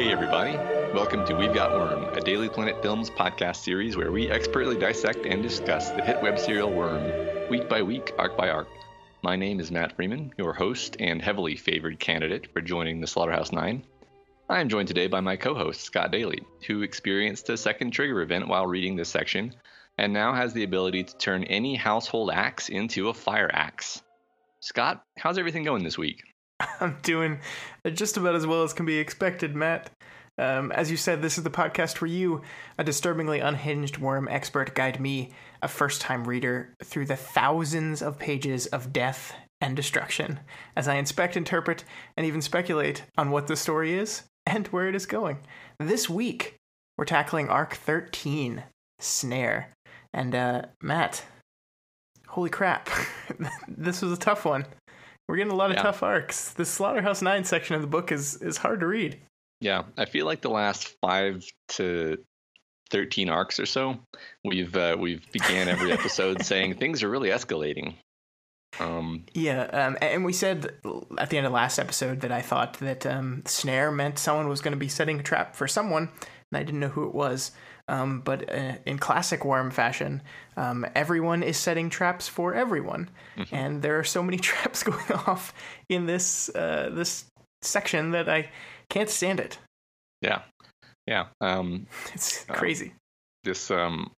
Hey, 0.00 0.12
everybody. 0.12 0.56
Welcome 0.94 1.26
to 1.26 1.34
We've 1.34 1.52
Got 1.52 1.72
Worm, 1.72 2.04
a 2.14 2.22
Daily 2.22 2.48
Planet 2.48 2.80
Films 2.80 3.10
podcast 3.10 3.56
series 3.56 3.98
where 3.98 4.10
we 4.10 4.30
expertly 4.30 4.78
dissect 4.78 5.26
and 5.26 5.42
discuss 5.42 5.90
the 5.90 6.02
hit 6.02 6.22
web 6.22 6.38
serial 6.38 6.72
Worm, 6.72 7.12
week 7.50 7.68
by 7.68 7.82
week, 7.82 8.14
arc 8.16 8.34
by 8.34 8.48
arc. 8.48 8.66
My 9.20 9.36
name 9.36 9.60
is 9.60 9.70
Matt 9.70 9.94
Freeman, 9.94 10.32
your 10.38 10.54
host 10.54 10.96
and 10.98 11.20
heavily 11.20 11.54
favored 11.54 12.00
candidate 12.00 12.50
for 12.50 12.62
joining 12.62 13.02
the 13.02 13.06
Slaughterhouse 13.06 13.52
Nine. 13.52 13.82
I 14.48 14.62
am 14.62 14.70
joined 14.70 14.88
today 14.88 15.06
by 15.06 15.20
my 15.20 15.36
co 15.36 15.52
host, 15.54 15.82
Scott 15.82 16.10
Daly, 16.10 16.44
who 16.66 16.80
experienced 16.80 17.50
a 17.50 17.58
second 17.58 17.90
trigger 17.90 18.22
event 18.22 18.48
while 18.48 18.66
reading 18.66 18.96
this 18.96 19.10
section 19.10 19.54
and 19.98 20.14
now 20.14 20.32
has 20.32 20.54
the 20.54 20.64
ability 20.64 21.04
to 21.04 21.18
turn 21.18 21.44
any 21.44 21.76
household 21.76 22.30
axe 22.30 22.70
into 22.70 23.10
a 23.10 23.14
fire 23.14 23.50
axe. 23.52 24.00
Scott, 24.60 25.04
how's 25.18 25.36
everything 25.36 25.64
going 25.64 25.84
this 25.84 25.98
week? 25.98 26.22
I'm 26.80 26.98
doing 27.02 27.40
just 27.92 28.16
about 28.16 28.34
as 28.34 28.46
well 28.46 28.62
as 28.62 28.72
can 28.72 28.86
be 28.86 28.98
expected, 28.98 29.54
Matt. 29.54 29.90
Um, 30.38 30.72
as 30.72 30.90
you 30.90 30.96
said, 30.96 31.20
this 31.20 31.36
is 31.36 31.44
the 31.44 31.50
podcast 31.50 32.00
where 32.00 32.10
you, 32.10 32.40
a 32.78 32.84
disturbingly 32.84 33.40
unhinged 33.40 33.98
worm 33.98 34.26
expert, 34.30 34.74
guide 34.74 34.98
me, 34.98 35.32
a 35.60 35.68
first 35.68 36.00
time 36.00 36.24
reader, 36.26 36.74
through 36.82 37.06
the 37.06 37.16
thousands 37.16 38.00
of 38.00 38.18
pages 38.18 38.66
of 38.66 38.92
death 38.92 39.34
and 39.60 39.76
destruction 39.76 40.40
as 40.76 40.88
I 40.88 40.94
inspect, 40.94 41.36
interpret, 41.36 41.84
and 42.16 42.24
even 42.24 42.40
speculate 42.40 43.04
on 43.18 43.30
what 43.30 43.46
the 43.46 43.56
story 43.56 43.92
is 43.92 44.22
and 44.46 44.66
where 44.68 44.88
it 44.88 44.94
is 44.94 45.04
going. 45.04 45.38
This 45.78 46.08
week, 46.08 46.54
we're 46.96 47.04
tackling 47.04 47.48
Arc 47.48 47.74
13 47.74 48.62
Snare. 48.98 49.72
And, 50.14 50.34
uh, 50.34 50.62
Matt, 50.82 51.24
holy 52.28 52.50
crap, 52.50 52.88
this 53.68 54.00
was 54.00 54.12
a 54.12 54.16
tough 54.16 54.44
one. 54.44 54.64
We're 55.30 55.36
getting 55.36 55.52
a 55.52 55.56
lot 55.56 55.70
of 55.70 55.76
yeah. 55.76 55.82
tough 55.84 56.02
arcs. 56.02 56.50
The 56.54 56.64
Slaughterhouse 56.64 57.22
Nine 57.22 57.44
section 57.44 57.76
of 57.76 57.82
the 57.82 57.86
book 57.86 58.10
is 58.10 58.42
is 58.42 58.56
hard 58.56 58.80
to 58.80 58.86
read. 58.86 59.16
Yeah, 59.60 59.84
I 59.96 60.06
feel 60.06 60.26
like 60.26 60.40
the 60.40 60.50
last 60.50 60.96
five 61.00 61.44
to 61.68 62.18
thirteen 62.90 63.28
arcs 63.28 63.60
or 63.60 63.66
so, 63.66 64.00
we've 64.44 64.74
uh, 64.76 64.96
we've 64.98 65.30
began 65.30 65.68
every 65.68 65.92
episode 65.98 66.44
saying 66.44 66.74
things 66.74 67.04
are 67.04 67.08
really 67.08 67.28
escalating. 67.28 67.94
Um, 68.80 69.24
yeah, 69.32 69.62
um, 69.72 69.96
and 70.02 70.24
we 70.24 70.32
said 70.32 70.74
at 71.16 71.30
the 71.30 71.36
end 71.36 71.46
of 71.46 71.52
last 71.52 71.78
episode 71.78 72.22
that 72.22 72.32
I 72.32 72.42
thought 72.42 72.78
that 72.80 73.06
um, 73.06 73.44
snare 73.46 73.92
meant 73.92 74.18
someone 74.18 74.48
was 74.48 74.60
going 74.60 74.72
to 74.72 74.78
be 74.78 74.88
setting 74.88 75.20
a 75.20 75.22
trap 75.22 75.54
for 75.54 75.68
someone, 75.68 76.08
and 76.50 76.58
I 76.58 76.64
didn't 76.64 76.80
know 76.80 76.88
who 76.88 77.06
it 77.06 77.14
was. 77.14 77.52
Um, 77.90 78.20
but 78.20 78.48
uh, 78.48 78.74
in 78.86 78.98
classic 78.98 79.44
worm 79.44 79.72
fashion, 79.72 80.22
um, 80.56 80.86
everyone 80.94 81.42
is 81.42 81.56
setting 81.56 81.90
traps 81.90 82.28
for 82.28 82.54
everyone, 82.54 83.10
mm-hmm. 83.36 83.52
and 83.52 83.82
there 83.82 83.98
are 83.98 84.04
so 84.04 84.22
many 84.22 84.36
traps 84.50 84.84
going 84.84 85.10
off 85.26 85.52
in 85.88 86.06
this 86.06 86.48
uh, 86.54 86.90
this 86.92 87.24
section 87.62 88.12
that 88.12 88.28
I 88.28 88.50
can't 88.88 89.10
stand 89.10 89.40
it. 89.40 89.58
Yeah, 90.22 90.42
yeah, 91.08 91.26
um, 91.40 91.88
it's 92.14 92.44
crazy. 92.44 92.90
Um, 92.90 92.92
this 93.42 93.70
um, 93.72 94.12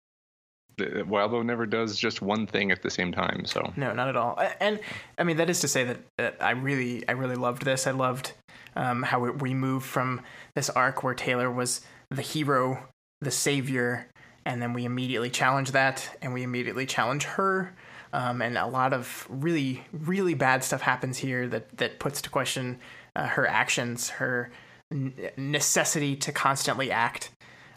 Wildbow 0.78 1.42
never 1.42 1.64
does 1.64 1.96
just 1.96 2.20
one 2.20 2.46
thing 2.46 2.72
at 2.72 2.82
the 2.82 2.90
same 2.90 3.10
time. 3.10 3.46
So 3.46 3.72
no, 3.76 3.94
not 3.94 4.08
at 4.08 4.16
all. 4.16 4.38
And 4.60 4.80
I 5.16 5.24
mean 5.24 5.38
that 5.38 5.48
is 5.48 5.60
to 5.60 5.68
say 5.68 5.84
that, 5.84 6.00
that 6.18 6.36
I 6.40 6.50
really, 6.50 7.08
I 7.08 7.12
really 7.12 7.36
loved 7.36 7.64
this. 7.64 7.86
I 7.86 7.92
loved 7.92 8.32
um, 8.76 9.02
how 9.02 9.20
we 9.20 9.54
moved 9.54 9.86
from 9.86 10.20
this 10.54 10.68
arc 10.68 11.02
where 11.02 11.14
Taylor 11.14 11.50
was 11.50 11.80
the 12.10 12.22
hero 12.22 12.88
the 13.22 13.30
savior, 13.30 14.08
and 14.44 14.60
then 14.60 14.72
we 14.72 14.84
immediately 14.84 15.30
challenge 15.30 15.72
that, 15.72 16.16
and 16.20 16.34
we 16.34 16.42
immediately 16.42 16.86
challenge 16.86 17.24
her. 17.24 17.74
Um, 18.12 18.42
and 18.42 18.58
a 18.58 18.66
lot 18.66 18.92
of 18.92 19.26
really, 19.30 19.84
really 19.92 20.34
bad 20.34 20.62
stuff 20.62 20.82
happens 20.82 21.16
here 21.16 21.48
that 21.48 21.78
that 21.78 21.98
puts 21.98 22.20
to 22.22 22.30
question 22.30 22.78
uh, 23.16 23.26
her 23.26 23.46
actions, 23.46 24.10
her 24.10 24.50
necessity 25.36 26.16
to 26.16 26.32
constantly 26.32 26.90
act. 26.90 27.30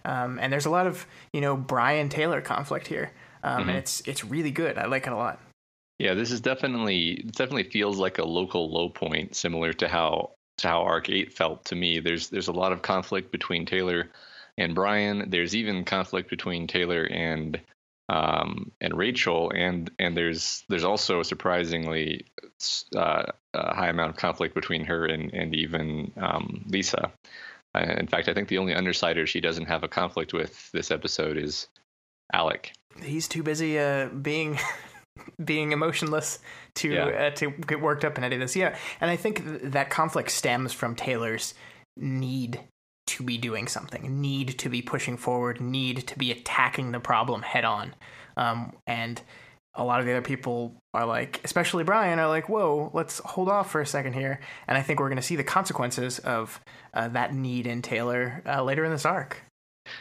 Um, 0.04 0.38
and 0.40 0.52
there's 0.52 0.66
a 0.66 0.70
lot 0.70 0.88
of 0.88 1.08
you 1.34 1.42
know 1.42 1.56
Brian 1.56 2.10
Taylor 2.10 2.42
conflict 2.42 2.88
here, 2.88 3.12
um, 3.44 3.62
mm-hmm. 3.62 3.70
and 3.70 3.78
it's 3.78 4.02
it's 4.02 4.24
really 4.24 4.52
good. 4.52 4.78
I 4.78 4.88
like 4.88 5.08
it 5.08 5.14
a 5.14 5.18
lot. 5.18 5.40
Yeah, 6.00 6.14
this 6.14 6.32
is 6.32 6.42
definitely 6.42 7.26
definitely 7.32 7.70
feels 7.70 7.98
like 7.98 8.18
a 8.18 8.26
local 8.26 8.70
low 8.70 8.90
point, 8.90 9.36
similar 9.36 9.72
to 9.74 9.88
how 9.88 10.32
to 10.58 10.68
how 10.68 10.82
Arc 10.82 11.10
Eight 11.10 11.34
felt 11.34 11.66
to 11.66 11.76
me. 11.76 12.00
There's 12.00 12.30
there's 12.30 12.50
a 12.50 12.54
lot 12.54 12.72
of 12.72 12.82
conflict 12.82 13.32
between 13.32 13.66
Taylor 13.66 14.10
and 14.58 14.76
Brian. 14.76 15.30
There's 15.30 15.56
even 15.56 15.86
conflict 15.86 16.30
between 16.30 16.68
Taylor 16.68 17.04
and 17.04 17.60
um, 18.08 18.72
and 18.82 18.98
Rachel, 18.98 19.52
and 19.56 19.90
and 20.00 20.16
there's 20.16 20.64
there's 20.70 20.84
also 20.84 21.22
a 21.22 21.26
surprisingly 21.26 22.26
uh, 22.96 23.24
a 23.54 23.76
high 23.76 23.90
amount 23.90 24.12
of 24.12 24.18
conflict 24.18 24.54
between 24.54 24.86
her 24.86 25.06
and 25.06 25.34
and 25.34 25.56
even 25.56 26.12
um, 26.18 26.66
Lisa. 26.68 27.12
Uh, 27.76 27.96
in 27.98 28.08
fact, 28.08 28.30
I 28.30 28.34
think 28.34 28.48
the 28.48 28.60
only 28.60 28.74
undersider 28.74 29.28
she 29.28 29.42
doesn't 29.42 29.66
have 29.66 29.84
a 29.84 29.88
conflict 29.88 30.34
with 30.34 30.72
this 30.72 30.92
episode 30.92 31.38
is 31.38 31.68
Alec. 32.32 32.72
He's 33.04 33.28
too 33.28 33.44
busy 33.44 33.78
uh, 33.80 34.08
being 34.08 34.60
being 35.44 35.72
emotionless 35.72 36.40
to 36.76 36.94
yeah. 36.94 37.06
uh, 37.06 37.30
to 37.32 37.52
get 37.52 37.82
worked 37.82 38.06
up 38.06 38.18
in 38.18 38.24
any 38.24 38.36
of 38.36 38.42
this. 38.42 38.56
Yeah, 38.56 38.78
and 39.02 39.10
I 39.10 39.16
think 39.16 39.44
th- 39.44 39.62
that 39.64 39.90
conflict 39.90 40.32
stems 40.32 40.74
from 40.74 40.96
Taylor's 40.96 41.54
need 41.98 42.60
to 43.08 43.24
be 43.24 43.38
doing 43.38 43.68
something, 43.68 44.22
need 44.22 44.58
to 44.60 44.70
be 44.70 44.82
pushing 44.82 45.18
forward, 45.18 45.62
need 45.62 46.08
to 46.08 46.18
be 46.18 46.32
attacking 46.32 46.92
the 46.92 47.00
problem 47.00 47.42
head 47.42 47.66
on. 47.66 47.94
Um, 48.38 48.74
and 48.88 49.22
a 49.76 49.84
lot 49.84 50.00
of 50.00 50.06
the 50.06 50.14
other 50.14 50.22
people 50.22 50.76
are 50.94 51.06
like, 51.06 51.42
especially 51.44 51.84
Brian, 51.84 52.20
are 52.20 52.28
like, 52.28 52.50
whoa, 52.50 52.90
let's 52.94 53.20
hold 53.20 53.50
off 53.50 53.72
for 53.72 53.82
a 53.82 53.86
second 53.86 54.14
here. 54.14 54.40
And 54.68 54.78
I 54.78 54.82
think 54.82 55.00
we're 55.00 55.10
going 55.10 55.18
to 55.18 55.22
see 55.22 55.36
the 55.36 55.44
consequences 55.44 56.20
of 56.20 56.60
uh, 56.94 57.10
that 57.10 57.34
need 57.34 57.68
in 57.68 57.82
Taylor 57.82 58.42
uh, 58.46 58.64
later 58.64 58.86
in 58.86 58.92
this 58.92 59.06
arc. 59.06 59.42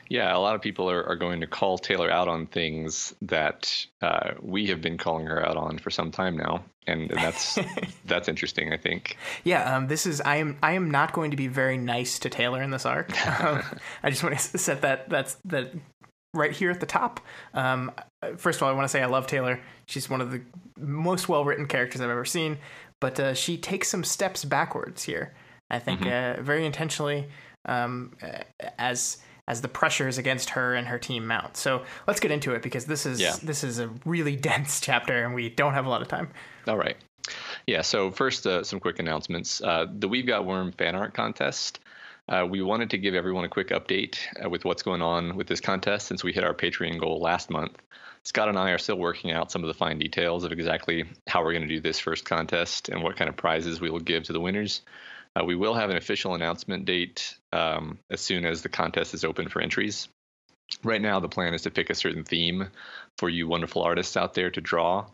Yeah, 0.09 0.35
a 0.35 0.39
lot 0.39 0.55
of 0.55 0.63
people 0.63 0.91
are, 0.91 1.05
are 1.05 1.17
going 1.17 1.41
to 1.41 1.47
call 1.47 1.77
Taylor 1.77 2.11
out 2.11 2.29
on 2.29 2.47
things 2.47 3.15
that 3.23 3.87
uh, 4.01 4.33
we 4.41 4.67
have 4.69 4.81
been 4.81 4.97
calling 4.97 5.27
her 5.27 5.47
out 5.47 5.57
on 5.57 5.79
for 5.79 5.91
some 5.91 6.11
time 6.11 6.37
now, 6.37 6.65
and, 6.87 7.11
and 7.11 7.21
that's 7.21 7.59
that's 8.05 8.29
interesting. 8.29 8.73
I 8.73 8.77
think. 8.77 9.17
Yeah, 9.45 9.77
um, 9.77 9.89
this 9.89 10.07
is 10.07 10.21
I 10.21 10.37
am 10.37 10.59
I 10.63 10.73
am 10.73 10.91
not 10.91 11.13
going 11.13 11.31
to 11.31 11.37
be 11.37 11.47
very 11.47 11.77
nice 11.77 12.19
to 12.21 12.31
Taylor 12.31 12.63
in 12.63 12.71
this 12.71 12.87
arc. 12.87 13.13
Um, 13.45 13.63
I 14.03 14.11
just 14.11 14.23
want 14.23 14.39
to 14.39 14.59
set 14.59 14.83
that 14.83 15.09
that's 15.09 15.37
that 15.47 15.73
right 16.33 16.53
here 16.53 16.71
at 16.71 16.81
the 16.81 16.87
top. 16.87 17.21
Um, 17.53 17.93
first 18.37 18.59
of 18.59 18.63
all, 18.63 18.69
I 18.69 18.73
want 18.73 18.85
to 18.85 18.89
say 18.89 19.03
I 19.03 19.07
love 19.07 19.27
Taylor. 19.27 19.61
She's 19.87 20.09
one 20.09 20.21
of 20.21 20.31
the 20.31 20.41
most 20.79 21.29
well 21.29 21.45
written 21.45 21.67
characters 21.67 22.01
I've 22.01 22.11
ever 22.11 22.25
seen, 22.25 22.59
but 23.01 23.19
uh, 23.19 23.35
she 23.35 23.57
takes 23.57 23.89
some 23.89 24.05
steps 24.05 24.45
backwards 24.45 25.03
here. 25.03 25.35
I 25.71 25.79
think 25.79 26.01
mm-hmm. 26.01 26.41
uh, 26.41 26.43
very 26.43 26.65
intentionally 26.65 27.27
um, 27.67 28.13
as 28.79 29.19
as 29.47 29.61
the 29.61 29.69
pressures 29.69 30.17
against 30.17 30.51
her 30.51 30.75
and 30.75 30.87
her 30.89 30.99
team 30.99 31.27
mount. 31.27 31.57
So 31.57 31.83
let's 32.07 32.21
get 32.21 32.31
into 32.31 32.53
it 32.55 32.63
because 32.63 32.87
this 32.87 33.05
is 33.05 33.21
yeah. 33.21 33.37
this 33.43 33.63
is 33.63 33.79
a 33.79 33.91
really 34.05 34.37
dense 34.37 34.81
chapter 34.81 35.25
and 35.25 35.35
we 35.35 35.51
don't 35.51 35.75
have 35.75 35.87
a 35.87 35.89
lot 35.89 36.03
of 36.03 36.09
time. 36.09 36.31
All 36.67 36.79
right. 36.79 36.97
Yeah. 37.67 37.83
So 37.83 38.11
first, 38.11 38.47
uh, 38.47 38.65
some 38.65 38.81
quick 38.81 38.99
announcements. 38.99 39.61
Uh, 39.63 39.87
the 39.91 40.09
We've 40.09 40.27
Got 40.27 40.45
Worm 40.45 40.73
fan 40.73 40.95
art 40.95 41.15
contest. 41.15 41.81
Uh, 42.27 42.47
we 42.49 42.63
wanted 42.63 42.91
to 42.91 42.99
give 42.99 43.15
everyone 43.15 43.45
a 43.45 43.49
quick 43.49 43.69
update 43.69 44.17
uh, 44.43 44.49
with 44.49 44.65
what's 44.65 44.83
going 44.83 45.03
on 45.03 45.37
with 45.37 45.47
this 45.47 45.61
contest 45.61 46.07
since 46.07 46.25
we 46.25 46.33
hit 46.33 46.45
our 46.45 46.55
Patreon 46.55 46.99
goal 46.99 47.21
last 47.21 47.51
month. 47.51 47.77
Scott 48.25 48.49
and 48.49 48.59
I 48.59 48.71
are 48.71 48.79
still 48.79 48.97
working 48.97 49.31
out 49.31 49.53
some 49.53 49.63
of 49.63 49.69
the 49.69 49.75
fine 49.75 49.99
details 49.99 50.45
of 50.45 50.53
exactly 50.53 51.05
how 51.29 51.43
we're 51.43 51.53
going 51.53 51.69
to 51.69 51.75
do 51.75 51.81
this 51.81 51.99
first 51.99 52.25
contest 52.25 52.89
and 52.89 53.03
what 53.03 53.17
kind 53.17 53.29
of 53.29 53.37
prizes 53.37 53.81
we 53.81 53.91
will 53.91 54.01
give 54.01 54.25
to 54.25 54.33
the 54.33 54.41
winners. 54.41 54.81
Uh, 55.37 55.45
we 55.45 55.55
will 55.55 55.75
have 55.75 55.91
an 55.91 55.99
official 55.99 56.35
announcement 56.35 56.87
date 56.87 57.37
um, 57.53 57.99
as 58.11 58.23
soon 58.23 58.47
as 58.47 58.63
the 58.63 58.71
contest 58.71 59.13
is 59.13 59.25
open 59.25 59.49
for 59.49 59.61
entries. 59.61 60.09
Right 60.83 61.03
now, 61.03 61.21
the 61.21 61.29
plan 61.29 61.53
is 61.53 61.63
to 61.63 61.71
pick 61.71 61.91
a 61.91 61.95
certain 61.95 62.25
theme 62.25 62.69
for 63.19 63.29
you 63.29 63.47
wonderful 63.47 63.83
artists 63.83 64.17
out 64.17 64.33
there 64.33 64.51
to 64.51 64.61
draw 64.63 65.07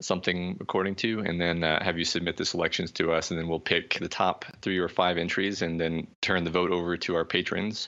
something 0.00 0.58
according 0.60 0.94
to, 0.96 1.20
and 1.20 1.40
then 1.40 1.64
uh, 1.64 1.82
have 1.82 1.98
you 1.98 2.04
submit 2.04 2.36
the 2.36 2.44
selections 2.44 2.92
to 2.92 3.12
us, 3.12 3.30
and 3.30 3.40
then 3.40 3.48
we'll 3.48 3.60
pick 3.60 3.98
the 3.98 4.08
top 4.08 4.44
three 4.62 4.78
or 4.78 4.88
five 4.88 5.18
entries, 5.18 5.62
and 5.62 5.80
then 5.80 6.06
turn 6.22 6.44
the 6.44 6.50
vote 6.50 6.70
over 6.70 6.96
to 6.96 7.14
our 7.14 7.24
patrons. 7.24 7.86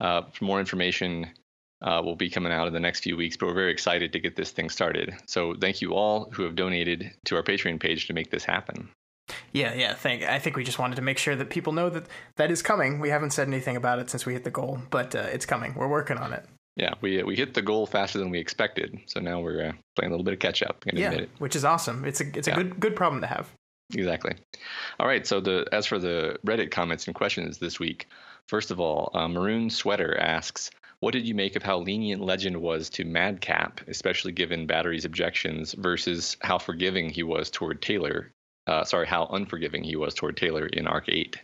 Uh, 0.00 0.22
for 0.32 0.44
more 0.44 0.60
information, 0.60 1.26
uh, 1.82 2.00
will 2.04 2.16
be 2.16 2.30
coming 2.30 2.52
out 2.52 2.66
in 2.66 2.72
the 2.72 2.80
next 2.80 3.00
few 3.00 3.16
weeks, 3.16 3.36
but 3.36 3.46
we're 3.46 3.54
very 3.54 3.72
excited 3.72 4.12
to 4.12 4.20
get 4.20 4.36
this 4.36 4.50
thing 4.50 4.70
started. 4.70 5.14
So 5.26 5.54
thank 5.54 5.80
you 5.80 5.94
all 5.94 6.30
who 6.32 6.42
have 6.44 6.56
donated 6.56 7.12
to 7.26 7.36
our 7.36 7.42
Patreon 7.42 7.80
page 7.80 8.06
to 8.06 8.12
make 8.12 8.30
this 8.30 8.44
happen. 8.44 8.88
Yeah, 9.52 9.74
yeah. 9.74 9.94
Thank. 9.94 10.22
I 10.22 10.38
think 10.38 10.56
we 10.56 10.64
just 10.64 10.78
wanted 10.78 10.96
to 10.96 11.02
make 11.02 11.18
sure 11.18 11.36
that 11.36 11.50
people 11.50 11.72
know 11.72 11.90
that 11.90 12.06
that 12.36 12.50
is 12.50 12.62
coming. 12.62 12.98
We 12.98 13.10
haven't 13.10 13.30
said 13.30 13.46
anything 13.46 13.76
about 13.76 13.98
it 13.98 14.08
since 14.10 14.24
we 14.24 14.32
hit 14.32 14.44
the 14.44 14.50
goal, 14.50 14.80
but 14.90 15.14
uh, 15.14 15.26
it's 15.30 15.46
coming. 15.46 15.74
We're 15.74 15.88
working 15.88 16.16
on 16.16 16.32
it. 16.32 16.46
Yeah, 16.78 16.94
we 17.00 17.22
we 17.22 17.36
hit 17.36 17.54
the 17.54 17.62
goal 17.62 17.86
faster 17.86 18.18
than 18.18 18.30
we 18.30 18.38
expected, 18.38 18.98
so 19.06 19.20
now 19.20 19.40
we're 19.40 19.68
uh, 19.68 19.72
playing 19.96 20.10
a 20.10 20.14
little 20.14 20.24
bit 20.24 20.34
of 20.34 20.40
catch 20.40 20.62
up. 20.62 20.84
Yeah, 20.92 21.24
which 21.38 21.56
is 21.56 21.64
awesome. 21.64 22.04
It's 22.04 22.20
a 22.20 22.28
it's 22.36 22.46
a 22.46 22.52
yeah. 22.52 22.56
good 22.56 22.80
good 22.80 22.96
problem 22.96 23.20
to 23.20 23.26
have. 23.26 23.50
Exactly. 23.94 24.34
All 25.00 25.06
right. 25.06 25.26
So 25.26 25.40
the 25.40 25.66
as 25.72 25.86
for 25.86 25.98
the 25.98 26.38
Reddit 26.46 26.70
comments 26.70 27.06
and 27.06 27.14
questions 27.14 27.58
this 27.58 27.80
week, 27.80 28.06
first 28.46 28.70
of 28.70 28.78
all, 28.78 29.10
uh, 29.14 29.28
Maroon 29.28 29.70
Sweater 29.70 30.16
asks, 30.20 30.70
"What 31.00 31.12
did 31.12 31.26
you 31.26 31.34
make 31.34 31.56
of 31.56 31.62
how 31.62 31.78
lenient 31.78 32.22
Legend 32.22 32.56
was 32.58 32.88
to 32.90 33.04
Madcap, 33.04 33.80
especially 33.88 34.32
given 34.32 34.66
Battery's 34.66 35.04
objections, 35.04 35.72
versus 35.72 36.36
how 36.42 36.58
forgiving 36.58 37.10
he 37.10 37.24
was 37.24 37.50
toward 37.50 37.82
Taylor 37.82 38.30
uh, 38.68 38.84
sorry, 38.84 39.06
how 39.06 39.26
unforgiving 39.32 39.82
he 39.82 39.96
was 39.96 40.14
toward 40.14 40.36
Taylor 40.36 40.66
in 40.66 40.86
Arc 40.86 41.08
8. 41.08 41.36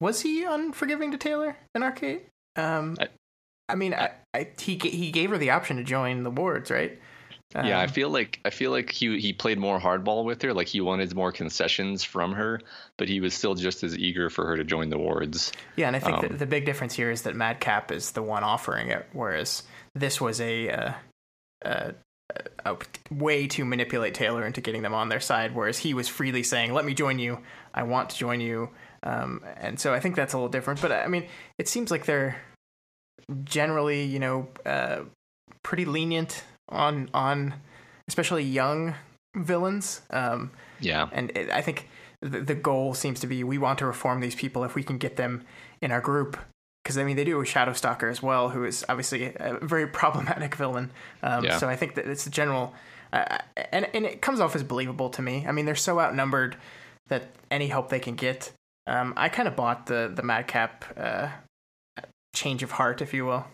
Was 0.00 0.22
he 0.22 0.44
unforgiving 0.44 1.10
to 1.12 1.18
Taylor 1.18 1.56
in 1.74 1.82
Arc 1.82 2.02
8? 2.02 2.26
Um, 2.56 2.96
I, 2.98 3.08
I 3.68 3.74
mean, 3.74 3.94
I, 3.94 4.10
I, 4.32 4.48
he 4.58 4.76
he 4.76 5.10
gave 5.10 5.30
her 5.30 5.38
the 5.38 5.50
option 5.50 5.76
to 5.76 5.84
join 5.84 6.22
the 6.22 6.30
wards, 6.30 6.70
right? 6.70 6.98
Um, 7.54 7.64
yeah, 7.66 7.78
I 7.78 7.84
um, 7.84 7.88
feel 7.88 8.10
like 8.10 8.40
I 8.44 8.50
feel 8.50 8.70
like 8.70 8.90
he 8.90 9.18
he 9.20 9.32
played 9.32 9.58
more 9.58 9.78
hardball 9.78 10.24
with 10.24 10.42
her, 10.42 10.52
like 10.52 10.66
he 10.66 10.80
wanted 10.80 11.14
more 11.14 11.30
concessions 11.32 12.02
from 12.02 12.32
her, 12.32 12.60
but 12.96 13.08
he 13.08 13.20
was 13.20 13.34
still 13.34 13.54
just 13.54 13.84
as 13.84 13.96
eager 13.96 14.30
for 14.30 14.46
her 14.46 14.56
to 14.56 14.64
join 14.64 14.90
the 14.90 14.98
wards. 14.98 15.52
Yeah, 15.76 15.86
and 15.86 15.96
I 15.96 16.00
think 16.00 16.30
um, 16.30 16.36
the 16.36 16.46
big 16.46 16.66
difference 16.66 16.94
here 16.94 17.10
is 17.10 17.22
that 17.22 17.36
Madcap 17.36 17.92
is 17.92 18.12
the 18.12 18.22
one 18.22 18.42
offering 18.42 18.90
it, 18.90 19.06
whereas 19.12 19.62
this 19.94 20.20
was 20.20 20.40
a, 20.40 20.68
uh, 20.68 20.92
a, 21.62 21.94
a 22.64 22.76
way 23.10 23.46
to 23.46 23.64
manipulate 23.64 24.14
Taylor 24.14 24.44
into 24.44 24.60
getting 24.60 24.82
them 24.82 24.92
on 24.92 25.08
their 25.08 25.20
side, 25.20 25.54
whereas 25.54 25.78
he 25.78 25.94
was 25.94 26.08
freely 26.08 26.42
saying, 26.42 26.72
"Let 26.72 26.84
me 26.84 26.94
join 26.94 27.20
you. 27.20 27.38
I 27.72 27.84
want 27.84 28.10
to 28.10 28.18
join 28.18 28.40
you." 28.40 28.70
Um, 29.04 29.44
and 29.56 29.78
so 29.78 29.94
I 29.94 30.00
think 30.00 30.16
that's 30.16 30.32
a 30.34 30.36
little 30.36 30.50
different. 30.50 30.82
But 30.82 30.90
I 30.90 31.06
mean, 31.06 31.28
it 31.58 31.68
seems 31.68 31.92
like 31.92 32.06
they're 32.06 32.36
generally, 33.44 34.04
you 34.04 34.18
know, 34.18 34.48
uh, 34.64 35.00
pretty 35.62 35.84
lenient 35.84 36.44
on 36.68 37.10
on 37.12 37.54
especially 38.08 38.44
young 38.44 38.94
villains. 39.34 40.02
Um, 40.10 40.50
yeah, 40.80 41.08
and 41.12 41.30
it, 41.36 41.50
I 41.50 41.60
think 41.60 41.88
the, 42.20 42.40
the 42.40 42.54
goal 42.54 42.94
seems 42.94 43.20
to 43.20 43.26
be 43.26 43.44
we 43.44 43.58
want 43.58 43.78
to 43.80 43.86
reform 43.86 44.20
these 44.20 44.34
people 44.34 44.64
if 44.64 44.74
we 44.74 44.82
can 44.82 44.98
get 44.98 45.16
them 45.16 45.44
in 45.80 45.90
our 45.90 46.00
group. 46.00 46.38
Because 46.82 46.98
I 46.98 47.04
mean, 47.04 47.16
they 47.16 47.24
do 47.24 47.44
shadow 47.44 47.72
stalker 47.72 48.08
as 48.08 48.22
well, 48.22 48.50
who 48.50 48.64
is 48.64 48.84
obviously 48.88 49.32
a 49.36 49.58
very 49.60 49.86
problematic 50.02 50.54
villain. 50.54 50.92
Um, 51.22 51.44
yeah. 51.44 51.58
So 51.58 51.68
I 51.68 51.76
think 51.76 51.96
that 51.96 52.06
it's 52.06 52.26
a 52.26 52.30
general, 52.30 52.74
uh, 53.12 53.38
and 53.72 53.88
and 53.92 54.06
it 54.06 54.22
comes 54.22 54.40
off 54.40 54.54
as 54.54 54.62
believable 54.62 55.10
to 55.10 55.22
me. 55.22 55.44
I 55.48 55.52
mean, 55.52 55.66
they're 55.66 55.74
so 55.74 55.98
outnumbered 55.98 56.56
that 57.08 57.30
any 57.50 57.68
help 57.68 57.88
they 57.88 58.00
can 58.00 58.14
get. 58.14 58.52
Um, 58.86 59.14
I 59.16 59.28
kind 59.28 59.48
of 59.48 59.56
bought 59.56 59.86
the 59.86 60.12
the 60.14 60.22
Madcap 60.22 60.84
uh, 60.96 61.28
change 62.36 62.62
of 62.62 62.70
heart, 62.70 63.02
if 63.02 63.12
you 63.12 63.24
will. 63.24 63.44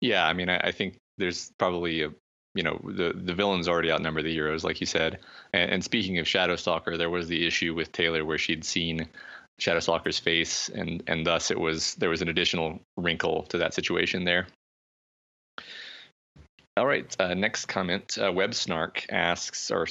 Yeah, 0.00 0.26
I 0.26 0.32
mean, 0.32 0.48
I, 0.48 0.58
I 0.58 0.72
think 0.72 0.96
there's 1.18 1.52
probably 1.58 2.02
a 2.02 2.10
you 2.54 2.62
know 2.62 2.80
the 2.84 3.12
the 3.14 3.34
villains 3.34 3.68
already 3.68 3.90
outnumber 3.90 4.22
the 4.22 4.32
heroes, 4.32 4.64
like 4.64 4.80
you 4.80 4.86
said. 4.86 5.20
And, 5.52 5.70
and 5.70 5.84
speaking 5.84 6.18
of 6.18 6.26
Shadowstalker, 6.26 6.98
there 6.98 7.10
was 7.10 7.28
the 7.28 7.46
issue 7.46 7.74
with 7.74 7.92
Taylor 7.92 8.24
where 8.24 8.38
she'd 8.38 8.64
seen 8.64 9.08
Shadowstalker's 9.60 10.18
face, 10.18 10.68
and 10.68 11.02
and 11.06 11.24
thus 11.24 11.50
it 11.50 11.60
was 11.60 11.94
there 11.96 12.10
was 12.10 12.22
an 12.22 12.28
additional 12.28 12.80
wrinkle 12.96 13.44
to 13.44 13.58
that 13.58 13.74
situation 13.74 14.24
there. 14.24 14.46
All 16.76 16.86
right. 16.86 17.14
Uh, 17.20 17.34
next 17.34 17.66
comment. 17.66 18.16
Uh, 18.22 18.32
Web 18.32 18.54
Snark 18.54 19.04
asks 19.10 19.70
or 19.70 19.86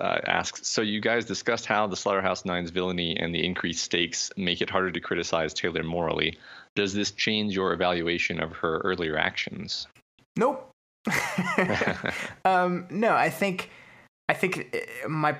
uh, 0.00 0.18
asks. 0.26 0.68
So 0.68 0.80
you 0.80 1.00
guys 1.00 1.24
discussed 1.24 1.66
how 1.66 1.88
the 1.88 1.96
Slaughterhouse 1.96 2.44
Nine's 2.44 2.70
villainy 2.70 3.16
and 3.16 3.34
the 3.34 3.44
increased 3.44 3.82
stakes 3.82 4.30
make 4.36 4.62
it 4.62 4.70
harder 4.70 4.92
to 4.92 5.00
criticize 5.00 5.52
Taylor 5.52 5.82
morally. 5.82 6.38
Does 6.76 6.94
this 6.94 7.10
change 7.10 7.54
your 7.54 7.72
evaluation 7.72 8.40
of 8.40 8.52
her 8.52 8.78
earlier 8.78 9.16
actions? 9.16 9.88
Nope. 10.36 10.70
um, 12.44 12.86
no, 12.90 13.14
I 13.14 13.30
think 13.30 13.70
I 14.28 14.34
think 14.34 14.76
uh, 15.04 15.08
my 15.08 15.36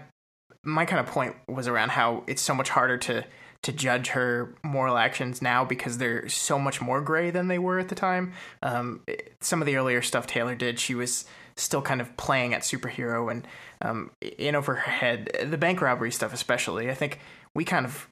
my 0.64 0.84
kind 0.84 0.98
of 0.98 1.06
point 1.06 1.36
was 1.46 1.68
around 1.68 1.90
how 1.90 2.24
it's 2.26 2.42
so 2.42 2.54
much 2.54 2.68
harder 2.68 2.98
to 2.98 3.24
to 3.62 3.72
judge 3.72 4.08
her 4.08 4.54
moral 4.62 4.96
actions 4.96 5.42
now 5.42 5.64
because 5.64 5.98
they're 5.98 6.28
so 6.28 6.58
much 6.58 6.80
more 6.80 7.00
gray 7.00 7.30
than 7.30 7.48
they 7.48 7.58
were 7.58 7.78
at 7.78 7.88
the 7.88 7.94
time. 7.94 8.32
Um, 8.62 9.02
some 9.40 9.60
of 9.60 9.66
the 9.66 9.76
earlier 9.76 10.00
stuff 10.00 10.26
Taylor 10.26 10.54
did, 10.54 10.78
she 10.78 10.94
was 10.94 11.26
still 11.56 11.82
kind 11.82 12.00
of 12.00 12.16
playing 12.16 12.54
at 12.54 12.62
superhero 12.62 13.30
and 13.30 13.46
um, 13.82 14.10
in 14.20 14.54
over 14.54 14.74
her 14.74 14.90
head. 14.90 15.30
The 15.44 15.58
bank 15.58 15.80
robbery 15.80 16.10
stuff, 16.10 16.32
especially, 16.32 16.90
I 16.90 16.94
think 16.94 17.20
we 17.54 17.64
kind 17.64 17.86
of. 17.86 18.08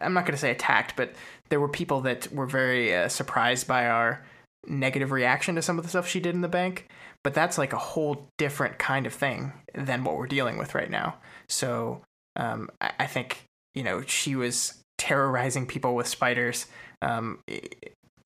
I'm 0.00 0.14
not 0.14 0.24
going 0.24 0.32
to 0.32 0.40
say 0.40 0.50
attacked, 0.50 0.96
but 0.96 1.12
there 1.50 1.60
were 1.60 1.68
people 1.68 2.00
that 2.00 2.32
were 2.32 2.46
very 2.46 2.96
uh, 2.96 3.08
surprised 3.10 3.68
by 3.68 3.86
our 3.86 4.24
negative 4.66 5.10
reaction 5.10 5.54
to 5.56 5.60
some 5.60 5.76
of 5.76 5.84
the 5.84 5.90
stuff 5.90 6.08
she 6.08 6.18
did 6.18 6.34
in 6.34 6.40
the 6.40 6.48
bank. 6.48 6.88
But 7.22 7.34
that's 7.34 7.58
like 7.58 7.74
a 7.74 7.78
whole 7.78 8.26
different 8.38 8.78
kind 8.78 9.06
of 9.06 9.12
thing 9.12 9.52
than 9.74 10.02
what 10.02 10.16
we're 10.16 10.28
dealing 10.28 10.56
with 10.56 10.74
right 10.74 10.90
now. 10.90 11.16
So 11.46 12.00
um, 12.36 12.70
I, 12.80 12.92
I 13.00 13.06
think 13.06 13.45
you 13.76 13.84
know, 13.84 14.02
she 14.02 14.34
was 14.34 14.82
terrorizing 14.98 15.66
people 15.66 15.94
with 15.94 16.08
spiders, 16.08 16.66
um, 17.02 17.38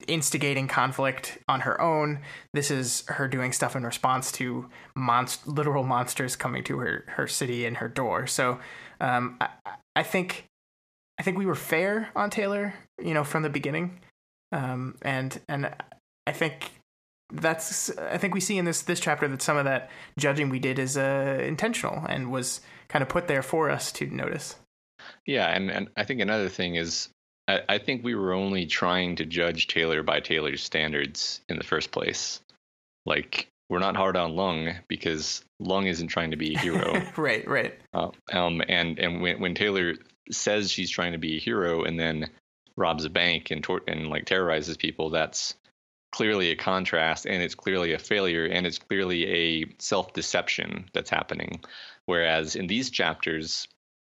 instigating 0.07 0.69
conflict 0.69 1.39
on 1.49 1.61
her 1.61 1.79
own. 1.81 2.21
This 2.55 2.71
is 2.71 3.05
her 3.09 3.29
doing 3.29 3.53
stuff 3.53 3.77
in 3.77 3.85
response 3.85 4.33
to 4.33 4.71
monst- 4.97 5.47
literal 5.47 5.83
monsters 5.83 6.37
coming 6.37 6.65
to 6.65 6.79
her, 6.79 7.05
her 7.09 7.27
city 7.27 7.67
and 7.67 7.77
her 7.79 7.89
door. 7.89 8.27
So 8.27 8.61
um, 9.01 9.37
I, 9.41 9.49
I, 9.97 10.03
think 10.05 10.47
I 11.19 11.23
think 11.23 11.37
we 11.37 11.47
were 11.47 11.57
fair 11.57 12.11
on 12.15 12.31
Taylor, 12.31 12.75
you 13.03 13.13
know, 13.13 13.25
from 13.25 13.43
the 13.43 13.51
beginning, 13.51 14.01
um, 14.53 14.95
and 15.03 15.39
and 15.49 15.75
I 16.27 16.33
think 16.33 16.71
that's 17.33 17.91
I 17.99 18.19
think 18.19 18.35
we 18.35 18.41
see 18.41 18.59
in 18.59 18.65
this 18.65 18.83
this 18.83 19.01
chapter 19.01 19.29
that 19.29 19.43
some 19.43 19.57
of 19.57 19.65
that 19.65 19.91
judging 20.19 20.49
we 20.49 20.59
did 20.59 20.79
is 20.79 20.97
uh, 20.97 21.41
intentional 21.43 22.05
and 22.09 22.31
was 22.31 22.61
kind 22.89 23.03
of 23.03 23.09
put 23.09 23.29
there 23.29 23.43
for 23.43 23.71
us 23.71 23.93
to 23.93 24.07
notice. 24.07 24.57
Yeah, 25.31 25.47
and, 25.47 25.71
and 25.71 25.91
I 25.97 26.03
think 26.03 26.21
another 26.21 26.49
thing 26.49 26.75
is 26.75 27.09
I, 27.47 27.61
I 27.69 27.79
think 27.79 28.03
we 28.03 28.17
were 28.17 28.33
only 28.33 28.67
trying 28.67 29.15
to 29.15 29.25
judge 29.25 29.69
Taylor 29.69 30.03
by 30.03 30.19
Taylor's 30.19 30.61
standards 30.61 31.41
in 31.49 31.57
the 31.57 31.63
first 31.63 31.93
place. 31.93 32.41
Like 33.07 33.47
we're 33.69 33.79
not 33.79 33.95
hard 33.95 34.17
on 34.17 34.35
Lung 34.35 34.75
because 34.89 35.45
Lung 35.61 35.87
isn't 35.87 36.09
trying 36.09 36.33
to 36.33 36.37
be 36.37 36.57
a 36.57 36.59
hero. 36.59 37.01
right, 37.17 37.47
right. 37.47 37.79
Uh, 37.95 38.11
um, 38.33 38.61
and 38.69 38.99
and 38.99 39.23
when 39.23 39.41
when 39.41 39.55
Taylor 39.55 39.95
says 40.33 40.73
she's 40.73 40.91
trying 40.91 41.13
to 41.13 41.19
be 41.19 41.37
a 41.37 41.41
hero 41.41 41.85
and 41.85 41.97
then 41.97 42.29
robs 42.77 43.05
a 43.05 43.11
bank 43.11 43.53
and 43.53 43.63
tor- 43.63 43.85
and 43.87 44.11
like 44.11 44.25
terrorizes 44.25 44.77
people, 44.77 45.11
that's 45.11 45.55
clearly 46.11 46.51
a 46.51 46.57
contrast 46.57 47.25
and 47.25 47.41
it's 47.41 47.55
clearly 47.55 47.93
a 47.93 48.01
failure 48.01 48.47
and 48.47 48.67
it's 48.67 48.81
clearly 48.81 49.29
a 49.29 49.67
self 49.79 50.13
deception 50.13 50.91
that's 50.93 51.09
happening. 51.09 51.61
Whereas 52.07 52.57
in 52.57 52.67
these 52.67 52.91
chapters, 52.91 53.69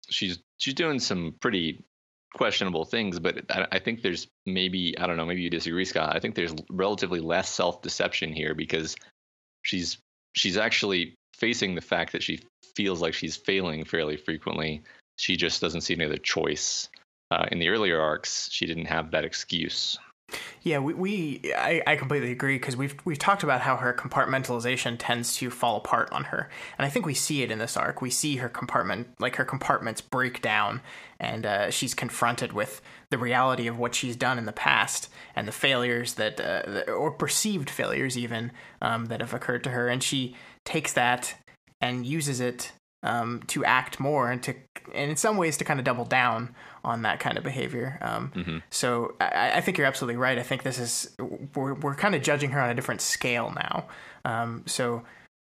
she's 0.10 0.40
she's 0.58 0.74
doing 0.74 1.00
some 1.00 1.36
pretty 1.40 1.84
questionable 2.34 2.86
things, 2.86 3.20
but 3.20 3.46
I, 3.50 3.68
I, 3.74 3.80
think 3.80 4.02
there's 4.02 4.28
maybe 4.46 4.98
I 4.98 5.08
don't 5.08 5.18
know, 5.18 5.26
maybe 5.26 5.42
you 5.42 5.50
disagree, 5.50 5.86
Scott. 5.86 6.16
I 6.16 6.20
think 6.20 6.36
there's 6.36 6.54
relatively 6.70 7.20
less 7.20 7.50
self 7.50 7.82
deception 7.82 8.34
here 8.34 8.54
because 8.54 8.96
she's 9.64 9.98
she's 10.34 10.58
actually 10.58 11.16
facing 11.36 11.76
the 11.76 11.82
fact 11.82 12.12
that 12.12 12.24
she 12.24 12.42
feels 12.76 13.02
like 13.02 13.14
she's 13.14 13.36
failing 13.36 13.86
fairly 13.86 14.18
frequently. 14.18 14.84
She 15.18 15.36
just 15.36 15.62
doesn't 15.62 15.82
see 15.82 15.96
any 15.96 16.06
other 16.06 16.18
choice. 16.18 16.90
Uh, 17.32 17.46
in 17.52 17.60
the 17.60 17.70
earlier 17.70 18.02
arcs, 18.02 18.50
she 18.52 18.66
didn't 18.66 18.86
have 18.86 19.12
that 19.12 19.26
excuse. 19.26 20.00
Yeah, 20.62 20.80
we, 20.80 20.94
we 20.94 21.54
I, 21.56 21.82
I 21.88 21.96
completely 21.96 22.32
agree 22.32 22.58
because 22.58 22.76
we've 22.76 22.96
we've 23.06 23.20
talked 23.20 23.44
about 23.44 23.62
how 23.62 23.78
her 23.78 23.94
compartmentalization 23.94 24.98
tends 25.00 25.36
to 25.38 25.50
fall 25.50 25.78
apart 25.78 26.10
on 26.12 26.26
her, 26.26 26.50
and 26.78 26.86
I 26.86 26.90
think 26.90 27.06
we 27.06 27.14
see 27.14 27.42
it 27.44 27.52
in 27.52 27.60
this 27.60 27.78
arc. 27.78 28.02
We 28.02 28.10
see 28.10 28.38
her 28.38 28.50
compartment, 28.50 29.08
like 29.20 29.38
her 29.38 29.46
compartments, 29.46 30.02
break 30.02 30.42
down, 30.42 30.82
and 31.20 31.46
uh, 31.46 31.72
she's 31.72 31.94
confronted 31.94 32.54
with 32.54 32.82
the 33.10 33.18
reality 33.18 33.68
of 33.68 33.80
what 33.80 33.96
she's 33.96 34.16
done 34.16 34.38
in 34.38 34.46
the 34.46 34.52
past 34.52 35.10
and 35.36 35.48
the 35.48 35.52
failures 35.52 36.16
that, 36.16 36.40
uh, 36.40 36.92
or 36.92 37.12
perceived 37.12 37.70
failures 37.70 38.18
even, 38.18 38.52
um, 38.82 39.06
that 39.06 39.20
have 39.22 39.34
occurred 39.34 39.64
to 39.64 39.72
her, 39.72 39.88
and 39.88 40.04
she 40.04 40.36
takes 40.66 40.94
that 40.94 41.36
and 41.82 42.06
uses 42.06 42.40
it 42.40 42.72
um, 43.04 43.42
to 43.48 43.64
act 43.64 44.00
more 44.00 44.30
and 44.30 44.44
to, 44.44 44.56
and 44.94 45.12
in 45.12 45.18
some 45.18 45.38
ways, 45.38 45.58
to 45.58 45.64
kind 45.64 45.80
of 45.80 45.86
double 45.86 46.06
down 46.06 46.56
on 46.84 47.04
that 47.04 47.20
kind 47.20 47.38
of 47.38 47.44
behavior. 47.44 47.98
Um, 48.02 48.32
mm-hmm. 48.36 48.58
So 48.70 49.16
I, 49.20 49.54
I, 49.56 49.62
think 49.62 49.78
you're 49.78 49.88
absolutely 49.88 50.18
right. 50.18 50.38
I 50.38 50.44
think 50.44 50.64
this 50.64 50.80
is 50.80 51.16
we're 51.56 51.74
we're 51.76 51.96
kind 51.96 52.16
of 52.16 52.22
judging 52.22 52.52
her 52.52 52.60
on 52.60 52.70
a 52.70 52.76
different 52.76 53.02
scale 53.02 53.54
now. 53.56 53.88
Um, 54.26 54.64
so 54.66 55.04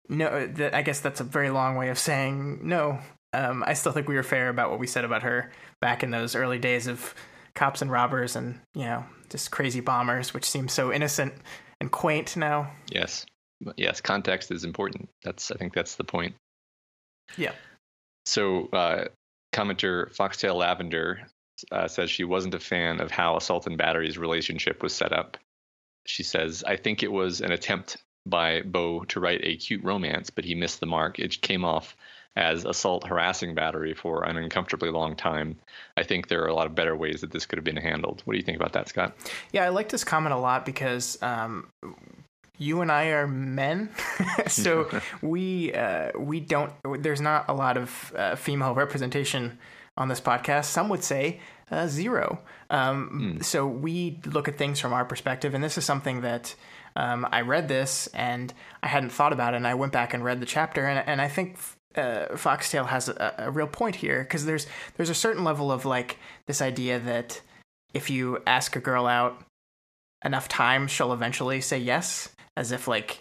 no, 0.08 0.46
that, 0.46 0.74
I 0.74 0.82
guess 0.82 1.00
that's 1.00 1.20
a 1.20 1.24
very 1.24 1.50
long 1.50 1.76
way 1.76 1.88
of 1.88 1.98
saying 1.98 2.60
no. 2.62 2.98
Um, 3.34 3.64
I 3.66 3.72
still 3.74 3.92
think 3.92 4.08
we 4.08 4.14
were 4.14 4.22
fair 4.22 4.48
about 4.48 4.70
what 4.70 4.78
we 4.78 4.86
said 4.86 5.04
about 5.04 5.22
her 5.22 5.50
back 5.80 6.02
in 6.02 6.10
those 6.10 6.34
early 6.34 6.58
days 6.58 6.86
of 6.86 7.14
cops 7.54 7.82
and 7.82 7.90
robbers 7.90 8.36
and 8.36 8.60
you 8.74 8.84
know 8.84 9.04
just 9.30 9.50
crazy 9.50 9.80
bombers, 9.80 10.34
which 10.34 10.44
seems 10.44 10.72
so 10.72 10.92
innocent 10.92 11.34
and 11.80 11.90
quaint 11.90 12.36
now. 12.36 12.70
Yes, 12.90 13.24
yes, 13.76 14.00
context 14.00 14.50
is 14.50 14.64
important. 14.64 15.08
That's 15.24 15.50
I 15.50 15.56
think 15.56 15.74
that's 15.74 15.96
the 15.96 16.04
point. 16.04 16.34
Yeah. 17.36 17.52
So 18.26 18.68
uh, 18.72 19.04
commenter 19.52 20.14
Foxtail 20.14 20.56
Lavender 20.56 21.26
uh, 21.70 21.88
says 21.88 22.10
she 22.10 22.24
wasn't 22.24 22.54
a 22.54 22.60
fan 22.60 23.00
of 23.00 23.10
how 23.10 23.36
Assault 23.36 23.66
and 23.66 23.78
Battery's 23.78 24.18
relationship 24.18 24.82
was 24.82 24.94
set 24.94 25.12
up. 25.12 25.36
She 26.06 26.22
says, 26.22 26.64
I 26.66 26.76
think 26.76 27.02
it 27.02 27.12
was 27.12 27.40
an 27.40 27.52
attempt 27.52 27.96
by 28.26 28.62
Bo 28.62 29.04
to 29.04 29.20
write 29.20 29.40
a 29.44 29.56
cute 29.56 29.84
romance, 29.84 30.30
but 30.30 30.44
he 30.44 30.54
missed 30.54 30.80
the 30.80 30.86
mark. 30.86 31.18
It 31.18 31.40
came 31.40 31.64
off 31.64 31.96
as 32.34 32.64
assault 32.64 33.06
harassing 33.06 33.54
battery 33.54 33.94
for 33.94 34.24
an 34.24 34.36
uncomfortably 34.36 34.90
long 34.90 35.14
time. 35.14 35.56
I 35.96 36.02
think 36.02 36.28
there 36.28 36.42
are 36.42 36.48
a 36.48 36.54
lot 36.54 36.66
of 36.66 36.74
better 36.74 36.96
ways 36.96 37.20
that 37.20 37.30
this 37.30 37.44
could 37.44 37.58
have 37.58 37.64
been 37.64 37.76
handled. 37.76 38.22
What 38.24 38.32
do 38.32 38.38
you 38.38 38.44
think 38.44 38.56
about 38.56 38.72
that, 38.72 38.88
Scott? 38.88 39.14
Yeah, 39.52 39.64
I 39.64 39.68
like 39.68 39.90
this 39.90 40.02
comment 40.02 40.34
a 40.34 40.38
lot 40.38 40.64
because 40.64 41.20
um, 41.22 41.68
you 42.58 42.80
and 42.80 42.92
I 42.92 43.06
are 43.06 43.26
men, 43.26 43.90
so 44.46 44.88
we 45.22 45.72
uh, 45.72 46.12
we 46.18 46.40
don't. 46.40 46.72
There's 47.00 47.20
not 47.20 47.46
a 47.48 47.54
lot 47.54 47.76
of 47.76 48.12
uh, 48.16 48.36
female 48.36 48.74
representation 48.74 49.58
on 49.96 50.08
this 50.08 50.20
podcast. 50.20 50.66
Some 50.66 50.88
would 50.88 51.04
say 51.04 51.40
uh, 51.70 51.86
zero. 51.86 52.40
Um, 52.70 53.36
mm. 53.38 53.44
So 53.44 53.66
we 53.66 54.20
look 54.26 54.48
at 54.48 54.56
things 54.56 54.80
from 54.80 54.92
our 54.92 55.04
perspective, 55.04 55.54
and 55.54 55.62
this 55.62 55.76
is 55.78 55.84
something 55.84 56.20
that 56.22 56.54
um, 56.96 57.26
I 57.30 57.40
read 57.40 57.68
this 57.68 58.06
and 58.08 58.52
I 58.82 58.88
hadn't 58.88 59.10
thought 59.10 59.32
about 59.32 59.54
it, 59.54 59.58
and 59.58 59.66
I 59.66 59.74
went 59.74 59.92
back 59.92 60.14
and 60.14 60.24
read 60.24 60.40
the 60.40 60.46
chapter, 60.46 60.86
and, 60.86 61.06
and 61.06 61.20
I 61.20 61.28
think 61.28 61.58
uh, 61.96 62.36
Foxtail 62.36 62.84
has 62.84 63.08
a, 63.08 63.34
a, 63.38 63.50
real 63.50 63.66
point 63.66 63.96
here 63.96 64.22
because 64.22 64.46
there's 64.46 64.66
there's 64.96 65.10
a 65.10 65.14
certain 65.14 65.44
level 65.44 65.70
of 65.70 65.84
like 65.84 66.18
this 66.46 66.62
idea 66.62 66.98
that 66.98 67.40
if 67.92 68.08
you 68.08 68.38
ask 68.46 68.76
a 68.76 68.80
girl 68.80 69.06
out 69.06 69.42
enough 70.24 70.48
times, 70.48 70.90
she'll 70.90 71.12
eventually 71.12 71.60
say 71.60 71.78
yes, 71.78 72.30
as 72.56 72.72
if 72.72 72.88
like 72.88 73.20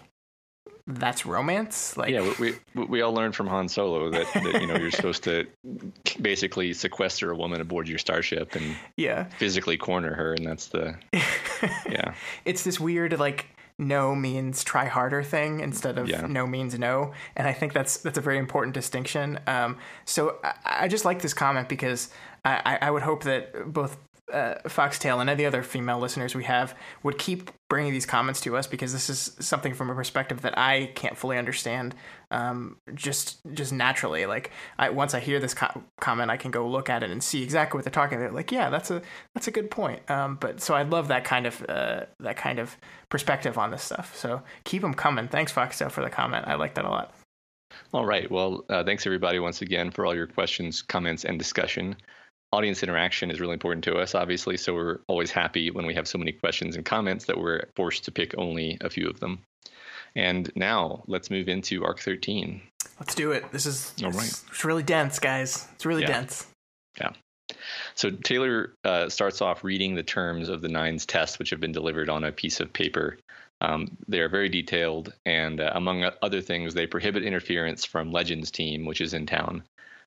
that's 0.87 1.25
romance. 1.25 1.95
Like 1.97 2.09
yeah, 2.09 2.33
we 2.39 2.55
we, 2.75 2.85
we 2.85 3.01
all 3.01 3.13
learned 3.13 3.35
from 3.35 3.47
Han 3.47 3.67
Solo 3.67 4.09
that, 4.09 4.27
that 4.33 4.61
you 4.61 4.67
know 4.67 4.75
you're 4.75 4.91
supposed 4.91 5.23
to 5.23 5.47
basically 6.21 6.73
sequester 6.73 7.31
a 7.31 7.35
woman 7.35 7.61
aboard 7.61 7.87
your 7.87 7.99
starship 7.99 8.55
and 8.55 8.75
yeah 8.97 9.25
physically 9.37 9.77
corner 9.77 10.13
her, 10.13 10.33
and 10.33 10.45
that's 10.45 10.67
the 10.67 10.95
yeah. 11.89 12.13
It's 12.45 12.63
this 12.63 12.79
weird 12.79 13.17
like 13.19 13.47
no 13.77 14.13
means 14.13 14.63
try 14.63 14.85
harder 14.85 15.23
thing 15.23 15.59
instead 15.59 15.97
of 15.97 16.07
yeah. 16.07 16.25
no 16.27 16.45
means 16.45 16.77
no, 16.77 17.13
and 17.35 17.47
I 17.47 17.53
think 17.53 17.73
that's 17.73 17.97
that's 17.97 18.17
a 18.17 18.21
very 18.21 18.37
important 18.37 18.73
distinction. 18.73 19.39
Um, 19.47 19.77
so 20.05 20.37
I, 20.43 20.53
I 20.65 20.87
just 20.87 21.05
like 21.05 21.21
this 21.21 21.33
comment 21.33 21.69
because 21.69 22.09
I, 22.43 22.79
I 22.81 22.91
would 22.91 23.03
hope 23.03 23.23
that 23.23 23.71
both 23.71 23.97
uh, 24.31 24.55
Foxtail 24.67 25.19
and 25.19 25.29
any 25.29 25.45
other 25.45 25.63
female 25.63 25.99
listeners 25.99 26.35
we 26.35 26.43
have 26.45 26.75
would 27.03 27.17
keep 27.17 27.51
bringing 27.69 27.91
these 27.91 28.05
comments 28.05 28.41
to 28.41 28.55
us 28.55 28.67
because 28.67 28.93
this 28.93 29.09
is 29.09 29.35
something 29.39 29.73
from 29.73 29.89
a 29.89 29.95
perspective 29.95 30.41
that 30.41 30.57
I 30.57 30.91
can't 30.95 31.17
fully 31.17 31.37
understand. 31.37 31.95
Um, 32.31 32.77
just 32.93 33.41
just 33.53 33.73
naturally, 33.73 34.25
like 34.25 34.51
I, 34.79 34.89
once 34.89 35.13
I 35.13 35.19
hear 35.19 35.39
this 35.39 35.53
co- 35.53 35.83
comment, 35.99 36.31
I 36.31 36.37
can 36.37 36.51
go 36.51 36.67
look 36.67 36.89
at 36.89 37.03
it 37.03 37.11
and 37.11 37.21
see 37.21 37.43
exactly 37.43 37.77
what 37.77 37.83
they're 37.83 37.91
talking 37.91 38.17
about. 38.19 38.33
Like, 38.33 38.51
yeah, 38.51 38.69
that's 38.69 38.89
a 38.91 39.01
that's 39.35 39.47
a 39.47 39.51
good 39.51 39.69
point. 39.69 40.09
Um, 40.09 40.37
but 40.39 40.61
so 40.61 40.73
I 40.73 40.83
love 40.83 41.09
that 41.09 41.23
kind 41.23 41.45
of 41.45 41.65
uh, 41.67 42.05
that 42.19 42.37
kind 42.37 42.59
of 42.59 42.77
perspective 43.09 43.57
on 43.57 43.71
this 43.71 43.83
stuff. 43.83 44.15
So 44.15 44.41
keep 44.63 44.81
them 44.81 44.93
coming. 44.93 45.27
Thanks, 45.27 45.51
Foxtail, 45.51 45.89
for 45.89 46.01
the 46.01 46.09
comment. 46.09 46.47
I 46.47 46.55
like 46.55 46.75
that 46.75 46.85
a 46.85 46.89
lot. 46.89 47.13
All 47.93 48.05
right. 48.05 48.29
Well, 48.29 48.65
uh, 48.69 48.83
thanks 48.83 49.05
everybody 49.05 49.39
once 49.39 49.61
again 49.61 49.91
for 49.91 50.05
all 50.05 50.15
your 50.15 50.27
questions, 50.27 50.81
comments, 50.81 51.23
and 51.25 51.37
discussion 51.37 51.95
audience 52.51 52.83
interaction 52.83 53.31
is 53.31 53.39
really 53.39 53.53
important 53.53 53.83
to 53.85 53.95
us, 53.95 54.13
obviously. 54.15 54.57
So 54.57 54.73
we're 54.73 54.99
always 55.07 55.31
happy 55.31 55.71
when 55.71 55.85
we 55.85 55.93
have 55.93 56.07
so 56.07 56.17
many 56.17 56.31
questions 56.31 56.75
and 56.75 56.85
comments 56.85 57.25
that 57.25 57.37
we're 57.37 57.63
forced 57.75 58.05
to 58.05 58.11
pick 58.11 58.33
only 58.37 58.77
a 58.81 58.89
few 58.89 59.07
of 59.07 59.19
them. 59.19 59.39
And 60.15 60.51
now 60.55 61.03
let's 61.07 61.29
move 61.29 61.47
into 61.47 61.83
ARC 61.85 61.99
13. 61.99 62.61
Let's 62.99 63.15
do 63.15 63.31
it. 63.31 63.49
This 63.51 63.65
is 63.65 63.93
All 64.03 64.11
right. 64.11 64.27
It's 64.27 64.65
really 64.65 64.83
dense, 64.83 65.19
guys. 65.19 65.67
It's 65.75 65.85
really 65.85 66.01
yeah. 66.01 66.07
dense. 66.07 66.47
Yeah. 66.99 67.11
So 67.95 68.09
Taylor 68.09 68.73
uh, 68.83 69.09
starts 69.09 69.41
off 69.41 69.63
reading 69.63 69.95
the 69.95 70.03
terms 70.03 70.49
of 70.49 70.61
the 70.61 70.67
Nines 70.67 71.05
test, 71.05 71.39
which 71.39 71.49
have 71.49 71.59
been 71.59 71.71
delivered 71.71 72.09
on 72.09 72.23
a 72.23 72.31
piece 72.31 72.59
of 72.59 72.73
paper. 72.73 73.17
Um, 73.61 73.97
they 74.07 74.19
are 74.19 74.29
very 74.29 74.49
detailed, 74.49 75.13
and 75.25 75.61
uh, 75.61 75.71
among 75.75 76.03
other 76.21 76.41
things, 76.41 76.73
they 76.73 76.87
prohibit 76.87 77.23
interference 77.23 77.85
from 77.85 78.11
Legends 78.11 78.49
team, 78.49 78.85
which 78.85 79.01
is 79.01 79.13
in 79.13 79.27
town. 79.27 79.63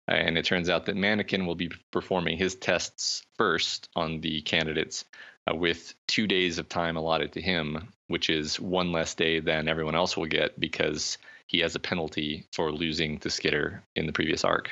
And 0.07 0.37
it 0.37 0.45
turns 0.45 0.69
out 0.69 0.87
that 0.87 0.97
Mannequin 0.97 1.47
will 1.47 1.55
be 1.55 1.71
performing 1.91 2.37
his 2.37 2.55
tests 2.55 3.23
first 3.39 3.89
on 3.97 4.21
the 4.21 4.43
candidates 4.43 5.05
uh, 5.51 5.55
with 5.55 5.95
two 6.07 6.27
days 6.27 6.59
of 6.59 6.69
time 6.69 6.97
allotted 6.97 7.33
to 7.33 7.41
him, 7.41 7.89
which 8.09 8.29
is 8.29 8.61
one 8.61 8.93
less 8.93 9.15
day 9.15 9.41
than 9.41 9.69
everyone 9.69 9.95
else 9.95 10.17
will 10.17 10.27
get 10.27 10.59
because 10.61 11.19
he 11.47 11.61
has 11.61 11.75
a 11.75 11.81
penalty 11.81 12.47
for 12.53 12.73
losing 12.73 13.19
to 13.19 13.31
Skitter 13.31 13.83
in 13.97 14.07
the 14.07 14.13
previous 14.13 14.45
arc. 14.45 14.71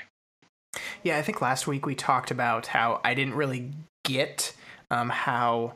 Yeah, 1.03 1.19
I 1.19 1.23
think 1.23 1.41
last 1.41 1.67
week 1.67 1.87
we 1.87 1.95
talked 1.95 2.31
about 2.31 2.67
how 2.67 3.01
I 3.05 3.15
didn't 3.15 3.35
really 3.35 3.73
get 4.05 4.55
um, 4.91 5.11
how 5.11 5.75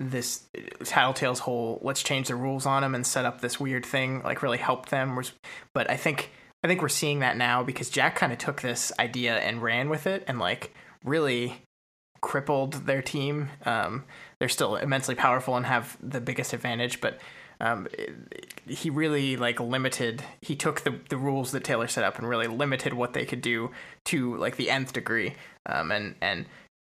this 0.00 0.44
Tattletale's 0.84 1.38
whole 1.40 1.78
let's 1.82 2.02
change 2.02 2.28
the 2.28 2.34
rules 2.34 2.66
on 2.66 2.82
him 2.82 2.94
and 2.94 3.06
set 3.06 3.24
up 3.24 3.40
this 3.40 3.60
weird 3.60 3.86
thing 3.86 4.22
like 4.22 4.42
really 4.42 4.58
helped 4.58 4.90
them. 4.90 5.20
But 5.72 5.88
I 5.88 5.96
think 5.96 6.30
I 6.64 6.66
think 6.66 6.80
we're 6.80 6.88
seeing 6.88 7.18
that 7.18 7.36
now 7.36 7.62
because 7.62 7.90
Jack 7.90 8.16
kind 8.16 8.32
of 8.32 8.38
took 8.38 8.62
this 8.62 8.90
idea 8.98 9.36
and 9.36 9.62
ran 9.62 9.90
with 9.90 10.06
it 10.06 10.24
and 10.26 10.38
like 10.38 10.74
really 11.04 11.60
crippled 12.22 12.86
their 12.86 13.02
team. 13.02 13.50
Um, 13.66 14.04
they're 14.38 14.48
still 14.48 14.76
immensely 14.76 15.14
powerful 15.14 15.56
and 15.56 15.66
have 15.66 15.98
the 16.02 16.22
biggest 16.22 16.54
advantage, 16.54 17.02
but 17.02 17.18
um, 17.60 17.86
he 18.66 18.88
really 18.88 19.36
like 19.36 19.60
limited. 19.60 20.24
He 20.40 20.56
took 20.56 20.80
the 20.80 20.98
the 21.10 21.18
rules 21.18 21.52
that 21.52 21.64
Taylor 21.64 21.86
set 21.86 22.02
up 22.02 22.18
and 22.18 22.26
really 22.26 22.46
limited 22.46 22.94
what 22.94 23.12
they 23.12 23.26
could 23.26 23.42
do 23.42 23.70
to 24.06 24.34
like 24.36 24.56
the 24.56 24.70
nth 24.70 24.94
degree. 24.94 25.34
Um, 25.66 25.92
and 25.92 26.14
and 26.22 26.46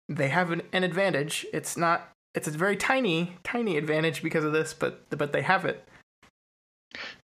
they 0.08 0.28
have 0.28 0.50
an, 0.52 0.62
an 0.72 0.84
advantage. 0.84 1.44
It's 1.52 1.76
not. 1.76 2.08
It's 2.34 2.48
a 2.48 2.50
very 2.50 2.76
tiny, 2.76 3.36
tiny 3.44 3.76
advantage 3.76 4.22
because 4.22 4.44
of 4.44 4.54
this, 4.54 4.72
but 4.72 5.04
but 5.10 5.32
they 5.32 5.42
have 5.42 5.66
it. 5.66 5.86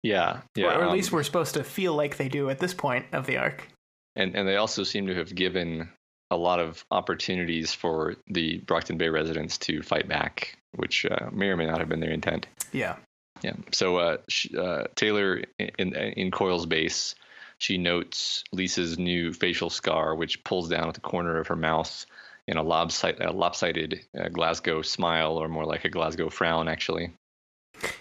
Yeah, 0.03 0.41
yeah. 0.55 0.77
Or, 0.77 0.83
at 0.83 0.91
least 0.91 1.11
um, 1.11 1.17
we're 1.17 1.23
supposed 1.23 1.53
to 1.55 1.63
feel 1.63 1.93
like 1.95 2.17
they 2.17 2.29
do 2.29 2.49
at 2.49 2.59
this 2.59 2.73
point 2.73 3.05
of 3.11 3.25
the 3.25 3.37
arc. 3.37 3.67
And 4.15 4.35
and 4.35 4.47
they 4.47 4.55
also 4.55 4.83
seem 4.83 5.07
to 5.07 5.15
have 5.15 5.33
given 5.33 5.89
a 6.31 6.37
lot 6.37 6.59
of 6.59 6.85
opportunities 6.91 7.73
for 7.73 8.15
the 8.27 8.59
Brockton 8.59 8.97
Bay 8.97 9.09
residents 9.09 9.57
to 9.59 9.81
fight 9.81 10.07
back, 10.07 10.57
which 10.75 11.05
uh, 11.05 11.29
may 11.31 11.47
or 11.47 11.57
may 11.57 11.65
not 11.65 11.79
have 11.79 11.89
been 11.89 11.99
their 11.99 12.11
intent. 12.11 12.47
Yeah. 12.71 12.97
Yeah. 13.41 13.53
So 13.71 13.97
uh, 13.97 14.17
she, 14.27 14.55
uh, 14.57 14.85
Taylor 14.95 15.43
in 15.57 15.95
in 15.95 16.31
Coil's 16.31 16.65
base, 16.65 17.15
she 17.57 17.77
notes 17.77 18.43
Lisa's 18.51 18.97
new 18.97 19.33
facial 19.33 19.69
scar, 19.69 20.15
which 20.15 20.43
pulls 20.43 20.69
down 20.69 20.87
at 20.87 20.93
the 20.93 21.01
corner 21.01 21.37
of 21.37 21.47
her 21.47 21.55
mouth 21.55 22.05
in 22.47 22.57
a 22.57 22.63
lopsided, 22.63 23.21
a 23.21 23.31
lopsided 23.31 24.01
uh, 24.19 24.29
Glasgow 24.29 24.81
smile, 24.81 25.37
or 25.37 25.47
more 25.47 25.65
like 25.65 25.85
a 25.85 25.89
Glasgow 25.89 26.29
frown, 26.29 26.67
actually. 26.67 27.13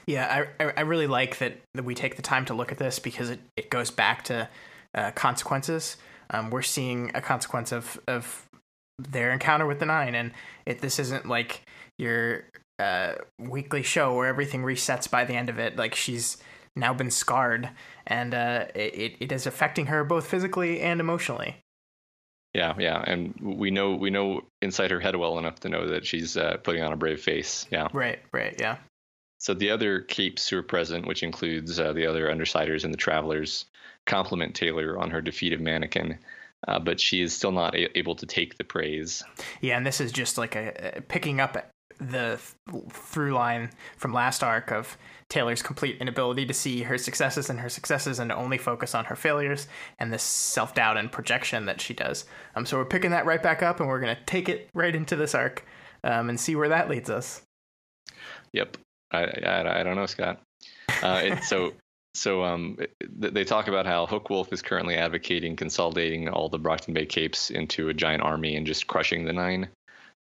Yeah, 0.06 0.46
I 0.58 0.72
I 0.76 0.80
really 0.82 1.06
like 1.06 1.38
that 1.38 1.60
that 1.74 1.84
we 1.84 1.94
take 1.94 2.16
the 2.16 2.22
time 2.22 2.44
to 2.46 2.54
look 2.54 2.72
at 2.72 2.78
this 2.78 2.98
because 2.98 3.30
it, 3.30 3.40
it 3.56 3.70
goes 3.70 3.90
back 3.90 4.24
to 4.24 4.48
uh, 4.94 5.10
consequences. 5.12 5.96
Um, 6.30 6.50
we're 6.50 6.62
seeing 6.62 7.10
a 7.14 7.20
consequence 7.20 7.72
of 7.72 8.00
of 8.08 8.46
their 8.98 9.32
encounter 9.32 9.66
with 9.66 9.78
the 9.78 9.86
nine, 9.86 10.14
and 10.14 10.32
it 10.66 10.80
this 10.80 10.98
isn't 10.98 11.26
like 11.26 11.62
your 11.98 12.44
uh, 12.78 13.14
weekly 13.38 13.82
show 13.82 14.14
where 14.14 14.26
everything 14.26 14.62
resets 14.62 15.10
by 15.10 15.24
the 15.24 15.34
end 15.34 15.48
of 15.48 15.58
it. 15.58 15.76
Like 15.76 15.94
she's 15.94 16.38
now 16.76 16.94
been 16.94 17.10
scarred, 17.10 17.70
and 18.06 18.34
uh, 18.34 18.66
it 18.74 19.16
it 19.20 19.32
is 19.32 19.46
affecting 19.46 19.86
her 19.86 20.04
both 20.04 20.26
physically 20.26 20.80
and 20.80 21.00
emotionally. 21.00 21.56
Yeah, 22.54 22.74
yeah, 22.78 23.04
and 23.06 23.34
we 23.40 23.70
know 23.70 23.94
we 23.94 24.10
know 24.10 24.42
inside 24.62 24.90
her 24.90 25.00
head 25.00 25.16
well 25.16 25.38
enough 25.38 25.60
to 25.60 25.68
know 25.68 25.88
that 25.88 26.06
she's 26.06 26.36
uh, 26.36 26.56
putting 26.62 26.82
on 26.82 26.92
a 26.92 26.96
brave 26.96 27.20
face. 27.20 27.66
Yeah, 27.70 27.88
right, 27.92 28.18
right, 28.32 28.56
yeah. 28.58 28.78
So 29.38 29.54
the 29.54 29.70
other 29.70 30.00
capes 30.00 30.48
who 30.48 30.58
are 30.58 30.62
present, 30.62 31.06
which 31.06 31.22
includes 31.22 31.78
uh, 31.78 31.92
the 31.92 32.06
other 32.06 32.26
Undersiders 32.26 32.84
and 32.84 32.92
the 32.92 32.98
Travelers, 32.98 33.66
compliment 34.06 34.54
Taylor 34.54 34.98
on 34.98 35.10
her 35.10 35.20
defeat 35.20 35.52
of 35.52 35.60
Mannequin, 35.60 36.18
uh, 36.66 36.78
but 36.78 36.98
she 36.98 37.20
is 37.20 37.32
still 37.32 37.52
not 37.52 37.74
a- 37.74 37.96
able 37.96 38.16
to 38.16 38.26
take 38.26 38.58
the 38.58 38.64
praise. 38.64 39.22
Yeah, 39.60 39.76
and 39.76 39.86
this 39.86 40.00
is 40.00 40.10
just 40.10 40.38
like 40.38 40.56
a, 40.56 40.96
a 40.96 41.00
picking 41.02 41.40
up 41.40 41.72
the 41.98 42.38
th- 42.70 42.84
through 42.90 43.32
line 43.32 43.70
from 43.96 44.12
last 44.12 44.42
arc 44.42 44.70
of 44.72 44.96
Taylor's 45.28 45.62
complete 45.62 46.00
inability 46.00 46.46
to 46.46 46.54
see 46.54 46.82
her 46.82 46.96
successes 46.96 47.50
and 47.50 47.60
her 47.60 47.68
successes 47.68 48.18
and 48.18 48.32
only 48.32 48.56
focus 48.56 48.94
on 48.94 49.04
her 49.06 49.16
failures 49.16 49.68
and 49.98 50.12
this 50.12 50.22
self 50.22 50.74
doubt 50.74 50.96
and 50.96 51.12
projection 51.12 51.66
that 51.66 51.80
she 51.80 51.92
does. 51.92 52.24
Um, 52.54 52.64
so 52.64 52.78
we're 52.78 52.86
picking 52.86 53.10
that 53.10 53.26
right 53.26 53.42
back 53.42 53.62
up 53.62 53.78
and 53.80 53.88
we're 53.88 54.00
going 54.00 54.16
to 54.16 54.24
take 54.24 54.48
it 54.48 54.70
right 54.74 54.94
into 54.94 55.16
this 55.16 55.34
arc 55.34 55.64
um, 56.02 56.28
and 56.28 56.40
see 56.40 56.56
where 56.56 56.70
that 56.70 56.88
leads 56.88 57.10
us. 57.10 57.42
Yep. 58.52 58.78
I, 59.10 59.24
I, 59.24 59.80
I 59.80 59.82
don't 59.82 59.96
know, 59.96 60.06
Scott. 60.06 60.40
Uh, 61.02 61.22
it, 61.24 61.44
so 61.44 61.72
so 62.14 62.42
um, 62.42 62.78
they 63.08 63.44
talk 63.44 63.68
about 63.68 63.86
how 63.86 64.06
Hookwolf 64.06 64.52
is 64.52 64.62
currently 64.62 64.96
advocating 64.96 65.56
consolidating 65.56 66.28
all 66.28 66.48
the 66.48 66.58
Brockton 66.58 66.94
Bay 66.94 67.06
Capes 67.06 67.50
into 67.50 67.88
a 67.88 67.94
giant 67.94 68.22
army 68.22 68.56
and 68.56 68.66
just 68.66 68.86
crushing 68.86 69.24
the 69.24 69.32
Nine, 69.32 69.68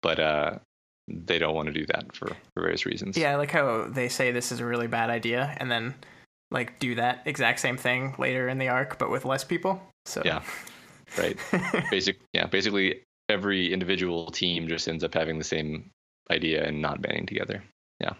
but 0.01 0.19
uh, 0.19 0.59
they 1.07 1.39
don't 1.39 1.55
want 1.55 1.67
to 1.67 1.73
do 1.73 1.85
that 1.87 2.15
for, 2.15 2.27
for 2.27 2.61
various 2.61 2.85
reasons. 2.85 3.17
Yeah, 3.17 3.31
I 3.31 3.35
like 3.35 3.51
how 3.51 3.87
they 3.89 4.09
say 4.09 4.31
this 4.31 4.51
is 4.51 4.59
a 4.59 4.65
really 4.65 4.87
bad 4.87 5.09
idea, 5.09 5.55
and 5.57 5.71
then 5.71 5.95
like 6.51 6.79
do 6.79 6.95
that 6.95 7.23
exact 7.25 7.59
same 7.59 7.77
thing 7.77 8.15
later 8.17 8.47
in 8.47 8.57
the 8.57 8.69
arc, 8.69 8.97
but 8.97 9.09
with 9.09 9.25
less 9.25 9.43
people. 9.43 9.81
So 10.05 10.21
yeah, 10.23 10.43
right. 11.17 11.37
Basic, 11.91 12.19
yeah, 12.33 12.45
basically 12.45 13.03
every 13.29 13.73
individual 13.73 14.31
team 14.31 14.67
just 14.67 14.87
ends 14.87 15.03
up 15.03 15.13
having 15.13 15.37
the 15.37 15.43
same 15.43 15.91
idea 16.31 16.65
and 16.65 16.81
not 16.81 17.01
banding 17.01 17.25
together. 17.25 17.63
Yeah. 17.99 18.13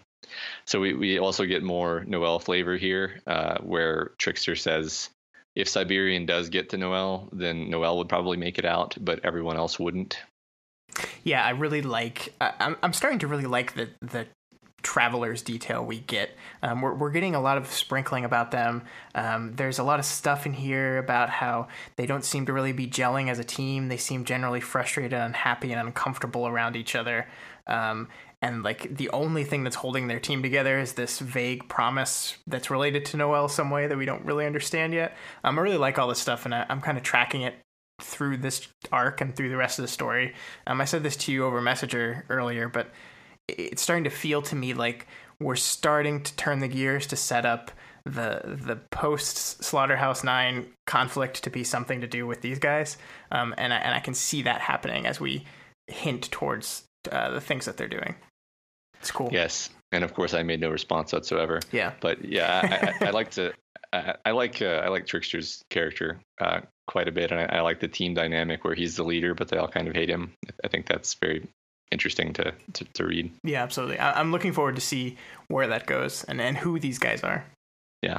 So 0.66 0.80
we, 0.80 0.94
we 0.94 1.18
also 1.18 1.44
get 1.46 1.62
more 1.62 2.04
Noel 2.06 2.38
flavor 2.38 2.76
here, 2.76 3.20
uh, 3.26 3.58
where 3.58 4.12
Trickster 4.18 4.56
says 4.56 5.10
if 5.54 5.68
Siberian 5.68 6.26
does 6.26 6.48
get 6.48 6.70
to 6.70 6.76
Noel, 6.76 7.28
then 7.32 7.70
Noel 7.70 7.98
would 7.98 8.08
probably 8.08 8.36
make 8.36 8.58
it 8.58 8.64
out, 8.64 8.96
but 9.00 9.20
everyone 9.24 9.56
else 9.56 9.78
wouldn't. 9.78 10.18
Yeah, 11.24 11.44
I 11.44 11.50
really 11.50 11.82
like. 11.82 12.34
I'm 12.40 12.76
I'm 12.82 12.92
starting 12.92 13.18
to 13.20 13.26
really 13.26 13.46
like 13.46 13.74
the 13.74 13.88
the 14.00 14.26
travelers 14.82 15.42
detail 15.42 15.84
we 15.84 16.00
get. 16.00 16.30
Um, 16.62 16.80
we're, 16.80 16.94
we're 16.94 17.10
getting 17.10 17.34
a 17.34 17.40
lot 17.40 17.58
of 17.58 17.66
sprinkling 17.66 18.24
about 18.24 18.52
them. 18.52 18.82
Um, 19.14 19.54
there's 19.56 19.78
a 19.78 19.82
lot 19.82 19.98
of 19.98 20.04
stuff 20.04 20.46
in 20.46 20.52
here 20.52 20.98
about 20.98 21.30
how 21.30 21.68
they 21.96 22.06
don't 22.06 22.24
seem 22.24 22.46
to 22.46 22.52
really 22.52 22.72
be 22.72 22.86
gelling 22.86 23.28
as 23.28 23.38
a 23.38 23.44
team. 23.44 23.88
They 23.88 23.96
seem 23.96 24.24
generally 24.24 24.60
frustrated, 24.60 25.12
unhappy, 25.18 25.72
and 25.72 25.80
uncomfortable 25.80 26.46
around 26.46 26.76
each 26.76 26.94
other. 26.94 27.26
Um, 27.66 28.08
and 28.40 28.62
like 28.62 28.96
the 28.96 29.10
only 29.10 29.44
thing 29.44 29.64
that's 29.64 29.76
holding 29.76 30.06
their 30.06 30.20
team 30.20 30.42
together 30.42 30.78
is 30.78 30.92
this 30.92 31.18
vague 31.18 31.68
promise 31.68 32.36
that's 32.46 32.70
related 32.70 33.04
to 33.06 33.16
Noel 33.16 33.48
some 33.48 33.70
way 33.70 33.86
that 33.86 33.98
we 33.98 34.04
don't 34.04 34.24
really 34.24 34.46
understand 34.46 34.94
yet. 34.94 35.16
Um, 35.42 35.58
I 35.58 35.62
really 35.62 35.76
like 35.76 35.98
all 35.98 36.08
this 36.08 36.20
stuff, 36.20 36.44
and 36.44 36.54
I, 36.54 36.64
I'm 36.68 36.80
kind 36.80 36.96
of 36.96 37.02
tracking 37.02 37.42
it 37.42 37.56
through 38.00 38.36
this 38.36 38.68
arc 38.92 39.20
and 39.20 39.34
through 39.34 39.48
the 39.48 39.56
rest 39.56 39.78
of 39.78 39.82
the 39.82 39.88
story. 39.88 40.34
Um, 40.66 40.80
I 40.80 40.84
said 40.84 41.02
this 41.02 41.16
to 41.16 41.32
you 41.32 41.44
over 41.44 41.60
Messenger 41.60 42.26
earlier, 42.28 42.68
but 42.68 42.90
it's 43.48 43.82
starting 43.82 44.04
to 44.04 44.10
feel 44.10 44.40
to 44.42 44.54
me 44.54 44.72
like 44.72 45.08
we're 45.40 45.56
starting 45.56 46.22
to 46.22 46.36
turn 46.36 46.60
the 46.60 46.68
gears 46.68 47.06
to 47.08 47.16
set 47.16 47.44
up 47.44 47.72
the 48.04 48.40
the 48.64 48.76
post 48.90 49.62
Slaughterhouse 49.64 50.22
Nine 50.22 50.66
conflict 50.86 51.42
to 51.42 51.50
be 51.50 51.64
something 51.64 52.00
to 52.00 52.06
do 52.06 52.26
with 52.26 52.40
these 52.40 52.60
guys, 52.60 52.96
um, 53.32 53.52
and 53.58 53.74
I, 53.74 53.78
and 53.78 53.94
I 53.94 54.00
can 54.00 54.14
see 54.14 54.42
that 54.42 54.60
happening 54.60 55.06
as 55.06 55.20
we 55.20 55.44
hint 55.88 56.30
towards 56.30 56.84
uh, 57.10 57.30
the 57.30 57.40
things 57.40 57.64
that 57.64 57.76
they're 57.76 57.88
doing. 57.88 58.14
It's 59.00 59.10
cool. 59.10 59.28
Yes, 59.32 59.70
and 59.92 60.04
of 60.04 60.14
course 60.14 60.34
I 60.34 60.42
made 60.42 60.60
no 60.60 60.70
response 60.70 61.12
whatsoever. 61.12 61.60
Yeah, 61.72 61.92
but 62.00 62.24
yeah, 62.24 62.94
I, 63.00 63.04
I, 63.04 63.08
I 63.08 63.10
like 63.12 63.30
to. 63.32 63.52
I, 63.92 64.14
I 64.26 64.30
like 64.32 64.60
uh, 64.60 64.82
I 64.84 64.88
like 64.88 65.06
Trickster's 65.06 65.62
character 65.70 66.20
uh, 66.40 66.60
quite 66.86 67.08
a 67.08 67.12
bit, 67.12 67.30
and 67.30 67.40
I, 67.40 67.60
like 67.60 67.80
the 67.80 67.88
team 67.88 68.14
dynamic 68.14 68.64
where 68.64 68.74
he's 68.74 68.96
the 68.96 69.04
leader, 69.04 69.34
but 69.34 69.48
they 69.48 69.56
all 69.56 69.68
kind 69.68 69.88
of 69.88 69.94
hate 69.94 70.10
him. 70.10 70.32
I 70.64 70.68
think 70.68 70.86
that's 70.86 71.14
very 71.14 71.46
interesting 71.90 72.32
to 72.34 72.52
to, 72.74 72.84
to 72.84 73.06
read. 73.06 73.30
Yeah, 73.44 73.62
absolutely. 73.62 73.98
I, 73.98 74.20
am 74.20 74.32
looking 74.32 74.52
forward 74.52 74.74
to 74.74 74.80
see 74.80 75.16
where 75.48 75.68
that 75.68 75.86
goes 75.86 76.24
and 76.24 76.40
and 76.40 76.56
who 76.56 76.78
these 76.78 76.98
guys 76.98 77.22
are. 77.22 77.44
Yeah. 78.02 78.18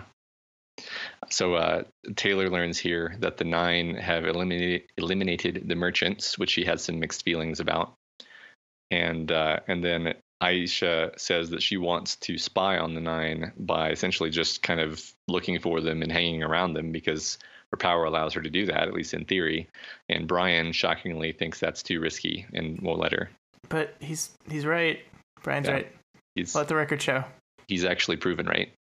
So 1.30 1.56
uh, 1.56 1.84
Taylor 2.16 2.50
learns 2.50 2.78
here 2.78 3.16
that 3.20 3.38
the 3.38 3.44
nine 3.44 3.96
have 3.96 4.26
eliminated 4.26 4.84
eliminated 4.98 5.64
the 5.68 5.76
merchants, 5.76 6.38
which 6.38 6.54
he 6.54 6.64
had 6.64 6.80
some 6.80 7.00
mixed 7.00 7.24
feelings 7.24 7.60
about, 7.60 7.94
and 8.90 9.32
uh, 9.32 9.60
and 9.68 9.84
then 9.84 10.14
Aisha 10.42 11.18
says 11.20 11.50
that 11.50 11.62
she 11.62 11.78
wants 11.78 12.16
to 12.18 12.38
spy 12.38 12.78
on 12.78 12.94
the 12.94 13.02
nine 13.02 13.52
by 13.58 13.90
essentially 13.90 14.30
just 14.30 14.64
kind 14.64 14.80
of 14.80 15.04
looking 15.28 15.60
for 15.60 15.82
them 15.82 16.02
and 16.02 16.12
hanging 16.12 16.44
around 16.44 16.74
them 16.74 16.92
because 16.92 17.38
her 17.72 17.78
power 17.78 18.06
allows 18.06 18.34
her 18.34 18.42
to 18.42 18.50
do 18.50 18.66
that, 18.66 18.88
at 18.88 18.94
least 18.94 19.14
in 19.14 19.26
theory. 19.26 19.68
And 20.08 20.28
Brian 20.28 20.72
shockingly 20.72 21.34
thinks 21.34 21.60
that's 21.60 21.84
too 21.84 22.00
risky 22.00 22.46
and 22.54 22.80
won't 22.82 23.00
let 23.00 23.12
her. 23.12 23.30
But 23.68 23.96
he's 24.00 24.32
he's 24.50 24.66
right. 24.66 25.00
Brian's 25.44 25.68
yeah, 25.68 25.74
right. 25.74 25.92
He's 26.36 26.56
let 26.56 26.68
the 26.68 26.76
record 26.76 27.02
show. 27.02 27.24
He's 27.68 27.84
actually 27.86 28.18
proven 28.18 28.48
right. 28.48 28.72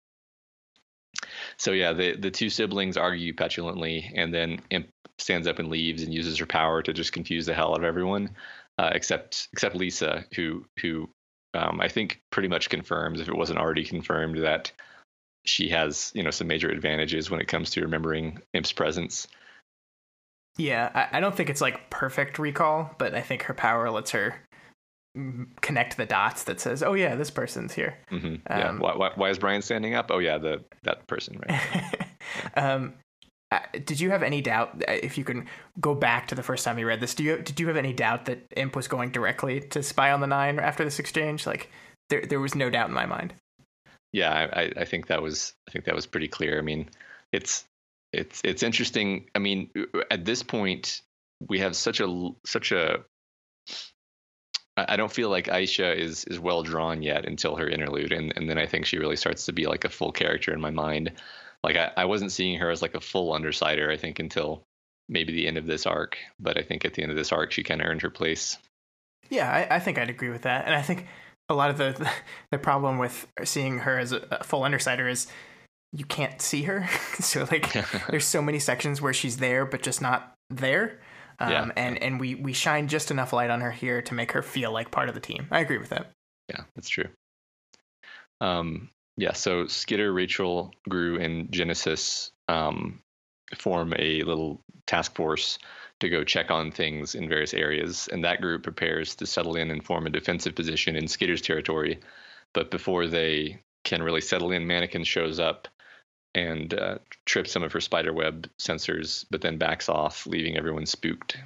So 1.56 1.72
yeah, 1.72 1.92
the 1.92 2.16
the 2.16 2.30
two 2.30 2.50
siblings 2.50 2.96
argue 2.96 3.34
petulantly, 3.34 4.10
and 4.14 4.32
then 4.32 4.60
Imp 4.70 4.88
stands 5.18 5.48
up 5.48 5.58
and 5.58 5.68
leaves 5.68 6.02
and 6.02 6.14
uses 6.14 6.38
her 6.38 6.46
power 6.46 6.82
to 6.82 6.92
just 6.92 7.12
confuse 7.12 7.46
the 7.46 7.54
hell 7.54 7.72
out 7.72 7.80
of 7.80 7.84
everyone, 7.84 8.30
uh, 8.78 8.90
except 8.92 9.48
except 9.52 9.74
Lisa, 9.74 10.24
who 10.34 10.64
who 10.80 11.08
um, 11.54 11.80
I 11.80 11.88
think 11.88 12.20
pretty 12.30 12.48
much 12.48 12.70
confirms, 12.70 13.20
if 13.20 13.28
it 13.28 13.36
wasn't 13.36 13.58
already 13.58 13.84
confirmed, 13.84 14.38
that 14.38 14.72
she 15.44 15.68
has 15.68 16.12
you 16.14 16.22
know 16.22 16.30
some 16.30 16.46
major 16.46 16.68
advantages 16.68 17.30
when 17.30 17.40
it 17.40 17.48
comes 17.48 17.70
to 17.70 17.82
remembering 17.82 18.40
Imp's 18.54 18.72
presence. 18.72 19.28
Yeah, 20.56 20.90
I, 20.94 21.18
I 21.18 21.20
don't 21.20 21.34
think 21.34 21.50
it's 21.50 21.60
like 21.60 21.88
perfect 21.90 22.38
recall, 22.38 22.94
but 22.98 23.14
I 23.14 23.22
think 23.22 23.42
her 23.42 23.54
power 23.54 23.90
lets 23.90 24.10
her 24.10 24.34
connect 25.60 25.96
the 25.96 26.06
dots 26.06 26.44
that 26.44 26.60
says, 26.60 26.82
"Oh 26.82 26.94
yeah, 26.94 27.14
this 27.14 27.30
person's 27.30 27.74
here." 27.74 27.96
Mm-hmm. 28.10 28.36
Yeah. 28.48 28.68
Um, 28.68 28.78
why, 28.78 28.96
why, 28.96 29.10
why, 29.14 29.30
is 29.30 29.38
Brian 29.38 29.62
standing 29.62 29.94
up? 29.94 30.10
Oh 30.10 30.18
yeah, 30.18 30.38
the 30.38 30.64
that 30.82 31.06
person, 31.06 31.40
right? 31.48 31.94
um, 32.56 32.94
uh, 33.50 33.60
did 33.84 33.98
you 33.98 34.10
have 34.10 34.22
any 34.22 34.42
doubt 34.42 34.82
uh, 34.86 34.92
if 34.92 35.16
you 35.16 35.24
can 35.24 35.46
go 35.80 35.94
back 35.94 36.28
to 36.28 36.34
the 36.34 36.42
first 36.42 36.64
time 36.64 36.78
you 36.78 36.86
read 36.86 37.00
this? 37.00 37.14
Do 37.14 37.24
you 37.24 37.38
did 37.38 37.58
you 37.58 37.66
have 37.68 37.76
any 37.76 37.92
doubt 37.92 38.26
that 38.26 38.46
Imp 38.56 38.76
was 38.76 38.88
going 38.88 39.10
directly 39.10 39.60
to 39.60 39.82
spy 39.82 40.12
on 40.12 40.20
the 40.20 40.26
Nine 40.26 40.58
after 40.58 40.84
this 40.84 40.98
exchange? 40.98 41.46
Like 41.46 41.70
there 42.10 42.22
there 42.26 42.40
was 42.40 42.54
no 42.54 42.68
doubt 42.68 42.88
in 42.88 42.94
my 42.94 43.06
mind. 43.06 43.34
Yeah, 44.12 44.48
I, 44.52 44.72
I 44.76 44.84
think 44.84 45.06
that 45.06 45.22
was 45.22 45.54
I 45.68 45.72
think 45.72 45.84
that 45.86 45.94
was 45.94 46.06
pretty 46.06 46.28
clear. 46.28 46.58
I 46.58 46.62
mean, 46.62 46.90
it's 47.32 47.64
it's 48.12 48.40
it's 48.44 48.62
interesting. 48.62 49.26
I 49.34 49.38
mean, 49.38 49.70
at 50.10 50.24
this 50.24 50.42
point, 50.42 51.00
we 51.46 51.58
have 51.60 51.74
such 51.74 52.00
a 52.00 52.30
such 52.44 52.72
a 52.72 53.04
I 54.76 54.96
don't 54.96 55.12
feel 55.12 55.30
like 55.30 55.46
Aisha 55.46 55.96
is 55.96 56.24
is 56.24 56.38
well 56.38 56.62
drawn 56.62 57.02
yet 57.02 57.24
until 57.24 57.56
her 57.56 57.68
interlude, 57.68 58.12
and 58.12 58.32
and 58.36 58.48
then 58.48 58.58
I 58.58 58.66
think 58.66 58.86
she 58.86 58.98
really 58.98 59.16
starts 59.16 59.46
to 59.46 59.52
be 59.52 59.66
like 59.66 59.84
a 59.84 59.88
full 59.88 60.12
character 60.12 60.52
in 60.52 60.60
my 60.60 60.70
mind. 60.70 61.12
Like 61.64 61.76
I, 61.76 61.90
I 61.96 62.04
wasn't 62.04 62.32
seeing 62.32 62.58
her 62.58 62.70
as 62.70 62.82
like 62.82 62.94
a 62.94 63.00
full 63.00 63.32
undersider, 63.32 63.90
I 63.90 63.96
think, 63.96 64.18
until 64.18 64.62
maybe 65.08 65.32
the 65.32 65.46
end 65.46 65.56
of 65.56 65.66
this 65.66 65.86
arc. 65.86 66.16
But 66.38 66.58
I 66.58 66.62
think 66.62 66.84
at 66.84 66.94
the 66.94 67.02
end 67.02 67.10
of 67.10 67.16
this 67.16 67.32
arc, 67.32 67.52
she 67.52 67.62
kind 67.62 67.80
of 67.80 67.86
earned 67.86 68.02
her 68.02 68.10
place. 68.10 68.58
Yeah, 69.30 69.50
I, 69.50 69.76
I, 69.76 69.78
think 69.80 69.98
I'd 69.98 70.08
agree 70.08 70.30
with 70.30 70.42
that, 70.42 70.64
and 70.64 70.74
I 70.74 70.80
think 70.80 71.06
a 71.48 71.54
lot 71.54 71.70
of 71.70 71.78
the 71.78 72.10
the 72.50 72.58
problem 72.58 72.98
with 72.98 73.26
seeing 73.44 73.78
her 73.80 73.98
as 73.98 74.12
a 74.12 74.42
full 74.44 74.64
undersider 74.64 75.08
is 75.08 75.26
you 75.92 76.04
can't 76.04 76.40
see 76.40 76.62
her. 76.62 76.88
so 77.20 77.46
like, 77.50 77.72
there's 78.08 78.26
so 78.26 78.42
many 78.42 78.58
sections 78.58 79.02
where 79.02 79.12
she's 79.12 79.38
there 79.38 79.64
but 79.64 79.82
just 79.82 80.00
not 80.00 80.34
there. 80.50 81.00
Um, 81.40 81.50
yeah. 81.50 81.70
and 81.76 82.02
and 82.02 82.20
we 82.20 82.34
we 82.34 82.52
shine 82.52 82.88
just 82.88 83.10
enough 83.10 83.32
light 83.32 83.50
on 83.50 83.60
her 83.60 83.70
here 83.70 84.02
to 84.02 84.14
make 84.14 84.32
her 84.32 84.42
feel 84.42 84.72
like 84.72 84.90
part 84.90 85.08
of 85.08 85.14
the 85.14 85.20
team. 85.20 85.46
I 85.50 85.60
agree 85.60 85.78
with 85.78 85.90
that. 85.90 86.10
Yeah, 86.48 86.62
that's 86.74 86.88
true. 86.88 87.08
Um, 88.40 88.90
yeah, 89.18 89.32
so 89.32 89.66
Skitter, 89.66 90.12
Rachel, 90.12 90.72
Grue, 90.88 91.20
and 91.20 91.50
Genesis 91.50 92.30
um, 92.46 93.02
form 93.56 93.92
a 93.98 94.22
little 94.22 94.62
task 94.86 95.16
force 95.16 95.58
to 95.98 96.08
go 96.08 96.22
check 96.22 96.52
on 96.52 96.70
things 96.70 97.16
in 97.16 97.28
various 97.28 97.52
areas, 97.52 98.08
and 98.12 98.24
that 98.24 98.40
group 98.40 98.62
prepares 98.62 99.16
to 99.16 99.26
settle 99.26 99.56
in 99.56 99.72
and 99.72 99.84
form 99.84 100.06
a 100.06 100.10
defensive 100.10 100.54
position 100.54 100.94
in 100.94 101.08
Skitter's 101.08 101.42
territory. 101.42 101.98
But 102.54 102.70
before 102.70 103.08
they 103.08 103.60
can 103.84 104.04
really 104.04 104.20
settle 104.20 104.52
in, 104.52 104.68
Mannequin 104.68 105.02
shows 105.02 105.40
up 105.40 105.66
and 106.36 106.72
uh, 106.74 106.98
trips 107.26 107.50
some 107.50 107.64
of 107.64 107.72
her 107.72 107.80
spiderweb 107.80 108.46
sensors, 108.60 109.24
but 109.32 109.40
then 109.40 109.58
backs 109.58 109.88
off, 109.88 110.28
leaving 110.28 110.56
everyone 110.56 110.86
spooked. 110.86 111.36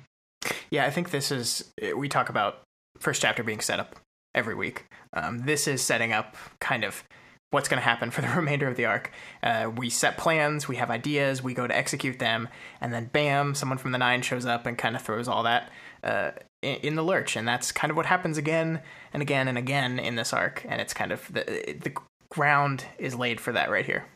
Yeah, 0.70 0.84
I 0.84 0.90
think 0.90 1.10
this 1.10 1.32
is 1.32 1.72
we 1.96 2.10
talk 2.10 2.28
about 2.28 2.60
first 2.98 3.22
chapter 3.22 3.42
being 3.42 3.60
set 3.60 3.80
up 3.80 3.96
every 4.34 4.54
week. 4.54 4.84
Um, 5.14 5.46
this 5.46 5.66
is 5.66 5.80
setting 5.80 6.12
up 6.12 6.36
kind 6.60 6.84
of 6.84 7.04
what's 7.52 7.68
going 7.68 7.78
to 7.78 7.84
happen 7.84 8.10
for 8.10 8.22
the 8.22 8.28
remainder 8.36 8.66
of 8.66 8.76
the 8.76 8.86
arc. 8.86 9.12
Uh, 9.42 9.70
we 9.76 9.88
set 9.88 10.16
plans, 10.16 10.66
we 10.66 10.76
have 10.76 10.90
ideas, 10.90 11.42
we 11.42 11.54
go 11.54 11.66
to 11.66 11.76
execute 11.76 12.18
them, 12.18 12.48
and 12.80 12.92
then 12.92 13.06
bam, 13.06 13.54
someone 13.54 13.78
from 13.78 13.92
the 13.92 13.98
Nine 13.98 14.22
shows 14.22 14.46
up 14.46 14.66
and 14.66 14.76
kind 14.76 14.96
of 14.96 15.02
throws 15.02 15.28
all 15.28 15.44
that 15.44 15.70
uh, 16.02 16.32
in, 16.62 16.76
in, 16.76 16.94
the 16.96 17.02
lurch. 17.02 17.36
And 17.36 17.46
that's 17.46 17.70
kind 17.70 17.90
of 17.90 17.96
what 17.96 18.06
happens 18.06 18.38
again 18.38 18.80
and 19.12 19.22
again 19.22 19.48
and 19.48 19.58
again 19.58 19.98
in 19.98 20.16
this 20.16 20.32
arc. 20.32 20.64
And 20.68 20.80
it's 20.80 20.94
kind 20.94 21.12
of 21.12 21.30
the 21.32 21.42
the 21.80 21.92
ground 22.30 22.84
is 22.98 23.14
laid 23.14 23.40
for 23.40 23.52
that 23.52 23.70
right 23.70 23.84
here. 23.84 24.06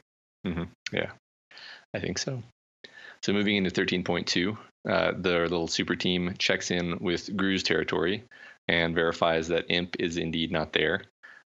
Mm-hmm. 0.47 0.65
Yeah, 0.93 1.11
I 1.95 2.01
think 2.01 2.19
so. 2.19 2.43
So 3.23 3.33
moving 3.33 3.57
into 3.57 3.71
13.2, 3.71 4.57
uh, 4.89 5.13
the 5.19 5.41
little 5.41 5.69
super 5.69 5.97
team 5.97 6.35
checks 6.39 6.71
in 6.71 6.99
with 7.01 7.37
Grue's 7.37 7.63
territory 7.63 8.25
and 8.69 8.95
verifies 8.95 9.49
that 9.49 9.67
Imp 9.69 9.97
is 9.99 10.17
indeed 10.17 10.51
not 10.51 10.73
there. 10.73 11.03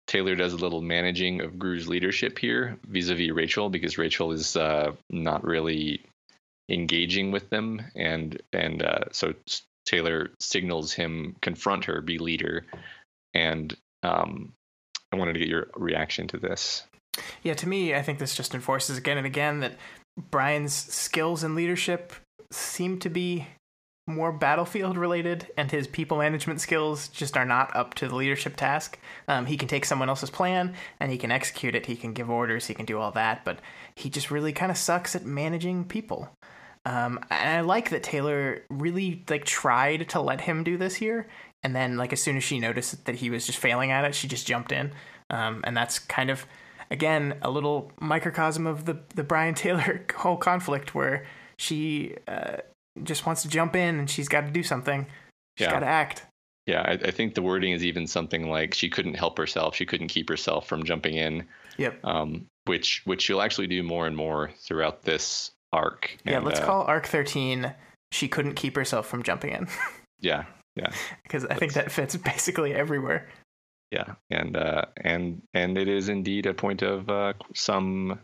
Taylor 0.07 0.37
does 0.37 0.53
a 0.53 0.57
little 0.57 0.81
managing 0.81 1.41
of 1.41 1.59
Grue's 1.59 1.89
leadership 1.89 2.39
here 2.39 2.77
vis-a-vis 2.87 3.33
Rachel 3.33 3.69
because 3.69 3.99
Rachel 3.99 4.33
is 4.33 4.57
uh, 4.57 4.93
not 5.11 5.45
really 5.45 6.01
engaging 6.69 7.33
with 7.33 7.49
them, 7.51 7.83
and 7.95 8.41
and 8.53 8.83
uh, 8.83 9.05
so 9.13 9.35
Taylor 9.85 10.31
signals 10.41 10.93
him 10.93 11.37
confront 11.41 11.85
her, 11.85 12.01
be 12.01 12.19
leader, 12.19 12.65
and 13.35 13.77
um, 14.03 14.53
I 15.13 15.17
wanted 15.17 15.35
to 15.35 15.39
get 15.39 15.49
your 15.49 15.69
reaction 15.75 16.29
to 16.29 16.39
this. 16.39 16.85
Yeah, 17.43 17.55
to 17.55 17.69
me, 17.69 17.95
I 17.95 18.03
think 18.03 18.19
this 18.19 18.35
just 18.35 18.55
enforces 18.55 18.99
again 18.99 19.17
and 19.17 19.27
again 19.27 19.61
that 19.61 19.77
Brian's 20.31 20.75
skills 20.75 21.43
in 21.43 21.55
leadership 21.55 22.13
seem 22.51 22.99
to 23.01 23.09
be 23.09 23.47
more 24.07 24.31
battlefield 24.31 24.97
related, 24.97 25.51
and 25.57 25.71
his 25.71 25.87
people 25.89 26.19
management 26.19 26.61
skills 26.61 27.09
just 27.09 27.37
are 27.37 27.45
not 27.45 27.75
up 27.75 27.95
to 27.95 28.09
the 28.09 28.15
leadership 28.15 28.57
task. 28.57 28.99
Um, 29.27 29.47
he 29.47 29.57
can 29.57 29.67
take 29.67 29.85
someone 29.85 30.09
else's 30.09 30.31
plan 30.31 30.75
and 31.01 31.11
he 31.11 31.19
can 31.19 31.33
execute 31.33 31.75
it. 31.75 31.87
He 31.87 31.97
can 31.97 32.13
give 32.13 32.31
orders. 32.31 32.67
He 32.67 32.75
can 32.75 32.87
do 32.87 32.99
all 32.99 33.11
that, 33.13 33.45
but 33.45 33.59
he 33.95 34.09
just 34.09 34.31
really 34.31 34.53
kind 34.53 34.71
of 34.71 34.79
sucks 34.79 35.17
at 35.17 35.25
managing 35.25 35.85
people. 35.85 36.31
Um, 36.85 37.19
and 37.31 37.51
I 37.51 37.61
like 37.63 37.91
that 37.91 38.05
Taylor 38.05 38.63
really 38.71 39.25
like 39.29 39.45
tried 39.45 40.09
to 40.11 40.21
let 40.21 40.41
him 40.41 40.63
do 40.63 40.79
this 40.79 40.95
here, 40.95 41.27
and 41.65 41.75
then 41.75 41.97
like 41.97 42.13
as 42.13 42.23
soon 42.23 42.37
as 42.37 42.45
she 42.45 42.61
noticed 42.61 43.07
that 43.07 43.17
he 43.17 43.29
was 43.29 43.45
just 43.45 43.59
failing 43.59 43.91
at 43.91 44.05
it, 44.05 44.15
she 44.15 44.29
just 44.29 44.47
jumped 44.47 44.71
in. 44.71 44.93
Um, 45.29 45.63
and 45.65 45.77
that's 45.77 45.99
kind 45.99 46.31
of 46.31 46.47
again 46.93 47.39
a 47.43 47.51
little 47.51 47.91
microcosm 48.01 48.69
of 48.69 48.85
the 48.85 49.01
the 49.17 49.25
Brian 49.25 49.55
Taylor 49.55 50.05
whole 50.17 50.37
conflict 50.37 50.95
where 50.95 51.27
she 51.57 52.15
uh, 52.29 52.59
just 53.03 53.27
wants 53.27 53.43
to 53.43 53.49
jump 53.49 53.77
in 53.77 53.99
and 53.99 54.11
she's 54.11 54.29
got 54.29 54.43
to 54.43 54.51
do 54.51 54.63
something. 54.63 55.07
She's 55.57 55.67
yeah. 55.67 55.73
got 55.73 55.81
to 55.81 55.87
act. 55.87 56.27
Yeah, 56.67 56.83
I, 56.83 56.93
I, 56.93 57.11
think 57.13 57.35
the 57.35 57.43
wording 57.43 57.73
is 57.73 57.85
even 57.85 58.09
something 58.09 58.51
like 58.51 58.75
she 58.75 58.91
couldn't 58.91 59.15
help 59.15 59.39
herself. 59.39 59.77
She 59.77 59.87
couldn't 59.87 60.09
keep 60.09 60.29
herself 60.29 60.67
from 60.67 60.85
jumping 60.85 61.15
in. 61.15 61.47
Yep. 61.79 62.05
Um, 62.05 62.47
which 62.65 63.03
which 63.05 63.23
she'll 63.23 63.41
actually 63.41 63.69
do 63.69 63.85
more 63.85 64.09
and 64.09 64.17
more 64.17 64.51
throughout 64.59 65.03
this 65.03 65.53
arc. 65.73 66.17
Yeah, 66.25 66.39
and, 66.39 66.45
let's 66.45 66.59
uh, 66.59 66.67
call 66.67 66.83
arc 66.83 67.07
13 67.07 67.73
she 68.13 68.29
couldn't 68.29 68.55
keep 68.55 68.77
herself 68.77 69.07
from 69.07 69.23
jumping 69.23 69.53
in. 69.53 69.69
yeah, 70.21 70.45
yeah. 70.75 70.91
Because 71.23 71.45
I 71.47 71.55
think 71.55 71.75
that 71.75 71.91
fits 71.91 72.17
basically 72.17 72.75
everywhere. 72.75 73.29
Yeah, 73.91 74.15
and 74.31 74.57
uh, 74.57 74.87
and 74.97 75.43
and 75.55 75.79
it 75.79 75.89
is 75.89 76.09
indeed 76.09 76.47
a 76.47 76.55
point 76.55 76.83
of 76.83 77.09
uh, 77.09 77.35
some 77.55 78.19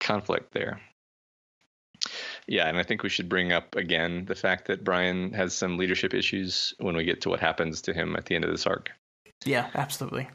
conflict 0.00 0.52
there. 0.52 0.80
Yeah, 2.46 2.68
and 2.68 2.76
I 2.76 2.82
think 2.82 3.02
we 3.02 3.08
should 3.08 3.28
bring 3.28 3.52
up 3.52 3.74
again 3.74 4.26
the 4.26 4.34
fact 4.34 4.66
that 4.66 4.84
Brian 4.84 5.32
has 5.32 5.54
some 5.54 5.78
leadership 5.78 6.12
issues 6.12 6.74
when 6.78 6.96
we 6.96 7.04
get 7.04 7.20
to 7.22 7.30
what 7.30 7.40
happens 7.40 7.80
to 7.82 7.94
him 7.94 8.16
at 8.16 8.26
the 8.26 8.34
end 8.34 8.44
of 8.44 8.50
this 8.50 8.66
arc. 8.66 8.90
Yeah, 9.44 9.70
absolutely. 9.74 10.28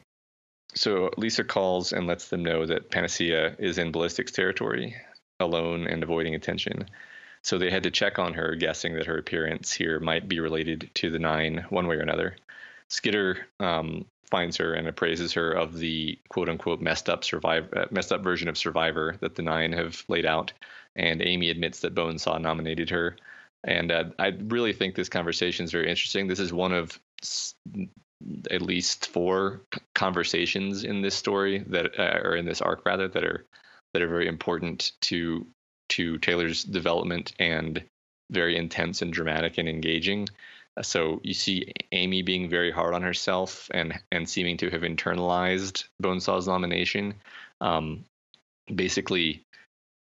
So 0.75 1.11
Lisa 1.17 1.43
calls 1.43 1.93
and 1.93 2.07
lets 2.07 2.29
them 2.29 2.43
know 2.43 2.65
that 2.65 2.91
Panacea 2.91 3.55
is 3.59 3.77
in 3.77 3.91
Ballistic's 3.91 4.31
territory, 4.31 4.95
alone 5.39 5.87
and 5.87 6.03
avoiding 6.03 6.35
attention. 6.35 6.87
So 7.43 7.57
they 7.57 7.71
had 7.71 7.83
to 7.83 7.91
check 7.91 8.19
on 8.19 8.33
her, 8.33 8.55
guessing 8.55 8.95
that 8.95 9.05
her 9.05 9.17
appearance 9.17 9.71
here 9.71 9.99
might 9.99 10.27
be 10.27 10.39
related 10.39 10.89
to 10.95 11.09
the 11.09 11.19
Nine 11.19 11.65
one 11.69 11.87
way 11.87 11.95
or 11.95 12.01
another. 12.01 12.35
Skitter 12.89 13.47
um, 13.59 14.05
finds 14.29 14.57
her 14.57 14.73
and 14.73 14.87
appraises 14.87 15.33
her 15.33 15.51
of 15.51 15.77
the 15.77 16.19
quote 16.29 16.49
unquote 16.49 16.81
messed 16.81 17.09
up 17.09 17.23
survive, 17.23 17.71
uh, 17.73 17.85
messed 17.91 18.11
up 18.11 18.21
version 18.21 18.49
of 18.49 18.57
Survivor 18.57 19.15
that 19.21 19.35
the 19.35 19.41
Nine 19.41 19.71
have 19.71 20.03
laid 20.07 20.25
out. 20.25 20.51
And 20.99 21.21
Amy 21.21 21.49
admits 21.49 21.79
that 21.79 21.95
Bonesaw 21.95 22.41
nominated 22.41 22.89
her. 22.89 23.15
And 23.63 23.91
uh, 23.91 24.05
I 24.19 24.27
really 24.27 24.73
think 24.73 24.95
this 24.95 25.09
conversation 25.09 25.63
is 25.63 25.71
very 25.71 25.89
interesting. 25.89 26.27
This 26.27 26.39
is 26.39 26.51
one 26.51 26.73
of 26.73 26.99
at 28.51 28.61
least 28.61 29.07
four 29.07 29.61
conversations 29.95 30.83
in 30.83 31.01
this 31.01 31.15
story 31.15 31.59
that, 31.67 31.97
uh, 31.97 32.33
in 32.33 32.45
this 32.45 32.61
arc 32.61 32.85
rather, 32.85 33.07
that 33.07 33.23
are 33.23 33.45
that 33.93 34.01
are 34.01 34.07
very 34.07 34.27
important 34.27 34.91
to 35.01 35.47
to 35.89 36.17
Taylor's 36.19 36.63
development 36.63 37.33
and 37.39 37.83
very 38.29 38.55
intense 38.57 39.01
and 39.01 39.11
dramatic 39.11 39.57
and 39.57 39.67
engaging. 39.67 40.27
Uh, 40.77 40.83
so 40.83 41.19
you 41.23 41.33
see 41.33 41.71
Amy 41.93 42.21
being 42.21 42.49
very 42.49 42.71
hard 42.71 42.93
on 42.93 43.01
herself 43.01 43.69
and 43.73 43.99
and 44.11 44.29
seeming 44.29 44.57
to 44.57 44.69
have 44.69 44.81
internalized 44.81 45.85
Bonesaw's 46.03 46.47
nomination. 46.47 47.15
Um, 47.61 48.03
basically, 48.73 49.45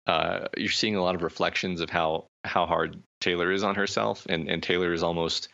uh, 0.07 0.47
you're 0.55 0.69
seeing 0.69 0.95
a 0.95 1.03
lot 1.03 1.15
of 1.15 1.21
reflections 1.21 1.81
of 1.81 1.89
how 1.89 2.25
how 2.43 2.65
hard 2.65 3.01
Taylor 3.19 3.51
is 3.51 3.63
on 3.63 3.75
herself, 3.75 4.25
and 4.29 4.49
and 4.49 4.63
Taylor 4.63 4.93
is 4.93 5.03
almost 5.03 5.49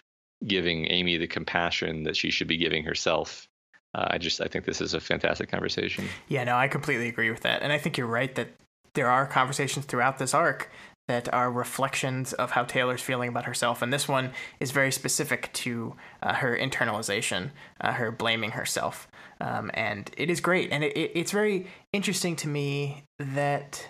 giving 0.46 0.90
Amy 0.92 1.18
the 1.18 1.28
compassion 1.28 2.04
that 2.04 2.16
she 2.16 2.30
should 2.30 2.48
be 2.48 2.58
giving 2.58 2.84
herself. 2.84 3.48
Uh, 3.96 4.08
I 4.12 4.18
just 4.18 4.42
I 4.42 4.48
think 4.48 4.66
this 4.66 4.80
is 4.80 4.94
a 4.94 5.00
fantastic 5.00 5.50
conversation. 5.50 6.06
Yeah, 6.28 6.44
no, 6.44 6.56
I 6.56 6.68
completely 6.68 7.08
agree 7.08 7.32
with 7.32 7.42
that, 7.42 7.64
and 7.64 7.74
I 7.74 7.78
think 7.78 7.98
you're 7.98 8.08
right 8.08 8.34
that 8.36 8.50
there 8.94 9.10
are 9.10 9.26
conversations 9.26 9.86
throughout 9.86 10.20
this 10.20 10.36
arc 10.36 10.70
that 11.08 11.34
are 11.34 11.52
reflections 11.52 12.32
of 12.34 12.52
how 12.52 12.64
Taylor's 12.64 13.02
feeling 13.02 13.28
about 13.28 13.46
herself. 13.46 13.82
And 13.82 13.92
this 13.92 14.08
one 14.08 14.32
is 14.60 14.72
very 14.72 14.92
specific 14.92 15.52
to 15.54 15.96
uh, 16.22 16.36
her 16.36 16.58
internalization, 16.58 17.52
uh, 17.82 17.92
her 17.94 18.10
blaming 18.12 18.52
herself. 18.52 19.10
Um, 19.42 19.70
and 19.74 20.10
it 20.16 20.30
is 20.30 20.40
great. 20.40 20.72
And 20.72 20.84
it, 20.84 20.96
it, 20.96 21.12
it's 21.14 21.32
very 21.32 21.68
interesting 21.92 22.38
to 22.38 22.48
me 22.48 23.04
that 23.20 23.86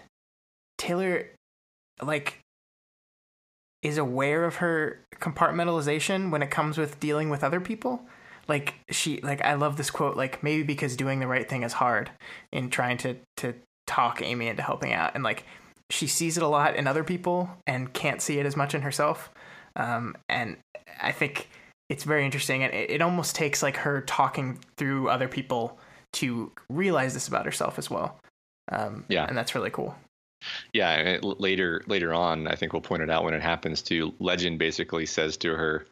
Taylor, 0.78 1.30
like, 2.02 2.40
is 3.82 3.98
aware 3.98 4.46
of 4.46 4.58
her 4.58 5.02
compartmentalization 5.16 6.32
when 6.32 6.42
it 6.42 6.52
comes 6.52 6.78
with 6.78 7.00
dealing 7.00 7.30
with 7.30 7.44
other 7.44 7.60
people 7.60 8.02
like 8.50 8.76
she 8.90 9.22
like 9.22 9.42
i 9.44 9.54
love 9.54 9.78
this 9.78 9.90
quote 9.90 10.18
like 10.18 10.44
maybe 10.44 10.64
because 10.64 10.98
doing 10.98 11.22
the 11.22 11.28
right 11.28 11.50
thing 11.50 11.64
is 11.64 11.72
hard 11.72 12.12
in 12.52 12.70
trying 12.70 12.98
to 12.98 13.16
to 13.38 13.54
talk 13.86 14.22
Amy 14.22 14.48
into 14.48 14.64
helping 14.64 14.94
out. 14.94 15.12
And 15.16 15.24
like 15.24 15.46
she 15.90 16.08
sees 16.08 16.38
it 16.38 16.44
a 16.44 16.48
lot 16.48 16.76
in 16.76 16.88
other 16.88 17.04
people 17.04 17.50
and 17.68 17.92
can't 17.94 18.22
see 18.22 18.40
it 18.40 18.46
as 18.46 18.56
much 18.56 18.74
in 18.74 18.82
herself. 18.82 19.32
Um, 19.76 20.16
and 20.30 20.58
I 21.02 21.12
think 21.12 21.50
it's 21.90 22.04
very 22.04 22.26
interesting. 22.26 22.64
And 22.64 22.74
it, 22.74 22.92
it 22.92 23.02
almost 23.02 23.36
takes 23.36 23.62
like 23.62 23.78
her 23.78 24.02
talking 24.02 24.60
through 24.78 25.10
other 25.10 25.28
people 25.28 25.78
to 26.14 26.52
realize 26.70 27.14
this 27.14 27.28
about 27.28 27.46
herself 27.46 27.78
as 27.78 27.90
well. 27.90 28.20
Um, 28.72 29.06
yeah. 29.10 29.26
And 29.28 29.38
that's 29.38 29.56
really 29.56 29.70
cool. 29.70 29.96
Yeah. 30.74 31.20
Later, 31.22 31.82
later 31.88 32.14
on, 32.14 32.48
I 32.48 32.56
think 32.56 32.74
we'll 32.74 32.82
point 32.82 33.04
it 33.04 33.10
out 33.10 33.24
when 33.24 33.34
it 33.34 33.42
happens 33.42 33.82
to 33.84 34.14
Legend 34.20 34.60
basically 34.60 35.06
says 35.06 35.38
to 35.38 35.56
her, 35.56 35.86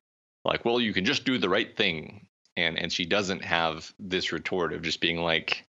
like, 0.45 0.65
well, 0.65 0.79
you 0.79 0.93
can 0.93 1.05
just 1.05 1.25
do 1.25 1.37
the 1.37 1.49
right 1.49 1.75
thing. 1.75 2.25
And, 2.57 2.77
and 2.77 2.91
she 2.91 3.05
doesn't 3.05 3.43
have 3.43 3.93
this 3.99 4.31
retort 4.31 4.73
of 4.73 4.81
just 4.81 4.99
being 4.99 5.17
like, 5.17 5.63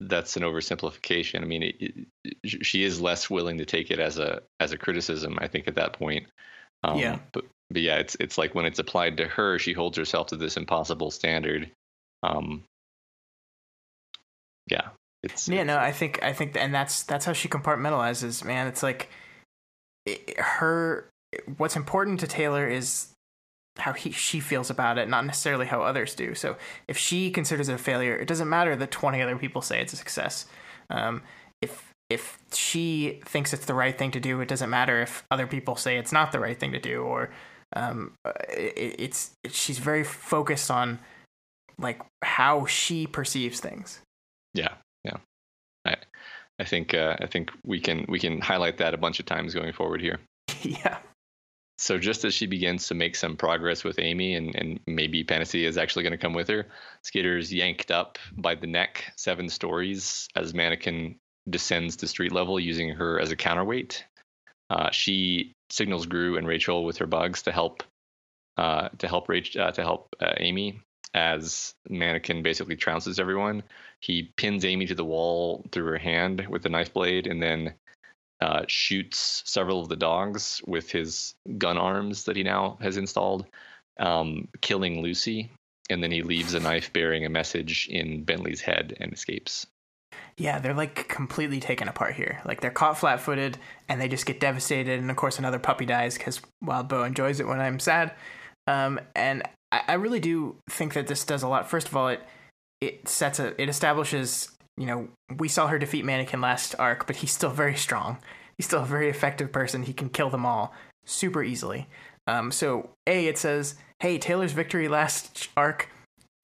that's 0.00 0.36
an 0.36 0.44
oversimplification. 0.44 1.42
I 1.42 1.44
mean, 1.44 1.62
it, 1.64 2.06
it, 2.24 2.64
she 2.64 2.84
is 2.84 3.00
less 3.00 3.28
willing 3.28 3.58
to 3.58 3.64
take 3.64 3.90
it 3.90 3.98
as 3.98 4.18
a 4.18 4.42
as 4.60 4.70
a 4.72 4.78
criticism. 4.78 5.38
I 5.40 5.48
think 5.48 5.66
at 5.66 5.74
that 5.74 5.92
point. 5.92 6.26
Um, 6.84 6.98
yeah. 6.98 7.18
But 7.32 7.46
but 7.70 7.82
yeah, 7.82 7.96
it's 7.96 8.16
it's 8.20 8.38
like 8.38 8.54
when 8.54 8.64
it's 8.64 8.78
applied 8.78 9.16
to 9.16 9.26
her, 9.26 9.58
she 9.58 9.72
holds 9.72 9.98
herself 9.98 10.28
to 10.28 10.36
this 10.36 10.56
impossible 10.56 11.10
standard. 11.10 11.70
Um. 12.22 12.62
Yeah. 14.70 14.90
It's 15.22 15.48
yeah. 15.48 15.64
No, 15.64 15.78
I 15.78 15.92
think 15.92 16.22
I 16.22 16.32
think, 16.32 16.56
and 16.56 16.72
that's 16.72 17.02
that's 17.02 17.24
how 17.24 17.32
she 17.32 17.48
compartmentalizes. 17.48 18.44
Man, 18.44 18.66
it's 18.66 18.82
like 18.82 19.10
it, 20.06 20.38
her. 20.38 21.08
What's 21.58 21.76
important 21.76 22.20
to 22.20 22.26
Taylor 22.26 22.66
is 22.66 23.08
how 23.78 23.92
he 23.92 24.10
she 24.10 24.40
feels 24.40 24.70
about 24.70 24.98
it, 24.98 25.08
not 25.08 25.26
necessarily 25.26 25.66
how 25.66 25.82
others 25.82 26.14
do. 26.14 26.34
So 26.34 26.56
if 26.86 26.96
she 26.96 27.30
considers 27.30 27.68
it 27.68 27.74
a 27.74 27.78
failure, 27.78 28.16
it 28.16 28.28
doesn't 28.28 28.48
matter 28.48 28.76
that 28.76 28.90
twenty 28.90 29.20
other 29.20 29.36
people 29.36 29.62
say 29.62 29.80
it's 29.80 29.92
a 29.92 29.96
success. 29.96 30.46
Um, 30.90 31.22
if 31.60 31.92
if 32.10 32.38
she 32.52 33.20
thinks 33.24 33.52
it's 33.52 33.66
the 33.66 33.74
right 33.74 33.96
thing 33.96 34.10
to 34.12 34.20
do, 34.20 34.40
it 34.40 34.48
doesn't 34.48 34.70
matter 34.70 35.02
if 35.02 35.24
other 35.30 35.46
people 35.46 35.76
say 35.76 35.98
it's 35.98 36.12
not 36.12 36.32
the 36.32 36.40
right 36.40 36.58
thing 36.58 36.72
to 36.72 36.80
do. 36.80 37.02
Or 37.02 37.30
um, 37.74 38.12
it, 38.48 38.96
it's 38.98 39.32
she's 39.50 39.78
very 39.78 40.04
focused 40.04 40.70
on 40.70 40.98
like 41.78 42.00
how 42.22 42.66
she 42.66 43.06
perceives 43.06 43.60
things. 43.60 44.00
Yeah. 44.54 44.74
I 45.88 45.96
I 46.58 46.64
think 46.64 46.94
uh, 46.94 47.16
I 47.20 47.26
think 47.26 47.50
we 47.64 47.80
can 47.80 48.04
we 48.08 48.18
can 48.18 48.40
highlight 48.40 48.78
that 48.78 48.94
a 48.94 48.98
bunch 48.98 49.20
of 49.20 49.26
times 49.26 49.54
going 49.54 49.72
forward 49.72 50.00
here. 50.00 50.20
yeah. 50.62 50.98
So 51.78 51.96
just 51.96 52.24
as 52.24 52.34
she 52.34 52.46
begins 52.46 52.88
to 52.88 52.94
make 52.94 53.14
some 53.14 53.36
progress 53.36 53.84
with 53.84 54.00
Amy, 54.00 54.34
and, 54.34 54.52
and 54.56 54.80
maybe 54.88 55.22
Panacea 55.22 55.68
is 55.68 55.78
actually 55.78 56.02
going 56.02 56.10
to 56.10 56.18
come 56.18 56.32
with 56.32 56.48
her, 56.48 56.66
Skitter's 57.02 57.52
yanked 57.52 57.92
up 57.92 58.18
by 58.36 58.56
the 58.56 58.66
neck 58.66 59.12
seven 59.16 59.48
stories 59.48 60.26
as 60.34 60.52
Mannequin 60.52 61.14
descends 61.48 61.94
to 61.96 62.08
street 62.08 62.32
level 62.32 62.58
using 62.58 62.90
her 62.90 63.20
as 63.20 63.30
a 63.30 63.36
counterweight. 63.36 64.04
Uh, 64.70 64.90
she 64.90 65.52
signals 65.70 66.06
Grue 66.06 66.36
and 66.36 66.48
Rachel 66.48 66.84
with 66.84 66.98
her 66.98 67.06
bugs 67.06 67.42
to 67.42 67.52
help 67.52 67.84
uh, 68.56 68.88
to 68.98 69.06
help 69.06 69.28
Rach, 69.28 69.56
uh, 69.56 69.70
to 69.70 69.82
help 69.82 70.08
uh, 70.20 70.34
Amy 70.38 70.80
as 71.14 71.74
Mannequin 71.88 72.42
basically 72.42 72.76
trounces 72.76 73.18
everyone. 73.18 73.62
He 74.00 74.32
pins 74.36 74.64
Amy 74.64 74.86
to 74.86 74.94
the 74.94 75.04
wall 75.04 75.64
through 75.72 75.86
her 75.86 75.98
hand 75.98 76.46
with 76.48 76.62
the 76.62 76.68
knife 76.68 76.92
blade, 76.92 77.26
and 77.26 77.42
then 77.42 77.74
uh, 78.40 78.62
shoots 78.68 79.42
several 79.46 79.80
of 79.80 79.88
the 79.88 79.96
dogs 79.96 80.62
with 80.66 80.90
his 80.90 81.34
gun 81.56 81.78
arms 81.78 82.24
that 82.24 82.36
he 82.36 82.42
now 82.42 82.78
has 82.80 82.96
installed, 82.96 83.46
um, 83.98 84.48
killing 84.60 85.02
Lucy. 85.02 85.50
And 85.90 86.02
then 86.02 86.10
he 86.10 86.22
leaves 86.22 86.54
a 86.54 86.60
knife 86.60 86.92
bearing 86.92 87.24
a 87.24 87.30
message 87.30 87.88
in 87.88 88.22
Bentley's 88.22 88.60
head 88.60 88.94
and 89.00 89.12
escapes. 89.12 89.66
Yeah, 90.36 90.58
they're 90.60 90.74
like 90.74 91.08
completely 91.08 91.58
taken 91.58 91.88
apart 91.88 92.14
here. 92.14 92.40
Like 92.44 92.60
they're 92.60 92.70
caught 92.70 92.98
flat 92.98 93.20
footed 93.20 93.58
and 93.88 94.00
they 94.00 94.06
just 94.06 94.26
get 94.26 94.38
devastated. 94.38 95.00
And 95.00 95.10
of 95.10 95.16
course, 95.16 95.38
another 95.38 95.58
puppy 95.58 95.86
dies 95.86 96.16
because 96.16 96.40
Wildbow 96.64 97.06
enjoys 97.06 97.40
it 97.40 97.48
when 97.48 97.58
I'm 97.58 97.80
sad. 97.80 98.12
Um, 98.68 99.00
and 99.16 99.42
I, 99.72 99.82
I 99.88 99.92
really 99.94 100.20
do 100.20 100.56
think 100.70 100.94
that 100.94 101.06
this 101.06 101.24
does 101.24 101.42
a 101.42 101.48
lot. 101.48 101.68
First 101.68 101.88
of 101.88 101.96
all, 101.96 102.08
it 102.08 102.22
it 102.80 103.08
sets 103.08 103.38
a 103.38 103.60
it 103.60 103.68
establishes 103.68 104.56
you 104.78 104.86
know, 104.86 105.08
we 105.36 105.48
saw 105.48 105.66
her 105.66 105.78
defeat 105.78 106.04
Mannequin 106.04 106.40
last 106.40 106.74
arc, 106.78 107.06
but 107.06 107.16
he's 107.16 107.32
still 107.32 107.50
very 107.50 107.74
strong. 107.74 108.18
He's 108.56 108.66
still 108.66 108.82
a 108.82 108.86
very 108.86 109.10
effective 109.10 109.52
person. 109.52 109.82
He 109.82 109.92
can 109.92 110.08
kill 110.08 110.30
them 110.30 110.46
all 110.46 110.72
super 111.04 111.42
easily. 111.42 111.88
Um, 112.28 112.52
so, 112.52 112.90
A, 113.06 113.26
it 113.26 113.38
says, 113.38 113.74
hey, 114.00 114.18
Taylor's 114.18 114.52
victory 114.52 114.88
last 114.88 115.48
arc 115.56 115.90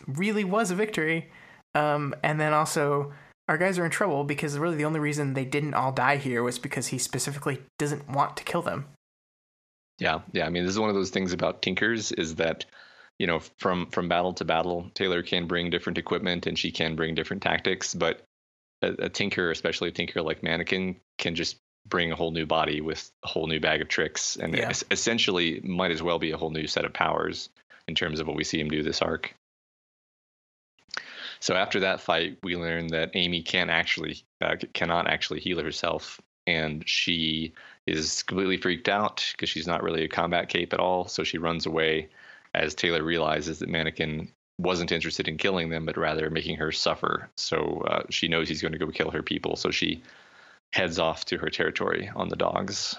really 0.07 0.43
was 0.43 0.71
a 0.71 0.75
victory. 0.75 1.31
Um, 1.77 2.15
and 2.23 2.41
then 2.41 2.53
also, 2.53 3.13
our 3.49 3.57
guys 3.57 3.79
are 3.79 3.85
in 3.85 3.91
trouble 3.91 4.25
because 4.25 4.59
really 4.59 4.77
the 4.77 4.85
only 4.85 5.01
reason 5.01 5.35
they 5.35 5.45
didn't 5.45 5.75
all 5.75 5.93
die 5.93 6.17
here 6.17 6.43
was 6.43 6.59
because 6.59 6.89
he 6.89 6.99
specifically 6.99 7.63
doesn't 7.79 8.09
want 8.09 8.37
to 8.37 8.45
kill 8.45 8.63
them. 8.63 8.87
Yeah, 10.01 10.21
yeah. 10.33 10.47
I 10.47 10.51
mean, 10.51 10.65
this 10.65 10.73
is 10.73 10.79
one 10.79 10.89
of 10.89 10.97
those 10.97 11.11
things 11.11 11.33
about 11.33 11.63
Tinkers 11.63 12.11
is 12.13 12.35
that 12.37 12.65
you 13.19 13.27
know, 13.27 13.41
from 13.59 13.87
from 13.87 14.09
battle 14.09 14.33
to 14.35 14.45
battle, 14.45 14.91
Taylor 14.95 15.23
can 15.23 15.47
bring 15.47 15.71
different 15.71 15.99
equipment 15.99 16.47
and 16.47 16.59
she 16.59 16.71
can 16.71 16.97
bring 16.97 17.15
different 17.15 17.43
tactics, 17.43 17.95
but 17.95 18.23
a, 18.83 19.05
a 19.05 19.09
tinker, 19.09 19.51
especially 19.51 19.89
a 19.89 19.93
tinker 19.93 20.23
like 20.23 20.43
Mannequin, 20.43 20.97
can 21.19 21.35
just 21.35 21.57
bring 21.87 22.13
a 22.13 22.17
whole 22.17 22.31
new 22.31 22.47
body 22.47 22.81
with 22.81 23.11
a 23.23 23.29
whole 23.29 23.47
new 23.47 23.61
bag 23.61 23.83
of 23.83 23.89
tricks, 23.89 24.37
and 24.37 24.57
yeah. 24.57 24.73
essentially 24.91 25.61
might 25.61 25.91
as 25.91 26.03
well 26.03 26.19
be 26.19 26.33
a 26.33 26.37
whole 26.37 26.51
new 26.51 26.67
set 26.67 26.85
of 26.85 26.93
powers. 26.93 27.51
in 27.87 27.95
terms 27.95 28.21
of 28.21 28.27
what 28.27 28.37
we 28.37 28.45
see 28.45 28.61
him 28.61 28.69
do 28.69 28.83
this 28.83 29.03
arc. 29.03 29.35
So 31.41 31.55
after 31.55 31.81
that 31.81 32.01
fight, 32.01 32.39
we 32.43 32.57
learn 32.57 32.87
that 32.89 33.11
Amy 33.15 33.43
can't 33.43 33.71
actually 33.71 34.23
uh, 34.41 34.57
cannot 34.73 35.09
actually 35.09 35.41
heal 35.41 35.63
herself, 35.63 36.21
and 36.47 36.89
she 36.89 37.53
is 37.87 38.23
completely 38.23 38.57
freaked 38.57 38.89
out 38.89 39.27
because 39.33 39.51
she's 39.51 39.67
not 39.67 39.83
really 39.83 40.05
a 40.05 40.09
combat 40.09 40.49
cape 40.49 40.73
at 40.73 40.81
all. 40.81 41.07
So 41.07 41.23
she 41.23 41.37
runs 41.37 41.67
away 41.67 42.09
as 42.55 42.75
Taylor 42.75 43.03
realizes 43.03 43.59
that 43.59 43.69
Mannequin 43.69 44.29
wasn't 44.59 44.93
interested 44.93 45.29
in 45.29 45.37
killing 45.37 45.69
them, 45.69 45.85
but 45.85 45.97
rather 45.97 46.31
making 46.31 46.57
her 46.57 46.71
suffer. 46.73 47.29
So 47.37 47.85
uh, 47.89 48.03
she 48.11 48.29
knows 48.29 48.49
he's 48.49 48.63
going 48.63 48.73
to 48.73 48.79
go 48.79 48.89
kill 48.89 49.11
her 49.11 49.23
people. 49.23 49.57
So 49.57 49.71
she 49.71 50.03
heads 50.73 50.99
off 50.99 51.25
to 51.27 51.39
her 51.39 51.49
territory 51.49 52.11
on 52.15 52.29
the 52.29 52.37
dogs. 52.37 52.97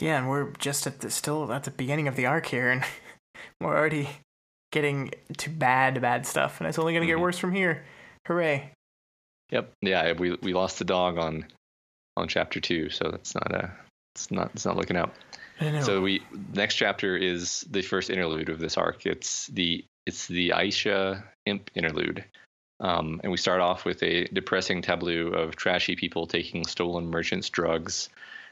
Yeah, 0.00 0.18
and 0.18 0.28
we're 0.28 0.52
just 0.58 0.86
at 0.86 1.00
the 1.00 1.10
still 1.10 1.52
at 1.52 1.64
the 1.64 1.72
beginning 1.72 2.06
of 2.06 2.14
the 2.14 2.26
arc 2.26 2.46
here, 2.46 2.70
and 2.70 2.84
we're 3.60 3.76
already 3.76 4.08
getting 4.70 5.10
to 5.38 5.50
bad, 5.50 6.00
bad 6.00 6.24
stuff, 6.26 6.60
and 6.60 6.68
it's 6.68 6.78
only 6.78 6.92
going 6.92 7.02
to 7.06 7.12
mm-hmm. 7.12 7.18
get 7.18 7.22
worse 7.22 7.38
from 7.38 7.52
here. 7.52 7.84
Hooray! 8.26 8.70
Yep. 9.50 9.72
Yeah, 9.80 10.12
we 10.12 10.36
we 10.42 10.52
lost 10.52 10.78
the 10.78 10.84
dog 10.84 11.18
on 11.18 11.46
on 12.16 12.28
chapter 12.28 12.60
two, 12.60 12.90
so 12.90 13.10
that's 13.10 13.34
not 13.34 13.52
a 13.52 13.72
it's 14.14 14.30
not 14.30 14.50
it's 14.54 14.64
not 14.64 14.76
looking 14.76 14.96
out. 14.96 15.12
So 15.82 16.00
we 16.00 16.22
next 16.54 16.76
chapter 16.76 17.16
is 17.16 17.64
the 17.70 17.82
first 17.82 18.10
interlude 18.10 18.48
of 18.48 18.58
this 18.58 18.76
arc. 18.76 19.06
It's 19.06 19.46
the 19.48 19.84
it's 20.06 20.26
the 20.26 20.50
Aisha 20.50 21.22
Imp 21.46 21.70
interlude. 21.74 22.24
Um, 22.80 23.20
and 23.22 23.32
we 23.32 23.38
start 23.38 23.60
off 23.60 23.84
with 23.84 24.02
a 24.02 24.24
depressing 24.26 24.82
tableau 24.82 25.28
of 25.28 25.56
trashy 25.56 25.96
people 25.96 26.26
taking 26.26 26.64
stolen 26.64 27.10
merchants' 27.10 27.50
drugs, 27.50 28.08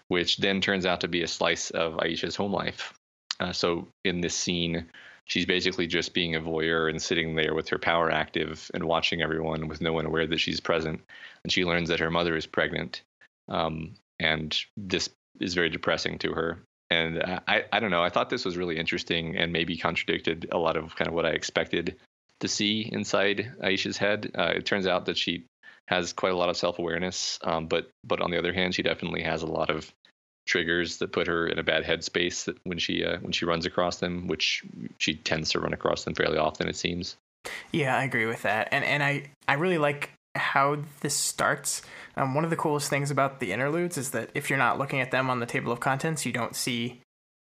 which 0.09 0.39
then 0.39 0.61
turns 0.61 0.85
out 0.85 1.01
to 1.03 1.09
be 1.09 1.23
a 1.23 1.29
slice 1.29 1.71
of 1.71 1.95
Aisha's 1.95 2.35
home 2.35 2.53
life. 2.53 2.93
Uh, 3.39 3.53
so 3.53 3.87
in 4.05 4.21
this 4.21 4.35
scene, 4.35 4.87
she's 5.27 5.47
basically 5.47 5.87
just 5.87 6.13
being 6.13 6.35
a 6.35 6.41
voyeur 6.41 6.91
and 6.91 7.01
sitting 7.01 7.37
there 7.37 7.55
with 7.55 7.69
her 7.69 7.79
power 7.79 8.11
active 8.11 8.69
and 8.75 8.85
watching 8.85 9.23
everyone 9.23 9.69
with 9.69 9.81
no 9.81 9.93
one 9.93 10.07
aware 10.07 10.27
that 10.27 10.41
she's 10.41 10.61
present. 10.61 11.01
And 11.45 11.53
she 11.53 11.65
learns 11.65 11.89
that 11.89 12.01
her 12.01 12.11
mother 12.11 12.37
is 12.37 12.47
pregnant. 12.47 13.03
Um, 13.49 13.95
and 14.19 14.59
this 14.77 15.09
is 15.39 15.55
very 15.55 15.71
depressing 15.71 16.19
to 16.19 16.33
her 16.33 16.59
and 16.91 17.23
I, 17.49 17.65
I 17.73 17.81
don't 17.81 17.91
know. 17.91 18.03
I 18.03 18.11
thought 18.11 18.31
this 18.31 18.45
was 18.45 18.57
really 18.57 18.79
interesting 18.79 19.37
and 19.37 19.53
maybe 19.53 19.77
contradicted 19.77 20.49
a 20.53 20.59
lot 20.59 20.77
of 20.77 20.95
kind 20.97 21.09
of 21.09 21.15
what 21.15 21.27
I 21.27 21.31
expected 21.31 21.97
to 22.41 22.49
see 22.49 22.89
inside 22.93 23.53
Aisha's 23.63 23.97
head. 23.97 24.31
Uh, 24.35 24.53
it 24.55 24.67
turns 24.67 24.87
out 24.87 25.07
that 25.07 25.17
she 25.17 25.47
has 25.87 26.13
quite 26.13 26.33
a 26.33 26.37
lot 26.37 26.49
of 26.49 26.57
self 26.57 26.79
awareness, 26.79 27.39
um, 27.43 27.67
but 27.67 27.91
but 28.05 28.21
on 28.21 28.31
the 28.31 28.39
other 28.39 28.53
hand, 28.53 28.75
she 28.75 28.83
definitely 28.83 29.23
has 29.23 29.43
a 29.43 29.47
lot 29.47 29.71
of 29.71 29.93
triggers 30.47 30.99
that 30.99 31.13
put 31.13 31.27
her 31.27 31.47
in 31.47 31.59
a 31.59 31.63
bad 31.63 31.85
headspace 31.85 32.45
that 32.45 32.57
when 32.65 32.79
she 32.79 33.05
uh, 33.05 33.19
when 33.19 33.33
she 33.33 33.45
runs 33.45 33.67
across 33.67 33.99
them, 33.99 34.27
which 34.27 34.65
she 34.99 35.15
tends 35.15 35.51
to 35.51 35.61
run 35.61 35.73
across 35.73 36.05
them 36.05 36.15
fairly 36.15 36.39
often, 36.39 36.69
it 36.69 36.77
seems. 36.77 37.17
Yeah, 37.73 37.97
I 37.97 38.05
agree 38.05 38.27
with 38.27 38.43
that, 38.43 38.69
and 38.73 38.85
and 38.85 39.03
I 39.03 39.31
I 39.49 39.55
really 39.55 39.79
like 39.79 40.11
how 40.37 40.79
this 41.01 41.15
starts. 41.15 41.83
Um, 42.17 42.35
one 42.35 42.45
of 42.45 42.51
the 42.51 42.57
coolest 42.57 42.89
things 42.89 43.11
about 43.11 43.41
the 43.41 43.53
interludes 43.53 43.99
is 43.99 44.11
that 44.11 44.31
if 44.35 44.49
you're 44.49 44.59
not 44.59 44.79
looking 44.79 45.01
at 45.01 45.11
them 45.11 45.29
on 45.31 45.41
the 45.41 45.47
table 45.47 45.73
of 45.73 45.81
contents, 45.81 46.25
you 46.25 46.33
don't 46.33 46.57
see 46.57 47.01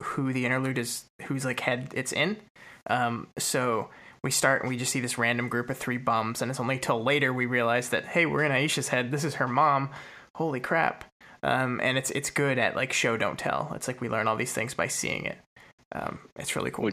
who 0.04 0.34
the 0.34 0.46
interlude 0.46 0.78
is, 0.78 1.06
whose 1.24 1.46
like 1.46 1.60
head 1.62 1.91
it's 1.96 2.12
in. 2.12 2.38
Um, 2.88 3.28
so 3.38 3.89
we 4.24 4.32
start 4.32 4.62
and 4.62 4.70
we 4.70 4.78
just 4.78 4.91
see 4.91 5.00
this 5.00 5.17
random 5.17 5.50
group 5.50 5.70
of 5.70 5.78
three 5.78 5.98
bums, 5.98 6.41
and 6.41 6.52
it's 6.52 6.60
only 6.60 6.80
till 6.80 7.04
later 7.04 7.34
we 7.34 7.46
realize 7.46 7.89
that 7.89 8.06
hey, 8.06 8.26
we're 8.26 8.44
in 8.44 8.52
Aisha's 8.52 8.89
head. 8.89 9.12
This 9.12 9.24
is 9.24 9.36
her 9.36 9.48
mom. 9.48 9.89
Holy 10.36 10.60
crap! 10.60 11.06
Um, 11.44 11.80
and 11.84 11.98
it's 11.98 12.12
it's 12.12 12.30
good 12.30 12.58
at 12.58 12.76
like 12.76 12.94
show 12.94 13.17
don't 13.17 13.39
tell. 13.39 13.72
It's 13.76 13.88
like 13.88 14.02
we 14.02 14.10
learn 14.10 14.28
all 14.28 14.36
these 14.36 14.54
things 14.54 14.74
by 14.74 14.88
seeing 14.88 15.26
it. 15.26 15.38
Um, 15.94 16.20
it's 16.38 16.56
really 16.56 16.72
cool 16.72 16.91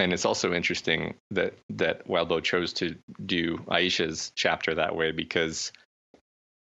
and 0.00 0.12
it's 0.12 0.24
also 0.24 0.52
interesting 0.52 1.14
that 1.30 1.54
that 1.70 2.06
Wildbow 2.08 2.42
chose 2.42 2.72
to 2.74 2.96
do 3.24 3.58
Aisha's 3.68 4.32
chapter 4.34 4.74
that 4.74 4.96
way 4.96 5.12
because 5.12 5.72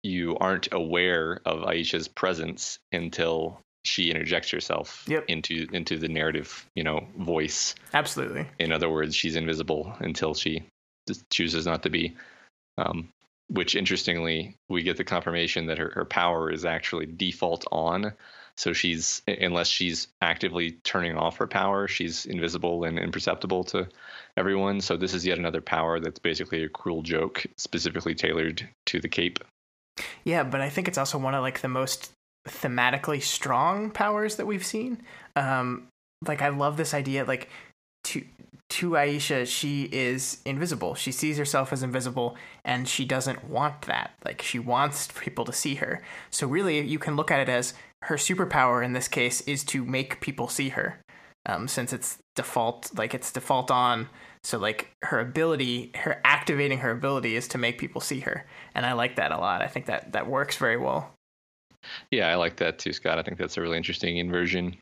you 0.02 0.36
aren't 0.38 0.72
aware 0.72 1.40
of 1.44 1.60
Aisha's 1.60 2.08
presence 2.08 2.78
until 2.90 3.60
she 3.84 4.10
interjects 4.10 4.50
herself 4.50 5.04
yep. 5.06 5.24
into 5.28 5.66
into 5.72 5.98
the 5.98 6.08
narrative, 6.08 6.66
you 6.74 6.84
know, 6.84 7.06
voice. 7.18 7.74
Absolutely. 7.94 8.46
In 8.58 8.72
other 8.72 8.90
words, 8.90 9.14
she's 9.14 9.36
invisible 9.36 9.94
until 10.00 10.34
she 10.34 10.64
chooses 11.30 11.66
not 11.66 11.82
to 11.82 11.90
be. 11.90 12.16
Um, 12.78 13.10
which 13.48 13.74
interestingly, 13.74 14.54
we 14.68 14.82
get 14.82 14.96
the 14.96 15.04
confirmation 15.04 15.66
that 15.66 15.78
her, 15.78 15.90
her 15.90 16.04
power 16.04 16.52
is 16.52 16.64
actually 16.64 17.06
default 17.06 17.64
on 17.72 18.12
so 18.60 18.74
she's 18.74 19.22
unless 19.26 19.68
she's 19.68 20.08
actively 20.20 20.72
turning 20.84 21.16
off 21.16 21.38
her 21.38 21.46
power, 21.46 21.88
she's 21.88 22.26
invisible 22.26 22.84
and 22.84 22.98
imperceptible 22.98 23.64
to 23.64 23.88
everyone. 24.36 24.82
So 24.82 24.98
this 24.98 25.14
is 25.14 25.24
yet 25.24 25.38
another 25.38 25.62
power 25.62 25.98
that's 25.98 26.18
basically 26.18 26.62
a 26.62 26.68
cruel 26.68 27.00
joke 27.00 27.46
specifically 27.56 28.14
tailored 28.14 28.68
to 28.84 29.00
the 29.00 29.08
cape. 29.08 29.38
Yeah, 30.24 30.42
but 30.42 30.60
I 30.60 30.68
think 30.68 30.88
it's 30.88 30.98
also 30.98 31.16
one 31.16 31.34
of 31.34 31.40
like 31.40 31.62
the 31.62 31.68
most 31.68 32.12
thematically 32.46 33.22
strong 33.22 33.90
powers 33.90 34.36
that 34.36 34.44
we've 34.44 34.66
seen. 34.66 35.00
Um, 35.36 35.86
like 36.28 36.42
I 36.42 36.50
love 36.50 36.76
this 36.76 36.92
idea 36.92 37.24
like 37.24 37.48
to 38.04 38.22
to 38.68 38.90
Aisha, 38.90 39.46
she 39.46 39.88
is 39.90 40.40
invisible. 40.44 40.94
She 40.94 41.10
sees 41.12 41.38
herself 41.38 41.72
as 41.72 41.82
invisible 41.82 42.36
and 42.64 42.86
she 42.86 43.04
doesn't 43.06 43.48
want 43.48 43.82
that. 43.82 44.12
Like 44.24 44.42
she 44.42 44.58
wants 44.58 45.08
people 45.18 45.46
to 45.46 45.52
see 45.52 45.76
her. 45.76 46.02
So 46.30 46.46
really 46.46 46.78
you 46.80 46.98
can 46.98 47.16
look 47.16 47.30
at 47.30 47.40
it 47.40 47.48
as 47.48 47.72
her 48.02 48.16
superpower 48.16 48.84
in 48.84 48.92
this 48.92 49.08
case 49.08 49.40
is 49.42 49.64
to 49.64 49.84
make 49.84 50.20
people 50.20 50.48
see 50.48 50.70
her. 50.70 51.00
Um, 51.46 51.68
since 51.68 51.92
it's 51.92 52.18
default 52.36 52.90
like 52.96 53.14
it's 53.14 53.32
default 53.32 53.70
on. 53.70 54.08
So 54.42 54.58
like 54.58 54.90
her 55.02 55.20
ability 55.20 55.92
her 55.94 56.20
activating 56.24 56.78
her 56.78 56.90
ability 56.90 57.36
is 57.36 57.48
to 57.48 57.58
make 57.58 57.78
people 57.78 58.00
see 58.00 58.20
her 58.20 58.46
and 58.74 58.86
i 58.86 58.92
like 58.92 59.16
that 59.16 59.32
a 59.32 59.38
lot. 59.38 59.62
I 59.62 59.66
think 59.66 59.86
that 59.86 60.12
that 60.12 60.28
works 60.28 60.56
very 60.56 60.76
well. 60.76 61.14
Yeah 62.10 62.28
i 62.28 62.34
like 62.34 62.56
that 62.56 62.78
too 62.78 62.92
scott. 62.92 63.18
I 63.18 63.22
think 63.22 63.38
that's 63.38 63.56
a 63.56 63.62
really 63.62 63.78
interesting 63.78 64.18
inversion. 64.18 64.76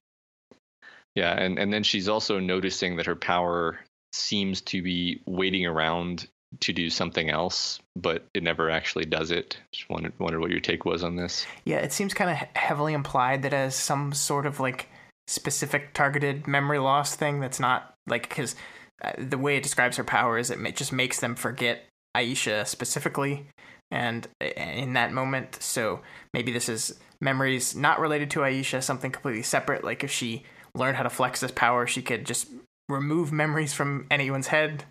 Yeah, 1.15 1.33
and 1.33 1.59
and 1.59 1.73
then 1.73 1.83
she's 1.83 2.09
also 2.09 2.39
noticing 2.39 2.97
that 2.97 3.07
her 3.07 3.17
power 3.17 3.81
seems 4.13 4.61
to 4.63 4.83
be 4.83 5.21
waiting 5.27 5.67
around 5.67 6.29
to 6.61 6.73
do 6.73 6.91
something 6.91 7.31
else, 7.31 7.79
but 7.95 8.27
it 8.35 8.43
never 8.43 8.71
actually 8.71 9.05
does 9.05 9.31
it. 9.31 9.59
Just 9.73 9.89
wondered 9.91 10.13
wondered 10.19 10.41
what 10.41 10.51
your 10.51 10.61
take 10.61 10.85
was 10.85 11.05
on 11.05 11.17
this. 11.17 11.47
Yeah, 11.65 11.79
it 11.79 11.93
seems 11.93 12.15
kind 12.15 12.31
of 12.31 12.37
heavily 12.57 12.95
implied 12.95 13.43
that 13.43 13.53
as 13.53 13.75
some 13.75 14.13
sort 14.13 14.47
of 14.47 14.61
like 14.61 14.89
specific 15.27 15.93
targeted 15.93 16.47
memory 16.47 16.79
loss 16.79 17.15
thing 17.15 17.39
that's 17.39 17.61
not 17.61 17.95
like 18.07 18.29
because 18.29 18.57
uh, 19.03 19.13
the 19.19 19.39
way 19.39 19.57
it 19.57 19.63
describes 19.63 19.97
her 19.97 20.05
power 20.05 20.39
is 20.39 20.51
it 20.51 20.77
just 20.77 20.93
makes 20.93 21.21
them 21.21 21.35
forget 21.35 21.85
Aisha 22.17 22.67
specifically 22.67 23.47
and 23.91 24.27
in 24.41 24.95
that 24.95 25.13
moment. 25.13 25.59
So 25.61 26.01
maybe 26.33 26.53
this 26.53 26.69
is 26.69 26.99
memories 27.21 27.77
not 27.77 28.01
related 28.01 28.31
to 28.33 28.41
Aisha, 28.41 28.83
something 28.83 29.11
completely 29.11 29.43
separate. 29.43 29.85
Like 29.85 30.03
if 30.03 30.11
she 30.11 30.45
learned 30.75 30.97
how 30.97 31.03
to 31.03 31.11
flex 31.11 31.41
this 31.41 31.51
power, 31.51 31.87
she 31.87 32.03
could 32.03 32.25
just 32.25 32.49
remove 32.89 33.33
memories 33.33 33.73
from 33.73 34.07
anyone's 34.11 34.49
head, 34.49 34.85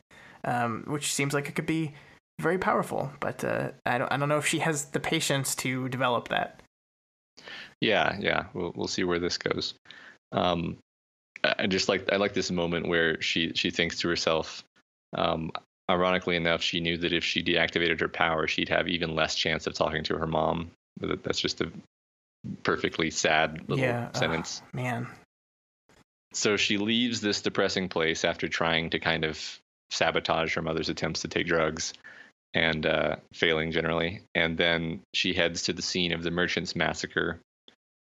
um, 0.48 0.84
which 0.88 1.14
seems 1.14 1.34
like 1.34 1.48
it 1.50 1.56
could 1.56 1.68
be 1.68 1.94
very 2.40 2.58
powerful. 2.58 3.12
But 3.20 3.44
uh, 3.44 3.72
I 3.86 4.00
don't 4.00 4.12
I 4.12 4.18
don't 4.18 4.30
know 4.30 4.38
if 4.38 4.48
she 4.48 4.60
has 4.60 4.86
the 4.86 5.00
patience 5.00 5.54
to 5.56 5.90
develop 5.90 6.30
that. 6.30 6.62
Yeah, 7.82 8.18
yeah, 8.20 8.46
we'll 8.54 8.74
we'll 8.76 8.88
see 8.88 9.04
where 9.04 9.20
this 9.20 9.38
goes. 9.38 9.76
Um, 10.32 10.78
I 11.44 11.68
just 11.68 11.90
like 11.90 12.12
I 12.12 12.16
like 12.16 12.34
this 12.34 12.50
moment 12.50 12.88
where 12.88 13.22
she 13.22 13.52
she 13.54 13.70
thinks 13.70 14.00
to 14.00 14.08
herself. 14.08 14.64
Um, 15.16 15.52
ironically 15.90 16.36
enough, 16.36 16.62
she 16.62 16.80
knew 16.80 16.98
that 16.98 17.14
if 17.14 17.24
she 17.24 17.44
deactivated 17.44 18.00
her 18.00 18.10
power, 18.10 18.48
she'd 18.48 18.70
have 18.70 18.88
even 18.88 19.16
less 19.16 19.36
chance 19.36 19.68
of 19.68 19.74
talking 19.74 20.04
to 20.06 20.18
her 20.18 20.28
mom. 20.28 20.72
That's 21.00 21.40
just 21.40 21.62
a 21.62 21.72
perfectly 22.64 23.12
sad 23.12 23.62
little 23.68 23.84
yeah, 23.84 24.12
sentence. 24.14 24.62
man, 24.74 25.08
so 26.34 26.58
she 26.58 26.78
leaves 26.78 27.22
this 27.22 27.42
depressing 27.42 27.90
place 27.90 28.26
after 28.26 28.48
trying 28.48 28.90
to 28.92 29.00
kind 29.00 29.24
of 29.24 29.60
sabotage 29.90 30.54
her 30.56 30.62
mother's 30.62 30.90
attempts 30.90 31.22
to 31.22 31.28
take 31.28 31.48
drugs 31.48 31.94
and 32.54 32.86
uh, 32.86 33.18
failing 33.34 33.72
generally. 33.72 34.22
And 34.36 34.58
then 34.58 35.02
she 35.14 35.34
heads 35.34 35.64
to 35.64 35.74
the 35.74 35.82
scene 35.82 36.14
of 36.14 36.24
the 36.24 36.32
merchants' 36.32 36.76
massacre, 36.76 37.40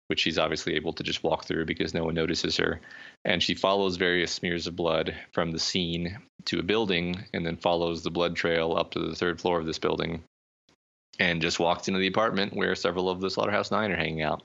which 0.07 0.21
she's 0.21 0.38
obviously 0.38 0.75
able 0.75 0.93
to 0.95 1.03
just 1.03 1.23
walk 1.23 1.45
through 1.45 1.67
because 1.67 1.95
no 1.95 2.05
one 2.05 2.14
notices 2.14 2.57
her. 2.57 2.81
And 3.25 3.43
she 3.43 3.55
follows 3.55 3.97
various 3.97 4.33
smears 4.33 4.67
of 4.67 4.77
blood 4.77 5.14
from 5.33 5.51
the 5.51 5.59
scene 5.59 6.19
to 6.47 6.59
a 6.59 6.62
building 6.62 7.25
and 7.35 7.45
then 7.45 7.57
follows 7.57 8.03
the 8.03 8.11
blood 8.11 8.37
trail 8.37 8.75
up 8.77 8.93
to 8.93 9.01
the 9.01 9.14
third 9.14 9.41
floor 9.41 9.59
of 9.59 9.67
this 9.67 9.79
building 9.79 10.23
and 11.19 11.43
just 11.43 11.59
walks 11.59 11.88
into 11.88 12.01
the 12.01 12.07
apartment 12.07 12.55
where 12.55 12.75
several 12.75 13.11
of 13.11 13.21
the 13.21 13.31
Slaughterhouse 13.31 13.71
Nine 13.71 13.91
are 13.91 13.97
hanging 13.97 14.23
out. 14.23 14.43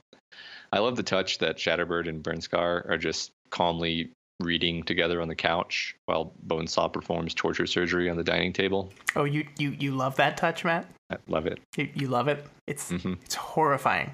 I 0.72 0.80
love 0.80 0.96
the 0.96 1.04
touch 1.04 1.38
that 1.38 1.58
Shatterbird 1.58 2.10
and 2.10 2.24
Burnscar 2.24 2.89
are 2.89 2.98
just 2.98 3.32
calmly 3.52 4.12
reading 4.39 4.84
together 4.84 5.22
on 5.22 5.28
the 5.28 5.36
couch 5.36 5.96
while 6.06 6.34
Bonesaw 6.48 6.91
performs 6.91 7.34
torture 7.34 7.65
surgery 7.65 8.10
on 8.10 8.17
the 8.17 8.24
dining 8.24 8.54
table. 8.54 8.91
Oh, 9.15 9.24
you 9.24 9.48
you 9.58 9.72
you 9.72 9.91
love 9.91 10.15
that 10.17 10.38
touch, 10.38 10.63
Matt? 10.63 10.88
I 11.10 11.17
love 11.28 11.46
it. 11.46 11.60
You, 11.78 11.89
you 11.93 12.08
love 12.08 12.28
it. 12.28 12.46
It's 12.67 12.91
mm-hmm. 12.91 13.13
it's 13.24 13.36
horrifying. 13.36 14.13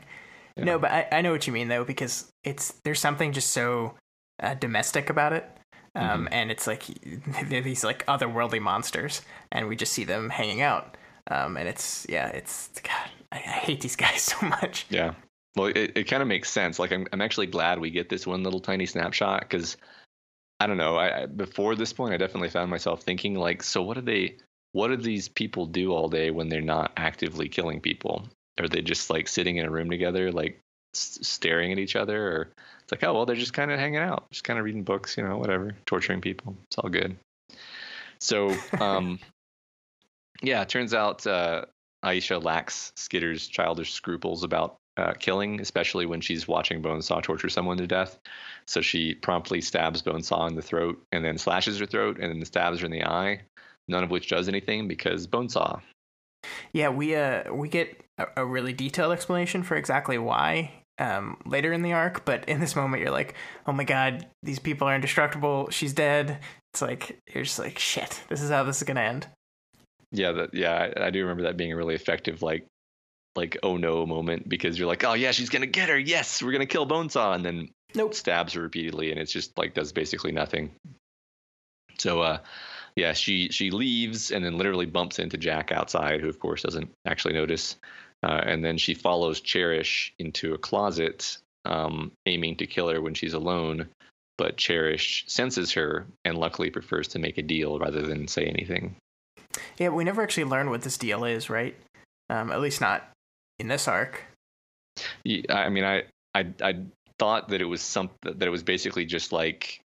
Yeah. 0.56 0.66
No, 0.66 0.80
but 0.80 0.92
I, 0.92 1.08
I 1.12 1.22
know 1.22 1.32
what 1.32 1.48
you 1.48 1.54
mean 1.54 1.68
though 1.68 1.84
because 1.84 2.32
it's 2.44 2.74
there's 2.84 3.00
something 3.00 3.32
just 3.32 3.52
so 3.52 3.96
uh, 4.42 4.56
domestic 4.56 5.10
about 5.10 5.34
it. 5.34 5.50
um, 5.96 6.30
and 6.32 6.52
it's 6.52 6.68
like 6.68 6.86
they're 7.50 7.62
these 7.62 7.84
like 7.84 8.06
otherworldly 8.06 8.62
monsters, 8.62 9.22
and 9.52 9.68
we 9.68 9.76
just 9.76 9.94
see 9.94 10.04
them 10.04 10.30
hanging 10.30 10.62
out. 10.62 10.98
Um, 11.32 11.58
and 11.58 11.68
it's 11.68 12.06
yeah, 12.10 12.28
it's 12.30 12.70
God, 12.82 13.10
I, 13.32 13.38
I 13.38 13.40
hate 13.40 13.82
these 13.82 13.96
guys 13.96 14.22
so 14.22 14.46
much. 14.46 14.86
Yeah. 14.90 15.14
Well, 15.56 15.68
it, 15.68 15.94
it 15.96 16.04
kind 16.06 16.22
of 16.22 16.28
makes 16.28 16.50
sense. 16.50 16.80
Like 16.80 16.92
I'm 16.92 17.08
I'm 17.12 17.22
actually 17.22 17.48
glad 17.48 17.80
we 17.80 17.90
get 17.90 18.10
this 18.10 18.28
one 18.28 18.44
little 18.44 18.60
tiny 18.60 18.86
snapshot 18.86 19.42
because 19.42 19.78
I 20.60 20.67
don't 20.67 20.78
know. 20.78 20.95
I, 20.95 21.24
I 21.24 21.26
before 21.26 21.76
this 21.76 21.93
point, 21.93 22.13
I 22.13 22.17
definitely 22.17 22.50
found 22.50 22.69
myself 22.69 23.02
thinking 23.02 23.36
like, 23.36 23.63
so 23.63 23.82
what 23.82 23.95
do 23.95 24.02
they? 24.02 24.38
What 24.72 24.89
do 24.89 24.98
these 24.98 25.30
people 25.30 25.65
do 25.65 25.93
all 25.93 26.10
day 26.10 26.30
when 26.32 26.50
they're 26.50 26.62
not 26.62 26.91
actively 26.95 27.50
killing 27.50 27.82
people? 27.82 28.28
Are 28.60 28.67
they 28.67 28.82
just 28.82 29.10
like 29.10 29.28
sitting 29.28 29.58
in 29.58 29.65
a 29.65 29.72
room 29.72 29.89
together, 29.89 30.32
like 30.32 30.60
s- 30.93 31.19
staring 31.22 31.72
at 31.72 31.80
each 31.80 31.95
other, 31.95 32.28
or 32.28 32.50
it's 32.84 32.91
like, 32.91 33.04
oh 33.04 33.13
well, 33.13 33.26
they're 33.26 33.36
just 33.36 33.54
kind 33.54 33.72
of 33.72 33.80
hanging 33.80 34.00
out, 34.00 34.30
just 34.32 34.43
kind 34.43 34.60
of 34.60 34.65
reading 34.65 34.84
books, 34.84 35.17
you 35.17 35.24
know, 35.24 35.38
whatever, 35.38 35.76
torturing 35.86 36.22
people. 36.22 36.56
It's 36.65 36.78
all 36.78 36.89
good. 36.89 37.15
So, 38.19 38.54
um, 38.80 39.19
yeah, 40.41 40.62
it 40.62 40.69
turns 40.69 40.93
out 40.93 41.26
uh, 41.26 41.65
Aisha 42.04 42.43
lacks 42.43 42.91
Skitter's 42.95 43.48
childish 43.48 43.93
scruples 43.93 44.43
about 44.43 44.78
uh, 45.00 45.14
killing, 45.14 45.62
especially 45.62 46.06
when 46.06 46.20
she's 46.20 46.48
watching 46.48 46.82
Bonesaw 46.82 47.24
torture 47.24 47.50
someone 47.50 47.78
to 47.78 47.88
death. 47.88 48.20
So 48.68 48.82
she 48.82 49.16
promptly 49.16 49.62
stabs 49.62 50.02
Bonesaw 50.02 50.50
in 50.50 50.56
the 50.56 50.62
throat 50.62 51.02
and 51.12 51.24
then 51.24 51.38
slashes 51.38 51.80
her 51.80 51.86
throat 51.86 52.20
and 52.20 52.32
then 52.32 52.44
stabs 52.46 52.82
her 52.82 52.86
in 52.86 52.92
the 52.92 53.06
eye. 53.06 53.42
None 53.88 54.04
of 54.04 54.12
which 54.12 54.30
does 54.30 54.48
anything 54.48 54.88
because 54.88 55.26
Bonesaw. 55.26 55.82
Yeah, 56.74 56.90
we 56.90 57.16
uh 57.16 57.52
we 57.54 57.70
get 57.70 58.02
a, 58.18 58.28
a 58.38 58.46
really 58.46 58.74
detailed 58.74 59.14
explanation 59.14 59.64
for 59.64 59.76
exactly 59.76 60.18
why 60.18 60.72
um, 61.00 61.38
later 61.46 61.72
in 61.72 61.82
the 61.82 61.94
arc, 61.94 62.26
but 62.26 62.48
in 62.48 62.60
this 62.60 62.76
moment 62.76 63.02
you're 63.02 63.12
like, 63.12 63.34
oh 63.66 63.72
my 63.72 63.84
god, 63.84 64.28
these 64.44 64.60
people 64.60 64.88
are 64.88 64.96
indestructible. 64.96 65.70
She's 65.70 65.94
dead. 65.94 66.40
It's 66.74 66.82
like 66.82 67.18
you're 67.34 67.44
just 67.44 67.60
like 67.60 67.80
shit. 67.80 68.22
This 68.30 68.42
is 68.42 68.50
how 68.50 68.64
this 68.64 68.78
is 68.78 68.84
gonna 68.84 69.02
end. 69.02 69.28
Yeah, 70.12 70.32
that 70.34 70.54
yeah, 70.54 70.92
I, 70.98 71.08
I 71.08 71.10
do 71.10 71.22
remember 71.22 71.44
that 71.44 71.58
being 71.58 71.72
a 71.72 71.78
really 71.78 71.96
effective 71.96 72.42
like 72.42 72.66
like 73.36 73.58
oh 73.63 73.78
no 73.78 74.06
moment 74.06 74.48
because 74.48 74.78
you're 74.78 74.88
like, 74.88 75.04
oh 75.04 75.13
yeah, 75.13 75.32
she's 75.32 75.50
gonna 75.50 75.65
get 75.65 75.89
her. 75.89 75.98
Yes, 75.98 76.42
we're 76.42 76.52
gonna 76.52 76.65
kill 76.65 76.88
Bonesaw, 76.88 77.36
and 77.36 77.46
then 77.46 77.70
Nope. 77.96 78.13
stabs 78.13 78.54
her 78.54 78.62
repeatedly, 78.62 79.12
and 79.12 79.20
it's 79.20 79.32
just 79.32 79.58
like 79.58 79.74
does 79.74 79.92
basically 79.92 80.32
nothing. 80.32 80.72
So 81.98 82.22
uh, 82.22 82.39
yeah, 82.96 83.13
she 83.13 83.50
she 83.50 83.72
leaves 83.72 84.32
and 84.32 84.44
then 84.44 84.58
literally 84.58 84.86
bumps 84.86 85.20
into 85.20 85.38
Jack 85.38 85.72
outside, 85.72 86.22
who 86.22 86.30
of 86.30 86.39
course 86.39 86.62
doesn't 86.62 86.92
actually 87.06 87.34
notice, 87.34 87.76
uh, 88.24 88.42
and 88.44 88.63
then 88.63 88.78
she 88.78 88.94
follows 88.94 89.42
Cherish 89.42 90.13
into 90.20 90.54
a 90.54 90.58
closet, 90.58 91.38
um, 91.65 92.12
aiming 92.26 92.58
to 92.58 92.68
kill 92.68 92.89
her 92.89 93.02
when 93.02 93.13
she's 93.13 93.34
alone. 93.34 93.88
But 94.38 94.56
Cherish 94.56 95.26
senses 95.28 95.74
her 95.74 96.08
and 96.24 96.38
luckily 96.38 96.70
prefers 96.70 97.10
to 97.10 97.20
make 97.20 97.38
a 97.38 97.42
deal 97.42 97.78
rather 97.78 98.02
than 98.02 98.30
say 98.30 98.46
anything. 98.46 98.96
Yeah, 99.78 99.89
we 99.89 100.06
never 100.06 100.22
actually 100.22 100.46
learn 100.46 100.70
what 100.70 100.82
this 100.84 100.98
deal 100.98 101.26
is, 101.26 101.50
right? 101.50 101.76
Um, 102.30 102.50
at 102.52 102.62
least 102.62 102.80
not 102.80 103.10
in 103.60 103.67
this 103.67 103.88
arc. 103.88 104.24
Yeah, 105.24 105.56
I 105.56 105.69
mean, 105.69 105.84
I, 105.84 106.04
I, 106.34 106.48
I 106.62 106.80
thought 107.17 107.50
that 107.50 107.62
it 107.62 107.65
was 107.65 107.82
something 107.82 108.17
that 108.24 108.41
it 108.41 108.50
was 108.50 108.63
basically 108.63 109.06
just 109.06 109.32
like, 109.32 109.82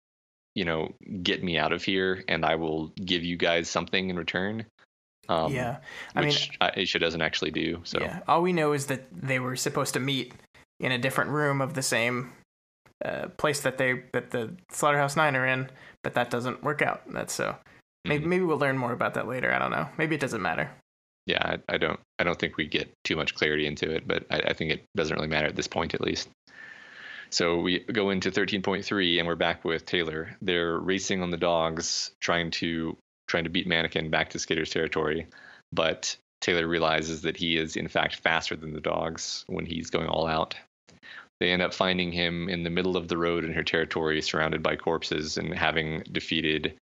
you 0.54 0.64
know, 0.64 0.92
get 1.22 1.42
me 1.42 1.58
out 1.58 1.72
of 1.72 1.82
here, 1.82 2.24
and 2.28 2.44
I 2.44 2.54
will 2.56 2.88
give 3.04 3.24
you 3.24 3.36
guys 3.36 3.68
something 3.68 4.10
in 4.10 4.16
return. 4.16 4.64
Um, 5.28 5.52
yeah, 5.54 5.78
I 6.14 6.20
mean, 6.20 6.28
which 6.28 6.50
Aisha 6.60 7.00
doesn't 7.00 7.22
actually 7.22 7.50
do. 7.50 7.80
So 7.84 7.98
yeah, 8.00 8.20
all 8.28 8.42
we 8.42 8.52
know 8.52 8.72
is 8.72 8.86
that 8.86 9.06
they 9.12 9.38
were 9.40 9.56
supposed 9.56 9.94
to 9.94 10.00
meet 10.00 10.34
in 10.80 10.92
a 10.92 10.98
different 10.98 11.30
room 11.30 11.60
of 11.60 11.74
the 11.74 11.82
same 11.82 12.32
uh, 13.04 13.28
place 13.36 13.60
that 13.60 13.78
they 13.78 14.02
that 14.12 14.30
the 14.30 14.54
Slaughterhouse 14.70 15.16
Nine 15.16 15.34
are 15.34 15.46
in, 15.46 15.70
but 16.02 16.14
that 16.14 16.30
doesn't 16.30 16.62
work 16.62 16.82
out. 16.82 17.02
That's 17.10 17.32
so. 17.32 17.56
Maybe, 18.06 18.24
Mhm. 18.24 18.28
maybe 18.28 18.44
we'll 18.44 18.58
learn 18.58 18.76
more 18.76 18.92
about 18.92 19.14
that 19.14 19.26
later. 19.26 19.50
I 19.50 19.58
don't 19.58 19.70
know. 19.70 19.88
Maybe 19.96 20.14
it 20.14 20.20
doesn't 20.20 20.42
matter. 20.42 20.70
Yeah, 21.26 21.56
I, 21.68 21.74
I 21.74 21.78
don't, 21.78 22.00
I 22.18 22.24
don't 22.24 22.38
think 22.38 22.56
we 22.56 22.66
get 22.66 22.92
too 23.04 23.16
much 23.16 23.34
clarity 23.34 23.66
into 23.66 23.90
it, 23.90 24.06
but 24.06 24.24
I, 24.30 24.38
I 24.38 24.52
think 24.52 24.70
it 24.70 24.84
doesn't 24.94 25.14
really 25.14 25.28
matter 25.28 25.46
at 25.46 25.56
this 25.56 25.68
point, 25.68 25.94
at 25.94 26.00
least. 26.00 26.28
So 27.30 27.58
we 27.58 27.80
go 27.80 28.10
into 28.10 28.30
13.3, 28.30 29.18
and 29.18 29.26
we're 29.26 29.34
back 29.34 29.64
with 29.64 29.86
Taylor. 29.86 30.36
They're 30.40 30.78
racing 30.78 31.22
on 31.22 31.30
the 31.30 31.36
dogs, 31.36 32.10
trying 32.20 32.50
to 32.52 32.96
trying 33.26 33.44
to 33.44 33.50
beat 33.50 33.66
Mannequin 33.66 34.10
back 34.10 34.30
to 34.30 34.38
Skitter's 34.38 34.70
territory, 34.70 35.26
but 35.72 36.16
Taylor 36.40 36.68
realizes 36.68 37.22
that 37.22 37.38
he 37.38 37.56
is 37.56 37.74
in 37.74 37.88
fact 37.88 38.16
faster 38.16 38.54
than 38.54 38.74
the 38.74 38.80
dogs 38.80 39.44
when 39.46 39.64
he's 39.64 39.90
going 39.90 40.08
all 40.08 40.26
out. 40.26 40.54
They 41.40 41.50
end 41.50 41.62
up 41.62 41.74
finding 41.74 42.12
him 42.12 42.48
in 42.48 42.62
the 42.62 42.70
middle 42.70 42.96
of 42.96 43.08
the 43.08 43.16
road 43.16 43.44
in 43.44 43.52
her 43.54 43.62
territory, 43.62 44.20
surrounded 44.22 44.62
by 44.62 44.76
corpses, 44.76 45.36
and 45.36 45.52
having 45.54 46.04
defeated 46.12 46.74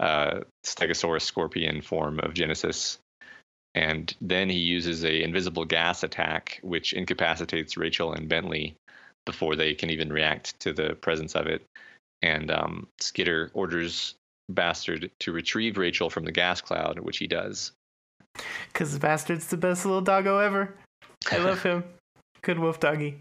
uh, 0.00 0.40
Stegosaurus 0.64 1.22
scorpion 1.22 1.82
form 1.82 2.20
of 2.20 2.32
Genesis. 2.34 2.98
And 3.78 4.12
then 4.20 4.50
he 4.50 4.58
uses 4.58 5.04
a 5.04 5.22
invisible 5.22 5.64
gas 5.64 6.02
attack, 6.02 6.58
which 6.62 6.92
incapacitates 6.92 7.76
Rachel 7.76 8.12
and 8.12 8.28
Bentley 8.28 8.74
before 9.24 9.54
they 9.54 9.72
can 9.72 9.88
even 9.88 10.12
react 10.12 10.58
to 10.60 10.72
the 10.72 10.96
presence 10.96 11.36
of 11.36 11.46
it. 11.46 11.62
And 12.20 12.50
um, 12.50 12.88
Skitter 12.98 13.52
orders 13.54 14.16
Bastard 14.48 15.12
to 15.20 15.30
retrieve 15.30 15.78
Rachel 15.78 16.10
from 16.10 16.24
the 16.24 16.32
gas 16.32 16.60
cloud, 16.60 16.98
which 16.98 17.18
he 17.18 17.28
does. 17.28 17.70
Because 18.72 18.98
bastard's 18.98 19.46
the 19.46 19.56
best 19.56 19.84
little 19.84 20.00
doggo 20.00 20.38
ever. 20.38 20.74
I 21.30 21.38
love 21.38 21.62
him. 21.62 21.84
Good 22.42 22.58
wolf 22.58 22.80
doggy. 22.80 23.20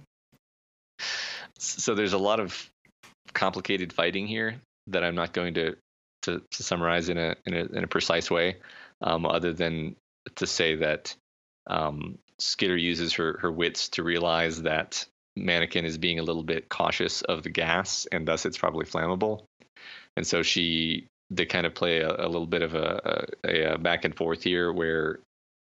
So 1.59 1.93
there's 1.93 2.13
a 2.13 2.17
lot 2.17 2.39
of 2.39 2.67
complicated 3.33 3.93
fighting 3.93 4.25
here 4.25 4.55
that 4.87 5.03
I'm 5.03 5.15
not 5.15 5.33
going 5.33 5.53
to 5.55 5.75
to, 6.23 6.41
to 6.51 6.63
summarize 6.63 7.09
in 7.09 7.17
a, 7.19 7.35
in 7.45 7.53
a 7.53 7.65
in 7.65 7.83
a 7.83 7.87
precise 7.87 8.31
way, 8.31 8.55
um, 9.01 9.25
other 9.25 9.53
than 9.53 9.95
to 10.35 10.47
say 10.47 10.75
that 10.75 11.15
um, 11.67 12.17
Skitter 12.39 12.77
uses 12.77 13.13
her 13.13 13.37
her 13.41 13.51
wits 13.51 13.89
to 13.89 14.03
realize 14.03 14.61
that 14.63 15.05
Mannequin 15.35 15.85
is 15.85 15.97
being 15.97 16.19
a 16.19 16.23
little 16.23 16.43
bit 16.43 16.69
cautious 16.69 17.21
of 17.23 17.43
the 17.43 17.49
gas, 17.49 18.07
and 18.11 18.27
thus 18.27 18.45
it's 18.45 18.57
probably 18.57 18.85
flammable. 18.85 19.43
And 20.15 20.25
so 20.25 20.43
she 20.43 21.07
they 21.29 21.45
kind 21.45 21.65
of 21.65 21.75
play 21.75 21.99
a, 21.99 22.09
a 22.09 22.27
little 22.27 22.47
bit 22.47 22.61
of 22.61 22.73
a, 22.73 23.27
a, 23.43 23.73
a 23.73 23.77
back 23.77 24.05
and 24.05 24.15
forth 24.15 24.43
here, 24.43 24.71
where 24.71 25.19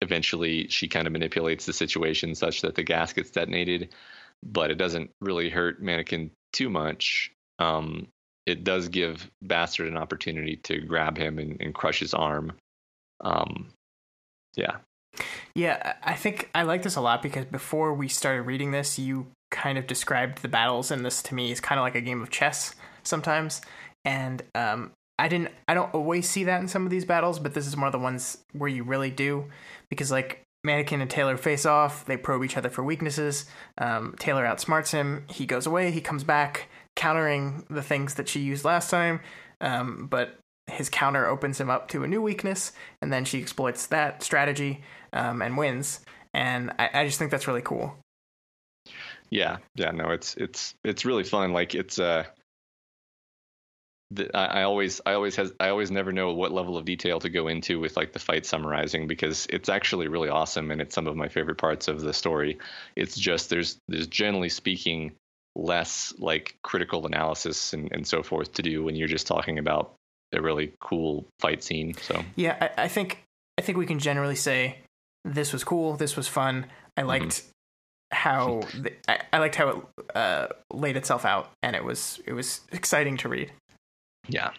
eventually 0.00 0.68
she 0.68 0.88
kind 0.88 1.06
of 1.06 1.12
manipulates 1.12 1.64
the 1.64 1.72
situation 1.72 2.34
such 2.34 2.62
that 2.62 2.74
the 2.74 2.82
gas 2.82 3.12
gets 3.12 3.30
detonated, 3.30 3.94
but 4.42 4.70
it 4.70 4.74
doesn't 4.76 5.10
really 5.20 5.48
hurt 5.48 5.80
Mannequin 5.80 6.30
too 6.52 6.68
much. 6.68 7.30
Um, 7.58 8.08
it 8.46 8.64
does 8.64 8.88
give 8.88 9.30
Bastard 9.42 9.88
an 9.88 9.96
opportunity 9.96 10.56
to 10.64 10.80
grab 10.80 11.16
him 11.16 11.38
and, 11.38 11.56
and 11.60 11.74
crush 11.74 12.00
his 12.00 12.12
arm. 12.12 12.52
Um, 13.20 13.68
yeah. 14.56 14.76
Yeah, 15.54 15.94
I 16.02 16.14
think 16.14 16.50
I 16.54 16.62
like 16.62 16.82
this 16.82 16.96
a 16.96 17.00
lot 17.00 17.22
because 17.22 17.44
before 17.44 17.94
we 17.94 18.08
started 18.08 18.42
reading 18.42 18.72
this, 18.72 18.98
you 18.98 19.28
kind 19.50 19.78
of 19.78 19.86
described 19.86 20.42
the 20.42 20.48
battles 20.48 20.90
in 20.90 21.04
this 21.04 21.22
to 21.22 21.34
me 21.34 21.52
as 21.52 21.60
kind 21.60 21.78
of 21.78 21.84
like 21.84 21.94
a 21.94 22.00
game 22.00 22.20
of 22.20 22.30
chess 22.30 22.74
sometimes, 23.04 23.60
and 24.04 24.42
um, 24.54 24.90
I 25.18 25.28
didn't, 25.28 25.50
I 25.68 25.74
don't 25.74 25.94
always 25.94 26.28
see 26.28 26.44
that 26.44 26.60
in 26.60 26.68
some 26.68 26.84
of 26.84 26.90
these 26.90 27.04
battles, 27.04 27.38
but 27.38 27.54
this 27.54 27.66
is 27.66 27.76
one 27.76 27.86
of 27.86 27.92
the 27.92 27.98
ones 27.98 28.38
where 28.52 28.68
you 28.68 28.82
really 28.82 29.10
do 29.10 29.44
because 29.88 30.10
like 30.10 30.42
Mannequin 30.64 31.00
and 31.00 31.10
Taylor 31.10 31.36
face 31.36 31.66
off, 31.66 32.04
they 32.06 32.16
probe 32.16 32.42
each 32.42 32.56
other 32.56 32.70
for 32.70 32.82
weaknesses. 32.82 33.44
Um, 33.78 34.16
Taylor 34.18 34.44
outsmarts 34.44 34.90
him. 34.90 35.24
He 35.30 35.46
goes 35.46 35.66
away. 35.66 35.90
He 35.90 36.00
comes 36.00 36.24
back, 36.24 36.68
countering 36.96 37.64
the 37.70 37.82
things 37.82 38.14
that 38.14 38.28
she 38.28 38.40
used 38.40 38.64
last 38.64 38.90
time. 38.90 39.20
Um, 39.60 40.08
but 40.10 40.38
his 40.66 40.88
counter 40.88 41.26
opens 41.26 41.60
him 41.60 41.70
up 41.70 41.88
to 41.88 42.04
a 42.04 42.08
new 42.08 42.22
weakness, 42.22 42.72
and 43.00 43.12
then 43.12 43.24
she 43.24 43.40
exploits 43.40 43.86
that 43.86 44.22
strategy 44.22 44.82
um, 45.12 45.42
and 45.42 45.56
wins. 45.56 46.00
And 46.32 46.70
I, 46.78 46.90
I 46.94 47.06
just 47.06 47.18
think 47.18 47.30
that's 47.30 47.46
really 47.46 47.62
cool. 47.62 47.96
Yeah, 49.30 49.58
yeah, 49.74 49.90
no, 49.90 50.10
it's 50.10 50.34
it's 50.36 50.74
it's 50.84 51.04
really 51.04 51.24
fun. 51.24 51.52
Like 51.52 51.74
it's 51.74 51.98
uh, 51.98 52.24
the, 54.10 54.34
I, 54.36 54.60
I 54.60 54.62
always 54.62 55.00
I 55.06 55.14
always 55.14 55.36
has 55.36 55.52
I 55.60 55.68
always 55.68 55.90
never 55.90 56.12
know 56.12 56.32
what 56.32 56.52
level 56.52 56.76
of 56.76 56.84
detail 56.84 57.18
to 57.20 57.28
go 57.28 57.48
into 57.48 57.80
with 57.80 57.96
like 57.96 58.12
the 58.12 58.18
fight 58.18 58.46
summarizing 58.46 59.06
because 59.06 59.46
it's 59.50 59.68
actually 59.68 60.08
really 60.08 60.28
awesome 60.28 60.70
and 60.70 60.80
it's 60.80 60.94
some 60.94 61.06
of 61.06 61.16
my 61.16 61.28
favorite 61.28 61.58
parts 61.58 61.88
of 61.88 62.00
the 62.00 62.12
story. 62.12 62.58
It's 62.96 63.16
just 63.16 63.50
there's 63.50 63.78
there's 63.88 64.06
generally 64.06 64.48
speaking 64.48 65.12
less 65.56 66.12
like 66.18 66.56
critical 66.62 67.06
analysis 67.06 67.72
and, 67.72 67.90
and 67.92 68.06
so 68.06 68.22
forth 68.22 68.52
to 68.54 68.62
do 68.62 68.82
when 68.82 68.96
you're 68.96 69.08
just 69.08 69.26
talking 69.26 69.58
about 69.58 69.94
a 70.34 70.42
really 70.42 70.72
cool 70.80 71.26
fight 71.40 71.62
scene. 71.62 71.94
So 71.94 72.22
Yeah, 72.36 72.56
I, 72.60 72.84
I 72.84 72.88
think 72.88 73.22
I 73.58 73.62
think 73.62 73.78
we 73.78 73.86
can 73.86 73.98
generally 73.98 74.36
say 74.36 74.78
this 75.24 75.52
was 75.52 75.64
cool. 75.64 75.96
This 75.96 76.16
was 76.16 76.28
fun. 76.28 76.66
I 76.96 77.02
liked 77.02 77.42
how 78.12 78.62
the, 78.74 78.92
I, 79.08 79.20
I 79.32 79.38
liked 79.38 79.56
how 79.56 79.68
it 79.68 80.16
uh, 80.16 80.48
laid 80.72 80.96
itself 80.96 81.24
out, 81.24 81.50
and 81.62 81.74
it 81.76 81.84
was 81.84 82.20
it 82.26 82.32
was 82.32 82.60
exciting 82.72 83.16
to 83.18 83.28
read. 83.28 83.52
Yeah. 84.28 84.50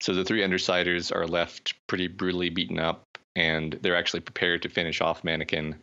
So 0.00 0.14
the 0.14 0.24
three 0.24 0.42
Undersiders 0.42 1.14
are 1.14 1.26
left 1.26 1.74
pretty 1.86 2.08
brutally 2.08 2.50
beaten 2.50 2.78
up, 2.78 3.02
and 3.34 3.78
they're 3.82 3.96
actually 3.96 4.20
prepared 4.20 4.62
to 4.62 4.68
finish 4.68 5.00
off 5.00 5.24
Mannequin. 5.24 5.76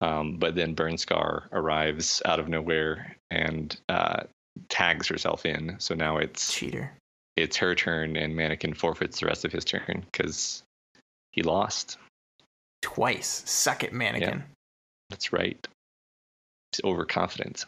Um, 0.00 0.38
but 0.38 0.56
then 0.56 0.74
Burnscar 0.74 1.44
arrives 1.52 2.22
out 2.24 2.40
of 2.40 2.48
nowhere 2.48 3.16
and 3.30 3.78
uh, 3.88 4.24
tags 4.68 5.06
herself 5.06 5.46
in. 5.46 5.76
So 5.78 5.94
now 5.94 6.16
it's 6.16 6.52
Cheater. 6.52 6.92
It's 7.36 7.56
her 7.56 7.74
turn, 7.74 8.16
and 8.16 8.36
Mannequin 8.36 8.74
forfeits 8.74 9.20
the 9.20 9.26
rest 9.26 9.44
of 9.44 9.52
his 9.52 9.64
turn 9.64 10.04
because 10.10 10.62
he 11.30 11.42
lost 11.42 11.98
twice. 12.82 13.42
Suck 13.46 13.84
it, 13.84 13.92
Mannequin. 13.92 14.38
Yeah, 14.38 14.44
that's 15.10 15.32
right. 15.32 15.66
He's 16.72 16.84
overconfident. 16.84 17.64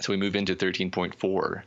So 0.00 0.12
we 0.12 0.16
move 0.16 0.36
into 0.36 0.56
13.4. 0.56 1.62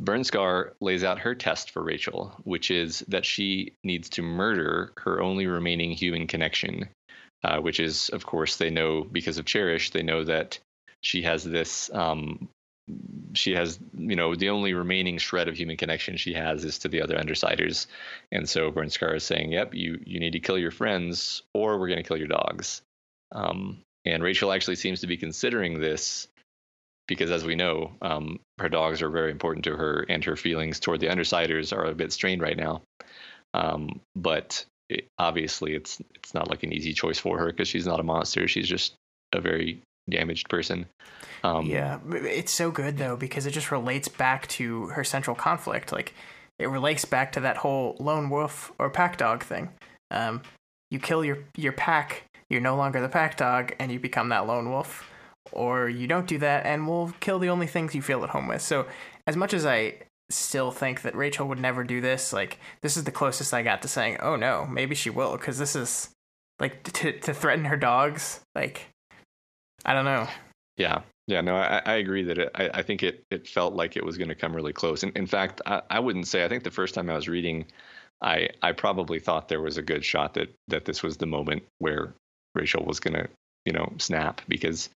Burnscar 0.00 0.72
lays 0.80 1.04
out 1.04 1.18
her 1.18 1.34
test 1.34 1.70
for 1.70 1.82
Rachel, 1.82 2.34
which 2.44 2.70
is 2.70 3.00
that 3.08 3.26
she 3.26 3.74
needs 3.84 4.08
to 4.10 4.22
murder 4.22 4.92
her 4.98 5.20
only 5.20 5.46
remaining 5.46 5.90
human 5.90 6.26
connection, 6.26 6.88
uh, 7.44 7.58
which 7.58 7.78
is, 7.78 8.08
of 8.10 8.24
course, 8.24 8.56
they 8.56 8.70
know 8.70 9.04
because 9.04 9.38
of 9.38 9.44
Cherish, 9.44 9.90
they 9.90 10.02
know 10.02 10.24
that 10.24 10.58
she 11.02 11.22
has 11.22 11.44
this. 11.44 11.90
Um, 11.92 12.48
she 13.34 13.52
has, 13.54 13.78
you 13.96 14.16
know, 14.16 14.34
the 14.34 14.50
only 14.50 14.74
remaining 14.74 15.18
shred 15.18 15.48
of 15.48 15.56
human 15.56 15.76
connection 15.76 16.16
she 16.16 16.34
has 16.34 16.64
is 16.64 16.78
to 16.80 16.88
the 16.88 17.02
other 17.02 17.16
Undersiders, 17.16 17.86
and 18.30 18.48
so 18.48 18.72
Burnscar 18.72 19.16
is 19.16 19.24
saying, 19.24 19.52
"Yep, 19.52 19.74
you 19.74 20.00
you 20.04 20.20
need 20.20 20.32
to 20.32 20.40
kill 20.40 20.58
your 20.58 20.70
friends, 20.70 21.42
or 21.54 21.78
we're 21.78 21.88
going 21.88 22.02
to 22.02 22.08
kill 22.08 22.16
your 22.16 22.28
dogs." 22.28 22.82
Um, 23.32 23.82
and 24.04 24.22
Rachel 24.22 24.52
actually 24.52 24.76
seems 24.76 25.00
to 25.00 25.06
be 25.06 25.16
considering 25.16 25.80
this 25.80 26.28
because 27.06 27.30
as 27.30 27.44
we 27.44 27.54
know, 27.54 27.92
um, 28.00 28.40
her 28.58 28.68
dogs 28.68 29.02
are 29.02 29.10
very 29.10 29.30
important 29.30 29.64
to 29.64 29.76
her, 29.76 30.04
and 30.08 30.24
her 30.24 30.36
feelings 30.36 30.80
toward 30.80 31.00
the 31.00 31.08
undersiders 31.08 31.76
are 31.76 31.84
a 31.84 31.94
bit 31.94 32.12
strained 32.12 32.42
right 32.42 32.56
now. 32.56 32.82
Um, 33.54 34.00
but 34.16 34.64
it, 34.88 35.08
obviously, 35.18 35.74
it's 35.74 36.00
it's 36.14 36.34
not 36.34 36.50
like 36.50 36.62
an 36.62 36.72
easy 36.72 36.94
choice 36.94 37.18
for 37.18 37.38
her 37.38 37.46
because 37.46 37.68
she's 37.68 37.86
not 37.86 38.00
a 38.00 38.04
monster; 38.04 38.48
she's 38.48 38.68
just 38.68 38.94
a 39.32 39.40
very 39.40 39.82
damaged 40.10 40.48
person. 40.48 40.86
Um, 41.44 41.66
yeah, 41.66 41.98
it's 42.10 42.52
so 42.52 42.70
good 42.70 42.98
though 42.98 43.16
because 43.16 43.46
it 43.46 43.50
just 43.50 43.70
relates 43.70 44.08
back 44.08 44.46
to 44.48 44.86
her 44.88 45.04
central 45.04 45.36
conflict. 45.36 45.92
Like 45.92 46.14
it 46.58 46.66
relates 46.66 47.04
back 47.04 47.32
to 47.32 47.40
that 47.40 47.56
whole 47.58 47.96
lone 47.98 48.30
wolf 48.30 48.72
or 48.78 48.90
pack 48.90 49.16
dog 49.16 49.42
thing. 49.42 49.70
Um, 50.10 50.42
you 50.90 50.98
kill 50.98 51.24
your 51.24 51.38
your 51.56 51.72
pack, 51.72 52.24
you're 52.48 52.60
no 52.60 52.76
longer 52.76 53.00
the 53.00 53.08
pack 53.08 53.36
dog, 53.36 53.74
and 53.78 53.90
you 53.90 53.98
become 53.98 54.28
that 54.28 54.46
lone 54.46 54.70
wolf 54.70 55.08
or 55.50 55.88
you 55.88 56.06
don't 56.06 56.28
do 56.28 56.38
that 56.38 56.64
and 56.64 56.86
we'll 56.86 57.12
kill 57.20 57.38
the 57.38 57.48
only 57.48 57.66
things 57.66 57.94
you 57.94 58.02
feel 58.02 58.22
at 58.22 58.30
home 58.30 58.46
with. 58.46 58.62
So, 58.62 58.86
as 59.26 59.36
much 59.36 59.52
as 59.54 59.66
I 59.66 59.94
still 60.30 60.70
think 60.70 61.02
that 61.02 61.14
Rachel 61.14 61.48
would 61.48 61.60
never 61.60 61.84
do 61.84 62.00
this, 62.00 62.32
like 62.32 62.58
this 62.82 62.96
is 62.96 63.04
the 63.04 63.10
closest 63.10 63.52
I 63.52 63.62
got 63.62 63.82
to 63.82 63.88
saying, 63.88 64.18
"Oh 64.20 64.36
no, 64.36 64.66
maybe 64.66 64.94
she 64.94 65.10
will," 65.10 65.36
because 65.36 65.58
this 65.58 65.74
is 65.76 66.10
like 66.60 66.82
to 66.84 67.18
to 67.20 67.34
threaten 67.34 67.66
her 67.66 67.76
dogs. 67.76 68.40
Like, 68.54 68.88
I 69.84 69.94
don't 69.94 70.04
know. 70.04 70.28
Yeah, 70.76 71.02
yeah, 71.26 71.40
no, 71.40 71.56
I, 71.56 71.82
I 71.84 71.94
agree 71.94 72.24
that 72.24 72.38
it, 72.38 72.50
I, 72.54 72.70
I 72.74 72.82
think 72.82 73.02
it 73.02 73.24
it 73.30 73.46
felt 73.46 73.74
like 73.74 73.96
it 73.96 74.04
was 74.04 74.18
going 74.18 74.28
to 74.28 74.34
come 74.34 74.54
really 74.54 74.72
close. 74.72 75.02
And 75.02 75.16
in 75.16 75.26
fact, 75.26 75.60
I, 75.66 75.82
I 75.90 76.00
wouldn't 76.00 76.26
say. 76.26 76.44
I 76.44 76.48
think 76.48 76.64
the 76.64 76.70
first 76.70 76.94
time 76.94 77.08
I 77.08 77.14
was 77.14 77.28
reading, 77.28 77.66
I 78.20 78.50
I 78.62 78.72
probably 78.72 79.20
thought 79.20 79.48
there 79.48 79.60
was 79.60 79.76
a 79.76 79.82
good 79.82 80.04
shot 80.04 80.34
that 80.34 80.52
that 80.68 80.84
this 80.84 81.02
was 81.02 81.16
the 81.16 81.26
moment 81.26 81.62
where 81.78 82.14
Rachel 82.54 82.84
was 82.84 83.00
going 83.00 83.14
to 83.14 83.28
you 83.64 83.72
know 83.72 83.92
snap 83.98 84.40
because 84.48 84.90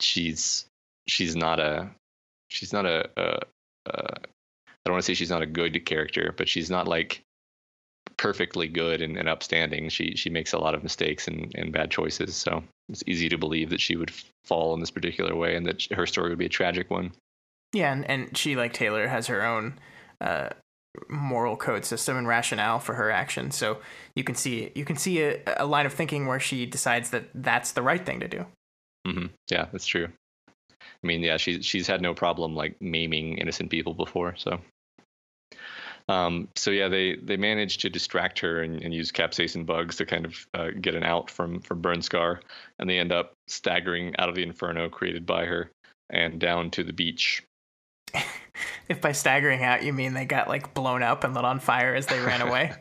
she's 0.00 0.66
she's 1.06 1.36
not 1.36 1.60
a 1.60 1.90
she's 2.48 2.72
not 2.72 2.86
a, 2.86 3.08
a, 3.16 3.40
a 3.86 4.16
I 4.66 4.84
don't 4.84 4.94
want 4.94 5.04
to 5.04 5.06
say 5.06 5.14
she's 5.14 5.30
not 5.30 5.42
a 5.42 5.46
good 5.46 5.84
character, 5.86 6.34
but 6.36 6.48
she's 6.48 6.70
not 6.70 6.88
like 6.88 7.22
perfectly 8.16 8.68
good 8.68 9.02
and, 9.02 9.16
and, 9.16 9.28
upstanding. 9.28 9.88
She 9.88 10.14
she 10.16 10.30
makes 10.30 10.52
a 10.52 10.58
lot 10.58 10.74
of 10.74 10.82
mistakes 10.82 11.28
and, 11.28 11.52
and 11.56 11.72
bad 11.72 11.90
choices. 11.90 12.36
So 12.36 12.62
it's 12.88 13.02
easy 13.06 13.28
to 13.28 13.38
believe 13.38 13.70
that 13.70 13.80
she 13.80 13.96
would 13.96 14.12
fall 14.44 14.74
in 14.74 14.80
this 14.80 14.90
particular 14.90 15.34
way 15.34 15.56
and 15.56 15.66
that 15.66 15.82
her 15.92 16.06
story 16.06 16.30
would 16.30 16.38
be 16.38 16.46
a 16.46 16.50
tragic 16.50 16.90
one. 16.90 17.12
Yeah, 17.72 17.92
and, 17.92 18.08
and 18.08 18.36
she 18.36 18.56
like 18.56 18.72
Taylor 18.72 19.08
has 19.08 19.26
her 19.28 19.44
own 19.44 19.78
uh, 20.20 20.50
moral 21.08 21.56
code 21.56 21.84
system 21.84 22.16
and 22.16 22.28
rationale 22.28 22.78
for 22.78 22.94
her 22.94 23.10
actions. 23.10 23.56
So 23.56 23.78
you 24.14 24.24
can 24.24 24.34
see 24.34 24.70
you 24.74 24.84
can 24.84 24.96
see 24.96 25.22
a, 25.22 25.40
a 25.56 25.66
line 25.66 25.86
of 25.86 25.92
thinking 25.92 26.26
where 26.26 26.40
she 26.40 26.66
decides 26.66 27.10
that 27.10 27.24
that's 27.34 27.72
the 27.72 27.82
right 27.82 28.04
thing 28.04 28.20
to 28.20 28.28
do. 28.28 28.46
Mm-hmm. 29.06 29.26
Yeah, 29.50 29.66
that's 29.72 29.86
true. 29.86 30.08
I 30.80 31.06
mean, 31.06 31.22
yeah, 31.22 31.36
she's 31.36 31.64
she's 31.64 31.86
had 31.86 32.02
no 32.02 32.14
problem 32.14 32.54
like 32.54 32.80
maiming 32.80 33.38
innocent 33.38 33.70
people 33.70 33.94
before, 33.94 34.34
so. 34.36 34.60
Um, 36.08 36.48
so 36.56 36.70
yeah, 36.70 36.88
they 36.88 37.16
they 37.16 37.36
managed 37.36 37.80
to 37.82 37.90
distract 37.90 38.38
her 38.40 38.62
and, 38.62 38.82
and 38.82 38.92
use 38.92 39.12
capsaicin 39.12 39.64
bugs 39.66 39.96
to 39.96 40.06
kind 40.06 40.24
of 40.24 40.46
uh, 40.54 40.68
get 40.80 40.94
an 40.94 41.04
out 41.04 41.30
from 41.30 41.60
from 41.60 41.82
Burnscar, 41.82 42.40
and 42.78 42.88
they 42.88 42.98
end 42.98 43.12
up 43.12 43.32
staggering 43.48 44.14
out 44.18 44.28
of 44.28 44.34
the 44.34 44.42
inferno 44.42 44.88
created 44.88 45.26
by 45.26 45.44
her 45.44 45.70
and 46.10 46.40
down 46.40 46.70
to 46.72 46.84
the 46.84 46.92
beach. 46.92 47.42
if 48.88 49.00
by 49.00 49.12
staggering 49.12 49.62
out 49.62 49.82
you 49.82 49.92
mean 49.92 50.14
they 50.14 50.24
got 50.24 50.48
like 50.48 50.74
blown 50.74 51.02
up 51.02 51.24
and 51.24 51.34
lit 51.34 51.44
on 51.44 51.60
fire 51.60 51.94
as 51.94 52.06
they 52.06 52.20
ran 52.20 52.42
away, 52.48 52.72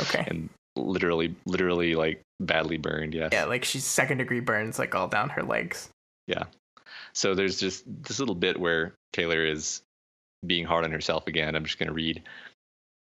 okay. 0.00 0.24
And 0.26 0.48
literally, 0.76 1.34
literally 1.46 1.94
like 1.94 2.22
badly 2.40 2.76
burned. 2.76 3.14
Yes. 3.14 3.30
Yeah, 3.32 3.44
like 3.44 3.64
she's 3.64 3.84
second 3.84 4.18
degree 4.18 4.40
burns 4.40 4.78
like 4.78 4.94
all 4.94 5.08
down 5.08 5.30
her 5.30 5.42
legs. 5.42 5.90
Yeah. 6.26 6.44
So 7.12 7.34
there's 7.34 7.60
just 7.60 7.84
this 7.86 8.18
little 8.18 8.34
bit 8.34 8.58
where 8.58 8.94
Taylor 9.12 9.44
is 9.44 9.82
being 10.46 10.64
hard 10.64 10.84
on 10.84 10.90
herself 10.90 11.26
again. 11.26 11.54
I'm 11.54 11.64
just 11.64 11.78
going 11.78 11.88
to 11.88 11.94
read. 11.94 12.22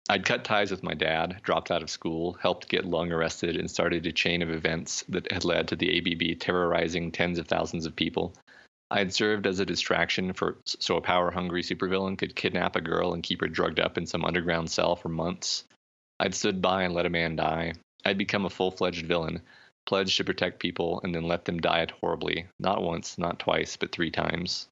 I'd 0.10 0.26
cut 0.26 0.44
ties 0.44 0.70
with 0.70 0.84
my 0.84 0.94
dad, 0.94 1.40
dropped 1.44 1.72
out 1.72 1.82
of 1.82 1.90
school, 1.90 2.34
helped 2.42 2.68
get 2.68 2.86
Lung 2.86 3.12
arrested, 3.12 3.56
and 3.56 3.72
started 3.72 4.06
a 4.06 4.12
chain 4.12 4.42
of 4.42 4.50
events 4.50 5.04
that 5.08 5.32
had 5.32 5.46
led 5.46 5.70
to 5.70 5.76
the 5.78 5.98
ABB 5.98 6.40
terrorizing 6.40 7.12
tens 7.12 7.40
of 7.40 7.48
thousands 7.48 7.86
of 7.86 7.96
people. 7.96 8.34
I 8.92 9.00
had 9.00 9.14
served 9.14 9.48
as 9.48 9.60
a 9.60 9.66
distraction 9.66 10.34
for 10.34 10.58
so 10.66 10.98
a 10.98 11.02
power 11.02 11.32
hungry 11.32 11.64
supervillain 11.64 12.18
could 12.18 12.36
kidnap 12.36 12.76
a 12.76 12.82
girl 12.82 13.14
and 13.14 13.24
keep 13.24 13.42
her 13.42 13.48
drugged 13.48 13.80
up 13.80 13.98
in 13.98 14.06
some 14.06 14.26
underground 14.26 14.70
cell 14.70 14.96
for 14.96 15.10
months. 15.10 15.64
I'd 16.20 16.36
stood 16.36 16.62
by 16.62 16.84
and 16.84 16.94
let 16.94 17.06
a 17.06 17.10
man 17.10 17.36
die. 17.36 17.74
I'd 18.06 18.18
become 18.18 18.46
a 18.46 18.50
full 18.50 18.72
fledged 18.72 19.06
villain, 19.06 19.42
pledged 19.86 20.18
to 20.18 20.24
protect 20.24 20.60
people 20.60 21.00
and 21.04 21.16
then 21.16 21.24
let 21.24 21.46
them 21.46 21.60
die 21.60 21.88
horribly, 22.02 22.46
not 22.60 22.84
once, 22.84 23.18
not 23.18 23.40
twice, 23.40 23.78
but 23.78 23.92
three 23.92 24.12
times. 24.12 24.68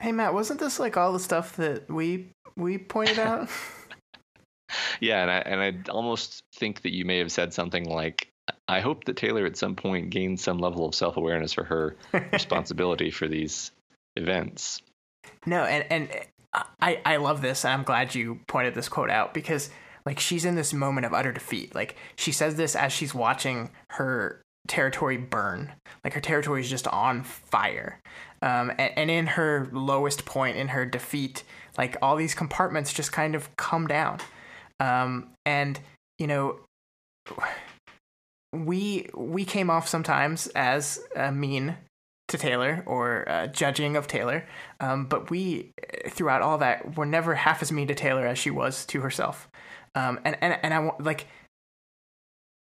Hey 0.00 0.12
Matt, 0.12 0.34
wasn't 0.34 0.60
this 0.60 0.78
like 0.78 0.96
all 0.96 1.12
the 1.12 1.20
stuff 1.20 1.56
that 1.56 1.88
we 1.88 2.30
we 2.56 2.78
pointed 2.78 3.18
out? 3.18 3.48
yeah, 5.00 5.22
and 5.22 5.30
I 5.30 5.38
and 5.38 5.60
I 5.88 5.90
almost 5.90 6.42
think 6.54 6.82
that 6.82 6.92
you 6.92 7.04
may 7.04 7.18
have 7.18 7.32
said 7.32 7.52
something 7.52 7.88
like 7.88 8.28
I 8.68 8.80
hope 8.80 9.04
that 9.04 9.16
Taylor 9.16 9.46
at 9.46 9.56
some 9.56 9.76
point 9.76 10.10
gains 10.10 10.42
some 10.42 10.58
level 10.58 10.86
of 10.86 10.94
self 10.94 11.16
awareness 11.16 11.52
for 11.52 11.64
her 11.64 11.96
responsibility 12.32 13.10
for 13.10 13.28
these 13.28 13.70
events. 14.16 14.80
No, 15.46 15.64
and 15.64 15.84
and 15.90 16.08
I 16.80 17.00
I 17.04 17.16
love 17.16 17.42
this, 17.42 17.64
and 17.64 17.72
I'm 17.72 17.84
glad 17.84 18.14
you 18.14 18.40
pointed 18.46 18.74
this 18.74 18.88
quote 18.88 19.10
out 19.10 19.34
because 19.34 19.70
like 20.06 20.20
she's 20.20 20.44
in 20.44 20.54
this 20.54 20.72
moment 20.72 21.06
of 21.06 21.14
utter 21.14 21.32
defeat. 21.32 21.74
Like 21.74 21.96
she 22.16 22.32
says 22.32 22.56
this 22.56 22.76
as 22.76 22.92
she's 22.92 23.14
watching 23.14 23.70
her 23.90 24.42
territory 24.66 25.16
burn. 25.16 25.72
Like 26.02 26.14
her 26.14 26.20
territory 26.20 26.60
is 26.60 26.70
just 26.70 26.86
on 26.88 27.22
fire. 27.22 28.00
Um, 28.42 28.70
and, 28.70 28.92
and 28.96 29.10
in 29.10 29.26
her 29.28 29.68
lowest 29.72 30.24
point, 30.24 30.56
in 30.56 30.68
her 30.68 30.84
defeat, 30.84 31.44
like 31.78 31.96
all 32.02 32.16
these 32.16 32.34
compartments 32.34 32.92
just 32.92 33.12
kind 33.12 33.34
of 33.34 33.54
come 33.56 33.86
down. 33.86 34.18
Um, 34.80 35.30
and 35.46 35.78
you 36.18 36.26
know, 36.26 36.60
we 38.52 39.08
we 39.14 39.44
came 39.44 39.70
off 39.70 39.88
sometimes 39.88 40.46
as 40.48 41.00
uh, 41.16 41.30
mean 41.30 41.76
to 42.28 42.38
Taylor 42.38 42.82
or 42.86 43.28
uh, 43.28 43.46
judging 43.48 43.96
of 43.96 44.06
Taylor, 44.06 44.46
um, 44.80 45.06
but 45.06 45.30
we 45.30 45.72
throughout 46.08 46.42
all 46.42 46.58
that 46.58 46.96
were 46.96 47.06
never 47.06 47.34
half 47.34 47.62
as 47.62 47.72
mean 47.72 47.88
to 47.88 47.94
Taylor 47.94 48.26
as 48.26 48.38
she 48.38 48.50
was 48.50 48.86
to 48.86 49.00
herself. 49.00 49.48
Um, 49.94 50.20
and 50.24 50.36
and 50.40 50.58
and 50.62 50.74
I 50.74 50.90
like 50.98 51.26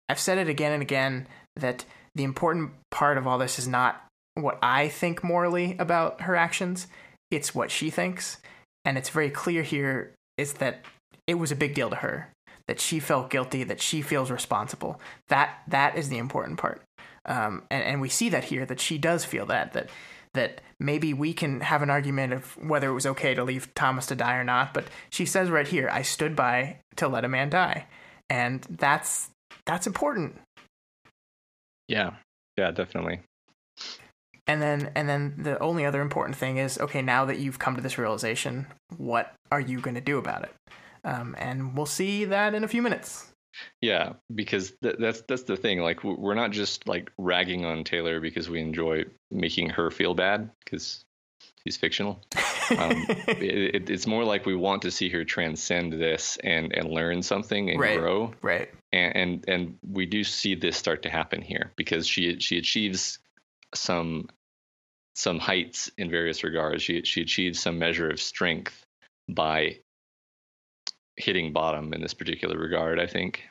I've 0.08 0.20
said 0.20 0.38
it 0.38 0.50
again 0.50 0.72
and 0.72 0.82
again 0.82 1.28
that 1.56 1.86
the 2.16 2.24
important 2.24 2.72
part 2.92 3.18
of 3.18 3.28
all 3.28 3.38
this 3.38 3.60
is 3.60 3.68
not 3.68 4.04
what 4.36 4.58
I 4.62 4.88
think 4.88 5.24
morally 5.24 5.76
about 5.80 6.22
her 6.22 6.36
actions; 6.36 6.88
it's 7.32 7.54
what 7.54 7.72
she 7.72 7.90
thinks, 7.90 8.38
and 8.86 8.98
it's 8.98 9.10
very 9.10 9.30
clear 9.30 9.64
here 9.64 10.14
is 10.38 10.54
that 10.54 10.86
it 11.30 11.38
was 11.38 11.52
a 11.52 11.56
big 11.56 11.76
deal 11.76 11.90
to 11.92 11.98
her 11.98 12.34
that 12.68 12.80
she 12.80 13.00
felt 13.00 13.30
guilty, 13.30 13.64
that 13.64 13.82
she 13.82 14.02
feels 14.02 14.32
responsible. 14.32 15.00
That 15.28 15.62
that 15.68 15.98
is 15.98 16.10
the 16.10 16.18
important 16.18 16.58
part, 16.58 16.82
um, 17.26 17.64
and 17.70 17.84
and 17.84 18.02
we 18.02 18.10
see 18.10 18.30
that 18.30 18.46
here 18.46 18.66
that 18.66 18.80
she 18.80 18.98
does 18.98 19.26
feel 19.26 19.46
that 19.46 19.74
that 19.74 19.90
that 20.34 20.62
maybe 20.80 21.14
we 21.14 21.34
can 21.34 21.62
have 21.62 21.82
an 21.82 21.90
argument 21.90 22.34
of 22.34 22.58
whether 22.58 22.90
it 22.90 22.94
was 22.94 23.06
okay 23.06 23.34
to 23.34 23.44
leave 23.44 23.74
Thomas 23.74 24.06
to 24.08 24.16
die 24.16 24.38
or 24.38 24.44
not, 24.44 24.74
but 24.74 24.86
she 25.10 25.26
says 25.26 25.50
right 25.50 25.68
here, 25.68 25.90
I 25.92 26.02
stood 26.02 26.36
by 26.36 26.78
to 26.98 27.08
let 27.08 27.26
a 27.26 27.30
man 27.30 27.50
die. 27.50 27.88
And 28.30 28.62
that's 28.70 29.30
that's 29.66 29.88
important. 29.88 30.40
Yeah. 31.88 32.12
Yeah, 32.58 32.72
definitely. 32.72 33.22
And 34.46 34.62
then 34.62 34.92
and 34.96 35.08
then 35.08 35.36
the 35.38 35.60
only 35.60 35.86
other 35.86 36.02
important 36.02 36.36
thing 36.36 36.58
is 36.58 36.80
okay, 36.80 37.02
now 37.02 37.26
that 37.26 37.40
you've 37.40 37.60
come 37.60 37.76
to 37.76 37.82
this 37.82 37.98
realization, 37.98 38.68
what 38.98 39.34
are 39.52 39.62
you 39.62 39.80
going 39.80 39.96
to 39.96 40.02
do 40.02 40.18
about 40.18 40.44
it? 40.44 40.54
Um, 41.04 41.36
and 41.38 41.76
we'll 41.76 41.86
see 41.86 42.26
that 42.26 42.54
in 42.54 42.64
a 42.64 42.68
few 42.68 42.82
minutes. 42.82 43.28
Yeah, 43.82 44.14
because 44.34 44.72
th- 44.84 44.96
that's 45.00 45.22
that's 45.22 45.44
the 45.44 45.58
thing. 45.58 45.80
Like 45.80 46.04
we're 46.04 46.36
not 46.36 46.52
just 46.52 46.88
like 46.88 47.12
ragging 47.18 47.66
on 47.66 47.84
Taylor 47.84 48.20
because 48.20 48.50
we 48.50 48.62
enjoy 48.62 49.06
making 49.32 49.72
her 49.72 49.92
feel 49.92 50.14
bad. 50.14 50.52
Because 50.64 51.04
She's 51.66 51.78
fictional. 51.78 52.22
Um, 52.72 53.06
it, 53.28 53.76
it, 53.76 53.90
it's 53.90 54.08
more 54.08 54.24
like 54.24 54.46
we 54.46 54.56
want 54.56 54.82
to 54.84 54.92
see 54.92 55.10
her 55.10 55.26
transcend 55.26 55.94
this 55.94 56.38
and 56.44 56.74
and 56.74 56.90
learn 56.90 57.22
something 57.22 57.70
and 57.70 57.80
right. 57.80 58.00
grow. 58.00 58.34
Right. 58.42 58.70
And, 58.94 59.16
and 59.16 59.46
and 59.48 59.78
we 59.88 60.06
do 60.06 60.24
see 60.24 60.56
this 60.56 60.78
start 60.78 61.04
to 61.04 61.10
happen 61.10 61.42
here 61.42 61.72
because 61.76 62.08
she 62.08 62.40
she 62.40 62.58
achieves 62.58 63.20
some 63.76 64.30
some 65.16 65.40
heights 65.40 65.92
in 65.98 66.10
various 66.10 66.44
regards. 66.44 66.82
She 66.82 67.04
she 67.04 67.22
achieves 67.22 67.60
some 67.60 67.78
measure 67.78 68.10
of 68.10 68.22
strength 68.22 68.86
by 69.28 69.80
hitting 71.20 71.54
bottom 71.54 71.94
in 71.94 72.02
this 72.02 72.14
particular 72.14 72.58
regard. 72.58 73.00
I 73.00 73.08
think. 73.08 73.44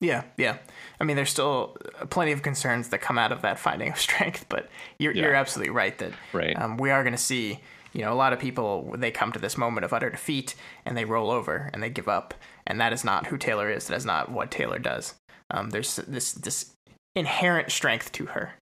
Yeah, 0.00 0.24
yeah. 0.36 0.58
I 1.00 1.04
mean, 1.04 1.16
there's 1.16 1.30
still 1.30 1.76
plenty 2.10 2.32
of 2.32 2.42
concerns 2.42 2.88
that 2.90 2.98
come 3.00 3.16
out 3.18 3.32
of 3.32 3.42
that 3.42 3.58
finding 3.58 3.90
of 3.90 3.98
strength, 4.08 4.46
but 4.48 4.68
you're 4.98 5.12
Yeah. 5.14 5.22
you're 5.22 5.34
absolutely 5.34 5.72
right 5.72 5.96
that 5.98 6.12
Right. 6.32 6.58
um, 6.60 6.76
we 6.76 6.90
are 6.90 7.02
going 7.02 7.14
to 7.14 7.18
see. 7.18 7.60
You 7.96 8.00
know, 8.02 8.12
a 8.12 8.14
lot 8.14 8.32
of 8.32 8.40
people 8.40 8.92
they 8.98 9.12
come 9.12 9.30
to 9.30 9.38
this 9.38 9.56
moment 9.56 9.84
of 9.84 9.92
utter 9.92 10.10
defeat 10.10 10.56
and 10.84 10.96
they 10.96 11.04
roll 11.04 11.30
over 11.30 11.70
and 11.72 11.80
they 11.80 11.90
give 11.90 12.08
up, 12.08 12.34
and 12.66 12.80
that 12.80 12.92
is 12.92 13.04
not 13.04 13.28
who 13.28 13.38
Taylor 13.38 13.70
is. 13.70 13.86
That 13.86 13.96
is 13.96 14.04
not 14.04 14.32
what 14.32 14.50
Taylor 14.50 14.80
does. 14.80 15.14
Um, 15.50 15.70
there's 15.70 15.94
this 15.96 16.32
this 16.32 16.72
inherent 17.14 17.70
strength 17.70 18.10
to 18.12 18.26
her. 18.26 18.54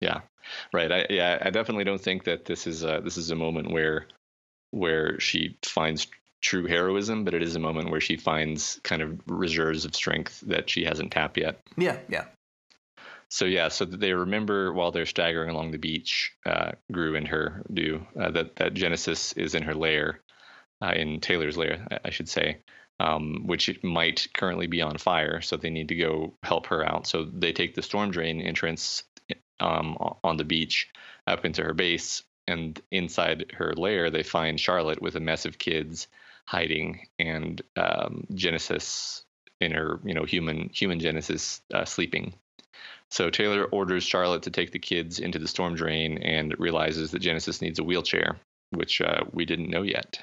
Yeah, 0.00 0.20
right. 0.72 0.90
I 0.90 1.06
yeah, 1.10 1.38
I 1.42 1.50
definitely 1.50 1.84
don't 1.84 2.00
think 2.00 2.24
that 2.24 2.46
this 2.46 2.66
is 2.66 2.82
a, 2.82 3.02
this 3.04 3.18
is 3.18 3.30
a 3.30 3.36
moment 3.36 3.70
where 3.70 4.06
where 4.70 5.20
she 5.20 5.58
finds 5.62 6.06
true 6.42 6.66
heroism, 6.66 7.24
but 7.24 7.34
it 7.34 7.42
is 7.42 7.56
a 7.56 7.60
moment 7.60 7.90
where 7.90 8.00
she 8.00 8.16
finds 8.16 8.80
kind 8.82 9.00
of 9.00 9.20
reserves 9.26 9.84
of 9.84 9.94
strength 9.94 10.40
that 10.46 10.68
she 10.68 10.84
hasn't 10.84 11.12
tapped 11.12 11.38
yet. 11.38 11.60
Yeah, 11.78 11.98
yeah, 12.08 12.24
So 13.30 13.44
yeah, 13.46 13.68
so 13.68 13.84
they 13.84 14.12
remember 14.12 14.72
while 14.72 14.90
they're 14.90 15.06
staggering 15.06 15.50
along 15.50 15.70
the 15.70 15.78
beach, 15.78 16.32
uh, 16.44 16.72
Grue 16.90 17.14
and 17.14 17.28
her 17.28 17.62
do 17.72 18.04
uh, 18.20 18.32
that 18.32 18.56
that 18.56 18.74
Genesis 18.74 19.32
is 19.34 19.54
in 19.54 19.62
her 19.62 19.74
lair, 19.74 20.20
uh, 20.82 20.92
in 20.94 21.20
Taylor's 21.20 21.56
lair, 21.56 21.86
I, 21.90 22.08
I 22.08 22.10
should 22.10 22.28
say, 22.28 22.58
um, 22.98 23.46
which 23.46 23.82
might 23.84 24.26
currently 24.34 24.66
be 24.66 24.82
on 24.82 24.98
fire. 24.98 25.40
So 25.40 25.56
they 25.56 25.70
need 25.70 25.88
to 25.88 25.94
go 25.94 26.34
help 26.42 26.66
her 26.66 26.84
out. 26.84 27.06
So 27.06 27.24
they 27.24 27.52
take 27.52 27.74
the 27.74 27.82
storm 27.82 28.10
drain 28.10 28.42
entrance 28.42 29.04
um, 29.60 29.96
on 30.24 30.36
the 30.36 30.44
beach 30.44 30.88
up 31.28 31.44
into 31.44 31.62
her 31.62 31.72
base, 31.72 32.24
and 32.48 32.78
inside 32.90 33.52
her 33.54 33.74
lair 33.74 34.10
they 34.10 34.24
find 34.24 34.58
Charlotte 34.58 35.00
with 35.00 35.14
a 35.14 35.20
mess 35.20 35.46
of 35.46 35.58
kids 35.58 36.08
hiding, 36.46 37.06
and 37.18 37.62
um, 37.76 38.26
Genesis 38.34 39.24
in 39.60 39.72
her 39.72 40.00
you 40.04 40.14
know 40.14 40.24
human 40.24 40.68
human 40.72 41.00
Genesis 41.00 41.62
uh, 41.72 41.84
sleeping. 41.84 42.34
So 43.10 43.30
Taylor 43.30 43.64
orders 43.66 44.04
Charlotte 44.04 44.42
to 44.44 44.50
take 44.50 44.72
the 44.72 44.78
kids 44.78 45.18
into 45.18 45.38
the 45.38 45.48
storm 45.48 45.74
drain 45.74 46.18
and 46.18 46.58
realizes 46.58 47.10
that 47.10 47.18
Genesis 47.18 47.60
needs 47.60 47.78
a 47.78 47.84
wheelchair, 47.84 48.36
which 48.70 49.02
uh, 49.02 49.24
we 49.32 49.44
didn't 49.44 49.68
know 49.68 49.82
yet. 49.82 50.18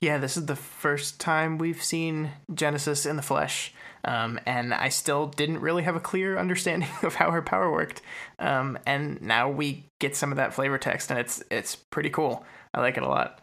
yeah. 0.00 0.16
This 0.18 0.36
is 0.36 0.46
the 0.46 0.56
first 0.56 1.20
time 1.20 1.58
we've 1.58 1.82
seen 1.82 2.32
Genesis 2.52 3.04
in 3.04 3.16
the 3.16 3.22
flesh, 3.22 3.74
um, 4.04 4.40
and 4.46 4.72
I 4.72 4.88
still 4.88 5.26
didn't 5.26 5.60
really 5.60 5.82
have 5.82 5.96
a 5.96 6.00
clear 6.00 6.38
understanding 6.44 6.88
of 7.02 7.14
how 7.14 7.30
her 7.30 7.42
power 7.42 7.70
worked. 7.70 8.00
Um, 8.38 8.78
and 8.86 9.20
now 9.20 9.50
we 9.50 9.84
get 10.00 10.16
some 10.16 10.32
of 10.32 10.36
that 10.36 10.54
flavor 10.54 10.78
text, 10.78 11.10
and 11.10 11.20
it's 11.20 11.42
it's 11.50 11.76
pretty 11.76 12.10
cool. 12.10 12.44
I 12.72 12.80
like 12.80 12.96
it 12.96 13.02
a 13.02 13.08
lot. 13.08 13.40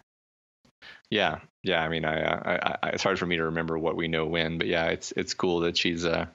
Yeah, 1.14 1.40
yeah. 1.62 1.84
I 1.84 1.90
mean, 1.90 2.06
I, 2.06 2.24
I, 2.24 2.78
I 2.82 2.90
it's 2.90 3.04
hard 3.04 3.20
for 3.20 3.28
me 3.28 3.38
to 3.38 3.44
remember 3.44 3.78
what 3.78 3.96
we 3.96 4.08
know 4.08 4.26
when, 4.26 4.58
but 4.58 4.66
yeah, 4.66 4.88
it's 4.88 5.14
it's 5.16 5.36
cool 5.36 5.60
that 5.60 5.78
she's 5.78 6.06
uh, 6.06 6.26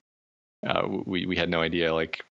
uh 0.65 0.87
we 1.05 1.27
we 1.27 1.35
had 1.35 1.51
no 1.51 1.61
idea 1.61 1.93
like 1.93 2.25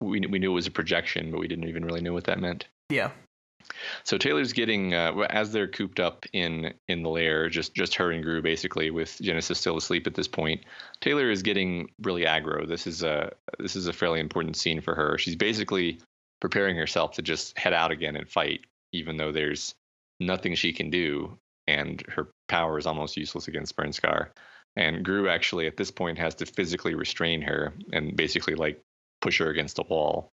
we 0.00 0.20
we 0.20 0.38
knew 0.38 0.52
it 0.52 0.54
was 0.54 0.68
a 0.68 0.70
projection, 0.70 1.32
but 1.32 1.40
we 1.40 1.48
didn't 1.48 1.68
even 1.68 1.84
really 1.84 2.02
know 2.02 2.12
what 2.12 2.24
that 2.24 2.38
meant. 2.38 2.66
Yeah, 2.88 3.10
So 4.04 4.18
Taylor's 4.18 4.52
getting 4.52 4.94
uh, 4.94 5.26
as 5.30 5.50
they're 5.50 5.68
cooped 5.68 6.00
up 6.00 6.24
in 6.32 6.74
in 6.88 7.02
the 7.02 7.08
lair, 7.08 7.48
just 7.48 7.74
just 7.74 7.96
her 7.96 8.10
and 8.10 8.22
Grue 8.22 8.42
basically, 8.42 8.90
with 8.90 9.18
Genesis 9.20 9.58
still 9.58 9.76
asleep 9.76 10.06
at 10.06 10.14
this 10.14 10.28
point. 10.28 10.64
Taylor 11.00 11.30
is 11.30 11.42
getting 11.42 11.90
really 12.02 12.24
aggro. 12.24 12.66
This 12.66 12.86
is 12.86 13.02
a 13.02 13.32
this 13.58 13.76
is 13.76 13.86
a 13.86 13.92
fairly 13.92 14.20
important 14.20 14.56
scene 14.56 14.80
for 14.80 14.94
her. 14.94 15.18
She's 15.18 15.36
basically 15.36 16.00
preparing 16.40 16.76
herself 16.76 17.12
to 17.12 17.22
just 17.22 17.58
head 17.58 17.72
out 17.72 17.90
again 17.90 18.16
and 18.16 18.28
fight, 18.28 18.60
even 18.92 19.16
though 19.16 19.32
there's 19.32 19.74
nothing 20.20 20.54
she 20.54 20.72
can 20.72 20.90
do, 20.90 21.38
and 21.66 22.02
her 22.08 22.28
power 22.48 22.78
is 22.78 22.86
almost 22.86 23.16
useless 23.16 23.48
against 23.48 23.76
Burnscar. 23.76 24.28
And 24.76 25.04
Grue 25.04 25.28
actually 25.28 25.66
at 25.66 25.76
this 25.76 25.90
point 25.90 26.18
has 26.18 26.34
to 26.36 26.46
physically 26.46 26.94
restrain 26.94 27.42
her 27.42 27.72
and 27.92 28.16
basically 28.16 28.54
like 28.54 28.80
push 29.20 29.38
her 29.38 29.48
against 29.48 29.78
a 29.78 29.82
wall. 29.82 30.30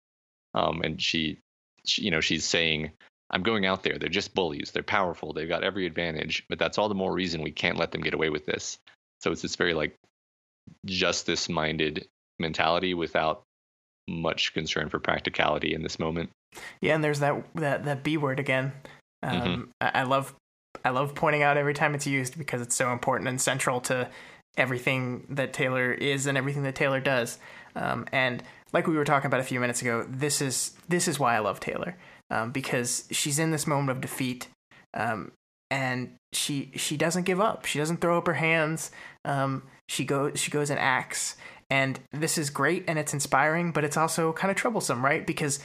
Um, 0.53 0.81
and 0.81 1.01
she, 1.01 1.39
she, 1.85 2.03
you 2.03 2.11
know, 2.11 2.21
she's 2.21 2.45
saying, 2.45 2.91
I'm 3.29 3.43
going 3.43 3.65
out 3.65 3.83
there. 3.83 3.99
They're 3.99 4.09
just 4.09 4.33
bullies. 4.33 4.71
They're 4.71 4.81
powerful. 4.81 5.33
They've 5.33 5.47
got 5.47 5.63
every 5.63 5.85
advantage, 5.85 6.45
but 6.49 6.57
that's 6.57 6.77
all 6.77 6.89
the 6.89 6.95
more 6.95 7.13
reason 7.13 7.41
we 7.41 7.51
can't 7.51 7.77
let 7.77 7.91
them 7.91 8.01
get 8.01 8.13
away 8.13 8.29
with 8.29 8.45
this. 8.45 8.79
So 9.21 9.31
it's 9.31 9.41
this 9.41 9.55
very 9.55 9.73
like 9.73 9.95
justice 10.85 11.49
minded 11.49 12.07
mentality 12.39 12.93
without 12.93 13.43
much 14.07 14.53
concern 14.53 14.89
for 14.89 14.99
practicality 14.99 15.73
in 15.73 15.83
this 15.83 15.99
moment. 15.99 16.29
yeah. 16.81 16.95
And 16.95 17.03
there's 17.03 17.19
that 17.19 17.43
that 17.55 17.85
that 17.85 18.03
B 18.03 18.17
word 18.17 18.39
again. 18.39 18.71
Um, 19.23 19.41
Mhm. 19.41 19.69
I, 19.81 20.01
I 20.01 20.03
love 20.03 20.33
I 20.85 20.91
love 20.91 21.15
pointing 21.15 21.41
out 21.43 21.57
every 21.57 21.73
time 21.73 21.95
it's 21.95 22.05
used 22.07 22.37
because 22.37 22.61
it's 22.61 22.75
so 22.75 22.91
important 22.93 23.27
and 23.27 23.41
central 23.41 23.81
to 23.81 24.07
everything 24.57 25.25
that 25.29 25.51
Taylor 25.53 25.91
is 25.91 26.25
and 26.27 26.37
everything 26.37 26.63
that 26.63 26.75
Taylor 26.75 26.99
does. 26.99 27.39
Um, 27.75 28.05
and 28.11 28.43
like 28.71 28.87
we 28.87 28.95
were 28.95 29.05
talking 29.05 29.27
about 29.27 29.39
a 29.39 29.43
few 29.43 29.59
minutes 29.59 29.81
ago, 29.81 30.05
this 30.07 30.41
is 30.41 30.75
this 30.87 31.07
is 31.07 31.19
why 31.19 31.35
I 31.35 31.39
love 31.39 31.59
Taylor 31.59 31.97
um, 32.29 32.51
because 32.51 33.07
she's 33.11 33.39
in 33.39 33.51
this 33.51 33.65
moment 33.67 33.89
of 33.97 34.01
defeat, 34.01 34.47
um, 34.93 35.31
and 35.71 36.15
she 36.33 36.71
she 36.75 36.97
doesn't 36.97 37.23
give 37.23 37.41
up. 37.41 37.65
She 37.65 37.79
doesn't 37.79 37.97
throw 38.01 38.17
up 38.17 38.27
her 38.27 38.33
hands. 38.35 38.91
Um, 39.25 39.63
she 39.87 40.05
goes 40.05 40.39
she 40.39 40.51
goes 40.51 40.69
and 40.69 40.79
acts, 40.79 41.35
and 41.69 41.99
this 42.11 42.37
is 42.37 42.49
great 42.49 42.85
and 42.87 42.99
it's 42.99 43.13
inspiring, 43.13 43.71
but 43.71 43.83
it's 43.83 43.97
also 43.97 44.33
kind 44.33 44.51
of 44.51 44.57
troublesome, 44.57 45.03
right? 45.03 45.25
Because 45.25 45.59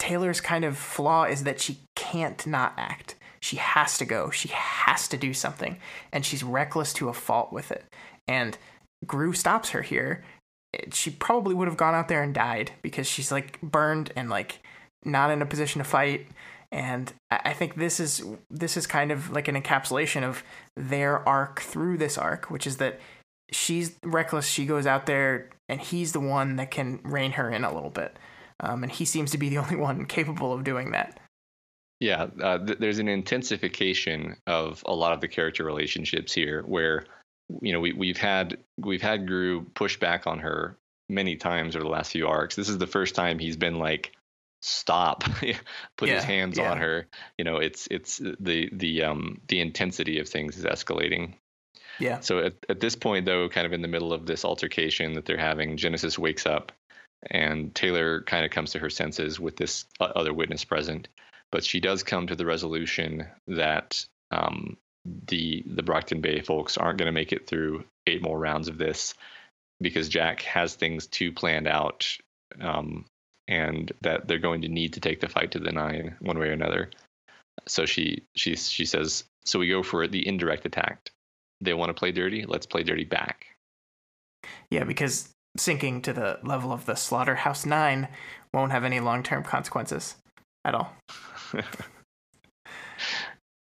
Taylor's 0.00 0.40
kind 0.40 0.64
of 0.64 0.76
flaw 0.76 1.24
is 1.24 1.44
that 1.44 1.60
she 1.60 1.78
can't 1.94 2.44
not 2.46 2.74
act. 2.76 3.14
She 3.40 3.56
has 3.56 3.98
to 3.98 4.04
go. 4.04 4.30
She 4.30 4.48
has 4.48 5.06
to 5.08 5.16
do 5.16 5.32
something. 5.32 5.78
And 6.12 6.26
she's 6.26 6.42
reckless 6.42 6.92
to 6.94 7.08
a 7.08 7.14
fault 7.14 7.52
with 7.52 7.70
it. 7.70 7.84
And 8.26 8.58
Grue 9.06 9.34
stops 9.34 9.70
her 9.70 9.82
here. 9.82 10.24
She 10.92 11.10
probably 11.10 11.54
would 11.54 11.68
have 11.68 11.76
gone 11.76 11.94
out 11.94 12.08
there 12.08 12.22
and 12.22 12.34
died 12.34 12.72
because 12.82 13.06
she's 13.06 13.30
like 13.30 13.60
burned 13.60 14.12
and 14.16 14.28
like 14.28 14.60
not 15.04 15.30
in 15.30 15.42
a 15.42 15.46
position 15.46 15.78
to 15.80 15.84
fight. 15.84 16.26
And 16.72 17.12
I 17.30 17.52
think 17.52 17.74
this 17.74 17.98
is 17.98 18.24
this 18.48 18.76
is 18.76 18.86
kind 18.86 19.10
of 19.10 19.30
like 19.30 19.48
an 19.48 19.60
encapsulation 19.60 20.22
of 20.22 20.44
their 20.76 21.28
arc 21.28 21.60
through 21.60 21.98
this 21.98 22.16
arc, 22.16 22.50
which 22.50 22.66
is 22.66 22.76
that 22.76 23.00
she's 23.50 23.96
reckless. 24.04 24.46
She 24.46 24.66
goes 24.66 24.86
out 24.86 25.06
there, 25.06 25.50
and 25.68 25.80
he's 25.80 26.12
the 26.12 26.20
one 26.20 26.56
that 26.56 26.70
can 26.70 27.00
rein 27.02 27.32
her 27.32 27.50
in 27.50 27.64
a 27.64 27.74
little 27.74 27.90
bit. 27.90 28.16
Um, 28.60 28.82
and 28.82 28.92
he 28.92 29.04
seems 29.04 29.30
to 29.32 29.38
be 29.38 29.48
the 29.48 29.56
only 29.62 29.76
one 29.76 30.06
capable 30.06 30.52
of 30.52 30.64
doing 30.64 30.92
that. 30.92 31.18
Yeah, 32.00 32.28
uh, 32.42 32.58
th- 32.58 32.78
there's 32.78 32.98
an 32.98 33.08
intensification 33.08 34.36
of 34.46 34.82
a 34.86 34.94
lot 34.94 35.12
of 35.12 35.20
the 35.20 35.28
character 35.28 35.64
relationships 35.64 36.32
here, 36.32 36.62
where 36.62 37.04
you 37.60 37.72
know 37.72 37.80
we 37.80 37.92
we've 37.92 38.16
had 38.16 38.58
we've 38.78 39.02
had 39.02 39.26
Grue 39.26 39.66
push 39.74 39.98
back 39.98 40.26
on 40.26 40.38
her 40.38 40.78
many 41.10 41.36
times 41.36 41.76
over 41.76 41.84
the 41.84 41.90
last 41.90 42.12
few 42.12 42.26
arcs. 42.26 42.56
This 42.56 42.70
is 42.70 42.78
the 42.78 42.86
first 42.86 43.14
time 43.14 43.38
he's 43.38 43.58
been 43.58 43.78
like, 43.78 44.12
"Stop!" 44.62 45.24
put 45.98 46.08
his 46.08 46.24
hands 46.24 46.56
yeah. 46.56 46.70
on 46.70 46.78
her. 46.78 47.06
You 47.36 47.44
know, 47.44 47.58
it's 47.58 47.86
it's 47.90 48.16
the 48.18 48.70
the 48.72 49.02
um 49.02 49.42
the 49.48 49.60
intensity 49.60 50.20
of 50.20 50.28
things 50.28 50.56
is 50.56 50.64
escalating. 50.64 51.34
Yeah. 51.98 52.20
So 52.20 52.38
at, 52.38 52.54
at 52.70 52.80
this 52.80 52.96
point, 52.96 53.26
though, 53.26 53.50
kind 53.50 53.66
of 53.66 53.74
in 53.74 53.82
the 53.82 53.88
middle 53.88 54.14
of 54.14 54.24
this 54.24 54.46
altercation 54.46 55.12
that 55.14 55.26
they're 55.26 55.36
having, 55.36 55.76
Genesis 55.76 56.18
wakes 56.18 56.46
up, 56.46 56.72
and 57.26 57.74
Taylor 57.74 58.22
kind 58.22 58.44
of 58.44 58.50
comes 58.50 58.72
to 58.72 58.78
her 58.78 58.90
senses 58.90 59.38
with 59.38 59.56
this 59.56 59.84
other 60.00 60.32
witness 60.32 60.64
present. 60.64 61.08
But 61.52 61.64
she 61.64 61.80
does 61.80 62.02
come 62.02 62.26
to 62.26 62.36
the 62.36 62.46
resolution 62.46 63.26
that 63.48 64.04
um, 64.30 64.76
the 65.04 65.64
the 65.66 65.82
Brockton 65.82 66.20
Bay 66.20 66.40
folks 66.40 66.76
aren't 66.76 66.98
going 66.98 67.06
to 67.06 67.12
make 67.12 67.32
it 67.32 67.46
through 67.46 67.84
eight 68.06 68.22
more 68.22 68.38
rounds 68.38 68.68
of 68.68 68.78
this 68.78 69.14
because 69.80 70.08
Jack 70.08 70.42
has 70.42 70.74
things 70.74 71.06
too 71.06 71.32
planned 71.32 71.66
out, 71.66 72.06
um, 72.60 73.04
and 73.48 73.92
that 74.02 74.28
they're 74.28 74.38
going 74.38 74.62
to 74.62 74.68
need 74.68 74.92
to 74.92 75.00
take 75.00 75.20
the 75.20 75.28
fight 75.28 75.52
to 75.52 75.58
the 75.58 75.72
nine 75.72 76.16
one 76.20 76.38
way 76.38 76.48
or 76.48 76.52
another. 76.52 76.90
So 77.66 77.84
she 77.86 78.22
she 78.34 78.56
she 78.56 78.84
says, 78.84 79.24
so 79.44 79.58
we 79.58 79.68
go 79.68 79.82
for 79.82 80.06
the 80.06 80.26
indirect 80.26 80.66
attack. 80.66 81.10
They 81.60 81.74
want 81.74 81.90
to 81.90 81.94
play 81.94 82.12
dirty. 82.12 82.46
Let's 82.46 82.66
play 82.66 82.82
dirty 82.82 83.04
back. 83.04 83.46
Yeah, 84.70 84.84
because 84.84 85.28
sinking 85.56 86.02
to 86.02 86.12
the 86.12 86.38
level 86.42 86.72
of 86.72 86.86
the 86.86 86.94
Slaughterhouse 86.94 87.66
Nine 87.66 88.08
won't 88.52 88.72
have 88.72 88.84
any 88.84 89.00
long 89.00 89.22
term 89.22 89.42
consequences 89.42 90.16
at 90.64 90.74
all. 90.74 90.92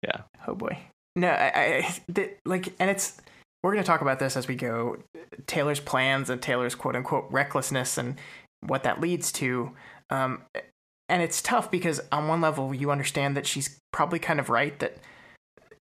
Yeah. 0.02 0.22
Oh 0.46 0.54
boy. 0.54 0.78
No, 1.16 1.28
I, 1.28 1.52
I 1.54 1.96
the, 2.08 2.30
like, 2.44 2.74
and 2.78 2.90
it's 2.90 3.20
we're 3.62 3.72
gonna 3.72 3.84
talk 3.84 4.00
about 4.00 4.18
this 4.18 4.36
as 4.36 4.46
we 4.46 4.54
go. 4.54 4.98
Taylor's 5.46 5.80
plans 5.80 6.30
and 6.30 6.40
Taylor's 6.40 6.74
quote 6.74 6.96
unquote 6.96 7.26
recklessness 7.30 7.98
and 7.98 8.16
what 8.60 8.84
that 8.84 9.00
leads 9.00 9.32
to. 9.32 9.72
Um, 10.10 10.42
and 11.08 11.22
it's 11.22 11.42
tough 11.42 11.70
because 11.70 12.00
on 12.12 12.28
one 12.28 12.40
level 12.40 12.74
you 12.74 12.90
understand 12.90 13.36
that 13.36 13.46
she's 13.46 13.78
probably 13.92 14.18
kind 14.18 14.40
of 14.40 14.50
right 14.50 14.78
that 14.78 14.98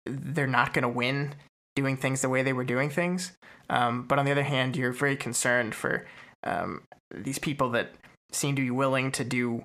they're 0.05 0.47
not 0.47 0.73
going 0.73 0.83
to 0.83 0.89
win 0.89 1.35
doing 1.75 1.97
things 1.97 2.21
the 2.21 2.29
way 2.29 2.43
they 2.43 2.53
were 2.53 2.63
doing 2.63 2.89
things. 2.89 3.31
Um, 3.69 4.05
but 4.07 4.19
on 4.19 4.25
the 4.25 4.31
other 4.31 4.43
hand, 4.43 4.75
you're 4.75 4.91
very 4.91 5.15
concerned 5.15 5.73
for 5.73 6.05
um, 6.43 6.83
these 7.13 7.39
people 7.39 7.69
that 7.71 7.91
seem 8.31 8.55
to 8.55 8.61
be 8.61 8.71
willing 8.71 9.11
to 9.13 9.23
do 9.23 9.63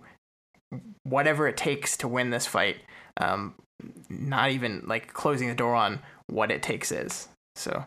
whatever 1.02 1.48
it 1.48 1.56
takes 1.56 1.96
to 1.98 2.08
win 2.08 2.30
this 2.30 2.46
fight. 2.46 2.76
Um, 3.18 3.54
not 4.08 4.50
even 4.50 4.82
like 4.86 5.12
closing 5.12 5.48
the 5.48 5.54
door 5.54 5.74
on 5.74 6.00
what 6.28 6.50
it 6.50 6.62
takes 6.62 6.92
is. 6.92 7.28
So, 7.56 7.84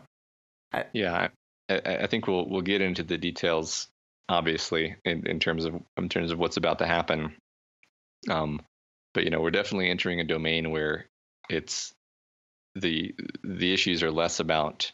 I, 0.72 0.84
yeah, 0.92 1.28
I, 1.68 1.80
I 1.84 2.06
think 2.06 2.26
we'll 2.26 2.48
we'll 2.48 2.62
get 2.62 2.80
into 2.80 3.02
the 3.02 3.18
details 3.18 3.88
obviously 4.30 4.94
in, 5.04 5.26
in 5.26 5.40
terms 5.40 5.64
of 5.64 5.74
in 5.96 6.08
terms 6.08 6.30
of 6.30 6.38
what's 6.38 6.56
about 6.56 6.78
to 6.78 6.86
happen. 6.86 7.34
Um, 8.30 8.62
but 9.12 9.24
you 9.24 9.30
know, 9.30 9.40
we're 9.40 9.50
definitely 9.50 9.90
entering 9.90 10.20
a 10.20 10.24
domain 10.24 10.70
where 10.70 11.06
it's 11.50 11.92
the 12.74 13.14
the 13.42 13.72
issues 13.72 14.02
are 14.02 14.10
less 14.10 14.40
about 14.40 14.90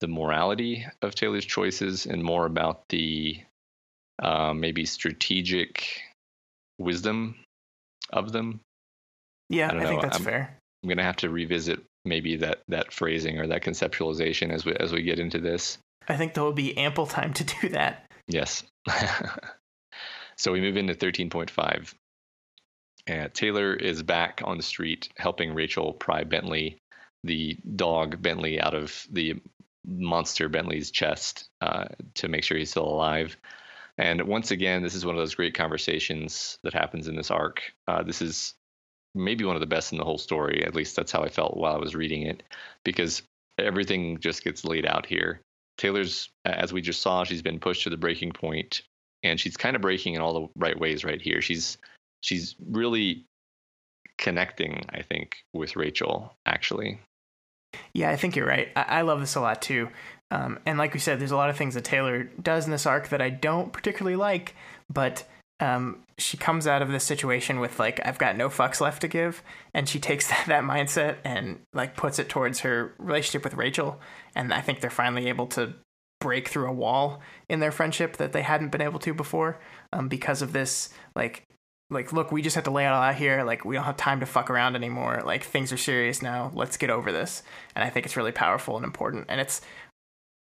the 0.00 0.08
morality 0.08 0.86
of 1.02 1.14
Taylor's 1.14 1.44
choices 1.44 2.06
and 2.06 2.22
more 2.22 2.46
about 2.46 2.88
the 2.88 3.40
uh, 4.22 4.54
maybe 4.54 4.84
strategic 4.84 6.00
wisdom 6.78 7.36
of 8.12 8.32
them. 8.32 8.60
Yeah, 9.48 9.72
I, 9.72 9.78
I 9.78 9.86
think 9.86 10.02
that's 10.02 10.18
I'm, 10.18 10.24
fair. 10.24 10.56
I'm 10.82 10.88
gonna 10.88 11.02
have 11.02 11.16
to 11.16 11.30
revisit 11.30 11.80
maybe 12.04 12.36
that 12.36 12.62
that 12.68 12.92
phrasing 12.92 13.38
or 13.38 13.46
that 13.48 13.62
conceptualization 13.62 14.52
as 14.52 14.64
we 14.64 14.74
as 14.74 14.92
we 14.92 15.02
get 15.02 15.18
into 15.18 15.38
this. 15.38 15.78
I 16.08 16.16
think 16.16 16.34
there 16.34 16.44
will 16.44 16.52
be 16.52 16.76
ample 16.76 17.06
time 17.06 17.32
to 17.34 17.44
do 17.44 17.68
that. 17.70 18.10
Yes. 18.26 18.62
so 20.36 20.52
we 20.52 20.60
move 20.60 20.76
into 20.76 20.94
13.5. 20.94 21.94
And 23.06 23.32
Taylor 23.34 23.74
is 23.74 24.02
back 24.02 24.40
on 24.44 24.56
the 24.56 24.62
street 24.62 25.08
helping 25.16 25.54
Rachel 25.54 25.92
pry 25.92 26.24
Bentley, 26.24 26.78
the 27.24 27.58
dog 27.76 28.20
Bentley, 28.22 28.60
out 28.60 28.74
of 28.74 29.06
the 29.10 29.40
monster 29.86 30.48
Bentley's 30.48 30.90
chest 30.90 31.48
uh, 31.60 31.86
to 32.14 32.28
make 32.28 32.44
sure 32.44 32.56
he's 32.56 32.70
still 32.70 32.88
alive. 32.88 33.36
And 33.98 34.22
once 34.22 34.50
again, 34.50 34.82
this 34.82 34.94
is 34.94 35.04
one 35.04 35.14
of 35.14 35.20
those 35.20 35.34
great 35.34 35.54
conversations 35.54 36.58
that 36.62 36.72
happens 36.72 37.08
in 37.08 37.16
this 37.16 37.30
arc. 37.30 37.60
Uh, 37.86 38.02
this 38.02 38.22
is 38.22 38.54
maybe 39.14 39.44
one 39.44 39.56
of 39.56 39.60
the 39.60 39.66
best 39.66 39.92
in 39.92 39.98
the 39.98 40.04
whole 40.04 40.18
story. 40.18 40.64
At 40.64 40.74
least 40.74 40.96
that's 40.96 41.12
how 41.12 41.22
I 41.22 41.28
felt 41.28 41.56
while 41.56 41.74
I 41.74 41.78
was 41.78 41.94
reading 41.94 42.22
it, 42.22 42.42
because 42.84 43.22
everything 43.58 44.18
just 44.18 44.44
gets 44.44 44.64
laid 44.64 44.86
out 44.86 45.06
here. 45.06 45.40
Taylor's, 45.76 46.30
as 46.44 46.72
we 46.72 46.80
just 46.80 47.02
saw, 47.02 47.24
she's 47.24 47.42
been 47.42 47.58
pushed 47.58 47.84
to 47.84 47.90
the 47.90 47.96
breaking 47.96 48.32
point, 48.32 48.82
and 49.22 49.40
she's 49.40 49.56
kind 49.56 49.76
of 49.76 49.82
breaking 49.82 50.14
in 50.14 50.20
all 50.20 50.34
the 50.34 50.48
right 50.56 50.78
ways 50.78 51.04
right 51.04 51.20
here. 51.20 51.40
She's 51.40 51.78
she's 52.22 52.54
really 52.68 53.24
connecting, 54.18 54.84
I 54.90 55.02
think, 55.02 55.38
with 55.52 55.76
Rachel 55.76 56.36
actually. 56.46 57.00
Yeah, 57.92 58.10
I 58.10 58.16
think 58.16 58.36
you're 58.36 58.46
right. 58.46 58.68
I, 58.76 58.82
I 58.82 59.00
love 59.02 59.20
this 59.20 59.34
a 59.34 59.40
lot 59.40 59.62
too. 59.62 59.88
Um, 60.30 60.58
and 60.64 60.78
like 60.78 60.94
we 60.94 61.00
said, 61.00 61.18
there's 61.18 61.32
a 61.32 61.36
lot 61.36 61.50
of 61.50 61.56
things 61.56 61.74
that 61.74 61.84
Taylor 61.84 62.24
does 62.40 62.64
in 62.64 62.70
this 62.70 62.86
arc 62.86 63.08
that 63.08 63.20
I 63.20 63.30
don't 63.30 63.72
particularly 63.72 64.16
like, 64.16 64.54
but 64.88 65.24
um, 65.58 66.04
she 66.18 66.36
comes 66.36 66.66
out 66.66 66.82
of 66.82 66.90
this 66.90 67.04
situation 67.04 67.60
with 67.60 67.78
like 67.78 68.00
I've 68.04 68.18
got 68.18 68.36
no 68.36 68.48
fucks 68.48 68.80
left 68.80 69.02
to 69.02 69.08
give, 69.08 69.42
and 69.74 69.88
she 69.88 69.98
takes 69.98 70.28
that, 70.28 70.44
that 70.46 70.64
mindset 70.64 71.16
and 71.24 71.60
like 71.72 71.96
puts 71.96 72.18
it 72.18 72.28
towards 72.28 72.60
her 72.60 72.94
relationship 72.98 73.44
with 73.44 73.54
Rachel, 73.54 74.00
and 74.34 74.54
I 74.54 74.60
think 74.60 74.80
they're 74.80 74.90
finally 74.90 75.28
able 75.28 75.46
to 75.48 75.74
break 76.20 76.48
through 76.48 76.68
a 76.68 76.72
wall 76.72 77.20
in 77.48 77.60
their 77.60 77.72
friendship 77.72 78.18
that 78.18 78.32
they 78.32 78.42
hadn't 78.42 78.70
been 78.70 78.82
able 78.82 78.98
to 79.00 79.14
before 79.14 79.58
um, 79.92 80.06
because 80.06 80.42
of 80.42 80.52
this 80.52 80.90
like 81.16 81.46
like 81.90 82.12
look 82.12 82.30
we 82.30 82.40
just 82.40 82.54
have 82.54 82.64
to 82.64 82.70
lay 82.70 82.84
it 82.84 82.88
all 82.88 83.02
out 83.02 83.16
here. 83.16 83.42
Like 83.44 83.64
we 83.64 83.74
don't 83.74 83.84
have 83.84 83.96
time 83.96 84.20
to 84.20 84.26
fuck 84.26 84.48
around 84.48 84.76
anymore. 84.76 85.22
Like 85.24 85.44
things 85.44 85.72
are 85.72 85.76
serious 85.76 86.22
now. 86.22 86.50
Let's 86.54 86.76
get 86.76 86.90
over 86.90 87.12
this. 87.12 87.42
And 87.74 87.84
i 87.84 87.90
think 87.90 88.06
it's 88.06 88.16
really 88.16 88.32
powerful 88.32 88.76
and 88.76 88.84
important. 88.84 89.26
And 89.28 89.40
it's 89.40 89.60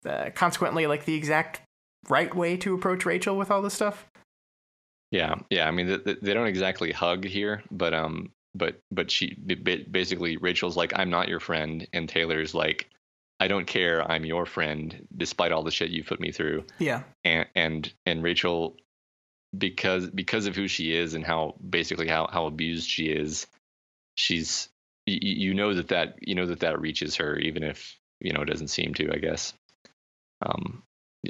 uh, 0.05 0.31
consequently 0.35 0.87
like 0.87 1.05
the 1.05 1.15
exact 1.15 1.61
right 2.09 2.33
way 2.35 2.57
to 2.57 2.75
approach 2.75 3.05
rachel 3.05 3.37
with 3.37 3.51
all 3.51 3.61
this 3.61 3.73
stuff. 3.73 4.05
Yeah. 5.11 5.35
Yeah. 5.49 5.67
I 5.67 5.71
mean 5.71 6.01
they, 6.03 6.15
they 6.15 6.33
don't 6.33 6.47
exactly 6.47 6.91
hug 6.91 7.23
here 7.23 7.63
but 7.71 7.93
um 7.93 8.31
but 8.55 8.79
but 8.91 9.11
she 9.11 9.35
basically 9.91 10.37
rachel's 10.37 10.77
like 10.77 10.93
i'm 10.95 11.09
not 11.09 11.29
your 11.29 11.39
friend. 11.39 11.87
And 11.93 12.09
taylor's 12.09 12.55
like 12.55 12.89
I 13.39 13.47
don't 13.47 13.67
care. 13.67 14.09
I'm 14.09 14.25
your 14.25 14.45
friend, 14.45 15.05
despite 15.17 15.51
all 15.51 15.61
the 15.61 15.71
shit 15.71 15.89
you 15.89 16.05
put 16.05 16.21
me 16.21 16.31
through. 16.31 16.63
Yeah. 16.79 17.03
And 17.25 17.45
and 17.53 17.93
and 18.05 18.23
Rachel, 18.23 18.77
because 19.57 20.09
because 20.09 20.45
of 20.47 20.55
who 20.55 20.67
she 20.67 20.95
is 20.95 21.13
and 21.13 21.23
how 21.23 21.55
basically 21.67 22.07
how 22.07 22.27
how 22.31 22.45
abused 22.45 22.89
she 22.89 23.07
is, 23.07 23.47
she's 24.15 24.69
you, 25.05 25.19
you 25.21 25.53
know 25.53 25.73
that 25.73 25.89
that 25.89 26.15
you 26.21 26.35
know 26.35 26.45
that 26.45 26.61
that 26.61 26.79
reaches 26.79 27.15
her, 27.15 27.37
even 27.39 27.63
if 27.63 27.97
you 28.19 28.33
know 28.33 28.41
it 28.41 28.49
doesn't 28.49 28.69
seem 28.69 28.93
to. 28.95 29.11
I 29.13 29.17
guess. 29.17 29.53
Um. 30.45 30.83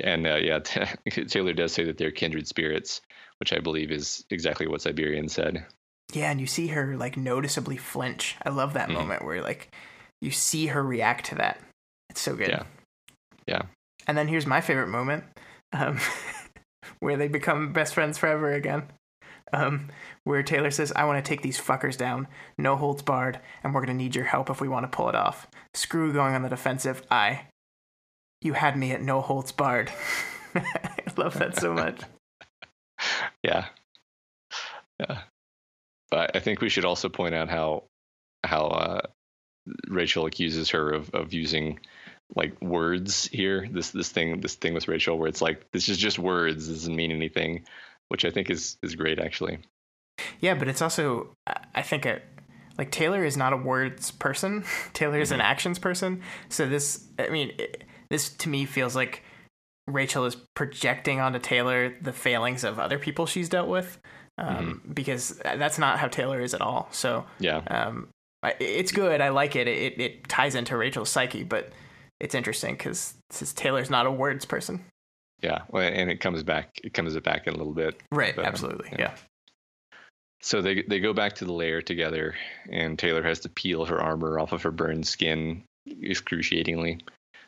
And 0.03 0.27
uh, 0.27 0.35
yeah, 0.35 0.59
Taylor 1.09 1.53
does 1.53 1.71
say 1.71 1.85
that 1.85 1.97
they're 1.97 2.11
kindred 2.11 2.47
spirits, 2.49 2.99
which 3.39 3.53
I 3.53 3.59
believe 3.59 3.91
is 3.91 4.25
exactly 4.29 4.67
what 4.67 4.81
Siberian 4.81 5.29
said. 5.29 5.65
Yeah, 6.13 6.31
and 6.31 6.39
you 6.41 6.47
see 6.47 6.67
her 6.67 6.97
like 6.97 7.15
noticeably 7.17 7.77
flinch. 7.77 8.35
I 8.45 8.49
love 8.49 8.73
that 8.73 8.89
mm-hmm. 8.89 8.97
moment 8.97 9.23
where 9.23 9.41
like 9.41 9.73
you 10.21 10.31
see 10.31 10.67
her 10.67 10.83
react 10.83 11.27
to 11.27 11.35
that. 11.35 11.59
It's 12.09 12.21
so 12.21 12.35
good. 12.35 12.49
Yeah. 12.49 12.63
Yeah. 13.47 13.61
And 14.07 14.17
then 14.17 14.27
here's 14.27 14.45
my 14.45 14.61
favorite 14.61 14.87
moment, 14.87 15.23
um, 15.73 15.99
where 16.99 17.17
they 17.17 17.27
become 17.27 17.73
best 17.73 17.93
friends 17.93 18.17
forever 18.17 18.51
again. 18.53 18.83
Um, 19.53 19.89
where 20.23 20.41
Taylor 20.43 20.71
says, 20.71 20.91
I 20.95 21.05
want 21.05 21.23
to 21.23 21.27
take 21.27 21.41
these 21.41 21.59
fuckers 21.59 21.95
down, 21.95 22.27
no 22.57 22.75
holds 22.75 23.03
barred, 23.03 23.39
and 23.63 23.73
we're 23.73 23.85
going 23.85 23.95
to 23.95 24.03
need 24.03 24.15
your 24.15 24.25
help 24.25 24.49
if 24.49 24.59
we 24.59 24.67
want 24.67 24.83
to 24.83 24.95
pull 24.95 25.07
it 25.07 25.15
off. 25.15 25.47
Screw 25.73 26.11
going 26.11 26.33
on 26.33 26.41
the 26.41 26.49
defensive. 26.49 27.03
I. 27.11 27.47
You 28.41 28.53
had 28.53 28.77
me 28.77 28.91
at 28.91 29.01
no 29.01 29.21
holds 29.21 29.51
barred. 29.51 29.91
I 30.55 30.97
love 31.17 31.37
that 31.39 31.57
so 31.57 31.73
much. 31.73 32.01
yeah. 33.43 33.65
Yeah. 34.99 35.21
But 36.09 36.35
I 36.35 36.39
think 36.39 36.61
we 36.61 36.69
should 36.69 36.85
also 36.85 37.09
point 37.09 37.35
out 37.35 37.49
how 37.49 37.83
how 38.43 38.67
uh, 38.67 39.01
Rachel 39.87 40.25
accuses 40.25 40.69
her 40.69 40.89
of, 40.91 41.09
of 41.11 41.33
using 41.33 41.79
like 42.33 42.59
words 42.61 43.27
here. 43.27 43.67
This 43.71 43.91
this 43.91 44.09
thing 44.09 44.41
this 44.41 44.55
thing 44.55 44.73
with 44.73 44.87
Rachel 44.87 45.17
where 45.17 45.27
it's 45.27 45.41
like 45.41 45.71
this 45.71 45.89
is 45.89 45.97
just 45.97 46.17
words. 46.17 46.67
This 46.67 46.77
doesn't 46.77 46.95
mean 46.95 47.11
anything, 47.11 47.65
which 48.09 48.25
I 48.25 48.31
think 48.31 48.49
is 48.49 48.77
is 48.81 48.95
great 48.95 49.19
actually. 49.19 49.59
Yeah, 50.39 50.55
but 50.55 50.67
it's 50.67 50.81
also 50.81 51.35
I 51.73 51.81
think 51.81 52.05
it 52.05 52.23
like 52.77 52.91
Taylor 52.91 53.23
is 53.23 53.37
not 53.37 53.53
a 53.53 53.57
words 53.57 54.11
person. 54.11 54.65
Taylor 54.93 55.19
is 55.19 55.31
an 55.31 55.39
mm-hmm. 55.39 55.45
actions 55.45 55.79
person. 55.79 56.21
So 56.49 56.67
this 56.67 57.05
I 57.19 57.29
mean 57.29 57.51
it, 57.57 57.83
this 58.09 58.29
to 58.29 58.49
me 58.49 58.65
feels 58.65 58.95
like 58.95 59.23
Rachel 59.87 60.25
is 60.25 60.35
projecting 60.55 61.19
onto 61.19 61.39
Taylor 61.39 61.95
the 62.01 62.13
failings 62.13 62.63
of 62.63 62.79
other 62.79 62.97
people 62.97 63.25
she's 63.25 63.49
dealt 63.49 63.69
with. 63.69 63.99
Um, 64.37 64.55
mm-hmm. 64.57 64.91
because 64.91 65.39
that's 65.43 65.79
not 65.79 65.97
how 65.97 66.09
Taylor 66.09 66.41
is 66.41 66.53
at 66.53 66.59
all. 66.59 66.89
So 66.91 67.25
yeah, 67.39 67.59
um, 67.67 68.09
it's 68.59 68.91
good. 68.91 69.21
I 69.21 69.29
like 69.29 69.55
it. 69.55 69.69
It 69.69 69.99
it 69.99 70.27
ties 70.27 70.55
into 70.55 70.75
Rachel's 70.75 71.09
psyche, 71.09 71.43
but 71.43 71.71
it's 72.19 72.35
interesting 72.35 72.75
because 72.75 73.15
Taylor's 73.55 73.89
not 73.89 74.05
a 74.05 74.11
words 74.11 74.45
person. 74.45 74.83
Yeah, 75.41 75.63
well, 75.69 75.83
and 75.83 76.09
it 76.09 76.19
comes 76.21 76.43
back. 76.43 76.79
It 76.83 76.93
comes 76.93 77.17
back 77.19 77.47
in 77.47 77.53
a 77.53 77.57
little 77.57 77.73
bit. 77.73 78.01
Right. 78.11 78.35
But, 78.35 78.45
absolutely. 78.45 78.89
Um, 78.89 78.95
yeah. 78.99 79.11
yeah. 79.11 79.97
So 80.41 80.61
they 80.61 80.83
they 80.87 80.99
go 80.99 81.13
back 81.13 81.33
to 81.35 81.45
the 81.45 81.53
lair 81.53 81.81
together, 81.81 82.35
and 82.71 82.97
Taylor 82.97 83.23
has 83.23 83.39
to 83.41 83.49
peel 83.49 83.85
her 83.85 84.01
armor 84.01 84.39
off 84.39 84.53
of 84.53 84.63
her 84.63 84.71
burned 84.71 85.07
skin 85.07 85.63
excruciatingly. 86.03 86.99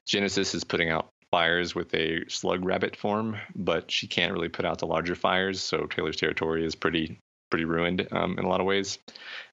Genesis 0.06 0.56
is 0.56 0.64
putting 0.64 0.90
out 0.90 1.10
fires 1.32 1.76
with 1.76 1.94
a 1.94 2.24
slug 2.28 2.64
rabbit 2.64 2.96
form, 2.96 3.38
but 3.56 3.92
she 3.92 4.08
can't 4.08 4.34
really 4.34 4.50
put 4.50 4.66
out 4.66 4.80
the 4.80 4.88
larger 4.88 5.16
fires, 5.16 5.62
so 5.62 5.86
Taylor's 5.86 6.16
territory 6.16 6.66
is 6.66 6.76
pretty 6.76 7.20
pretty 7.50 7.66
ruined 7.66 8.08
um, 8.12 8.38
in 8.38 8.46
a 8.46 8.50
lot 8.50 8.60
of 8.60 8.66
ways. 8.66 9.00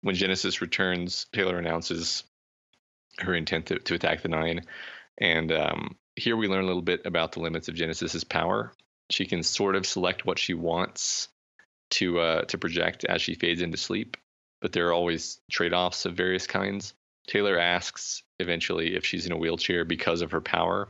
When 0.02 0.14
Genesis 0.14 0.60
returns, 0.60 1.26
Taylor 1.32 1.58
announces 1.58 2.24
her 3.18 3.34
intent 3.34 3.66
to, 3.66 3.78
to 3.78 3.94
attack 3.94 4.22
the 4.22 4.28
Nine, 4.28 4.64
and 5.18 5.52
um, 5.52 5.96
here 6.16 6.36
we 6.36 6.48
learn 6.48 6.64
a 6.64 6.66
little 6.66 6.82
bit 6.82 7.02
about 7.04 7.32
the 7.32 7.40
limits 7.40 7.68
of 7.68 7.74
Genesis's 7.74 8.24
power. 8.24 8.72
She 9.10 9.26
can 9.26 9.42
sort 9.42 9.76
of 9.76 9.86
select 9.86 10.24
what 10.24 10.38
she 10.38 10.54
wants 10.54 11.28
to 11.90 12.18
uh, 12.20 12.42
to 12.46 12.58
project 12.58 13.04
as 13.04 13.22
she 13.22 13.34
fades 13.34 13.62
into 13.62 13.76
sleep, 13.76 14.16
but 14.60 14.72
there 14.72 14.88
are 14.88 14.92
always 14.92 15.40
trade-offs 15.50 16.06
of 16.06 16.14
various 16.14 16.46
kinds. 16.46 16.94
Taylor 17.26 17.58
asks 17.58 18.22
eventually 18.40 18.94
if 18.96 19.04
she's 19.04 19.26
in 19.26 19.32
a 19.32 19.36
wheelchair 19.36 19.84
because 19.84 20.22
of 20.22 20.32
her 20.32 20.40
power, 20.40 20.88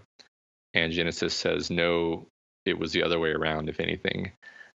and 0.72 0.92
Genesis 0.92 1.34
says 1.34 1.70
no, 1.70 2.26
it 2.64 2.78
was 2.78 2.92
the 2.92 3.02
other 3.02 3.18
way 3.18 3.30
around, 3.30 3.68
if 3.68 3.80
anything. 3.80 4.32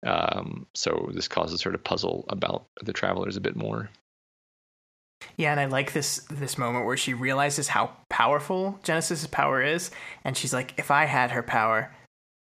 Um, 0.04 0.66
so 0.74 1.10
this 1.14 1.28
causes 1.28 1.62
her 1.62 1.72
to 1.72 1.78
puzzle 1.78 2.24
about 2.28 2.66
the 2.82 2.92
travelers 2.92 3.36
a 3.36 3.40
bit 3.40 3.56
more. 3.56 3.90
Yeah, 5.36 5.50
and 5.50 5.60
I 5.60 5.66
like 5.66 5.92
this 5.92 6.18
this 6.30 6.58
moment 6.58 6.86
where 6.86 6.96
she 6.96 7.14
realizes 7.14 7.68
how 7.68 7.90
powerful 8.08 8.78
Genesis's 8.82 9.26
power 9.26 9.62
is, 9.62 9.90
and 10.24 10.36
she's 10.36 10.52
like, 10.52 10.74
"If 10.76 10.90
I 10.90 11.04
had 11.04 11.32
her 11.32 11.42
power, 11.42 11.94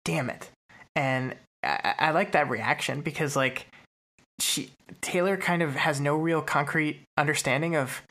damn 0.05 0.29
it!" 0.29 0.49
And 0.95 1.35
I, 1.63 1.95
I 1.99 2.11
like 2.11 2.31
that 2.31 2.49
reaction 2.49 3.01
because, 3.01 3.35
like, 3.35 3.67
she 4.39 4.71
Taylor 5.01 5.37
kind 5.37 5.61
of 5.61 5.75
has 5.75 5.99
no 5.99 6.15
real 6.15 6.41
concrete 6.41 7.01
understanding 7.17 7.75
of 7.75 8.01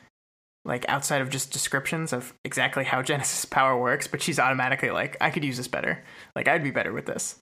like 0.64 0.84
outside 0.88 1.22
of 1.22 1.30
just 1.30 1.52
descriptions 1.52 2.12
of 2.12 2.34
exactly 2.44 2.84
how 2.84 3.00
Genesis 3.02 3.44
power 3.44 3.78
works, 3.78 4.06
but 4.06 4.20
she's 4.20 4.38
automatically 4.38 4.90
like, 4.90 5.16
I 5.20 5.30
could 5.30 5.44
use 5.44 5.56
this 5.56 5.68
better. 5.68 6.02
Like 6.34 6.48
I'd 6.48 6.64
be 6.64 6.70
better 6.70 6.92
with 6.92 7.06
this. 7.06 7.36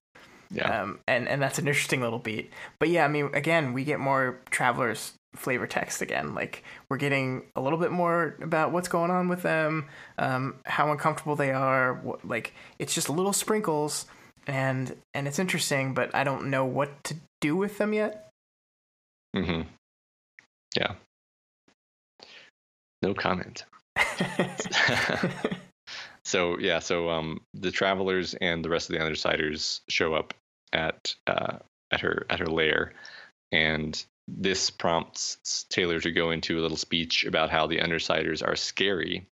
Yeah. 0.51 0.83
Um, 0.83 1.01
and 1.09 1.27
and 1.27 1.43
that's 1.43 1.59
an 1.59 1.67
interesting 1.67 2.01
little 2.01 2.19
beat. 2.19 2.53
But 2.79 2.91
yeah, 2.91 3.05
I 3.05 3.09
mean, 3.09 3.31
again, 3.35 3.73
we 3.73 3.85
get 3.85 3.99
more 3.99 4.41
travelers 4.51 5.13
flavor 5.37 5.67
text 5.67 6.03
again. 6.03 6.35
Like 6.35 6.65
we're 6.89 6.97
getting 6.97 7.45
a 7.57 7.61
little 7.61 7.79
bit 7.79 7.91
more 7.91 8.37
about 8.43 8.73
what's 8.73 8.89
going 8.89 9.11
on 9.11 9.29
with 9.29 9.43
them, 9.43 9.87
um, 10.19 10.57
how 10.65 10.91
uncomfortable 10.91 11.37
they 11.37 11.53
are. 11.53 11.95
What, 11.95 12.27
like 12.27 12.55
it's 12.79 12.95
just 12.95 13.09
little 13.09 13.33
sprinkles, 13.33 14.07
and 14.47 14.97
and 15.15 15.27
it's 15.29 15.39
interesting, 15.39 15.95
but 15.95 16.15
I 16.15 16.25
don't 16.25 16.51
know 16.51 16.65
what 16.65 17.05
to 17.05 17.17
do 17.41 17.57
with 17.57 17.79
them 17.79 17.93
yet. 17.93 18.31
hmm 19.35 19.63
Yeah. 20.77 20.95
No 23.03 23.13
comment. 23.13 23.65
so 26.25 26.59
yeah, 26.59 26.79
so 26.79 27.11
um, 27.11 27.41
the 27.53 27.71
travelers 27.71 28.35
and 28.35 28.65
the 28.65 28.71
rest 28.71 28.89
of 28.89 28.97
the 28.97 29.03
undersiders 29.05 29.81
show 29.89 30.15
up 30.15 30.33
at 30.73 31.15
uh, 31.27 31.59
at 31.91 32.01
her 32.01 32.27
at 32.31 32.41
her 32.41 32.47
lair, 32.47 32.95
and 33.53 34.05
this 34.27 34.71
prompts 34.71 35.67
Taylor 35.69 36.01
to 36.01 36.11
go 36.11 36.31
into 36.31 36.59
a 36.59 36.63
little 36.63 36.77
speech 36.77 37.25
about 37.25 37.51
how 37.51 37.67
the 37.67 37.79
undersiders 37.79 38.47
are 38.47 38.57
scary, 38.57 39.27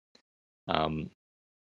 um, 0.67 1.09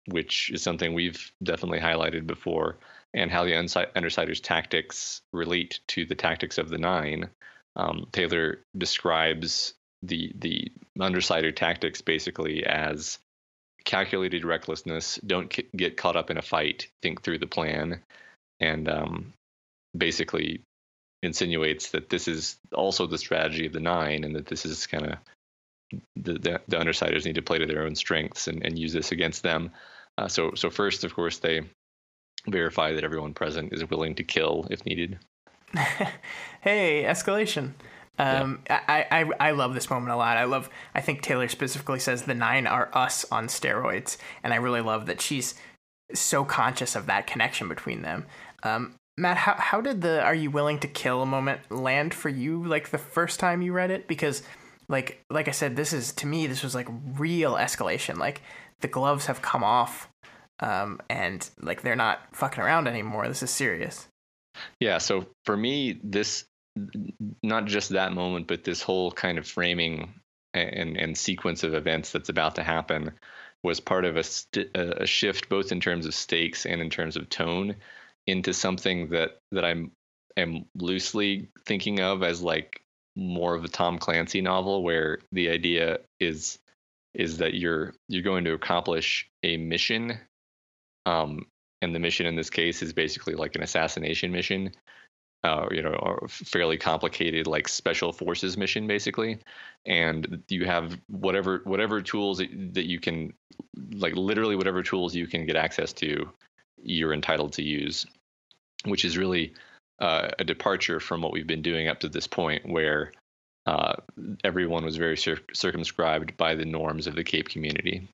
which 0.07 0.51
is 0.51 0.63
something 0.63 0.95
we've 0.95 1.31
definitely 1.43 1.81
highlighted 1.81 2.27
before, 2.27 2.79
and 3.15 3.31
how 3.31 3.45
the 3.45 3.53
undersiders' 3.53 4.43
tactics 4.43 5.21
relate 5.33 5.81
to 5.89 6.07
the 6.07 6.15
tactics 6.15 6.59
of 6.59 6.69
the 6.69 6.79
Nine. 6.79 7.29
Um, 7.77 8.09
Taylor 8.13 8.61
describes 8.77 9.75
the 10.03 10.33
the 10.37 10.71
undersider 11.01 11.53
tactics 11.53 12.01
basically 12.01 12.65
as 12.65 13.19
calculated 13.85 14.45
recklessness. 14.45 15.17
Don't 15.27 15.55
get 15.77 15.97
caught 15.97 16.17
up 16.17 16.31
in 16.31 16.39
a 16.39 16.43
fight. 16.43 16.89
Think 17.03 17.23
through 17.23 17.39
the 17.39 17.47
plan, 17.47 18.01
and 18.61 18.89
um, 18.89 19.33
basically 19.97 20.63
insinuates 21.23 21.91
that 21.91 22.11
this 22.11 22.29
is 22.29 22.57
also 22.73 23.07
the 23.07 23.19
strategy 23.19 23.67
of 23.67 23.73
the 23.73 23.81
nine, 23.81 24.25
and 24.25 24.37
that 24.37 24.47
this 24.47 24.65
is 24.65 24.87
kind 24.87 25.07
of 25.07 25.19
the, 26.17 26.35
the, 26.35 26.61
the 26.69 26.77
undersiders 26.77 27.25
need 27.25 27.35
to 27.35 27.43
play 27.43 27.59
to 27.59 27.67
their 27.67 27.83
own 27.83 27.95
strengths 27.95 28.47
and, 28.49 28.65
and 28.65 28.79
use 28.79 28.93
this 28.93 29.13
against 29.13 29.43
them. 29.43 29.71
Uh, 30.17 30.29
so 30.29 30.53
so 30.55 30.71
first, 30.71 31.05
of 31.05 31.15
course, 31.15 31.39
they 31.39 31.63
verify 32.47 32.93
that 32.93 33.05
everyone 33.05 33.35
present 33.35 33.73
is 33.73 33.89
willing 33.89 34.15
to 34.17 34.25
kill 34.25 34.67
if 34.71 34.85
needed. 34.85 35.19
hey, 36.61 37.05
escalation. 37.05 37.73
Um, 38.19 38.63
yeah. 38.67 38.81
I, 38.89 39.07
I 39.11 39.49
I 39.49 39.51
love 39.53 39.75
this 39.75 39.91
moment 39.91 40.13
a 40.13 40.17
lot. 40.17 40.37
I 40.37 40.45
love. 40.45 40.69
I 40.95 41.01
think 41.01 41.23
Taylor 41.23 41.49
specifically 41.49 42.01
says 42.01 42.23
the 42.23 42.35
nine 42.35 42.67
are 42.67 42.91
us 42.93 43.25
on 43.31 43.47
steroids, 43.47 44.17
and 44.43 44.53
I 44.53 44.57
really 44.57 44.81
love 44.81 45.07
that 45.07 45.21
she's 45.21 45.55
so 46.15 46.45
conscious 46.45 46.97
of 46.97 47.07
that 47.07 47.27
connection 47.27 47.69
between 47.69 48.03
them. 48.03 48.27
Um, 48.63 48.95
Matt, 49.19 49.37
how 49.37 49.55
how 49.55 49.81
did 49.81 50.01
the 50.01 50.23
"Are 50.23 50.35
you 50.35 50.51
willing 50.51 50.79
to 50.81 50.89
kill" 50.89 51.27
moment 51.27 51.71
land 51.71 52.15
for 52.15 52.29
you? 52.29 52.65
Like 52.65 52.91
the 52.91 52.99
first 52.99 53.41
time 53.41 53.63
you 53.63 53.73
read 53.73 53.91
it, 53.91 54.07
because 54.07 54.43
like 54.89 55.25
like 55.29 55.49
I 55.49 55.53
said, 55.53 55.77
this 55.77 55.93
is 55.93 56.13
to 56.15 56.27
me 56.27 56.47
this 56.47 56.63
was 56.63 56.75
like 56.75 56.89
real 57.17 57.55
escalation. 57.55 58.17
Like 58.17 58.43
the 58.81 58.89
gloves 58.89 59.27
have 59.27 59.43
come 59.43 59.65
off, 59.65 60.09
um, 60.61 61.01
and 61.11 61.49
like 61.61 61.83
they're 61.83 61.97
not 61.97 62.21
fucking 62.33 62.63
around 62.63 62.87
anymore. 62.87 63.27
This 63.29 63.43
is 63.43 63.51
serious. 63.51 64.09
Yeah. 64.81 64.99
So 64.99 65.27
for 65.45 65.57
me, 65.57 66.01
this 66.03 66.45
not 67.43 67.67
just 67.67 67.91
that 67.91 68.13
moment, 68.13 68.47
but 68.47 68.65
this 68.65 68.83
whole 68.83 69.11
kind 69.11 69.39
of 69.39 69.47
framing 69.47 70.15
and, 70.55 70.97
and 70.97 71.19
sequence 71.19 71.63
of 71.63 71.75
events 71.75 72.13
that's 72.13 72.29
about 72.29 72.55
to 72.57 72.63
happen 72.63 73.13
was 73.63 73.81
part 73.81 74.05
of 74.05 74.17
a, 74.17 74.23
st- 74.23 74.71
a 74.75 75.07
shift, 75.07 75.49
both 75.49 75.73
in 75.73 75.81
terms 75.81 76.07
of 76.07 76.15
stakes 76.15 76.65
and 76.65 76.81
in 76.81 76.91
terms 76.91 77.17
of 77.17 77.29
tone, 77.29 77.75
into 78.29 78.53
something 78.53 79.09
that 79.09 79.39
that 79.51 79.65
I'm 79.65 79.91
am 80.37 80.67
loosely 80.77 81.49
thinking 81.65 82.01
of 82.01 82.23
as 82.23 82.43
like 82.43 82.83
more 83.17 83.55
of 83.55 83.65
a 83.65 83.69
Tom 83.69 83.99
Clancy 83.99 84.41
novel, 84.41 84.83
where 84.85 85.19
the 85.33 85.49
idea 85.49 85.99
is 86.21 86.59
is 87.15 87.39
that 87.39 87.55
you're 87.55 87.95
you're 88.09 88.23
going 88.23 88.45
to 88.45 88.53
accomplish 88.53 89.29
a 89.43 89.57
mission, 89.57 90.19
um, 91.07 91.47
and 91.83 91.95
the 91.95 91.99
mission 91.99 92.27
in 92.27 92.37
this 92.37 92.51
case 92.51 92.83
is 92.83 92.93
basically 92.93 93.35
like 93.35 93.57
an 93.57 93.63
assassination 93.63 94.31
mission, 94.31 94.73
uh, 95.43 95.67
you 95.71 95.83
know, 95.83 95.95
a 96.23 96.29
fairly 96.29 96.77
complicated 96.77 97.47
like 97.47 97.67
special 97.67 98.13
forces 98.13 98.59
mission 98.59 98.87
basically, 98.87 99.39
and 99.87 100.43
you 100.49 100.67
have 100.67 100.99
whatever 101.09 101.63
whatever 101.65 102.03
tools 102.03 102.39
that 102.39 102.87
you 102.87 103.01
can, 103.01 103.33
like 103.93 104.15
literally 104.17 104.55
whatever 104.55 104.83
tools 104.83 105.15
you 105.15 105.27
can 105.27 105.47
get 105.47 105.57
access 105.57 105.95
to, 105.95 106.29
you're 106.83 107.15
entitled 107.15 107.53
to 107.55 107.63
use, 107.63 108.07
which 108.85 109.05
is 109.05 109.17
really 109.17 109.55
uh, 110.01 110.29
a 110.39 110.45
departure 110.45 111.01
from 111.01 111.23
what 111.23 111.33
we've 111.33 111.47
been 111.47 111.63
doing 111.63 111.89
up 111.89 112.01
to 112.01 112.09
this 112.09 112.27
point, 112.27 112.69
where 112.69 113.13
uh, 113.67 113.95
everyone 114.45 114.85
was 114.85 114.97
very 114.97 115.17
cir- 115.17 115.41
circumscribed 115.53 116.37
by 116.37 116.55
the 116.55 116.65
norms 116.65 117.07
of 117.07 117.15
the 117.15 117.25
Cape 117.25 117.49
community. 117.49 118.09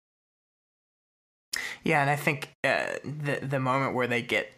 Yeah, 1.84 2.00
and 2.00 2.10
I 2.10 2.16
think 2.16 2.50
uh, 2.64 2.94
the 3.04 3.40
the 3.42 3.60
moment 3.60 3.94
where 3.94 4.06
they 4.06 4.22
get 4.22 4.52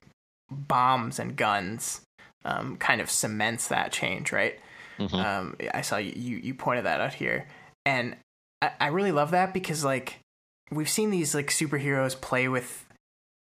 bombs 0.51 1.19
and 1.19 1.37
guns 1.37 2.01
um, 2.45 2.77
kind 2.77 3.01
of 3.01 3.11
cements 3.11 3.69
that 3.69 3.93
change, 3.93 4.33
right? 4.33 4.59
Mm-hmm. 4.99 5.17
Um, 5.17 5.57
I 5.75 5.83
saw 5.83 5.97
you, 5.99 6.37
you 6.37 6.55
pointed 6.55 6.85
that 6.87 7.01
out 7.01 7.15
here, 7.15 7.47
and 7.85 8.17
I, 8.63 8.71
I 8.81 8.87
really 8.89 9.13
love 9.13 9.33
that 9.33 9.53
because 9.53 9.85
like 9.85 10.21
we've 10.71 10.89
seen 10.89 11.11
these 11.11 11.35
like 11.35 11.49
superheroes 11.49 12.19
play 12.19 12.49
with 12.49 12.87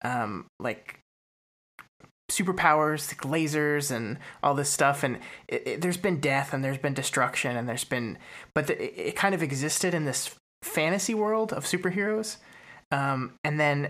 um, 0.04 0.46
like 0.60 1.00
superpowers, 2.32 3.10
like 3.10 3.22
lasers, 3.22 3.92
and 3.96 4.18
all 4.42 4.56
this 4.56 4.70
stuff. 4.70 5.04
And 5.04 5.20
it, 5.48 5.68
it, 5.68 5.82
there's 5.82 5.98
been 5.98 6.20
death, 6.20 6.54
and 6.54 6.64
there's 6.64 6.78
been 6.78 6.94
destruction, 6.94 7.56
and 7.56 7.68
there's 7.68 7.84
been, 7.84 8.18
but 8.56 8.68
the, 8.68 9.08
it, 9.10 9.16
kind 9.16 9.36
of 9.36 9.44
existed 9.44 9.94
in 9.94 10.06
this 10.06 10.36
fantasy 10.64 11.14
world 11.14 11.54
of 11.54 11.66
superheroes. 11.66 12.38
Um, 12.92 13.34
and 13.44 13.60
then 13.60 13.90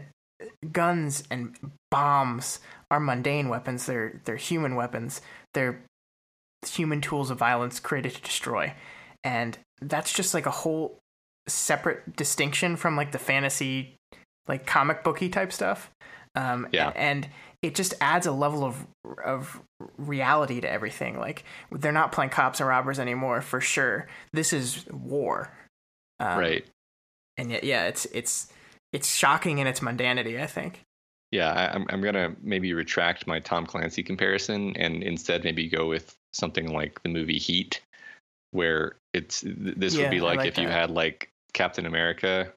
guns 0.71 1.23
and 1.31 1.55
bombs 1.89 2.59
are 2.89 2.99
mundane 2.99 3.49
weapons. 3.49 3.85
They're 3.85 4.21
they're 4.25 4.35
human 4.35 4.75
weapons. 4.75 5.21
They're 5.53 5.81
human 6.67 7.01
tools 7.01 7.31
of 7.31 7.39
violence 7.39 7.79
created 7.79 8.13
to 8.15 8.21
destroy. 8.21 8.73
And 9.23 9.57
that's 9.81 10.13
just 10.13 10.33
like 10.33 10.45
a 10.45 10.51
whole 10.51 10.99
separate 11.47 12.15
distinction 12.15 12.75
from 12.75 12.95
like 12.95 13.11
the 13.11 13.19
fantasy 13.19 13.95
like 14.47 14.65
comic 14.65 15.03
booky 15.03 15.29
type 15.29 15.51
stuff. 15.51 15.91
Um 16.35 16.67
yeah. 16.71 16.91
and 16.95 17.27
it 17.61 17.75
just 17.75 17.93
adds 18.01 18.25
a 18.25 18.31
level 18.31 18.63
of 18.63 18.87
of 19.23 19.61
reality 19.97 20.61
to 20.61 20.69
everything. 20.69 21.19
Like 21.19 21.43
they're 21.71 21.91
not 21.91 22.11
playing 22.11 22.31
cops 22.31 22.59
and 22.59 22.67
robbers 22.67 22.99
anymore 22.99 23.41
for 23.41 23.61
sure. 23.61 24.07
This 24.33 24.53
is 24.53 24.85
war. 24.91 25.51
Um, 26.19 26.39
right. 26.39 26.65
And 27.37 27.51
yet 27.51 27.63
yeah, 27.63 27.85
it's 27.85 28.05
it's 28.05 28.51
it's 28.93 29.13
shocking 29.13 29.59
in 29.59 29.67
its 29.67 29.79
mundanity, 29.79 30.41
I 30.41 30.47
think. 30.47 30.81
Yeah, 31.31 31.51
I, 31.51 31.75
am 31.75 31.85
I'm 31.89 32.01
gonna 32.01 32.35
maybe 32.41 32.73
retract 32.73 33.25
my 33.25 33.39
Tom 33.39 33.65
Clancy 33.65 34.03
comparison 34.03 34.75
and 34.75 35.01
instead 35.01 35.43
maybe 35.43 35.67
go 35.69 35.87
with 35.87 36.13
something 36.33 36.73
like 36.73 37.01
the 37.03 37.09
movie 37.09 37.37
Heat, 37.37 37.81
where 38.51 38.95
it's 39.13 39.43
this 39.45 39.95
yeah, 39.95 40.03
would 40.03 40.11
be 40.11 40.19
like, 40.19 40.39
like 40.39 40.47
if 40.49 40.55
that. 40.55 40.61
you 40.61 40.67
had 40.67 40.89
like 40.89 41.29
Captain 41.53 41.85
America, 41.85 42.51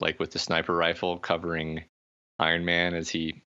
like 0.00 0.20
with 0.20 0.32
the 0.32 0.38
sniper 0.38 0.74
rifle 0.74 1.18
covering 1.18 1.84
Iron 2.40 2.64
Man 2.64 2.94
as 2.94 3.08
he, 3.08 3.42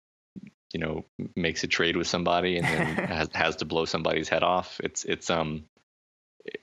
you 0.73 0.81
know, 0.81 1.05
makes 1.37 1.65
a 1.65 1.69
trade 1.69 1.97
with 1.97 2.07
somebody 2.07 2.59
and 2.59 2.67
then 2.67 2.87
has 3.09 3.29
has 3.33 3.57
to 3.57 3.65
blow 3.65 3.85
somebody's 3.85 4.29
head 4.29 4.43
off. 4.43 4.81
It's 4.83 5.05
it's 5.05 5.31
um, 5.31 5.65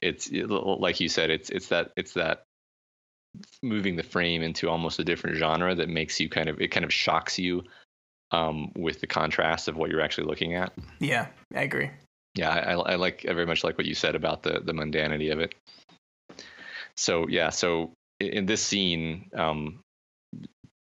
it's 0.02 0.30
like 0.32 1.00
you 1.00 1.10
said, 1.10 1.30
it's 1.30 1.50
it's 1.50 1.70
that 1.70 1.92
it's 1.96 2.14
that 2.14 2.44
moving 3.62 3.96
the 3.96 4.04
frame 4.04 4.42
into 4.42 4.70
almost 4.70 5.00
a 5.00 5.04
different 5.04 5.38
genre 5.38 5.76
that 5.76 5.90
makes 5.90 6.20
you 6.20 6.30
kind 6.30 6.50
of 6.50 6.62
it 6.62 6.70
kind 6.70 6.86
of 6.86 6.94
shocks 6.94 7.40
you 7.40 7.64
um, 8.32 8.72
with 8.76 9.00
the 9.00 9.08
contrast 9.08 9.68
of 9.68 9.78
what 9.78 9.90
you're 9.90 10.02
actually 10.02 10.28
looking 10.28 10.56
at. 10.56 10.74
Yeah, 11.00 11.28
I 11.56 11.64
agree. 11.64 11.92
Yeah, 12.36 12.50
I, 12.50 12.74
I 12.74 12.96
like 12.96 13.26
I 13.28 13.34
very 13.34 13.46
much 13.46 13.64
like 13.64 13.78
what 13.78 13.88
you 13.88 13.96
said 13.96 14.16
about 14.16 14.44
the 14.44 14.60
the 14.64 14.74
mundanity 14.74 15.32
of 15.32 15.40
it. 15.40 15.56
So 16.96 17.28
yeah, 17.28 17.50
so 17.50 17.94
in 18.20 18.46
this 18.46 18.64
scene, 18.64 19.30
um, 19.36 19.80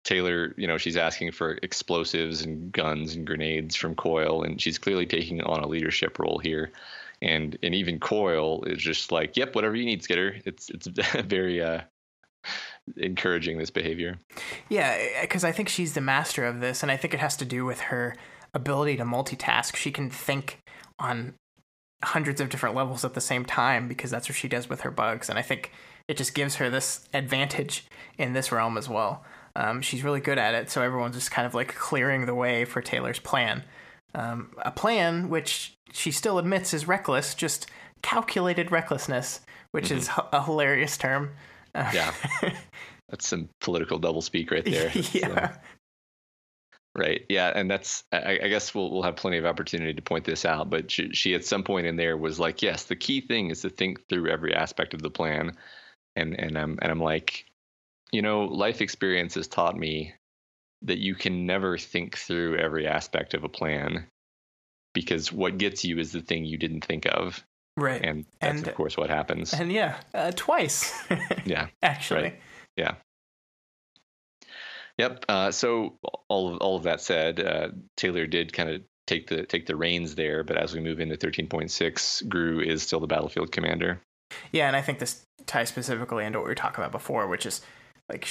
Taylor, 0.09 0.55
you 0.57 0.65
know, 0.65 0.79
she's 0.79 0.97
asking 0.97 1.33
for 1.33 1.59
explosives 1.61 2.41
and 2.41 2.71
guns 2.71 3.13
and 3.13 3.27
grenades 3.27 3.75
from 3.75 3.93
Coil, 3.93 4.41
and 4.41 4.59
she's 4.59 4.79
clearly 4.79 5.05
taking 5.05 5.39
on 5.41 5.59
a 5.59 5.67
leadership 5.67 6.17
role 6.17 6.39
here. 6.39 6.71
And 7.21 7.55
and 7.61 7.75
even 7.75 7.99
Coil 7.99 8.63
is 8.63 8.79
just 8.79 9.11
like, 9.11 9.37
"Yep, 9.37 9.53
whatever 9.53 9.75
you 9.75 9.85
need, 9.85 10.01
Skitter." 10.01 10.37
It's 10.45 10.71
it's 10.71 10.87
very 11.27 11.61
uh, 11.61 11.81
encouraging 12.97 13.59
this 13.59 13.69
behavior. 13.69 14.17
Yeah, 14.67 14.97
because 15.21 15.43
I 15.43 15.51
think 15.51 15.69
she's 15.69 15.93
the 15.93 16.01
master 16.01 16.43
of 16.43 16.59
this, 16.59 16.81
and 16.81 16.91
I 16.91 16.97
think 16.97 17.13
it 17.13 17.19
has 17.19 17.37
to 17.37 17.45
do 17.45 17.63
with 17.63 17.79
her 17.81 18.15
ability 18.55 18.97
to 18.97 19.03
multitask. 19.03 19.75
She 19.75 19.91
can 19.91 20.09
think 20.09 20.57
on 20.97 21.35
hundreds 22.01 22.41
of 22.41 22.49
different 22.49 22.75
levels 22.75 23.05
at 23.05 23.13
the 23.13 23.21
same 23.21 23.45
time 23.45 23.87
because 23.87 24.09
that's 24.09 24.27
what 24.27 24.35
she 24.35 24.47
does 24.47 24.69
with 24.69 24.81
her 24.81 24.91
bugs. 24.91 25.29
And 25.29 25.37
I 25.37 25.43
think 25.43 25.71
it 26.07 26.17
just 26.17 26.33
gives 26.33 26.55
her 26.55 26.71
this 26.71 27.07
advantage 27.13 27.85
in 28.17 28.33
this 28.33 28.51
realm 28.51 28.75
as 28.75 28.89
well. 28.89 29.23
Um, 29.59 29.81
she's 29.81 30.05
really 30.05 30.21
good 30.21 30.37
at 30.37 30.53
it, 30.53 30.71
so 30.71 30.81
everyone's 30.81 31.15
just 31.15 31.31
kind 31.31 31.45
of 31.45 31.53
like 31.53 31.75
clearing 31.75 32.25
the 32.25 32.33
way 32.33 32.63
for 32.63 32.81
Taylor's 32.81 33.19
plan. 33.19 33.65
Um, 34.15 34.53
a 34.59 34.71
plan 34.71 35.27
which 35.27 35.77
she 35.91 36.11
still 36.11 36.39
admits 36.39 36.73
is 36.73 36.87
reckless, 36.87 37.35
just 37.35 37.69
calculated 38.01 38.71
recklessness, 38.71 39.41
which 39.71 39.89
mm-hmm. 39.89 39.97
is 39.97 40.09
a 40.31 40.43
hilarious 40.43 40.97
term. 40.97 41.31
yeah. 41.75 42.13
That's 43.09 43.27
some 43.27 43.49
political 43.59 43.99
doublespeak 43.99 44.49
right 44.49 44.63
there. 44.63 44.91
yeah. 45.11 45.55
Right. 46.95 47.25
Yeah, 47.27 47.51
and 47.53 47.69
that's 47.69 48.03
I, 48.11 48.39
I, 48.43 48.47
guess 48.49 48.73
we'll 48.73 48.91
we'll 48.91 49.03
have 49.03 49.15
plenty 49.15 49.37
of 49.37 49.45
opportunity 49.45 49.93
to 49.93 50.01
point 50.01 50.25
this 50.25 50.43
out. 50.43 50.69
But 50.69 50.91
she, 50.91 51.11
she, 51.13 51.33
at 51.33 51.45
some 51.45 51.63
point 51.63 51.87
in 51.87 51.95
there 51.95 52.17
was 52.17 52.39
like, 52.39 52.61
yes, 52.61 52.83
the 52.85 52.95
key 52.95 53.21
thing 53.21 53.51
is 53.51 53.61
to 53.61 53.69
think 53.69 54.07
through 54.09 54.29
every 54.29 54.53
aspect 54.53 54.93
of 54.93 55.01
the 55.01 55.09
plan, 55.09 55.55
and 56.15 56.37
and 56.37 56.57
I'm 56.57 56.77
and 56.81 56.91
I'm 56.91 56.99
like, 56.99 57.45
you 58.11 58.21
know, 58.21 58.45
life 58.45 58.81
experience 58.81 59.35
has 59.35 59.47
taught 59.47 59.77
me 59.77 60.13
that 60.83 60.99
you 60.99 61.15
can 61.15 61.45
never 61.45 61.77
think 61.77 62.17
through 62.17 62.57
every 62.57 62.87
aspect 62.87 63.33
of 63.33 63.43
a 63.43 63.49
plan 63.49 64.07
because 64.93 65.31
what 65.31 65.57
gets 65.57 65.83
you 65.83 65.99
is 65.99 66.11
the 66.11 66.21
thing 66.21 66.45
you 66.45 66.57
didn't 66.57 66.85
think 66.85 67.05
of. 67.05 67.43
Right. 67.77 68.03
And 68.03 68.25
that's 68.41 68.59
and, 68.59 68.67
of 68.67 68.75
course 68.75 68.97
what 68.97 69.09
happens. 69.09 69.53
And 69.53 69.71
yeah, 69.71 69.97
uh, 70.13 70.31
twice. 70.35 70.93
yeah. 71.45 71.67
Actually. 71.81 72.23
Right. 72.23 72.39
Yeah. 72.75 72.95
Yep. 74.97 75.25
Uh, 75.29 75.51
so 75.51 75.97
all 76.27 76.53
of 76.53 76.57
all 76.59 76.75
of 76.75 76.83
that 76.83 76.99
said, 76.99 77.39
uh, 77.39 77.69
Taylor 77.95 78.27
did 78.27 78.51
kind 78.51 78.69
of 78.69 78.81
take 79.07 79.27
the 79.27 79.45
take 79.45 79.65
the 79.65 79.75
reins 79.75 80.15
there, 80.15 80.43
but 80.43 80.57
as 80.57 80.73
we 80.73 80.81
move 80.81 80.99
into 80.99 81.15
13.6, 81.15 82.27
Grue 82.27 82.59
is 82.59 82.83
still 82.83 82.99
the 82.99 83.07
battlefield 83.07 83.51
commander. 83.51 84.01
Yeah, 84.51 84.67
and 84.67 84.75
I 84.75 84.81
think 84.81 84.99
this 84.99 85.23
ties 85.45 85.69
specifically 85.69 86.25
into 86.25 86.39
what 86.39 86.45
we 86.45 86.51
were 86.51 86.55
talking 86.55 86.83
about 86.83 86.91
before, 86.91 87.27
which 87.27 87.45
is 87.45 87.61
like 88.09 88.27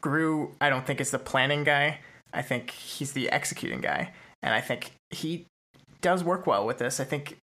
Grue. 0.00 0.54
I 0.60 0.68
don't 0.68 0.86
think 0.86 1.00
is 1.00 1.10
the 1.10 1.18
planning 1.18 1.64
guy. 1.64 2.00
I 2.32 2.42
think 2.42 2.70
he's 2.70 3.12
the 3.12 3.30
executing 3.30 3.80
guy, 3.80 4.12
and 4.42 4.54
I 4.54 4.60
think 4.60 4.92
he 5.10 5.46
does 6.00 6.22
work 6.24 6.46
well 6.46 6.64
with 6.64 6.78
this. 6.78 7.00
I 7.00 7.04
think 7.04 7.36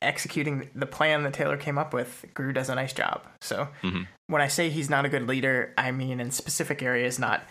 executing 0.00 0.68
the 0.74 0.86
plan 0.86 1.22
that 1.24 1.32
Taylor 1.32 1.56
came 1.56 1.78
up 1.78 1.92
with, 1.92 2.24
Grue 2.34 2.52
does 2.52 2.68
a 2.68 2.74
nice 2.74 2.92
job. 2.92 3.22
So 3.40 3.68
mm-hmm. 3.82 4.02
when 4.28 4.42
I 4.42 4.48
say 4.48 4.70
he's 4.70 4.90
not 4.90 5.04
a 5.04 5.08
good 5.08 5.26
leader, 5.26 5.72
I 5.76 5.90
mean 5.90 6.20
in 6.20 6.30
specific 6.30 6.82
areas, 6.82 7.18
not 7.18 7.42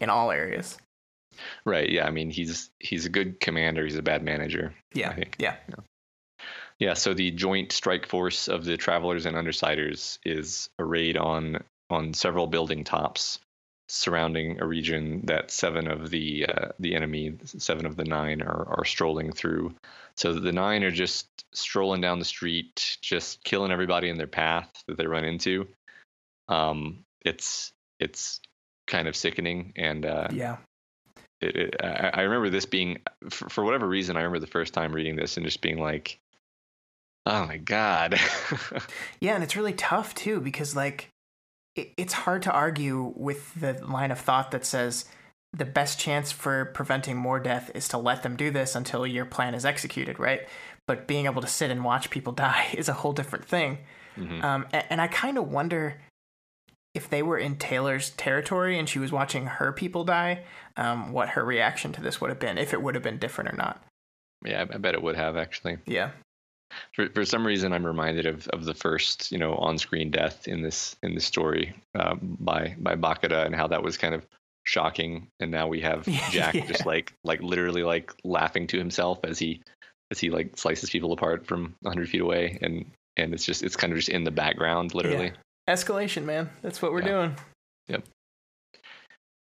in 0.00 0.10
all 0.10 0.30
areas. 0.30 0.78
Right. 1.64 1.88
Yeah. 1.88 2.06
I 2.06 2.10
mean, 2.10 2.30
he's 2.30 2.70
he's 2.80 3.06
a 3.06 3.10
good 3.10 3.40
commander. 3.40 3.84
He's 3.84 3.96
a 3.96 4.02
bad 4.02 4.22
manager. 4.22 4.74
Yeah. 4.94 5.10
I 5.10 5.14
think. 5.14 5.36
Yeah. 5.38 5.56
yeah. 5.68 5.74
Yeah. 6.78 6.94
So 6.94 7.14
the 7.14 7.30
joint 7.30 7.72
strike 7.72 8.06
force 8.06 8.48
of 8.48 8.64
the 8.64 8.76
travelers 8.76 9.26
and 9.26 9.36
undersiders 9.36 10.18
is 10.24 10.68
arrayed 10.78 11.16
on 11.16 11.62
on 11.90 12.14
several 12.14 12.46
building 12.46 12.84
tops 12.84 13.38
surrounding 13.88 14.60
a 14.60 14.66
region 14.66 15.22
that 15.24 15.50
seven 15.50 15.88
of 15.88 16.10
the 16.10 16.46
uh, 16.46 16.68
the 16.78 16.94
enemy, 16.94 17.34
seven 17.44 17.86
of 17.86 17.96
the 17.96 18.04
nine, 18.04 18.42
are 18.42 18.66
are 18.78 18.84
strolling 18.84 19.32
through. 19.32 19.74
So 20.16 20.32
the 20.32 20.52
nine 20.52 20.84
are 20.84 20.90
just 20.90 21.26
strolling 21.52 22.00
down 22.00 22.18
the 22.18 22.24
street, 22.24 22.98
just 23.00 23.42
killing 23.44 23.72
everybody 23.72 24.08
in 24.08 24.18
their 24.18 24.26
path 24.26 24.70
that 24.86 24.98
they 24.98 25.06
run 25.06 25.24
into. 25.24 25.66
Um, 26.48 27.04
it's 27.24 27.72
it's 27.98 28.40
kind 28.86 29.08
of 29.08 29.16
sickening, 29.16 29.72
and 29.76 30.04
uh, 30.04 30.28
yeah. 30.32 30.56
It, 31.40 31.56
it, 31.56 31.76
I, 31.80 32.10
I 32.14 32.20
remember 32.22 32.50
this 32.50 32.66
being, 32.66 32.98
for, 33.30 33.48
for 33.48 33.62
whatever 33.62 33.86
reason, 33.86 34.16
I 34.16 34.22
remember 34.22 34.40
the 34.40 34.48
first 34.48 34.74
time 34.74 34.92
reading 34.92 35.14
this 35.14 35.36
and 35.36 35.46
just 35.46 35.60
being 35.60 35.78
like, 35.78 36.18
"Oh 37.26 37.46
my 37.46 37.58
god!" 37.58 38.18
yeah, 39.20 39.36
and 39.36 39.44
it's 39.44 39.54
really 39.54 39.72
tough 39.72 40.16
too 40.16 40.40
because 40.40 40.74
like 40.74 41.10
it's 41.96 42.12
hard 42.12 42.42
to 42.42 42.52
argue 42.52 43.12
with 43.16 43.54
the 43.60 43.74
line 43.86 44.10
of 44.10 44.18
thought 44.18 44.50
that 44.50 44.64
says 44.64 45.04
the 45.52 45.64
best 45.64 45.98
chance 45.98 46.30
for 46.30 46.66
preventing 46.66 47.16
more 47.16 47.40
death 47.40 47.70
is 47.74 47.88
to 47.88 47.98
let 47.98 48.22
them 48.22 48.36
do 48.36 48.50
this 48.50 48.74
until 48.74 49.06
your 49.06 49.24
plan 49.24 49.54
is 49.54 49.64
executed, 49.64 50.18
right? 50.18 50.46
But 50.86 51.06
being 51.06 51.26
able 51.26 51.42
to 51.42 51.48
sit 51.48 51.70
and 51.70 51.84
watch 51.84 52.10
people 52.10 52.32
die 52.46 52.68
is 52.74 52.88
a 52.88 52.94
whole 52.94 53.12
different 53.12 53.44
thing. 53.44 53.78
Mm-hmm. 54.16 54.44
Um, 54.44 54.66
and, 54.72 54.84
and, 54.90 55.00
I 55.00 55.06
kind 55.06 55.38
of 55.38 55.48
wonder 55.48 56.00
if 56.92 57.08
they 57.08 57.22
were 57.22 57.38
in 57.38 57.56
Taylor's 57.56 58.10
territory 58.10 58.76
and 58.76 58.88
she 58.88 58.98
was 58.98 59.12
watching 59.12 59.46
her 59.46 59.70
people 59.70 60.02
die, 60.02 60.42
um, 60.76 61.12
what 61.12 61.30
her 61.30 61.44
reaction 61.44 61.92
to 61.92 62.00
this 62.00 62.20
would 62.20 62.28
have 62.28 62.40
been, 62.40 62.58
if 62.58 62.72
it 62.72 62.82
would 62.82 62.96
have 62.96 63.04
been 63.04 63.18
different 63.18 63.50
or 63.50 63.56
not. 63.56 63.80
Yeah, 64.44 64.64
I 64.68 64.76
bet 64.78 64.94
it 64.94 65.02
would 65.02 65.14
have 65.14 65.36
actually. 65.36 65.78
Yeah 65.86 66.10
for, 66.94 67.08
for 67.10 67.24
some 67.24 67.46
reason 67.46 67.72
I'm 67.72 67.86
reminded 67.86 68.26
of, 68.26 68.48
of 68.48 68.64
the 68.64 68.74
first 68.74 69.30
you 69.32 69.38
know 69.38 69.54
on 69.54 69.78
screen 69.78 70.10
death 70.10 70.48
in 70.48 70.62
this 70.62 70.96
in 71.02 71.14
this 71.14 71.24
story 71.24 71.74
uh, 71.94 72.14
by 72.20 72.76
by 72.78 72.96
Bakuda 72.96 73.46
and 73.46 73.54
how 73.54 73.66
that 73.68 73.82
was 73.82 73.96
kind 73.96 74.14
of 74.14 74.26
shocking 74.64 75.28
and 75.40 75.50
now 75.50 75.66
we 75.66 75.80
have 75.80 76.04
Jack 76.30 76.54
yeah. 76.54 76.66
just 76.66 76.86
like 76.86 77.12
like 77.24 77.42
literally 77.42 77.82
like 77.82 78.12
laughing 78.24 78.66
to 78.68 78.78
himself 78.78 79.18
as 79.24 79.38
he 79.38 79.62
as 80.10 80.18
he 80.18 80.30
like 80.30 80.56
slices 80.56 80.90
people 80.90 81.12
apart 81.12 81.46
from 81.46 81.74
100 81.82 82.08
feet 82.08 82.20
away 82.20 82.58
and 82.62 82.84
and 83.16 83.32
it's 83.32 83.44
just 83.44 83.62
it's 83.62 83.76
kind 83.76 83.92
of 83.92 83.98
just 83.98 84.08
in 84.08 84.24
the 84.24 84.30
background 84.30 84.94
literally 84.94 85.32
yeah. 85.66 85.74
escalation 85.74 86.24
man 86.24 86.50
that's 86.62 86.82
what 86.82 86.92
we're 86.92 87.00
yeah. 87.00 87.08
doing 87.08 87.36
yep 87.88 88.04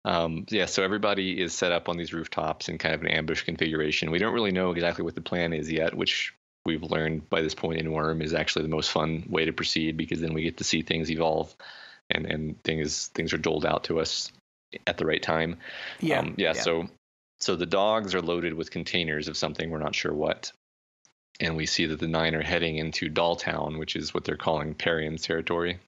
um, 0.05 0.45
yeah, 0.49 0.67
so 0.67 0.84
everybody 0.84 1.41
is 1.41 1.51
set 1.51 1.71
up 1.71 1.89
on 1.89 1.97
these 1.97 2.13
rooftops 2.13 2.69
in 2.69 2.78
kind 2.78 2.93
of 2.93 3.01
an 3.01 3.07
ambush 3.07 3.41
configuration. 3.41 4.11
We 4.11 4.19
don't 4.19 4.36
really 4.36 4.51
know 4.51 4.69
exactly 4.69 5.03
what 5.03 5.15
the 5.15 5.21
plan 5.21 5.51
is 5.51 5.71
yet, 5.71 5.95
which 5.95 6.36
we've 6.66 6.84
learned 6.84 7.30
by 7.30 7.41
this 7.41 7.55
point 7.55 7.80
in 7.80 7.91
Worm 7.91 8.22
is 8.22 8.34
actually 8.34 8.63
the 8.63 8.70
most 8.70 8.91
fun 8.91 9.26
way 9.30 9.45
to 9.45 9.53
proceed 9.53 9.97
because 9.97 10.20
then 10.20 10.34
we 10.34 10.43
get 10.43 10.57
to 10.57 10.63
see 10.63 10.82
things 10.82 11.11
evolve 11.11 11.55
and 12.09 12.26
and 12.26 12.61
things 12.63 13.07
things 13.07 13.34
are 13.34 13.38
doled 13.38 13.66
out 13.66 13.86
to 13.86 13.99
us 13.99 14.32
at 14.88 14.97
the 14.97 15.05
right 15.05 15.22
time. 15.22 15.57
Yeah, 15.99 16.20
um, 16.20 16.36
yeah, 16.38 16.53
yeah. 16.55 16.61
So 16.61 16.89
so 17.39 17.55
the 17.55 17.66
dogs 17.66 18.16
are 18.16 18.22
loaded 18.22 18.53
with 18.53 18.72
containers 18.72 19.28
of 19.28 19.38
something 19.38 19.70
we're 19.70 19.80
not 19.80 19.95
sure 19.95 20.13
what, 20.13 20.51
and 21.39 21.55
we 21.55 21.66
see 21.66 21.86
that 21.88 21.99
the 21.99 22.07
nine 22.07 22.36
are 22.36 22.43
heading 22.43 22.78
into 22.78 23.09
Dolltown, 23.09 23.78
which 23.78 23.95
is 23.95 24.13
what 24.13 24.24
they're 24.24 24.38
calling 24.38 24.74
Parian's 24.74 25.24
territory. 25.24 25.80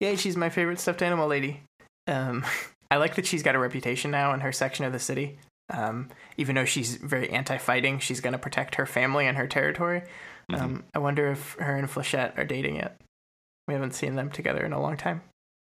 Yeah, 0.00 0.14
she's 0.16 0.36
my 0.36 0.48
favorite 0.48 0.80
stuffed 0.80 1.02
animal 1.02 1.28
lady. 1.28 1.62
Um, 2.06 2.44
I 2.90 2.98
like 2.98 3.16
that 3.16 3.26
she's 3.26 3.42
got 3.42 3.56
a 3.56 3.58
reputation 3.58 4.12
now 4.12 4.32
in 4.32 4.40
her 4.40 4.52
section 4.52 4.84
of 4.84 4.92
the 4.92 5.00
city. 5.00 5.38
Um, 5.68 6.10
even 6.36 6.54
though 6.54 6.64
she's 6.64 6.96
very 6.96 7.28
anti-fighting, 7.30 7.98
she's 7.98 8.20
going 8.20 8.32
to 8.32 8.38
protect 8.38 8.76
her 8.76 8.86
family 8.86 9.26
and 9.26 9.36
her 9.36 9.48
territory. 9.48 10.02
Mm-hmm. 10.50 10.62
Um, 10.62 10.84
I 10.94 11.00
wonder 11.00 11.30
if 11.32 11.54
her 11.54 11.76
and 11.76 11.88
Flechette 11.88 12.38
are 12.38 12.44
dating 12.44 12.76
yet. 12.76 13.00
We 13.66 13.74
haven't 13.74 13.94
seen 13.94 14.14
them 14.14 14.30
together 14.30 14.64
in 14.64 14.72
a 14.72 14.80
long 14.80 14.96
time. 14.96 15.22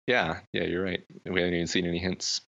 Yeah, 0.06 0.40
yeah, 0.52 0.64
you're 0.64 0.84
right. 0.84 1.02
We 1.24 1.40
haven't 1.40 1.54
even 1.54 1.66
seen 1.66 1.86
any 1.86 1.98
hints. 1.98 2.40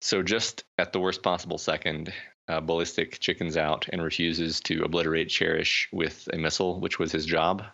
So 0.00 0.22
just 0.22 0.62
at 0.78 0.92
the 0.92 1.00
worst 1.00 1.22
possible 1.22 1.58
second, 1.58 2.12
uh, 2.48 2.60
Ballistic 2.60 3.18
chickens 3.18 3.56
out 3.56 3.88
and 3.92 4.00
refuses 4.00 4.60
to 4.60 4.84
obliterate 4.84 5.28
Cherish 5.28 5.88
with 5.92 6.28
a 6.32 6.36
missile, 6.36 6.78
which 6.80 6.98
was 6.98 7.10
his 7.10 7.26
job. 7.26 7.64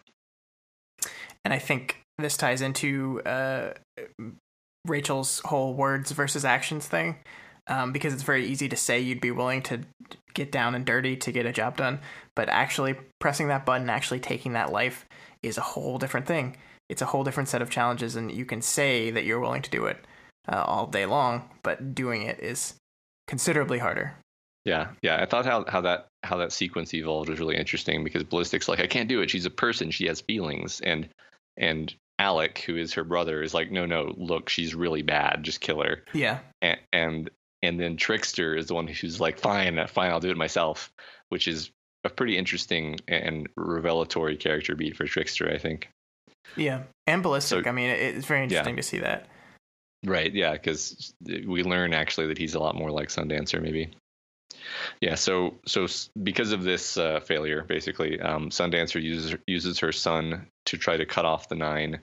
And 1.44 1.52
I 1.52 1.58
think 1.58 1.98
this 2.18 2.36
ties 2.36 2.62
into 2.62 3.20
uh, 3.26 3.74
Rachel's 4.86 5.40
whole 5.44 5.74
words 5.74 6.12
versus 6.12 6.44
actions 6.44 6.86
thing 6.86 7.16
um, 7.66 7.92
because 7.92 8.12
it's 8.12 8.22
very 8.22 8.46
easy 8.46 8.68
to 8.68 8.76
say 8.76 9.00
you'd 9.00 9.20
be 9.20 9.30
willing 9.30 9.62
to 9.62 9.80
get 10.34 10.50
down 10.50 10.74
and 10.74 10.84
dirty 10.84 11.16
to 11.16 11.32
get 11.32 11.46
a 11.46 11.52
job 11.52 11.76
done, 11.76 12.00
but 12.34 12.48
actually 12.48 12.96
pressing 13.20 13.48
that 13.48 13.66
button, 13.66 13.90
actually 13.90 14.20
taking 14.20 14.54
that 14.54 14.72
life, 14.72 15.06
is 15.42 15.58
a 15.58 15.62
whole 15.62 15.98
different 15.98 16.26
thing. 16.26 16.56
It's 16.88 17.02
a 17.02 17.06
whole 17.06 17.24
different 17.24 17.48
set 17.48 17.62
of 17.62 17.70
challenges, 17.70 18.16
and 18.16 18.30
you 18.30 18.44
can 18.44 18.62
say 18.62 19.10
that 19.10 19.24
you're 19.24 19.40
willing 19.40 19.62
to 19.62 19.70
do 19.70 19.86
it 19.86 20.04
uh, 20.48 20.62
all 20.66 20.86
day 20.86 21.06
long, 21.06 21.48
but 21.62 21.94
doing 21.94 22.22
it 22.22 22.40
is 22.40 22.74
considerably 23.26 23.78
harder. 23.78 24.14
Yeah, 24.64 24.88
yeah. 25.02 25.20
I 25.20 25.26
thought 25.26 25.44
how 25.44 25.64
how 25.66 25.80
that 25.82 26.06
how 26.22 26.36
that 26.36 26.52
sequence 26.52 26.94
evolved 26.94 27.28
was 27.28 27.40
really 27.40 27.56
interesting 27.56 28.04
because 28.04 28.22
Ballistic's 28.22 28.68
like, 28.68 28.80
I 28.80 28.86
can't 28.86 29.08
do 29.08 29.20
it. 29.20 29.30
She's 29.30 29.46
a 29.46 29.50
person. 29.50 29.90
She 29.90 30.06
has 30.06 30.20
feelings, 30.20 30.80
and 30.80 31.08
and 31.56 31.94
Alec, 32.18 32.58
who 32.60 32.76
is 32.76 32.92
her 32.92 33.04
brother, 33.04 33.42
is 33.42 33.54
like, 33.54 33.70
no, 33.70 33.86
no, 33.86 34.14
look, 34.16 34.48
she's 34.48 34.74
really 34.74 35.02
bad. 35.02 35.42
Just 35.42 35.60
kill 35.60 35.82
her. 35.82 36.04
Yeah. 36.12 36.38
And, 36.60 36.78
and 36.92 37.30
and 37.62 37.78
then 37.78 37.96
Trickster 37.96 38.56
is 38.56 38.66
the 38.66 38.74
one 38.74 38.86
who's 38.86 39.20
like, 39.20 39.38
fine, 39.38 39.84
fine, 39.86 40.10
I'll 40.10 40.20
do 40.20 40.30
it 40.30 40.36
myself, 40.36 40.92
which 41.28 41.46
is 41.46 41.70
a 42.04 42.10
pretty 42.10 42.36
interesting 42.36 42.98
and 43.08 43.48
revelatory 43.56 44.36
character 44.36 44.74
beat 44.74 44.96
for 44.96 45.06
Trickster, 45.06 45.50
I 45.50 45.58
think. 45.58 45.88
Yeah, 46.56 46.82
and 47.06 47.22
ballistic. 47.22 47.64
So, 47.64 47.70
I 47.70 47.72
mean, 47.72 47.90
it's 47.90 48.26
very 48.26 48.42
interesting 48.42 48.74
yeah. 48.74 48.80
to 48.80 48.82
see 48.82 48.98
that. 48.98 49.28
Right. 50.04 50.32
Yeah, 50.32 50.52
because 50.52 51.14
we 51.24 51.62
learn 51.62 51.94
actually 51.94 52.26
that 52.26 52.38
he's 52.38 52.54
a 52.54 52.58
lot 52.58 52.74
more 52.74 52.90
like 52.90 53.08
Sundancer, 53.08 53.62
maybe. 53.62 53.90
Yeah. 55.00 55.14
So 55.14 55.54
so 55.64 55.86
because 56.22 56.52
of 56.52 56.64
this 56.64 56.96
uh, 56.96 57.20
failure, 57.20 57.62
basically, 57.62 58.20
um, 58.20 58.50
Sundancer 58.50 59.00
uses 59.00 59.36
uses 59.46 59.78
her 59.78 59.92
sun 59.92 60.46
to 60.66 60.76
try 60.76 60.96
to 60.96 61.06
cut 61.06 61.24
off 61.24 61.48
the 61.48 61.54
nine, 61.54 62.00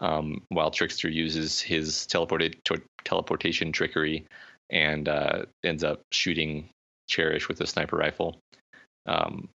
um, 0.00 0.42
while 0.48 0.70
Trickster 0.70 1.08
uses 1.08 1.60
his 1.60 2.06
teleported 2.10 2.56
teleportation 3.04 3.70
trickery 3.70 4.26
and 4.70 5.08
uh, 5.08 5.46
ends 5.64 5.84
up 5.84 6.02
shooting 6.12 6.68
Cherish 7.08 7.48
with 7.48 7.60
a 7.60 7.66
sniper 7.66 7.96
rifle. 7.96 8.38
Um, 9.06 9.48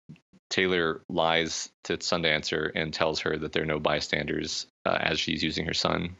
Taylor 0.49 1.01
lies 1.09 1.69
to 1.83 1.97
Sundancer 1.97 2.71
and 2.75 2.93
tells 2.93 3.19
her 3.21 3.37
that 3.37 3.51
there 3.51 3.63
are 3.63 3.67
no 3.67 3.79
bystanders 3.79 4.67
uh, 4.85 4.97
as 4.99 5.19
she's 5.19 5.43
using 5.43 5.65
her 5.65 5.73
sun. 5.73 6.15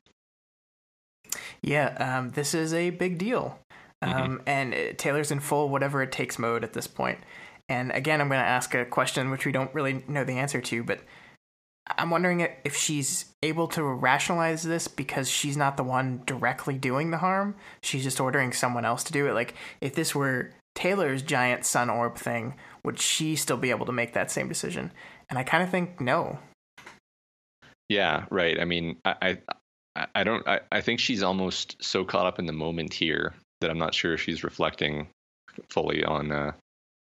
Yeah, 1.62 2.18
um, 2.18 2.32
this 2.32 2.54
is 2.54 2.74
a 2.74 2.92
big 2.92 3.18
deal. 3.18 3.60
Um, 4.02 4.12
mm-hmm. 4.12 4.36
And 4.48 4.74
uh, 4.74 4.78
Taylor's 4.98 5.32
in 5.32 5.40
full 5.40 5.70
whatever 5.70 6.02
it 6.02 6.12
takes 6.12 6.40
mode 6.40 6.64
at 6.64 6.74
this 6.74 6.88
point. 6.88 7.20
And 7.68 7.92
again, 7.92 8.22
I'm 8.22 8.30
going 8.30 8.40
to 8.40 8.48
ask 8.48 8.74
a 8.74 8.86
question 8.86 9.30
which 9.30 9.46
we 9.46 9.52
don't 9.52 9.74
really 9.74 10.04
know 10.08 10.24
the 10.24 10.40
answer 10.40 10.62
to, 10.62 10.84
but 10.84 11.02
I'm 11.98 12.10
wondering 12.12 12.48
if 12.64 12.76
she's 12.76 13.26
able 13.42 13.68
to 13.70 13.84
rationalize 13.84 14.64
this 14.64 14.88
because 14.88 15.30
she's 15.30 15.58
not 15.58 15.78
the 15.78 15.84
one 15.84 16.22
directly 16.26 16.78
doing 16.78 17.12
the 17.12 17.18
harm. 17.18 17.56
She's 17.82 18.04
just 18.04 18.20
ordering 18.20 18.54
someone 18.54 18.86
else 18.86 19.04
to 19.06 19.14
do 19.14 19.28
it. 19.28 19.34
Like, 19.34 19.56
if 19.82 19.96
this 19.96 20.14
were 20.14 20.52
Taylor's 20.76 21.22
giant 21.22 21.66
sun 21.66 21.90
orb 21.90 22.18
thing, 22.18 22.56
would 22.84 23.00
she 23.00 23.36
still 23.36 23.58
be 23.58 23.72
able 23.72 23.86
to 23.88 23.92
make 23.92 24.14
that 24.14 24.32
same 24.32 24.48
decision? 24.48 24.92
And 25.30 25.40
I 25.40 25.44
kind 25.44 25.64
of 25.64 25.70
think 25.70 26.00
no. 26.00 26.40
Yeah, 27.90 28.26
right. 28.30 28.60
I 28.60 28.66
mean, 28.66 28.98
I, 29.04 29.40
I, 29.96 30.06
I 30.14 30.24
don't. 30.24 30.48
I, 30.48 30.62
I 30.72 30.82
think 30.82 31.00
she's 31.00 31.24
almost 31.24 31.76
so 31.84 32.06
caught 32.06 32.28
up 32.28 32.40
in 32.40 32.46
the 32.46 32.54
moment 32.54 32.94
here 32.94 33.34
that 33.62 33.70
I'm 33.70 33.80
not 33.80 33.96
sure 33.96 34.14
if 34.14 34.22
she's 34.22 34.44
reflecting 34.44 35.08
fully 35.70 36.04
on 36.04 36.32
uh, 36.32 36.52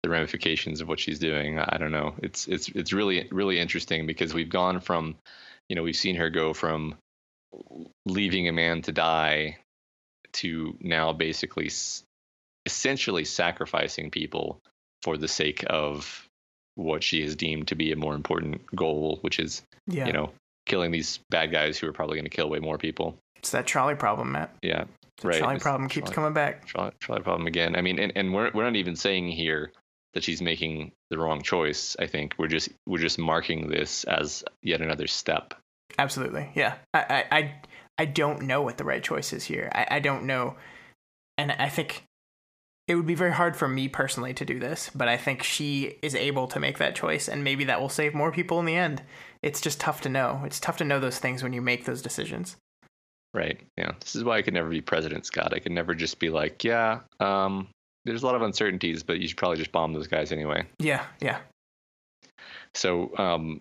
the 0.02 0.08
ramifications 0.08 0.80
of 0.80 0.88
what 0.88 1.00
she's 1.00 1.18
doing. 1.18 1.58
I 1.58 1.76
don't 1.78 1.92
know. 1.92 2.14
It's 2.22 2.48
it's 2.48 2.68
it's 2.68 2.92
really 2.92 3.28
really 3.30 3.58
interesting 3.58 4.06
because 4.06 4.32
we've 4.32 4.48
gone 4.48 4.80
from, 4.80 5.16
you 5.68 5.76
know, 5.76 5.82
we've 5.82 5.96
seen 5.96 6.16
her 6.16 6.30
go 6.30 6.52
from 6.52 6.94
leaving 8.06 8.48
a 8.48 8.52
man 8.52 8.82
to 8.82 8.92
die 8.92 9.58
to 10.32 10.76
now 10.80 11.12
basically 11.12 11.66
s- 11.66 12.04
essentially 12.64 13.24
sacrificing 13.24 14.10
people 14.10 14.60
for 15.02 15.16
the 15.16 15.28
sake 15.28 15.64
of 15.68 16.26
what 16.76 17.02
she 17.02 17.22
has 17.22 17.36
deemed 17.36 17.68
to 17.68 17.74
be 17.74 17.92
a 17.92 17.96
more 17.96 18.14
important 18.14 18.64
goal, 18.74 19.18
which 19.22 19.38
is 19.38 19.62
yeah. 19.86 20.06
you 20.06 20.12
know 20.12 20.32
killing 20.66 20.92
these 20.92 21.18
bad 21.30 21.50
guys 21.50 21.78
who 21.78 21.86
are 21.88 21.92
probably 21.92 22.16
going 22.16 22.24
to 22.24 22.30
kill 22.30 22.48
way 22.48 22.58
more 22.58 22.78
people. 22.78 23.16
It's 23.36 23.50
that 23.50 23.66
trolley 23.66 23.96
problem, 23.96 24.32
Matt. 24.32 24.54
Yeah, 24.62 24.84
the 25.18 25.28
right. 25.28 25.38
Trolley 25.38 25.58
problem 25.58 25.88
keeps 25.88 26.10
trolley, 26.10 26.14
coming 26.14 26.32
back. 26.32 26.66
Trolley, 26.66 26.92
trolley 27.00 27.22
problem 27.22 27.46
again. 27.46 27.76
I 27.76 27.82
mean, 27.82 27.98
and, 27.98 28.12
and 28.14 28.32
we're 28.32 28.50
we're 28.54 28.64
not 28.64 28.76
even 28.76 28.96
saying 28.96 29.28
here 29.28 29.72
that 30.14 30.24
she's 30.24 30.42
making 30.42 30.92
the 31.10 31.18
wrong 31.18 31.42
choice. 31.42 31.96
I 31.98 32.06
think 32.06 32.34
we're 32.38 32.48
just 32.48 32.70
we're 32.86 32.98
just 32.98 33.18
marking 33.18 33.68
this 33.68 34.04
as 34.04 34.44
yet 34.62 34.80
another 34.80 35.06
step. 35.06 35.54
Absolutely, 35.98 36.50
yeah. 36.54 36.76
I 36.94 37.24
I 37.30 37.60
I 37.98 38.04
don't 38.06 38.42
know 38.42 38.62
what 38.62 38.78
the 38.78 38.84
right 38.84 39.02
choice 39.02 39.32
is 39.32 39.44
here. 39.44 39.70
I, 39.74 39.86
I 39.96 40.00
don't 40.00 40.24
know, 40.24 40.56
and 41.38 41.52
I 41.52 41.68
think 41.68 42.04
it 42.88 42.96
would 42.96 43.06
be 43.06 43.14
very 43.14 43.32
hard 43.32 43.56
for 43.56 43.68
me 43.68 43.88
personally 43.88 44.34
to 44.34 44.44
do 44.44 44.58
this. 44.58 44.90
But 44.94 45.08
I 45.08 45.16
think 45.16 45.42
she 45.42 45.98
is 46.02 46.14
able 46.14 46.48
to 46.48 46.60
make 46.60 46.78
that 46.78 46.96
choice, 46.96 47.28
and 47.28 47.44
maybe 47.44 47.64
that 47.64 47.80
will 47.80 47.88
save 47.88 48.14
more 48.14 48.32
people 48.32 48.58
in 48.58 48.66
the 48.66 48.76
end. 48.76 49.02
It's 49.42 49.60
just 49.60 49.80
tough 49.80 50.00
to 50.02 50.08
know. 50.08 50.42
It's 50.44 50.60
tough 50.60 50.76
to 50.78 50.84
know 50.84 51.00
those 51.00 51.18
things 51.18 51.42
when 51.42 51.52
you 51.52 51.62
make 51.62 51.84
those 51.84 52.02
decisions. 52.02 52.56
Right. 53.32 53.60
Yeah. 53.76 53.92
This 54.00 54.16
is 54.16 54.24
why 54.24 54.38
I 54.38 54.42
could 54.42 54.54
never 54.54 54.68
be 54.68 54.80
president, 54.80 55.24
Scott. 55.24 55.54
I 55.54 55.60
could 55.60 55.72
never 55.72 55.94
just 55.94 56.18
be 56.18 56.30
like, 56.30 56.64
yeah, 56.64 57.00
um, 57.20 57.68
there's 58.04 58.22
a 58.22 58.26
lot 58.26 58.34
of 58.34 58.42
uncertainties, 58.42 59.02
but 59.02 59.20
you 59.20 59.28
should 59.28 59.36
probably 59.36 59.58
just 59.58 59.72
bomb 59.72 59.92
those 59.92 60.08
guys 60.08 60.32
anyway. 60.32 60.66
Yeah, 60.78 61.04
yeah. 61.20 61.38
So 62.74 63.16
um, 63.18 63.60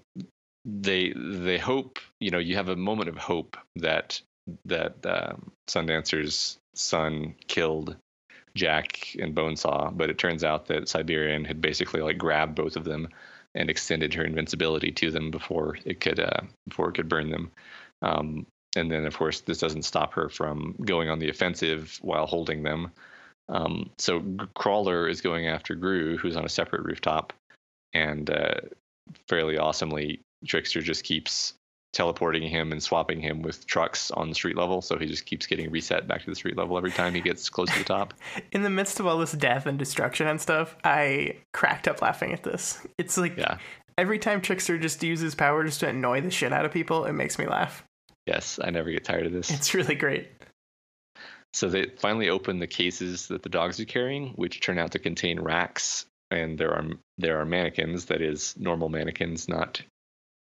they 0.65 1.13
they 1.15 1.57
hope 1.57 1.99
you 2.19 2.31
know 2.31 2.37
you 2.37 2.55
have 2.55 2.69
a 2.69 2.75
moment 2.75 3.09
of 3.09 3.17
hope 3.17 3.57
that 3.77 4.21
that 4.65 5.05
um, 5.05 5.51
Sundancer's 5.67 6.57
sun 6.75 7.35
killed 7.47 7.95
Jack 8.55 9.15
and 9.19 9.35
Bonesaw, 9.35 9.95
but 9.95 10.09
it 10.09 10.17
turns 10.17 10.43
out 10.43 10.67
that 10.67 10.89
Siberian 10.89 11.45
had 11.45 11.61
basically 11.61 12.01
like 12.01 12.17
grabbed 12.17 12.55
both 12.55 12.75
of 12.75 12.83
them 12.83 13.09
and 13.55 13.69
extended 13.69 14.13
her 14.13 14.23
invincibility 14.23 14.91
to 14.91 15.11
them 15.11 15.31
before 15.31 15.77
it 15.85 15.99
could 15.99 16.19
uh, 16.19 16.41
before 16.67 16.89
it 16.89 16.95
could 16.95 17.09
burn 17.09 17.29
them. 17.29 17.51
Um, 18.01 18.45
and 18.75 18.91
then 18.91 19.05
of 19.05 19.17
course 19.17 19.41
this 19.41 19.57
doesn't 19.57 19.83
stop 19.83 20.13
her 20.13 20.29
from 20.29 20.75
going 20.83 21.09
on 21.09 21.19
the 21.19 21.29
offensive 21.29 21.97
while 22.01 22.25
holding 22.25 22.63
them 22.63 22.91
um, 23.49 23.89
so 23.97 24.23
Crawler 24.55 25.07
is 25.07 25.21
going 25.21 25.47
after 25.47 25.75
Grue, 25.75 26.17
who's 26.17 26.37
on 26.37 26.45
a 26.45 26.49
separate 26.49 26.83
rooftop, 26.83 27.33
and 27.93 28.29
uh, 28.29 28.55
fairly 29.27 29.57
awesomely, 29.57 30.21
Trickster 30.45 30.81
just 30.81 31.03
keeps 31.03 31.53
teleporting 31.91 32.43
him 32.43 32.71
and 32.71 32.81
swapping 32.81 33.19
him 33.19 33.41
with 33.41 33.65
trucks 33.65 34.11
on 34.11 34.29
the 34.29 34.35
street 34.35 34.55
level. 34.55 34.81
So 34.81 34.97
he 34.99 35.07
just 35.07 35.25
keeps 35.25 35.47
getting 35.47 35.71
reset 35.71 36.07
back 36.07 36.23
to 36.23 36.29
the 36.29 36.35
street 36.35 36.55
level 36.55 36.77
every 36.77 36.91
time 36.91 37.15
he 37.15 37.21
gets 37.21 37.49
close 37.49 37.71
to 37.71 37.79
the 37.79 37.85
top. 37.85 38.13
In 38.51 38.61
the 38.61 38.69
midst 38.69 38.99
of 38.99 39.07
all 39.07 39.17
this 39.17 39.31
death 39.31 39.65
and 39.65 39.79
destruction 39.79 40.27
and 40.27 40.39
stuff, 40.39 40.75
I 40.83 41.37
cracked 41.53 41.87
up 41.87 42.01
laughing 42.01 42.31
at 42.31 42.43
this. 42.43 42.85
It's 42.99 43.17
like 43.17 43.37
yeah. 43.37 43.57
every 43.97 44.19
time 44.19 44.41
Trickster 44.41 44.77
just 44.77 45.01
uses 45.01 45.33
power 45.33 45.63
just 45.63 45.79
to 45.79 45.87
annoy 45.87 46.21
the 46.21 46.29
shit 46.29 46.53
out 46.53 46.65
of 46.65 46.71
people, 46.71 47.05
it 47.05 47.13
makes 47.13 47.39
me 47.39 47.47
laugh. 47.47 47.83
Yes, 48.27 48.59
I 48.63 48.69
never 48.69 48.91
get 48.91 49.03
tired 49.03 49.25
of 49.25 49.31
this. 49.31 49.49
It's 49.49 49.73
really 49.73 49.95
great. 49.95 50.29
So 51.53 51.67
they 51.67 51.87
finally 51.97 52.29
open 52.29 52.59
the 52.59 52.67
cases 52.67 53.27
that 53.27 53.43
the 53.43 53.49
dogs 53.49 53.79
are 53.79 53.85
carrying, 53.85 54.29
which 54.31 54.61
turn 54.61 54.77
out 54.77 54.91
to 54.91 54.99
contain 54.99 55.39
racks, 55.39 56.05
and 56.31 56.57
there 56.57 56.71
are 56.73 56.85
there 57.17 57.39
are 57.39 57.45
mannequins, 57.45 58.05
that 58.05 58.21
is, 58.21 58.55
normal 58.57 58.89
mannequins, 58.89 59.49
not 59.49 59.81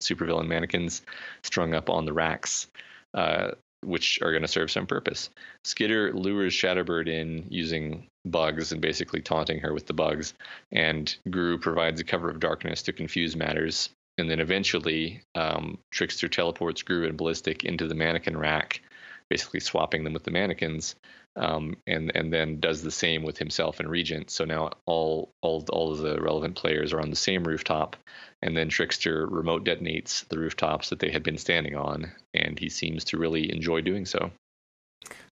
supervillain 0.02 0.46
mannequins, 0.46 1.02
strung 1.42 1.74
up 1.74 1.90
on 1.90 2.04
the 2.04 2.12
racks, 2.12 2.66
uh, 3.14 3.52
which 3.82 4.20
are 4.22 4.32
going 4.32 4.42
to 4.42 4.48
serve 4.48 4.70
some 4.70 4.86
purpose. 4.86 5.30
Skitter 5.64 6.12
lures 6.12 6.52
Shatterbird 6.52 7.08
in 7.08 7.46
using 7.48 8.06
bugs 8.24 8.72
and 8.72 8.80
basically 8.80 9.22
taunting 9.22 9.60
her 9.60 9.72
with 9.72 9.86
the 9.86 9.94
bugs, 9.94 10.34
and 10.72 11.16
Grue 11.30 11.58
provides 11.58 12.00
a 12.00 12.04
cover 12.04 12.28
of 12.28 12.40
darkness 12.40 12.82
to 12.82 12.92
confuse 12.92 13.34
matters. 13.34 13.90
And 14.18 14.28
then 14.28 14.40
eventually, 14.40 15.22
um, 15.36 15.78
Trickster 15.92 16.28
teleports 16.28 16.82
Grue 16.82 17.06
and 17.06 17.16
Ballistic 17.16 17.64
into 17.64 17.86
the 17.86 17.94
mannequin 17.94 18.36
rack 18.36 18.82
basically 19.30 19.60
swapping 19.60 20.04
them 20.04 20.12
with 20.12 20.24
the 20.24 20.30
mannequins, 20.30 20.94
um, 21.36 21.76
and 21.86 22.12
and 22.14 22.32
then 22.32 22.60
does 22.60 22.82
the 22.82 22.90
same 22.90 23.22
with 23.22 23.38
himself 23.38 23.80
and 23.80 23.90
Regent. 23.90 24.30
So 24.30 24.44
now 24.44 24.70
all 24.86 25.32
all 25.42 25.64
all 25.70 25.92
of 25.92 25.98
the 25.98 26.20
relevant 26.20 26.56
players 26.56 26.92
are 26.92 27.00
on 27.00 27.10
the 27.10 27.16
same 27.16 27.44
rooftop, 27.44 27.96
and 28.42 28.56
then 28.56 28.68
Trickster 28.68 29.26
remote 29.26 29.64
detonates 29.64 30.26
the 30.28 30.38
rooftops 30.38 30.90
that 30.90 30.98
they 30.98 31.10
had 31.10 31.22
been 31.22 31.38
standing 31.38 31.76
on, 31.76 32.10
and 32.34 32.58
he 32.58 32.68
seems 32.68 33.04
to 33.04 33.18
really 33.18 33.52
enjoy 33.52 33.80
doing 33.80 34.06
so. 34.06 34.30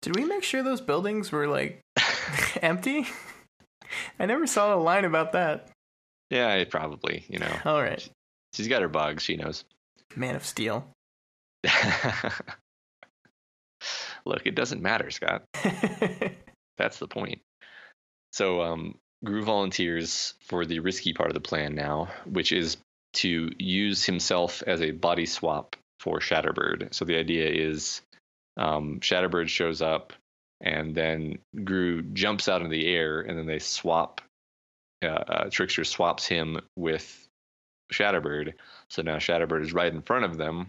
Did 0.03 0.17
we 0.17 0.25
make 0.25 0.43
sure 0.43 0.63
those 0.63 0.81
buildings 0.81 1.33
were 1.33 1.49
like 1.49 1.81
empty? 2.63 3.07
I 4.19 4.27
never 4.27 4.47
saw 4.47 4.75
a 4.75 4.77
line 4.77 5.05
about 5.05 5.33
that. 5.33 5.71
Yeah, 6.31 6.65
probably. 6.65 7.25
You 7.29 7.39
know. 7.39 7.57
All 7.65 7.81
right. 7.81 8.07
She's 8.55 8.69
got 8.69 8.83
her 8.83 8.89
bugs. 8.89 9.23
She 9.23 9.37
knows. 9.37 9.65
Man 10.17 10.37
of 10.37 10.45
Steel. 10.45 10.87
Look, 14.27 14.47
it 14.47 14.55
doesn't 14.55 14.83
matter, 14.83 15.11
Scott. 15.11 15.45
That's 16.79 16.99
the 16.99 17.09
point. 17.09 17.41
So, 18.33 18.63
um, 18.63 18.97
Grue 19.25 19.45
volunteers 19.45 20.35
for 20.41 20.67
the 20.67 20.81
risky 20.81 21.13
part 21.13 21.31
of 21.31 21.35
the 21.35 21.41
plan 21.41 21.75
now, 21.75 22.09
which 22.27 22.53
is 22.53 22.77
to 23.15 23.51
use 23.59 24.05
himself 24.05 24.63
as 24.67 24.83
a 24.83 24.91
body 24.91 25.27
swap 25.27 25.77
for 26.01 26.21
Shatterbird. 26.21 26.93
So 26.93 27.05
the 27.05 27.17
idea 27.17 27.49
is 27.49 28.03
um, 28.57 29.01
Shatterbird 29.01 29.49
shows 29.49 29.81
up, 29.81 30.13
and 30.61 30.95
then 30.95 31.39
Grue 31.65 32.03
jumps 32.03 32.49
out 32.49 32.63
in 32.63 32.71
the 32.71 32.87
air, 32.87 33.21
and 33.21 33.39
then 33.39 33.47
they 33.47 33.59
swap. 33.59 34.21
Uh, 35.03 35.09
uh, 35.09 35.51
Trickster 35.51 35.85
swaps 35.85 36.27
him 36.27 36.61
with 36.77 37.29
Shatterbird. 37.93 38.55
So 38.91 39.03
now 39.03 39.17
Shatterbird 39.17 39.63
is 39.63 39.73
right 39.73 39.93
in 39.93 40.03
front 40.03 40.25
of 40.25 40.37
them, 40.37 40.69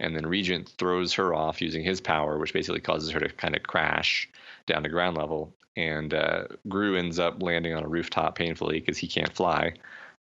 and 0.00 0.14
then 0.14 0.26
Regent 0.26 0.68
throws 0.78 1.14
her 1.14 1.34
off 1.34 1.62
using 1.62 1.82
his 1.82 2.00
power, 2.00 2.38
which 2.38 2.52
basically 2.52 2.80
causes 2.80 3.10
her 3.10 3.20
to 3.20 3.28
kind 3.28 3.56
of 3.56 3.62
crash 3.62 4.28
down 4.66 4.82
to 4.82 4.88
ground 4.88 5.16
level. 5.16 5.54
And 5.76 6.12
uh, 6.14 6.44
Grue 6.68 6.96
ends 6.96 7.18
up 7.18 7.42
landing 7.42 7.74
on 7.74 7.84
a 7.84 7.88
rooftop 7.88 8.34
painfully 8.34 8.80
because 8.80 8.98
he 8.98 9.08
can't 9.08 9.32
fly. 9.32 9.74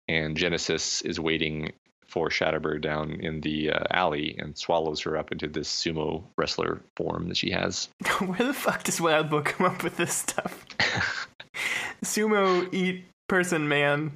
And 0.08 0.38
Genesis 0.38 1.02
is 1.02 1.20
waiting 1.20 1.72
for 2.08 2.30
Shatterbird 2.30 2.82
down 2.82 3.12
in 3.22 3.40
the 3.42 3.72
uh, 3.72 3.84
alley 3.90 4.36
and 4.38 4.58
swallows 4.58 5.00
her 5.02 5.16
up 5.16 5.32
into 5.32 5.48
this 5.48 5.70
sumo 5.70 6.24
wrestler 6.38 6.82
form 6.98 7.30
that 7.30 7.38
she 7.38 7.52
has. 7.52 7.88
Where 8.20 8.48
the 8.48 8.54
fuck 8.54 8.84
does 8.84 9.00
Wildbow 9.00 9.46
come 9.46 9.66
up 9.66 9.84
with 9.84 9.98
this 9.98 10.14
stuff? 10.14 10.66
sumo 12.04 12.72
eat 12.74 13.06
person 13.30 13.68
man. 13.68 14.12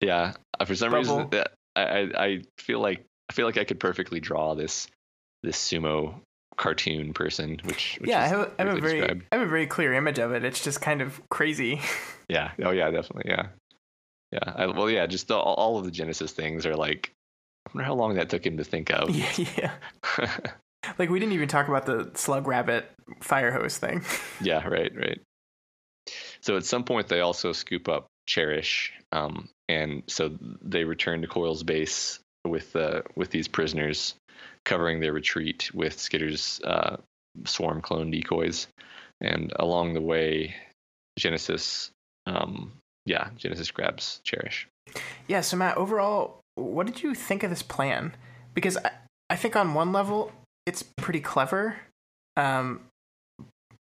Yeah, 0.00 0.32
uh, 0.58 0.64
for 0.64 0.74
some 0.74 0.92
Bubble. 0.92 1.24
reason, 1.24 1.44
I, 1.76 2.10
I 2.16 2.42
feel 2.58 2.80
like 2.80 3.04
I 3.30 3.32
feel 3.32 3.46
like 3.46 3.58
I 3.58 3.64
could 3.64 3.80
perfectly 3.80 4.20
draw 4.20 4.54
this 4.54 4.88
this 5.42 5.56
sumo 5.56 6.14
cartoon 6.56 7.12
person, 7.12 7.60
which, 7.64 7.98
which 8.00 8.10
yeah, 8.10 8.22
I 8.22 8.26
have, 8.26 8.40
a, 8.40 8.50
I 8.58 8.64
have 8.64 8.78
a 8.78 8.80
very 8.80 9.00
described. 9.00 9.24
I 9.32 9.36
have 9.36 9.46
a 9.46 9.50
very 9.50 9.66
clear 9.66 9.92
image 9.94 10.18
of 10.18 10.32
it. 10.32 10.44
It's 10.44 10.62
just 10.62 10.80
kind 10.80 11.00
of 11.00 11.20
crazy. 11.28 11.80
yeah. 12.28 12.52
Oh 12.62 12.70
yeah, 12.70 12.90
definitely. 12.90 13.30
Yeah. 13.30 13.46
Yeah. 14.32 14.52
I, 14.54 14.66
well, 14.66 14.90
yeah. 14.90 15.06
Just 15.06 15.28
the, 15.28 15.36
all 15.36 15.78
of 15.78 15.84
the 15.84 15.90
Genesis 15.90 16.32
things 16.32 16.66
are 16.66 16.76
like. 16.76 17.12
I 17.66 17.70
wonder 17.74 17.86
how 17.86 17.94
long 17.94 18.14
that 18.16 18.28
took 18.28 18.44
him 18.44 18.58
to 18.58 18.64
think 18.64 18.90
of. 18.90 19.10
Yeah. 19.10 19.32
yeah. 19.56 20.28
like 20.98 21.10
we 21.10 21.18
didn't 21.18 21.32
even 21.32 21.48
talk 21.48 21.68
about 21.68 21.86
the 21.86 22.10
slug 22.14 22.46
rabbit 22.46 22.90
fire 23.20 23.52
hose 23.52 23.78
thing. 23.78 24.04
yeah. 24.40 24.66
Right. 24.66 24.94
Right. 24.94 25.20
So 26.40 26.56
at 26.56 26.64
some 26.64 26.84
point 26.84 27.08
they 27.08 27.20
also 27.20 27.52
scoop 27.52 27.88
up 27.88 28.06
Cherish, 28.26 28.92
um, 29.12 29.48
and 29.68 30.02
so 30.08 30.36
they 30.62 30.84
return 30.84 31.22
to 31.22 31.26
Coil's 31.26 31.62
base 31.62 32.20
with 32.44 32.74
uh, 32.76 33.02
with 33.16 33.30
these 33.30 33.48
prisoners, 33.48 34.14
covering 34.64 35.00
their 35.00 35.12
retreat 35.12 35.70
with 35.74 35.98
Skitter's 35.98 36.60
uh, 36.64 36.96
swarm 37.44 37.80
clone 37.80 38.10
decoys, 38.10 38.66
and 39.20 39.52
along 39.56 39.94
the 39.94 40.00
way, 40.00 40.54
Genesis, 41.18 41.90
um, 42.26 42.72
yeah, 43.06 43.28
Genesis 43.36 43.70
grabs 43.70 44.20
Cherish. 44.24 44.68
Yeah. 45.26 45.40
So 45.40 45.56
Matt, 45.56 45.76
overall, 45.76 46.40
what 46.56 46.86
did 46.86 47.02
you 47.02 47.14
think 47.14 47.42
of 47.42 47.50
this 47.50 47.62
plan? 47.62 48.14
Because 48.54 48.76
I, 48.76 48.90
I 49.30 49.36
think 49.36 49.56
on 49.56 49.74
one 49.74 49.92
level, 49.92 50.32
it's 50.66 50.82
pretty 50.82 51.20
clever. 51.20 51.76
Um, 52.36 52.80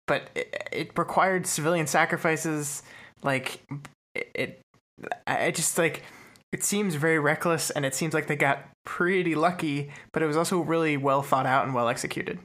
but 0.07 0.29
it, 0.35 0.67
it 0.71 0.97
required 0.97 1.47
civilian 1.47 1.87
sacrifices. 1.87 2.83
Like 3.23 3.61
it, 4.15 4.29
it, 4.35 4.61
I 5.25 5.51
just 5.51 5.77
like 5.77 6.03
it 6.53 6.63
seems 6.63 6.95
very 6.95 7.19
reckless, 7.19 7.71
and 7.71 7.83
it 7.83 7.95
seems 7.95 8.13
like 8.13 8.27
they 8.27 8.35
got 8.35 8.69
pretty 8.85 9.33
lucky. 9.33 9.91
But 10.11 10.21
it 10.21 10.27
was 10.27 10.37
also 10.37 10.59
really 10.59 10.95
well 10.95 11.23
thought 11.23 11.47
out 11.47 11.65
and 11.65 11.73
well 11.73 11.89
executed. 11.89 12.39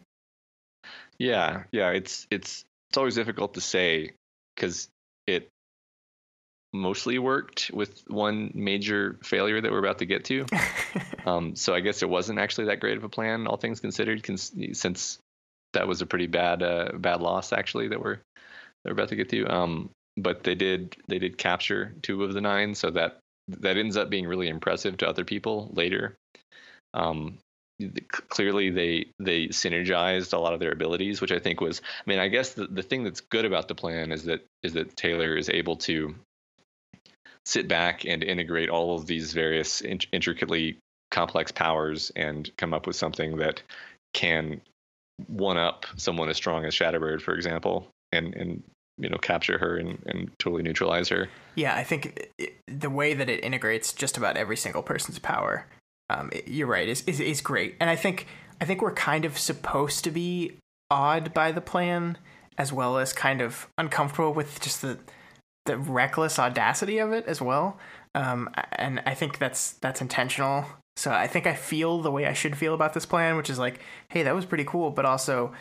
Yeah, 1.18 1.64
yeah, 1.70 1.90
it's 1.90 2.26
it's 2.30 2.64
it's 2.88 2.96
always 2.96 3.14
difficult 3.14 3.54
to 3.54 3.60
say 3.60 4.12
because 4.56 4.88
it 5.26 5.48
mostly 6.72 7.18
worked 7.18 7.70
with 7.72 8.02
one 8.08 8.50
major 8.54 9.18
failure 9.22 9.60
that 9.60 9.70
we're 9.70 9.78
about 9.78 9.98
to 9.98 10.06
get 10.06 10.24
to. 10.24 10.46
um, 11.26 11.54
so 11.54 11.74
I 11.74 11.80
guess 11.80 12.02
it 12.02 12.08
wasn't 12.08 12.38
actually 12.38 12.66
that 12.66 12.80
great 12.80 12.96
of 12.96 13.04
a 13.04 13.08
plan, 13.08 13.46
all 13.46 13.56
things 13.56 13.80
considered, 13.80 14.22
cons- 14.22 14.52
since 14.72 15.18
that 15.74 15.86
was 15.86 16.00
a 16.00 16.06
pretty 16.06 16.26
bad 16.26 16.62
uh, 16.62 16.92
bad 16.94 17.20
loss 17.20 17.52
actually 17.52 17.88
that 17.88 18.02
we're 18.02 18.18
they're 18.84 18.94
about 18.94 19.10
to 19.10 19.16
get 19.16 19.28
to. 19.28 19.46
Um, 19.46 19.90
but 20.16 20.44
they 20.44 20.54
did 20.54 20.96
they 21.08 21.18
did 21.18 21.36
capture 21.36 21.94
two 22.00 22.24
of 22.24 22.32
the 22.32 22.40
nine, 22.40 22.74
so 22.74 22.90
that 22.90 23.18
that 23.48 23.76
ends 23.76 23.96
up 23.96 24.10
being 24.10 24.26
really 24.26 24.48
impressive 24.48 24.96
to 24.98 25.08
other 25.08 25.24
people 25.24 25.70
later. 25.72 26.16
Um, 26.94 27.38
clearly 28.28 28.70
they 28.70 29.06
they 29.18 29.48
synergized 29.48 30.32
a 30.32 30.38
lot 30.38 30.52
of 30.52 30.60
their 30.60 30.72
abilities, 30.72 31.20
which 31.20 31.32
I 31.32 31.38
think 31.38 31.60
was. 31.60 31.80
I 31.80 32.10
mean, 32.10 32.18
I 32.18 32.28
guess 32.28 32.54
the, 32.54 32.66
the 32.66 32.82
thing 32.82 33.04
that's 33.04 33.20
good 33.20 33.44
about 33.44 33.68
the 33.68 33.74
plan 33.74 34.12
is 34.12 34.24
that 34.24 34.44
is 34.62 34.72
that 34.74 34.96
Taylor 34.96 35.36
is 35.36 35.48
able 35.48 35.76
to 35.76 36.14
sit 37.44 37.68
back 37.68 38.04
and 38.04 38.22
integrate 38.22 38.68
all 38.68 38.96
of 38.96 39.06
these 39.06 39.32
various 39.32 39.80
in- 39.80 40.00
intricately 40.12 40.78
complex 41.10 41.52
powers 41.52 42.12
and 42.14 42.50
come 42.58 42.74
up 42.74 42.86
with 42.86 42.96
something 42.96 43.38
that 43.38 43.62
can 44.12 44.60
one 45.26 45.56
up 45.56 45.86
someone 45.96 46.28
as 46.28 46.36
strong 46.36 46.64
as 46.64 46.74
Shatterbird, 46.74 47.22
for 47.22 47.34
example, 47.34 47.88
and 48.12 48.34
and 48.34 48.62
you 48.98 49.08
know 49.08 49.18
capture 49.18 49.58
her 49.58 49.76
and, 49.76 50.02
and 50.06 50.30
totally 50.38 50.62
neutralize 50.62 51.08
her. 51.08 51.28
Yeah, 51.54 51.74
I 51.74 51.84
think 51.84 52.28
it, 52.38 52.54
the 52.66 52.90
way 52.90 53.14
that 53.14 53.28
it 53.28 53.42
integrates 53.42 53.92
just 53.92 54.16
about 54.16 54.36
every 54.36 54.56
single 54.56 54.82
person's 54.82 55.18
power, 55.18 55.66
um, 56.10 56.30
it, 56.32 56.48
you're 56.48 56.66
right, 56.66 56.88
is, 56.88 57.02
is 57.06 57.20
is 57.20 57.40
great. 57.40 57.76
And 57.80 57.88
I 57.88 57.96
think 57.96 58.26
I 58.60 58.64
think 58.64 58.82
we're 58.82 58.94
kind 58.94 59.24
of 59.24 59.38
supposed 59.38 60.04
to 60.04 60.10
be 60.10 60.56
awed 60.90 61.34
by 61.34 61.52
the 61.52 61.60
plan, 61.60 62.18
as 62.56 62.72
well 62.72 62.98
as 62.98 63.12
kind 63.12 63.40
of 63.40 63.68
uncomfortable 63.78 64.32
with 64.32 64.60
just 64.60 64.82
the 64.82 64.98
the 65.66 65.76
reckless 65.76 66.38
audacity 66.38 66.98
of 66.98 67.12
it 67.12 67.26
as 67.26 67.40
well. 67.40 67.78
Um, 68.14 68.50
and 68.72 69.02
I 69.06 69.14
think 69.14 69.38
that's 69.38 69.72
that's 69.74 70.00
intentional. 70.00 70.64
So 70.96 71.12
I 71.12 71.28
think 71.28 71.46
I 71.46 71.54
feel 71.54 72.00
the 72.00 72.10
way 72.10 72.26
I 72.26 72.32
should 72.32 72.56
feel 72.56 72.74
about 72.74 72.94
this 72.94 73.06
plan, 73.06 73.36
which 73.36 73.50
is 73.50 73.58
like, 73.58 73.80
hey, 74.08 74.24
that 74.24 74.34
was 74.34 74.44
pretty 74.44 74.64
cool, 74.64 74.90
but 74.90 75.04
also 75.04 75.52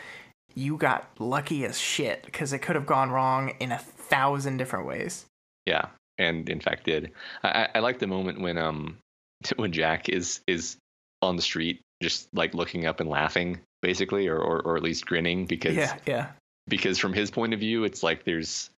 you 0.55 0.77
got 0.77 1.09
lucky 1.19 1.65
as 1.65 1.79
shit 1.79 2.23
because 2.23 2.53
it 2.53 2.59
could 2.59 2.75
have 2.75 2.85
gone 2.85 3.11
wrong 3.11 3.53
in 3.59 3.71
a 3.71 3.77
thousand 3.77 4.57
different 4.57 4.87
ways. 4.87 5.25
Yeah, 5.65 5.87
and 6.17 6.49
in 6.49 6.59
fact 6.59 6.85
did. 6.85 7.11
I, 7.43 7.69
I 7.75 7.79
like 7.79 7.99
the 7.99 8.07
moment 8.07 8.41
when 8.41 8.57
um 8.57 8.97
when 9.55 9.71
Jack 9.71 10.09
is 10.09 10.41
is 10.47 10.77
on 11.21 11.35
the 11.35 11.41
street 11.41 11.81
just 12.01 12.27
like 12.33 12.53
looking 12.53 12.85
up 12.85 12.99
and 12.99 13.09
laughing 13.09 13.59
basically 13.81 14.27
or 14.27 14.37
or, 14.37 14.61
or 14.61 14.77
at 14.77 14.83
least 14.83 15.05
grinning 15.05 15.45
because 15.45 15.75
yeah 15.75 15.97
yeah 16.05 16.27
because 16.67 16.97
from 16.97 17.13
his 17.13 17.31
point 17.31 17.53
of 17.53 17.59
view 17.59 17.83
it's 17.83 18.03
like 18.03 18.23
there's 18.23 18.69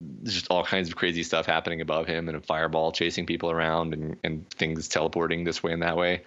there's 0.00 0.34
just 0.34 0.50
all 0.50 0.64
kinds 0.64 0.88
of 0.88 0.94
crazy 0.94 1.24
stuff 1.24 1.46
happening 1.46 1.80
above 1.80 2.06
him 2.06 2.28
and 2.28 2.36
a 2.36 2.40
fireball 2.40 2.92
chasing 2.92 3.26
people 3.26 3.50
around 3.50 3.92
and, 3.92 4.16
and 4.22 4.48
things 4.50 4.86
teleporting 4.86 5.42
this 5.42 5.62
way 5.62 5.72
and 5.72 5.82
that 5.82 5.96
way 5.96 6.22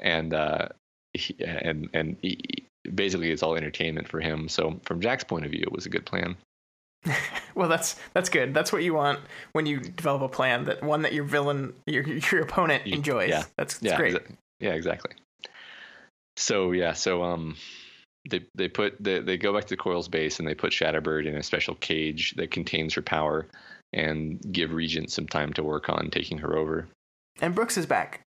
and 0.00 0.34
uh 0.34 0.68
he, 1.14 1.34
and 1.42 1.88
and 1.94 2.16
he, 2.20 2.64
basically 2.92 3.30
it's 3.30 3.42
all 3.42 3.56
entertainment 3.56 4.08
for 4.08 4.20
him. 4.20 4.48
So 4.48 4.80
from 4.84 5.00
jack's 5.00 5.24
point 5.24 5.44
of 5.44 5.50
view 5.50 5.62
it 5.62 5.72
was 5.72 5.86
a 5.86 5.90
good 5.90 6.06
plan. 6.06 6.36
Well 7.54 7.68
that's 7.68 7.94
that's 8.14 8.30
good. 8.30 8.52
That's 8.52 8.72
what 8.72 8.82
you 8.82 8.94
want 8.94 9.20
when 9.52 9.64
you 9.64 9.78
develop 9.78 10.22
a 10.22 10.28
plan 10.28 10.64
that 10.64 10.82
one 10.82 11.02
that 11.02 11.12
your 11.12 11.22
villain 11.22 11.72
your 11.86 12.02
your 12.04 12.42
opponent 12.42 12.84
enjoys. 12.84 13.28
yeah. 13.28 13.44
That's, 13.56 13.78
that's 13.78 13.92
yeah, 13.92 13.96
great. 13.96 14.14
exa- 14.16 14.36
yeah 14.58 14.72
exactly. 14.72 15.12
So 16.36 16.72
yeah 16.72 16.94
so 16.94 17.22
um 17.22 17.56
they 18.28 18.44
they 18.56 18.68
put 18.68 18.96
they, 19.02 19.20
they 19.20 19.36
go 19.36 19.52
back 19.52 19.66
to 19.66 19.76
Coil's 19.76 20.08
base 20.08 20.38
and 20.38 20.48
they 20.48 20.54
put 20.54 20.72
Shatterbird 20.72 21.26
in 21.26 21.36
a 21.36 21.42
special 21.42 21.74
cage 21.76 22.34
that 22.36 22.50
contains 22.50 22.94
her 22.94 23.02
power 23.02 23.46
and 23.92 24.40
give 24.50 24.72
Regent 24.72 25.12
some 25.12 25.28
time 25.28 25.52
to 25.52 25.62
work 25.62 25.88
on 25.88 26.10
taking 26.10 26.38
her 26.38 26.56
over. 26.56 26.88
And 27.40 27.54
Brooks 27.54 27.76
is 27.76 27.86
back. 27.86 28.23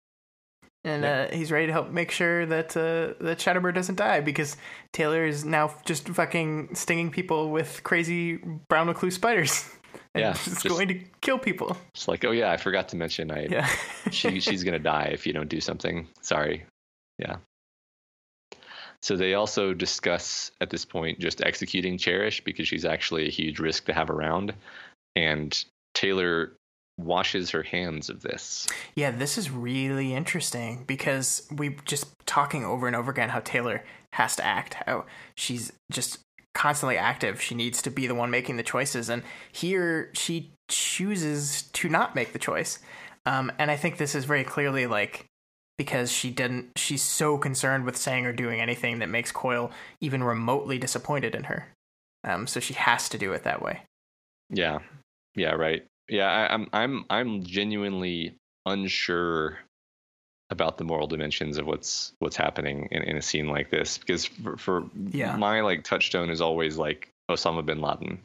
And 0.87 1.03
uh, 1.03 1.27
he's 1.35 1.51
ready 1.51 1.67
to 1.67 1.73
help 1.73 1.89
make 1.91 2.11
sure 2.11 2.45
that 2.45 2.77
uh, 2.77 3.21
that 3.23 3.39
Shatterbird 3.39 3.73
doesn't 3.73 3.95
die 3.95 4.21
because 4.21 4.55
Taylor 4.93 5.25
is 5.25 5.43
now 5.43 5.73
just 5.85 6.07
fucking 6.07 6.75
stinging 6.75 7.11
people 7.11 7.49
with 7.51 7.81
crazy 7.83 8.37
brown 8.69 8.87
recluse 8.87 9.15
spiders. 9.15 9.69
Yeah, 10.15 10.31
it's 10.31 10.63
going 10.63 10.87
to 10.87 10.99
kill 11.21 11.37
people. 11.37 11.77
It's 11.93 12.07
like, 12.07 12.25
oh 12.25 12.31
yeah, 12.31 12.51
I 12.51 12.57
forgot 12.57 12.89
to 12.89 12.95
mention 12.95 13.29
I 13.29 13.45
Yeah. 13.51 13.69
she 14.09 14.39
she's 14.47 14.63
gonna 14.63 14.79
die 14.79 15.09
if 15.13 15.27
you 15.27 15.33
don't 15.33 15.49
do 15.49 15.61
something. 15.61 16.07
Sorry. 16.21 16.65
Yeah. 17.19 17.37
So 19.03 19.15
they 19.15 19.35
also 19.35 19.73
discuss 19.75 20.51
at 20.59 20.71
this 20.71 20.85
point 20.85 21.19
just 21.19 21.41
executing 21.41 21.99
Cherish 21.99 22.43
because 22.43 22.67
she's 22.67 22.85
actually 22.85 23.27
a 23.27 23.31
huge 23.31 23.59
risk 23.59 23.85
to 23.85 23.93
have 23.93 24.09
around. 24.09 24.53
And 25.15 25.55
Taylor 25.93 26.53
washes 26.97 27.51
her 27.51 27.63
hands 27.63 28.09
of 28.09 28.21
this. 28.21 28.67
Yeah, 28.95 29.11
this 29.11 29.37
is 29.37 29.51
really 29.51 30.13
interesting 30.13 30.83
because 30.87 31.47
we 31.55 31.77
just 31.85 32.07
talking 32.25 32.65
over 32.65 32.87
and 32.87 32.95
over 32.95 33.11
again 33.11 33.29
how 33.29 33.39
Taylor 33.39 33.83
has 34.13 34.35
to 34.37 34.45
act, 34.45 34.75
how 34.85 35.05
she's 35.35 35.71
just 35.91 36.19
constantly 36.55 36.97
active. 36.97 37.41
She 37.41 37.55
needs 37.55 37.81
to 37.83 37.91
be 37.91 38.07
the 38.07 38.15
one 38.15 38.31
making 38.31 38.57
the 38.57 38.63
choices, 38.63 39.09
and 39.09 39.23
here 39.51 40.11
she 40.13 40.51
chooses 40.69 41.63
to 41.73 41.87
not 41.87 42.15
make 42.15 42.33
the 42.33 42.39
choice. 42.39 42.79
Um, 43.25 43.51
and 43.59 43.69
I 43.69 43.75
think 43.75 43.97
this 43.97 44.15
is 44.15 44.25
very 44.25 44.43
clearly 44.43 44.87
like 44.87 45.25
because 45.77 46.11
she 46.11 46.31
didn't. 46.31 46.71
She's 46.75 47.03
so 47.03 47.37
concerned 47.37 47.85
with 47.85 47.95
saying 47.95 48.25
or 48.25 48.33
doing 48.33 48.59
anything 48.59 48.99
that 48.99 49.09
makes 49.09 49.31
Coil 49.31 49.71
even 50.01 50.23
remotely 50.23 50.79
disappointed 50.79 51.35
in 51.35 51.43
her. 51.45 51.67
Um, 52.23 52.47
so 52.47 52.59
she 52.59 52.73
has 52.73 53.07
to 53.09 53.17
do 53.17 53.33
it 53.33 53.43
that 53.43 53.61
way. 53.61 53.81
Yeah. 54.49 54.79
Yeah, 55.35 55.51
right. 55.51 55.85
Yeah, 56.09 56.27
I, 56.29 56.53
I'm 56.53 56.67
I'm 56.73 57.05
I'm 57.09 57.43
genuinely 57.43 58.35
unsure 58.65 59.59
about 60.49 60.77
the 60.77 60.83
moral 60.85 61.07
dimensions 61.07 61.57
of 61.57 61.65
what's 61.65 62.13
what's 62.19 62.37
happening 62.37 62.87
in, 62.91 63.03
in 63.03 63.17
a 63.17 63.21
scene 63.21 63.49
like 63.49 63.69
this 63.69 63.97
because 63.97 64.25
for, 64.25 64.57
for 64.57 64.83
Yeah. 65.11 65.35
my 65.35 65.61
like 65.61 65.83
touchstone 65.83 66.29
is 66.29 66.41
always 66.41 66.77
like 66.77 67.09
Osama 67.29 67.65
bin 67.65 67.81
Laden. 67.81 68.21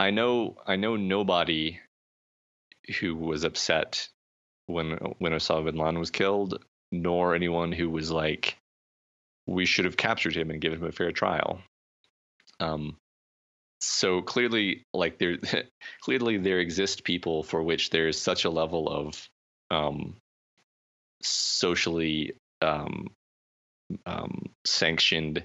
I 0.00 0.10
know 0.10 0.56
I 0.66 0.76
know 0.76 0.96
nobody 0.96 1.78
who 3.00 3.14
was 3.14 3.44
upset 3.44 4.08
when 4.66 4.92
when 5.18 5.32
Osama 5.32 5.66
bin 5.66 5.76
Laden 5.76 5.98
was 6.00 6.10
killed, 6.10 6.64
nor 6.90 7.34
anyone 7.34 7.70
who 7.72 7.88
was 7.88 8.10
like, 8.10 8.56
we 9.46 9.64
should 9.66 9.84
have 9.84 9.96
captured 9.96 10.36
him 10.36 10.50
and 10.50 10.60
given 10.60 10.80
him 10.80 10.88
a 10.88 10.92
fair 10.92 11.12
trial. 11.12 11.60
Um, 12.58 12.96
so 13.80 14.22
clearly, 14.22 14.84
like 14.94 15.18
there, 15.18 15.36
clearly 16.00 16.38
there 16.38 16.60
exist 16.60 17.04
people 17.04 17.42
for 17.42 17.62
which 17.62 17.90
there 17.90 18.08
is 18.08 18.20
such 18.20 18.44
a 18.44 18.50
level 18.50 18.88
of 18.88 19.28
um, 19.70 20.16
socially 21.22 22.32
um, 22.62 23.08
um, 24.04 24.50
sanctioned 24.64 25.44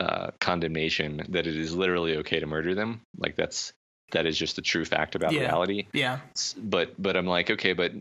uh, 0.00 0.30
condemnation 0.40 1.22
that 1.30 1.46
it 1.46 1.56
is 1.56 1.74
literally 1.74 2.18
okay 2.18 2.40
to 2.40 2.46
murder 2.46 2.74
them. 2.74 3.00
Like 3.16 3.36
that's 3.36 3.72
that 4.12 4.26
is 4.26 4.36
just 4.36 4.58
a 4.58 4.62
true 4.62 4.84
fact 4.84 5.14
about 5.14 5.32
Yeah. 5.32 5.40
reality. 5.40 5.86
Yeah, 5.92 6.20
But 6.56 7.00
but 7.00 7.16
I'm 7.16 7.26
like, 7.26 7.50
okay, 7.50 7.72
but 7.72 7.92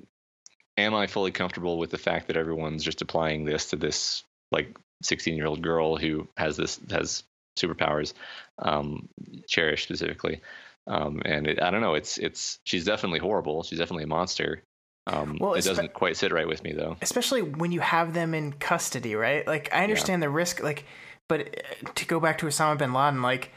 am 0.78 0.94
I 0.94 1.08
fully 1.08 1.32
comfortable 1.32 1.78
with 1.80 1.92
the 1.92 1.98
fact 1.98 2.28
that 2.28 2.38
everyone's 2.38 2.84
just 2.84 3.02
applying 3.02 3.46
this 3.46 3.70
to 3.70 3.78
this 3.78 4.24
like 4.52 4.76
16 5.04 5.36
year 5.36 5.46
old 5.46 5.62
girl 5.62 5.98
who 5.98 6.28
has 6.38 6.58
this 6.58 6.80
has 6.90 7.24
superpowers, 7.58 8.14
um, 8.60 9.08
Cherish 9.48 9.84
specifically, 9.84 10.42
um, 10.88 11.22
and 11.26 11.48
it, 11.48 11.62
I 11.62 11.72
don't 11.72 11.82
know, 11.82 11.94
it's 11.96 12.18
it's 12.18 12.60
she's 12.64 12.86
definitely 12.86 13.20
horrible. 13.20 13.64
She's 13.64 13.80
definitely 13.80 14.04
a 14.04 14.08
monster. 14.08 14.62
Um, 15.08 15.38
Well, 15.40 15.54
it 15.54 15.64
doesn't 15.64 15.94
quite 15.94 16.18
sit 16.18 16.32
right 16.32 16.48
with 16.48 16.64
me 16.64 16.74
though. 16.74 16.98
especially 17.02 17.42
when 17.44 17.72
you 17.72 17.80
have 17.80 18.14
them 18.14 18.34
in 18.34 18.54
custody, 18.54 19.14
right? 19.16 19.46
Like 19.46 19.70
I 19.74 19.84
understand 19.84 20.24
the 20.24 20.30
risk, 20.30 20.64
like, 20.64 20.86
but 21.30 21.42
uh, 21.42 21.92
to 21.94 22.06
go 22.08 22.20
back 22.20 22.40
to 22.40 22.48
Osama 22.48 22.78
bin 22.78 22.92
Laden, 22.94 23.22
like 23.22 23.52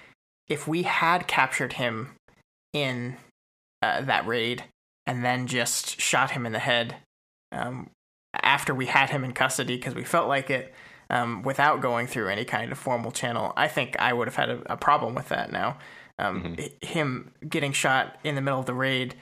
if 0.49 0.69
we 0.69 0.83
had 0.83 1.27
captured 1.27 1.75
him 1.75 2.11
in 2.75 3.17
uh, 3.83 4.03
that 4.03 4.27
raid 4.27 4.65
and 5.07 5.25
then 5.25 5.47
just 5.47 5.99
shot 6.01 6.33
him 6.33 6.45
in 6.45 6.53
the 6.53 6.59
head 6.59 6.97
um, 7.53 7.89
after 8.43 8.75
we 8.75 8.87
had 8.87 9.09
him 9.11 9.25
in 9.25 9.33
custody 9.33 9.77
because 9.77 9.95
we 9.95 10.05
felt 10.05 10.29
like 10.29 10.51
it 10.51 10.75
um, 11.11 11.43
without 11.43 11.81
going 11.81 12.07
through 12.07 12.29
any 12.29 12.45
kind 12.45 12.73
of 12.73 12.79
formal 12.79 13.11
channel, 13.11 13.53
I 13.57 13.69
think 13.69 13.97
I 13.99 14.13
would 14.13 14.29
have 14.29 14.37
had 14.37 14.51
a, 14.51 14.73
a 14.73 14.77
problem 14.77 15.15
with 15.15 15.29
that 15.29 15.51
now. 15.53 15.79
Um, 16.19 16.57
mm-hmm. 16.57 16.87
Him 16.87 17.33
getting 17.49 17.73
shot 17.73 18.19
in 18.25 18.35
the 18.35 18.41
middle 18.41 18.59
of 18.59 18.67
the 18.67 18.75
raid, 18.75 19.15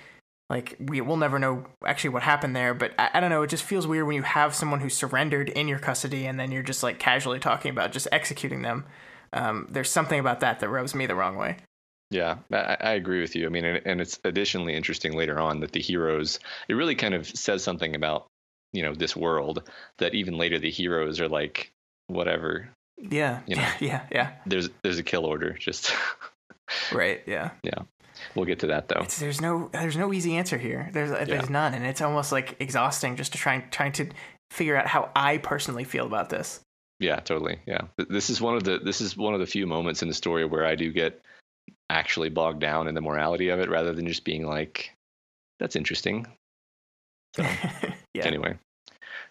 like 0.49 0.77
we 0.81 1.01
will 1.01 1.17
never 1.17 1.39
know 1.39 1.67
actually 1.85 2.11
what 2.11 2.23
happened 2.23 2.57
there, 2.57 2.73
but 2.73 2.93
I, 2.99 3.11
I, 3.15 3.21
don't 3.21 3.31
know. 3.31 3.43
It 3.43 3.51
just 3.51 3.65
feels 3.65 3.87
weird 3.87 4.07
when 4.07 4.17
you 4.17 4.23
have 4.23 4.55
someone 4.55 4.81
who 4.81 4.89
surrendered 4.89 5.49
in 5.51 5.69
your 5.69 5.79
custody 5.79 6.27
and 6.27 6.39
then 6.39 6.53
you're 6.53 6.63
just 6.63 6.83
like 6.83 6.99
casually 6.99 7.39
talking 7.39 7.71
about 7.71 7.93
just 7.93 8.09
executing 8.13 8.63
them. 8.63 8.87
Um, 9.33 9.67
there's 9.71 9.91
something 9.91 10.19
about 10.19 10.41
that 10.41 10.61
that 10.61 10.69
rubs 10.69 10.95
me 10.95 11.07
the 11.07 11.15
wrong 11.15 11.37
way. 11.37 11.57
Yeah, 12.11 12.39
I, 12.53 12.77
I, 12.81 12.93
agree 12.93 13.21
with 13.21 13.35
you. 13.35 13.47
I 13.47 13.49
mean, 13.49 13.65
and, 13.65 13.83
and, 13.85 14.01
it's 14.01 14.21
additionally 14.23 14.75
interesting 14.75 15.17
later 15.17 15.41
on 15.41 15.59
that 15.61 15.73
the 15.73 15.81
heroes, 15.81 16.39
it 16.69 16.75
really 16.75 16.95
kind 16.95 17.15
of 17.15 17.27
says 17.27 17.65
something 17.65 17.97
about, 17.97 18.29
you 18.73 18.83
know, 18.83 18.95
this 18.95 19.17
world 19.17 19.69
that 19.99 20.15
even 20.15 20.39
later 20.39 20.61
the 20.61 20.71
heroes 20.71 21.21
are 21.21 21.29
like, 21.29 21.73
whatever. 22.07 22.71
Yeah. 22.99 23.41
You 23.47 23.57
know, 23.57 23.69
yeah. 23.81 24.07
Yeah. 24.11 24.33
There's 24.47 24.71
there's 24.83 24.99
a 24.99 25.03
kill 25.03 25.25
order. 25.25 25.53
Just. 25.53 25.95
right. 26.93 27.23
Yeah. 27.27 27.51
Yeah. 27.63 27.83
We'll 28.35 28.47
get 28.47 28.61
to 28.61 28.69
that 28.69 28.89
though. 28.89 29.01
It's, 29.01 29.19
there's 29.19 29.41
no 29.41 29.69
there's 29.73 29.97
no 29.97 30.13
easy 30.13 30.37
answer 30.37 30.59
here. 30.59 30.91
There's 30.93 31.11
there's 31.29 31.51
none, 31.51 31.75
and 31.75 31.85
it's 31.85 32.01
almost 32.01 32.33
like 32.33 32.57
exhausting 32.61 33.17
just 33.17 33.33
to 33.33 33.39
try 33.39 33.61
trying 33.71 33.93
to 33.93 34.09
figure 34.51 34.77
out 34.77 34.87
how 34.87 35.11
I 35.15 35.39
personally 35.39 35.85
feel 35.85 36.07
about 36.07 36.31
this. 36.31 36.61
Yeah, 36.99 37.17
totally. 37.17 37.61
Yeah, 37.67 37.83
this 38.09 38.31
is 38.31 38.41
one 38.41 38.57
of 38.57 38.65
the 38.65 38.79
this 38.79 39.01
is 39.01 39.17
one 39.17 39.35
of 39.35 39.41
the 39.41 39.47
few 39.47 39.67
moments 39.67 40.03
in 40.03 40.09
the 40.09 40.15
story 40.15 40.47
where 40.47 40.65
I 40.65 40.77
do 40.77 40.93
get 40.93 41.23
actually 41.91 42.31
bogged 42.31 42.61
down 42.61 42.89
in 42.89 42.95
the 42.95 43.03
morality 43.03 43.51
of 43.51 43.61
it, 43.61 43.69
rather 43.69 43.93
than 43.93 44.07
just 44.07 44.25
being 44.25 44.47
like, 44.47 44.95
"That's 45.59 45.77
interesting." 45.77 46.27
So, 47.35 47.43
yeah. 48.15 48.25
Anyway, 48.25 48.59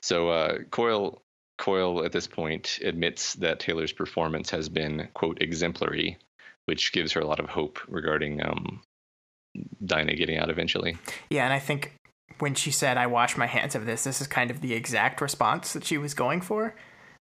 so 0.01 0.29
uh, 0.29 0.57
Coil 0.69 1.21
Coil 1.57 2.03
at 2.03 2.11
this 2.11 2.27
point 2.27 2.79
admits 2.83 3.33
that 3.35 3.59
Taylor's 3.59 3.93
performance 3.93 4.49
has 4.49 4.69
been, 4.69 5.07
quote, 5.13 5.41
exemplary, 5.41 6.17
which 6.65 6.91
gives 6.91 7.13
her 7.13 7.21
a 7.21 7.27
lot 7.27 7.39
of 7.39 7.49
hope 7.49 7.79
regarding 7.87 8.45
um, 8.45 8.81
Dinah 9.83 10.15
getting 10.15 10.37
out 10.37 10.49
eventually. 10.49 10.97
Yeah, 11.29 11.45
and 11.45 11.53
I 11.53 11.59
think 11.59 11.93
when 12.39 12.55
she 12.55 12.71
said, 12.71 12.97
I 12.97 13.07
wash 13.07 13.37
my 13.37 13.45
hands 13.45 13.75
of 13.75 13.85
this, 13.85 14.03
this 14.03 14.21
is 14.21 14.27
kind 14.27 14.51
of 14.51 14.61
the 14.61 14.73
exact 14.73 15.21
response 15.21 15.73
that 15.73 15.85
she 15.85 15.97
was 15.97 16.13
going 16.13 16.41
for. 16.41 16.75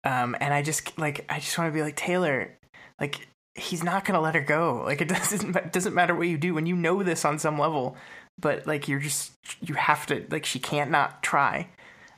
Um, 0.03 0.35
and 0.39 0.53
I 0.53 0.61
just, 0.61 0.97
like, 0.97 1.25
I 1.29 1.39
just 1.39 1.57
want 1.57 1.71
to 1.71 1.77
be 1.77 1.81
like, 1.81 1.95
Taylor, 1.95 2.57
like, 2.99 3.27
he's 3.55 3.83
not 3.83 4.05
going 4.05 4.15
to 4.15 4.21
let 4.21 4.35
her 4.35 4.41
go. 4.41 4.83
Like, 4.85 5.01
it 5.01 5.07
doesn't, 5.09 5.55
it 5.55 5.73
doesn't 5.73 5.93
matter 5.93 6.15
what 6.15 6.27
you 6.27 6.37
do 6.37 6.53
when 6.53 6.65
you 6.65 6.75
know 6.75 7.03
this 7.03 7.25
on 7.25 7.39
some 7.39 7.57
level, 7.57 7.97
but, 8.39 8.65
like, 8.67 8.87
you're 8.87 8.99
just, 8.99 9.33
you 9.61 9.75
have 9.75 10.05
to, 10.07 10.25
like, 10.29 10.45
she 10.45 10.59
can't 10.59 10.91
not 10.91 11.23
try. 11.23 11.67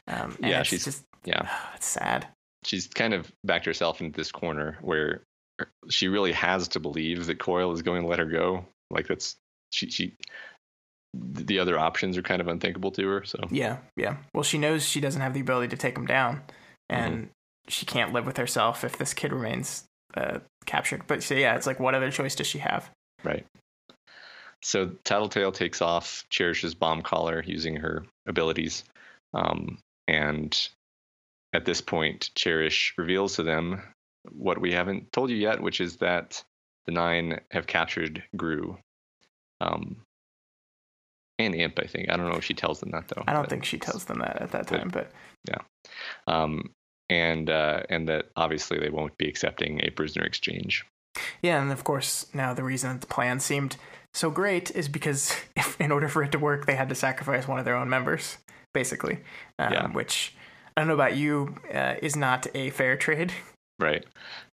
Um, 0.08 0.38
yeah, 0.40 0.62
she's 0.62 0.86
just 0.86 1.04
yeah, 1.26 1.50
it's 1.76 1.88
sad. 1.88 2.28
She's 2.64 2.88
kind 2.88 3.14
of 3.14 3.32
backed 3.44 3.66
herself 3.66 4.02
into 4.02 4.18
this 4.18 4.32
corner 4.32 4.78
where 4.82 5.22
she 5.90 6.08
really 6.08 6.32
has 6.32 6.68
to 6.70 6.80
believe 6.80 7.28
that 7.28 7.40
Coil 7.40 7.72
is 7.72 7.82
going 7.82 8.02
to 8.02 8.08
let 8.08 8.20
her 8.20 8.26
go. 8.26 8.66
Like 8.90 9.08
that's 9.08 9.36
she 9.72 9.90
she 9.90 10.14
the 11.14 11.60
other 11.60 11.80
options 11.80 12.18
are 12.18 12.22
kind 12.22 12.42
of 12.42 12.48
unthinkable 12.48 12.92
to 12.92 13.08
her. 13.08 13.24
So 13.24 13.40
yeah, 13.50 13.78
yeah. 13.96 14.18
Well, 14.34 14.44
she 14.44 14.58
knows 14.58 14.88
she 14.88 15.02
doesn't 15.02 15.22
have 15.22 15.34
the 15.34 15.40
ability 15.40 15.70
to 15.70 15.78
take 15.78 15.98
him 15.98 16.06
down, 16.06 16.42
and 16.90 17.16
mm-hmm. 17.16 17.28
she 17.68 17.86
can't 17.86 18.14
live 18.14 18.26
with 18.26 18.38
herself 18.38 18.84
if 18.84 18.98
this 18.98 19.14
kid 19.14 19.32
remains 19.32 19.86
uh, 20.16 20.40
captured. 20.66 21.04
But 21.08 21.24
so 21.24 21.36
yeah, 21.36 21.56
it's 21.56 21.68
like 21.68 21.80
what 21.80 21.96
other 21.96 22.12
choice 22.12 22.36
does 22.36 22.48
she 22.48 22.60
have? 22.60 22.90
Right. 23.24 23.46
So 24.62 24.92
Tattletale 25.04 25.52
takes 25.52 25.82
off 25.82 26.26
Cherish's 26.30 26.74
bomb 26.74 27.02
collar 27.02 27.44
using 27.46 27.76
her 27.78 28.04
abilities, 28.28 28.84
um, 29.34 29.78
and 30.08 30.70
at 31.56 31.64
this 31.64 31.80
point, 31.80 32.32
Cherish 32.36 32.94
reveals 32.98 33.38
to 33.38 33.44
them 33.44 33.82
what 34.30 34.60
we 34.60 34.74
haven't 34.74 35.12
told 35.14 35.30
you 35.30 35.38
yet, 35.38 35.62
which 35.62 35.80
is 35.80 35.98
that 35.98 36.44
the 36.86 36.92
Nine 36.92 37.40
have 37.52 37.66
captured 37.66 38.24
Grue. 38.36 38.78
Um, 39.62 40.02
and 41.40 41.56
Imp, 41.56 41.80
I 41.80 41.88
think. 41.88 42.10
I 42.10 42.18
don't 42.18 42.30
know 42.30 42.38
if 42.38 42.44
she 42.44 42.54
tells 42.54 42.82
them 42.82 42.92
that 42.92 43.08
though. 43.08 43.24
I 43.26 43.34
don't 43.34 43.50
think 43.50 43.64
she 43.64 43.78
tells 43.78 44.04
them 44.06 44.20
that 44.20 44.42
at 44.42 44.52
that 44.52 44.68
time, 44.68 44.90
but, 44.90 45.12
but 45.46 45.54
yeah. 45.54 45.94
Um, 46.28 46.72
and 47.10 47.50
uh, 47.50 47.84
and 47.90 48.10
that 48.10 48.32
obviously 48.36 48.80
they 48.80 48.90
won't 48.90 49.18
be 49.18 49.28
accepting 49.28 49.80
a 49.84 49.92
prisoner 49.92 50.26
exchange. 50.26 50.86
Yeah, 51.42 51.62
and 51.62 51.72
of 51.72 51.84
course 51.84 52.26
now 52.34 52.54
the 52.54 52.64
reason 52.64 52.92
that 52.92 53.02
the 53.02 53.08
plan 53.08 53.40
seemed 53.40 53.78
so 54.14 54.30
great 54.30 54.72
is 54.72 54.88
because 54.90 55.36
if, 55.56 55.80
in 55.80 55.92
order 55.92 56.10
for 56.10 56.22
it 56.24 56.32
to 56.34 56.40
work, 56.40 56.66
they 56.66 56.76
had 56.76 56.90
to 56.90 56.96
sacrifice 56.96 57.48
one 57.48 57.60
of 57.60 57.66
their 57.66 57.76
own 57.76 57.90
members, 57.90 58.38
basically. 58.74 59.20
Um, 59.60 59.74
yeah. 59.74 59.88
Which 59.92 60.34
I 60.76 60.82
don't 60.82 60.88
know 60.88 60.94
about 60.94 61.16
you, 61.16 61.56
uh, 61.74 61.96
is 62.02 62.16
not 62.16 62.48
a 62.54 62.70
fair 62.72 62.98
trade. 62.98 63.34
Right. 63.80 64.06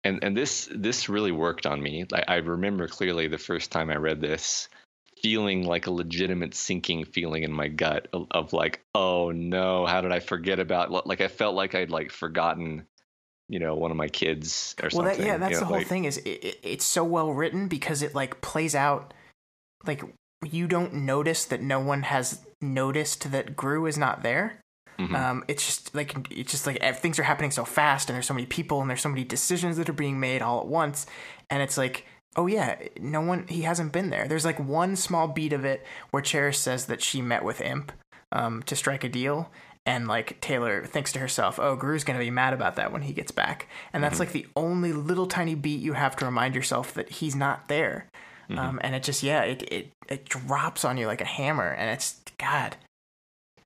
And 0.04 0.22
and 0.22 0.36
this 0.36 0.68
this 0.72 1.08
really 1.08 1.32
worked 1.32 1.66
on 1.66 1.82
me. 1.82 2.06
I, 2.12 2.24
I 2.28 2.36
remember 2.36 2.86
clearly 2.88 3.28
the 3.28 3.38
first 3.38 3.72
time 3.72 3.90
I 3.90 3.96
read 3.96 4.20
this 4.20 4.68
feeling 5.22 5.64
like 5.64 5.86
a 5.86 5.90
legitimate 5.90 6.54
sinking 6.54 7.04
feeling 7.04 7.42
in 7.42 7.52
my 7.52 7.66
gut 7.66 8.06
of, 8.12 8.28
of, 8.30 8.52
like, 8.52 8.80
oh 8.94 9.32
no, 9.32 9.84
how 9.84 10.00
did 10.00 10.12
I 10.12 10.20
forget 10.20 10.60
about 10.60 11.06
like 11.06 11.20
I 11.20 11.28
felt 11.28 11.56
like 11.56 11.74
I'd 11.74 11.90
like 11.90 12.12
forgotten, 12.12 12.86
you 13.48 13.58
know, 13.58 13.74
one 13.74 13.90
of 13.90 13.96
my 13.96 14.08
kids 14.08 14.76
or 14.80 14.90
well, 14.92 15.04
something. 15.06 15.18
That, 15.18 15.26
yeah, 15.26 15.36
that's 15.38 15.50
you 15.50 15.56
know, 15.56 15.60
the 15.60 15.66
whole 15.66 15.76
like, 15.78 15.88
thing 15.88 16.04
is 16.04 16.18
it, 16.18 16.28
it, 16.28 16.60
it's 16.62 16.84
so 16.84 17.02
well 17.02 17.32
written 17.32 17.68
because 17.68 18.02
it 18.02 18.14
like 18.14 18.40
plays 18.40 18.74
out 18.74 19.12
like 19.84 20.02
you 20.44 20.68
don't 20.68 20.94
notice 20.94 21.44
that 21.46 21.62
no 21.62 21.80
one 21.80 22.02
has 22.02 22.44
noticed 22.60 23.32
that 23.32 23.56
Grue 23.56 23.86
is 23.86 23.98
not 23.98 24.22
there. 24.22 24.60
Mm-hmm. 24.98 25.14
Um, 25.14 25.44
it's 25.46 25.64
just 25.64 25.94
like 25.94 26.16
it's 26.30 26.50
just 26.50 26.66
like 26.66 26.82
things 26.96 27.18
are 27.18 27.24
happening 27.24 27.50
so 27.50 27.64
fast, 27.64 28.08
and 28.08 28.14
there's 28.14 28.26
so 28.26 28.34
many 28.34 28.46
people, 28.46 28.80
and 28.80 28.90
there's 28.90 29.00
so 29.00 29.08
many 29.08 29.24
decisions 29.24 29.76
that 29.76 29.88
are 29.88 29.94
being 29.94 30.18
made 30.18 30.42
all 30.42 30.60
at 30.60 30.66
once, 30.66 31.06
and 31.50 31.62
it's 31.62 31.78
like, 31.78 32.04
oh 32.36 32.46
yeah, 32.46 32.76
no 33.00 33.20
one 33.20 33.46
he 33.48 33.62
hasn't 33.62 33.92
been 33.92 34.10
there. 34.10 34.26
There's 34.26 34.44
like 34.44 34.58
one 34.58 34.96
small 34.96 35.28
beat 35.28 35.52
of 35.52 35.64
it 35.64 35.86
where 36.10 36.22
Cherish 36.22 36.58
says 36.58 36.86
that 36.86 37.02
she 37.02 37.22
met 37.22 37.44
with 37.44 37.60
Imp 37.60 37.92
um, 38.32 38.62
to 38.64 38.74
strike 38.74 39.04
a 39.04 39.08
deal, 39.08 39.50
and 39.86 40.08
like 40.08 40.40
Taylor 40.40 40.84
thinks 40.84 41.12
to 41.12 41.20
herself, 41.20 41.60
"Oh, 41.60 41.76
Grue's 41.76 42.04
gonna 42.04 42.18
be 42.18 42.30
mad 42.30 42.52
about 42.52 42.74
that 42.76 42.92
when 42.92 43.02
he 43.02 43.12
gets 43.12 43.30
back," 43.30 43.68
and 43.92 44.02
that's 44.02 44.14
mm-hmm. 44.14 44.22
like 44.22 44.32
the 44.32 44.46
only 44.56 44.92
little 44.92 45.26
tiny 45.26 45.54
beat 45.54 45.80
you 45.80 45.92
have 45.92 46.16
to 46.16 46.24
remind 46.24 46.56
yourself 46.56 46.92
that 46.94 47.08
he's 47.08 47.36
not 47.36 47.68
there. 47.68 48.08
Mm-hmm. 48.50 48.58
Um, 48.58 48.80
and 48.82 48.96
it 48.96 49.04
just 49.04 49.22
yeah, 49.22 49.42
it 49.42 49.62
it 49.70 49.92
it 50.08 50.28
drops 50.28 50.84
on 50.84 50.96
you 50.96 51.06
like 51.06 51.20
a 51.20 51.26
hammer, 51.26 51.70
and 51.70 51.90
it's 51.90 52.20
God, 52.38 52.76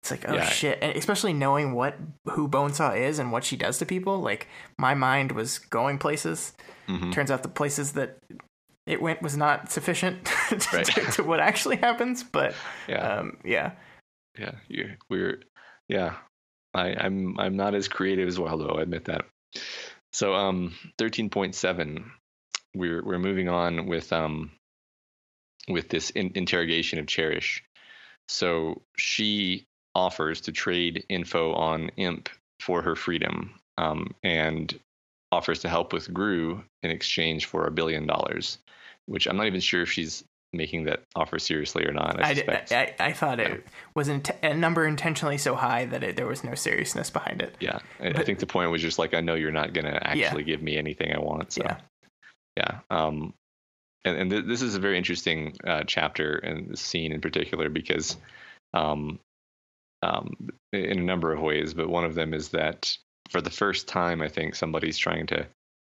it's 0.03 0.11
like, 0.11 0.29
oh 0.29 0.35
yeah. 0.35 0.47
shit. 0.47 0.79
And 0.83 0.97
especially 0.97 1.33
knowing 1.33 1.75
what 1.75 1.97
who 2.31 2.49
Bonesaw 2.49 2.99
is 2.99 3.21
and 3.21 3.31
what 3.31 3.45
she 3.45 3.57
does 3.57 3.79
to 3.79 3.87
people, 3.87 4.19
like 4.19 4.49
my 4.77 4.95
mind 4.95 5.31
was 5.31 5.59
going 5.59 5.99
places. 5.99 6.55
Mm-hmm. 6.89 7.13
Turns 7.13 7.31
out 7.31 7.45
the 7.45 7.49
places 7.49 7.93
that 7.93 8.19
it 8.85 9.01
went 9.01 9.23
was 9.23 9.37
not 9.37 9.71
sufficient 9.71 10.25
to, 10.49 10.69
right. 10.73 10.87
to, 10.87 11.01
to, 11.13 11.23
what 11.23 11.39
actually 11.39 11.77
happens. 11.77 12.25
But 12.25 12.55
yeah, 12.89 13.19
um, 13.19 13.37
yeah, 13.45 13.73
yeah. 14.37 14.57
You, 14.67 14.97
we're 15.09 15.41
yeah. 15.89 16.15
I, 16.75 16.97
I'm 16.99 17.39
I'm 17.39 17.57
not 17.57 17.77
as 17.77 17.87
creative 17.87 18.27
as 18.27 18.39
Wildbow. 18.39 18.81
I 18.81 18.83
admit 18.83 19.05
that. 19.05 19.25
So 20.13 20.35
um, 20.35 20.75
thirteen 20.99 21.31
point 21.31 21.55
seven. 21.55 22.11
We're 22.75 23.05
we're 23.05 23.21
moving 23.21 23.49
on 23.49 23.87
with 23.87 24.13
um 24.13 24.51
with 25.69 25.89
this 25.91 26.11
in- 26.11 26.33
interrogation 26.35 26.99
of 26.99 27.07
Cherish. 27.07 27.63
So 28.27 28.83
she 28.97 29.67
offers 29.95 30.41
to 30.43 30.53
trade 30.53 31.05
info 31.09 31.53
on 31.55 31.91
Imp 31.97 32.29
for 32.61 32.83
her 32.83 32.97
freedom 32.97 33.55
um, 33.79 34.15
and 34.23 34.79
offers 35.31 35.61
to 35.61 35.69
help 35.69 35.93
with 35.93 36.13
Grue 36.13 36.63
in 36.83 36.91
exchange 36.91 37.47
for 37.47 37.67
a 37.67 37.71
billion 37.71 38.07
dollars, 38.07 38.59
which 39.07 39.27
I'm 39.27 39.37
not 39.37 39.47
even 39.47 39.61
sure 39.61 39.83
if 39.83 39.91
she's 39.91 40.25
making 40.53 40.85
that 40.85 41.03
offer 41.17 41.39
seriously 41.39 41.87
or 41.87 41.93
not. 41.93 42.23
I, 42.23 42.29
I, 42.29 42.35
did, 42.35 42.49
I, 42.51 42.95
I 43.01 43.13
thought 43.13 43.39
yeah. 43.39 43.47
it 43.47 43.67
was 43.95 44.09
a 44.09 44.55
number 44.55 44.87
intentionally 44.87 45.39
so 45.39 45.55
high 45.55 45.87
that 45.87 46.05
it, 46.05 46.17
there 46.17 46.27
was 46.27 46.45
no 46.45 46.55
seriousness 46.55 47.09
behind 47.09 47.41
it. 47.41 47.57
Yeah, 47.59 47.79
but, 47.99 48.19
I 48.19 48.23
think 48.23 48.39
the 48.39 48.47
point 48.47 48.71
was 48.71 48.83
just 48.83 48.99
like 48.99 49.15
I 49.15 49.21
know 49.21 49.35
you're 49.35 49.51
not 49.51 49.73
going 49.73 49.87
to 49.87 50.07
actually 50.07 50.43
yeah. 50.43 50.47
give 50.47 50.63
me 50.63 50.77
anything 50.77 51.13
I 51.15 51.19
want. 51.19 51.53
So. 51.53 51.63
Yeah, 51.65 51.77
yeah. 52.57 52.79
Um, 52.91 53.33
and, 54.05 54.17
and 54.19 54.31
th- 54.31 54.45
this 54.45 54.63
is 54.63 54.75
a 54.75 54.81
very 54.81 54.99
interesting 54.99 55.57
uh, 55.67 55.85
chapter 55.87 56.35
and 56.35 56.79
scene 56.79 57.13
in 57.13 57.21
particular 57.21 57.71
because 57.71 58.17
um, 58.75 59.19
um, 60.03 60.35
in 60.73 60.99
a 60.99 61.03
number 61.03 61.33
of 61.33 61.41
ways, 61.41 61.75
but 61.75 61.89
one 61.89 62.05
of 62.05 62.15
them 62.15 62.35
is 62.35 62.49
that 62.51 62.97
for 63.31 63.41
the 63.41 63.51
first 63.51 63.89
time, 63.89 64.21
I 64.21 64.29
think 64.29 64.55
somebody's 64.55 64.99
trying 64.99 65.27
to 65.29 65.47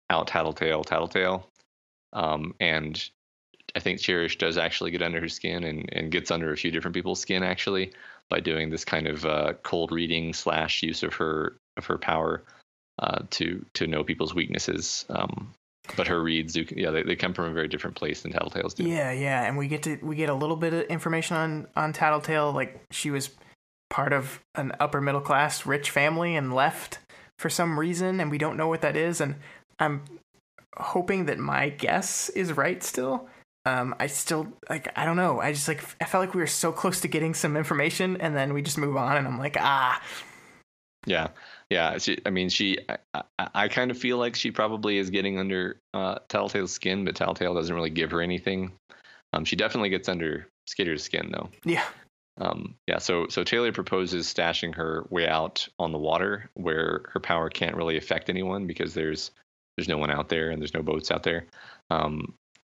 out 0.09 0.27
tattletale 0.27 0.83
tattletale, 0.83 1.47
um, 2.13 2.53
and 2.59 3.03
I 3.75 3.79
think 3.79 3.99
Cherish 3.99 4.37
does 4.37 4.57
actually 4.57 4.91
get 4.91 5.01
under 5.01 5.19
her 5.21 5.29
skin 5.29 5.63
and, 5.63 5.89
and 5.93 6.11
gets 6.11 6.31
under 6.31 6.51
a 6.51 6.57
few 6.57 6.71
different 6.71 6.95
people's 6.95 7.19
skin 7.19 7.43
actually 7.43 7.93
by 8.29 8.39
doing 8.39 8.69
this 8.69 8.85
kind 8.85 9.07
of 9.07 9.25
uh, 9.25 9.53
cold 9.63 9.91
reading 9.91 10.33
slash 10.33 10.83
use 10.83 11.03
of 11.03 11.13
her 11.15 11.57
of 11.77 11.85
her 11.85 11.97
power 11.97 12.43
uh, 12.99 13.19
to 13.31 13.65
to 13.73 13.87
know 13.87 14.03
people's 14.03 14.33
weaknesses. 14.33 15.05
Um, 15.09 15.53
but 15.97 16.07
her 16.07 16.21
reads, 16.21 16.53
do, 16.53 16.65
yeah, 16.75 16.91
they, 16.91 17.03
they 17.03 17.15
come 17.15 17.33
from 17.33 17.45
a 17.45 17.53
very 17.53 17.67
different 17.67 17.95
place 17.95 18.21
than 18.21 18.31
Tattletales 18.31 18.75
do. 18.75 18.83
Yeah, 18.83 19.11
yeah, 19.11 19.43
and 19.43 19.57
we 19.57 19.67
get 19.67 19.83
to 19.83 19.97
we 20.01 20.15
get 20.15 20.29
a 20.29 20.33
little 20.33 20.55
bit 20.55 20.73
of 20.73 20.81
information 20.83 21.35
on 21.37 21.67
on 21.75 21.93
Tattletale. 21.93 22.51
Like 22.53 22.81
she 22.91 23.11
was 23.11 23.29
part 23.91 24.13
of 24.13 24.39
an 24.55 24.71
upper 24.79 25.01
middle 25.01 25.21
class 25.21 25.67
rich 25.67 25.91
family 25.91 26.35
and 26.35 26.55
left 26.55 26.97
for 27.37 27.49
some 27.49 27.79
reason, 27.79 28.19
and 28.19 28.31
we 28.31 28.39
don't 28.39 28.57
know 28.57 28.67
what 28.67 28.81
that 28.81 28.95
is. 28.95 29.21
And 29.21 29.35
I'm 29.77 30.01
hoping 30.77 31.25
that 31.25 31.37
my 31.37 31.69
guess 31.69 32.29
is 32.29 32.53
right 32.53 32.81
still. 32.81 33.29
Um, 33.65 33.93
I 33.99 34.07
still 34.07 34.47
like 34.69 34.91
I 34.95 35.05
don't 35.05 35.17
know. 35.17 35.39
I 35.39 35.51
just 35.51 35.67
like 35.67 35.83
I 36.01 36.05
felt 36.05 36.25
like 36.25 36.33
we 36.33 36.41
were 36.41 36.47
so 36.47 36.71
close 36.71 37.01
to 37.01 37.07
getting 37.07 37.35
some 37.35 37.55
information, 37.55 38.17
and 38.19 38.35
then 38.35 38.53
we 38.53 38.63
just 38.63 38.79
move 38.79 38.97
on, 38.97 39.17
and 39.17 39.27
I'm 39.27 39.37
like, 39.37 39.57
ah. 39.59 40.01
Yeah, 41.07 41.29
yeah. 41.69 41.97
She, 41.97 42.19
I 42.25 42.29
mean, 42.29 42.49
she. 42.49 42.77
I, 43.13 43.23
I, 43.55 43.67
kind 43.69 43.89
of 43.89 43.97
feel 43.97 44.17
like 44.17 44.35
she 44.35 44.51
probably 44.51 44.99
is 44.99 45.09
getting 45.09 45.39
under 45.39 45.79
uh, 45.95 46.19
Tattletale's 46.29 46.71
skin, 46.71 47.05
but 47.05 47.15
Tattletale 47.15 47.55
doesn't 47.55 47.73
really 47.73 47.89
give 47.89 48.11
her 48.11 48.21
anything. 48.21 48.71
Um, 49.33 49.45
she 49.45 49.55
definitely 49.55 49.89
gets 49.89 50.07
under 50.07 50.47
Skitter's 50.67 51.03
skin, 51.03 51.31
though. 51.31 51.49
Yeah. 51.65 51.85
Um, 52.37 52.75
yeah. 52.87 52.97
So, 52.97 53.27
so 53.27 53.43
Taylor 53.43 53.71
proposes 53.71 54.31
stashing 54.31 54.75
her 54.75 55.05
way 55.09 55.27
out 55.27 55.67
on 55.77 55.91
the 55.91 55.97
water, 55.97 56.49
where 56.53 57.01
her 57.13 57.19
power 57.19 57.49
can't 57.49 57.75
really 57.75 57.97
affect 57.97 58.29
anyone 58.29 58.67
because 58.67 58.93
there's 58.93 59.31
there's 59.77 59.87
no 59.87 59.97
one 59.97 60.11
out 60.11 60.29
there 60.29 60.49
and 60.49 60.61
there's 60.61 60.73
no 60.73 60.83
boats 60.83 61.11
out 61.11 61.23
there. 61.23 61.45
Um, 61.89 62.33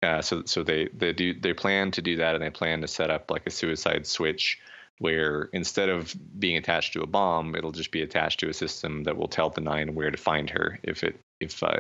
uh, 0.04 0.22
so, 0.22 0.44
so 0.46 0.64
they 0.64 0.90
they 0.94 1.14
do 1.14 1.34
they 1.34 1.54
plan 1.54 1.92
to 1.92 2.02
do 2.02 2.18
that, 2.18 2.36
and 2.36 2.44
they 2.44 2.50
plan 2.50 2.82
to 2.82 2.88
set 2.88 3.12
up 3.12 3.30
like 3.30 3.46
a 3.46 3.52
suicide 3.52 4.08
switch 4.08 4.60
where 5.02 5.50
instead 5.52 5.90
of 5.90 6.16
being 6.40 6.58
attached 6.58 6.94
to 6.94 7.02
a 7.02 7.08
bomb, 7.08 7.56
it'll 7.56 7.72
just 7.72 7.92
be 7.92 8.04
attached 8.04 8.40
to 8.40 8.50
a 8.50 8.54
system 8.54 9.04
that 9.04 9.18
will 9.18 9.28
tell 9.28 9.50
the 9.50 9.62
nine 9.62 9.96
where 9.96 10.12
to 10.12 10.18
find 10.18 10.50
her 10.50 10.80
if 10.84 11.04
it 11.04 11.20
if 11.40 11.62
uh, 11.64 11.80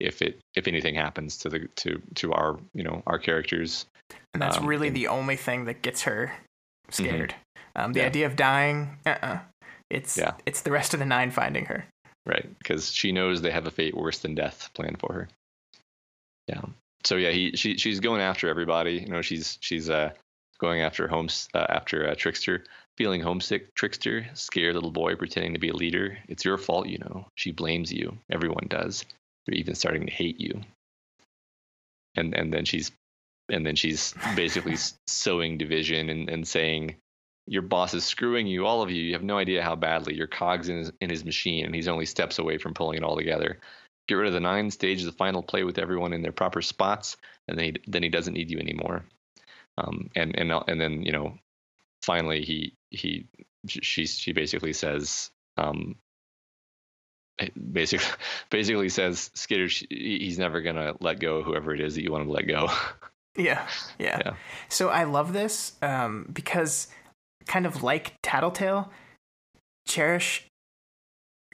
if 0.00 0.22
it 0.22 0.40
if 0.54 0.66
anything 0.66 0.94
happens 0.94 1.36
to 1.38 1.48
the 1.48 1.68
to 1.76 2.00
to 2.14 2.32
our 2.32 2.58
you 2.74 2.82
know 2.82 3.02
our 3.06 3.18
characters. 3.18 3.86
And 4.34 4.42
that's 4.42 4.58
um, 4.58 4.66
really 4.66 4.88
and, 4.88 4.96
the 4.96 5.08
only 5.08 5.36
thing 5.36 5.66
that 5.66 5.82
gets 5.82 6.02
her. 6.02 6.32
Scared. 6.94 7.30
Mm-hmm. 7.30 7.84
Um, 7.84 7.92
the 7.92 8.00
yeah. 8.00 8.06
idea 8.06 8.26
of 8.26 8.36
dying, 8.36 8.98
uh-uh. 9.06 9.38
It's 9.90 10.16
yeah. 10.16 10.34
it's 10.46 10.62
the 10.62 10.70
rest 10.70 10.94
of 10.94 11.00
the 11.00 11.06
nine 11.06 11.30
finding 11.30 11.66
her. 11.66 11.84
Right, 12.24 12.48
because 12.58 12.92
she 12.92 13.12
knows 13.12 13.42
they 13.42 13.50
have 13.50 13.66
a 13.66 13.70
fate 13.70 13.96
worse 13.96 14.18
than 14.18 14.34
death 14.34 14.70
planned 14.74 15.00
for 15.00 15.12
her. 15.12 15.28
Yeah. 16.48 16.62
So 17.04 17.16
yeah, 17.16 17.30
he 17.30 17.56
she 17.56 17.76
she's 17.76 18.00
going 18.00 18.20
after 18.20 18.48
everybody. 18.48 18.98
You 18.98 19.08
know, 19.08 19.22
she's 19.22 19.58
she's 19.60 19.90
uh 19.90 20.12
going 20.58 20.80
after 20.80 21.08
homes 21.08 21.48
uh, 21.54 21.66
after 21.68 22.08
uh, 22.08 22.14
Trickster, 22.14 22.64
feeling 22.96 23.20
homesick. 23.20 23.74
Trickster, 23.74 24.26
scared 24.34 24.74
little 24.74 24.92
boy 24.92 25.16
pretending 25.16 25.54
to 25.54 25.60
be 25.60 25.70
a 25.70 25.76
leader. 25.76 26.16
It's 26.28 26.44
your 26.44 26.56
fault, 26.56 26.86
you 26.86 26.98
know. 26.98 27.26
She 27.34 27.50
blames 27.50 27.92
you. 27.92 28.16
Everyone 28.30 28.66
does. 28.68 29.04
They're 29.46 29.58
even 29.58 29.74
starting 29.74 30.06
to 30.06 30.12
hate 30.12 30.40
you. 30.40 30.60
And 32.16 32.34
and 32.34 32.52
then 32.52 32.64
she's 32.64 32.92
and 33.52 33.64
then 33.64 33.76
she's 33.76 34.14
basically 34.34 34.76
sowing 35.06 35.58
division 35.58 36.08
and, 36.08 36.28
and 36.28 36.48
saying 36.48 36.96
your 37.46 37.62
boss 37.62 37.92
is 37.94 38.04
screwing 38.04 38.46
you, 38.46 38.66
all 38.66 38.82
of 38.82 38.90
you. 38.90 39.02
You 39.02 39.12
have 39.12 39.22
no 39.22 39.36
idea 39.36 39.62
how 39.62 39.76
badly. 39.76 40.14
Your 40.14 40.26
cogs 40.26 40.68
in 40.68 40.78
his, 40.78 40.92
in 41.00 41.10
his 41.10 41.24
machine, 41.24 41.66
and 41.66 41.74
he's 41.74 41.88
only 41.88 42.06
steps 42.06 42.38
away 42.38 42.58
from 42.58 42.74
pulling 42.74 42.98
it 42.98 43.04
all 43.04 43.16
together. 43.16 43.58
Get 44.08 44.14
rid 44.14 44.28
of 44.28 44.32
the 44.32 44.40
nine, 44.40 44.70
stage 44.70 45.02
the 45.02 45.12
final 45.12 45.42
play 45.42 45.64
with 45.64 45.78
everyone 45.78 46.12
in 46.12 46.22
their 46.22 46.32
proper 46.32 46.62
spots, 46.62 47.16
and 47.48 47.58
then 47.58 47.64
he, 47.64 47.74
then 47.86 48.02
he 48.02 48.08
doesn't 48.08 48.34
need 48.34 48.50
you 48.50 48.58
anymore. 48.58 49.04
Um, 49.78 50.10
and 50.16 50.38
and 50.38 50.52
and 50.68 50.80
then 50.80 51.02
you 51.02 51.12
know, 51.12 51.38
finally 52.02 52.42
he 52.42 52.74
he 52.90 53.26
she 53.66 54.06
she 54.06 54.32
basically 54.32 54.72
says 54.72 55.30
um, 55.56 55.96
basically 57.72 58.06
basically 58.50 58.88
says 58.88 59.30
Skitter 59.34 59.68
he's 59.88 60.38
never 60.38 60.60
gonna 60.60 60.94
let 61.00 61.20
go 61.20 61.42
whoever 61.42 61.74
it 61.74 61.80
is 61.80 61.94
that 61.94 62.02
you 62.02 62.12
want 62.12 62.22
him 62.22 62.28
to 62.28 62.34
let 62.34 62.46
go. 62.46 62.68
Yeah, 63.36 63.66
yeah. 63.98 64.20
yeah. 64.24 64.34
So 64.68 64.88
I 64.88 65.04
love 65.04 65.32
this 65.32 65.72
um, 65.82 66.28
because 66.32 66.88
kind 67.46 67.66
of 67.66 67.82
like 67.82 68.14
Tattletale, 68.22 68.90
Cherish 69.86 70.46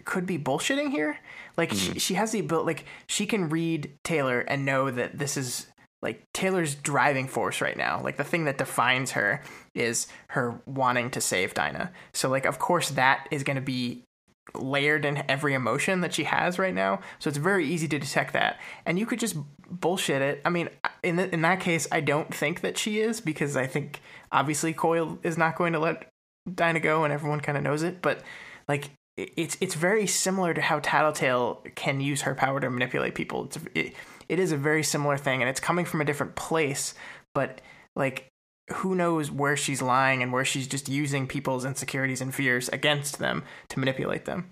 could 0.04 0.26
be 0.26 0.38
bullshitting 0.38 0.90
here. 0.90 1.18
Like 1.56 1.70
mm-hmm. 1.70 1.94
she, 1.94 1.98
she 1.98 2.14
has 2.14 2.32
the 2.32 2.40
ability, 2.40 2.66
like 2.66 2.84
she 3.08 3.26
can 3.26 3.48
read 3.48 3.92
Taylor 4.04 4.40
and 4.40 4.64
know 4.64 4.90
that 4.90 5.18
this 5.18 5.36
is 5.36 5.66
like 6.00 6.22
Taylor's 6.32 6.74
driving 6.74 7.26
force 7.26 7.60
right 7.60 7.76
now. 7.76 8.00
Like 8.02 8.16
the 8.16 8.24
thing 8.24 8.44
that 8.44 8.58
defines 8.58 9.12
her 9.12 9.42
is 9.74 10.06
her 10.30 10.60
wanting 10.66 11.10
to 11.10 11.20
save 11.20 11.54
Dinah. 11.54 11.92
So 12.14 12.28
like 12.28 12.46
of 12.46 12.58
course 12.58 12.90
that 12.90 13.26
is 13.30 13.42
going 13.42 13.56
to 13.56 13.62
be 13.62 14.04
layered 14.54 15.04
in 15.04 15.22
every 15.28 15.54
emotion 15.54 16.00
that 16.00 16.14
she 16.14 16.24
has 16.24 16.58
right 16.58 16.74
now. 16.74 17.00
So 17.18 17.28
it's 17.28 17.38
very 17.38 17.66
easy 17.66 17.88
to 17.88 17.98
detect 17.98 18.32
that. 18.32 18.58
And 18.86 18.98
you 18.98 19.06
could 19.06 19.18
just 19.18 19.36
bullshit 19.70 20.22
it. 20.22 20.40
I 20.44 20.50
mean, 20.50 20.68
in 21.02 21.16
the, 21.16 21.32
in 21.32 21.42
that 21.42 21.60
case, 21.60 21.86
I 21.92 22.00
don't 22.00 22.34
think 22.34 22.60
that 22.62 22.78
she 22.78 23.00
is 23.00 23.20
because 23.20 23.56
I 23.56 23.66
think 23.66 24.00
obviously 24.32 24.72
Coil 24.72 25.18
is 25.22 25.38
not 25.38 25.56
going 25.56 25.72
to 25.74 25.78
let 25.78 26.08
Dinah 26.52 26.80
go, 26.80 27.04
and 27.04 27.12
everyone 27.12 27.40
kind 27.40 27.58
of 27.58 27.64
knows 27.64 27.82
it. 27.82 28.00
But 28.00 28.22
like, 28.68 28.90
it's 29.16 29.56
it's 29.60 29.74
very 29.74 30.06
similar 30.06 30.54
to 30.54 30.60
how 30.60 30.78
Tattletale 30.78 31.64
can 31.74 32.00
use 32.00 32.22
her 32.22 32.34
power 32.34 32.60
to 32.60 32.70
manipulate 32.70 33.14
people. 33.14 33.46
It's 33.46 33.58
it, 33.74 33.94
it 34.28 34.38
is 34.38 34.52
a 34.52 34.56
very 34.56 34.82
similar 34.82 35.16
thing, 35.16 35.42
and 35.42 35.48
it's 35.48 35.60
coming 35.60 35.84
from 35.84 36.00
a 36.00 36.04
different 36.04 36.36
place. 36.36 36.94
But 37.34 37.60
like, 37.96 38.28
who 38.74 38.94
knows 38.94 39.30
where 39.30 39.56
she's 39.56 39.82
lying 39.82 40.22
and 40.22 40.32
where 40.32 40.44
she's 40.44 40.66
just 40.66 40.88
using 40.88 41.26
people's 41.26 41.64
insecurities 41.64 42.20
and 42.20 42.34
fears 42.34 42.68
against 42.68 43.18
them 43.18 43.42
to 43.68 43.78
manipulate 43.78 44.24
them. 44.24 44.50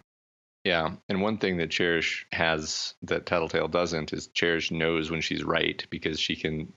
Yeah, 0.65 0.97
and 1.09 1.23
one 1.23 1.39
thing 1.39 1.59
that 1.59 1.71
Cherish 1.71 2.27
has 2.33 2.95
that 3.03 3.27
Tattletale 3.27 3.69
doesn't 3.69 4.13
is 4.13 4.27
Cherish 4.29 4.71
knows 4.73 5.11
when 5.11 5.21
she's 5.21 5.45
right 5.45 5.85
because 5.91 6.19
she 6.19 6.35
can 6.35 6.73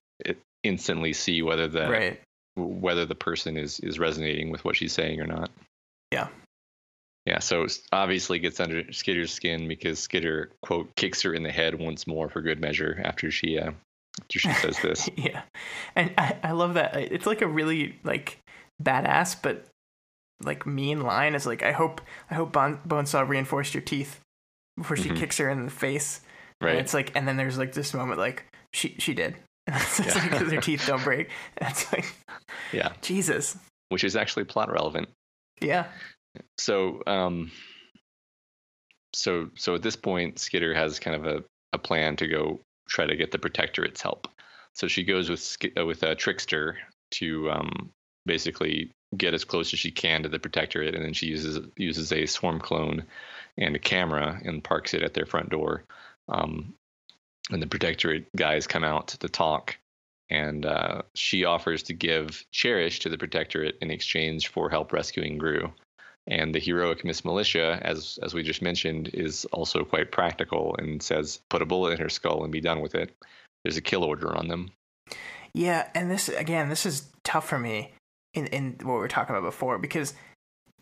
instantly 0.64 1.14
see 1.14 1.42
whether 1.42 1.68
the 1.68 1.90
right. 1.90 2.22
whether 2.56 3.06
the 3.06 3.16
person 3.16 3.58
is 3.58 3.80
is 3.80 3.98
resonating 3.98 4.52
with 4.52 4.64
what 4.64 4.76
she's 4.76 4.94
saying 4.94 5.20
or 5.20 5.28
not. 5.28 5.50
Yeah. 6.12 6.28
Yeah, 7.26 7.40
so 7.40 7.68
obviously 7.92 8.40
gets 8.40 8.60
under 8.60 8.92
Skitter's 8.92 9.32
skin 9.32 9.68
because 9.68 10.00
Skitter 10.00 10.52
quote 10.62 10.96
kicks 10.96 11.22
her 11.24 11.34
in 11.34 11.44
the 11.44 11.52
head 11.52 11.76
once 11.76 12.08
more 12.08 12.30
for 12.30 12.42
good 12.42 12.60
measure 12.60 13.00
after 13.04 13.30
she 13.30 13.60
uh, 13.60 13.72
she 14.32 14.40
says 14.40 14.80
this. 14.80 15.10
yeah, 15.18 15.44
and 15.96 16.14
I, 16.18 16.38
I 16.44 16.52
love 16.52 16.76
that. 16.76 16.96
It's 16.96 17.26
like 17.26 17.42
a 17.42 17.48
really 17.48 18.00
like 18.04 18.40
badass 18.82 19.36
but 19.42 19.66
like 20.44 20.66
mean 20.66 21.02
line. 21.02 21.36
Is 21.36 21.46
like 21.46 21.64
I 21.64 21.72
hope 21.72 22.02
I 22.30 22.36
hope 22.36 22.52
bon- 22.52 22.80
Bonesaw 22.88 23.28
reinforced 23.28 23.74
your 23.74 23.84
teeth 23.84 24.20
before 24.78 24.98
she 24.98 25.10
mm-hmm. 25.10 25.18
kicks 25.18 25.38
her 25.38 25.50
in 25.50 25.66
the 25.66 25.72
face. 25.72 26.22
Right. 26.62 26.72
And 26.72 26.80
it's 26.80 26.94
like, 26.94 27.16
and 27.16 27.28
then 27.28 27.38
there's 27.38 27.58
like 27.58 27.74
this 27.74 27.94
moment 27.94 28.20
like 28.20 28.46
she 28.74 28.96
she 29.00 29.14
did. 29.14 29.36
it's 29.68 30.00
yeah. 30.00 30.14
like 30.14 30.32
because 30.32 30.52
her 30.52 30.62
teeth 30.62 30.86
don't 30.88 31.04
break. 31.04 31.30
It's 31.62 31.92
like, 31.94 32.06
yeah, 32.72 32.94
Jesus. 33.02 33.58
Which 33.90 34.04
is 34.04 34.16
actually 34.16 34.46
plot 34.46 34.72
relevant. 34.72 35.10
Yeah. 35.62 35.86
So, 36.58 37.02
um, 37.08 37.52
so 39.14 39.50
so 39.56 39.76
at 39.76 39.82
this 39.82 39.96
point, 39.96 40.40
Skitter 40.40 40.74
has 40.74 41.00
kind 41.00 41.16
of 41.16 41.26
a, 41.26 41.44
a 41.74 41.78
plan 41.78 42.16
to 42.18 42.28
go 42.28 42.62
try 42.90 43.06
to 43.06 43.16
get 43.16 43.32
the 43.32 43.40
Protectorate's 43.40 44.02
help. 44.02 44.28
So 44.74 44.88
she 44.88 45.04
goes 45.04 45.30
with 45.30 45.58
uh, 45.78 45.86
with 45.86 46.04
a 46.04 46.16
trickster 46.16 46.78
to 47.12 47.52
um, 47.52 47.92
basically 48.26 48.92
get 49.16 49.34
as 49.34 49.44
close 49.44 49.74
as 49.74 49.80
she 49.80 49.92
can 49.92 50.24
to 50.24 50.30
the 50.30 50.40
Protectorate, 50.40 50.96
and 50.96 51.04
then 51.04 51.14
she 51.14 51.28
uses 51.28 51.60
uses 51.76 52.12
a 52.12 52.26
swarm 52.26 52.60
clone 52.60 53.06
and 53.58 53.76
a 53.76 53.80
camera 53.80 54.40
and 54.44 54.64
parks 54.64 54.94
it 54.94 55.04
at 55.04 55.14
their 55.14 55.26
front 55.26 55.50
door. 55.50 55.84
Um, 56.28 56.74
and 57.52 57.62
the 57.62 57.68
Protectorate 57.68 58.28
guys 58.36 58.68
come 58.68 58.84
out 58.84 59.10
to 59.10 59.30
talk, 59.30 59.78
and 60.30 60.66
uh, 60.66 61.02
she 61.16 61.46
offers 61.46 61.84
to 61.84 61.94
give 61.94 62.46
Cherish 62.52 63.00
to 63.00 63.10
the 63.10 63.18
Protectorate 63.18 63.78
in 63.82 63.90
exchange 63.90 64.50
for 64.50 64.70
help 64.70 64.94
rescuing 64.94 65.38
Grue. 65.38 65.74
And 66.30 66.54
the 66.54 66.60
heroic 66.60 67.04
Miss 67.04 67.26
Militia, 67.26 67.80
as 67.82 68.20
as 68.22 68.34
we 68.34 68.44
just 68.44 68.62
mentioned, 68.62 69.10
is 69.14 69.46
also 69.46 69.84
quite 69.84 70.12
practical 70.12 70.76
and 70.78 71.02
says, 71.02 71.40
"Put 71.50 71.62
a 71.62 71.66
bullet 71.66 71.94
in 71.94 71.98
her 72.00 72.10
skull 72.10 72.44
and 72.44 72.52
be 72.52 72.62
done 72.62 72.82
with 72.82 72.96
it." 72.96 73.12
There's 73.64 73.78
a 73.78 73.82
kill 73.82 74.04
order 74.04 74.36
on 74.38 74.48
them. 74.48 74.72
Yeah, 75.54 75.90
and 75.96 76.10
this 76.10 76.30
again, 76.30 76.70
this 76.70 76.86
is 76.86 77.10
tough 77.24 77.48
for 77.48 77.58
me 77.58 77.94
in 78.34 78.48
in 78.48 78.78
what 78.84 78.94
we 78.94 79.00
were 79.00 79.08
talking 79.08 79.36
about 79.36 79.48
before 79.48 79.80
because 79.80 80.14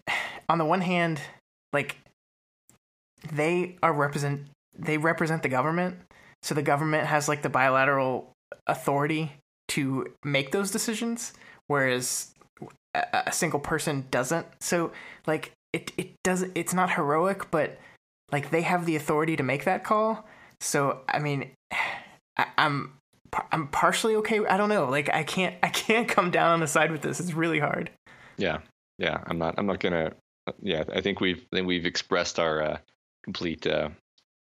on 0.49 0.57
the 0.57 0.65
one 0.65 0.81
hand, 0.81 1.21
like 1.71 1.97
they 3.31 3.77
are 3.81 3.93
represent 3.93 4.47
they 4.77 4.97
represent 4.97 5.43
the 5.43 5.49
government, 5.49 5.97
so 6.43 6.53
the 6.53 6.61
government 6.61 7.07
has 7.07 7.27
like 7.27 7.41
the 7.41 7.49
bilateral 7.49 8.33
authority 8.67 9.31
to 9.69 10.13
make 10.23 10.51
those 10.51 10.71
decisions, 10.71 11.33
whereas 11.67 12.33
a, 13.13 13.31
single 13.31 13.59
person 13.59 14.05
doesn't. 14.11 14.47
So 14.59 14.91
like 15.25 15.51
it 15.73 15.91
it 15.97 16.11
doesn't 16.23 16.51
it's 16.55 16.73
not 16.73 16.93
heroic, 16.93 17.51
but 17.51 17.77
like 18.31 18.49
they 18.51 18.61
have 18.61 18.85
the 18.85 18.95
authority 18.95 19.35
to 19.35 19.43
make 19.43 19.65
that 19.65 19.83
call. 19.83 20.25
So 20.61 21.01
I 21.07 21.19
mean, 21.19 21.51
I, 22.37 22.47
I'm 22.57 22.93
I'm 23.51 23.67
partially 23.67 24.15
okay. 24.17 24.45
I 24.45 24.57
don't 24.57 24.69
know. 24.69 24.89
Like 24.89 25.09
I 25.13 25.23
can't 25.23 25.55
I 25.63 25.69
can't 25.69 26.07
come 26.07 26.31
down 26.31 26.51
on 26.51 26.59
the 26.59 26.67
side 26.67 26.91
with 26.91 27.01
this. 27.01 27.19
It's 27.19 27.33
really 27.33 27.59
hard. 27.59 27.89
Yeah, 28.37 28.59
yeah. 28.97 29.23
I'm 29.27 29.37
not 29.37 29.55
I'm 29.57 29.65
not 29.65 29.79
gonna. 29.79 30.13
Yeah, 30.61 30.83
I 30.93 31.01
think 31.01 31.19
we've 31.19 31.45
then 31.51 31.65
we've 31.65 31.85
expressed 31.85 32.39
our 32.39 32.61
uh, 32.61 32.77
complete 33.23 33.67
uh, 33.67 33.89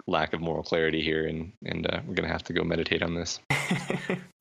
lack 0.06 0.32
of 0.32 0.40
moral 0.40 0.62
clarity 0.62 1.02
here, 1.02 1.26
and 1.26 1.52
and 1.64 1.86
uh, 1.86 2.00
we're 2.06 2.14
gonna 2.14 2.28
have 2.28 2.44
to 2.44 2.52
go 2.52 2.62
meditate 2.62 3.02
on 3.02 3.14
this. 3.14 3.40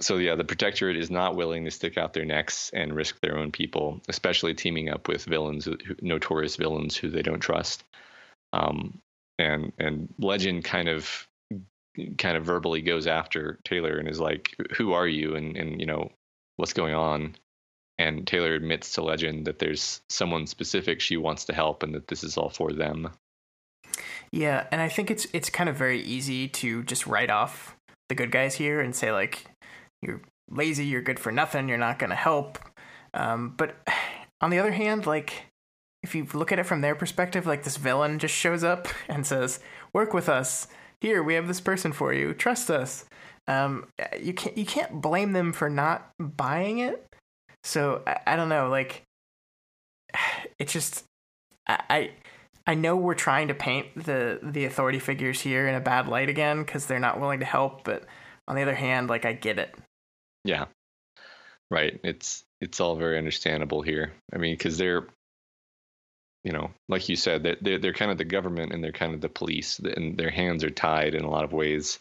so 0.00 0.16
yeah, 0.16 0.34
the 0.34 0.44
Protectorate 0.44 0.96
is 0.96 1.10
not 1.10 1.36
willing 1.36 1.64
to 1.64 1.70
stick 1.70 1.98
out 1.98 2.12
their 2.12 2.24
necks 2.24 2.70
and 2.72 2.94
risk 2.94 3.20
their 3.20 3.38
own 3.38 3.52
people, 3.52 4.00
especially 4.08 4.54
teaming 4.54 4.88
up 4.88 5.08
with 5.08 5.24
villains, 5.24 5.68
notorious 6.00 6.56
villains 6.56 6.96
who 6.96 7.10
they 7.10 7.22
don't 7.22 7.40
trust. 7.40 7.84
Um, 8.52 8.98
and 9.38 9.72
and 9.78 10.12
Legend 10.18 10.64
kind 10.64 10.88
of 10.88 11.26
kind 12.18 12.36
of 12.36 12.44
verbally 12.44 12.82
goes 12.82 13.06
after 13.06 13.58
Taylor 13.64 13.96
and 13.96 14.08
is 14.08 14.20
like, 14.20 14.54
"Who 14.76 14.92
are 14.92 15.08
you?" 15.08 15.36
and 15.36 15.56
and 15.56 15.80
you 15.80 15.86
know 15.86 16.10
what's 16.56 16.72
going 16.72 16.94
on. 16.94 17.36
And 17.98 18.26
Taylor 18.26 18.54
admits 18.54 18.94
to 18.94 19.02
Legend 19.02 19.46
that 19.46 19.58
there's 19.58 20.00
someone 20.08 20.46
specific 20.46 21.00
she 21.00 21.18
wants 21.18 21.44
to 21.46 21.52
help, 21.52 21.82
and 21.82 21.94
that 21.94 22.08
this 22.08 22.24
is 22.24 22.38
all 22.38 22.48
for 22.48 22.72
them. 22.72 23.10
Yeah, 24.30 24.66
and 24.70 24.80
I 24.80 24.88
think 24.88 25.10
it's 25.10 25.26
it's 25.32 25.50
kind 25.50 25.68
of 25.68 25.76
very 25.76 26.00
easy 26.02 26.48
to 26.48 26.82
just 26.84 27.06
write 27.06 27.30
off 27.30 27.76
the 28.08 28.14
good 28.14 28.30
guys 28.30 28.54
here 28.54 28.80
and 28.80 28.94
say 28.94 29.12
like, 29.12 29.44
"You're 30.02 30.22
lazy, 30.48 30.84
you're 30.84 31.02
good 31.02 31.20
for 31.20 31.32
nothing, 31.32 31.68
you're 31.68 31.78
not 31.78 31.98
going 31.98 32.10
to 32.10 32.16
help." 32.16 32.58
Um, 33.14 33.54
but 33.56 33.76
on 34.40 34.50
the 34.50 34.58
other 34.58 34.72
hand, 34.72 35.06
like 35.06 35.46
if 36.02 36.14
you 36.14 36.26
look 36.32 36.52
at 36.52 36.58
it 36.58 36.64
from 36.64 36.80
their 36.80 36.94
perspective, 36.94 37.46
like 37.46 37.64
this 37.64 37.76
villain 37.76 38.18
just 38.18 38.34
shows 38.34 38.64
up 38.64 38.88
and 39.08 39.26
says, 39.26 39.60
"Work 39.92 40.14
with 40.14 40.28
us. 40.28 40.66
Here, 41.00 41.22
we 41.22 41.34
have 41.34 41.48
this 41.48 41.60
person 41.60 41.92
for 41.92 42.12
you. 42.12 42.34
Trust 42.34 42.70
us." 42.70 43.04
Um, 43.48 43.86
you 44.20 44.32
can't 44.32 44.56
you 44.56 44.66
can't 44.66 45.00
blame 45.00 45.32
them 45.32 45.52
for 45.52 45.68
not 45.68 46.12
buying 46.18 46.78
it. 46.78 47.06
So 47.64 48.02
I, 48.06 48.20
I 48.26 48.36
don't 48.36 48.48
know. 48.48 48.68
Like, 48.68 49.02
it's 50.58 50.72
just 50.72 51.04
I 51.66 52.12
I 52.66 52.74
know 52.74 52.96
we're 52.96 53.14
trying 53.14 53.48
to 53.48 53.54
paint 53.54 54.04
the 54.04 54.38
the 54.42 54.64
authority 54.64 54.98
figures 54.98 55.40
here 55.40 55.66
in 55.66 55.74
a 55.74 55.80
bad 55.80 56.08
light 56.08 56.28
again 56.28 56.62
because 56.62 56.86
they're 56.86 56.98
not 56.98 57.20
willing 57.20 57.40
to 57.40 57.46
help. 57.46 57.84
But 57.84 58.04
on 58.46 58.56
the 58.56 58.62
other 58.62 58.74
hand, 58.74 59.08
like 59.08 59.24
I 59.24 59.32
get 59.32 59.58
it. 59.58 59.74
Yeah, 60.44 60.66
right. 61.70 61.98
It's 62.02 62.44
it's 62.60 62.80
all 62.80 62.96
very 62.96 63.18
understandable 63.18 63.82
here. 63.82 64.12
I 64.32 64.38
mean, 64.38 64.54
because 64.54 64.78
they're 64.78 65.06
you 66.44 66.52
know, 66.52 66.70
like 66.88 67.08
you 67.08 67.16
said, 67.16 67.42
that 67.42 67.58
they're, 67.62 67.78
they're 67.78 67.92
kind 67.92 68.10
of 68.10 68.18
the 68.18 68.24
government 68.24 68.72
and 68.72 68.82
they're 68.82 68.92
kind 68.92 69.14
of 69.14 69.20
the 69.20 69.28
police, 69.28 69.78
and 69.78 70.16
their 70.16 70.30
hands 70.30 70.64
are 70.64 70.70
tied 70.70 71.14
in 71.14 71.24
a 71.24 71.30
lot 71.30 71.44
of 71.44 71.52
ways 71.52 71.98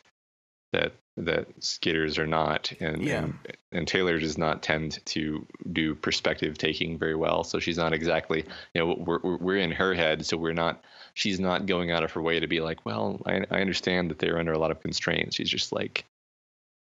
that 0.74 0.94
that 1.18 1.60
Skitters 1.60 2.18
are 2.18 2.28
not, 2.28 2.72
and, 2.80 3.03
yeah. 3.03 3.24
and 3.24 3.34
and 3.74 3.88
Taylor 3.88 4.18
does 4.20 4.38
not 4.38 4.64
tend 4.64 5.06
to 5.07 5.45
do 5.72 5.94
perspective 5.95 6.57
taking 6.57 6.98
very 6.98 7.16
well. 7.16 7.44
So 7.44 7.60
she's 7.60 7.78
not 7.78 7.94
exactly, 7.94 8.45
you 8.74 8.82
know, 8.82 8.95
we're 8.98 9.38
we're 9.38 9.57
in 9.57 9.72
her 9.72 9.94
head, 9.94 10.26
so 10.26 10.38
we're 10.38 10.53
not. 10.53 10.84
She's 11.16 11.40
not 11.40 11.66
going 11.66 11.91
out 11.91 12.03
of 12.03 12.11
her 12.14 12.22
way 12.22 12.40
to 12.40 12.48
be 12.48 12.61
like, 12.61 12.86
well, 12.86 13.22
I, 13.26 13.44
I 13.52 13.60
understand 13.60 14.10
that 14.11 14.20
they're 14.20 14.40
under 14.40 14.53
a 14.53 14.60
lot 14.60 14.72
of 14.72 14.80
constraints. 14.80 15.36
She's 15.36 15.49
just 15.49 15.74
like, 15.74 16.06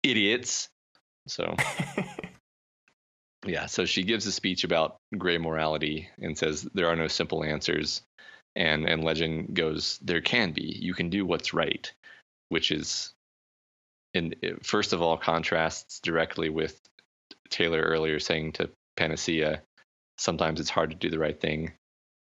idiots. 0.03 0.69
So 1.27 1.55
yeah, 3.45 3.65
so 3.65 3.85
she 3.85 4.03
gives 4.03 4.25
a 4.25 4.31
speech 4.31 4.63
about 4.63 4.97
gray 5.17 5.37
morality 5.37 6.09
and 6.19 6.37
says 6.37 6.67
there 6.73 6.87
are 6.87 6.95
no 6.95 7.07
simple 7.07 7.43
answers. 7.43 8.01
And 8.55 8.87
and 8.87 9.03
legend 9.03 9.53
goes, 9.53 9.97
there 10.01 10.21
can 10.21 10.51
be. 10.51 10.63
You 10.63 10.93
can 10.93 11.09
do 11.09 11.25
what's 11.25 11.53
right, 11.53 11.89
which 12.49 12.71
is, 12.71 13.13
and 14.13 14.35
first 14.61 14.91
of 14.91 15.01
all, 15.01 15.17
contrasts 15.17 16.01
directly 16.01 16.49
with 16.49 16.77
Taylor 17.49 17.81
earlier 17.81 18.19
saying 18.19 18.53
to 18.53 18.69
Panacea, 18.97 19.61
sometimes 20.17 20.59
it's 20.59 20.69
hard 20.69 20.89
to 20.91 20.97
do 20.97 21.09
the 21.09 21.19
right 21.19 21.39
thing, 21.39 21.71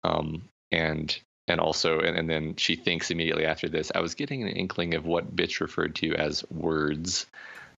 um, 0.03 0.47
and 0.72 1.19
and 1.47 1.59
also 1.59 1.99
and, 1.99 2.18
and 2.18 2.30
then 2.30 2.55
she 2.55 2.76
thinks 2.76 3.09
immediately 3.09 3.45
after 3.45 3.68
this, 3.68 3.91
I 3.93 3.99
was 3.99 4.13
getting 4.13 4.43
an 4.43 4.49
inkling 4.49 4.93
of 4.93 5.05
what 5.05 5.35
Bitch 5.35 5.59
referred 5.59 5.95
to 5.95 6.15
as 6.15 6.45
words, 6.51 7.26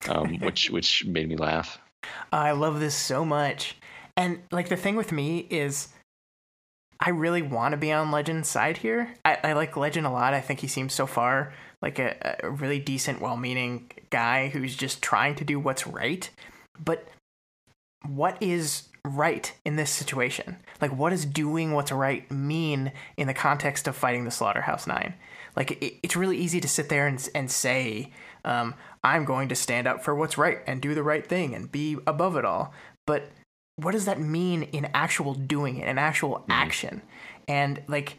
um, 0.10 0.40
which 0.42 0.70
which 0.70 1.06
made 1.06 1.28
me 1.30 1.36
laugh. 1.36 1.80
I 2.32 2.52
love 2.52 2.80
this 2.80 2.96
so 2.96 3.24
much. 3.24 3.78
And 4.16 4.42
like 4.52 4.70
the 4.70 4.78
thing 4.78 4.96
with 4.96 5.12
me 5.12 5.48
is 5.50 5.90
I 7.00 7.10
really 7.10 7.42
want 7.42 7.74
to 7.74 7.78
be 7.78 7.92
on 7.92 8.12
Legend's 8.12 8.48
side 8.48 8.78
here. 8.78 9.14
I, 9.26 9.38
I, 9.44 9.54
like 9.54 9.76
Legend 9.76 10.06
a 10.06 10.10
lot. 10.10 10.34
I 10.34 10.42
think 10.42 10.60
he 10.60 10.68
seems 10.68 10.94
so 10.94 11.06
far 11.06 11.54
like 11.82 12.00
a, 12.00 12.38
a 12.44 12.50
really 12.50 12.80
decent, 12.80 13.20
well 13.20 13.36
meaning 13.36 13.92
guy 14.10 14.50
who's 14.50 14.76
just 14.76 15.02
trying 15.02 15.36
to 15.36 15.44
do 15.44 15.60
what's 15.60 15.86
right. 15.86 16.30
But 16.80 17.08
what 18.08 18.42
is 18.42 18.90
right 19.06 19.54
in 19.66 19.76
this 19.76 19.92
situation? 19.92 20.58
Like, 20.80 20.96
what 20.96 21.10
does 21.10 21.26
doing 21.26 21.74
what's 21.74 21.92
right 21.92 22.30
mean 22.32 22.92
in 23.18 23.28
the 23.28 23.34
context 23.34 23.88
of 23.88 23.96
fighting 23.96 24.24
the 24.24 24.32
Slaughterhouse 24.32 24.88
Nine? 24.88 25.16
Like, 25.56 25.72
it, 25.84 25.96
it's 26.04 26.16
really 26.16 26.38
easy 26.38 26.62
to 26.62 26.68
sit 26.68 26.90
there 26.90 27.08
and, 27.08 27.28
and 27.36 27.52
say, 27.52 28.12
um, 28.46 28.76
I'm 29.04 29.26
going 29.26 29.50
to 29.50 29.56
stand 29.56 29.88
up 29.88 30.04
for 30.04 30.16
what's 30.16 30.38
right 30.38 30.60
and 30.68 30.82
do 30.82 30.94
the 30.94 31.04
right 31.04 31.26
thing 31.26 31.54
and 31.56 31.72
be 31.72 31.98
above 32.06 32.36
it 32.36 32.46
all. 32.46 32.74
But 33.06 33.30
what 33.76 33.92
does 33.92 34.06
that 34.06 34.20
mean 34.20 34.64
in 34.64 34.88
actual 34.94 35.34
doing 35.34 35.78
it, 35.78 35.88
in 35.88 35.98
actual 35.98 36.36
mm-hmm. 36.36 36.52
action? 36.52 37.02
And 37.48 37.82
like, 37.88 38.18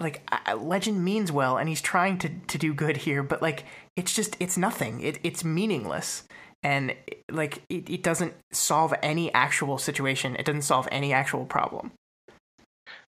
like 0.00 0.28
legend 0.56 1.04
means 1.04 1.32
well, 1.32 1.56
and 1.56 1.68
he's 1.68 1.80
trying 1.80 2.18
to 2.18 2.28
to 2.28 2.58
do 2.58 2.72
good 2.72 2.98
here, 2.98 3.22
but 3.22 3.42
like, 3.42 3.64
it's 3.96 4.14
just 4.14 4.36
it's 4.38 4.56
nothing. 4.56 5.00
It 5.00 5.18
it's 5.24 5.44
meaningless, 5.44 6.24
and 6.62 6.94
like 7.30 7.62
it, 7.68 7.90
it 7.90 8.02
doesn't 8.02 8.34
solve 8.52 8.94
any 9.02 9.32
actual 9.34 9.78
situation. 9.78 10.36
It 10.36 10.46
doesn't 10.46 10.62
solve 10.62 10.88
any 10.92 11.12
actual 11.12 11.46
problem. 11.46 11.92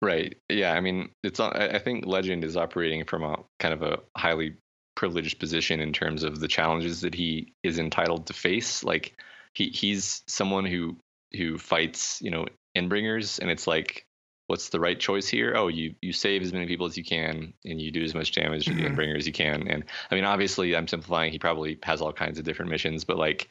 Right. 0.03 0.37
Yeah. 0.51 0.73
I 0.75 0.81
mean, 0.81 1.09
it's. 1.23 1.41
I 1.41 1.79
think 1.79 2.05
Legend 2.05 2.45
is 2.45 2.57
operating 2.59 3.05
from 3.05 3.23
a 3.23 3.39
kind 3.59 3.73
of 3.73 3.83
a 3.83 4.01
highly 4.17 4.57
privileged 4.95 5.39
position 5.39 5.81
in 5.81 5.93
terms 5.93 6.23
of 6.23 6.41
the 6.41 6.49
challenges 6.49 7.01
that 7.03 7.15
he 7.15 7.53
is 7.63 7.79
entitled 7.79 8.27
to 8.27 8.33
face. 8.33 8.85
Like 8.85 9.17
he 9.53 9.69
he's 9.69 10.23
someone 10.27 10.65
who 10.65 10.97
who 11.37 11.59
fights, 11.59 12.21
you 12.23 12.31
know, 12.31 12.47
Endbringers, 12.77 13.39
and 13.39 13.51
it's 13.51 13.67
like, 13.67 14.07
what's 14.47 14.69
the 14.69 14.81
right 14.81 14.99
choice 14.99 15.29
here? 15.29 15.55
Oh, 15.57 15.69
you 15.69 15.95
you 16.01 16.13
save 16.13 16.43
as 16.43 16.53
many 16.53 16.67
people 16.67 16.87
as 16.87 16.97
you 16.97 17.05
can, 17.05 17.55
and 17.65 17.81
you 17.81 17.91
do 17.91 18.03
as 18.03 18.15
much 18.15 18.33
damage 18.33 18.67
to 18.67 18.75
the 18.75 18.83
mm-hmm. 18.83 19.17
As 19.17 19.27
you 19.27 19.33
can. 19.33 19.69
And 19.69 19.85
I 20.11 20.15
mean, 20.15 20.25
obviously, 20.25 20.77
I'm 20.77 20.89
simplifying. 20.89 21.33
He 21.33 21.39
probably 21.39 21.79
has 21.83 22.01
all 22.01 22.13
kinds 22.13 22.39
of 22.39 22.45
different 22.45 22.71
missions, 22.71 23.05
but 23.05 23.19
like 23.19 23.51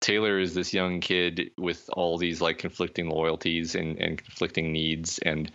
Taylor 0.00 0.38
is 0.38 0.54
this 0.54 0.74
young 0.74 1.00
kid 1.00 1.50
with 1.56 1.88
all 1.92 2.18
these 2.18 2.40
like 2.40 2.58
conflicting 2.58 3.08
loyalties 3.08 3.74
and, 3.74 3.98
and 3.98 4.18
conflicting 4.18 4.72
needs 4.72 5.18
and 5.18 5.50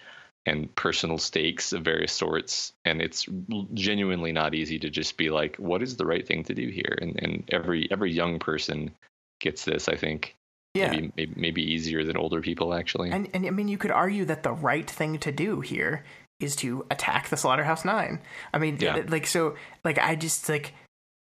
and 0.45 0.73
personal 0.75 1.17
stakes 1.17 1.73
of 1.73 1.83
various 1.83 2.11
sorts 2.11 2.73
and 2.85 3.01
it's 3.01 3.27
genuinely 3.73 4.31
not 4.31 4.55
easy 4.55 4.79
to 4.79 4.89
just 4.89 5.17
be 5.17 5.29
like 5.29 5.55
what 5.57 5.83
is 5.83 5.97
the 5.97 6.05
right 6.05 6.27
thing 6.27 6.43
to 6.43 6.53
do 6.53 6.67
here? 6.69 6.97
And 7.01 7.21
and 7.21 7.43
every 7.49 7.87
every 7.91 8.11
young 8.11 8.39
person 8.39 8.91
gets 9.39 9.65
this 9.65 9.87
i 9.87 9.95
think. 9.95 10.35
Yeah. 10.75 10.91
maybe, 10.91 11.11
maybe, 11.17 11.33
maybe 11.35 11.63
easier 11.63 12.03
than 12.03 12.15
older 12.15 12.41
people 12.41 12.73
actually. 12.73 13.09
And 13.09 13.29
and 13.33 13.45
i 13.45 13.49
mean 13.49 13.67
you 13.67 13.77
could 13.77 13.91
argue 13.91 14.25
that 14.25 14.43
the 14.43 14.51
right 14.51 14.89
thing 14.89 15.17
to 15.19 15.31
do 15.31 15.61
here 15.61 16.03
is 16.39 16.55
to 16.57 16.85
attack 16.89 17.29
the 17.29 17.37
slaughterhouse 17.37 17.83
nine. 17.83 18.21
I 18.53 18.59
mean 18.59 18.77
yeah. 18.79 19.03
like 19.07 19.27
so 19.27 19.55
like 19.83 19.97
i 19.97 20.15
just 20.15 20.47
like 20.47 20.73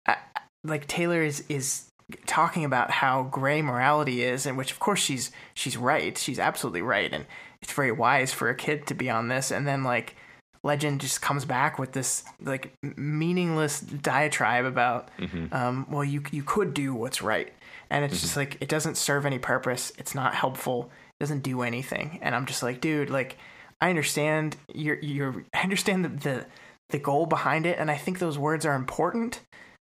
I, 0.06 0.16
like 0.64 0.86
taylor 0.86 1.22
is 1.22 1.44
is 1.48 1.88
talking 2.26 2.64
about 2.64 2.90
how 2.90 3.24
gray 3.24 3.60
morality 3.60 4.22
is 4.22 4.46
and 4.46 4.56
which 4.56 4.72
of 4.72 4.78
course 4.78 5.00
she's 5.00 5.30
she's 5.54 5.76
right. 5.76 6.16
She's 6.16 6.38
absolutely 6.38 6.82
right. 6.82 7.12
And 7.12 7.26
it's 7.62 7.72
very 7.72 7.92
wise 7.92 8.32
for 8.32 8.48
a 8.48 8.54
kid 8.54 8.86
to 8.86 8.94
be 8.94 9.10
on 9.10 9.28
this 9.28 9.50
and 9.50 9.66
then 9.66 9.84
like 9.84 10.16
legend 10.62 11.00
just 11.00 11.22
comes 11.22 11.44
back 11.44 11.78
with 11.78 11.92
this 11.92 12.24
like 12.42 12.72
meaningless 12.96 13.80
diatribe 13.80 14.64
about 14.64 15.10
mm-hmm. 15.18 15.52
um, 15.54 15.86
well 15.90 16.04
you 16.04 16.22
you 16.30 16.42
could 16.42 16.74
do 16.74 16.94
what's 16.94 17.22
right. 17.22 17.52
And 17.90 18.04
it's 18.04 18.16
mm-hmm. 18.16 18.22
just 18.22 18.36
like 18.36 18.58
it 18.60 18.68
doesn't 18.68 18.96
serve 18.96 19.24
any 19.24 19.38
purpose. 19.38 19.92
It's 19.98 20.14
not 20.14 20.34
helpful. 20.34 20.90
It 21.18 21.24
doesn't 21.24 21.42
do 21.42 21.62
anything. 21.62 22.18
And 22.22 22.34
i'm 22.34 22.46
just 22.46 22.62
like 22.62 22.80
dude 22.80 23.10
like 23.10 23.38
i 23.80 23.88
understand 23.88 24.56
you're 24.74 24.98
you're 25.00 25.44
i 25.54 25.60
understand 25.60 26.04
the, 26.04 26.08
the 26.08 26.46
the 26.90 26.98
goal 26.98 27.26
behind 27.26 27.66
it 27.66 27.78
and 27.78 27.90
i 27.90 27.96
think 27.96 28.18
those 28.18 28.38
words 28.38 28.64
are 28.64 28.74
important 28.74 29.40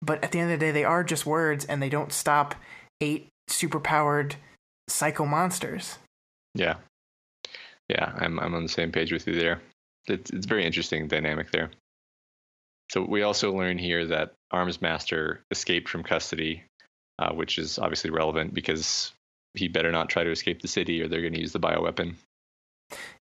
but 0.02 0.23
at 0.23 0.31
the 0.31 0.40
end 0.40 0.52
of 0.52 0.60
the 0.60 0.65
day 0.65 0.72
they 0.72 0.84
are 0.84 1.03
just 1.03 1.26
words 1.26 1.65
and 1.65 1.81
they 1.81 1.90
don't 1.90 2.14
stop 2.14 2.56
eight 3.02 3.27
superpowered 3.49 4.34
psycho 4.88 5.26
monsters. 5.26 5.98
Yeah 6.56 6.76
yeah, 7.93 8.11
I'm 8.17 8.39
I'm 8.39 8.55
on 8.55 8.63
the 8.63 8.69
same 8.69 8.91
page 8.91 9.11
with 9.11 9.27
you 9.27 9.35
there. 9.35 9.61
It's 10.07 10.31
it's 10.31 10.45
very 10.45 10.65
interesting 10.65 11.07
dynamic 11.07 11.51
there. 11.51 11.69
So 12.91 13.05
we 13.07 13.21
also 13.21 13.53
learn 13.53 13.77
here 13.77 14.05
that 14.07 14.33
Armsmaster 14.51 15.39
escaped 15.51 15.89
from 15.89 16.03
custody, 16.03 16.63
uh, 17.19 17.33
which 17.33 17.57
is 17.57 17.79
obviously 17.79 18.09
relevant 18.09 18.53
because 18.53 19.11
he 19.53 19.67
better 19.67 19.91
not 19.91 20.09
try 20.09 20.23
to 20.23 20.31
escape 20.31 20.61
the 20.61 20.67
city 20.67 21.01
or 21.01 21.07
they're 21.07 21.21
going 21.21 21.33
to 21.33 21.39
use 21.39 21.53
the 21.53 21.59
bioweapon. 21.59 22.15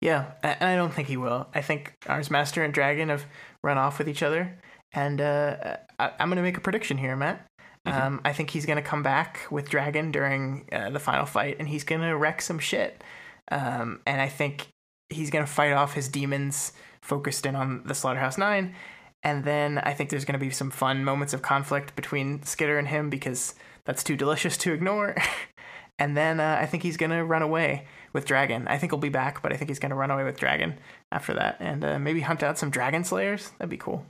Yeah, 0.01 0.33
and 0.43 0.63
I 0.63 0.77
don't 0.77 0.93
think 0.93 1.09
he 1.09 1.17
will. 1.17 1.49
I 1.55 1.63
think 1.63 1.95
Armsmaster 2.05 2.65
and 2.65 2.73
Dragon 2.73 3.09
have 3.09 3.27
run 3.65 3.79
off 3.79 3.99
with 3.99 4.09
each 4.09 4.23
other, 4.23 4.59
and 4.93 5.21
uh, 5.21 5.77
I, 5.99 6.13
am 6.19 6.29
going 6.29 6.37
to 6.37 6.43
make 6.43 6.57
a 6.57 6.61
prediction 6.61 6.97
here, 6.97 7.17
Matt. 7.17 7.45
Mm-hmm. 7.87 8.07
Um, 8.07 8.21
I 8.25 8.33
think 8.33 8.51
he's 8.51 8.67
going 8.67 8.77
to 8.77 8.83
come 8.83 9.03
back 9.03 9.47
with 9.51 9.69
Dragon 9.69 10.13
during 10.13 10.69
uh, 10.73 10.91
the 10.91 11.01
final 11.01 11.27
fight, 11.27 11.57
and 11.59 11.69
he's 11.69 11.85
going 11.85 12.01
to 12.03 12.17
wreck 12.17 12.41
some 12.41 12.59
shit. 12.59 13.03
Um, 13.51 14.01
and 14.07 14.21
I 14.21 14.29
think 14.29 14.69
he's 15.11 15.31
going 15.31 15.45
to 15.45 15.51
fight 15.51 15.73
off 15.73 15.95
his 15.95 16.09
demons 16.09 16.73
focused 17.03 17.47
in 17.47 17.57
on 17.57 17.83
the 17.85 17.95
Slaughterhouse 17.95 18.39
Nine. 18.39 18.75
And 19.23 19.45
then 19.45 19.79
I 19.79 19.95
think 19.95 20.11
there's 20.11 20.25
going 20.25 20.39
to 20.39 20.45
be 20.45 20.51
some 20.51 20.71
fun 20.71 21.05
moments 21.05 21.33
of 21.33 21.43
conflict 21.43 21.97
between 21.97 22.43
Skitter 22.43 22.79
and 22.79 22.87
him 22.87 23.11
because 23.11 23.55
that's 23.85 24.05
too 24.05 24.17
delicious 24.17 24.57
to 24.59 24.73
ignore. 24.73 25.17
and 25.99 26.17
then 26.17 26.41
uh, 26.41 26.59
I 26.61 26.67
think 26.67 26.83
he's 26.83 26.97
going 26.97 27.11
to 27.11 27.25
run 27.25 27.43
away 27.43 27.87
with 28.13 28.27
Dragon. 28.27 28.69
I 28.69 28.79
think 28.79 28.93
he'll 28.93 28.99
be 28.99 29.09
back, 29.09 29.43
but 29.43 29.53
I 29.53 29.57
think 29.57 29.71
he's 29.71 29.81
going 29.81 29.91
to 29.91 29.97
run 29.97 30.11
away 30.11 30.25
with 30.25 30.39
Dragon 30.39 30.79
after 31.11 31.35
that 31.35 31.57
and 31.59 31.85
uh, 31.85 31.99
maybe 31.99 32.21
hunt 32.21 32.43
out 32.43 32.59
some 32.59 32.71
Dragon 32.71 33.03
Slayers. 33.03 33.51
That'd 33.59 33.71
be 33.71 33.77
cool. 33.77 34.07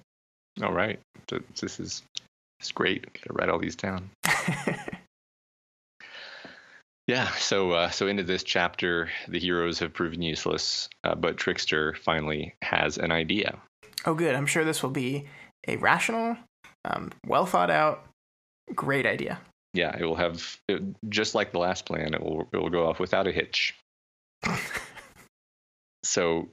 All 0.63 0.73
right. 0.73 0.99
This 1.29 1.41
is, 1.63 1.79
this 1.79 2.03
is 2.63 2.73
great. 2.73 3.07
Gotta 3.15 3.33
write 3.33 3.49
all 3.49 3.59
these 3.59 3.77
down. 3.77 4.11
Yeah, 7.09 7.31
so 7.37 7.71
uh, 7.73 7.91
so 7.91 8.07
into 8.07 8.23
this 8.23 8.43
chapter, 8.43 9.09
the 9.29 9.39
heroes 9.39 9.79
have 9.79 9.95
proven 9.95 10.21
useless, 10.21 10.91
uh, 11.05 11.15
but 11.15 11.39
Trickster 11.39 11.95
finally 11.95 12.55
has 12.61 12.99
an 12.99 13.13
idea. 13.13 13.59
Oh, 14.05 14.13
good! 14.13 14.35
I'm 14.35 14.45
sure 14.45 14.63
this 14.63 14.83
will 14.83 14.91
be 14.91 15.27
a 15.67 15.77
rational, 15.77 16.37
um, 16.85 17.11
well 17.27 17.47
thought 17.47 17.71
out, 17.71 18.05
great 18.75 19.07
idea. 19.07 19.41
Yeah, 19.73 19.97
it 19.99 20.05
will 20.05 20.17
have 20.17 20.59
it, 20.69 20.83
just 21.09 21.35
like 21.35 21.51
the 21.53 21.59
last 21.59 21.87
plan. 21.87 22.13
It 22.13 22.23
will 22.23 22.47
it 22.53 22.59
will 22.59 22.69
go 22.69 22.87
off 22.87 23.01
without 23.01 23.27
a 23.27 23.33
hitch. 23.33 23.75
so 26.05 26.51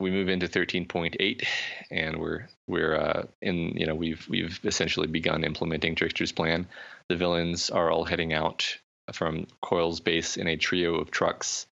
we 0.00 0.10
move 0.10 0.30
into 0.30 0.48
13.8, 0.48 1.46
and 1.90 2.16
we're 2.16 2.48
we're 2.66 2.96
uh, 2.96 3.26
in 3.42 3.76
you 3.76 3.84
know 3.84 3.94
we've 3.94 4.26
we've 4.30 4.60
essentially 4.64 5.08
begun 5.08 5.44
implementing 5.44 5.94
Trickster's 5.94 6.32
plan. 6.32 6.66
The 7.10 7.16
villains 7.16 7.68
are 7.68 7.90
all 7.90 8.04
heading 8.04 8.32
out 8.32 8.78
from 9.12 9.46
Coil's 9.62 10.00
base 10.00 10.36
in 10.36 10.46
a 10.46 10.56
trio 10.56 10.94
of 10.94 11.10
trucks. 11.10 11.66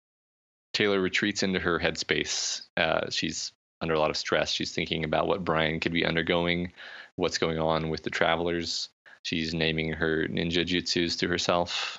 Taylor 0.75 1.01
retreats 1.01 1.43
into 1.43 1.59
her 1.59 1.79
headspace. 1.79 2.63
Uh, 2.77 3.11
she's 3.11 3.53
under 3.81 3.95
a 3.95 3.99
lot 3.99 4.11
of 4.11 4.17
stress. 4.17 4.51
She's 4.51 4.73
thinking 4.73 5.05
about 5.05 5.29
what 5.29 5.45
Brian 5.45 5.81
could 5.81 5.93
be 5.93 6.05
undergoing, 6.05 6.73
what's 7.17 7.39
going 7.39 7.59
on 7.59 7.89
with 7.89 8.03
the 8.03 8.11
travelers. 8.11 8.89
She's 9.23 9.55
naming 9.55 9.93
her 9.93 10.27
ninja 10.29 10.65
jutsus 10.65 11.19
to 11.19 11.29
herself. 11.29 11.99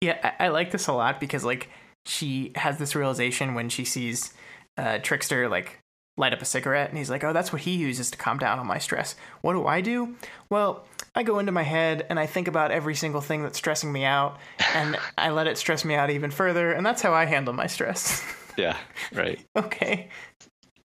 Yeah, 0.00 0.32
I, 0.38 0.46
I 0.46 0.48
like 0.48 0.70
this 0.70 0.86
a 0.86 0.92
lot 0.92 1.20
because 1.20 1.44
like 1.44 1.70
she 2.04 2.52
has 2.54 2.78
this 2.78 2.94
realization 2.94 3.54
when 3.54 3.68
she 3.68 3.84
sees 3.84 4.32
uh, 4.78 4.98
Trickster 4.98 5.48
like 5.48 5.80
light 6.16 6.32
up 6.32 6.40
a 6.40 6.46
cigarette 6.46 6.88
and 6.88 6.98
he's 6.98 7.10
like, 7.10 7.24
"Oh, 7.24 7.32
that's 7.32 7.52
what 7.52 7.62
he 7.62 7.76
uses 7.76 8.10
to 8.10 8.18
calm 8.18 8.38
down 8.38 8.58
on 8.58 8.66
my 8.66 8.78
stress." 8.78 9.14
What 9.42 9.52
do 9.52 9.66
I 9.66 9.80
do? 9.80 10.16
Well, 10.50 10.86
I 11.14 11.22
go 11.22 11.38
into 11.38 11.52
my 11.52 11.62
head 11.62 12.06
and 12.08 12.18
I 12.18 12.26
think 12.26 12.48
about 12.48 12.70
every 12.70 12.94
single 12.94 13.20
thing 13.20 13.42
that's 13.42 13.58
stressing 13.58 13.92
me 13.92 14.04
out 14.04 14.38
and 14.74 14.96
I 15.18 15.30
let 15.30 15.46
it 15.46 15.58
stress 15.58 15.84
me 15.84 15.94
out 15.94 16.10
even 16.10 16.30
further 16.30 16.72
and 16.72 16.84
that's 16.84 17.02
how 17.02 17.12
I 17.12 17.24
handle 17.24 17.54
my 17.54 17.66
stress. 17.66 18.22
yeah, 18.56 18.76
right. 19.12 19.38
okay. 19.56 20.08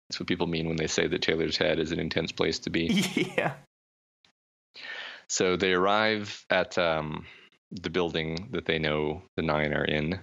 That's 0.09 0.21
what 0.21 0.27
people 0.27 0.47
mean 0.47 0.69
when 0.69 0.77
they 0.77 0.87
say 0.87 1.07
that 1.07 1.23
Taylor's 1.23 1.59
head 1.59 1.79
is 1.79 1.93
an 1.93 2.01
intense 2.01 2.33
place 2.33 2.59
to 2.61 2.71
be. 2.71 2.89
Yeah. 3.37 3.55
So 5.31 5.57
they 5.57 5.75
arrive 5.75 6.47
at 6.49 6.79
um, 6.79 7.27
the 7.71 7.91
building 7.91 8.49
that 8.53 8.65
they 8.65 8.79
know 8.79 9.23
the 9.37 9.43
nine 9.43 9.75
are 9.75 9.85
in. 9.85 10.21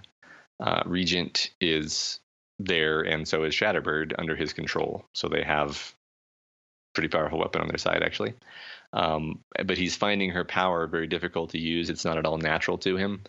Uh, 0.60 0.82
Regent 0.88 1.52
is 1.62 2.20
there, 2.60 3.02
and 3.02 3.28
so 3.28 3.44
is 3.44 3.54
Shatterbird 3.54 4.14
under 4.18 4.36
his 4.36 4.54
control. 4.54 5.06
So 5.14 5.28
they 5.28 5.44
have 5.44 5.94
pretty 6.94 7.10
powerful 7.10 7.40
weapon 7.40 7.62
on 7.62 7.68
their 7.68 7.78
side, 7.78 8.04
actually. 8.04 8.34
Um, 8.94 9.40
but 9.66 9.78
he's 9.78 9.96
finding 9.96 10.32
her 10.32 10.46
power 10.46 10.88
very 10.88 11.08
difficult 11.08 11.52
to 11.52 11.60
use. 11.60 11.90
It's 11.90 12.06
not 12.06 12.18
at 12.18 12.26
all 12.26 12.38
natural 12.38 12.78
to 12.80 12.96
him. 12.96 13.24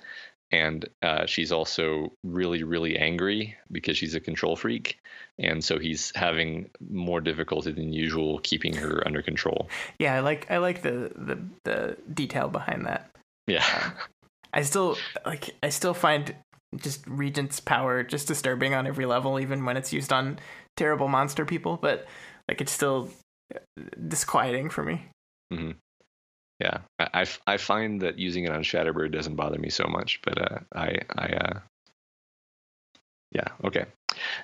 And 0.53 0.89
uh, 1.03 1.27
she's 1.27 1.51
also 1.51 2.13
really, 2.23 2.63
really 2.63 2.97
angry 2.97 3.57
because 3.73 3.99
she's 3.99 4.15
a 4.15 4.21
control 4.21 4.55
freak. 4.55 5.01
And 5.39 5.65
so 5.65 5.81
he's 5.81 6.13
having 6.15 6.71
more 6.89 7.21
difficulty 7.21 7.73
than 7.73 7.93
usual 7.93 8.39
keeping 8.39 8.75
her 8.75 9.03
under 9.05 9.23
control. 9.23 9.69
Yeah, 9.99 10.15
I 10.15 10.21
like 10.21 10.49
I 10.49 10.59
like 10.59 10.83
the 10.83 11.11
the, 11.17 11.39
the 11.65 11.97
detail 12.15 12.49
behind 12.49 12.87
that. 12.87 13.11
Yeah. 13.49 13.65
Um, 13.85 13.93
I 14.55 14.63
still 14.63 14.97
like 15.27 15.51
I 15.65 15.71
still 15.71 15.95
find 15.95 16.35
just 16.77 17.07
Regent's 17.07 17.61
power 17.61 18.03
just 18.03 18.29
disturbing 18.29 18.75
on 18.75 18.87
every 18.87 19.07
level, 19.07 19.41
even 19.41 19.65
when 19.65 19.77
it's 19.77 19.93
used 19.93 20.13
on 20.13 20.39
terrible 20.77 21.09
monster 21.09 21.45
people. 21.45 21.77
But 21.77 22.07
like 22.49 22.61
it's 22.61 22.73
still 22.73 23.11
disquieting 24.09 24.71
for 24.71 24.83
me. 24.83 25.07
Mm-hmm. 25.53 25.73
Yeah, 26.59 26.79
I, 26.99 27.27
I, 27.47 27.57
find 27.59 28.01
that 28.01 28.19
using 28.19 28.45
it 28.45 28.51
on 28.51 28.63
Shatterbird 28.63 29.13
doesn't 29.13 29.37
bother 29.37 29.59
me 29.59 29.69
so 29.69 29.85
much, 29.87 30.21
but 30.23 30.41
uh, 30.41 30.59
I 30.75 31.01
I 31.15 31.27
uh, 31.27 31.61
yeah 33.33 33.49
okay. 33.65 33.85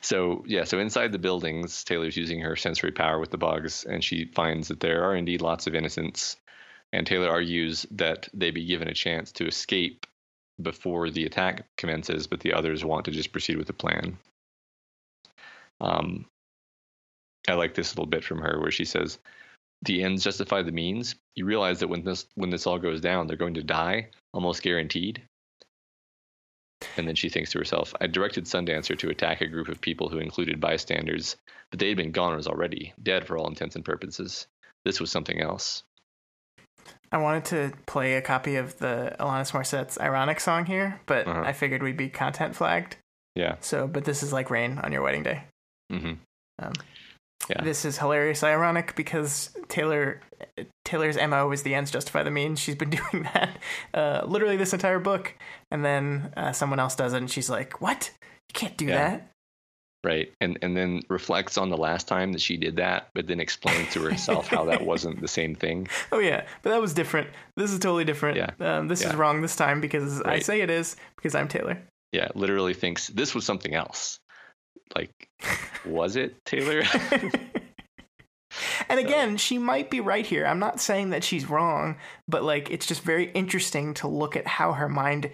So 0.03 0.45
yeah, 0.47 0.65
so 0.65 0.79
inside 0.79 1.13
the 1.13 1.19
buildings, 1.19 1.85
Taylor's 1.85 2.17
using 2.17 2.41
her 2.41 2.55
sensory 2.57 2.93
power 2.93 3.19
with 3.19 3.31
the 3.31 3.39
bugs, 3.39 3.85
and 3.85 4.05
she 4.05 4.27
finds 4.27 4.69
that 4.69 4.81
there 4.81 5.05
are 5.05 5.17
indeed 5.17 5.41
lots 5.41 5.67
of 5.67 5.75
innocents. 5.75 6.37
And 6.93 7.07
Taylor 7.07 7.31
argues 7.31 7.87
that 7.93 8.29
they 8.35 8.51
be 8.51 8.67
given 8.67 8.89
a 8.89 8.95
chance 8.95 9.33
to 9.33 9.47
escape 9.47 10.07
before 10.61 11.11
the 11.11 11.25
attack 11.25 11.67
commences, 11.77 12.27
but 12.27 12.41
the 12.41 12.53
others 12.53 12.85
want 12.85 13.05
to 13.07 13.11
just 13.11 13.33
proceed 13.33 13.57
with 13.57 13.67
the 13.67 13.73
plan. 13.73 14.19
Um, 15.81 16.27
I 17.49 17.55
like 17.55 17.75
this 17.75 17.93
little 17.93 18.07
bit 18.07 18.25
from 18.25 18.39
her 18.39 18.61
where 18.61 18.71
she 18.71 18.85
says, 18.85 19.19
"The 19.83 20.03
ends 20.03 20.25
justify 20.25 20.63
the 20.63 20.73
means." 20.73 21.17
You 21.35 21.45
realize 21.45 21.81
that 21.81 21.89
when 21.89 22.05
this 22.05 22.27
when 22.35 22.51
this 22.51 22.67
all 22.67 22.79
goes 22.79 23.01
down, 23.01 23.27
they're 23.27 23.37
going 23.37 23.55
to 23.55 23.63
die, 23.63 24.11
almost 24.33 24.63
guaranteed. 24.63 25.23
And 26.97 27.07
then 27.07 27.15
she 27.15 27.29
thinks 27.29 27.53
to 27.53 27.59
herself, 27.59 27.95
I 28.01 28.07
directed 28.07 28.45
Sundancer 28.45 28.99
to 28.99 29.11
attack 29.11 29.41
a 29.41 29.47
group 29.47 29.69
of 29.69 29.81
people 29.81 30.09
who 30.09 30.19
included 30.19 30.61
bystanders, 30.61 31.37
but 31.71 31.79
they 31.79 31.89
had 31.89 31.97
been 31.97 32.13
goners 32.13 32.47
already, 32.47 32.93
dead 33.03 33.27
for 33.27 33.37
all 33.39 33.49
intents 33.49 33.77
and 33.77 33.85
purposes. 33.85 34.47
This 34.85 35.01
was 35.01 35.11
something 35.11 35.41
else. 35.41 35.85
I 37.13 37.19
wanted 37.19 37.45
to 37.47 37.73
play 37.87 38.15
a 38.15 38.23
copy 38.23 38.57
of 38.57 38.79
the 38.79 39.15
Alanis 39.21 39.53
Morissette's 39.53 40.01
Ironic 40.01 40.41
song 40.41 40.65
here, 40.65 40.99
but 41.07 41.29
uh-huh. 41.29 41.43
I 41.45 41.53
figured 41.53 41.83
we'd 41.83 41.97
be 41.97 42.09
content 42.09 42.57
flagged. 42.57 42.97
Yeah. 43.35 43.57
So, 43.61 43.87
but 43.87 44.05
this 44.05 44.23
is 44.23 44.33
like 44.33 44.51
rain 44.51 44.79
on 44.83 44.93
your 44.93 45.03
wedding 45.03 45.23
day. 45.23 45.45
Mm-hmm. 45.93 46.15
Um, 46.59 46.73
yeah. 47.51 47.63
This 47.63 47.85
is 47.85 47.99
hilarious 47.99 48.43
ironic 48.43 48.95
because 48.97 49.51
Taylor 49.69 50.21
Taylor's 50.85 51.17
MO 51.17 51.51
is 51.53 51.63
the 51.63 51.75
ends 51.75 51.91
justify 51.91 52.23
the 52.23 52.31
means. 52.31 52.59
She's 52.59 52.77
been 52.77 52.91
doing 53.13 53.29
that 53.35 53.59
uh, 53.93 54.23
literally 54.27 54.57
this 54.57 54.73
entire 54.73 54.99
book, 54.99 55.35
and 55.71 55.85
then 55.85 56.33
uh, 56.37 56.53
someone 56.53 56.81
else 56.81 56.95
does 56.95 57.13
it, 57.13 57.19
and 57.19 57.31
she's 57.31 57.51
like, 57.51 57.81
"What? 57.81 58.11
You 58.23 58.55
can't 58.55 58.77
do 58.77 58.87
yeah. 58.87 58.97
that." 58.97 59.32
Right, 60.05 60.33
and 60.41 60.59
and 60.63 60.77
then 60.77 61.03
reflects 61.09 61.57
on 61.57 61.71
the 61.71 61.77
last 61.77 62.09
time 62.09 62.33
that 62.33 62.41
she 62.41 62.57
did 62.57 62.77
that, 62.77 63.11
but 63.15 63.29
then 63.29 63.39
explains 63.39 63.93
to 63.93 64.03
herself 64.03 64.49
how 64.49 64.65
that 64.65 64.85
wasn't 64.85 65.21
the 65.21 65.29
same 65.29 65.55
thing. 65.55 65.89
Oh 66.11 66.19
yeah, 66.19 66.45
but 66.63 66.71
that 66.71 66.81
was 66.81 66.93
different. 66.93 67.29
This 67.57 67.71
is 67.71 67.79
totally 67.79 68.05
different. 68.05 68.37
Yeah. 68.37 68.51
Um, 68.61 68.89
this 68.89 69.03
yeah. 69.03 69.11
is 69.11 69.15
wrong 69.15 69.41
this 69.41 69.55
time 69.57 69.81
because 69.81 70.21
right. 70.25 70.35
I 70.35 70.39
say 70.41 70.61
it 70.61 70.71
is 70.71 70.97
because 71.17 71.35
I'm 71.35 71.49
Taylor. 71.49 71.79
Yeah, 72.13 72.29
literally 72.35 72.75
thinks 72.75 73.09
this 73.09 73.35
was 73.35 73.47
something 73.47 73.75
else. 73.75 74.19
Like, 74.95 75.11
was 75.87 76.17
it 76.17 76.35
Taylor? 76.45 76.83
and 78.89 79.01
again, 79.01 79.37
she 79.37 79.59
might 79.59 79.91
be 79.91 80.01
right 80.01 80.27
here. 80.27 80.47
I'm 80.47 80.59
not 80.59 80.81
saying 80.81 81.11
that 81.11 81.25
she's 81.25 81.49
wrong, 81.49 81.97
but 82.29 82.43
like 82.43 82.71
it's 82.71 82.87
just 82.87 83.03
very 83.03 83.31
interesting 83.33 83.95
to 83.95 84.09
look 84.09 84.37
at 84.37 84.47
how 84.47 84.73
her 84.73 84.89
mind 84.89 85.31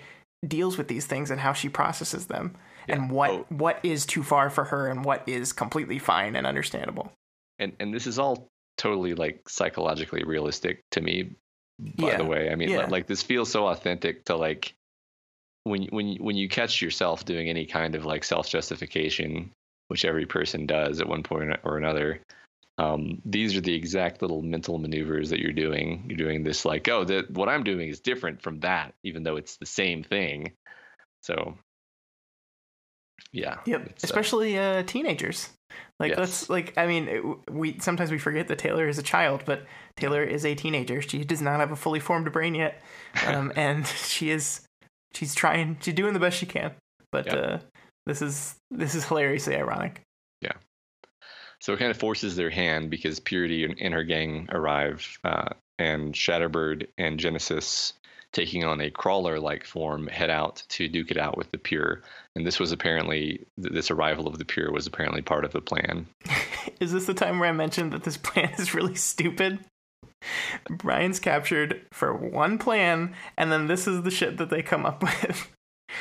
deals 0.46 0.78
with 0.78 0.88
these 0.88 1.06
things 1.06 1.30
and 1.30 1.40
how 1.40 1.52
she 1.52 1.68
processes 1.68 2.26
them 2.26 2.54
yeah. 2.88 2.96
and 2.96 3.10
what 3.10 3.30
oh. 3.30 3.46
what 3.50 3.80
is 3.82 4.06
too 4.06 4.22
far 4.22 4.50
for 4.50 4.64
her 4.64 4.88
and 4.88 5.04
what 5.04 5.22
is 5.26 5.52
completely 5.52 5.98
fine 5.98 6.36
and 6.36 6.46
understandable. 6.46 7.12
And 7.58 7.72
and 7.80 7.92
this 7.92 8.06
is 8.06 8.18
all 8.18 8.48
totally 8.76 9.14
like 9.14 9.48
psychologically 9.48 10.24
realistic 10.24 10.82
to 10.92 11.00
me 11.00 11.36
by 11.78 12.08
yeah. 12.08 12.16
the 12.16 12.24
way. 12.24 12.50
I 12.50 12.54
mean 12.54 12.70
yeah. 12.70 12.86
like 12.86 13.06
this 13.06 13.22
feels 13.22 13.50
so 13.50 13.66
authentic 13.68 14.24
to 14.26 14.36
like 14.36 14.74
when 15.64 15.84
when 15.90 16.16
when 16.16 16.36
you 16.36 16.48
catch 16.48 16.82
yourself 16.82 17.24
doing 17.24 17.48
any 17.48 17.66
kind 17.66 17.94
of 17.94 18.04
like 18.04 18.24
self 18.24 18.48
justification, 18.48 19.50
which 19.88 20.04
every 20.04 20.26
person 20.26 20.66
does 20.66 21.00
at 21.00 21.08
one 21.08 21.22
point 21.22 21.56
or 21.62 21.76
another, 21.76 22.20
um, 22.78 23.20
these 23.24 23.56
are 23.56 23.60
the 23.60 23.74
exact 23.74 24.22
little 24.22 24.40
mental 24.40 24.78
maneuvers 24.78 25.30
that 25.30 25.40
you're 25.40 25.52
doing. 25.52 26.04
You're 26.08 26.16
doing 26.16 26.44
this 26.44 26.64
like, 26.64 26.88
oh, 26.88 27.04
that 27.04 27.30
what 27.30 27.48
I'm 27.48 27.64
doing 27.64 27.88
is 27.88 28.00
different 28.00 28.40
from 28.40 28.60
that, 28.60 28.94
even 29.02 29.24
though 29.24 29.36
it's 29.36 29.56
the 29.56 29.66
same 29.66 30.04
thing. 30.04 30.52
So, 31.22 31.58
yeah. 33.32 33.58
Yep. 33.66 33.86
Uh, 33.86 33.92
Especially 34.02 34.58
uh, 34.58 34.82
teenagers. 34.84 35.50
Like 36.00 36.10
yes. 36.10 36.18
let's 36.18 36.50
like 36.50 36.74
I 36.76 36.86
mean 36.86 37.08
it, 37.08 37.52
we 37.52 37.78
sometimes 37.80 38.10
we 38.10 38.18
forget 38.18 38.48
that 38.48 38.58
Taylor 38.58 38.88
is 38.88 38.98
a 38.98 39.02
child, 39.02 39.42
but 39.44 39.64
Taylor 39.96 40.22
is 40.22 40.44
a 40.44 40.54
teenager. 40.54 41.02
She 41.02 41.24
does 41.24 41.42
not 41.42 41.60
have 41.60 41.72
a 41.72 41.76
fully 41.76 42.00
formed 42.00 42.30
brain 42.32 42.54
yet, 42.54 42.82
um, 43.26 43.52
and 43.56 43.86
she 43.86 44.30
is 44.30 44.66
she's 45.14 45.34
trying 45.34 45.76
she's 45.80 45.94
doing 45.94 46.14
the 46.14 46.20
best 46.20 46.38
she 46.38 46.46
can 46.46 46.72
but 47.10 47.26
yeah. 47.26 47.34
uh, 47.34 47.58
this 48.06 48.22
is 48.22 48.56
this 48.70 48.94
is 48.94 49.04
hilariously 49.04 49.56
ironic 49.56 50.00
yeah 50.40 50.52
so 51.60 51.72
it 51.72 51.78
kind 51.78 51.90
of 51.90 51.96
forces 51.96 52.36
their 52.36 52.50
hand 52.50 52.90
because 52.90 53.20
purity 53.20 53.64
and 53.64 53.94
her 53.94 54.04
gang 54.04 54.48
arrive 54.52 55.18
uh, 55.24 55.48
and 55.78 56.14
shatterbird 56.14 56.86
and 56.98 57.18
genesis 57.18 57.92
taking 58.32 58.64
on 58.64 58.80
a 58.80 58.90
crawler 58.90 59.40
like 59.40 59.64
form 59.64 60.06
head 60.06 60.30
out 60.30 60.62
to 60.68 60.88
duke 60.88 61.10
it 61.10 61.18
out 61.18 61.36
with 61.36 61.50
the 61.50 61.58
pure 61.58 62.02
and 62.38 62.46
this 62.46 62.60
was 62.60 62.70
apparently 62.70 63.44
this 63.56 63.90
arrival 63.90 64.28
of 64.28 64.38
the 64.38 64.44
Pure 64.44 64.70
was 64.70 64.86
apparently 64.86 65.20
part 65.22 65.44
of 65.44 65.52
the 65.52 65.60
plan. 65.60 66.06
is 66.80 66.92
this 66.92 67.06
the 67.06 67.14
time 67.14 67.40
where 67.40 67.48
I 67.48 67.52
mentioned 67.52 67.92
that 67.92 68.04
this 68.04 68.16
plan 68.28 68.50
is 68.58 68.74
really 68.74 68.94
stupid? 68.94 69.58
Brian's 70.70 71.18
captured 71.18 71.82
for 71.92 72.14
one 72.14 72.58
plan, 72.58 73.14
and 73.36 73.50
then 73.50 73.66
this 73.66 73.88
is 73.88 74.02
the 74.02 74.10
shit 74.10 74.36
that 74.36 74.50
they 74.50 74.62
come 74.62 74.86
up 74.86 75.02
with. 75.02 75.48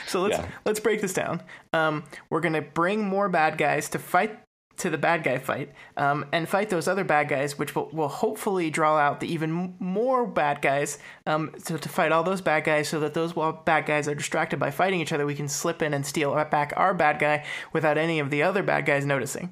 So 0.06 0.22
let's 0.22 0.38
Yeah. 0.38 0.48
let's 0.64 0.80
break 0.80 1.02
this 1.02 1.14
down. 1.14 1.42
Um, 1.74 2.04
we're 2.30 2.42
gonna 2.42 2.62
bring 2.62 3.04
more 3.04 3.30
bad 3.30 3.58
guys 3.58 3.90
to 3.90 4.00
fight 4.00 4.40
to 4.78 4.90
the 4.90 4.98
bad 4.98 5.24
guy 5.24 5.38
fight, 5.38 5.72
um, 5.98 6.26
and 6.32 6.48
fight 6.48 6.70
those 6.70 6.88
other 6.88 7.04
bad 7.04 7.28
guys, 7.28 7.58
which 7.58 7.76
will, 7.76 7.90
will 7.91 8.08
hopefully 8.08 8.70
draw 8.70 8.98
out 8.98 9.20
the 9.20 9.32
even 9.32 9.76
more 9.80 10.26
bad 10.26 10.62
guys. 10.62 10.99
Um, 11.26 11.52
so 11.58 11.78
to 11.78 11.90
fight 11.90 12.12
all 12.12 12.24
those 12.24 12.41
bad 12.41 12.64
guys, 12.64 12.88
so 12.88 12.99
that 12.99 13.14
those 13.14 13.34
bad 13.66 13.86
guys 13.86 14.08
are 14.08 14.16
distracted 14.16 14.60
by 14.60 14.72
fighting 14.72 15.02
each 15.02 15.12
other, 15.12 15.26
we 15.26 15.36
can 15.36 15.48
slip 15.48 15.82
in 15.82 15.94
and 15.94 16.06
steal 16.06 16.34
back 16.45 16.74
our 16.78 16.94
bad 16.94 17.20
guy 17.20 17.44
without 17.74 17.98
any 17.98 18.20
of 18.20 18.30
the 18.30 18.44
other 18.44 18.64
bad 18.64 18.86
guys 18.86 19.06
noticing. 19.06 19.49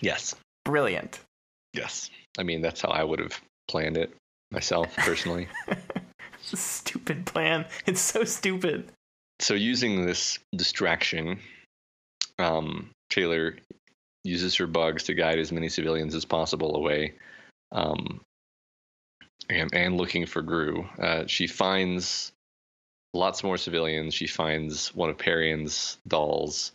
Yes. 0.00 0.34
Brilliant. 0.64 1.20
Yes. 1.74 2.10
I 2.38 2.42
mean, 2.42 2.62
that's 2.62 2.80
how 2.80 2.88
I 2.88 3.04
would 3.04 3.18
have 3.18 3.40
planned 3.68 3.96
it 3.96 4.14
myself 4.50 4.94
personally. 4.96 5.48
It's 6.40 6.52
a 6.52 6.56
stupid 6.56 7.26
plan. 7.26 7.66
It's 7.86 8.00
so 8.00 8.24
stupid. 8.24 8.90
so 9.40 9.54
using 9.54 10.06
this 10.06 10.38
distraction, 10.54 11.40
um, 12.38 12.90
Taylor 13.10 13.56
uses 14.24 14.56
her 14.56 14.66
bugs 14.66 15.04
to 15.04 15.14
guide 15.14 15.38
as 15.38 15.52
many 15.52 15.68
civilians 15.68 16.14
as 16.14 16.24
possible 16.24 16.76
away, 16.76 17.14
um, 17.72 18.20
and, 19.48 19.70
and 19.72 19.96
looking 19.96 20.26
for 20.26 20.42
Grue. 20.42 20.86
Uh, 20.98 21.26
she 21.26 21.46
finds 21.46 22.32
lots 23.14 23.42
more 23.42 23.56
civilians. 23.56 24.14
She 24.14 24.26
finds 24.26 24.94
one 24.94 25.10
of 25.10 25.18
Parian's 25.18 25.98
dolls, 26.06 26.72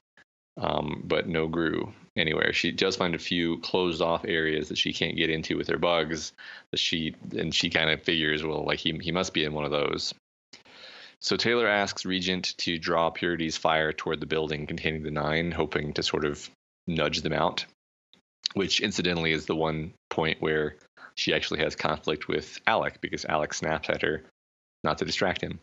um, 0.58 1.04
but 1.06 1.28
no 1.28 1.48
Grue 1.48 1.94
anywhere. 2.16 2.54
She 2.54 2.72
does 2.72 2.96
find 2.96 3.16
a 3.16 3.20
few 3.20 3.60
closed 3.60 4.02
off 4.02 4.26
areas 4.26 4.70
that 4.70 4.78
she 4.78 4.94
can't 4.94 5.18
get 5.18 5.30
into 5.30 5.58
with 5.58 5.68
her 5.68 5.78
bugs. 5.78 6.34
That 6.72 6.80
she 6.80 7.16
and 7.32 7.54
she 7.54 7.70
kind 7.70 7.90
of 7.90 8.04
figures, 8.04 8.44
well, 8.44 8.66
like 8.66 8.80
he 8.80 8.98
he 9.02 9.12
must 9.12 9.34
be 9.34 9.44
in 9.44 9.54
one 9.54 9.66
of 9.66 9.72
those. 9.72 10.14
So 11.20 11.38
Taylor 11.38 11.68
asks 11.68 12.06
Regent 12.06 12.54
to 12.58 12.78
draw 12.78 13.10
Purity's 13.10 13.56
fire 13.56 13.94
toward 13.94 14.20
the 14.20 14.26
building 14.26 14.68
containing 14.68 15.04
the 15.04 15.12
nine, 15.12 15.52
hoping 15.52 15.94
to 15.94 16.04
sort 16.04 16.26
of 16.26 16.50
nudge 16.88 17.22
them 17.22 17.34
out. 17.34 17.66
Which 18.54 18.82
incidentally 18.82 19.32
is 19.32 19.46
the 19.46 19.56
one 19.56 19.94
point 20.10 20.42
where 20.42 20.76
she 21.16 21.34
actually 21.34 21.60
has 21.62 21.76
conflict 21.76 22.28
with 22.28 22.60
Alec 22.68 23.02
because 23.02 23.26
Alec 23.26 23.54
snaps 23.54 23.90
at 23.90 24.02
her 24.02 24.24
not 24.84 24.98
to 25.00 25.06
distract 25.06 25.42
him. 25.42 25.60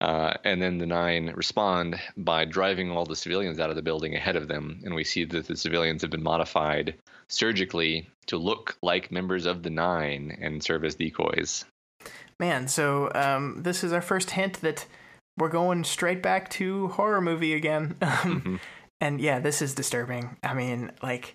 Uh, 0.00 0.34
and 0.44 0.62
then 0.62 0.78
the 0.78 0.86
nine 0.86 1.32
respond 1.34 2.00
by 2.16 2.44
driving 2.44 2.90
all 2.90 3.04
the 3.04 3.16
civilians 3.16 3.58
out 3.58 3.70
of 3.70 3.76
the 3.76 3.82
building 3.82 4.14
ahead 4.14 4.36
of 4.36 4.48
them. 4.48 4.80
And 4.84 4.94
we 4.94 5.04
see 5.04 5.24
that 5.26 5.46
the 5.46 5.56
civilians 5.56 6.02
have 6.02 6.10
been 6.10 6.22
modified 6.22 6.94
surgically 7.28 8.08
to 8.26 8.36
look 8.36 8.76
like 8.82 9.12
members 9.12 9.46
of 9.46 9.62
the 9.62 9.70
nine 9.70 10.36
and 10.40 10.62
serve 10.62 10.84
as 10.84 10.94
decoys. 10.94 11.64
Man, 12.40 12.66
so 12.68 13.10
um, 13.14 13.62
this 13.62 13.84
is 13.84 13.92
our 13.92 14.00
first 14.02 14.30
hint 14.30 14.60
that 14.62 14.86
we're 15.38 15.48
going 15.48 15.84
straight 15.84 16.22
back 16.22 16.50
to 16.50 16.88
horror 16.88 17.20
movie 17.20 17.54
again. 17.54 17.96
Um, 18.02 18.42
Mhm. 18.42 18.60
And 19.02 19.20
yeah, 19.20 19.40
this 19.40 19.60
is 19.60 19.74
disturbing. 19.74 20.36
I 20.44 20.54
mean, 20.54 20.92
like 21.02 21.34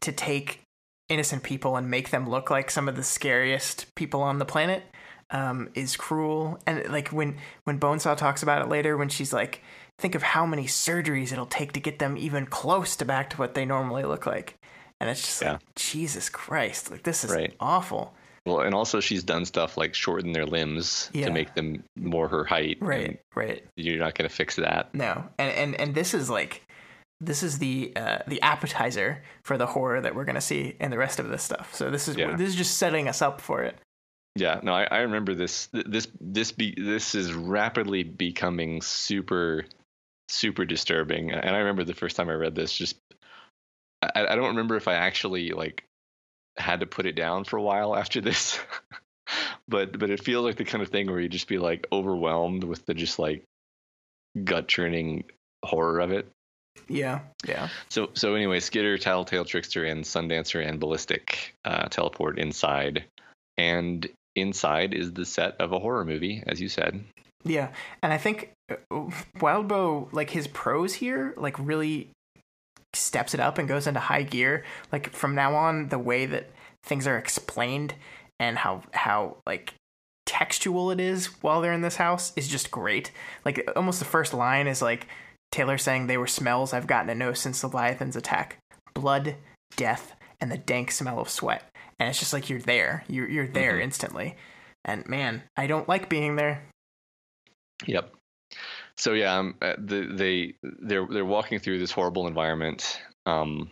to 0.00 0.12
take 0.12 0.60
innocent 1.08 1.42
people 1.42 1.76
and 1.76 1.90
make 1.90 2.10
them 2.10 2.30
look 2.30 2.50
like 2.50 2.70
some 2.70 2.88
of 2.88 2.94
the 2.96 3.02
scariest 3.02 3.92
people 3.96 4.22
on 4.22 4.38
the 4.38 4.44
planet 4.44 4.84
um, 5.30 5.68
is 5.74 5.96
cruel. 5.96 6.58
And 6.68 6.88
like 6.88 7.08
when 7.08 7.36
when 7.64 7.80
Bonesaw 7.80 8.16
talks 8.16 8.44
about 8.44 8.62
it 8.62 8.68
later, 8.68 8.96
when 8.96 9.08
she's 9.08 9.32
like, 9.32 9.60
think 9.98 10.14
of 10.14 10.22
how 10.22 10.46
many 10.46 10.66
surgeries 10.66 11.32
it'll 11.32 11.46
take 11.46 11.72
to 11.72 11.80
get 11.80 11.98
them 11.98 12.16
even 12.16 12.46
close 12.46 12.94
to 12.96 13.04
back 13.04 13.30
to 13.30 13.38
what 13.38 13.54
they 13.54 13.64
normally 13.64 14.04
look 14.04 14.24
like. 14.24 14.54
And 15.00 15.10
it's 15.10 15.20
just 15.22 15.42
like, 15.42 15.60
Jesus 15.74 16.28
Christ, 16.28 16.92
like 16.92 17.02
this 17.02 17.24
is 17.24 17.32
Right. 17.32 17.54
awful. 17.58 18.14
Well, 18.46 18.60
and 18.60 18.72
also 18.74 19.00
she's 19.00 19.24
done 19.24 19.46
stuff 19.46 19.76
like 19.76 19.94
shorten 19.94 20.32
their 20.32 20.46
limbs 20.46 21.10
Yeah. 21.12 21.26
to 21.26 21.32
make 21.32 21.54
them 21.54 21.82
more 21.96 22.28
her 22.28 22.44
height. 22.44 22.76
Right, 22.80 23.18
right. 23.34 23.64
You're 23.74 23.98
not 23.98 24.14
going 24.14 24.28
to 24.28 24.34
fix 24.34 24.54
that. 24.56 24.94
No, 24.94 25.24
and 25.38 25.50
and 25.52 25.74
and 25.80 25.94
this 25.94 26.14
is 26.14 26.30
like 26.30 26.62
this 27.20 27.42
is 27.42 27.58
the 27.58 27.92
uh, 27.96 28.18
the 28.26 28.40
appetizer 28.42 29.22
for 29.42 29.56
the 29.56 29.66
horror 29.66 30.00
that 30.00 30.14
we're 30.14 30.24
gonna 30.24 30.40
see 30.40 30.76
in 30.80 30.90
the 30.90 30.98
rest 30.98 31.18
of 31.18 31.28
this 31.28 31.42
stuff. 31.42 31.74
So 31.74 31.90
this 31.90 32.08
is 32.08 32.16
Yeah. 32.16 32.36
this 32.36 32.50
is 32.50 32.56
just 32.56 32.76
setting 32.76 33.08
us 33.08 33.22
up 33.22 33.40
for 33.40 33.62
it. 33.62 33.76
Yeah, 34.36 34.58
no, 34.62 34.72
I, 34.74 34.84
I 34.90 34.98
remember 35.00 35.34
this. 35.34 35.68
This 35.72 36.08
this 36.20 36.50
be 36.52 36.74
this 36.76 37.14
is 37.14 37.32
rapidly 37.32 38.02
becoming 38.02 38.82
super, 38.82 39.64
super 40.28 40.64
disturbing. 40.64 41.30
And 41.30 41.54
I 41.54 41.58
remember 41.60 41.84
the 41.84 41.94
first 41.94 42.16
time 42.16 42.28
I 42.28 42.34
read 42.34 42.54
this, 42.56 42.72
just 42.72 42.96
I, 44.02 44.26
I 44.26 44.34
don't 44.34 44.48
remember 44.48 44.76
if 44.76 44.88
I 44.88 44.94
actually 44.94 45.50
like 45.50 45.84
had 46.56 46.80
to 46.80 46.86
put 46.86 47.06
it 47.06 47.14
down 47.14 47.44
for 47.44 47.56
a 47.58 47.62
while 47.62 47.94
after 47.94 48.20
this, 48.20 48.58
but 49.68 49.96
but 49.98 50.10
it 50.10 50.22
feels 50.22 50.44
like 50.44 50.56
the 50.56 50.64
kind 50.64 50.82
of 50.82 50.88
thing 50.88 51.08
where 51.08 51.20
you 51.20 51.28
just 51.28 51.48
be 51.48 51.58
like 51.58 51.86
overwhelmed 51.92 52.64
with 52.64 52.84
the 52.86 52.94
just 52.94 53.20
like 53.20 53.44
gut 54.42 54.66
churning 54.66 55.24
horror 55.64 56.00
of 56.00 56.10
it. 56.10 56.28
Yeah, 56.88 57.20
yeah, 57.46 57.68
So 57.88 58.10
so 58.14 58.34
anyway, 58.34 58.60
Skitter, 58.60 58.98
Tattletale 58.98 59.44
Trickster, 59.44 59.84
and 59.84 60.04
Sundancer 60.04 60.66
and 60.66 60.78
Ballistic 60.78 61.54
uh, 61.64 61.88
teleport 61.88 62.38
inside, 62.38 63.04
and 63.56 64.06
inside 64.36 64.92
is 64.92 65.12
the 65.12 65.24
set 65.24 65.56
of 65.60 65.72
a 65.72 65.78
horror 65.78 66.04
movie, 66.04 66.42
as 66.46 66.60
you 66.60 66.68
said. 66.68 67.02
yeah. 67.44 67.70
And 68.02 68.12
I 68.12 68.18
think 68.18 68.50
uh, 68.70 68.76
Wildbow, 69.38 70.12
like 70.12 70.30
his 70.30 70.46
prose 70.48 70.94
here, 70.94 71.34
like 71.36 71.58
really 71.58 72.10
steps 72.92 73.34
it 73.34 73.40
up 73.40 73.58
and 73.58 73.68
goes 73.68 73.86
into 73.86 74.00
high 74.00 74.22
gear. 74.22 74.64
Like 74.92 75.10
from 75.10 75.34
now 75.34 75.54
on, 75.54 75.88
the 75.88 75.98
way 75.98 76.26
that 76.26 76.50
things 76.84 77.06
are 77.06 77.16
explained 77.18 77.94
and 78.38 78.58
how 78.58 78.82
how 78.92 79.36
like 79.46 79.74
textual 80.26 80.90
it 80.90 81.00
is 81.00 81.26
while 81.42 81.60
they're 81.60 81.72
in 81.72 81.82
this 81.82 81.96
house 81.96 82.32
is 82.36 82.48
just 82.48 82.70
great. 82.70 83.10
Like 83.44 83.68
almost 83.76 83.98
the 83.98 84.04
first 84.04 84.34
line 84.34 84.66
is 84.66 84.82
like 84.82 85.06
Taylor 85.54 85.78
saying 85.78 86.08
they 86.08 86.18
were 86.18 86.26
smells 86.26 86.72
I've 86.72 86.88
gotten 86.88 87.06
to 87.06 87.14
know 87.14 87.32
since 87.32 87.60
the 87.60 87.68
Leviathan's 87.68 88.16
attack. 88.16 88.58
Blood, 88.92 89.36
death, 89.76 90.16
and 90.40 90.50
the 90.50 90.58
dank 90.58 90.90
smell 90.90 91.20
of 91.20 91.28
sweat. 91.28 91.62
And 92.00 92.08
it's 92.08 92.18
just 92.18 92.32
like 92.32 92.50
you're 92.50 92.58
there. 92.58 93.04
You're 93.08 93.28
you're 93.28 93.46
there 93.46 93.74
Mhm. 93.74 93.82
instantly. 93.82 94.36
And 94.84 95.06
man, 95.08 95.44
I 95.56 95.68
don't 95.68 95.88
like 95.88 96.08
being 96.08 96.34
there. 96.34 96.64
Yep. 97.86 98.12
So 98.96 99.12
yeah, 99.12 99.38
um, 99.38 99.54
uh, 99.62 99.74
the, 99.78 100.06
they 100.12 100.54
they're 100.62 101.06
they're 101.06 101.24
walking 101.24 101.60
through 101.60 101.78
this 101.78 101.92
horrible 101.92 102.26
environment, 102.26 103.00
um, 103.26 103.70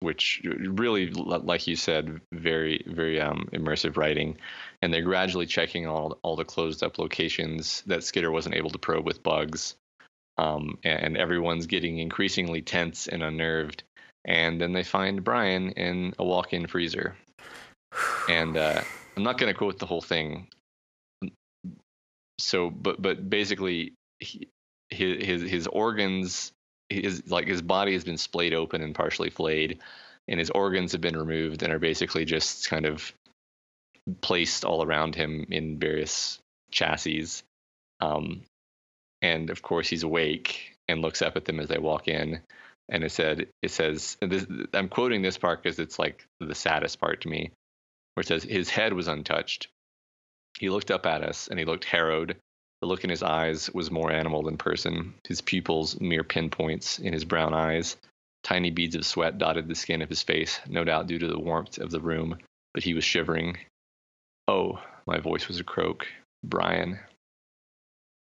which 0.00 0.40
really, 0.44 1.10
like 1.10 1.68
you 1.68 1.76
said, 1.76 2.20
very 2.32 2.84
very 2.86 3.20
um, 3.20 3.48
immersive 3.52 3.96
writing, 3.96 4.38
and 4.82 4.92
they're 4.92 5.02
gradually 5.02 5.46
checking 5.46 5.86
all 5.86 6.18
all 6.22 6.34
the 6.34 6.44
closed 6.44 6.82
up 6.82 6.98
locations 6.98 7.82
that 7.86 8.02
Skitter 8.02 8.32
wasn't 8.32 8.56
able 8.56 8.70
to 8.70 8.78
probe 8.78 9.06
with 9.06 9.22
bugs, 9.22 9.76
um, 10.38 10.78
and 10.84 11.16
everyone's 11.16 11.66
getting 11.66 11.98
increasingly 11.98 12.62
tense 12.62 13.06
and 13.06 13.22
unnerved, 13.22 13.82
and 14.24 14.60
then 14.60 14.72
they 14.72 14.82
find 14.82 15.24
Brian 15.24 15.70
in 15.72 16.14
a 16.18 16.24
walk-in 16.24 16.66
freezer, 16.66 17.16
and 18.28 18.56
uh, 18.56 18.82
I'm 19.16 19.22
not 19.22 19.38
going 19.38 19.52
to 19.52 19.58
quote 19.58 19.78
the 19.78 19.86
whole 19.86 20.02
thing. 20.02 20.48
So, 22.38 22.70
but 22.70 23.00
but 23.00 23.30
basically, 23.30 23.94
he, 24.18 24.48
his 24.90 25.48
his 25.48 25.66
organs, 25.66 26.52
his 26.90 27.30
like 27.30 27.48
his 27.48 27.62
body 27.62 27.94
has 27.94 28.04
been 28.04 28.18
splayed 28.18 28.52
open 28.52 28.82
and 28.82 28.94
partially 28.94 29.30
flayed, 29.30 29.78
and 30.28 30.38
his 30.38 30.50
organs 30.50 30.92
have 30.92 31.00
been 31.00 31.16
removed 31.16 31.62
and 31.62 31.72
are 31.72 31.78
basically 31.78 32.24
just 32.24 32.68
kind 32.68 32.84
of 32.84 33.12
placed 34.20 34.64
all 34.64 34.84
around 34.84 35.14
him 35.14 35.46
in 35.50 35.78
various 35.78 36.38
chassis. 36.70 37.26
Um, 38.00 38.42
and 39.26 39.50
of 39.50 39.60
course, 39.60 39.88
he's 39.88 40.04
awake 40.04 40.76
and 40.88 41.02
looks 41.02 41.20
up 41.20 41.36
at 41.36 41.44
them 41.44 41.58
as 41.58 41.68
they 41.68 41.78
walk 41.78 42.06
in. 42.06 42.40
And 42.88 43.02
it 43.02 43.10
said, 43.10 43.48
it 43.60 43.72
says, 43.72 44.16
this, 44.20 44.46
I'm 44.72 44.88
quoting 44.88 45.20
this 45.20 45.36
part 45.36 45.62
because 45.62 45.80
it's 45.80 45.98
like 45.98 46.24
the 46.38 46.54
saddest 46.54 47.00
part 47.00 47.22
to 47.22 47.28
me, 47.28 47.50
where 48.14 48.22
it 48.22 48.28
says 48.28 48.44
his 48.44 48.70
head 48.70 48.92
was 48.92 49.08
untouched. 49.08 49.66
He 50.58 50.70
looked 50.70 50.92
up 50.92 51.06
at 51.06 51.24
us 51.24 51.48
and 51.48 51.58
he 51.58 51.64
looked 51.64 51.84
harrowed. 51.84 52.36
The 52.80 52.86
look 52.86 53.02
in 53.02 53.10
his 53.10 53.24
eyes 53.24 53.68
was 53.74 53.90
more 53.90 54.12
animal 54.12 54.44
than 54.44 54.58
person. 54.58 55.14
His 55.26 55.40
pupils 55.40 56.00
mere 56.00 56.22
pinpoints 56.22 57.00
in 57.00 57.12
his 57.12 57.24
brown 57.24 57.52
eyes. 57.52 57.96
Tiny 58.44 58.70
beads 58.70 58.94
of 58.94 59.04
sweat 59.04 59.38
dotted 59.38 59.66
the 59.66 59.74
skin 59.74 60.02
of 60.02 60.08
his 60.08 60.22
face, 60.22 60.60
no 60.68 60.84
doubt 60.84 61.08
due 61.08 61.18
to 61.18 61.26
the 61.26 61.40
warmth 61.40 61.78
of 61.78 61.90
the 61.90 62.00
room, 62.00 62.38
but 62.74 62.84
he 62.84 62.94
was 62.94 63.02
shivering. 63.02 63.58
Oh, 64.46 64.78
my 65.04 65.18
voice 65.18 65.48
was 65.48 65.58
a 65.58 65.64
croak. 65.64 66.06
Brian. 66.44 67.00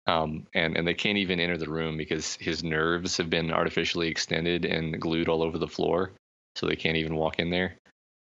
Um, 0.08 0.48
and, 0.56 0.76
and 0.76 0.88
they 0.88 0.96
can't 0.96 1.18
even 1.18 1.40
enter 1.40 1.58
the 1.58 1.70
room 1.70 1.96
because 1.96 2.36
his 2.36 2.64
nerves 2.64 3.18
have 3.18 3.30
been 3.30 3.52
artificially 3.52 4.08
extended 4.08 4.66
and 4.66 5.00
glued 5.00 5.30
all 5.30 5.44
over 5.44 5.58
the 5.58 5.68
floor, 5.68 6.12
so 6.56 6.66
they 6.66 6.76
can't 6.76 6.98
even 6.98 7.16
walk 7.16 7.40
in 7.40 7.50
there. 7.52 7.78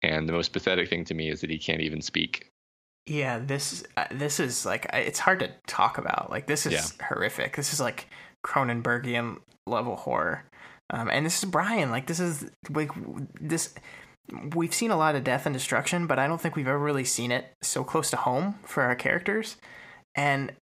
And 0.02 0.28
the 0.28 0.32
most 0.32 0.52
pathetic 0.52 0.88
thing 0.88 1.04
to 1.06 1.14
me 1.14 1.30
is 1.30 1.40
that 1.42 1.50
he 1.50 1.58
can't 1.58 1.80
even 1.82 2.00
speak. 2.02 2.48
Yeah, 3.06 3.38
this 3.38 3.84
uh, 3.96 4.06
this 4.10 4.40
is 4.40 4.66
like 4.66 4.86
it's 4.92 5.18
hard 5.18 5.40
to 5.40 5.50
talk 5.66 5.98
about. 5.98 6.30
Like 6.30 6.46
this 6.46 6.66
is 6.66 6.72
Yeah. 6.72 7.06
horrific. 7.06 7.56
This 7.56 7.72
is 7.72 7.80
like 7.80 8.08
Cronenbergian 8.44 9.38
level 9.66 9.96
horror. 9.96 10.44
Um, 10.90 11.08
and 11.10 11.24
this 11.24 11.42
is 11.42 11.48
Brian. 11.48 11.90
Like 11.90 12.06
this 12.06 12.20
is 12.20 12.50
like 12.68 12.90
this. 13.40 13.74
We've 14.54 14.74
seen 14.74 14.90
a 14.90 14.96
lot 14.96 15.16
of 15.16 15.24
death 15.24 15.46
and 15.46 15.52
destruction, 15.52 16.06
but 16.06 16.18
I 16.18 16.26
don't 16.26 16.40
think 16.40 16.56
we've 16.56 16.68
ever 16.68 16.78
really 16.78 17.04
seen 17.04 17.32
it 17.32 17.52
so 17.62 17.82
close 17.84 18.10
to 18.10 18.16
home 18.16 18.56
for 18.64 18.82
our 18.82 18.94
characters. 18.94 19.56
And 20.14 20.52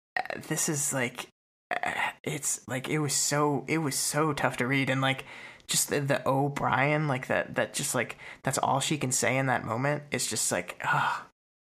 this 0.49 0.69
is 0.69 0.93
like, 0.93 1.29
uh, 1.71 1.93
it's 2.23 2.61
like 2.69 2.89
it 2.89 2.99
was 2.99 3.15
so 3.15 3.65
it 3.69 3.79
was 3.79 3.95
so 3.95 4.33
tough 4.33 4.57
to 4.59 4.67
read, 4.67 4.91
and 4.91 5.01
like 5.01 5.25
just 5.67 5.91
the, 5.91 6.01
the 6.01 6.51
Brian, 6.55 7.09
like 7.09 7.27
that 7.29 7.55
that 7.57 7.75
just 7.75 7.95
like 7.95 8.17
that's 8.43 8.59
all 8.59 8.81
she 8.81 8.99
can 8.99 9.13
say 9.13 9.37
in 9.37 9.47
that 9.47 9.65
moment. 9.65 10.03
It's 10.11 10.27
just 10.27 10.51
like 10.51 10.81
ah, 10.85 11.23
oh, 11.25 11.31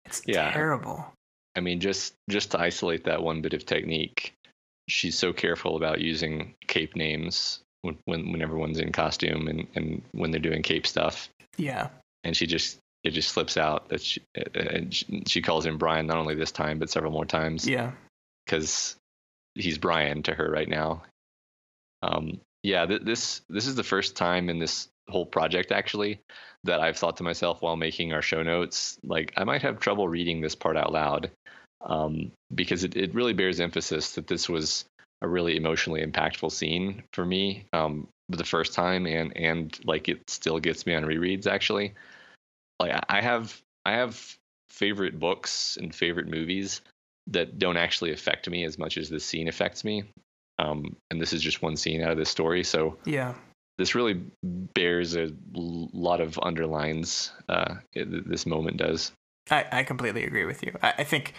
it's 0.06 0.22
yeah. 0.26 0.52
terrible. 0.52 1.14
I 1.56 1.60
mean, 1.60 1.80
just 1.80 2.14
just 2.30 2.52
to 2.52 2.60
isolate 2.60 3.04
that 3.06 3.22
one 3.22 3.42
bit 3.42 3.54
of 3.54 3.66
technique, 3.66 4.34
she's 4.88 5.18
so 5.18 5.34
careful 5.34 5.76
about 5.76 6.00
using 6.00 6.56
cape 6.68 6.96
names 6.96 7.60
when, 7.82 7.98
when 8.06 8.32
when 8.32 8.42
everyone's 8.42 8.80
in 8.80 8.92
costume 8.92 9.48
and 9.48 9.68
and 9.76 10.02
when 10.12 10.32
they're 10.32 10.40
doing 10.40 10.64
cape 10.64 10.88
stuff. 10.88 11.30
Yeah. 11.58 11.90
And 12.24 12.36
she 12.36 12.48
just 12.48 12.78
it 13.04 13.12
just 13.12 13.30
slips 13.30 13.58
out 13.58 13.90
that 13.90 14.02
she 14.02 14.22
and 14.56 14.94
she 15.28 15.42
calls 15.42 15.66
him 15.66 15.78
Brian 15.78 16.08
not 16.08 16.18
only 16.18 16.36
this 16.36 16.52
time 16.52 16.80
but 16.80 16.90
several 16.90 17.12
more 17.12 17.26
times. 17.26 17.68
Yeah. 17.68 17.92
Because 18.46 18.96
he's 19.56 19.78
Brian 19.78 20.24
to 20.24 20.34
her 20.34 20.50
right 20.50 20.70
now. 20.70 21.04
Um. 22.02 22.42
Yeah. 22.64 22.86
Th- 22.86 23.02
this 23.02 23.42
this 23.50 23.68
is 23.68 23.76
the 23.76 23.84
first 23.84 24.16
time 24.16 24.50
in 24.50 24.60
this 24.60 24.88
whole 25.10 25.26
project 25.26 25.72
actually 25.72 26.20
that 26.64 26.80
I've 26.80 26.98
thought 26.98 27.18
to 27.18 27.24
myself 27.24 27.62
while 27.62 27.76
making 27.76 28.14
our 28.14 28.22
show 28.22 28.44
notes, 28.44 28.98
like 29.04 29.34
I 29.36 29.44
might 29.44 29.64
have 29.64 29.80
trouble 29.80 30.08
reading 30.08 30.42
this 30.42 30.56
part 30.56 30.78
out 30.78 30.92
loud 30.92 31.32
um, 31.84 32.32
because 32.54 32.84
it, 32.84 32.96
it 32.96 33.14
really 33.16 33.34
bears 33.34 33.60
emphasis 33.60 34.14
that 34.14 34.28
this 34.28 34.48
was 34.48 34.86
a 35.22 35.28
really 35.28 35.56
emotionally 35.56 36.06
impactful 36.06 36.52
scene 36.52 37.04
for 37.14 37.26
me 37.26 37.66
um, 37.74 38.08
the 38.30 38.44
first 38.44 38.74
time, 38.74 39.06
and 39.06 39.36
and 39.36 39.80
like 39.84 40.10
it 40.10 40.30
still 40.30 40.60
gets 40.60 40.86
me 40.86 40.96
on 40.96 41.04
rereads. 41.04 41.48
Actually, 41.48 41.94
like 42.80 43.04
I 43.10 43.22
have 43.22 43.60
I 43.86 43.94
have 43.94 44.38
favorite 44.70 45.20
books 45.20 45.78
and 45.80 45.94
favorite 45.94 46.28
movies 46.28 46.82
that 47.28 47.60
don't 47.60 47.78
actually 47.78 48.12
affect 48.12 48.50
me 48.50 48.64
as 48.64 48.78
much 48.78 48.98
as 48.98 49.10
this 49.10 49.26
scene 49.26 49.48
affects 49.48 49.84
me. 49.84 50.04
Um, 50.60 50.96
and 51.10 51.20
this 51.20 51.34
is 51.34 51.42
just 51.42 51.62
one 51.62 51.76
scene 51.76 52.02
out 52.02 52.12
of 52.12 52.18
this 52.18 52.30
story, 52.30 52.64
so 52.64 52.98
yeah, 53.06 53.34
this 53.78 53.96
really 53.96 54.22
bears 54.44 55.16
a 55.16 55.32
lot 55.54 56.22
of 56.22 56.40
underlines. 56.44 57.32
Uh, 57.50 57.76
it, 57.94 58.30
this 58.30 58.46
moment 58.46 58.78
does. 58.78 59.12
I, 59.50 59.66
I 59.72 59.84
completely 59.84 60.24
agree 60.24 60.46
with 60.46 60.64
you. 60.64 60.78
I, 60.84 60.94
I 61.00 61.04
think 61.04 61.34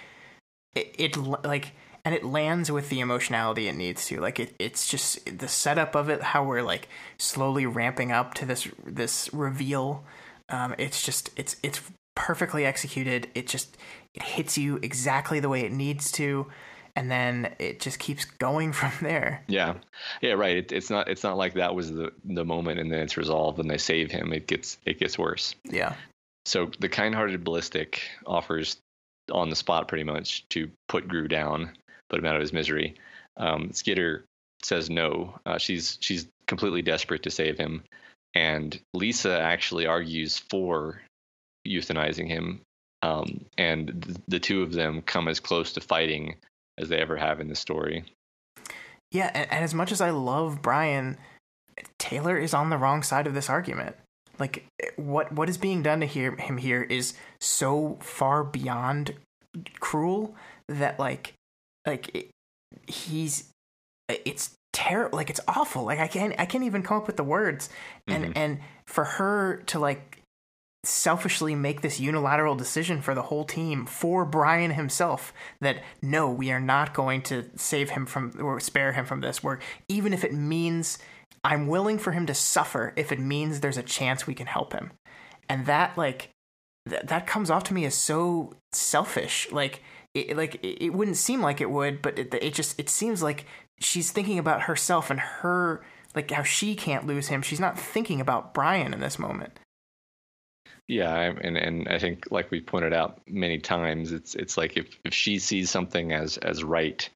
it, 0.74 0.94
it 0.98 1.16
like 1.16 1.72
and 2.04 2.14
it 2.14 2.24
lands 2.24 2.70
with 2.70 2.88
the 2.88 3.00
emotionality 3.00 3.68
it 3.68 3.76
needs 3.76 4.06
to. 4.06 4.20
Like 4.20 4.40
it, 4.40 4.54
it's 4.58 4.88
just 4.88 5.38
the 5.38 5.48
setup 5.48 5.94
of 5.94 6.08
it, 6.08 6.22
how 6.22 6.44
we're 6.44 6.62
like 6.62 6.88
slowly 7.16 7.66
ramping 7.66 8.10
up 8.10 8.34
to 8.34 8.44
this 8.44 8.68
this 8.84 9.32
reveal. 9.32 10.04
Um, 10.48 10.74
it's 10.78 11.04
just 11.04 11.30
it's 11.36 11.56
it's 11.62 11.80
perfectly 12.14 12.64
executed. 12.64 13.28
It 13.34 13.46
just 13.46 13.76
it 14.14 14.22
hits 14.22 14.58
you 14.58 14.78
exactly 14.82 15.40
the 15.40 15.48
way 15.48 15.62
it 15.62 15.72
needs 15.72 16.12
to, 16.12 16.46
and 16.94 17.10
then 17.10 17.54
it 17.58 17.80
just 17.80 17.98
keeps 17.98 18.24
going 18.24 18.72
from 18.72 18.92
there. 19.00 19.44
Yeah, 19.48 19.74
yeah, 20.20 20.32
right. 20.32 20.56
It, 20.56 20.72
it's 20.72 20.90
not 20.90 21.08
it's 21.08 21.22
not 21.22 21.36
like 21.36 21.54
that 21.54 21.74
was 21.74 21.90
the 21.90 22.12
the 22.24 22.44
moment 22.44 22.80
and 22.80 22.90
then 22.90 23.00
it's 23.00 23.16
resolved 23.16 23.58
and 23.58 23.70
they 23.70 23.78
save 23.78 24.10
him. 24.10 24.32
It 24.32 24.46
gets 24.46 24.78
it 24.84 24.98
gets 24.98 25.18
worse. 25.18 25.54
Yeah. 25.64 25.94
So 26.44 26.70
the 26.80 26.88
kind-hearted 26.88 27.44
ballistic 27.44 28.02
offers 28.26 28.76
on 29.30 29.48
the 29.48 29.56
spot 29.56 29.86
pretty 29.86 30.02
much 30.02 30.48
to 30.48 30.68
put 30.88 31.06
Grue 31.06 31.28
down, 31.28 31.70
put 32.10 32.18
him 32.18 32.26
out 32.26 32.34
of 32.34 32.40
his 32.40 32.52
misery. 32.52 32.96
Um, 33.36 33.72
Skitter 33.72 34.24
says 34.62 34.90
no. 34.90 35.38
Uh, 35.46 35.58
she's 35.58 35.98
she's 36.00 36.26
completely 36.46 36.82
desperate 36.82 37.22
to 37.22 37.30
save 37.30 37.58
him, 37.58 37.84
and 38.34 38.78
Lisa 38.92 39.38
actually 39.38 39.86
argues 39.86 40.38
for 40.38 41.00
euthanizing 41.66 42.28
him. 42.28 42.60
Um, 43.02 43.46
and 43.58 44.02
th- 44.04 44.18
the 44.28 44.38
two 44.38 44.62
of 44.62 44.72
them 44.72 45.02
come 45.02 45.28
as 45.28 45.40
close 45.40 45.72
to 45.72 45.80
fighting 45.80 46.36
as 46.78 46.88
they 46.88 46.98
ever 46.98 47.16
have 47.16 47.40
in 47.40 47.48
the 47.48 47.56
story. 47.56 48.04
Yeah, 49.10 49.30
and, 49.34 49.50
and 49.50 49.64
as 49.64 49.74
much 49.74 49.92
as 49.92 50.00
I 50.00 50.10
love 50.10 50.62
Brian, 50.62 51.18
Taylor 51.98 52.38
is 52.38 52.54
on 52.54 52.70
the 52.70 52.78
wrong 52.78 53.02
side 53.02 53.26
of 53.26 53.34
this 53.34 53.50
argument 53.50 53.96
like 54.38 54.66
what 54.96 55.32
what 55.32 55.48
is 55.48 55.56
being 55.56 55.82
done 55.82 56.00
to 56.00 56.06
hear 56.06 56.34
him 56.36 56.58
here 56.58 56.82
is 56.82 57.14
so 57.40 57.96
far 58.00 58.42
beyond 58.42 59.14
cruel 59.80 60.34
that 60.68 60.98
like 60.98 61.34
like 61.86 62.14
it, 62.14 62.30
he's 62.86 63.50
it's 64.08 64.54
terrible 64.72 65.16
like 65.16 65.28
it's 65.28 65.40
awful 65.46 65.84
like 65.84 65.98
i 65.98 66.08
can't 66.08 66.34
i 66.38 66.46
can't 66.46 66.64
even 66.64 66.82
come 66.82 66.96
up 66.96 67.06
with 67.06 67.16
the 67.16 67.24
words 67.24 67.68
and 68.08 68.24
mm-hmm. 68.24 68.32
and 68.34 68.58
for 68.86 69.04
her 69.04 69.62
to 69.66 69.78
like 69.78 70.11
selfishly 70.84 71.54
make 71.54 71.80
this 71.80 72.00
unilateral 72.00 72.56
decision 72.56 73.00
for 73.00 73.14
the 73.14 73.22
whole 73.22 73.44
team 73.44 73.86
for 73.86 74.24
Brian 74.24 74.72
himself 74.72 75.32
that 75.60 75.82
no 76.02 76.28
we 76.28 76.50
are 76.50 76.60
not 76.60 76.92
going 76.92 77.22
to 77.22 77.48
save 77.54 77.90
him 77.90 78.04
from 78.04 78.32
or 78.40 78.58
spare 78.58 78.92
him 78.92 79.04
from 79.04 79.20
this 79.20 79.44
work 79.44 79.62
even 79.88 80.12
if 80.12 80.24
it 80.24 80.32
means 80.32 80.98
I'm 81.44 81.66
willing 81.66 81.98
for 81.98 82.12
him 82.12 82.26
to 82.26 82.34
suffer 82.34 82.92
if 82.96 83.10
it 83.10 83.18
means 83.18 83.60
there's 83.60 83.76
a 83.76 83.82
chance 83.82 84.26
we 84.26 84.34
can 84.34 84.46
help 84.46 84.72
him. 84.72 84.92
And 85.48 85.66
that 85.66 85.98
like 85.98 86.30
th- 86.88 87.02
that 87.02 87.26
comes 87.26 87.50
off 87.50 87.64
to 87.64 87.74
me 87.74 87.84
as 87.84 87.94
so 87.94 88.54
selfish. 88.72 89.50
Like 89.50 89.82
it, 90.14 90.36
like 90.36 90.60
it 90.62 90.90
wouldn't 90.90 91.16
seem 91.16 91.40
like 91.40 91.60
it 91.60 91.70
would, 91.70 92.00
but 92.00 92.18
it, 92.18 92.34
it 92.34 92.54
just 92.54 92.78
it 92.78 92.88
seems 92.88 93.22
like 93.22 93.46
she's 93.80 94.12
thinking 94.12 94.38
about 94.38 94.62
herself 94.62 95.10
and 95.10 95.18
her 95.18 95.82
like 96.14 96.30
how 96.30 96.42
she 96.42 96.74
can't 96.74 97.06
lose 97.06 97.28
him. 97.28 97.42
She's 97.42 97.60
not 97.60 97.78
thinking 97.78 98.20
about 98.20 98.54
Brian 98.54 98.94
in 98.94 99.00
this 99.00 99.18
moment. 99.18 99.58
Yeah, 100.92 101.32
and 101.40 101.56
and 101.56 101.88
I 101.88 101.98
think 101.98 102.30
like 102.30 102.50
we 102.50 102.60
pointed 102.60 102.92
out 102.92 103.22
many 103.26 103.58
times, 103.58 104.12
it's 104.12 104.34
it's 104.34 104.58
like 104.58 104.76
if 104.76 104.98
if 105.06 105.14
she 105.14 105.38
sees 105.38 105.70
something 105.70 106.12
as 106.12 106.36
as 106.36 106.62
right, 106.62 107.08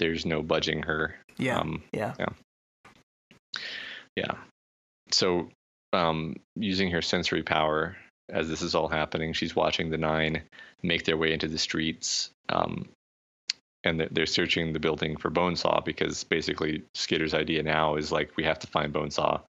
there's 0.00 0.26
no 0.26 0.42
budging 0.42 0.82
her. 0.82 1.14
Yeah. 1.38 1.60
Um, 1.60 1.84
yeah. 1.92 2.14
Yeah. 2.18 3.60
Yeah. 4.16 4.32
So, 5.12 5.48
um, 5.92 6.34
using 6.56 6.90
her 6.90 7.02
sensory 7.02 7.44
power 7.44 7.96
as 8.28 8.48
this 8.48 8.62
is 8.62 8.74
all 8.74 8.88
happening, 8.88 9.32
she's 9.32 9.54
watching 9.54 9.90
the 9.90 9.98
nine 9.98 10.42
make 10.82 11.04
their 11.04 11.16
way 11.16 11.32
into 11.32 11.46
the 11.46 11.58
streets. 11.58 12.30
Um, 12.48 12.88
and 13.84 14.06
they're 14.10 14.26
searching 14.26 14.72
the 14.72 14.80
building 14.80 15.16
for 15.16 15.30
Bonesaw 15.30 15.84
because 15.84 16.24
basically 16.24 16.82
Skitter's 16.94 17.34
idea 17.34 17.62
now 17.62 17.96
is 17.96 18.12
like 18.12 18.36
we 18.36 18.44
have 18.44 18.58
to 18.58 18.66
find 18.66 18.92
Bonesaw. 18.92 19.40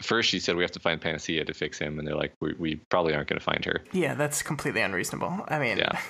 First, 0.00 0.28
she 0.28 0.38
said 0.38 0.56
we 0.56 0.62
have 0.62 0.72
to 0.72 0.80
find 0.80 1.00
Panacea 1.00 1.44
to 1.44 1.54
fix 1.54 1.78
him, 1.78 1.98
and 1.98 2.06
they're 2.06 2.16
like 2.16 2.32
we, 2.40 2.54
we 2.58 2.80
probably 2.90 3.14
aren't 3.14 3.28
going 3.28 3.38
to 3.38 3.44
find 3.44 3.64
her. 3.64 3.82
Yeah, 3.92 4.14
that's 4.14 4.42
completely 4.42 4.82
unreasonable. 4.82 5.44
I 5.48 5.58
mean, 5.58 5.78
yeah, 5.78 6.00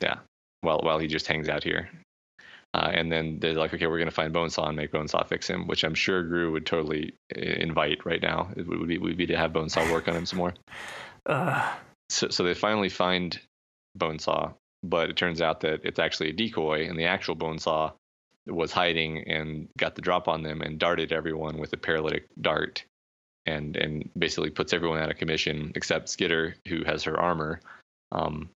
yeah. 0.00 0.16
While 0.60 0.80
while 0.80 0.98
he 0.98 1.06
just 1.06 1.26
hangs 1.26 1.48
out 1.48 1.64
here, 1.64 1.88
uh, 2.74 2.90
and 2.92 3.10
then 3.10 3.38
they're 3.40 3.54
like, 3.54 3.72
okay, 3.72 3.86
we're 3.86 3.96
going 3.96 4.08
to 4.08 4.14
find 4.14 4.34
Bonesaw 4.34 4.68
and 4.68 4.76
make 4.76 4.92
Bonesaw 4.92 5.26
fix 5.26 5.48
him, 5.48 5.66
which 5.66 5.82
I'm 5.82 5.94
sure 5.94 6.22
Grue 6.22 6.52
would 6.52 6.66
totally 6.66 7.14
uh, 7.34 7.40
invite 7.40 8.04
right 8.04 8.20
now. 8.20 8.50
It 8.54 8.66
would 8.66 8.86
be, 8.86 8.98
would 8.98 9.16
be 9.16 9.26
to 9.26 9.36
have 9.36 9.52
Bonesaw 9.52 9.90
work 9.90 10.08
on 10.08 10.14
him 10.14 10.26
some 10.26 10.38
more. 10.38 10.54
Uh. 11.24 11.74
So, 12.08 12.28
so 12.28 12.44
they 12.44 12.54
finally 12.54 12.88
find 12.88 13.36
Bonesaw, 13.98 14.54
but 14.82 15.10
it 15.10 15.16
turns 15.16 15.40
out 15.40 15.60
that 15.60 15.80
it's 15.84 15.98
actually 15.98 16.30
a 16.30 16.34
decoy, 16.34 16.88
and 16.88 16.98
the 16.98 17.04
actual 17.06 17.36
Bonesaw 17.36 17.92
was 18.46 18.72
hiding 18.72 19.28
and 19.28 19.68
got 19.76 19.94
the 19.94 20.02
drop 20.02 20.28
on 20.28 20.42
them 20.42 20.62
and 20.62 20.78
darted 20.78 21.12
everyone 21.12 21.58
with 21.58 21.72
a 21.72 21.76
paralytic 21.76 22.26
dart, 22.40 22.84
and 23.44 23.76
and 23.76 24.10
basically 24.16 24.50
puts 24.50 24.72
everyone 24.72 25.00
out 25.00 25.10
of 25.10 25.18
commission 25.18 25.72
except 25.74 26.08
Skitter, 26.08 26.54
who 26.68 26.84
has 26.84 27.04
her 27.04 27.18
armor. 27.18 27.60
Um, 28.12 28.50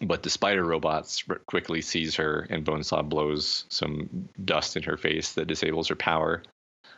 but 0.00 0.22
the 0.22 0.30
spider 0.30 0.64
robots 0.64 1.22
quickly 1.46 1.80
sees 1.80 2.16
her, 2.16 2.46
and 2.50 2.64
Bonesaw 2.64 3.08
blows 3.08 3.64
some 3.68 4.28
dust 4.44 4.76
in 4.76 4.82
her 4.84 4.96
face 4.96 5.32
that 5.34 5.46
disables 5.46 5.88
her 5.88 5.94
power. 5.94 6.42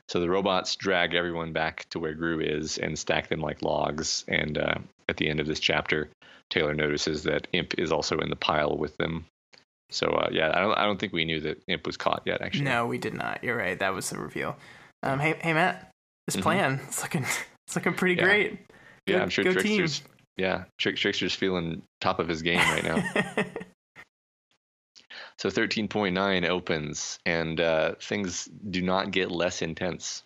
So 0.09 0.21
the 0.21 0.31
robots 0.31 0.77
drag 0.77 1.15
everyone 1.15 1.53
back 1.53 1.87
to 1.91 1.99
where 1.99 2.15
Grue 2.15 2.41
is 2.41 2.79
and 2.79 2.99
stack 2.99 3.29
them 3.29 3.41
like 3.41 3.63
logs. 3.63 4.25
And 4.29 4.59
uh, 4.59 4.75
at 5.09 5.17
the 5.17 5.29
end 5.29 5.41
of 5.41 5.47
this 5.47 5.61
chapter, 5.61 6.11
Taylor 6.51 6.75
notices 6.75 7.25
that 7.25 7.49
Imp 7.53 7.79
is 7.79 7.93
also 7.93 8.19
in 8.19 8.31
the 8.31 8.37
pile 8.37 8.77
with 8.77 8.97
them. 8.97 9.27
So 9.91 10.09
uh, 10.09 10.29
yeah, 10.33 10.53
I 10.55 10.61
don't, 10.61 10.79
I 10.79 10.85
don't 10.85 10.99
think 10.99 11.13
we 11.13 11.25
knew 11.25 11.41
that 11.41 11.63
Imp 11.69 11.87
was 11.87 11.97
caught 11.97 12.23
yet. 12.27 12.43
Actually, 12.43 12.65
no, 12.65 12.87
we 12.87 12.99
did 12.99 13.15
not. 13.15 13.43
You're 13.45 13.57
right. 13.57 13.79
That 13.79 13.95
was 13.95 14.11
the 14.11 14.19
reveal. 14.19 14.57
Um, 15.03 15.19
hey, 15.19 15.37
hey, 15.41 15.53
Matt, 15.53 15.91
this 16.27 16.37
mm-hmm. 16.37 16.43
plan 16.43 16.81
it's 16.87 17.03
looking 17.03 17.23
it's 17.67 17.77
looking 17.77 17.95
pretty 17.95 18.17
yeah. 18.17 18.25
great. 18.25 18.51
Good, 19.07 19.17
yeah, 19.17 19.23
I'm 19.23 19.31
sure 19.31 19.45
Trickster's 19.45 20.01
team. 20.01 20.09
Yeah, 20.37 20.65
Trick, 20.79 20.97
Trickster's 20.97 21.35
feeling 21.35 21.83
top 22.01 22.19
of 22.19 22.29
his 22.29 22.43
game 22.49 22.59
right 22.59 22.85
now. 22.85 23.45
so 25.39 25.49
13.9 25.49 26.49
opens, 26.49 27.19
and 27.25 27.61
uh, 27.61 27.95
things 28.01 28.49
do 28.71 28.83
not 28.83 29.11
get 29.11 29.31
less 29.31 29.63
intense. 29.63 30.23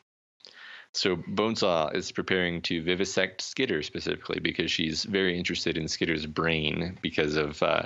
So 0.95 1.17
Bonesaw 1.17 1.95
is 1.95 2.11
preparing 2.11 2.63
to 2.63 2.83
vivisect 2.83 3.43
Skitter 3.43 3.83
specifically 3.83 4.41
because 4.41 4.71
she's 4.71 5.05
very 5.05 5.39
interested 5.39 5.77
in 5.77 5.87
Skitter's 5.87 6.27
brain 6.27 6.99
because 7.03 7.37
of 7.37 7.63
uh, 7.63 7.83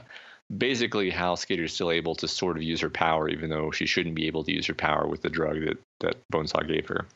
basically 0.57 1.11
how 1.11 1.35
Skitter's 1.35 1.75
still 1.75 1.91
able 1.91 2.15
to 2.17 2.29
sort 2.29 2.57
of 2.57 2.63
use 2.63 2.81
her 2.81 2.91
power, 2.91 3.29
even 3.29 3.51
though 3.51 3.71
she 3.71 3.87
shouldn't 3.87 4.15
be 4.15 4.27
able 4.27 4.45
to 4.45 4.53
use 4.53 4.67
her 4.67 4.75
power 4.75 5.07
with 5.07 5.23
the 5.23 5.31
drug 5.31 5.65
that 5.65 5.79
that 6.01 6.17
Bonesaw 6.33 6.67
gave 6.67 6.87
her. 6.89 7.07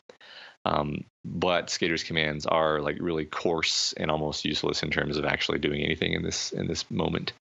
Um, 0.65 1.05
but 1.23 1.69
Skitter's 1.69 2.03
commands 2.03 2.45
are 2.45 2.81
like 2.81 2.97
really 2.99 3.25
coarse 3.25 3.93
and 3.93 4.11
almost 4.11 4.43
useless 4.43 4.83
in 4.83 4.91
terms 4.91 5.17
of 5.17 5.25
actually 5.25 5.59
doing 5.59 5.81
anything 5.81 6.13
in 6.13 6.23
this 6.23 6.51
in 6.51 6.67
this 6.67 6.89
moment. 6.91 7.33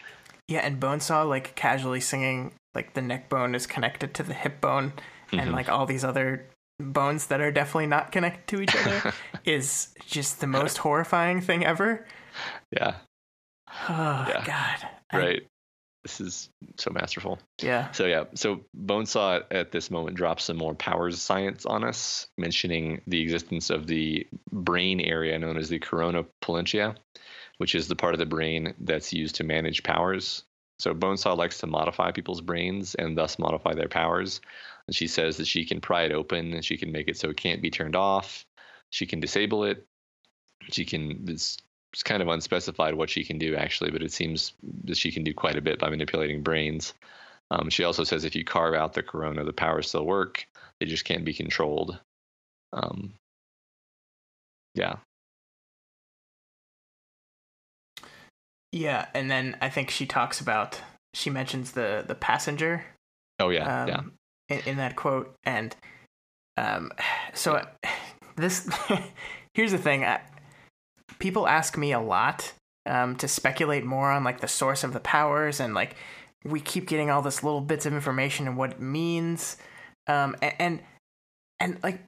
Yeah, 0.48 0.60
and 0.60 0.80
Bonesaw 0.80 1.28
like 1.28 1.56
casually 1.56 2.00
singing 2.00 2.52
like 2.74 2.94
the 2.94 3.02
neck 3.02 3.28
bone 3.28 3.54
is 3.54 3.66
connected 3.66 4.14
to 4.14 4.22
the 4.22 4.34
hip 4.34 4.60
bone, 4.60 4.92
mm-hmm. 5.28 5.40
and 5.40 5.52
like 5.52 5.68
all 5.68 5.86
these 5.86 6.04
other 6.04 6.46
bones 6.78 7.26
that 7.28 7.40
are 7.40 7.50
definitely 7.50 7.86
not 7.86 8.12
connected 8.12 8.46
to 8.48 8.62
each 8.62 8.76
other 8.76 9.12
is 9.44 9.94
just 10.06 10.40
the 10.40 10.46
most 10.46 10.78
horrifying 10.78 11.40
thing 11.40 11.64
ever. 11.64 12.06
Yeah. 12.70 12.96
Oh 13.88 14.24
yeah. 14.28 14.44
God. 14.46 14.88
Right. 15.12 15.42
I, 15.42 15.46
this 16.06 16.20
is 16.20 16.50
so 16.78 16.92
masterful. 16.92 17.40
Yeah. 17.60 17.90
So 17.90 18.06
yeah, 18.06 18.24
so 18.34 18.60
Bonesaw 18.76 19.42
at 19.50 19.72
this 19.72 19.90
moment 19.90 20.16
drops 20.16 20.44
some 20.44 20.56
more 20.56 20.74
powers 20.74 21.20
science 21.20 21.66
on 21.66 21.82
us, 21.82 22.28
mentioning 22.38 23.02
the 23.08 23.20
existence 23.20 23.70
of 23.70 23.88
the 23.88 24.24
brain 24.52 25.00
area 25.00 25.36
known 25.36 25.56
as 25.56 25.68
the 25.68 25.80
corona 25.80 26.24
pollentia, 26.44 26.94
which 27.58 27.74
is 27.74 27.88
the 27.88 27.96
part 27.96 28.14
of 28.14 28.20
the 28.20 28.26
brain 28.26 28.74
that's 28.80 29.12
used 29.12 29.34
to 29.36 29.44
manage 29.44 29.82
powers. 29.82 30.44
So 30.78 30.94
Bonesaw 30.94 31.36
likes 31.36 31.58
to 31.58 31.66
modify 31.66 32.12
people's 32.12 32.40
brains 32.40 32.94
and 32.94 33.18
thus 33.18 33.38
modify 33.38 33.74
their 33.74 33.88
powers. 33.88 34.40
And 34.88 34.94
she 34.94 35.06
says 35.06 35.36
that 35.36 35.46
she 35.46 35.64
can 35.64 35.80
pry 35.80 36.04
it 36.04 36.12
open 36.12 36.52
and 36.52 36.64
she 36.64 36.76
can 36.76 36.92
make 36.92 37.08
it 37.08 37.16
so 37.16 37.28
it 37.28 37.36
can't 37.36 37.62
be 37.62 37.70
turned 37.70 37.96
off. 37.96 38.46
She 38.90 39.06
can 39.06 39.20
disable 39.20 39.64
it. 39.64 39.84
She 40.70 40.84
can 40.84 41.24
it's 41.28 41.58
it's 41.92 42.02
kind 42.02 42.22
of 42.22 42.28
unspecified 42.28 42.94
what 42.94 43.10
she 43.10 43.24
can 43.24 43.38
do 43.38 43.56
actually, 43.56 43.90
but 43.90 44.02
it 44.02 44.12
seems 44.12 44.52
that 44.84 44.96
she 44.96 45.10
can 45.10 45.24
do 45.24 45.32
quite 45.32 45.56
a 45.56 45.62
bit 45.62 45.78
by 45.78 45.88
manipulating 45.88 46.42
brains. 46.42 46.94
Um, 47.50 47.70
she 47.70 47.84
also 47.84 48.04
says 48.04 48.24
if 48.24 48.34
you 48.36 48.44
carve 48.44 48.74
out 48.74 48.92
the 48.92 49.02
corona, 49.02 49.44
the 49.44 49.52
powers 49.52 49.88
still 49.88 50.04
work. 50.04 50.46
They 50.78 50.86
just 50.86 51.04
can't 51.04 51.24
be 51.24 51.32
controlled. 51.32 51.98
Um, 52.72 53.14
yeah. 54.74 54.96
Yeah, 58.72 59.06
and 59.14 59.30
then 59.30 59.56
I 59.62 59.70
think 59.70 59.90
she 59.90 60.04
talks 60.04 60.40
about 60.40 60.82
she 61.14 61.30
mentions 61.30 61.72
the 61.72 62.04
the 62.06 62.14
passenger. 62.14 62.84
Oh 63.38 63.48
yeah, 63.48 63.82
um, 63.82 63.88
yeah. 63.88 64.00
In, 64.48 64.60
in, 64.66 64.76
that 64.76 64.96
quote, 64.96 65.34
and 65.44 65.74
um, 66.56 66.92
so 67.34 67.64
this 68.36 68.68
here's 69.54 69.72
the 69.72 69.78
thing. 69.78 70.04
I, 70.04 70.20
people 71.18 71.46
ask 71.46 71.76
me 71.76 71.92
a 71.92 72.00
lot 72.00 72.52
um, 72.86 73.16
to 73.16 73.28
speculate 73.28 73.84
more 73.84 74.10
on 74.10 74.24
like 74.24 74.40
the 74.40 74.48
source 74.48 74.84
of 74.84 74.92
the 74.92 75.00
powers 75.00 75.60
and 75.60 75.74
like 75.74 75.96
we 76.44 76.60
keep 76.60 76.86
getting 76.86 77.10
all 77.10 77.22
this 77.22 77.42
little 77.42 77.60
bits 77.60 77.86
of 77.86 77.92
information 77.92 78.46
and 78.46 78.56
what 78.56 78.72
it 78.72 78.80
means 78.80 79.56
um, 80.06 80.36
and, 80.40 80.54
and 80.58 80.80
and 81.58 81.78
like 81.82 82.00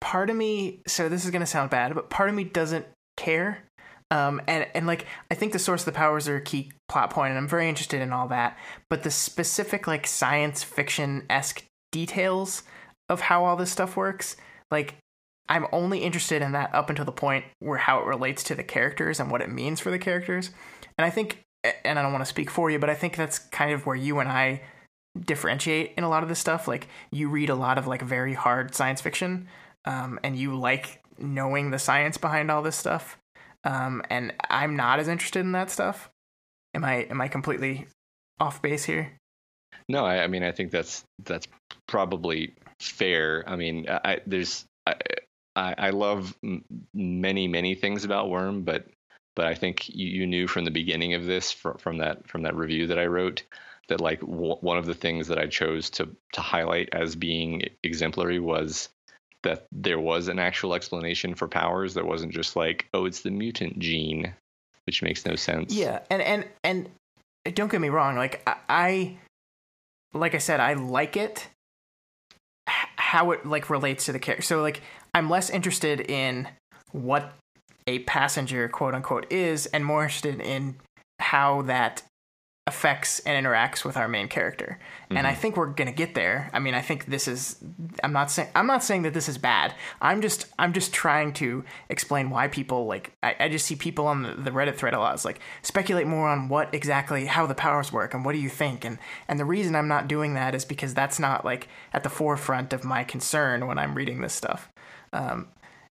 part 0.00 0.30
of 0.30 0.36
me 0.36 0.80
so 0.86 1.08
this 1.08 1.24
is 1.24 1.30
to 1.30 1.46
sound 1.46 1.70
bad 1.70 1.94
but 1.94 2.10
part 2.10 2.28
of 2.28 2.34
me 2.34 2.44
doesn't 2.44 2.86
care 3.16 3.64
um, 4.10 4.40
and 4.46 4.66
and 4.74 4.86
like 4.86 5.06
I 5.30 5.34
think 5.34 5.52
the 5.52 5.58
source 5.58 5.82
of 5.82 5.86
the 5.86 5.92
powers 5.92 6.28
are 6.28 6.36
a 6.36 6.40
key 6.40 6.72
plot 6.88 7.10
point, 7.10 7.30
and 7.30 7.38
I'm 7.38 7.46
very 7.46 7.68
interested 7.68 8.00
in 8.00 8.12
all 8.12 8.26
that. 8.28 8.58
But 8.88 9.04
the 9.04 9.10
specific 9.10 9.86
like 9.86 10.06
science 10.06 10.64
fiction 10.64 11.26
esque 11.30 11.62
details 11.90 12.62
of 13.08 13.20
how 13.20 13.44
all 13.44 13.56
this 13.56 13.72
stuff 13.72 13.96
works, 13.96 14.36
like 14.70 14.96
I'm 15.48 15.66
only 15.72 15.98
interested 15.98 16.42
in 16.42 16.52
that 16.52 16.72
up 16.74 16.90
until 16.90 17.04
the 17.04 17.12
point 17.12 17.44
where 17.58 17.78
how 17.78 17.98
it 17.98 18.06
relates 18.06 18.44
to 18.44 18.54
the 18.54 18.62
characters 18.62 19.18
and 19.18 19.30
what 19.30 19.42
it 19.42 19.50
means 19.50 19.80
for 19.80 19.90
the 19.90 19.98
characters. 19.98 20.50
And 20.96 21.04
I 21.04 21.10
think, 21.10 21.42
and 21.84 21.98
I 21.98 22.02
don't 22.02 22.12
want 22.12 22.22
to 22.22 22.28
speak 22.28 22.50
for 22.50 22.70
you, 22.70 22.78
but 22.78 22.88
I 22.88 22.94
think 22.94 23.16
that's 23.16 23.38
kind 23.38 23.72
of 23.72 23.84
where 23.84 23.96
you 23.96 24.20
and 24.20 24.28
I 24.28 24.62
differentiate 25.18 25.94
in 25.96 26.04
a 26.04 26.08
lot 26.08 26.22
of 26.22 26.28
this 26.28 26.38
stuff. 26.38 26.68
Like 26.68 26.86
you 27.10 27.28
read 27.28 27.50
a 27.50 27.56
lot 27.56 27.78
of 27.78 27.88
like 27.88 28.00
very 28.02 28.34
hard 28.34 28.76
science 28.76 29.00
fiction, 29.00 29.48
um, 29.84 30.20
and 30.22 30.36
you 30.36 30.56
like 30.56 31.02
knowing 31.18 31.70
the 31.70 31.78
science 31.78 32.16
behind 32.16 32.50
all 32.50 32.62
this 32.62 32.76
stuff. 32.76 33.18
Um, 33.64 34.02
and 34.08 34.32
I'm 34.48 34.76
not 34.76 35.00
as 35.00 35.08
interested 35.08 35.40
in 35.40 35.52
that 35.52 35.70
stuff. 35.70 36.10
Am 36.74 36.84
I? 36.84 37.06
Am 37.10 37.20
I 37.20 37.26
completely 37.26 37.88
off 38.38 38.62
base 38.62 38.84
here? 38.84 39.12
No, 39.90 40.04
I, 40.04 40.24
I 40.24 40.26
mean 40.26 40.42
I 40.42 40.52
think 40.52 40.70
that's 40.70 41.04
that's 41.24 41.46
probably 41.86 42.54
fair. 42.80 43.44
I 43.46 43.56
mean, 43.56 43.86
I, 43.88 44.20
there's 44.26 44.64
I, 44.86 44.94
I, 45.56 45.90
love 45.90 46.34
many 46.94 47.48
many 47.48 47.74
things 47.74 48.04
about 48.04 48.30
Worm, 48.30 48.62
but 48.62 48.86
but 49.36 49.46
I 49.46 49.54
think 49.54 49.88
you, 49.88 50.08
you 50.08 50.26
knew 50.26 50.46
from 50.46 50.64
the 50.64 50.70
beginning 50.70 51.14
of 51.14 51.26
this 51.26 51.52
from, 51.52 51.78
from 51.78 51.98
that 51.98 52.26
from 52.28 52.42
that 52.42 52.54
review 52.54 52.86
that 52.88 52.98
I 52.98 53.06
wrote 53.06 53.42
that 53.88 54.00
like 54.00 54.20
w- 54.20 54.56
one 54.60 54.78
of 54.78 54.86
the 54.86 54.94
things 54.94 55.28
that 55.28 55.38
I 55.38 55.46
chose 55.46 55.90
to 55.90 56.08
to 56.32 56.40
highlight 56.40 56.90
as 56.92 57.16
being 57.16 57.64
exemplary 57.82 58.38
was 58.38 58.88
that 59.42 59.66
there 59.72 60.00
was 60.00 60.28
an 60.28 60.38
actual 60.38 60.74
explanation 60.74 61.34
for 61.34 61.48
powers 61.48 61.94
that 61.94 62.06
wasn't 62.06 62.32
just 62.32 62.56
like 62.56 62.88
oh 62.94 63.04
it's 63.04 63.22
the 63.22 63.30
mutant 63.30 63.78
gene 63.78 64.34
which 64.86 65.02
makes 65.02 65.24
no 65.26 65.34
sense 65.34 65.74
yeah 65.74 66.00
and 66.10 66.22
and 66.22 66.46
and 66.64 67.54
don't 67.54 67.70
get 67.70 67.80
me 67.80 67.88
wrong 67.88 68.16
like 68.16 68.42
i, 68.46 68.56
I 68.68 69.18
like 70.12 70.34
i 70.34 70.38
said 70.38 70.60
i 70.60 70.74
like 70.74 71.16
it 71.16 71.48
how 72.96 73.32
it 73.32 73.44
like 73.44 73.68
relates 73.70 74.06
to 74.06 74.12
the 74.12 74.18
character 74.18 74.42
so 74.42 74.62
like 74.62 74.80
I'm 75.14 75.28
less 75.28 75.50
interested 75.50 76.00
in 76.00 76.48
what 76.92 77.32
a 77.86 78.00
passenger 78.00 78.68
quote 78.68 78.94
unquote 78.94 79.30
is 79.32 79.66
and 79.66 79.84
more 79.84 80.04
interested 80.04 80.40
in 80.40 80.76
how 81.18 81.62
that 81.62 82.02
affects 82.70 83.18
and 83.20 83.44
interacts 83.44 83.84
with 83.84 83.96
our 83.96 84.06
main 84.06 84.28
character. 84.28 84.78
Mm-hmm. 84.78 85.16
And 85.16 85.26
I 85.26 85.32
mm-hmm. 85.32 85.40
think 85.40 85.56
we're 85.56 85.66
going 85.66 85.88
to 85.88 85.94
get 85.94 86.14
there. 86.14 86.48
I 86.52 86.60
mean, 86.60 86.72
I 86.72 86.80
think 86.80 87.06
this 87.06 87.26
is 87.26 87.56
I'm 88.04 88.12
not 88.12 88.30
saying 88.30 88.48
I'm 88.54 88.68
not 88.68 88.84
saying 88.84 89.02
that 89.02 89.12
this 89.12 89.28
is 89.28 89.38
bad. 89.38 89.74
I'm 90.00 90.22
just 90.22 90.46
I'm 90.56 90.72
just 90.72 90.92
trying 90.92 91.32
to 91.34 91.64
explain 91.88 92.30
why 92.30 92.46
people 92.46 92.86
like 92.86 93.12
I, 93.24 93.34
I 93.40 93.48
just 93.48 93.66
see 93.66 93.74
people 93.74 94.06
on 94.06 94.22
the, 94.22 94.34
the, 94.34 94.50
Reddit 94.52 94.76
thread 94.76 94.94
a 94.94 95.00
lot. 95.00 95.14
It's 95.14 95.24
like 95.24 95.40
speculate 95.62 96.06
more 96.06 96.28
on 96.28 96.48
what 96.48 96.72
exactly 96.72 97.26
how 97.26 97.46
the 97.46 97.56
powers 97.56 97.92
work 97.92 98.14
and 98.14 98.24
what 98.24 98.32
do 98.32 98.38
you 98.38 98.48
think? 98.48 98.84
And 98.84 98.98
and 99.26 99.38
the 99.38 99.44
reason 99.44 99.74
I'm 99.74 99.88
not 99.88 100.06
doing 100.06 100.34
that 100.34 100.54
is 100.54 100.64
because 100.64 100.94
that's 100.94 101.18
not 101.18 101.44
like 101.44 101.66
at 101.92 102.04
the 102.04 102.10
forefront 102.10 102.72
of 102.72 102.84
my 102.84 103.02
concern 103.02 103.66
when 103.66 103.78
I'm 103.78 103.94
reading 103.94 104.20
this 104.20 104.32
stuff. 104.32 104.70
Um, 105.12 105.48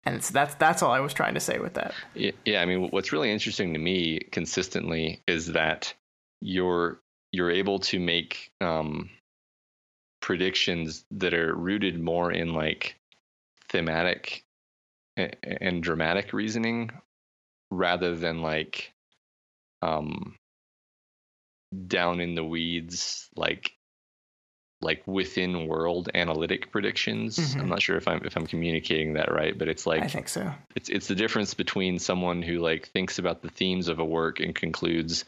and 0.05 0.23
so 0.23 0.33
that's 0.33 0.55
that's 0.55 0.83
all 0.83 0.91
I 0.91 0.99
was 0.99 1.13
trying 1.13 1.33
to 1.33 1.39
say 1.39 1.57
with 1.57 1.73
that. 1.73 1.93
Yeah, 2.13 2.61
I 2.61 2.65
mean, 2.65 2.89
what's 2.91 3.11
really 3.11 3.31
interesting 3.31 3.73
to 3.73 3.79
me 3.79 4.19
consistently 4.31 5.21
is 5.27 5.47
that 5.53 5.93
you're 6.41 6.99
you're 7.31 7.51
able 7.51 7.79
to 7.79 7.99
make 7.99 8.51
um, 8.61 9.09
predictions 10.21 11.05
that 11.11 11.33
are 11.33 11.53
rooted 11.53 11.99
more 11.99 12.31
in 12.31 12.53
like 12.53 12.95
thematic 13.69 14.43
and 15.17 15.83
dramatic 15.83 16.33
reasoning 16.33 16.91
rather 17.71 18.15
than 18.15 18.41
like 18.41 18.91
um 19.81 20.35
down 21.87 22.19
in 22.19 22.35
the 22.35 22.43
weeds 22.43 23.29
like 23.35 23.71
like 24.81 25.05
within 25.07 25.67
world 25.67 26.09
analytic 26.13 26.71
predictions. 26.71 27.37
Mm-hmm. 27.37 27.61
I'm 27.61 27.69
not 27.69 27.81
sure 27.81 27.97
if 27.97 28.07
I'm 28.07 28.21
if 28.23 28.35
I'm 28.35 28.45
communicating 28.45 29.13
that 29.13 29.31
right, 29.31 29.57
but 29.57 29.67
it's 29.67 29.87
like 29.87 30.03
I 30.03 30.07
think 30.07 30.29
so. 30.29 30.51
It's 30.75 30.89
it's 30.89 31.07
the 31.07 31.15
difference 31.15 31.53
between 31.53 31.97
someone 31.99 32.41
who 32.41 32.59
like 32.59 32.89
thinks 32.89 33.17
about 33.17 33.41
the 33.41 33.49
themes 33.49 33.87
of 33.87 33.99
a 33.99 34.05
work 34.05 34.39
and 34.39 34.53
concludes 34.53 35.25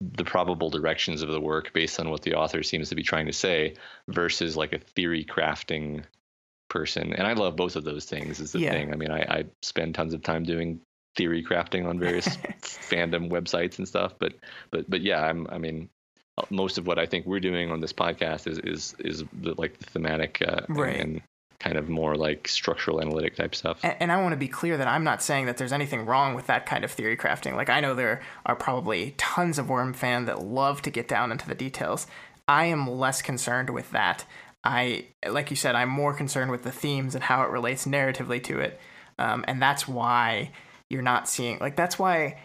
the 0.00 0.24
probable 0.24 0.70
directions 0.70 1.22
of 1.22 1.30
the 1.30 1.40
work 1.40 1.72
based 1.72 2.00
on 2.00 2.10
what 2.10 2.22
the 2.22 2.34
author 2.34 2.62
seems 2.62 2.88
to 2.88 2.94
be 2.94 3.02
trying 3.02 3.26
to 3.26 3.32
say 3.32 3.74
versus 4.08 4.56
like 4.56 4.72
a 4.72 4.78
theory 4.78 5.24
crafting 5.24 6.04
person. 6.68 7.12
And 7.12 7.26
I 7.26 7.34
love 7.34 7.56
both 7.56 7.76
of 7.76 7.84
those 7.84 8.06
things 8.06 8.40
is 8.40 8.52
the 8.52 8.60
yeah. 8.60 8.70
thing. 8.72 8.92
I 8.92 8.96
mean, 8.96 9.10
I, 9.10 9.20
I 9.20 9.44
spend 9.60 9.94
tons 9.94 10.14
of 10.14 10.22
time 10.22 10.44
doing 10.44 10.80
theory 11.16 11.44
crafting 11.44 11.86
on 11.86 11.98
various 11.98 12.28
fandom 12.62 13.30
websites 13.30 13.78
and 13.78 13.86
stuff, 13.86 14.14
but 14.18 14.34
but 14.70 14.88
but 14.88 15.02
yeah, 15.02 15.22
I'm 15.22 15.46
I 15.50 15.58
mean 15.58 15.90
most 16.48 16.78
of 16.78 16.86
what 16.86 16.98
I 16.98 17.04
think 17.06 17.26
we're 17.26 17.40
doing 17.40 17.70
on 17.70 17.80
this 17.80 17.92
podcast 17.92 18.46
is 18.46 18.58
is 18.58 18.94
is 19.00 19.24
the, 19.32 19.54
like 19.58 19.78
the 19.78 19.84
thematic 19.84 20.42
uh, 20.46 20.62
right. 20.68 21.00
and 21.00 21.22
kind 21.60 21.76
of 21.76 21.88
more 21.88 22.16
like 22.16 22.48
structural 22.48 23.00
analytic 23.00 23.36
type 23.36 23.54
stuff. 23.54 23.78
And, 23.82 23.94
and, 24.00 24.12
I 24.12 24.20
want 24.20 24.32
to 24.32 24.38
be 24.38 24.48
clear 24.48 24.76
that 24.78 24.88
I'm 24.88 25.04
not 25.04 25.22
saying 25.22 25.46
that 25.46 25.58
there's 25.58 25.72
anything 25.72 26.06
wrong 26.06 26.34
with 26.34 26.46
that 26.46 26.66
kind 26.66 26.84
of 26.84 26.90
theory 26.90 27.16
crafting. 27.16 27.54
Like 27.54 27.68
I 27.68 27.80
know 27.80 27.94
there 27.94 28.22
are 28.46 28.56
probably 28.56 29.14
tons 29.18 29.58
of 29.58 29.68
Worm 29.68 29.92
fan 29.92 30.24
that 30.24 30.42
love 30.42 30.82
to 30.82 30.90
get 30.90 31.06
down 31.06 31.30
into 31.30 31.46
the 31.46 31.54
details. 31.54 32.06
I 32.48 32.64
am 32.64 32.90
less 32.90 33.22
concerned 33.22 33.70
with 33.70 33.90
that. 33.92 34.24
I 34.64 35.06
like 35.28 35.50
you 35.50 35.56
said, 35.56 35.74
I'm 35.74 35.88
more 35.88 36.14
concerned 36.14 36.50
with 36.50 36.64
the 36.64 36.72
themes 36.72 37.14
and 37.14 37.24
how 37.24 37.42
it 37.42 37.50
relates 37.50 37.86
narratively 37.86 38.42
to 38.44 38.60
it, 38.60 38.80
um, 39.18 39.44
and 39.46 39.62
that's 39.62 39.86
why 39.86 40.50
you're 40.90 41.00
not 41.02 41.28
seeing 41.28 41.58
like 41.60 41.76
that's 41.76 41.98
why 41.98 42.38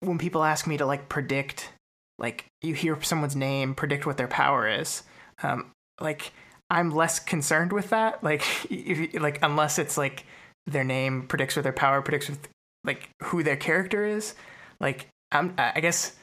when 0.00 0.18
people 0.18 0.44
ask 0.44 0.66
me 0.66 0.76
to 0.76 0.86
like 0.86 1.08
predict 1.08 1.72
like 2.18 2.46
you 2.62 2.74
hear 2.74 3.00
someone's 3.02 3.34
name, 3.34 3.74
predict 3.74 4.06
what 4.06 4.16
their 4.16 4.28
power 4.28 4.68
is. 4.68 5.02
Um, 5.42 5.72
like 6.00 6.32
I'm 6.70 6.90
less 6.90 7.18
concerned 7.18 7.72
with 7.72 7.90
that. 7.90 8.22
Like 8.22 8.44
if, 8.70 9.20
like 9.20 9.38
unless 9.42 9.78
it's 9.78 9.98
like 9.98 10.24
their 10.66 10.84
name 10.84 11.26
predicts 11.26 11.56
what 11.56 11.62
their 11.62 11.72
power 11.72 12.02
predicts 12.02 12.28
with 12.28 12.48
like 12.84 13.10
who 13.24 13.42
their 13.42 13.56
character 13.56 14.04
is. 14.04 14.34
Like 14.80 15.06
I'm 15.32 15.54
I 15.58 15.80
guess 15.80 16.16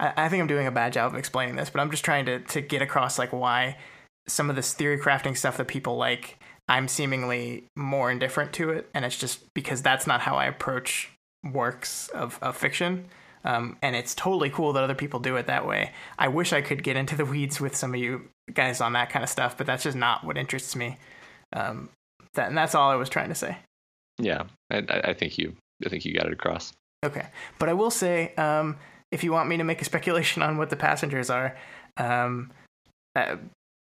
I, 0.00 0.12
I 0.16 0.28
think 0.28 0.40
I'm 0.40 0.46
doing 0.46 0.66
a 0.66 0.72
bad 0.72 0.92
job 0.92 1.12
of 1.12 1.18
explaining 1.18 1.56
this, 1.56 1.70
but 1.70 1.80
I'm 1.80 1.90
just 1.90 2.04
trying 2.04 2.26
to 2.26 2.40
to 2.40 2.60
get 2.60 2.82
across 2.82 3.18
like 3.18 3.32
why 3.32 3.76
some 4.28 4.50
of 4.50 4.56
this 4.56 4.74
theory 4.74 4.98
crafting 4.98 5.36
stuff 5.36 5.56
that 5.56 5.68
people 5.68 5.96
like, 5.96 6.38
I'm 6.68 6.86
seemingly 6.86 7.64
more 7.76 8.10
indifferent 8.10 8.52
to 8.54 8.70
it, 8.70 8.88
and 8.94 9.04
it's 9.04 9.16
just 9.16 9.42
because 9.54 9.82
that's 9.82 10.06
not 10.06 10.20
how 10.20 10.36
I 10.36 10.46
approach 10.46 11.10
works 11.42 12.08
of, 12.08 12.38
of 12.42 12.56
fiction. 12.56 13.06
Um, 13.44 13.76
and 13.82 13.94
it's 13.94 14.14
totally 14.14 14.50
cool 14.50 14.72
that 14.72 14.84
other 14.84 14.94
people 14.94 15.20
do 15.20 15.36
it 15.36 15.46
that 15.46 15.66
way. 15.66 15.92
I 16.18 16.28
wish 16.28 16.52
I 16.52 16.60
could 16.60 16.82
get 16.82 16.96
into 16.96 17.16
the 17.16 17.24
weeds 17.24 17.60
with 17.60 17.76
some 17.76 17.94
of 17.94 18.00
you 18.00 18.28
guys 18.52 18.80
on 18.80 18.92
that 18.94 19.10
kind 19.10 19.22
of 19.22 19.28
stuff, 19.28 19.56
but 19.56 19.66
that's 19.66 19.84
just 19.84 19.96
not 19.96 20.24
what 20.24 20.36
interests 20.36 20.74
me. 20.74 20.98
Um, 21.52 21.90
that, 22.34 22.48
and 22.48 22.58
that's 22.58 22.74
all 22.74 22.90
I 22.90 22.96
was 22.96 23.08
trying 23.08 23.28
to 23.28 23.34
say. 23.34 23.56
Yeah, 24.18 24.44
I, 24.70 24.84
I 24.88 25.14
think 25.14 25.38
you, 25.38 25.54
I 25.84 25.88
think 25.88 26.04
you 26.04 26.14
got 26.14 26.26
it 26.26 26.32
across. 26.32 26.72
Okay, 27.04 27.26
but 27.58 27.68
I 27.68 27.72
will 27.74 27.90
say, 27.90 28.34
um, 28.34 28.76
if 29.12 29.22
you 29.22 29.32
want 29.32 29.48
me 29.48 29.56
to 29.56 29.64
make 29.64 29.80
a 29.80 29.84
speculation 29.86 30.42
on 30.42 30.58
what 30.58 30.70
the 30.70 30.76
passengers 30.76 31.30
are, 31.30 31.56
um, 31.96 32.50
uh, 33.16 33.36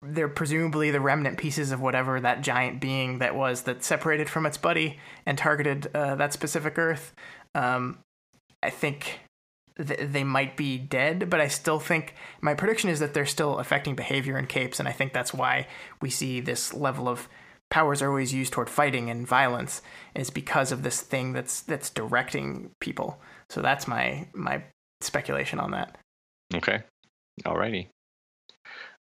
they're 0.03 0.29
presumably 0.29 0.91
the 0.91 1.01
remnant 1.01 1.39
pieces 1.39 1.73
of 1.73 1.81
whatever 1.81 2.21
that 2.21 2.41
giant 2.41 2.81
being 2.81 3.19
that 3.19 3.35
was 3.35 3.63
that 3.63 3.83
separated 3.83 4.29
from 4.29 4.47
its 4.47 4.57
buddy 4.57 4.99
and 5.27 5.37
targeted 5.37 5.91
uh, 5.95 6.15
that 6.15 6.33
specific 6.33 6.79
Earth. 6.79 7.13
Um, 7.55 7.99
I 8.63 8.71
think 8.71 9.21
th- 9.85 10.01
they 10.13 10.25
might 10.25 10.57
be 10.57 10.79
dead, 10.79 11.31
but 11.31 11.41
I 11.41 11.49
still 11.49 11.79
think 11.79 12.15
my 12.41 12.55
prediction 12.55 12.91
is 12.91 13.01
that 13.01 13.15
they're 13.15 13.27
still 13.27 13.59
affecting 13.59 13.95
behavior 13.95 14.39
in 14.39 14.47
capes, 14.47 14.79
and 14.79 14.89
I 14.89 14.93
think 14.93 15.13
that's 15.13 15.33
why 15.35 15.67
we 16.01 16.11
see 16.11 16.41
this 16.41 16.75
level 16.75 17.09
of 17.09 17.29
powers 17.71 18.01
are 18.01 18.09
always 18.09 18.33
used 18.33 18.53
toward 18.53 18.71
fighting 18.71 19.11
and 19.11 19.27
violence 19.27 19.83
is 20.15 20.31
because 20.31 20.73
of 20.73 20.83
this 20.83 21.01
thing 21.01 21.33
that's 21.33 21.61
that's 21.61 21.91
directing 21.91 22.71
people. 22.81 23.21
So 23.51 23.61
that's 23.61 23.87
my 23.87 24.29
my 24.33 24.63
speculation 25.01 25.61
on 25.61 25.73
that. 25.73 25.97
Okay, 26.55 26.83
alrighty. 27.45 27.89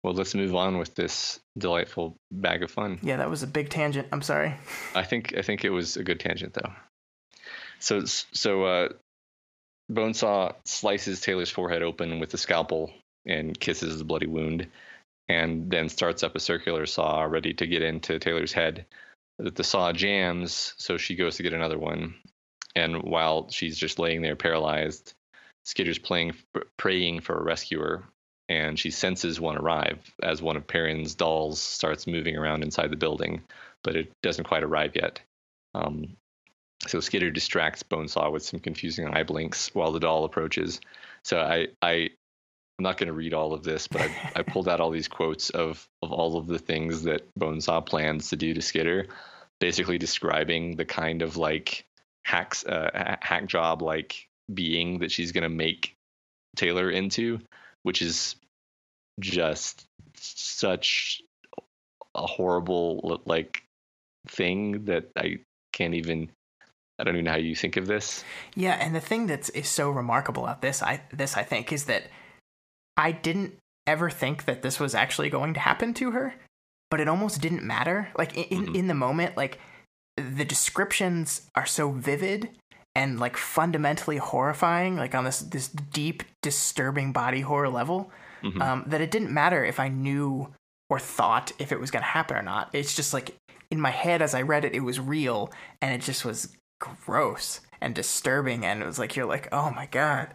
Well, 0.03 0.15
let's 0.15 0.35
move 0.35 0.55
on 0.55 0.79
with 0.79 0.95
this 0.95 1.41
delightful 1.57 2.17
bag 2.31 2.63
of 2.63 2.71
fun. 2.71 2.99
Yeah, 3.03 3.17
that 3.17 3.31
was 3.31 3.43
a 3.43 3.49
big 3.49 3.69
tangent. 3.69 4.09
I'm 4.13 4.23
sorry. 4.23 4.55
I 4.95 5.03
think 5.03 5.35
I 5.37 5.43
think 5.43 5.65
it 5.65 5.71
was 5.71 5.97
a 5.97 6.05
good 6.05 6.21
tangent 6.21 6.55
though. 6.55 6.73
So 7.81 8.05
so 8.05 8.65
uh, 8.65 8.89
Bonesaw 9.90 10.55
slices 10.65 11.20
Taylor's 11.20 11.51
forehead 11.51 11.82
open 11.82 12.20
with 12.20 12.32
a 12.35 12.39
scalpel 12.39 12.93
and 13.27 13.59
kisses 13.59 13.98
the 13.98 14.05
bloody 14.05 14.27
wound, 14.27 14.69
and 15.28 15.70
then 15.70 15.89
starts 15.89 16.23
up 16.23 16.36
a 16.36 16.40
circular 16.40 16.86
saw 16.86 17.23
ready 17.23 17.55
to 17.55 17.66
get 17.66 17.82
into 17.82 18.19
Taylor's 18.19 18.52
head. 18.52 18.86
That 19.39 19.55
the 19.55 19.65
saw 19.65 19.93
jams, 19.93 20.74
so 20.78 20.97
she 20.97 21.15
goes 21.15 21.36
to 21.36 21.43
get 21.43 21.52
another 21.52 21.78
one, 21.78 22.15
and 22.74 23.02
while 23.02 23.48
she's 23.51 23.78
just 23.78 23.98
laying 23.98 24.23
there 24.23 24.36
paralyzed, 24.36 25.15
Skitter's 25.65 25.98
playing 25.98 26.35
praying 26.77 27.20
for 27.20 27.39
a 27.39 27.43
rescuer 27.43 28.05
and 28.48 28.78
she 28.78 28.90
senses 28.90 29.40
one 29.40 29.59
arrive 29.59 29.98
as 30.23 30.40
one 30.40 30.56
of 30.56 30.66
Parian's 30.66 31.15
dolls 31.15 31.60
starts 31.60 32.06
moving 32.06 32.36
around 32.36 32.62
inside 32.62 32.90
the 32.90 32.97
building, 32.97 33.43
but 33.85 33.94
it 33.94 34.10
doesn't 34.23 34.47
quite 34.47 34.62
arrive 34.62 34.93
yet. 34.97 35.20
Um, 35.74 36.16
so 36.87 37.01
Skitter 37.01 37.31
distracts 37.31 37.83
Bonesaw 37.83 38.33
with 38.33 38.43
some 38.43 38.61
confusing 38.61 39.09
eye 39.09 39.25
blinks 39.25 39.75
while 39.75 39.93
the 39.93 40.01
doll 40.01 40.25
approaches. 40.25 40.81
So 41.25 41.39
I, 41.39 41.69
I 41.83 42.11
I'm 42.79 42.85
not 42.85 42.97
going 42.97 43.09
to 43.09 43.13
read 43.13 43.35
all 43.35 43.53
of 43.53 43.65
this, 43.65 43.89
but 43.89 44.03
I, 44.03 44.33
I 44.37 44.43
pulled 44.43 44.69
out 44.69 44.81
all 44.81 44.91
these 44.91 45.09
quotes 45.09 45.51
of 45.51 45.87
of 46.03 46.13
all 46.13 46.37
of 46.37 46.47
the 46.47 46.59
things 46.59 47.03
that 47.03 47.29
Bonesaw 47.39 47.85
plans 47.85 48.31
to 48.31 48.37
do 48.37 48.55
to 48.55 48.63
Skitter, 48.63 49.09
basically 49.61 49.99
describing 49.99 50.77
the 50.77 50.85
kind 50.85 51.23
of 51.23 51.37
like 51.37 51.85
hacks 52.25 52.65
uh, 52.65 53.17
hack 53.21 53.47
job 53.47 53.83
like 53.83 54.29
being 54.53 55.01
that 55.01 55.11
she's 55.11 55.33
going 55.33 55.43
to 55.43 55.49
make 55.49 55.97
Taylor 56.57 56.91
into 56.91 57.41
which 57.83 58.03
is 58.03 58.37
just 59.21 59.87
such 60.15 61.23
a 62.15 62.27
horrible 62.27 63.23
like 63.25 63.63
thing 64.27 64.85
that 64.85 65.11
I 65.17 65.39
can't 65.73 65.95
even 65.95 66.31
I 66.99 67.05
don't 67.05 67.15
even 67.15 67.25
know 67.25 67.33
how 67.33 67.37
you 67.39 67.55
think 67.55 67.77
of 67.77 67.87
this. 67.87 68.25
Yeah, 68.55 68.75
and 68.75 68.95
the 68.95 69.01
thing 69.01 69.27
that's 69.27 69.49
is 69.51 69.69
so 69.69 69.91
remarkable 69.91 70.45
about 70.45 70.62
this 70.62 70.83
I 70.83 71.01
this 71.12 71.37
I 71.37 71.43
think 71.43 71.73
is 71.73 71.85
that 71.85 72.05
I 72.97 73.12
didn't 73.12 73.57
ever 73.87 74.11
think 74.11 74.45
that 74.47 74.62
this 74.62 74.81
was 74.81 74.95
actually 74.95 75.31
going 75.31 75.55
to 75.55 75.61
happen 75.61 75.95
to 75.95 76.11
her, 76.11 76.35
but 76.91 77.01
it 77.01 77.09
almost 77.09 77.41
didn't 77.41 77.62
matter. 77.62 78.09
Like 78.16 78.37
in 78.37 78.66
mm-hmm. 78.66 78.75
in 78.75 78.87
the 78.89 78.95
moment 78.95 79.37
like 79.37 79.59
the 80.16 80.45
descriptions 80.45 81.49
are 81.55 81.66
so 81.66 81.93
vivid 81.93 82.51
and 82.95 83.20
like 83.20 83.37
fundamentally 83.37 84.16
horrifying, 84.16 84.97
like 84.97 85.15
on 85.15 85.25
this 85.25 85.41
this 85.41 85.69
deep, 85.69 86.25
disturbing 86.43 87.12
body 87.12 87.41
horror 87.41 87.69
level, 87.69 88.11
mm-hmm. 88.43 88.61
um, 88.61 88.85
that 88.89 89.01
it 89.01 89.12
didn't 89.12 89.31
matter 89.31 89.65
if 89.65 89.79
I 89.79 89.89
knew 89.89 90.53
or 90.91 90.99
thought 90.99 91.53
if 91.61 91.70
it 91.70 91.79
was 91.79 91.93
going 91.93 92.03
to 92.03 92.09
happen 92.09 92.37
or 92.37 92.43
not. 92.43 92.70
It's 92.73 92.97
just 92.97 93.15
like 93.15 93.37
in 93.70 93.81
my 93.81 93.91
head 93.91 94.20
as 94.20 94.35
I 94.35 94.43
read 94.43 94.65
it, 94.65 94.75
it 94.75 94.81
was 94.81 94.99
real, 94.99 95.53
and 95.81 95.95
it 95.95 96.05
just 96.05 96.25
was 96.25 96.57
gross 96.79 97.61
and 97.81 97.95
disturbing, 97.95 98.65
and 98.65 98.83
it 98.83 98.87
was 98.87 98.99
like 98.99 99.17
you're 99.17 99.27
like, 99.27 99.49
oh 99.53 99.71
my 99.71 99.87
god. 99.87 100.29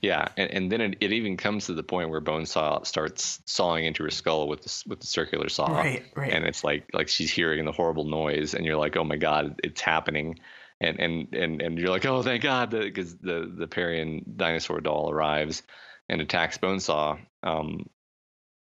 Yeah, 0.00 0.28
and, 0.36 0.50
and 0.52 0.72
then 0.72 0.80
it, 0.80 0.96
it 1.00 1.12
even 1.12 1.36
comes 1.36 1.66
to 1.66 1.74
the 1.74 1.82
point 1.82 2.10
where 2.10 2.20
Bonesaw 2.20 2.86
starts 2.86 3.40
sawing 3.46 3.84
into 3.84 4.04
her 4.04 4.10
skull 4.10 4.46
with 4.46 4.62
the 4.62 4.82
with 4.86 5.00
the 5.00 5.06
circular 5.06 5.48
saw, 5.48 5.66
right, 5.66 6.04
right. 6.14 6.32
and 6.32 6.44
it's 6.44 6.62
like 6.62 6.84
like 6.92 7.08
she's 7.08 7.32
hearing 7.32 7.64
the 7.64 7.72
horrible 7.72 8.04
noise, 8.04 8.54
and 8.54 8.64
you're 8.64 8.76
like, 8.76 8.96
oh 8.96 9.04
my 9.04 9.16
god, 9.16 9.60
it's 9.64 9.80
happening 9.80 10.38
and 10.80 11.00
and 11.00 11.34
and 11.34 11.62
and 11.62 11.78
you're 11.78 11.90
like, 11.90 12.06
oh, 12.06 12.22
thank 12.22 12.42
God, 12.42 12.70
because 12.70 13.16
the 13.16 13.52
the 13.52 13.66
Parian 13.66 14.24
dinosaur 14.36 14.80
doll 14.80 15.10
arrives 15.10 15.62
and 16.08 16.20
attacks 16.20 16.58
Bonesaw. 16.58 17.18
Um, 17.42 17.88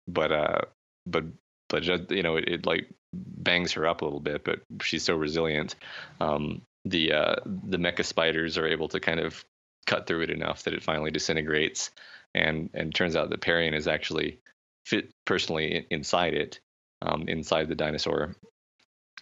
but 0.06 0.32
uh, 0.32 0.60
but 1.06 1.24
but 1.68 1.82
just, 1.82 2.10
you 2.10 2.22
know, 2.22 2.36
it, 2.36 2.48
it 2.48 2.66
like 2.66 2.90
bangs 3.12 3.72
her 3.72 3.86
up 3.86 4.02
a 4.02 4.04
little 4.04 4.20
bit, 4.20 4.44
but 4.44 4.60
she's 4.82 5.04
so 5.04 5.16
resilient. 5.16 5.74
Um, 6.20 6.62
the 6.84 7.12
uh, 7.12 7.36
the 7.44 7.78
mecha 7.78 8.04
spiders 8.04 8.58
are 8.58 8.66
able 8.66 8.88
to 8.88 9.00
kind 9.00 9.20
of 9.20 9.44
cut 9.86 10.06
through 10.06 10.22
it 10.22 10.30
enough 10.30 10.64
that 10.64 10.74
it 10.74 10.82
finally 10.82 11.10
disintegrates, 11.10 11.90
and 12.34 12.70
and 12.74 12.94
turns 12.94 13.16
out 13.16 13.30
that 13.30 13.40
Parian 13.40 13.74
is 13.74 13.88
actually 13.88 14.40
fit 14.86 15.10
personally 15.26 15.86
inside 15.90 16.34
it, 16.34 16.60
um, 17.02 17.28
inside 17.28 17.68
the 17.68 17.74
dinosaur, 17.74 18.34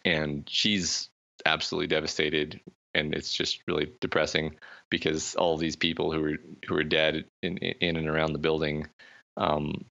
and 0.04 0.48
she's 0.48 1.10
absolutely 1.44 1.86
devastated 1.86 2.60
and 2.96 3.14
it's 3.14 3.32
just 3.32 3.62
really 3.68 3.92
depressing 4.00 4.56
because 4.90 5.34
all 5.34 5.56
these 5.56 5.76
people 5.76 6.12
who 6.12 6.24
are 6.24 6.36
who 6.66 6.76
are 6.76 6.84
dead 6.84 7.26
in 7.42 7.58
in 7.58 7.96
and 7.96 8.08
around 8.08 8.32
the 8.32 8.38
building 8.38 8.88
um, 9.36 9.84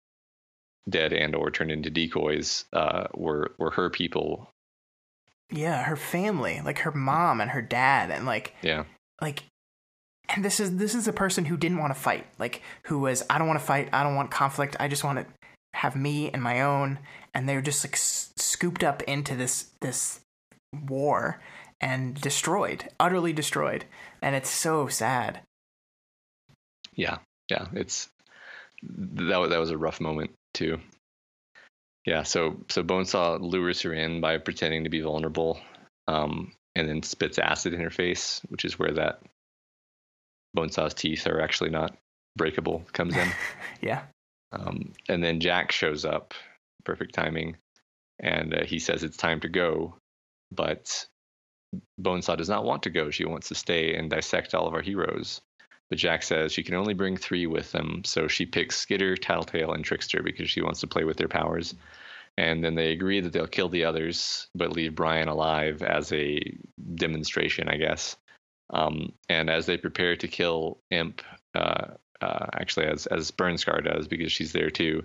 dead 0.89 1.13
and 1.13 1.35
or 1.35 1.49
turned 1.49 1.71
into 1.71 1.89
decoys 1.89 2.65
uh, 2.73 3.07
were 3.13 3.53
were 3.57 3.71
her 3.71 3.89
people 3.89 4.49
yeah 5.51 5.83
her 5.83 5.95
family 5.95 6.61
like 6.63 6.79
her 6.79 6.91
mom 6.91 7.39
and 7.41 7.51
her 7.51 7.61
dad 7.61 8.11
and 8.11 8.25
like 8.25 8.53
yeah 8.61 8.83
like 9.21 9.43
and 10.29 10.43
this 10.43 10.59
is 10.59 10.77
this 10.77 10.95
is 10.95 11.07
a 11.07 11.13
person 11.13 11.45
who 11.45 11.55
didn't 11.55 11.77
want 11.77 11.93
to 11.93 11.99
fight 11.99 12.25
like 12.39 12.61
who 12.85 12.99
was 12.99 13.23
i 13.29 13.37
don't 13.37 13.47
want 13.47 13.59
to 13.59 13.65
fight 13.65 13.89
i 13.93 14.01
don't 14.03 14.15
want 14.15 14.31
conflict 14.31 14.75
i 14.79 14.87
just 14.87 15.03
want 15.03 15.19
to 15.19 15.25
have 15.75 15.95
me 15.95 16.31
and 16.31 16.41
my 16.41 16.61
own 16.61 16.97
and 17.33 17.47
they 17.47 17.55
were 17.55 17.61
just 17.61 17.85
like 17.85 17.93
s- 17.93 18.33
scooped 18.37 18.83
up 18.83 19.03
into 19.03 19.35
this 19.35 19.71
this 19.81 20.21
war 20.87 21.39
and 21.81 22.19
destroyed, 22.19 22.89
utterly 22.99 23.33
destroyed. 23.33 23.85
And 24.21 24.35
it's 24.35 24.49
so 24.49 24.87
sad. 24.87 25.41
Yeah. 26.93 27.17
Yeah. 27.49 27.67
It's 27.73 28.09
that, 28.81 29.49
that 29.49 29.59
was 29.59 29.69
a 29.69 29.77
rough 29.77 29.99
moment 29.99 30.31
too. 30.55 30.79
Yeah. 32.05 32.23
So, 32.23 32.57
so 32.69 32.83
Bonesaw 32.83 33.39
lures 33.41 33.81
her 33.81 33.93
in 33.93 34.21
by 34.21 34.37
pretending 34.37 34.83
to 34.83 34.89
be 34.89 35.01
vulnerable. 35.01 35.59
Um, 36.07 36.51
and 36.75 36.89
then 36.89 37.03
spits 37.03 37.39
acid 37.39 37.73
in 37.73 37.81
her 37.81 37.89
face, 37.89 38.41
which 38.49 38.65
is 38.65 38.77
where 38.77 38.93
that 38.93 39.21
Bonesaw's 40.55 40.93
teeth 40.93 41.25
are 41.27 41.41
actually 41.41 41.69
not 41.69 41.95
breakable 42.35 42.83
comes 42.93 43.15
in. 43.15 43.29
yeah. 43.81 44.03
Um, 44.51 44.93
and 45.09 45.23
then 45.23 45.39
Jack 45.39 45.71
shows 45.71 46.05
up, 46.05 46.33
perfect 46.83 47.13
timing, 47.13 47.57
and 48.19 48.53
uh, 48.53 48.65
he 48.65 48.79
says 48.79 49.03
it's 49.03 49.17
time 49.17 49.39
to 49.41 49.49
go. 49.49 49.95
But 50.51 51.05
Bonesaw 51.99 52.37
does 52.37 52.49
not 52.49 52.65
want 52.65 52.83
to 52.83 52.89
go. 52.89 53.09
She 53.09 53.25
wants 53.25 53.49
to 53.49 53.55
stay 53.55 53.95
and 53.95 54.09
dissect 54.09 54.53
all 54.53 54.67
of 54.67 54.73
our 54.73 54.81
heroes. 54.81 55.41
But 55.89 55.99
Jack 55.99 56.23
says 56.23 56.51
she 56.51 56.63
can 56.63 56.75
only 56.75 56.93
bring 56.93 57.17
three 57.17 57.45
with 57.47 57.71
them, 57.71 58.01
so 58.05 58.27
she 58.27 58.45
picks 58.45 58.77
Skitter, 58.77 59.15
Tattletale, 59.15 59.73
and 59.73 59.85
Trickster 59.85 60.23
because 60.23 60.49
she 60.49 60.61
wants 60.61 60.79
to 60.81 60.87
play 60.87 61.03
with 61.03 61.17
their 61.17 61.27
powers. 61.27 61.75
And 62.37 62.63
then 62.63 62.75
they 62.75 62.91
agree 62.91 63.21
that 63.21 63.31
they'll 63.31 63.47
kill 63.47 63.69
the 63.69 63.85
others, 63.85 64.47
but 64.55 64.71
leave 64.71 64.95
Brian 64.95 65.27
alive 65.27 65.81
as 65.81 66.11
a 66.11 66.41
demonstration, 66.95 67.69
I 67.69 67.77
guess. 67.77 68.17
Um, 68.71 69.13
and 69.29 69.49
as 69.49 69.67
they 69.67 69.77
prepare 69.77 70.15
to 70.17 70.27
kill 70.27 70.79
Imp, 70.89 71.21
uh, 71.53 71.93
uh, 72.21 72.45
actually 72.53 72.87
as 72.87 73.05
as 73.05 73.31
Burnscar 73.31 73.83
does 73.83 74.07
because 74.07 74.31
she's 74.31 74.51
there 74.53 74.71
too, 74.71 75.03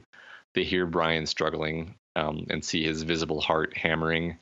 they 0.55 0.65
hear 0.65 0.87
Brian 0.87 1.27
struggling 1.27 1.95
um, 2.17 2.47
and 2.49 2.65
see 2.65 2.85
his 2.85 3.03
visible 3.03 3.41
heart 3.41 3.77
hammering 3.77 4.39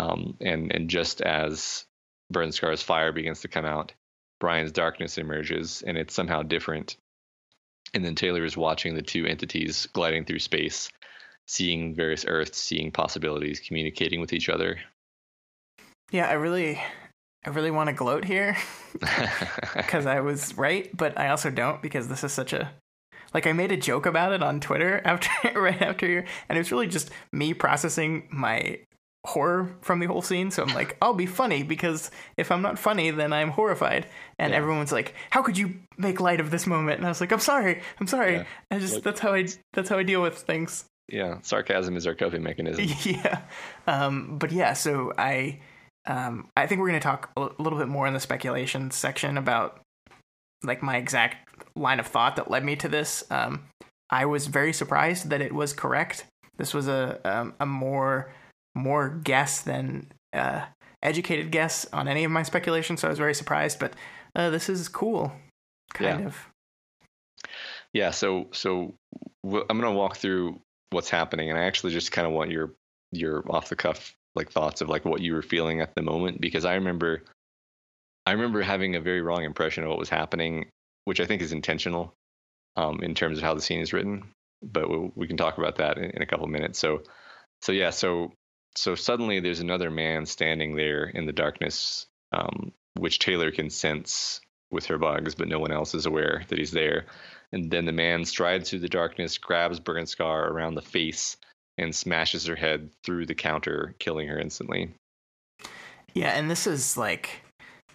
um, 0.00 0.34
and 0.40 0.72
and 0.72 0.88
just 0.88 1.20
as 1.20 1.84
Burnscar's 2.32 2.82
fire 2.82 3.12
begins 3.12 3.42
to 3.42 3.48
come 3.48 3.66
out, 3.66 3.92
Brian's 4.40 4.72
darkness 4.72 5.18
emerges, 5.18 5.82
and 5.86 5.96
it's 5.98 6.14
somehow 6.14 6.42
different. 6.42 6.96
and 7.94 8.04
then 8.04 8.14
Taylor 8.14 8.44
is 8.44 8.56
watching 8.56 8.94
the 8.94 9.02
two 9.02 9.26
entities 9.26 9.86
gliding 9.92 10.24
through 10.24 10.38
space, 10.38 10.88
seeing 11.46 11.94
various 11.94 12.24
Earths, 12.26 12.58
seeing 12.58 12.90
possibilities, 12.92 13.60
communicating 13.60 14.20
with 14.20 14.32
each 14.32 14.48
other. 14.48 14.78
Yeah, 16.12 16.28
I 16.28 16.34
really, 16.34 16.80
I 17.44 17.50
really 17.50 17.70
want 17.70 17.88
to 17.88 17.92
gloat 17.94 18.24
here 18.24 18.56
because 19.76 20.06
I 20.06 20.20
was 20.20 20.56
right, 20.56 20.94
but 20.96 21.18
I 21.18 21.28
also 21.28 21.50
don't 21.50 21.82
because 21.82 22.08
this 22.08 22.22
is 22.24 22.32
such 22.32 22.52
a 22.52 22.72
like 23.32 23.46
I 23.46 23.52
made 23.52 23.70
a 23.70 23.76
joke 23.76 24.06
about 24.06 24.32
it 24.32 24.42
on 24.42 24.60
Twitter 24.60 25.00
after 25.04 25.30
right 25.60 25.80
after 25.82 26.06
you, 26.06 26.24
and 26.48 26.56
it 26.56 26.60
was 26.60 26.72
really 26.72 26.88
just 26.88 27.10
me 27.32 27.54
processing 27.54 28.28
my 28.30 28.78
horror 29.26 29.76
from 29.82 30.00
the 30.00 30.06
whole 30.06 30.22
scene. 30.22 30.50
So 30.50 30.62
I'm 30.62 30.74
like, 30.74 30.96
I'll 31.02 31.14
be 31.14 31.26
funny 31.26 31.62
because 31.62 32.10
if 32.36 32.50
I'm 32.50 32.62
not 32.62 32.78
funny, 32.78 33.10
then 33.10 33.32
I'm 33.32 33.50
horrified. 33.50 34.06
And 34.38 34.52
yeah. 34.52 34.56
everyone's 34.56 34.92
like, 34.92 35.14
How 35.30 35.42
could 35.42 35.58
you 35.58 35.74
make 35.98 36.20
light 36.20 36.40
of 36.40 36.50
this 36.50 36.66
moment? 36.66 36.98
And 36.98 37.06
I 37.06 37.10
was 37.10 37.20
like, 37.20 37.32
I'm 37.32 37.40
sorry, 37.40 37.82
I'm 38.00 38.06
sorry. 38.06 38.36
Yeah. 38.36 38.44
I 38.70 38.78
just 38.78 38.94
like, 38.94 39.04
that's 39.04 39.20
how 39.20 39.34
I 39.34 39.46
that's 39.72 39.88
how 39.88 39.98
I 39.98 40.02
deal 40.02 40.22
with 40.22 40.38
things. 40.38 40.84
Yeah, 41.08 41.38
sarcasm 41.42 41.96
is 41.96 42.06
our 42.06 42.14
coping 42.14 42.42
mechanism. 42.42 42.86
yeah, 43.02 43.40
um, 43.86 44.38
but 44.38 44.52
yeah, 44.52 44.74
so 44.74 45.12
I 45.18 45.60
um, 46.06 46.48
I 46.56 46.66
think 46.66 46.80
we're 46.80 46.88
going 46.88 47.00
to 47.00 47.04
talk 47.04 47.30
a 47.36 47.50
little 47.58 47.78
bit 47.78 47.88
more 47.88 48.06
in 48.06 48.14
the 48.14 48.20
speculation 48.20 48.90
section 48.90 49.36
about 49.36 49.80
like 50.62 50.82
my 50.82 50.96
exact 50.96 51.48
line 51.76 52.00
of 52.00 52.06
thought 52.06 52.36
that 52.36 52.50
led 52.50 52.64
me 52.64 52.76
to 52.76 52.88
this. 52.88 53.24
Um, 53.30 53.64
I 54.10 54.26
was 54.26 54.46
very 54.46 54.72
surprised 54.72 55.30
that 55.30 55.40
it 55.40 55.52
was 55.52 55.72
correct. 55.72 56.24
This 56.58 56.74
was 56.74 56.88
a 56.88 57.20
um, 57.24 57.54
a 57.60 57.66
more 57.66 58.32
more 58.74 59.08
guess 59.08 59.62
than 59.62 60.06
uh, 60.32 60.64
educated 61.02 61.50
guess 61.50 61.86
on 61.92 62.08
any 62.08 62.24
of 62.24 62.30
my 62.30 62.42
speculation, 62.42 62.96
so 62.96 63.08
I 63.08 63.10
was 63.10 63.18
very 63.18 63.34
surprised. 63.34 63.78
But 63.78 63.94
uh, 64.34 64.50
this 64.50 64.68
is 64.68 64.88
cool, 64.88 65.32
kind 65.92 66.20
yeah. 66.20 66.26
of. 66.26 66.46
Yeah. 67.92 68.10
So 68.10 68.48
so 68.52 68.94
I'm 69.44 69.80
gonna 69.80 69.92
walk 69.92 70.16
through 70.16 70.60
what's 70.90 71.10
happening, 71.10 71.50
and 71.50 71.58
I 71.58 71.64
actually 71.64 71.92
just 71.92 72.12
kind 72.12 72.26
of 72.26 72.32
want 72.32 72.50
your 72.50 72.72
your 73.12 73.44
off 73.50 73.68
the 73.68 73.76
cuff 73.76 74.14
like 74.36 74.50
thoughts 74.50 74.80
of 74.80 74.88
like 74.88 75.04
what 75.04 75.20
you 75.20 75.34
were 75.34 75.42
feeling 75.42 75.80
at 75.80 75.94
the 75.96 76.02
moment 76.02 76.40
because 76.40 76.64
I 76.64 76.74
remember 76.74 77.24
I 78.26 78.32
remember 78.32 78.62
having 78.62 78.94
a 78.94 79.00
very 79.00 79.22
wrong 79.22 79.44
impression 79.44 79.82
of 79.82 79.90
what 79.90 79.98
was 79.98 80.08
happening, 80.08 80.70
which 81.04 81.20
I 81.20 81.26
think 81.26 81.42
is 81.42 81.52
intentional 81.52 82.14
um, 82.76 83.02
in 83.02 83.14
terms 83.14 83.38
of 83.38 83.44
how 83.44 83.54
the 83.54 83.60
scene 83.60 83.80
is 83.80 83.92
written. 83.92 84.30
But 84.62 84.90
we, 84.90 85.10
we 85.14 85.26
can 85.26 85.36
talk 85.36 85.58
about 85.58 85.76
that 85.76 85.98
in, 85.98 86.10
in 86.10 86.22
a 86.22 86.26
couple 86.26 86.44
of 86.44 86.50
minutes. 86.50 86.78
So, 86.78 87.02
so 87.62 87.72
yeah, 87.72 87.90
so 87.90 88.32
so 88.76 88.94
suddenly 88.94 89.40
there's 89.40 89.60
another 89.60 89.90
man 89.90 90.26
standing 90.26 90.76
there 90.76 91.04
in 91.04 91.26
the 91.26 91.32
darkness, 91.32 92.06
um, 92.32 92.72
which 92.96 93.18
Taylor 93.18 93.50
can 93.50 93.70
sense 93.70 94.40
with 94.70 94.86
her 94.86 94.98
bugs, 94.98 95.34
but 95.34 95.48
no 95.48 95.58
one 95.58 95.72
else 95.72 95.94
is 95.94 96.06
aware 96.06 96.42
that 96.48 96.58
he's 96.58 96.70
there. 96.70 97.06
And 97.52 97.70
then 97.70 97.84
the 97.84 97.92
man 97.92 98.24
strides 98.24 98.70
through 98.70 98.78
the 98.80 98.88
darkness, 98.88 99.38
grabs 99.38 99.80
Scar 100.04 100.48
around 100.48 100.74
the 100.74 100.82
face, 100.82 101.36
and 101.78 101.94
smashes 101.94 102.46
her 102.46 102.54
head 102.54 102.90
through 103.04 103.26
the 103.26 103.34
counter, 103.34 103.94
killing 103.98 104.28
her 104.28 104.38
instantly. 104.38 104.92
Yeah, 106.14 106.30
and 106.30 106.50
this 106.50 106.66
is 106.66 106.96
like, 106.96 107.42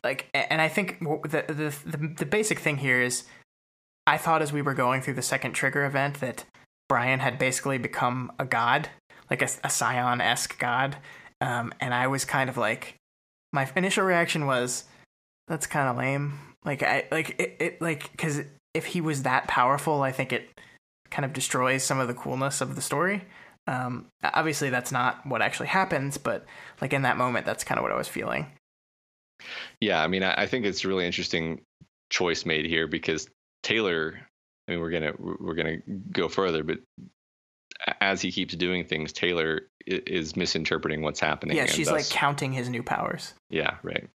like, 0.03 0.27
and 0.33 0.61
I 0.61 0.67
think 0.67 0.99
the 0.99 1.45
the 1.47 1.97
the, 1.97 2.13
the 2.17 2.25
basic 2.25 2.59
thing 2.59 2.77
here 2.77 3.01
is, 3.01 3.23
I 4.07 4.17
thought 4.17 4.41
as 4.41 4.51
we 4.51 4.61
were 4.61 4.73
going 4.73 5.01
through 5.01 5.15
the 5.15 5.21
second 5.21 5.53
trigger 5.53 5.85
event 5.85 6.19
that 6.19 6.45
Brian 6.89 7.19
had 7.19 7.37
basically 7.37 7.77
become 7.77 8.31
a 8.39 8.45
god, 8.45 8.89
like 9.29 9.41
a, 9.41 9.49
a 9.63 9.69
Scion 9.69 10.21
esque 10.21 10.57
god, 10.59 10.97
um, 11.41 11.73
and 11.79 11.93
I 11.93 12.07
was 12.07 12.25
kind 12.25 12.49
of 12.49 12.57
like, 12.57 12.95
my 13.53 13.69
initial 13.75 14.03
reaction 14.03 14.45
was, 14.45 14.85
that's 15.47 15.67
kind 15.67 15.89
of 15.89 15.97
lame. 15.97 16.39
Like 16.63 16.81
I 16.81 17.05
like 17.11 17.39
it, 17.39 17.57
it 17.59 17.81
like 17.81 18.11
because 18.11 18.41
if 18.73 18.85
he 18.85 19.01
was 19.01 19.23
that 19.23 19.47
powerful, 19.47 20.01
I 20.01 20.11
think 20.11 20.33
it 20.33 20.49
kind 21.11 21.23
of 21.23 21.33
destroys 21.33 21.83
some 21.83 21.99
of 21.99 22.07
the 22.07 22.13
coolness 22.13 22.61
of 22.61 22.75
the 22.75 22.81
story. 22.81 23.23
Um, 23.67 24.07
obviously, 24.23 24.69
that's 24.69 24.91
not 24.91 25.25
what 25.25 25.41
actually 25.41 25.67
happens, 25.67 26.17
but 26.17 26.45
like 26.81 26.93
in 26.93 27.03
that 27.03 27.17
moment, 27.17 27.45
that's 27.45 27.63
kind 27.63 27.77
of 27.77 27.83
what 27.83 27.91
I 27.91 27.97
was 27.97 28.07
feeling. 28.07 28.47
Yeah, 29.79 30.01
I 30.01 30.07
mean, 30.07 30.23
I, 30.23 30.33
I 30.43 30.45
think 30.47 30.65
it's 30.65 30.83
a 30.83 30.87
really 30.87 31.05
interesting 31.05 31.61
choice 32.09 32.45
made 32.45 32.65
here 32.65 32.87
because 32.87 33.29
Taylor. 33.61 34.19
I 34.67 34.71
mean, 34.71 34.81
we're 34.81 34.89
gonna 34.89 35.13
we're 35.19 35.53
gonna 35.53 35.77
go 36.11 36.27
further, 36.27 36.63
but 36.63 36.79
as 38.01 38.21
he 38.21 38.31
keeps 38.31 38.55
doing 38.55 38.85
things, 38.85 39.13
Taylor 39.13 39.61
is 39.85 40.35
misinterpreting 40.35 41.01
what's 41.01 41.19
happening. 41.19 41.57
Yeah, 41.57 41.65
she's 41.65 41.87
thus, 41.87 41.93
like 41.93 42.09
counting 42.09 42.51
his 42.51 42.69
new 42.69 42.83
powers. 42.83 43.33
Yeah, 43.49 43.75
right. 43.83 44.09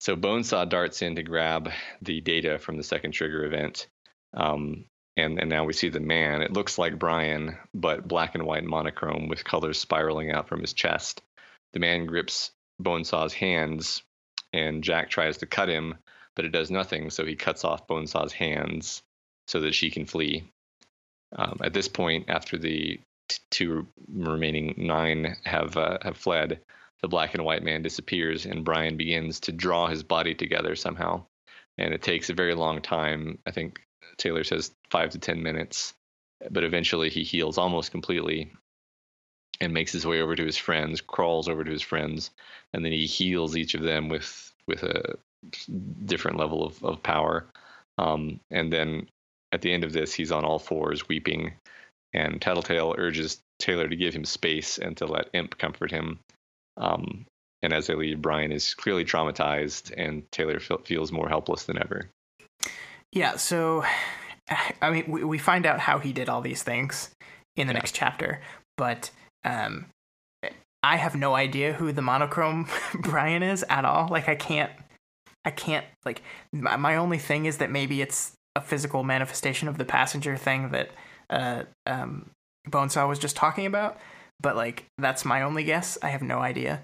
So 0.00 0.16
Bonesaw 0.16 0.68
darts 0.68 1.02
in 1.02 1.16
to 1.16 1.22
grab 1.22 1.70
the 2.02 2.20
data 2.20 2.58
from 2.58 2.76
the 2.76 2.82
second 2.82 3.12
trigger 3.12 3.44
event, 3.44 3.88
um, 4.34 4.84
and 5.16 5.38
and 5.38 5.50
now 5.50 5.64
we 5.64 5.72
see 5.72 5.88
the 5.88 6.00
man. 6.00 6.42
It 6.42 6.52
looks 6.52 6.78
like 6.78 6.98
Brian, 6.98 7.56
but 7.74 8.06
black 8.06 8.34
and 8.34 8.44
white 8.44 8.64
monochrome 8.64 9.28
with 9.28 9.44
colors 9.44 9.78
spiraling 9.78 10.30
out 10.30 10.48
from 10.48 10.60
his 10.60 10.72
chest. 10.72 11.22
The 11.72 11.80
man 11.80 12.06
grips 12.06 12.52
Bonesaw's 12.80 13.34
hands, 13.34 14.02
and 14.52 14.84
Jack 14.84 15.10
tries 15.10 15.38
to 15.38 15.46
cut 15.46 15.68
him, 15.68 15.96
but 16.36 16.44
it 16.44 16.52
does 16.52 16.70
nothing. 16.70 17.10
So 17.10 17.26
he 17.26 17.34
cuts 17.34 17.64
off 17.64 17.88
Bonesaw's 17.88 18.32
hands 18.32 19.02
so 19.46 19.60
that 19.60 19.74
she 19.74 19.90
can 19.90 20.06
flee. 20.06 20.52
Um, 21.36 21.58
at 21.62 21.74
this 21.74 21.88
point, 21.88 22.26
after 22.28 22.56
the 22.56 23.00
t- 23.28 23.38
two 23.50 23.86
remaining 24.12 24.74
nine 24.76 25.36
have 25.44 25.76
uh, 25.76 25.98
have 26.02 26.16
fled, 26.16 26.60
the 27.02 27.08
black 27.08 27.34
and 27.34 27.44
white 27.44 27.62
man 27.62 27.82
disappears, 27.82 28.46
and 28.46 28.64
Brian 28.64 28.96
begins 28.96 29.40
to 29.40 29.52
draw 29.52 29.86
his 29.86 30.02
body 30.02 30.34
together 30.34 30.74
somehow. 30.74 31.24
And 31.76 31.94
it 31.94 32.02
takes 32.02 32.28
a 32.28 32.34
very 32.34 32.54
long 32.54 32.80
time. 32.80 33.38
I 33.46 33.52
think 33.52 33.80
Taylor 34.16 34.42
says 34.42 34.72
five 34.90 35.10
to 35.10 35.18
10 35.18 35.42
minutes, 35.42 35.94
but 36.50 36.64
eventually 36.64 37.08
he 37.08 37.22
heals 37.22 37.56
almost 37.56 37.92
completely 37.92 38.50
and 39.60 39.72
makes 39.72 39.92
his 39.92 40.06
way 40.06 40.20
over 40.20 40.34
to 40.34 40.44
his 40.44 40.56
friends, 40.56 41.00
crawls 41.00 41.48
over 41.48 41.64
to 41.64 41.70
his 41.70 41.82
friends, 41.82 42.30
and 42.72 42.84
then 42.84 42.92
he 42.92 43.06
heals 43.06 43.56
each 43.56 43.74
of 43.74 43.82
them 43.82 44.08
with, 44.08 44.52
with 44.66 44.82
a 44.82 45.16
different 46.04 46.36
level 46.36 46.64
of, 46.64 46.82
of 46.84 47.02
power. 47.02 47.46
Um, 47.96 48.40
and 48.50 48.72
then 48.72 49.08
at 49.52 49.62
the 49.62 49.72
end 49.72 49.84
of 49.84 49.92
this, 49.92 50.12
he's 50.12 50.32
on 50.32 50.44
all 50.44 50.58
fours, 50.58 51.08
weeping, 51.08 51.52
and 52.12 52.40
Tattletale 52.40 52.94
urges 52.98 53.40
Taylor 53.58 53.88
to 53.88 53.96
give 53.96 54.14
him 54.14 54.24
space 54.24 54.78
and 54.78 54.96
to 54.98 55.06
let 55.06 55.28
Imp 55.32 55.58
comfort 55.58 55.90
him. 55.90 56.20
Um, 56.76 57.26
and 57.62 57.72
as 57.72 57.86
they 57.86 57.94
leave, 57.94 58.22
Brian 58.22 58.52
is 58.52 58.74
clearly 58.74 59.04
traumatized, 59.04 59.92
and 59.96 60.30
Taylor 60.30 60.60
feels 60.60 61.10
more 61.10 61.28
helpless 61.28 61.64
than 61.64 61.78
ever. 61.78 62.08
Yeah, 63.12 63.36
so 63.36 63.84
I 64.82 64.90
mean, 64.90 65.04
we, 65.08 65.24
we 65.24 65.38
find 65.38 65.66
out 65.66 65.80
how 65.80 65.98
he 65.98 66.12
did 66.12 66.28
all 66.28 66.40
these 66.40 66.62
things 66.62 67.10
in 67.56 67.66
the 67.66 67.72
yeah. 67.72 67.78
next 67.78 67.94
chapter, 67.94 68.40
but 68.76 69.10
um, 69.44 69.86
I 70.82 70.96
have 70.96 71.16
no 71.16 71.34
idea 71.34 71.72
who 71.72 71.92
the 71.92 72.02
monochrome 72.02 72.68
Brian 72.94 73.42
is 73.42 73.64
at 73.68 73.84
all. 73.84 74.08
Like, 74.08 74.28
I 74.28 74.34
can't, 74.34 74.70
I 75.44 75.50
can't, 75.50 75.84
like, 76.04 76.22
my, 76.52 76.76
my 76.76 76.96
only 76.96 77.18
thing 77.18 77.46
is 77.46 77.58
that 77.58 77.70
maybe 77.70 78.00
it's 78.00 78.32
a 78.58 78.60
physical 78.60 79.02
manifestation 79.04 79.68
of 79.68 79.78
the 79.78 79.84
passenger 79.84 80.36
thing 80.36 80.70
that 80.70 80.90
uh, 81.30 81.62
um, 81.86 82.30
Bonesaw 82.68 83.08
was 83.08 83.18
just 83.18 83.36
talking 83.36 83.66
about. 83.66 83.98
But, 84.40 84.56
like, 84.56 84.84
that's 84.98 85.24
my 85.24 85.42
only 85.42 85.64
guess. 85.64 85.98
I 86.02 86.08
have 86.08 86.22
no 86.22 86.38
idea. 86.38 86.82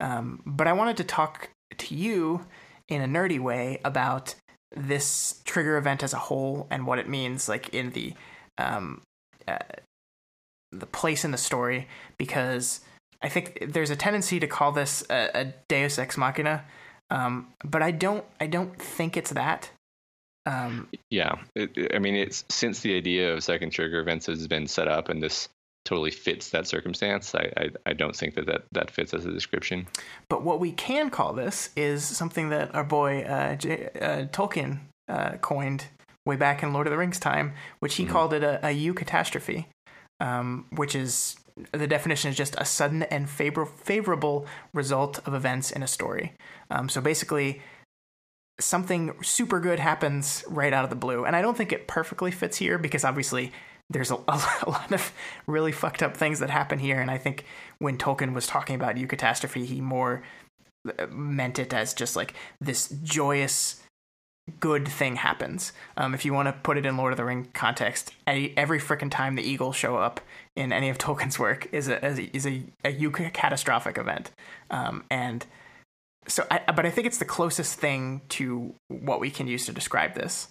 Um, 0.00 0.42
but 0.46 0.66
I 0.66 0.72
wanted 0.72 0.96
to 0.98 1.04
talk 1.04 1.50
to 1.76 1.94
you 1.94 2.46
in 2.88 3.02
a 3.02 3.06
nerdy 3.06 3.40
way 3.40 3.80
about 3.84 4.34
this 4.74 5.40
trigger 5.44 5.76
event 5.76 6.02
as 6.02 6.12
a 6.12 6.18
whole 6.18 6.66
and 6.70 6.86
what 6.86 6.98
it 6.98 7.08
means, 7.08 7.48
like 7.48 7.68
in 7.70 7.90
the 7.90 8.14
um, 8.58 9.00
uh, 9.46 9.58
the 10.72 10.86
place 10.86 11.24
in 11.24 11.30
the 11.30 11.38
story, 11.38 11.88
because 12.18 12.80
I 13.22 13.28
think 13.28 13.72
there's 13.72 13.90
a 13.90 13.96
tendency 13.96 14.38
to 14.40 14.46
call 14.46 14.72
this 14.72 15.04
a, 15.08 15.30
a 15.34 15.54
Deus 15.68 15.98
ex 15.98 16.16
machina, 16.16 16.64
um, 17.10 17.48
but 17.64 17.82
I 17.82 17.90
don't 17.90 18.24
I 18.40 18.46
don't 18.46 18.76
think 18.80 19.16
it's 19.16 19.32
that. 19.32 19.70
Um, 20.48 20.88
yeah, 21.10 21.34
it, 21.54 21.94
I 21.94 21.98
mean, 21.98 22.14
it's 22.14 22.44
since 22.48 22.80
the 22.80 22.96
idea 22.96 23.34
of 23.34 23.44
second 23.44 23.70
trigger 23.70 24.00
events 24.00 24.26
has 24.26 24.46
been 24.46 24.66
set 24.66 24.88
up, 24.88 25.10
and 25.10 25.22
this 25.22 25.48
totally 25.84 26.10
fits 26.10 26.50
that 26.50 26.66
circumstance. 26.66 27.34
I, 27.34 27.52
I, 27.56 27.68
I, 27.86 27.92
don't 27.92 28.16
think 28.16 28.34
that, 28.34 28.46
that 28.46 28.64
that 28.72 28.90
fits 28.90 29.12
as 29.12 29.26
a 29.26 29.30
description. 29.30 29.86
But 30.28 30.42
what 30.42 30.58
we 30.58 30.72
can 30.72 31.10
call 31.10 31.34
this 31.34 31.70
is 31.76 32.02
something 32.04 32.48
that 32.48 32.74
our 32.74 32.84
boy 32.84 33.22
uh, 33.22 33.56
J, 33.56 33.90
uh, 34.00 34.24
Tolkien 34.26 34.80
uh, 35.08 35.32
coined 35.38 35.84
way 36.24 36.36
back 36.36 36.62
in 36.62 36.72
Lord 36.72 36.86
of 36.86 36.92
the 36.92 36.98
Rings 36.98 37.20
time, 37.20 37.52
which 37.80 37.96
he 37.96 38.04
mm-hmm. 38.04 38.12
called 38.12 38.32
it 38.32 38.42
a, 38.42 38.60
eucatastrophe, 38.68 39.66
um, 40.20 40.66
which 40.70 40.94
is 40.94 41.36
the 41.72 41.86
definition 41.86 42.30
is 42.30 42.36
just 42.36 42.54
a 42.58 42.64
sudden 42.64 43.02
and 43.04 43.28
favor- 43.28 43.66
favorable 43.66 44.46
result 44.72 45.20
of 45.26 45.34
events 45.34 45.70
in 45.70 45.82
a 45.82 45.88
story. 45.88 46.32
Um, 46.70 46.88
so 46.88 47.00
basically, 47.00 47.60
something 48.60 49.14
super 49.22 49.60
good 49.60 49.78
happens 49.78 50.44
right 50.48 50.72
out 50.72 50.84
of 50.84 50.90
the 50.90 50.96
blue. 50.96 51.24
And 51.24 51.36
I 51.36 51.42
don't 51.42 51.56
think 51.56 51.72
it 51.72 51.86
perfectly 51.86 52.30
fits 52.30 52.56
here 52.56 52.78
because 52.78 53.04
obviously 53.04 53.52
there's 53.90 54.10
a, 54.10 54.14
a, 54.28 54.70
lot 54.70 54.92
of 54.92 55.12
really 55.46 55.72
fucked 55.72 56.02
up 56.02 56.16
things 56.16 56.40
that 56.40 56.50
happen 56.50 56.78
here. 56.78 57.00
And 57.00 57.10
I 57.10 57.18
think 57.18 57.44
when 57.78 57.98
Tolkien 57.98 58.34
was 58.34 58.46
talking 58.46 58.76
about 58.76 58.96
eucatastrophe, 58.96 59.64
he 59.64 59.80
more 59.80 60.22
uh, 60.86 61.06
meant 61.10 61.58
it 61.58 61.72
as 61.72 61.94
just 61.94 62.16
like 62.16 62.34
this 62.60 62.88
joyous 63.02 63.82
good 64.60 64.88
thing 64.88 65.16
happens. 65.16 65.72
Um, 65.96 66.14
if 66.14 66.24
you 66.24 66.32
want 66.32 66.46
to 66.46 66.52
put 66.52 66.78
it 66.78 66.86
in 66.86 66.96
Lord 66.96 67.12
of 67.12 67.16
the 67.16 67.24
Ring 67.24 67.48
context, 67.52 68.12
every 68.26 68.80
freaking 68.80 69.10
time 69.10 69.34
the 69.34 69.42
Eagles 69.42 69.76
show 69.76 69.96
up 69.96 70.20
in 70.56 70.72
any 70.72 70.88
of 70.88 70.98
Tolkien's 70.98 71.38
work 71.38 71.68
is 71.72 71.88
a 71.88 72.04
is 72.04 72.46
a, 72.46 72.62
a, 72.84 72.90
a 72.90 73.30
catastrophic 73.30 73.98
event, 73.98 74.30
um, 74.70 75.04
and 75.10 75.46
so. 76.28 76.46
I, 76.50 76.60
but 76.72 76.86
I 76.86 76.90
think 76.90 77.06
it's 77.06 77.18
the 77.18 77.24
closest 77.24 77.78
thing 77.78 78.22
to 78.30 78.74
what 78.88 79.20
we 79.20 79.30
can 79.30 79.48
use 79.48 79.66
to 79.66 79.72
describe 79.72 80.14
this. 80.14 80.48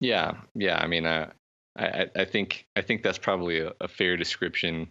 Yeah, 0.00 0.32
yeah. 0.54 0.78
I 0.78 0.86
mean, 0.86 1.06
uh, 1.06 1.30
I 1.78 2.06
I 2.14 2.24
think 2.24 2.66
I 2.76 2.82
think 2.82 3.02
that's 3.02 3.18
probably 3.18 3.60
a, 3.60 3.72
a 3.80 3.88
fair 3.88 4.16
description 4.16 4.88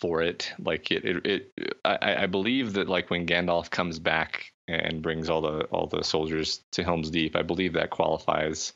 for 0.00 0.20
it. 0.20 0.52
Like 0.58 0.90
it, 0.90 1.04
it, 1.04 1.26
it 1.26 1.76
I, 1.84 2.24
I 2.24 2.26
believe 2.26 2.74
that 2.74 2.88
like 2.88 3.08
when 3.08 3.26
Gandalf 3.26 3.70
comes 3.70 3.98
back 3.98 4.52
and 4.68 5.02
brings 5.02 5.30
all 5.30 5.40
the 5.40 5.64
all 5.66 5.86
the 5.86 6.02
soldiers 6.02 6.62
to 6.72 6.84
Helm's 6.84 7.10
Deep. 7.10 7.36
I 7.36 7.42
believe 7.42 7.72
that 7.74 7.90
qualifies 7.90 8.72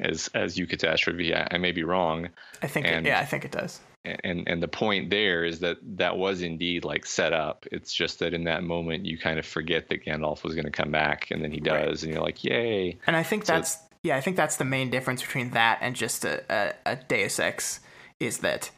as 0.00 0.28
as 0.34 0.56
eucatastrophe. 0.56 1.34
I, 1.34 1.54
I 1.54 1.58
may 1.58 1.72
be 1.72 1.84
wrong. 1.84 2.28
I 2.62 2.66
think 2.66 2.86
and, 2.86 3.06
it, 3.06 3.10
yeah, 3.10 3.20
I 3.20 3.24
think 3.24 3.44
it 3.44 3.52
does. 3.52 3.80
And 4.24 4.46
and 4.46 4.62
the 4.62 4.68
point 4.68 5.10
there 5.10 5.44
is 5.44 5.60
that 5.60 5.78
that 5.96 6.16
was 6.16 6.42
indeed 6.42 6.84
like 6.84 7.06
set 7.06 7.32
up. 7.32 7.66
It's 7.72 7.92
just 7.92 8.18
that 8.20 8.34
in 8.34 8.44
that 8.44 8.62
moment 8.62 9.04
you 9.04 9.18
kind 9.18 9.38
of 9.38 9.46
forget 9.46 9.88
that 9.88 10.04
Gandalf 10.04 10.44
was 10.44 10.54
going 10.54 10.64
to 10.64 10.70
come 10.70 10.90
back, 10.90 11.30
and 11.30 11.42
then 11.42 11.50
he 11.50 11.60
does, 11.60 11.76
right. 11.76 12.02
and 12.04 12.12
you're 12.12 12.22
like, 12.22 12.44
yay! 12.44 12.98
And 13.06 13.16
I 13.16 13.22
think 13.22 13.46
so 13.46 13.54
that's 13.54 13.78
yeah, 14.02 14.16
I 14.16 14.20
think 14.20 14.36
that's 14.36 14.56
the 14.56 14.64
main 14.64 14.90
difference 14.90 15.20
between 15.20 15.50
that 15.50 15.78
and 15.80 15.96
just 15.96 16.24
a, 16.24 16.44
a, 16.48 16.92
a 16.92 16.96
Deus 16.96 17.40
Ex 17.40 17.80
is 18.20 18.38
that 18.38 18.70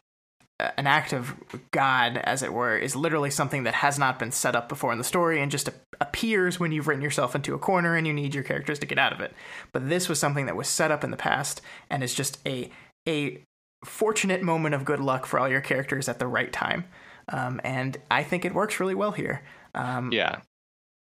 uh, 0.59 0.71
an 0.77 0.87
act 0.87 1.13
of 1.13 1.35
God, 1.71 2.17
as 2.17 2.41
it 2.41 2.51
were, 2.51 2.75
is 2.75 2.95
literally 2.95 3.29
something 3.29 3.63
that 3.63 3.75
has 3.75 3.99
not 3.99 4.17
been 4.17 4.31
set 4.31 4.55
up 4.55 4.67
before 4.67 4.91
in 4.91 4.97
the 4.97 5.03
story 5.03 5.39
and 5.39 5.51
just 5.51 5.69
appears 6.01 6.59
when 6.59 6.71
you've 6.71 6.87
written 6.87 7.03
yourself 7.03 7.35
into 7.35 7.53
a 7.53 7.59
corner 7.59 7.95
and 7.95 8.07
you 8.07 8.13
need 8.13 8.33
your 8.33 8.43
characters 8.43 8.79
to 8.79 8.85
get 8.85 8.97
out 8.97 9.13
of 9.13 9.21
it. 9.21 9.33
But 9.71 9.87
this 9.87 10.09
was 10.09 10.19
something 10.19 10.47
that 10.47 10.55
was 10.55 10.67
set 10.67 10.91
up 10.91 11.03
in 11.03 11.11
the 11.11 11.17
past 11.17 11.61
and 11.89 12.03
is 12.03 12.13
just 12.13 12.39
a 12.47 12.71
a 13.07 13.43
fortunate 13.85 14.41
moment 14.41 14.75
of 14.75 14.85
good 14.85 14.99
luck 14.99 15.25
for 15.25 15.39
all 15.39 15.49
your 15.49 15.61
characters 15.61 16.09
at 16.09 16.19
the 16.19 16.27
right 16.27 16.51
time. 16.51 16.85
Um, 17.29 17.61
and 17.63 17.97
I 18.09 18.23
think 18.23 18.45
it 18.45 18.53
works 18.53 18.79
really 18.79 18.95
well 18.95 19.11
here. 19.11 19.43
Um, 19.75 20.11
yeah, 20.11 20.41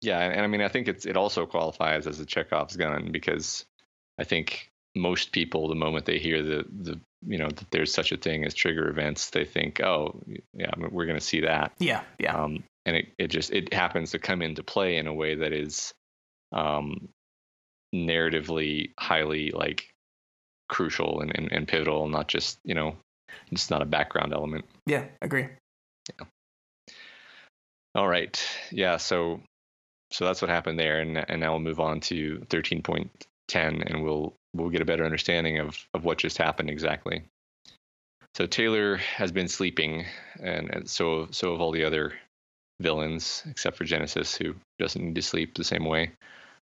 yeah, 0.02 0.20
and 0.20 0.42
I 0.42 0.48
mean, 0.48 0.62
I 0.62 0.68
think 0.68 0.88
it's 0.88 1.06
it 1.06 1.16
also 1.16 1.46
qualifies 1.46 2.08
as 2.08 2.20
a 2.20 2.26
Chekhov's 2.26 2.76
gun 2.76 3.12
because 3.12 3.66
I 4.20 4.24
think 4.24 4.72
most 4.96 5.32
people, 5.32 5.68
the 5.68 5.76
moment 5.76 6.06
they 6.06 6.20
hear 6.20 6.42
the 6.44 6.66
the 6.70 7.00
you 7.26 7.38
know 7.38 7.48
that 7.48 7.72
there's 7.72 7.94
such 7.94 8.12
a 8.12 8.18
thing 8.18 8.44
as 8.44 8.54
trigger 8.54 8.90
events, 8.90 9.30
they 9.30 9.46
think, 9.46 9.80
oh, 9.80 10.20
yeah, 10.54 10.72
we're 10.78 11.06
going 11.06 11.20
to 11.20 11.26
see 11.26 11.42
that. 11.42 11.72
Yeah, 11.80 12.02
yeah. 12.20 12.36
Um, 12.36 12.64
and 12.86 12.96
it, 12.96 13.08
it 13.18 13.28
just 13.28 13.52
it 13.52 13.74
happens 13.74 14.12
to 14.12 14.20
come 14.20 14.42
into 14.42 14.64
play 14.64 14.98
in 14.98 15.08
a 15.08 15.14
way 15.14 15.36
that 15.36 15.54
is 15.54 15.94
um, 16.52 17.10
narratively 17.94 18.92
highly 18.98 19.52
like 19.52 19.91
crucial 20.72 21.22
and, 21.22 21.32
and, 21.36 21.52
and 21.52 21.68
pivotal, 21.68 22.08
not 22.08 22.28
just 22.28 22.58
you 22.64 22.74
know, 22.74 22.96
it's 23.52 23.70
not 23.70 23.84
a 23.84 23.86
background 23.86 24.34
element. 24.34 24.66
Yeah, 24.88 25.06
agree. 25.22 25.48
Yeah. 26.10 26.26
All 27.94 28.08
right. 28.08 28.42
Yeah. 28.72 28.98
So 28.98 29.42
so 30.10 30.26
that's 30.26 30.42
what 30.42 30.50
happened 30.50 30.80
there, 30.80 31.00
and 31.02 31.24
and 31.30 31.40
now 31.40 31.52
we'll 31.52 31.60
move 31.60 31.80
on 31.80 32.00
to 32.02 32.44
thirteen 32.50 32.82
point 32.82 33.12
ten, 33.48 33.84
and 33.84 34.04
we'll 34.04 34.34
we'll 34.56 34.70
get 34.70 34.82
a 34.82 34.86
better 34.86 35.06
understanding 35.06 35.60
of, 35.60 35.78
of 35.94 36.04
what 36.04 36.18
just 36.18 36.38
happened 36.38 36.70
exactly. 36.70 37.24
So 38.36 38.48
Taylor 38.48 38.96
has 38.98 39.32
been 39.32 39.48
sleeping, 39.48 40.06
and, 40.42 40.70
and 40.74 40.90
so 40.90 41.28
so 41.32 41.52
have 41.52 41.62
all 41.62 41.72
the 41.72 41.84
other 41.84 42.14
villains, 42.82 43.44
except 43.50 43.78
for 43.78 43.84
Genesis, 43.84 44.36
who 44.36 44.56
doesn't 44.80 45.04
need 45.04 45.16
to 45.16 45.22
sleep 45.22 45.54
the 45.54 45.64
same 45.64 45.86
way. 45.86 46.12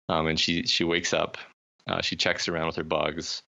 Um, 0.09 0.27
and 0.27 0.41
she 0.41 0.67
she 0.67 0.85
wakes 0.85 1.13
up, 1.13 1.37
uh, 1.87 2.01
she 2.01 2.17
checks 2.17 2.49
around 2.49 2.67
with 2.67 2.77
her 2.77 2.85
bugs, 2.85 3.43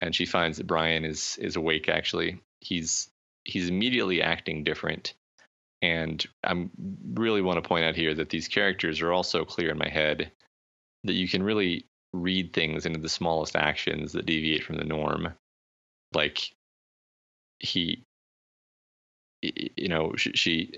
and 0.00 0.14
she 0.14 0.26
finds 0.26 0.58
that 0.58 0.66
Brian 0.66 1.04
is 1.04 1.38
is 1.40 1.56
awake. 1.56 1.88
Actually, 1.88 2.40
he's 2.60 3.10
he's 3.44 3.68
immediately 3.68 4.22
acting 4.22 4.64
different, 4.64 5.14
and 5.82 6.24
I 6.44 6.68
really 7.14 7.42
want 7.42 7.62
to 7.62 7.68
point 7.68 7.84
out 7.84 7.96
here 7.96 8.14
that 8.14 8.30
these 8.30 8.48
characters 8.48 9.00
are 9.00 9.12
also 9.12 9.44
clear 9.44 9.70
in 9.70 9.78
my 9.78 9.88
head 9.88 10.32
that 11.04 11.14
you 11.14 11.28
can 11.28 11.42
really 11.42 11.86
read 12.12 12.52
things 12.52 12.86
into 12.86 12.98
the 12.98 13.08
smallest 13.08 13.56
actions 13.56 14.12
that 14.12 14.26
deviate 14.26 14.64
from 14.64 14.76
the 14.76 14.84
norm. 14.84 15.34
Like 16.12 16.52
he, 17.58 18.04
you 19.42 19.88
know, 19.88 20.14
she, 20.16 20.32
she, 20.32 20.72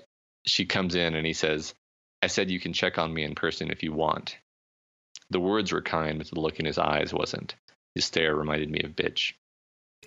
she 0.44 0.66
comes 0.66 0.94
in 0.94 1.14
and 1.14 1.26
he 1.26 1.32
says, 1.32 1.74
I 2.22 2.26
said 2.26 2.50
you 2.50 2.60
can 2.60 2.72
check 2.72 2.98
on 2.98 3.12
me 3.12 3.24
in 3.24 3.34
person 3.34 3.70
if 3.70 3.82
you 3.82 3.92
want. 3.92 4.36
The 5.30 5.40
words 5.40 5.72
were 5.72 5.82
kind, 5.82 6.18
but 6.18 6.28
the 6.28 6.40
look 6.40 6.58
in 6.58 6.66
his 6.66 6.78
eyes 6.78 7.12
wasn't. 7.12 7.54
His 7.98 8.04
stare 8.04 8.36
reminded 8.36 8.70
me 8.70 8.80
of 8.84 8.94
bitch. 8.94 9.32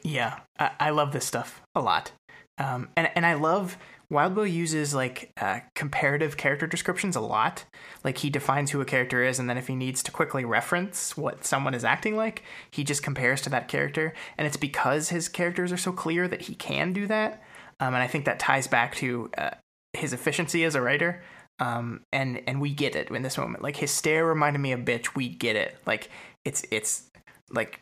Yeah, 0.01 0.39
I, 0.57 0.71
I 0.79 0.89
love 0.91 1.11
this 1.11 1.25
stuff 1.25 1.61
a 1.75 1.81
lot. 1.81 2.13
Um, 2.57 2.87
and 2.95 3.09
and 3.15 3.25
I 3.25 3.33
love 3.33 3.77
Wildbow 4.09 4.49
uses 4.49 4.95
like 4.95 5.29
uh, 5.35 5.59
comparative 5.75 6.37
character 6.37 6.67
descriptions 6.67 7.17
a 7.17 7.19
lot. 7.19 7.65
Like 8.05 8.19
he 8.19 8.29
defines 8.29 8.71
who 8.71 8.79
a 8.79 8.85
character 8.85 9.21
is, 9.25 9.39
and 9.39 9.49
then 9.49 9.57
if 9.57 9.67
he 9.67 9.75
needs 9.75 10.01
to 10.03 10.11
quickly 10.11 10.45
reference 10.45 11.17
what 11.17 11.43
someone 11.43 11.73
is 11.73 11.83
acting 11.83 12.15
like, 12.15 12.43
he 12.71 12.85
just 12.85 13.03
compares 13.03 13.41
to 13.41 13.49
that 13.49 13.67
character. 13.67 14.13
And 14.37 14.47
it's 14.47 14.55
because 14.55 15.09
his 15.09 15.27
characters 15.27 15.73
are 15.73 15.77
so 15.77 15.91
clear 15.91 16.29
that 16.29 16.43
he 16.43 16.55
can 16.55 16.93
do 16.93 17.07
that. 17.07 17.43
Um, 17.81 17.93
and 17.93 18.01
I 18.01 18.07
think 18.07 18.23
that 18.23 18.39
ties 18.39 18.67
back 18.67 18.95
to 18.95 19.29
uh, 19.37 19.49
his 19.91 20.13
efficiency 20.13 20.63
as 20.63 20.75
a 20.75 20.81
writer. 20.81 21.21
Um, 21.59 22.03
and 22.13 22.41
and 22.47 22.61
we 22.61 22.73
get 22.73 22.95
it 22.95 23.11
in 23.11 23.21
this 23.21 23.37
moment. 23.37 23.65
Like 23.65 23.75
his 23.75 23.91
stare 23.91 24.25
reminded 24.25 24.59
me 24.59 24.71
of 24.71 24.79
bitch. 24.79 25.13
We 25.13 25.27
get 25.27 25.57
it. 25.57 25.77
Like 25.85 26.09
it's 26.45 26.63
it's 26.71 27.11
like 27.53 27.79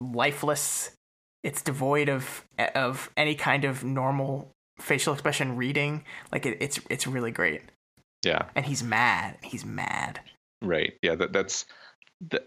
lifeless. 0.00 0.92
It's 1.44 1.62
devoid 1.62 2.08
of 2.08 2.44
of 2.74 3.10
any 3.16 3.34
kind 3.34 3.64
of 3.64 3.84
normal 3.84 4.50
facial 4.80 5.12
expression 5.12 5.56
reading. 5.56 6.04
Like 6.32 6.46
it, 6.46 6.58
it's 6.60 6.80
it's 6.90 7.06
really 7.06 7.30
great. 7.30 7.62
Yeah. 8.24 8.46
And 8.54 8.66
he's 8.66 8.82
mad. 8.82 9.38
He's 9.42 9.64
mad. 9.64 10.20
Right. 10.62 10.94
Yeah. 11.02 11.14
That, 11.14 11.32
that's. 11.32 11.66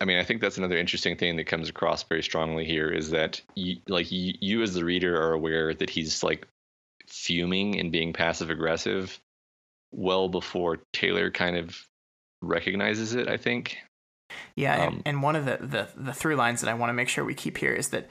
I 0.02 0.06
mean, 0.06 0.18
I 0.18 0.24
think 0.26 0.42
that's 0.42 0.58
another 0.58 0.78
interesting 0.78 1.16
thing 1.16 1.38
that 1.38 1.46
comes 1.46 1.70
across 1.70 2.04
very 2.04 2.22
strongly 2.22 2.66
here 2.66 2.90
is 2.90 3.12
that 3.12 3.40
you, 3.56 3.78
like 3.88 4.12
you, 4.12 4.34
you 4.42 4.62
as 4.64 4.74
the 4.74 4.84
reader 4.84 5.16
are 5.16 5.32
aware 5.32 5.74
that 5.74 5.90
he's 5.90 6.24
like 6.24 6.46
fuming 7.08 7.80
and 7.80 7.90
being 7.90 8.12
passive 8.12 8.50
aggressive 8.50 9.18
well 9.94 10.28
before 10.28 10.80
Taylor 10.92 11.32
kind 11.32 11.56
of 11.56 11.86
recognizes 12.42 13.16
it. 13.16 13.30
I 13.30 13.38
think. 13.38 13.78
Yeah, 14.56 14.86
um, 14.86 14.94
and, 14.94 15.02
and 15.06 15.24
one 15.24 15.36
of 15.36 15.46
the, 15.46 15.58
the 15.62 15.90
the 15.96 16.14
through 16.14 16.36
lines 16.36 16.62
that 16.62 16.70
I 16.70 16.74
want 16.74 16.90
to 16.90 16.94
make 16.94 17.10
sure 17.10 17.24
we 17.24 17.34
keep 17.34 17.58
here 17.58 17.74
is 17.74 17.90
that 17.90 18.10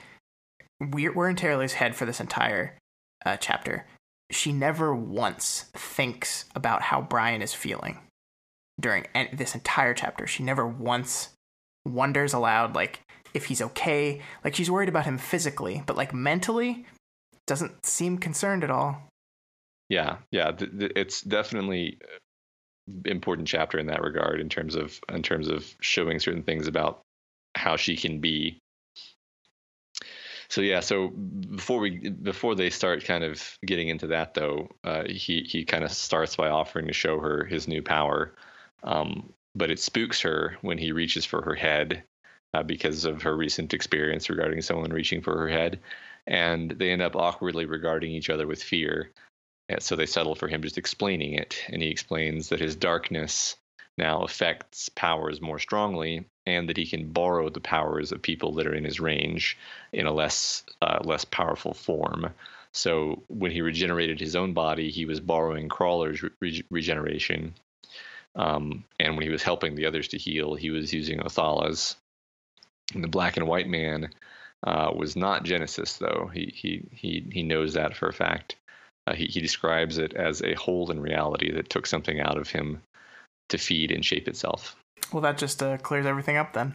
we're 0.80 1.12
we're 1.12 1.28
in 1.28 1.36
Taylor's 1.36 1.74
head 1.74 1.94
for 1.94 2.06
this 2.06 2.20
entire 2.20 2.76
uh, 3.24 3.36
chapter, 3.36 3.86
she 4.30 4.52
never 4.52 4.94
once 4.94 5.70
thinks 5.74 6.44
about 6.54 6.82
how 6.82 7.00
Brian 7.00 7.42
is 7.42 7.52
feeling 7.52 7.98
during 8.80 9.06
this 9.32 9.54
entire 9.54 9.94
chapter. 9.94 10.26
She 10.26 10.42
never 10.42 10.66
once 10.66 11.30
wonders 11.86 12.32
aloud, 12.32 12.74
like, 12.74 13.00
if 13.34 13.46
he's 13.46 13.60
okay. 13.60 14.22
Like, 14.44 14.54
she's 14.54 14.70
worried 14.70 14.88
about 14.88 15.04
him 15.04 15.18
physically, 15.18 15.82
but, 15.86 15.96
like, 15.96 16.14
mentally, 16.14 16.86
doesn't 17.46 17.84
seem 17.84 18.18
concerned 18.18 18.64
at 18.64 18.70
all. 18.70 19.02
Yeah, 19.88 20.18
yeah. 20.30 20.52
It's 20.58 21.20
definitely 21.22 21.98
important 23.04 23.48
chapter 23.48 23.78
in 23.78 23.86
that 23.86 24.02
regard 24.02 24.40
in 24.40 24.48
terms 24.48 24.74
of 24.74 24.98
in 25.12 25.22
terms 25.22 25.48
of 25.48 25.74
showing 25.80 26.18
certain 26.18 26.42
things 26.42 26.66
about 26.66 27.00
how 27.54 27.76
she 27.76 27.96
can 27.96 28.20
be 28.20 28.58
so 30.50 30.62
yeah, 30.62 30.80
so 30.80 31.08
before 31.08 31.78
we 31.78 32.10
before 32.10 32.56
they 32.56 32.70
start 32.70 33.04
kind 33.04 33.22
of 33.22 33.56
getting 33.64 33.88
into 33.88 34.08
that 34.08 34.34
though, 34.34 34.68
uh, 34.82 35.04
he 35.06 35.42
he 35.42 35.64
kind 35.64 35.84
of 35.84 35.92
starts 35.92 36.34
by 36.34 36.48
offering 36.48 36.88
to 36.88 36.92
show 36.92 37.20
her 37.20 37.44
his 37.44 37.68
new 37.68 37.82
power, 37.82 38.34
um, 38.82 39.32
but 39.54 39.70
it 39.70 39.78
spooks 39.78 40.20
her 40.22 40.58
when 40.62 40.76
he 40.76 40.90
reaches 40.90 41.24
for 41.24 41.40
her 41.42 41.54
head 41.54 42.02
uh, 42.52 42.64
because 42.64 43.04
of 43.04 43.22
her 43.22 43.36
recent 43.36 43.72
experience 43.72 44.28
regarding 44.28 44.60
someone 44.60 44.90
reaching 44.90 45.22
for 45.22 45.38
her 45.38 45.48
head, 45.48 45.78
and 46.26 46.72
they 46.72 46.90
end 46.90 47.02
up 47.02 47.14
awkwardly 47.14 47.64
regarding 47.64 48.10
each 48.10 48.28
other 48.28 48.48
with 48.48 48.60
fear. 48.60 49.12
And 49.70 49.80
so 49.80 49.94
they 49.94 50.06
settle 50.06 50.34
for 50.34 50.48
him 50.48 50.62
just 50.62 50.78
explaining 50.78 51.34
it, 51.34 51.64
and 51.68 51.80
he 51.80 51.90
explains 51.90 52.48
that 52.48 52.58
his 52.58 52.74
darkness 52.74 53.54
now 53.96 54.22
affects 54.22 54.88
powers 54.88 55.40
more 55.40 55.60
strongly 55.60 56.24
and 56.44 56.68
that 56.68 56.76
he 56.76 56.86
can 56.86 57.12
borrow 57.12 57.48
the 57.48 57.60
powers 57.60 58.10
of 58.10 58.20
people 58.20 58.54
that 58.54 58.66
are 58.66 58.74
in 58.74 58.82
his 58.82 58.98
range 58.98 59.56
in 59.92 60.06
a 60.06 60.12
less 60.12 60.64
uh, 60.82 60.98
less 61.04 61.24
powerful 61.24 61.72
form. 61.72 62.30
So 62.72 63.22
when 63.28 63.52
he 63.52 63.62
regenerated 63.62 64.18
his 64.18 64.34
own 64.34 64.54
body, 64.54 64.90
he 64.90 65.04
was 65.04 65.20
borrowing 65.20 65.68
Crawler's 65.68 66.20
re- 66.40 66.64
regeneration, 66.68 67.54
um, 68.34 68.82
and 68.98 69.14
when 69.14 69.22
he 69.22 69.30
was 69.30 69.44
helping 69.44 69.76
the 69.76 69.86
others 69.86 70.08
to 70.08 70.18
heal, 70.18 70.56
he 70.56 70.70
was 70.70 70.92
using 70.92 71.20
Othala's. 71.20 71.94
And 72.92 73.04
the 73.04 73.08
black 73.08 73.36
and 73.36 73.46
white 73.46 73.68
man 73.68 74.10
uh, 74.64 74.90
was 74.92 75.14
not 75.14 75.44
Genesis, 75.44 75.98
though. 75.98 76.28
He 76.34 76.52
he 76.56 76.88
he 76.90 77.24
he 77.30 77.42
knows 77.44 77.74
that 77.74 77.96
for 77.96 78.08
a 78.08 78.12
fact. 78.12 78.56
Uh, 79.10 79.14
he 79.14 79.26
he 79.26 79.40
describes 79.40 79.98
it 79.98 80.14
as 80.14 80.42
a 80.42 80.54
hole 80.54 80.90
in 80.90 81.00
reality 81.00 81.52
that 81.52 81.68
took 81.68 81.86
something 81.86 82.20
out 82.20 82.38
of 82.38 82.50
him 82.50 82.80
to 83.48 83.58
feed 83.58 83.90
and 83.90 84.04
shape 84.04 84.28
itself. 84.28 84.76
Well, 85.12 85.22
that 85.22 85.38
just 85.38 85.62
uh, 85.62 85.78
clears 85.78 86.06
everything 86.06 86.36
up 86.36 86.52
then. 86.52 86.74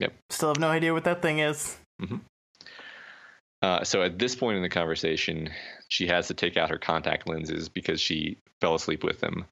Yep. 0.00 0.12
Still 0.30 0.48
have 0.48 0.58
no 0.58 0.68
idea 0.68 0.92
what 0.92 1.04
that 1.04 1.22
thing 1.22 1.38
is. 1.38 1.76
Mm-hmm. 2.02 2.16
Uh, 3.62 3.84
so 3.84 4.02
at 4.02 4.18
this 4.18 4.34
point 4.34 4.56
in 4.56 4.62
the 4.62 4.68
conversation, 4.68 5.48
she 5.88 6.06
has 6.08 6.28
to 6.28 6.34
take 6.34 6.58
out 6.58 6.68
her 6.68 6.76
contact 6.76 7.28
lenses 7.28 7.68
because 7.68 8.00
she 8.00 8.36
fell 8.60 8.74
asleep 8.74 9.02
with 9.02 9.20
them, 9.20 9.46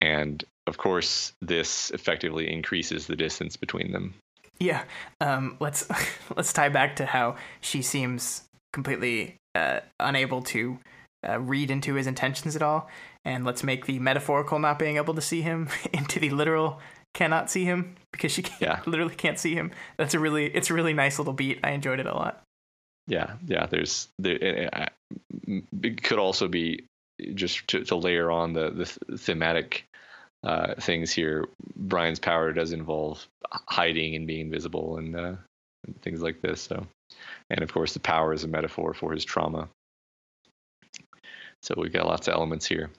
and 0.00 0.42
of 0.66 0.78
course, 0.78 1.34
this 1.42 1.90
effectively 1.90 2.50
increases 2.50 3.06
the 3.06 3.16
distance 3.16 3.56
between 3.56 3.92
them. 3.92 4.14
Yeah. 4.58 4.84
Um, 5.20 5.56
let's 5.60 5.86
let's 6.36 6.52
tie 6.54 6.70
back 6.70 6.96
to 6.96 7.04
how 7.04 7.36
she 7.60 7.82
seems 7.82 8.44
completely 8.72 9.36
uh, 9.54 9.80
unable 10.00 10.40
to 10.40 10.78
uh, 11.26 11.40
read 11.40 11.70
into 11.70 11.94
his 11.94 12.06
intentions 12.06 12.56
at 12.56 12.62
all, 12.62 12.88
and 13.24 13.44
let's 13.44 13.62
make 13.62 13.86
the 13.86 13.98
metaphorical 13.98 14.58
not 14.58 14.78
being 14.78 14.96
able 14.96 15.14
to 15.14 15.20
see 15.20 15.42
him 15.42 15.68
into 15.92 16.20
the 16.20 16.30
literal 16.30 16.80
cannot 17.14 17.50
see 17.50 17.64
him 17.64 17.94
because 18.10 18.32
she 18.32 18.44
yeah. 18.60 18.80
literally 18.86 19.14
can't 19.14 19.38
see 19.38 19.54
him. 19.54 19.70
That's 19.96 20.14
a 20.14 20.18
really 20.18 20.46
it's 20.46 20.70
a 20.70 20.74
really 20.74 20.94
nice 20.94 21.18
little 21.18 21.34
beat. 21.34 21.60
I 21.62 21.70
enjoyed 21.70 22.00
it 22.00 22.06
a 22.06 22.14
lot. 22.14 22.42
Yeah, 23.06 23.34
yeah. 23.46 23.66
There's 23.66 24.08
there 24.18 24.90
it 25.82 26.02
could 26.02 26.18
also 26.18 26.48
be 26.48 26.86
just 27.34 27.68
to, 27.68 27.84
to 27.84 27.96
layer 27.96 28.30
on 28.30 28.52
the 28.52 28.70
the 28.70 29.18
thematic 29.18 29.86
uh, 30.44 30.74
things 30.80 31.12
here. 31.12 31.48
Brian's 31.76 32.18
power 32.18 32.52
does 32.52 32.72
involve 32.72 33.26
hiding 33.50 34.14
and 34.14 34.26
being 34.26 34.40
invisible 34.40 34.98
and, 34.98 35.14
uh, 35.14 35.34
and 35.86 36.02
things 36.02 36.22
like 36.22 36.40
this. 36.40 36.62
So, 36.62 36.86
and 37.50 37.62
of 37.62 37.72
course, 37.72 37.94
the 37.94 38.00
power 38.00 38.32
is 38.32 38.44
a 38.44 38.48
metaphor 38.48 38.94
for 38.94 39.12
his 39.12 39.24
trauma. 39.24 39.68
So 41.62 41.74
we've 41.76 41.92
got 41.92 42.06
lots 42.06 42.28
of 42.28 42.34
elements 42.34 42.66
here. 42.66 42.90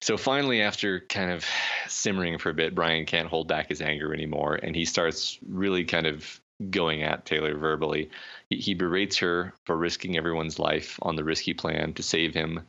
So 0.00 0.16
finally, 0.16 0.60
after 0.60 1.00
kind 1.00 1.30
of 1.30 1.46
simmering 1.88 2.38
for 2.38 2.50
a 2.50 2.54
bit, 2.54 2.74
Brian 2.74 3.06
can't 3.06 3.28
hold 3.28 3.48
back 3.48 3.68
his 3.68 3.80
anger 3.80 4.12
anymore, 4.12 4.58
and 4.62 4.74
he 4.74 4.84
starts 4.84 5.38
really 5.48 5.84
kind 5.84 6.06
of 6.06 6.40
going 6.70 7.02
at 7.02 7.24
Taylor 7.24 7.56
verbally. 7.56 8.10
He, 8.50 8.74
berates 8.74 9.18
her 9.18 9.54
for 9.64 9.76
risking 9.76 10.16
everyone's 10.16 10.58
life 10.58 10.98
on 11.02 11.16
the 11.16 11.24
risky 11.24 11.54
plan 11.54 11.94
to 11.94 12.02
save 12.02 12.34
him. 12.34 12.66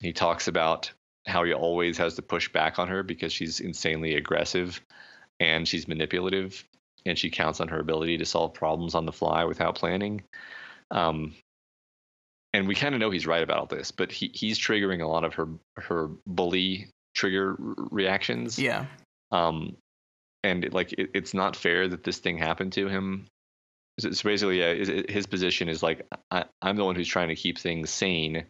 He 0.00 0.12
talks 0.12 0.48
about 0.48 0.90
how 1.26 1.44
he 1.44 1.52
always 1.52 1.98
has 1.98 2.14
to 2.14 2.22
push 2.22 2.50
back 2.50 2.78
on 2.78 2.88
her 2.88 3.02
because 3.02 3.32
she's 3.32 3.60
insanely 3.60 4.14
aggressive 4.14 4.80
and 5.40 5.66
she's 5.66 5.88
manipulative 5.88 6.64
and 7.04 7.18
she 7.18 7.30
counts 7.30 7.60
on 7.60 7.68
her 7.68 7.80
ability 7.80 8.18
to 8.18 8.24
solve 8.24 8.54
problems 8.54 8.94
on 8.94 9.06
the 9.06 9.12
fly 9.12 9.44
without 9.44 9.74
planning. 9.74 10.22
Um, 10.90 11.34
and 12.56 12.66
we 12.66 12.74
kind 12.74 12.94
of 12.94 13.00
know 13.00 13.10
he's 13.10 13.26
right 13.26 13.42
about 13.42 13.58
all 13.58 13.66
this, 13.66 13.90
but 13.90 14.10
he, 14.10 14.30
he's 14.32 14.58
triggering 14.58 15.02
a 15.02 15.06
lot 15.06 15.24
of 15.24 15.34
her 15.34 15.46
her 15.76 16.08
bully 16.26 16.88
trigger 17.14 17.54
reactions. 17.58 18.58
Yeah. 18.58 18.86
Um, 19.30 19.76
and 20.42 20.64
it, 20.64 20.72
like 20.72 20.94
it, 20.94 21.10
it's 21.12 21.34
not 21.34 21.54
fair 21.54 21.86
that 21.86 22.02
this 22.02 22.18
thing 22.18 22.38
happened 22.38 22.72
to 22.72 22.88
him. 22.88 23.26
So, 24.00 24.10
so 24.10 24.28
basically, 24.28 24.60
yeah, 24.60 24.72
his 25.06 25.26
position 25.26 25.68
is 25.68 25.82
like 25.82 26.06
I, 26.30 26.46
I'm 26.62 26.76
the 26.76 26.84
one 26.84 26.96
who's 26.96 27.08
trying 27.08 27.28
to 27.28 27.36
keep 27.36 27.58
things 27.58 27.90
sane, 27.90 28.44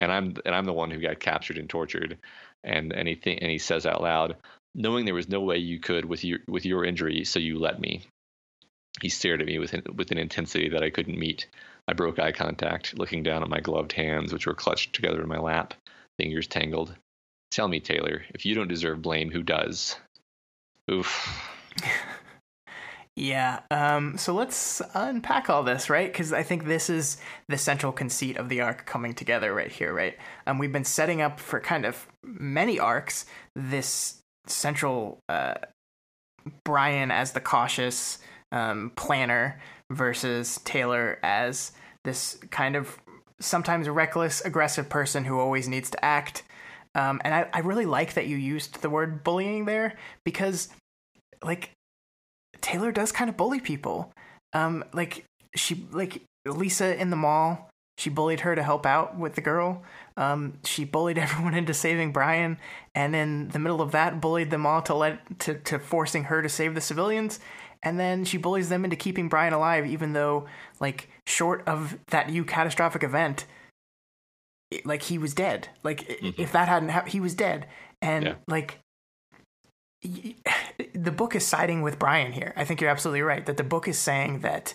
and 0.00 0.10
I'm 0.10 0.34
and 0.44 0.52
I'm 0.52 0.64
the 0.64 0.72
one 0.72 0.90
who 0.90 1.00
got 1.00 1.20
captured 1.20 1.58
and 1.58 1.70
tortured, 1.70 2.18
and 2.64 2.92
and 2.92 3.06
he 3.06 3.14
th- 3.14 3.38
and 3.40 3.50
he 3.50 3.58
says 3.58 3.86
out 3.86 4.02
loud, 4.02 4.36
knowing 4.74 5.04
there 5.04 5.14
was 5.14 5.28
no 5.28 5.40
way 5.40 5.58
you 5.58 5.78
could 5.78 6.04
with 6.04 6.24
your 6.24 6.40
with 6.48 6.66
your 6.66 6.84
injury, 6.84 7.24
so 7.24 7.38
you 7.38 7.60
let 7.60 7.80
me. 7.80 8.02
He 9.00 9.08
stared 9.08 9.40
at 9.40 9.46
me 9.46 9.58
with 9.60 9.72
an, 9.72 9.82
with 9.94 10.10
an 10.10 10.18
intensity 10.18 10.68
that 10.70 10.82
I 10.82 10.90
couldn't 10.90 11.18
meet. 11.18 11.46
I 11.86 11.92
broke 11.92 12.18
eye 12.18 12.32
contact, 12.32 12.98
looking 12.98 13.22
down 13.22 13.42
at 13.42 13.48
my 13.48 13.60
gloved 13.60 13.92
hands, 13.92 14.32
which 14.32 14.46
were 14.46 14.54
clutched 14.54 14.94
together 14.94 15.22
in 15.22 15.28
my 15.28 15.38
lap, 15.38 15.74
fingers 16.18 16.46
tangled. 16.46 16.94
Tell 17.50 17.68
me, 17.68 17.80
Taylor, 17.80 18.24
if 18.34 18.46
you 18.46 18.54
don't 18.54 18.68
deserve 18.68 19.02
blame, 19.02 19.30
who 19.30 19.42
does? 19.42 19.96
Oof. 20.90 21.50
Yeah. 23.16 23.60
Um, 23.70 24.18
so 24.18 24.34
let's 24.34 24.82
unpack 24.92 25.48
all 25.48 25.62
this, 25.62 25.88
right? 25.88 26.10
Because 26.10 26.32
I 26.32 26.42
think 26.42 26.64
this 26.64 26.90
is 26.90 27.16
the 27.48 27.56
central 27.56 27.92
conceit 27.92 28.36
of 28.38 28.48
the 28.48 28.60
arc 28.60 28.86
coming 28.86 29.14
together 29.14 29.54
right 29.54 29.70
here, 29.70 29.94
right? 29.94 30.16
Um, 30.48 30.58
we've 30.58 30.72
been 30.72 30.84
setting 30.84 31.22
up 31.22 31.38
for 31.38 31.60
kind 31.60 31.84
of 31.84 32.08
many 32.24 32.80
arcs 32.80 33.26
this 33.54 34.20
central 34.46 35.20
uh, 35.28 35.54
Brian 36.64 37.12
as 37.12 37.32
the 37.32 37.40
cautious 37.40 38.18
um, 38.50 38.90
planner 38.96 39.60
versus 39.90 40.60
Taylor 40.64 41.18
as 41.22 41.72
this 42.04 42.38
kind 42.50 42.76
of 42.76 42.98
sometimes 43.40 43.88
reckless, 43.88 44.40
aggressive 44.42 44.88
person 44.88 45.24
who 45.24 45.38
always 45.38 45.68
needs 45.68 45.90
to 45.90 46.04
act. 46.04 46.42
Um, 46.94 47.20
and 47.24 47.34
I, 47.34 47.48
I 47.52 47.58
really 47.60 47.86
like 47.86 48.14
that 48.14 48.26
you 48.26 48.36
used 48.36 48.80
the 48.82 48.90
word 48.90 49.24
bullying 49.24 49.64
there 49.64 49.94
because, 50.24 50.68
like, 51.42 51.70
Taylor 52.60 52.92
does 52.92 53.12
kind 53.12 53.28
of 53.28 53.36
bully 53.36 53.60
people. 53.60 54.12
Um, 54.52 54.84
like 54.92 55.24
she 55.54 55.86
like 55.92 56.22
Lisa 56.46 56.98
in 57.00 57.10
the 57.10 57.16
mall, 57.16 57.68
she 57.98 58.10
bullied 58.10 58.40
her 58.40 58.54
to 58.54 58.62
help 58.62 58.86
out 58.86 59.18
with 59.18 59.34
the 59.34 59.40
girl. 59.40 59.82
Um, 60.16 60.58
she 60.64 60.84
bullied 60.84 61.18
everyone 61.24 61.54
into 61.54 61.74
saving 61.74 62.12
Brian, 62.12 62.58
and 62.94 63.14
in 63.14 63.48
the 63.48 63.58
middle 63.58 63.82
of 63.82 63.92
that, 63.92 64.20
bullied 64.20 64.50
them 64.50 64.66
all 64.66 64.82
to 64.82 64.94
let 64.94 65.38
to 65.40 65.54
to 65.54 65.78
forcing 65.78 66.24
her 66.24 66.42
to 66.42 66.48
save 66.48 66.74
the 66.74 66.80
civilians. 66.80 67.40
And 67.84 68.00
then 68.00 68.24
she 68.24 68.38
bullies 68.38 68.70
them 68.70 68.84
into 68.84 68.96
keeping 68.96 69.28
Brian 69.28 69.52
alive, 69.52 69.86
even 69.86 70.14
though, 70.14 70.46
like, 70.80 71.08
short 71.26 71.62
of 71.68 71.98
that 72.08 72.28
eucatastrophic 72.28 73.04
event, 73.04 73.44
like 74.84 75.02
he 75.02 75.18
was 75.18 75.34
dead. 75.34 75.68
Like 75.82 76.08
mm-hmm. 76.08 76.40
if 76.40 76.52
that 76.52 76.68
hadn't 76.68 76.88
happened, 76.88 77.12
he 77.12 77.20
was 77.20 77.34
dead. 77.34 77.66
And 78.02 78.24
yeah. 78.24 78.34
like 78.48 78.78
the 80.02 81.12
book 81.12 81.34
is 81.34 81.46
siding 81.46 81.82
with 81.82 81.98
Brian 81.98 82.32
here. 82.32 82.52
I 82.56 82.64
think 82.64 82.80
you're 82.80 82.90
absolutely 82.90 83.22
right 83.22 83.44
that 83.46 83.56
the 83.56 83.64
book 83.64 83.88
is 83.88 83.98
saying 83.98 84.40
that, 84.40 84.74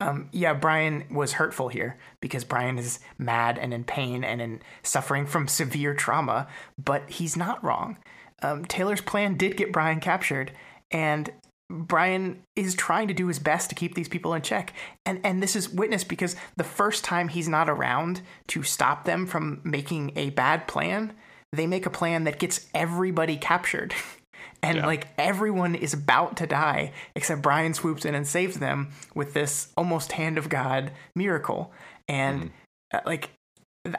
um, 0.00 0.28
yeah, 0.32 0.54
Brian 0.54 1.04
was 1.10 1.34
hurtful 1.34 1.68
here 1.68 1.96
because 2.20 2.44
Brian 2.44 2.78
is 2.78 2.98
mad 3.18 3.58
and 3.58 3.72
in 3.72 3.84
pain 3.84 4.24
and 4.24 4.40
in 4.40 4.60
suffering 4.82 5.26
from 5.26 5.46
severe 5.46 5.94
trauma, 5.94 6.48
but 6.82 7.08
he's 7.08 7.36
not 7.36 7.62
wrong. 7.62 7.98
Um, 8.42 8.64
Taylor's 8.64 9.00
plan 9.00 9.36
did 9.36 9.56
get 9.56 9.72
Brian 9.72 10.00
captured, 10.00 10.50
and 10.90 11.30
Brian 11.74 12.42
is 12.56 12.74
trying 12.74 13.08
to 13.08 13.14
do 13.14 13.26
his 13.26 13.38
best 13.38 13.68
to 13.68 13.74
keep 13.74 13.94
these 13.94 14.08
people 14.08 14.34
in 14.34 14.42
check. 14.42 14.72
And 15.04 15.20
and 15.24 15.42
this 15.42 15.56
is 15.56 15.68
witnessed 15.68 16.08
because 16.08 16.36
the 16.56 16.64
first 16.64 17.04
time 17.04 17.28
he's 17.28 17.48
not 17.48 17.68
around 17.68 18.22
to 18.48 18.62
stop 18.62 19.04
them 19.04 19.26
from 19.26 19.60
making 19.64 20.12
a 20.16 20.30
bad 20.30 20.68
plan, 20.68 21.12
they 21.52 21.66
make 21.66 21.86
a 21.86 21.90
plan 21.90 22.24
that 22.24 22.38
gets 22.38 22.68
everybody 22.74 23.36
captured. 23.36 23.94
and 24.62 24.78
yeah. 24.78 24.86
like 24.86 25.08
everyone 25.18 25.74
is 25.74 25.92
about 25.92 26.36
to 26.38 26.46
die 26.46 26.92
except 27.14 27.42
Brian 27.42 27.74
swoops 27.74 28.04
in 28.04 28.14
and 28.14 28.26
saves 28.26 28.58
them 28.58 28.90
with 29.14 29.34
this 29.34 29.68
almost 29.76 30.12
hand 30.12 30.38
of 30.38 30.48
God 30.48 30.92
miracle. 31.14 31.72
And 32.08 32.50
mm. 32.92 33.06
like 33.06 33.30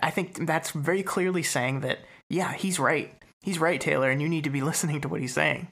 I 0.02 0.10
think 0.10 0.48
that's 0.48 0.72
very 0.72 1.04
clearly 1.04 1.44
saying 1.44 1.82
that 1.82 2.00
yeah, 2.30 2.54
he's 2.54 2.80
right. 2.80 3.14
He's 3.44 3.60
right, 3.60 3.80
Taylor, 3.80 4.10
and 4.10 4.22
you 4.22 4.30
need 4.30 4.46
to 4.46 4.50
be 4.50 4.62
listening 4.72 5.02
to 5.02 5.08
what 5.08 5.22
he's 5.22 5.34
saying. 5.34 5.68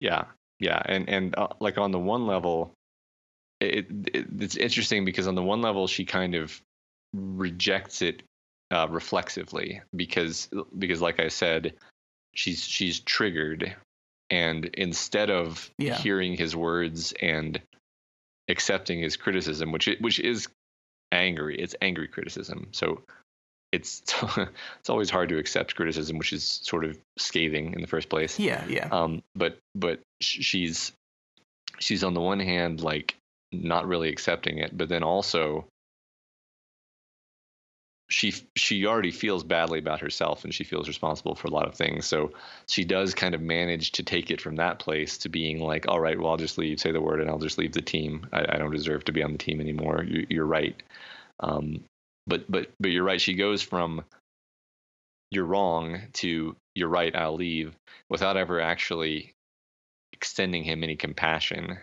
Yeah, 0.00 0.24
yeah, 0.58 0.80
and 0.84 1.08
and 1.08 1.34
uh, 1.36 1.48
like 1.60 1.78
on 1.78 1.90
the 1.90 1.98
one 1.98 2.26
level, 2.26 2.72
it, 3.60 3.86
it, 4.12 4.26
it's 4.38 4.56
interesting 4.56 5.04
because 5.04 5.26
on 5.26 5.34
the 5.34 5.42
one 5.42 5.62
level 5.62 5.86
she 5.86 6.04
kind 6.04 6.34
of 6.34 6.60
rejects 7.12 8.02
it 8.02 8.22
uh, 8.70 8.86
reflexively 8.88 9.82
because 9.94 10.48
because 10.78 11.00
like 11.02 11.20
I 11.20 11.28
said, 11.28 11.74
she's 12.34 12.64
she's 12.64 13.00
triggered 13.00 13.76
and 14.30 14.64
instead 14.74 15.30
of 15.30 15.70
yeah. 15.78 15.96
hearing 15.96 16.36
his 16.36 16.54
words 16.54 17.12
and 17.20 17.60
accepting 18.48 19.00
his 19.00 19.16
criticism 19.16 19.72
which 19.72 19.88
which 20.00 20.18
is 20.20 20.48
angry 21.12 21.56
it's 21.58 21.74
angry 21.82 22.08
criticism 22.08 22.68
so 22.72 23.02
it's 23.72 24.02
it's 24.80 24.90
always 24.90 25.10
hard 25.10 25.28
to 25.28 25.38
accept 25.38 25.76
criticism 25.76 26.18
which 26.18 26.32
is 26.32 26.60
sort 26.62 26.84
of 26.84 26.98
scathing 27.18 27.74
in 27.74 27.80
the 27.80 27.86
first 27.86 28.08
place. 28.08 28.38
Yeah 28.38 28.64
yeah. 28.66 28.88
Um 28.90 29.22
but 29.34 29.58
but 29.74 30.00
she's 30.20 30.92
she's 31.78 32.04
on 32.04 32.14
the 32.14 32.20
one 32.20 32.40
hand 32.40 32.80
like 32.80 33.16
not 33.52 33.86
really 33.86 34.08
accepting 34.08 34.58
it 34.58 34.76
but 34.76 34.88
then 34.88 35.02
also 35.02 35.66
she 38.10 38.34
she 38.56 38.86
already 38.86 39.12
feels 39.12 39.44
badly 39.44 39.78
about 39.78 40.00
herself 40.00 40.44
and 40.44 40.52
she 40.52 40.64
feels 40.64 40.88
responsible 40.88 41.36
for 41.36 41.46
a 41.46 41.50
lot 41.50 41.66
of 41.66 41.74
things. 41.74 42.06
So 42.06 42.32
she 42.66 42.84
does 42.84 43.14
kind 43.14 43.34
of 43.34 43.40
manage 43.40 43.92
to 43.92 44.02
take 44.02 44.32
it 44.32 44.40
from 44.40 44.56
that 44.56 44.80
place 44.80 45.16
to 45.18 45.28
being 45.28 45.60
like 45.60 45.86
all 45.88 46.00
right 46.00 46.18
well 46.18 46.32
i'll 46.32 46.36
just 46.36 46.58
leave 46.58 46.80
say 46.80 46.90
the 46.90 47.00
word 47.00 47.20
and 47.20 47.30
i'll 47.30 47.38
just 47.38 47.56
leave 47.56 47.72
the 47.72 47.80
team. 47.80 48.26
I, 48.32 48.40
I 48.40 48.58
don't 48.58 48.72
deserve 48.72 49.04
to 49.04 49.12
be 49.12 49.22
on 49.22 49.32
the 49.32 49.38
team 49.38 49.60
anymore. 49.60 50.04
You, 50.04 50.42
are 50.42 50.46
right. 50.46 50.82
Um, 51.38 51.84
but 52.26 52.50
but 52.50 52.70
but 52.80 52.90
you're 52.90 53.04
right. 53.04 53.20
She 53.20 53.34
goes 53.34 53.62
from 53.62 54.04
you're 55.30 55.44
wrong 55.44 56.00
to 56.12 56.56
you're 56.74 56.88
right 56.88 57.14
i'll 57.14 57.36
leave 57.36 57.76
without 58.08 58.36
ever 58.36 58.60
actually 58.60 59.32
extending 60.12 60.64
him 60.64 60.84
any 60.84 60.96
compassion. 60.96 61.78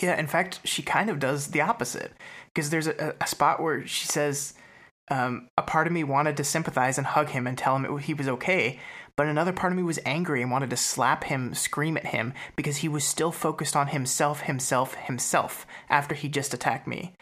Yeah, 0.00 0.18
in 0.18 0.26
fact, 0.26 0.60
she 0.64 0.82
kind 0.82 1.10
of 1.10 1.18
does 1.18 1.48
the 1.48 1.60
opposite. 1.60 2.12
Because 2.54 2.70
there's 2.70 2.86
a, 2.86 3.14
a, 3.20 3.26
spot 3.26 3.62
where 3.62 3.86
she 3.86 4.06
says, 4.06 4.54
um, 5.10 5.48
a 5.58 5.62
part 5.62 5.86
of 5.86 5.92
me 5.92 6.02
wanted 6.02 6.36
to 6.38 6.44
sympathize 6.44 6.96
and 6.96 7.06
hug 7.06 7.28
him 7.28 7.46
and 7.46 7.56
tell 7.56 7.76
him 7.76 7.84
it, 7.84 8.02
he 8.02 8.14
was 8.14 8.28
okay, 8.28 8.80
but 9.16 9.26
another 9.26 9.52
part 9.52 9.72
of 9.72 9.76
me 9.76 9.82
was 9.82 9.98
angry 10.06 10.40
and 10.40 10.50
wanted 10.50 10.70
to 10.70 10.76
slap 10.76 11.24
him, 11.24 11.54
scream 11.54 11.96
at 11.96 12.06
him, 12.06 12.32
because 12.56 12.78
he 12.78 12.88
was 12.88 13.04
still 13.04 13.32
focused 13.32 13.76
on 13.76 13.88
himself, 13.88 14.42
himself, 14.42 14.94
himself 14.94 15.66
after 15.90 16.14
he 16.14 16.28
just 16.28 16.54
attacked 16.54 16.86
me. 16.86 17.12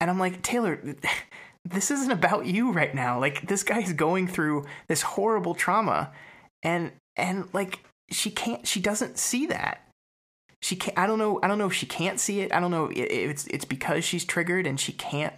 And 0.00 0.10
I'm 0.10 0.18
like, 0.18 0.42
Taylor, 0.42 0.80
this 1.64 1.90
isn't 1.90 2.10
about 2.10 2.46
you 2.46 2.72
right 2.72 2.94
now. 2.94 3.20
Like, 3.20 3.46
this 3.48 3.62
guy's 3.62 3.92
going 3.92 4.26
through 4.26 4.64
this 4.88 5.02
horrible 5.02 5.54
trauma. 5.54 6.12
And, 6.62 6.92
and 7.16 7.48
like, 7.52 7.80
she 8.10 8.30
can't, 8.30 8.66
she 8.66 8.80
doesn't 8.80 9.18
see 9.18 9.46
that. 9.46 9.86
She 10.62 10.76
can't, 10.76 10.98
I 10.98 11.06
don't 11.06 11.18
know, 11.18 11.40
I 11.42 11.48
don't 11.48 11.58
know 11.58 11.66
if 11.66 11.74
she 11.74 11.86
can't 11.86 12.20
see 12.20 12.40
it. 12.40 12.52
I 12.52 12.60
don't 12.60 12.70
know 12.70 12.86
if 12.86 12.98
it's, 12.98 13.46
it's 13.46 13.64
because 13.64 14.04
she's 14.04 14.24
triggered 14.24 14.66
and 14.66 14.78
she 14.78 14.92
can't 14.92 15.34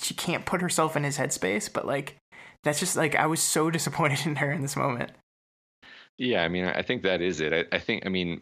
she 0.00 0.14
can't 0.14 0.46
put 0.46 0.60
herself 0.60 0.96
in 0.96 1.04
his 1.04 1.18
headspace, 1.18 1.72
but 1.72 1.86
like 1.86 2.16
that's 2.64 2.80
just 2.80 2.96
like 2.96 3.14
I 3.14 3.26
was 3.26 3.40
so 3.40 3.70
disappointed 3.70 4.26
in 4.26 4.36
her 4.36 4.50
in 4.50 4.62
this 4.62 4.76
moment. 4.76 5.12
Yeah, 6.16 6.42
I 6.42 6.48
mean, 6.48 6.64
I 6.64 6.82
think 6.82 7.02
that 7.02 7.22
is 7.22 7.40
it. 7.40 7.52
I, 7.52 7.76
I 7.76 7.78
think, 7.78 8.04
I 8.04 8.08
mean, 8.08 8.40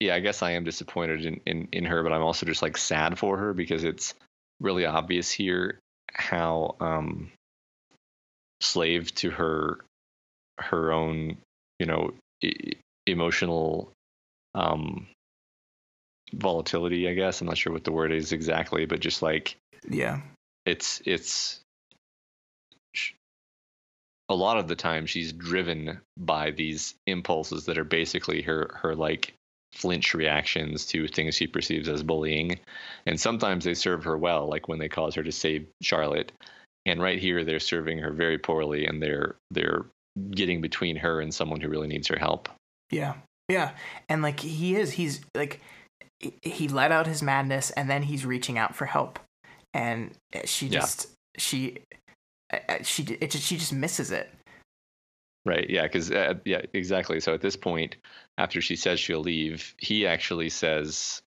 yeah, 0.00 0.14
I 0.14 0.20
guess 0.20 0.42
I 0.42 0.50
am 0.50 0.64
disappointed 0.64 1.24
in, 1.24 1.40
in 1.46 1.68
in 1.72 1.84
her, 1.84 2.02
but 2.02 2.12
I'm 2.12 2.22
also 2.22 2.46
just 2.46 2.62
like 2.62 2.76
sad 2.76 3.18
for 3.18 3.36
her 3.36 3.52
because 3.54 3.84
it's 3.84 4.14
really 4.60 4.84
obvious 4.84 5.30
here 5.30 5.78
how 6.12 6.76
um 6.80 7.30
slave 8.60 9.14
to 9.14 9.30
her 9.30 9.80
her 10.58 10.92
own 10.92 11.38
you 11.78 11.86
know 11.86 12.12
e- 12.42 12.74
emotional 13.06 13.92
um 14.54 15.06
volatility 16.32 17.08
i 17.08 17.14
guess. 17.14 17.40
I'm 17.40 17.46
not 17.46 17.58
sure 17.58 17.72
what 17.72 17.84
the 17.84 17.92
word 17.92 18.12
is 18.12 18.32
exactly 18.32 18.86
but 18.86 19.00
just 19.00 19.22
like 19.22 19.56
yeah. 19.88 20.20
it's 20.66 21.02
it's 21.06 21.60
a 24.28 24.34
lot 24.34 24.58
of 24.58 24.68
the 24.68 24.76
time 24.76 25.06
she's 25.06 25.32
driven 25.32 26.00
by 26.16 26.52
these 26.52 26.94
impulses 27.06 27.66
that 27.66 27.78
are 27.78 27.84
basically 27.84 28.42
her 28.42 28.70
her 28.80 28.94
like 28.94 29.34
flinch 29.72 30.14
reactions 30.14 30.86
to 30.86 31.06
things 31.08 31.34
she 31.34 31.46
perceives 31.46 31.88
as 31.88 32.02
bullying. 32.02 32.58
And 33.06 33.20
sometimes 33.20 33.64
they 33.64 33.74
serve 33.74 34.04
her 34.04 34.18
well 34.18 34.48
like 34.48 34.68
when 34.68 34.78
they 34.78 34.88
cause 34.88 35.14
her 35.14 35.22
to 35.22 35.32
save 35.32 35.66
charlotte. 35.80 36.32
And 36.86 37.00
right 37.00 37.18
here 37.18 37.44
they're 37.44 37.60
serving 37.60 37.98
her 37.98 38.12
very 38.12 38.38
poorly 38.38 38.86
and 38.86 39.02
they're 39.02 39.36
they're 39.50 39.86
getting 40.30 40.60
between 40.60 40.96
her 40.96 41.20
and 41.20 41.32
someone 41.32 41.60
who 41.60 41.68
really 41.68 41.88
needs 41.88 42.08
her 42.08 42.18
help. 42.18 42.48
Yeah. 42.90 43.14
Yeah. 43.48 43.72
And 44.08 44.22
like 44.22 44.40
he 44.40 44.76
is 44.76 44.92
he's 44.92 45.20
like 45.34 45.60
he 46.42 46.68
let 46.68 46.92
out 46.92 47.06
his 47.06 47.22
madness 47.22 47.70
and 47.70 47.88
then 47.88 48.02
he's 48.02 48.26
reaching 48.26 48.58
out 48.58 48.74
for 48.74 48.86
help. 48.86 49.18
And 49.72 50.12
she 50.44 50.68
just 50.68 51.06
yeah. 51.06 51.40
she 51.40 51.78
uh, 52.52 52.58
uh, 52.68 52.82
she 52.82 53.02
it 53.20 53.30
just, 53.30 53.44
she 53.44 53.56
just 53.56 53.72
misses 53.72 54.10
it. 54.10 54.30
Right. 55.46 55.68
Yeah. 55.68 55.82
Because 55.82 56.10
uh, 56.10 56.34
yeah, 56.44 56.62
exactly. 56.72 57.20
So 57.20 57.32
at 57.34 57.40
this 57.40 57.56
point, 57.56 57.96
after 58.38 58.60
she 58.60 58.76
says 58.76 59.00
she'll 59.00 59.20
leave, 59.20 59.74
he 59.78 60.06
actually 60.06 60.50
says, 60.50 61.22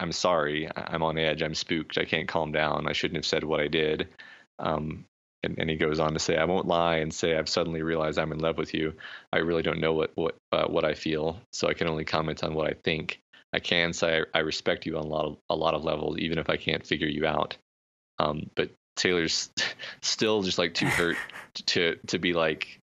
"I'm 0.00 0.12
sorry. 0.12 0.68
I'm 0.76 1.02
on 1.02 1.18
edge. 1.18 1.42
I'm 1.42 1.54
spooked. 1.54 1.98
I 1.98 2.04
can't 2.04 2.28
calm 2.28 2.52
down. 2.52 2.88
I 2.88 2.92
shouldn't 2.92 3.16
have 3.16 3.26
said 3.26 3.44
what 3.44 3.60
I 3.60 3.68
did." 3.68 4.08
Um, 4.58 5.04
and, 5.44 5.58
and, 5.58 5.70
he 5.70 5.76
goes 5.76 6.00
on 6.00 6.14
to 6.14 6.18
say, 6.18 6.36
"I 6.36 6.44
won't 6.44 6.66
lie 6.66 6.96
and 6.96 7.14
say 7.14 7.36
I've 7.36 7.48
suddenly 7.48 7.82
realized 7.82 8.18
I'm 8.18 8.32
in 8.32 8.40
love 8.40 8.58
with 8.58 8.74
you. 8.74 8.94
I 9.32 9.38
really 9.38 9.62
don't 9.62 9.80
know 9.80 9.92
what 9.92 10.10
what 10.16 10.36
uh, 10.52 10.66
what 10.66 10.84
I 10.84 10.94
feel, 10.94 11.40
so 11.52 11.68
I 11.68 11.74
can 11.74 11.88
only 11.88 12.04
comment 12.04 12.42
on 12.44 12.54
what 12.54 12.68
I 12.68 12.74
think. 12.84 13.20
I 13.52 13.60
can 13.60 13.92
say 13.92 14.20
I, 14.34 14.38
I 14.38 14.40
respect 14.40 14.84
you 14.84 14.98
on 14.98 15.04
a 15.04 15.08
lot 15.08 15.24
of 15.26 15.36
a 15.48 15.56
lot 15.56 15.74
of 15.74 15.84
levels, 15.84 16.18
even 16.18 16.38
if 16.38 16.50
I 16.50 16.56
can't 16.56 16.86
figure 16.86 17.08
you 17.08 17.26
out. 17.26 17.56
Um, 18.18 18.50
but 18.56 18.70
Taylor's 18.96 19.50
still 20.02 20.42
just 20.42 20.58
like 20.58 20.74
too 20.74 20.86
hurt 20.86 21.16
to 21.66 21.96
to 22.08 22.18
be 22.18 22.32
like, 22.32 22.80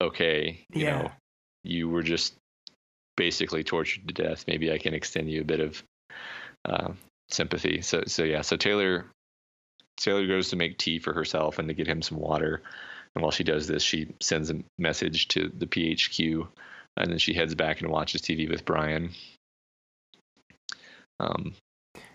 okay, 0.00 0.64
you 0.72 0.84
yeah. 0.84 1.02
know, 1.02 1.12
you 1.64 1.88
were 1.88 2.02
just 2.02 2.34
basically 3.16 3.64
tortured 3.64 4.08
to 4.08 4.14
death. 4.14 4.44
Maybe 4.46 4.72
I 4.72 4.78
can 4.78 4.94
extend 4.94 5.30
you 5.30 5.40
a 5.40 5.44
bit 5.44 5.60
of 5.60 5.82
uh, 6.64 6.92
sympathy. 7.30 7.82
So 7.82 8.04
so 8.06 8.24
yeah. 8.24 8.42
So 8.42 8.56
Taylor 8.56 9.06
Taylor 9.96 10.26
goes 10.26 10.48
to 10.50 10.56
make 10.56 10.78
tea 10.78 10.98
for 10.98 11.12
herself 11.12 11.58
and 11.58 11.68
to 11.68 11.74
get 11.74 11.86
him 11.86 12.02
some 12.02 12.18
water. 12.18 12.62
And 13.14 13.22
while 13.22 13.32
she 13.32 13.44
does 13.44 13.66
this, 13.66 13.82
she 13.82 14.08
sends 14.20 14.50
a 14.50 14.62
message 14.78 15.28
to 15.28 15.50
the 15.56 15.66
PHQ, 15.66 16.46
and 16.96 17.10
then 17.10 17.18
she 17.18 17.34
heads 17.34 17.54
back 17.54 17.80
and 17.80 17.90
watches 17.90 18.22
TV 18.22 18.48
with 18.48 18.64
Brian. 18.64 19.10
Um, 21.18 21.54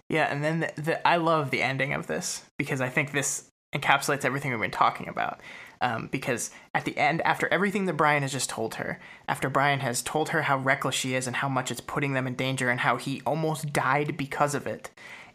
yeah, 0.09 0.25
and 0.25 0.43
then 0.43 0.59
the, 0.61 0.81
the, 0.81 1.07
I 1.07 1.17
love 1.17 1.51
the 1.51 1.61
ending 1.61 1.93
of 1.93 2.07
this 2.07 2.43
because 2.57 2.81
I 2.81 2.89
think 2.89 3.11
this 3.11 3.49
encapsulates 3.73 4.25
everything 4.25 4.51
we've 4.51 4.61
been 4.61 4.71
talking 4.71 5.07
about. 5.09 5.41
Um, 5.85 6.07
because 6.11 6.49
at 6.73 6.83
the 6.83 6.97
end, 6.97 7.21
after 7.21 7.47
everything 7.49 7.85
that 7.85 7.93
Brian 7.93 8.23
has 8.23 8.31
just 8.31 8.49
told 8.49 8.75
her, 8.75 8.99
after 9.27 9.51
Brian 9.51 9.81
has 9.81 10.01
told 10.01 10.29
her 10.29 10.41
how 10.41 10.57
reckless 10.57 10.95
she 10.95 11.13
is 11.13 11.27
and 11.27 11.35
how 11.35 11.47
much 11.47 11.69
it's 11.69 11.79
putting 11.79 12.13
them 12.13 12.25
in 12.25 12.33
danger 12.33 12.71
and 12.71 12.79
how 12.79 12.97
he 12.97 13.21
almost 13.23 13.71
died 13.71 14.17
because 14.17 14.55
of 14.55 14.65
it, 14.65 14.89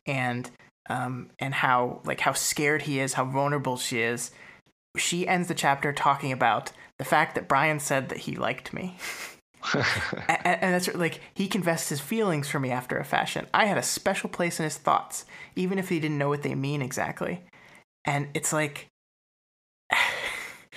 and 0.07 0.51
um, 0.89 1.31
and 1.39 1.55
how 1.55 2.01
like 2.05 2.19
how 2.19 2.33
scared 2.33 2.83
he 2.83 2.99
is, 2.99 3.13
how 3.13 3.27
vulnerable 3.27 3.77
she 3.77 4.01
is, 4.01 4.33
she 4.97 5.29
ends 5.29 5.47
the 5.47 5.55
chapter 5.55 5.93
talking 5.93 6.33
about 6.33 6.73
the 6.99 7.05
fact 7.05 7.37
that 7.37 7.47
Brian 7.47 7.79
said 7.79 8.09
that 8.09 8.19
he 8.19 8.35
liked 8.35 8.73
me. 8.73 8.97
and, 10.27 10.65
and, 10.65 10.75
that's 10.75 10.93
like 10.95 11.21
he 11.35 11.47
confessed 11.47 11.91
his 11.91 12.01
feelings 12.01 12.49
for 12.49 12.59
me 12.59 12.73
after 12.73 12.99
a 12.99 13.05
fashion. 13.05 13.47
I 13.55 13.67
had 13.67 13.79
a 13.79 13.85
special 13.85 14.31
place 14.31 14.59
in 14.59 14.65
his 14.65 14.79
thoughts, 14.79 15.27
even 15.55 15.79
if 15.79 15.91
he 15.91 16.01
didn't 16.01 16.19
know 16.19 16.31
what 16.31 16.43
they 16.43 16.55
mean 16.55 16.81
exactly. 16.83 17.43
And 18.07 18.29
it's 18.33 18.55
like, 18.55 18.90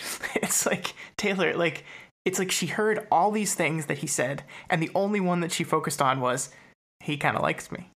it's 0.36 0.66
like 0.66 0.94
Taylor, 1.18 1.56
like 1.56 1.86
it's 2.26 2.40
like 2.40 2.52
she 2.52 2.68
heard 2.68 3.08
all 3.12 3.32
these 3.32 3.54
things 3.54 3.88
that 3.88 4.00
he 4.00 4.08
said, 4.08 4.44
and 4.70 4.82
the 4.82 4.92
only 4.96 5.20
one 5.20 5.42
that 5.42 5.52
she 5.52 5.64
focused 5.64 6.02
on 6.02 6.22
was 6.22 6.50
he 7.00 7.18
kind 7.18 7.36
of 7.36 7.44
likes 7.44 7.72
me. 7.72 7.90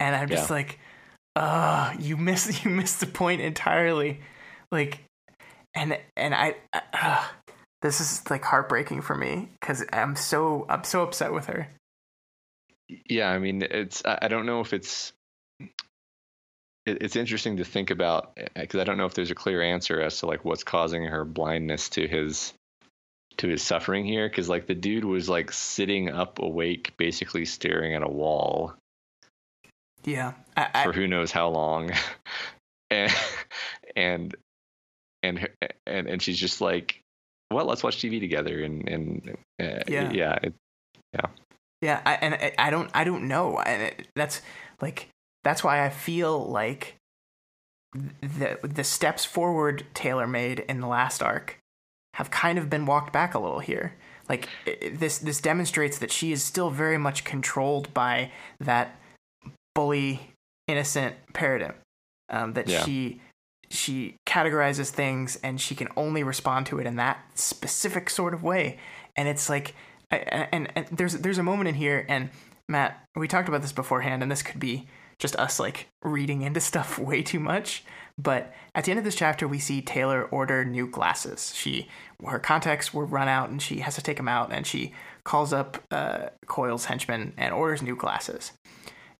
And 0.00 0.14
I'm 0.14 0.28
just 0.28 0.48
yeah. 0.48 0.56
like, 0.56 0.78
uh, 1.36 1.94
you 1.98 2.16
missed 2.16 2.64
you 2.64 2.70
missed 2.70 3.00
the 3.00 3.06
point 3.06 3.40
entirely. 3.40 4.20
Like, 4.72 5.04
and 5.74 5.98
and 6.16 6.34
I, 6.34 6.56
uh, 6.72 7.24
this 7.82 8.00
is 8.00 8.28
like 8.30 8.44
heartbreaking 8.44 9.02
for 9.02 9.14
me 9.14 9.50
because 9.60 9.84
I'm 9.92 10.16
so 10.16 10.66
I'm 10.68 10.84
so 10.84 11.02
upset 11.02 11.32
with 11.32 11.46
her. 11.46 11.68
Yeah, 13.08 13.30
I 13.30 13.38
mean, 13.38 13.62
it's 13.62 14.02
I 14.04 14.28
don't 14.28 14.46
know 14.46 14.60
if 14.60 14.72
it's 14.72 15.12
it's 17.00 17.16
interesting 17.16 17.58
to 17.58 17.64
think 17.64 17.90
about 17.90 18.32
eh, 18.36 18.46
because 18.54 18.80
I 18.80 18.84
don't 18.84 18.96
know 18.96 19.06
if 19.06 19.14
there's 19.14 19.30
a 19.30 19.36
clear 19.36 19.62
answer 19.62 20.00
as 20.00 20.18
to 20.20 20.26
like 20.26 20.44
what's 20.44 20.64
causing 20.64 21.04
her 21.04 21.24
blindness 21.24 21.88
to 21.90 22.06
his 22.06 22.52
to 23.38 23.48
his 23.48 23.62
suffering 23.62 24.04
here 24.04 24.28
because 24.28 24.48
like 24.48 24.66
the 24.66 24.74
dude 24.74 25.04
was 25.04 25.28
like 25.28 25.52
sitting 25.52 26.10
up 26.10 26.38
awake 26.40 26.94
basically 26.96 27.44
staring 27.44 27.94
at 27.94 28.02
a 28.02 28.08
wall. 28.08 28.74
Yeah 30.04 30.32
I, 30.56 30.68
I, 30.74 30.84
for 30.84 30.92
who 30.92 31.06
knows 31.06 31.30
how 31.32 31.48
long. 31.50 31.92
And 32.90 33.12
and 33.94 34.34
and 35.22 35.48
eh, 35.60 35.66
and 35.86 36.08
and 36.08 36.22
she's 36.22 36.38
just 36.38 36.62
like 36.62 37.02
well, 37.50 37.64
let's 37.64 37.82
watch 37.82 37.96
TV 37.96 38.20
together, 38.20 38.62
and 38.62 38.88
and 38.88 39.36
uh, 39.60 39.82
yeah, 39.88 40.12
yeah, 40.12 40.38
it, 40.42 40.54
yeah, 41.14 41.26
yeah. 41.80 42.02
I, 42.04 42.14
and 42.14 42.52
I 42.58 42.70
don't, 42.70 42.90
I 42.92 43.04
don't 43.04 43.26
know, 43.26 43.58
and 43.58 43.82
it, 43.82 44.08
that's 44.14 44.42
like 44.82 45.08
that's 45.44 45.64
why 45.64 45.84
I 45.84 45.90
feel 45.90 46.44
like 46.44 46.96
the 48.20 48.58
the 48.62 48.84
steps 48.84 49.24
forward 49.24 49.86
Taylor 49.94 50.26
made 50.26 50.60
in 50.60 50.80
the 50.80 50.86
last 50.86 51.22
arc 51.22 51.58
have 52.14 52.30
kind 52.30 52.58
of 52.58 52.68
been 52.68 52.84
walked 52.84 53.12
back 53.12 53.34
a 53.34 53.38
little 53.38 53.60
here. 53.60 53.94
Like 54.28 54.48
this, 54.92 55.18
this 55.18 55.40
demonstrates 55.40 55.98
that 55.98 56.12
she 56.12 56.32
is 56.32 56.42
still 56.42 56.68
very 56.68 56.98
much 56.98 57.24
controlled 57.24 57.94
by 57.94 58.30
that 58.60 58.96
bully 59.74 60.32
innocent 60.66 61.14
paradigm. 61.32 61.74
Um, 62.28 62.52
that 62.52 62.68
yeah. 62.68 62.84
she 62.84 63.20
she 63.70 64.16
categorizes 64.26 64.90
things 64.90 65.38
and 65.42 65.60
she 65.60 65.74
can 65.74 65.88
only 65.96 66.22
respond 66.22 66.66
to 66.66 66.78
it 66.78 66.86
in 66.86 66.96
that 66.96 67.18
specific 67.34 68.10
sort 68.10 68.34
of 68.34 68.42
way 68.42 68.78
and 69.16 69.28
it's 69.28 69.48
like 69.48 69.74
and, 70.10 70.70
and 70.74 70.86
there's 70.90 71.14
there's 71.18 71.38
a 71.38 71.42
moment 71.42 71.68
in 71.68 71.74
here 71.74 72.04
and 72.08 72.30
Matt 72.68 73.02
we 73.14 73.28
talked 73.28 73.48
about 73.48 73.62
this 73.62 73.72
beforehand 73.72 74.22
and 74.22 74.32
this 74.32 74.42
could 74.42 74.60
be 74.60 74.86
just 75.18 75.36
us 75.36 75.58
like 75.58 75.88
reading 76.02 76.42
into 76.42 76.60
stuff 76.60 76.98
way 76.98 77.22
too 77.22 77.40
much. 77.40 77.84
But 78.20 78.52
at 78.74 78.84
the 78.84 78.90
end 78.90 78.98
of 78.98 79.04
this 79.04 79.14
chapter 79.14 79.46
we 79.46 79.58
see 79.58 79.80
Taylor 79.80 80.24
order 80.24 80.64
new 80.64 80.88
glasses. 80.88 81.54
She 81.54 81.88
her 82.24 82.38
contacts 82.38 82.92
were 82.92 83.04
run 83.04 83.28
out 83.28 83.50
and 83.50 83.62
she 83.62 83.80
has 83.80 83.94
to 83.94 84.02
take 84.02 84.16
them 84.16 84.28
out 84.28 84.52
and 84.52 84.66
she 84.66 84.92
calls 85.24 85.52
up 85.52 85.82
uh, 85.90 86.28
henchman 86.86 87.34
and 87.36 87.54
orders 87.54 87.82
new 87.82 87.94
glasses. 87.94 88.52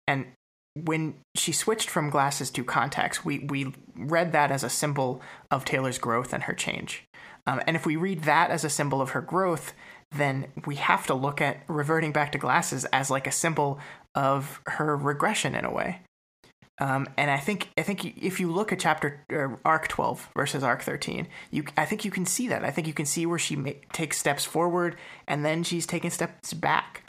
And 0.07 0.27
when 0.75 1.15
she 1.35 1.53
switched 1.53 1.91
from 1.91 2.11
glasses 2.11 2.51
to 2.51 2.65
contacts, 2.65 3.25
we, 3.25 3.41
we 3.41 3.73
read 3.97 4.33
that 4.33 4.51
as 4.51 4.63
a 4.63 4.71
symbol 4.71 5.21
of 5.51 5.65
Taylor's 5.65 5.99
growth 5.99 6.33
and 6.33 6.45
her 6.45 6.55
change. 6.55 7.05
Um, 7.47 7.61
and 7.67 7.77
if 7.77 7.87
we 7.87 7.97
read 7.97 8.25
that 8.25 8.51
as 8.51 8.65
a 8.65 8.71
symbol 8.71 9.01
of 9.01 9.11
her 9.11 9.21
growth, 9.21 9.73
then 10.13 10.47
we 10.67 10.77
have 10.77 11.07
to 11.07 11.15
look 11.15 11.41
at 11.41 11.63
reverting 11.67 12.13
back 12.13 12.33
to 12.33 12.39
glasses 12.39 12.85
as 12.87 13.11
like 13.11 13.27
a 13.27 13.33
symbol 13.33 13.79
of 14.15 14.61
her 14.67 14.97
regression 14.97 15.55
in 15.55 15.65
a 15.65 15.73
way. 15.73 16.01
Um, 16.81 17.09
and 17.17 17.31
I 17.31 17.39
think 17.39 17.71
I 17.77 17.83
think 17.83 18.05
if 18.23 18.39
you 18.39 18.53
look 18.53 18.73
at 18.73 18.79
chapter 18.79 19.25
uh, 19.33 19.57
arc 19.65 19.89
12 19.89 20.31
versus 20.37 20.63
arc 20.63 20.83
13, 20.83 21.27
you 21.51 21.65
I 21.77 21.85
think 21.85 22.05
you 22.05 22.11
can 22.11 22.25
see 22.25 22.49
that. 22.49 22.65
I 22.65 22.71
think 22.71 22.87
you 22.87 22.95
can 22.95 23.07
see 23.07 23.27
where 23.27 23.39
she 23.39 23.57
ma- 23.57 23.71
takes 23.93 24.19
steps 24.19 24.45
forward 24.45 24.97
and 25.27 25.45
then 25.45 25.65
she's 25.65 25.87
taking 25.87 26.11
steps 26.11 26.55
back. 26.55 27.09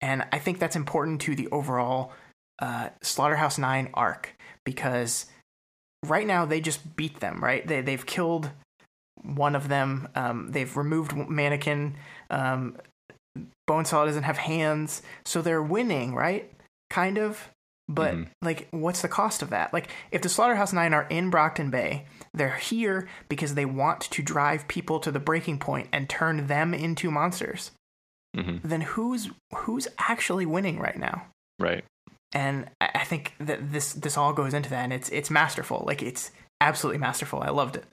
And 0.00 0.24
I 0.32 0.38
think 0.38 0.58
that's 0.58 0.76
important 0.76 1.20
to 1.22 1.34
the 1.34 1.48
overall 1.48 2.12
uh, 2.60 2.90
Slaughterhouse 3.02 3.58
9 3.58 3.90
arc 3.94 4.34
because 4.64 5.26
right 6.06 6.26
now 6.26 6.46
they 6.46 6.60
just 6.60 6.96
beat 6.96 7.20
them, 7.20 7.42
right? 7.42 7.66
They 7.66 7.80
they've 7.80 8.06
killed 8.06 8.50
one 9.22 9.56
of 9.56 9.68
them. 9.68 10.08
Um, 10.14 10.52
they've 10.52 10.76
removed 10.76 11.16
Mannequin. 11.16 11.96
Um, 12.30 12.76
Bonesaw 13.70 14.06
doesn't 14.06 14.24
have 14.24 14.38
hands, 14.38 15.02
so 15.24 15.40
they're 15.40 15.62
winning, 15.62 16.14
right? 16.14 16.50
Kind 16.90 17.18
of. 17.18 17.50
But 17.88 18.14
mm-hmm. 18.14 18.24
like, 18.42 18.68
what's 18.72 19.02
the 19.02 19.08
cost 19.08 19.42
of 19.42 19.50
that? 19.50 19.72
Like, 19.72 19.88
if 20.10 20.22
the 20.22 20.28
Slaughterhouse 20.28 20.72
Nine 20.72 20.92
are 20.92 21.06
in 21.08 21.30
Brockton 21.30 21.70
Bay, 21.70 22.06
they're 22.34 22.56
here 22.56 23.08
because 23.28 23.54
they 23.54 23.64
want 23.64 24.00
to 24.02 24.22
drive 24.22 24.68
people 24.68 24.98
to 25.00 25.10
the 25.10 25.20
breaking 25.20 25.58
point 25.58 25.88
and 25.92 26.08
turn 26.08 26.48
them 26.48 26.74
into 26.74 27.10
monsters. 27.10 27.70
Mm-hmm. 28.36 28.68
Then 28.68 28.80
who's 28.80 29.30
who's 29.54 29.88
actually 29.98 30.46
winning 30.46 30.78
right 30.78 30.98
now? 30.98 31.26
Right. 31.58 31.84
And 32.32 32.70
I 32.80 33.04
think 33.04 33.34
that 33.40 33.72
this 33.72 33.92
this 33.92 34.16
all 34.16 34.32
goes 34.32 34.54
into 34.54 34.70
that, 34.70 34.84
and 34.84 34.92
it's 34.92 35.08
it's 35.08 35.30
masterful. 35.30 35.82
Like 35.84 36.02
it's 36.02 36.30
absolutely 36.60 36.98
masterful. 36.98 37.40
I 37.40 37.50
loved 37.50 37.76
it. 37.76 37.84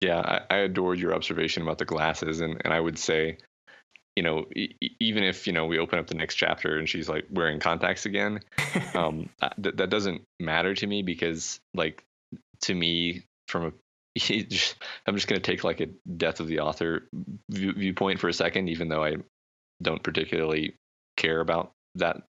Yeah, 0.00 0.18
I, 0.18 0.54
I 0.54 0.58
adored 0.58 1.00
your 1.00 1.14
observation 1.14 1.62
about 1.62 1.78
the 1.78 1.84
glasses, 1.84 2.40
and 2.40 2.60
and 2.64 2.72
I 2.72 2.78
would 2.78 2.98
say 2.98 3.38
you 4.16 4.22
know, 4.22 4.46
e- 4.54 4.74
even 5.00 5.24
if 5.24 5.46
you 5.46 5.52
know 5.52 5.66
we 5.66 5.78
open 5.78 5.98
up 5.98 6.06
the 6.06 6.14
next 6.14 6.34
chapter 6.34 6.78
and 6.78 6.88
she's 6.88 7.08
like 7.08 7.26
wearing 7.30 7.60
contacts 7.60 8.06
again, 8.06 8.40
um, 8.94 9.28
th- 9.62 9.76
that 9.76 9.90
doesn't 9.90 10.22
matter 10.40 10.74
to 10.74 10.86
me 10.86 11.02
because, 11.02 11.60
like, 11.74 12.04
to 12.62 12.74
me, 12.74 13.24
from 13.48 13.66
a 13.66 13.72
I'm 15.06 15.14
just 15.16 15.26
going 15.28 15.40
to 15.40 15.50
take 15.50 15.64
like 15.64 15.80
a 15.80 15.86
death 16.16 16.40
of 16.40 16.46
the 16.46 16.60
author 16.60 17.08
view- 17.50 17.72
viewpoint 17.72 18.20
for 18.20 18.28
a 18.28 18.32
second, 18.32 18.68
even 18.68 18.88
though 18.88 19.02
I 19.02 19.16
don't 19.82 20.02
particularly 20.02 20.74
care 21.16 21.40
about 21.40 21.72
that 21.94 22.22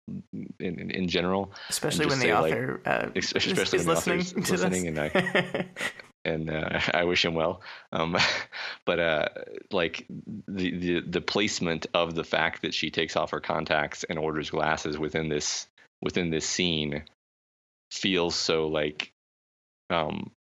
in 0.60 0.92
in, 0.92 1.08
general. 1.08 1.52
Especially 1.70 2.06
when 2.06 2.20
the 2.20 2.34
author, 2.34 2.82
like, 2.86 3.06
uh, 3.06 3.10
especially 3.16 3.54
is, 3.54 3.74
is 3.74 3.74
when 3.74 3.86
the 3.86 3.94
author's 3.94 4.36
listening, 4.36 4.88
and 4.88 5.00
I 5.00 5.66
and 6.26 6.50
uh, 6.50 6.80
I 6.94 7.04
wish 7.04 7.26
him 7.26 7.36
well. 7.36 7.62
Um, 7.92 8.18
but 8.86 9.00
uh, 9.00 9.28
like 9.72 10.06
the, 10.48 10.72
the 10.78 11.00
the 11.02 11.22
placement 11.22 11.88
of 11.94 12.16
the 12.16 12.24
fact 12.24 12.62
that 12.62 12.74
she 12.74 12.90
takes 12.92 13.16
off 13.16 13.32
her 13.32 13.40
contacts 13.40 14.04
and 14.04 14.18
orders 14.20 14.50
glasses 14.50 14.98
within 14.98 15.30
this 15.30 15.68
within 16.02 16.30
this 16.30 16.46
scene 16.46 17.04
feels 17.92 18.36
so 18.36 18.68
like 18.68 19.14
um, 19.90 20.32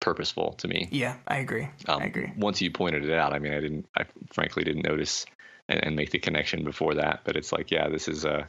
purposeful 0.00 0.52
to 0.54 0.68
me. 0.68 0.88
Yeah, 0.90 1.16
I 1.26 1.38
agree. 1.38 1.68
Um, 1.88 2.02
I 2.02 2.06
agree. 2.06 2.32
Once 2.36 2.60
you 2.60 2.70
pointed 2.70 3.04
it 3.04 3.12
out, 3.12 3.32
I 3.32 3.38
mean, 3.38 3.52
I 3.52 3.60
didn't. 3.60 3.86
I 3.96 4.04
frankly 4.32 4.64
didn't 4.64 4.86
notice 4.86 5.26
and, 5.68 5.84
and 5.84 5.96
make 5.96 6.10
the 6.10 6.18
connection 6.18 6.64
before 6.64 6.94
that. 6.94 7.20
But 7.24 7.36
it's 7.36 7.52
like, 7.52 7.70
yeah, 7.70 7.88
this 7.88 8.08
is 8.08 8.24
a 8.24 8.48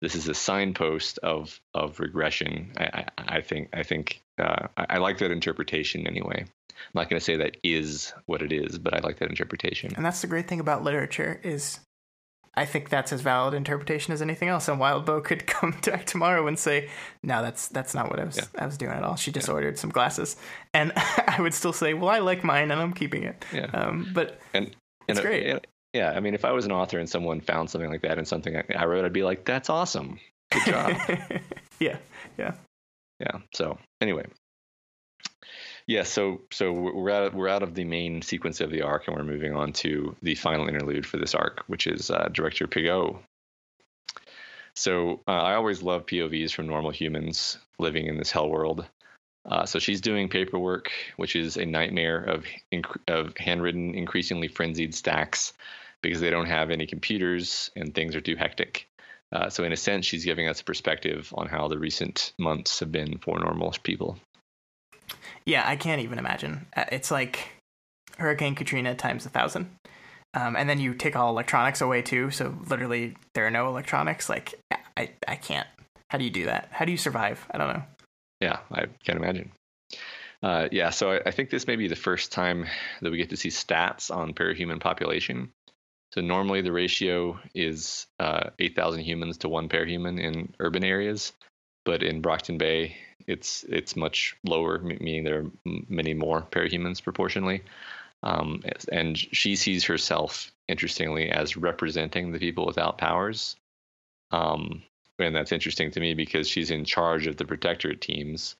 this 0.00 0.14
is 0.14 0.28
a 0.28 0.34
signpost 0.34 1.18
of 1.18 1.60
of 1.74 2.00
regression. 2.00 2.72
I, 2.76 2.84
I, 2.84 3.36
I 3.36 3.40
think 3.40 3.70
I 3.72 3.82
think 3.82 4.22
uh, 4.38 4.68
I, 4.76 4.86
I, 4.90 4.98
like 4.98 5.18
that 5.18 5.30
interpretation 5.30 6.06
anyway. 6.06 6.44
I'm 6.44 6.92
not 6.94 7.08
going 7.08 7.18
to 7.18 7.24
say 7.24 7.36
that 7.36 7.56
is 7.62 8.12
what 8.26 8.42
it 8.42 8.52
is, 8.52 8.78
but 8.78 8.92
I 8.94 9.00
like 9.00 9.18
that 9.18 9.30
interpretation. 9.30 9.94
And 9.96 10.04
that's 10.04 10.20
the 10.20 10.26
great 10.26 10.46
thing 10.46 10.60
about 10.60 10.84
literature 10.84 11.40
is 11.42 11.80
I 12.54 12.64
think 12.64 12.88
that's 12.88 13.12
as 13.12 13.20
valid 13.20 13.54
interpretation 13.54 14.14
as 14.14 14.22
anything 14.22 14.48
else. 14.48 14.68
And 14.68 14.80
Wildbow 14.80 15.24
could 15.24 15.46
come 15.46 15.74
back 15.84 16.06
tomorrow 16.06 16.46
and 16.46 16.58
say, 16.58 16.88
"No, 17.22 17.42
that's 17.42 17.68
that's 17.68 17.94
not 17.94 18.10
what 18.10 18.18
I 18.18 18.24
was 18.24 18.36
yeah. 18.36 18.44
I 18.58 18.66
was 18.66 18.76
doing 18.76 18.92
at 18.92 19.02
all. 19.02 19.16
She 19.16 19.30
just 19.30 19.48
yeah. 19.48 19.54
ordered 19.54 19.78
some 19.78 19.90
glasses," 19.90 20.36
and 20.72 20.92
I 20.96 21.38
would 21.40 21.54
still 21.54 21.72
say, 21.72 21.94
"Well, 21.94 22.10
I 22.10 22.18
like 22.18 22.44
mine, 22.44 22.70
and 22.70 22.80
I'm 22.80 22.92
keeping 22.92 23.24
it." 23.24 23.44
Yeah. 23.52 23.66
Um, 23.66 24.10
but 24.12 24.40
and, 24.54 24.66
and 24.66 24.74
it's 25.08 25.20
great. 25.20 25.46
And, 25.46 25.66
yeah, 25.96 26.12
I 26.14 26.20
mean, 26.20 26.34
if 26.34 26.44
I 26.44 26.52
was 26.52 26.66
an 26.66 26.72
author 26.72 26.98
and 26.98 27.08
someone 27.08 27.40
found 27.40 27.70
something 27.70 27.90
like 27.90 28.02
that 28.02 28.18
in 28.18 28.26
something 28.26 28.54
I 28.54 28.84
wrote, 28.84 29.06
I'd 29.06 29.14
be 29.14 29.22
like, 29.22 29.46
"That's 29.46 29.70
awesome, 29.70 30.20
good 30.52 30.64
job." 30.66 30.92
yeah, 31.80 31.96
yeah, 32.38 32.52
yeah. 33.18 33.38
So 33.54 33.78
anyway, 34.02 34.26
yeah. 35.86 36.02
So 36.02 36.42
so 36.52 36.70
we're 36.72 37.10
out 37.10 37.34
we're 37.34 37.48
out 37.48 37.62
of 37.62 37.74
the 37.74 37.84
main 37.84 38.20
sequence 38.20 38.60
of 38.60 38.70
the 38.70 38.82
arc, 38.82 39.08
and 39.08 39.16
we're 39.16 39.24
moving 39.24 39.54
on 39.54 39.72
to 39.84 40.14
the 40.20 40.34
final 40.34 40.68
interlude 40.68 41.06
for 41.06 41.16
this 41.16 41.34
arc, 41.34 41.64
which 41.66 41.86
is 41.86 42.10
uh, 42.10 42.28
Director 42.30 42.66
Piggot. 42.66 43.18
So 44.74 45.22
uh, 45.26 45.30
I 45.30 45.54
always 45.54 45.82
love 45.82 46.04
POVs 46.04 46.52
from 46.52 46.66
normal 46.66 46.90
humans 46.90 47.56
living 47.78 48.06
in 48.06 48.18
this 48.18 48.30
hell 48.30 48.50
world. 48.50 48.84
Uh, 49.46 49.64
so 49.64 49.78
she's 49.78 50.02
doing 50.02 50.28
paperwork, 50.28 50.90
which 51.16 51.36
is 51.36 51.56
a 51.56 51.64
nightmare 51.64 52.18
of 52.18 52.44
inc- 52.70 53.00
of 53.08 53.34
handwritten, 53.38 53.94
increasingly 53.94 54.48
frenzied 54.48 54.94
stacks 54.94 55.54
because 56.02 56.20
they 56.20 56.30
don't 56.30 56.46
have 56.46 56.70
any 56.70 56.86
computers 56.86 57.70
and 57.76 57.94
things 57.94 58.14
are 58.14 58.20
too 58.20 58.36
hectic. 58.36 58.88
Uh, 59.32 59.50
so 59.50 59.64
in 59.64 59.72
a 59.72 59.76
sense, 59.76 60.06
she's 60.06 60.24
giving 60.24 60.48
us 60.48 60.60
a 60.60 60.64
perspective 60.64 61.32
on 61.36 61.48
how 61.48 61.68
the 61.68 61.78
recent 61.78 62.32
months 62.38 62.78
have 62.80 62.92
been 62.92 63.18
for 63.18 63.38
normal 63.38 63.74
people. 63.82 64.18
Yeah, 65.44 65.62
I 65.66 65.76
can't 65.76 66.00
even 66.02 66.18
imagine. 66.18 66.66
Uh, 66.76 66.84
it's 66.92 67.10
like 67.10 67.48
Hurricane 68.18 68.54
Katrina 68.54 68.94
times 68.94 69.26
a 69.26 69.28
thousand. 69.28 69.70
Um, 70.34 70.54
and 70.54 70.68
then 70.68 70.78
you 70.78 70.94
take 70.94 71.16
all 71.16 71.30
electronics 71.30 71.80
away 71.80 72.02
too. 72.02 72.30
So 72.30 72.54
literally, 72.68 73.16
there 73.34 73.46
are 73.46 73.50
no 73.50 73.68
electronics. 73.68 74.28
Like, 74.28 74.54
I, 74.96 75.10
I 75.26 75.36
can't. 75.36 75.66
How 76.10 76.18
do 76.18 76.24
you 76.24 76.30
do 76.30 76.44
that? 76.44 76.68
How 76.70 76.84
do 76.84 76.92
you 76.92 76.98
survive? 76.98 77.46
I 77.50 77.58
don't 77.58 77.72
know. 77.72 77.82
Yeah, 78.40 78.58
I 78.70 78.86
can't 79.04 79.18
imagine. 79.18 79.50
Uh, 80.42 80.68
yeah, 80.70 80.90
so 80.90 81.12
I, 81.12 81.22
I, 81.26 81.30
think 81.30 81.48
this 81.48 81.66
may 81.66 81.76
be 81.76 81.88
the 81.88 81.96
first 81.96 82.30
time 82.30 82.66
that 83.00 83.10
we 83.10 83.16
get 83.16 83.30
to 83.30 83.36
see 83.36 83.48
stats 83.48 84.14
on 84.14 84.34
parahuman 84.34 84.78
population. 84.78 85.50
So 86.16 86.22
normally 86.22 86.62
the 86.62 86.72
ratio 86.72 87.38
is 87.54 88.06
uh, 88.18 88.50
8,000 88.58 89.02
humans 89.02 89.36
to 89.38 89.50
one 89.50 89.68
pair 89.68 89.84
parahuman 89.84 90.18
in 90.18 90.54
urban 90.60 90.82
areas, 90.82 91.34
but 91.84 92.02
in 92.02 92.22
Brockton 92.22 92.56
Bay, 92.56 92.96
it's 93.26 93.64
it's 93.68 93.96
much 93.96 94.34
lower, 94.42 94.78
meaning 94.78 95.24
there 95.24 95.40
are 95.40 95.50
many 95.88 96.14
more 96.14 96.42
parahumans 96.50 97.02
proportionally. 97.02 97.62
Um, 98.22 98.62
and 98.90 99.18
she 99.18 99.56
sees 99.56 99.84
herself, 99.84 100.50
interestingly, 100.68 101.30
as 101.30 101.56
representing 101.56 102.32
the 102.32 102.38
people 102.38 102.64
without 102.64 102.96
powers. 102.96 103.56
Um, 104.30 104.82
and 105.18 105.36
that's 105.36 105.52
interesting 105.52 105.90
to 105.90 106.00
me 106.00 106.14
because 106.14 106.48
she's 106.48 106.70
in 106.70 106.84
charge 106.86 107.26
of 107.26 107.36
the 107.36 107.44
protectorate 107.44 108.00
teams. 108.00 108.56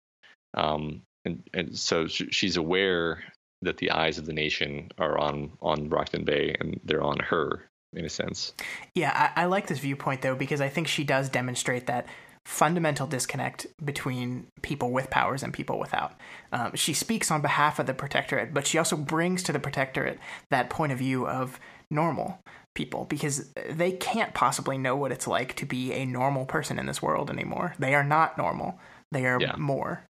Um, 0.54 1.02
and, 1.24 1.42
and 1.54 1.78
so 1.78 2.06
she's 2.06 2.56
aware 2.56 3.22
that 3.62 3.78
the 3.78 3.90
eyes 3.90 4.18
of 4.18 4.26
the 4.26 4.32
nation 4.32 4.90
are 4.98 5.18
on 5.18 5.52
on 5.62 5.88
Brockton 5.88 6.24
Bay 6.24 6.54
and 6.60 6.80
they're 6.84 7.02
on 7.02 7.18
her 7.20 7.68
in 7.92 8.04
a 8.04 8.10
sense. 8.10 8.52
Yeah, 8.94 9.30
I, 9.36 9.42
I 9.42 9.44
like 9.46 9.66
this 9.66 9.78
viewpoint 9.78 10.22
though 10.22 10.34
because 10.34 10.60
I 10.60 10.68
think 10.68 10.88
she 10.88 11.04
does 11.04 11.28
demonstrate 11.28 11.86
that 11.86 12.06
fundamental 12.44 13.08
disconnect 13.08 13.66
between 13.84 14.46
people 14.62 14.92
with 14.92 15.10
powers 15.10 15.42
and 15.42 15.52
people 15.52 15.80
without. 15.80 16.14
Um, 16.52 16.76
she 16.76 16.94
speaks 16.94 17.30
on 17.32 17.42
behalf 17.42 17.80
of 17.80 17.86
the 17.86 17.94
protectorate, 17.94 18.54
but 18.54 18.68
she 18.68 18.78
also 18.78 18.96
brings 18.96 19.42
to 19.44 19.52
the 19.52 19.58
protectorate 19.58 20.20
that 20.50 20.70
point 20.70 20.92
of 20.92 20.98
view 20.98 21.26
of 21.26 21.58
normal 21.90 22.38
people 22.74 23.04
because 23.06 23.50
they 23.68 23.90
can't 23.90 24.32
possibly 24.32 24.78
know 24.78 24.94
what 24.94 25.10
it's 25.10 25.26
like 25.26 25.56
to 25.56 25.66
be 25.66 25.92
a 25.92 26.04
normal 26.04 26.44
person 26.44 26.78
in 26.78 26.86
this 26.86 27.02
world 27.02 27.30
anymore. 27.30 27.74
They 27.80 27.94
are 27.94 28.04
not 28.04 28.38
normal. 28.38 28.78
They 29.10 29.26
are 29.26 29.40
yeah. 29.40 29.56
more. 29.56 30.04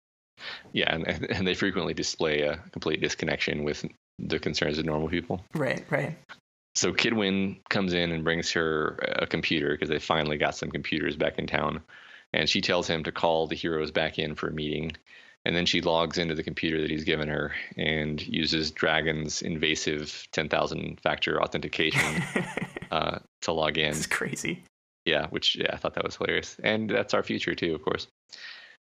Yeah, 0.73 0.93
and 0.93 1.07
and 1.31 1.47
they 1.47 1.53
frequently 1.53 1.93
display 1.93 2.41
a 2.41 2.57
complete 2.71 3.01
disconnection 3.01 3.63
with 3.63 3.85
the 4.19 4.39
concerns 4.39 4.77
of 4.77 4.85
normal 4.85 5.09
people. 5.09 5.43
Right, 5.53 5.85
right. 5.89 6.17
So 6.75 6.93
Kid 6.93 7.13
Win 7.13 7.57
comes 7.69 7.93
in 7.93 8.11
and 8.11 8.23
brings 8.23 8.51
her 8.51 8.99
a 9.19 9.27
computer 9.27 9.71
because 9.71 9.89
they 9.89 9.99
finally 9.99 10.37
got 10.37 10.55
some 10.55 10.69
computers 10.69 11.15
back 11.15 11.39
in 11.39 11.47
town, 11.47 11.81
and 12.33 12.49
she 12.49 12.61
tells 12.61 12.87
him 12.87 13.03
to 13.03 13.11
call 13.11 13.47
the 13.47 13.55
heroes 13.55 13.91
back 13.91 14.19
in 14.19 14.35
for 14.35 14.47
a 14.49 14.53
meeting. 14.53 14.91
And 15.47 15.55
then 15.55 15.67
she 15.67 15.79
logs 15.79 16.17
into 16.17 16.33
the 16.33 16.41
computer 16.41 16.81
that 16.81 16.89
he's 16.89 17.03
given 17.03 17.27
her 17.27 17.53
and 17.77 18.19
uses 18.27 18.71
Dragon's 18.71 19.43
invasive 19.43 20.27
10,000 20.31 20.99
factor 21.01 21.39
authentication 21.39 22.23
uh, 22.91 23.19
to 23.43 23.51
log 23.51 23.77
in. 23.77 23.89
It's 23.89 24.07
crazy. 24.07 24.63
Yeah, 25.05 25.27
which 25.27 25.55
yeah, 25.55 25.69
I 25.71 25.77
thought 25.77 25.93
that 25.93 26.03
was 26.03 26.15
hilarious. 26.15 26.57
And 26.63 26.89
that's 26.89 27.13
our 27.13 27.21
future 27.21 27.53
too, 27.53 27.75
of 27.75 27.83
course 27.83 28.07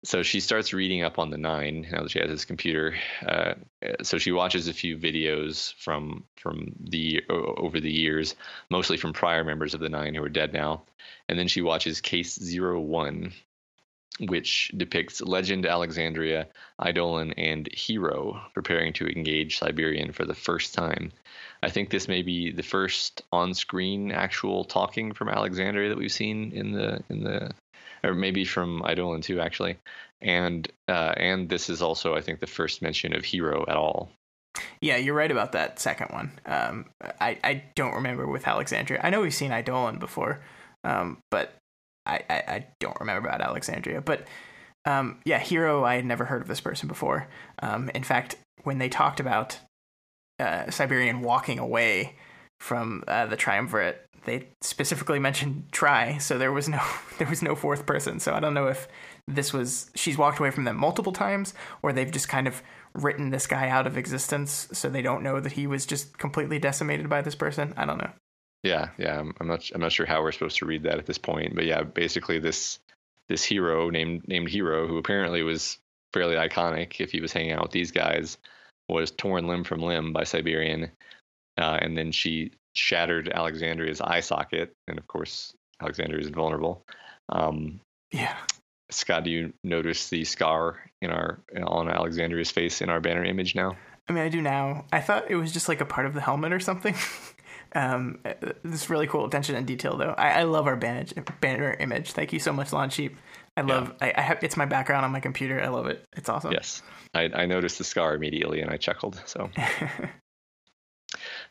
so 0.05 0.21
she 0.21 0.39
starts 0.39 0.71
reading 0.71 1.01
up 1.01 1.17
on 1.17 1.31
the 1.31 1.37
nine 1.37 1.87
now 1.91 2.03
that 2.03 2.11
she 2.11 2.19
has 2.19 2.29
this 2.29 2.45
computer. 2.45 2.95
Uh, 3.25 3.55
so 4.03 4.19
she 4.19 4.31
watches 4.31 4.67
a 4.67 4.73
few 4.73 4.97
videos 4.97 5.73
from 5.75 6.23
from 6.37 6.75
the 6.79 7.23
over 7.29 7.79
the 7.79 7.91
years, 7.91 8.35
mostly 8.69 8.97
from 8.97 9.13
prior 9.13 9.43
members 9.43 9.73
of 9.73 9.79
the 9.79 9.89
nine 9.89 10.13
who 10.13 10.23
are 10.23 10.29
dead 10.29 10.53
now, 10.53 10.83
and 11.27 11.37
then 11.39 11.47
she 11.47 11.61
watches 11.61 12.01
Case 12.01 12.35
Zero 12.35 12.79
One, 12.79 13.33
which 14.19 14.71
depicts 14.77 15.21
Legend 15.21 15.65
Alexandria, 15.65 16.47
Eidolon, 16.85 17.33
and 17.33 17.67
Hero 17.73 18.41
preparing 18.53 18.93
to 18.93 19.07
engage 19.07 19.57
Siberian 19.57 20.11
for 20.11 20.25
the 20.25 20.35
first 20.35 20.75
time. 20.75 21.11
I 21.63 21.69
think 21.71 21.89
this 21.89 22.07
may 22.07 22.21
be 22.21 22.51
the 22.51 22.63
first 22.63 23.23
on-screen 23.31 24.11
actual 24.11 24.65
talking 24.65 25.13
from 25.13 25.29
Alexandria 25.29 25.89
that 25.89 25.97
we've 25.97 26.11
seen 26.11 26.51
in 26.51 26.73
the 26.73 27.03
in 27.09 27.23
the 27.23 27.51
or 28.05 28.13
maybe 28.13 28.45
from 28.45 28.83
Eidolon 28.89 29.21
too, 29.21 29.39
actually. 29.39 29.77
And 30.21 30.67
uh, 30.87 31.13
and 31.17 31.49
this 31.49 31.69
is 31.69 31.81
also, 31.81 32.15
I 32.15 32.21
think, 32.21 32.39
the 32.39 32.47
first 32.47 32.81
mention 32.81 33.15
of 33.15 33.25
Hero 33.25 33.65
at 33.67 33.75
all. 33.75 34.09
Yeah, 34.79 34.97
you're 34.97 35.15
right 35.15 35.31
about 35.31 35.51
that 35.51 35.79
second 35.79 36.07
one. 36.11 36.31
Um, 36.45 36.85
I 37.19 37.37
I 37.43 37.63
don't 37.75 37.95
remember 37.95 38.25
with 38.27 38.47
Alexandria. 38.47 39.01
I 39.03 39.09
know 39.09 39.21
we've 39.21 39.33
seen 39.33 39.51
Eidolon 39.51 39.99
before, 39.99 40.41
um, 40.83 41.17
but 41.31 41.55
I, 42.05 42.23
I, 42.29 42.35
I 42.47 42.65
don't 42.79 42.99
remember 42.99 43.27
about 43.27 43.41
Alexandria. 43.41 44.01
But 44.01 44.25
um, 44.85 45.19
yeah, 45.25 45.39
Hero, 45.39 45.83
I 45.83 45.95
had 45.95 46.05
never 46.05 46.25
heard 46.25 46.41
of 46.41 46.47
this 46.47 46.61
person 46.61 46.87
before. 46.87 47.27
Um, 47.59 47.89
in 47.93 48.03
fact, 48.03 48.35
when 48.63 48.77
they 48.77 48.89
talked 48.89 49.19
about 49.19 49.59
uh, 50.39 50.69
Siberian 50.69 51.21
walking 51.21 51.59
away 51.59 52.15
from 52.59 53.03
uh, 53.07 53.25
the 53.25 53.35
triumvirate, 53.35 54.05
they 54.25 54.47
specifically 54.61 55.19
mentioned 55.19 55.65
Try, 55.71 56.17
so 56.17 56.37
there 56.37 56.51
was 56.51 56.67
no 56.67 56.81
there 57.17 57.27
was 57.27 57.41
no 57.41 57.55
fourth 57.55 57.85
person. 57.85 58.19
So 58.19 58.33
I 58.33 58.39
don't 58.39 58.53
know 58.53 58.67
if 58.67 58.87
this 59.27 59.53
was 59.53 59.89
she's 59.95 60.17
walked 60.17 60.39
away 60.39 60.51
from 60.51 60.65
them 60.65 60.77
multiple 60.77 61.13
times, 61.13 61.53
or 61.81 61.93
they've 61.93 62.11
just 62.11 62.27
kind 62.27 62.47
of 62.47 62.61
written 62.93 63.29
this 63.29 63.47
guy 63.47 63.69
out 63.69 63.87
of 63.87 63.97
existence, 63.97 64.67
so 64.71 64.89
they 64.89 65.01
don't 65.01 65.23
know 65.23 65.39
that 65.39 65.53
he 65.53 65.67
was 65.67 65.85
just 65.85 66.17
completely 66.17 66.59
decimated 66.59 67.09
by 67.09 67.21
this 67.21 67.35
person. 67.35 67.73
I 67.77 67.85
don't 67.85 67.97
know. 67.97 68.11
Yeah, 68.63 68.89
yeah, 68.97 69.19
I'm, 69.19 69.33
I'm 69.39 69.47
not 69.47 69.69
I'm 69.73 69.81
not 69.81 69.91
sure 69.91 70.05
how 70.05 70.21
we're 70.21 70.31
supposed 70.31 70.57
to 70.57 70.65
read 70.65 70.83
that 70.83 70.97
at 70.97 71.05
this 71.05 71.19
point, 71.19 71.55
but 71.55 71.65
yeah, 71.65 71.83
basically 71.83 72.39
this 72.39 72.79
this 73.27 73.43
hero 73.43 73.89
named 73.89 74.27
named 74.27 74.49
Hero, 74.49 74.87
who 74.87 74.97
apparently 74.97 75.43
was 75.43 75.77
fairly 76.13 76.35
iconic 76.35 76.99
if 76.99 77.11
he 77.11 77.21
was 77.21 77.33
hanging 77.33 77.51
out 77.51 77.61
with 77.61 77.71
these 77.71 77.91
guys, 77.91 78.37
was 78.87 79.11
torn 79.11 79.47
limb 79.47 79.63
from 79.63 79.81
limb 79.81 80.13
by 80.13 80.23
Siberian, 80.23 80.89
uh, 81.57 81.79
and 81.81 81.97
then 81.97 82.11
she 82.11 82.51
shattered 82.73 83.29
Alexandria's 83.29 84.01
eye 84.01 84.19
socket, 84.19 84.73
and 84.87 84.97
of 84.97 85.07
course 85.07 85.53
Alexandria 85.81 86.19
is 86.19 86.27
invulnerable. 86.27 86.83
Um, 87.29 87.79
yeah. 88.11 88.37
Scott, 88.91 89.23
do 89.23 89.31
you 89.31 89.53
notice 89.63 90.09
the 90.09 90.23
scar 90.23 90.79
in 91.01 91.09
our 91.09 91.39
on 91.63 91.89
Alexandria's 91.89 92.51
face 92.51 92.81
in 92.81 92.89
our 92.89 92.99
banner 92.99 93.25
image 93.25 93.55
now? 93.55 93.75
I 94.07 94.13
mean, 94.13 94.23
I 94.23 94.29
do 94.29 94.41
now. 94.41 94.85
I 94.93 95.01
thought 95.01 95.31
it 95.31 95.35
was 95.35 95.51
just 95.51 95.67
like 95.67 95.81
a 95.81 95.85
part 95.85 96.05
of 96.05 96.13
the 96.13 96.21
helmet 96.21 96.53
or 96.53 96.59
something. 96.59 96.95
um, 97.75 98.19
this 98.63 98.89
really 98.89 99.07
cool 99.07 99.25
attention 99.25 99.55
and 99.55 99.65
detail, 99.65 99.97
though. 99.97 100.13
I, 100.15 100.41
I 100.41 100.43
love 100.43 100.67
our 100.67 100.75
banner, 100.75 101.05
banner 101.41 101.73
image. 101.79 102.11
Thank 102.11 102.31
you 102.31 102.39
so 102.39 102.53
much, 102.53 102.71
Lawn 102.71 102.91
Sheep. 102.91 103.17
I 103.57 103.61
love. 103.61 103.93
Yeah. 104.01 104.07
I, 104.07 104.13
I, 104.17 104.21
have. 104.21 104.43
It's 104.43 104.57
my 104.57 104.65
background 104.65 105.05
on 105.05 105.11
my 105.11 105.19
computer. 105.19 105.61
I 105.61 105.69
love 105.69 105.87
it. 105.87 106.05
It's 106.15 106.29
awesome. 106.29 106.51
Yes, 106.51 106.83
I, 107.15 107.29
I 107.33 107.45
noticed 107.47 107.79
the 107.79 107.83
scar 107.83 108.13
immediately 108.13 108.61
and 108.61 108.69
I 108.69 108.77
chuckled. 108.77 109.21
So 109.25 109.49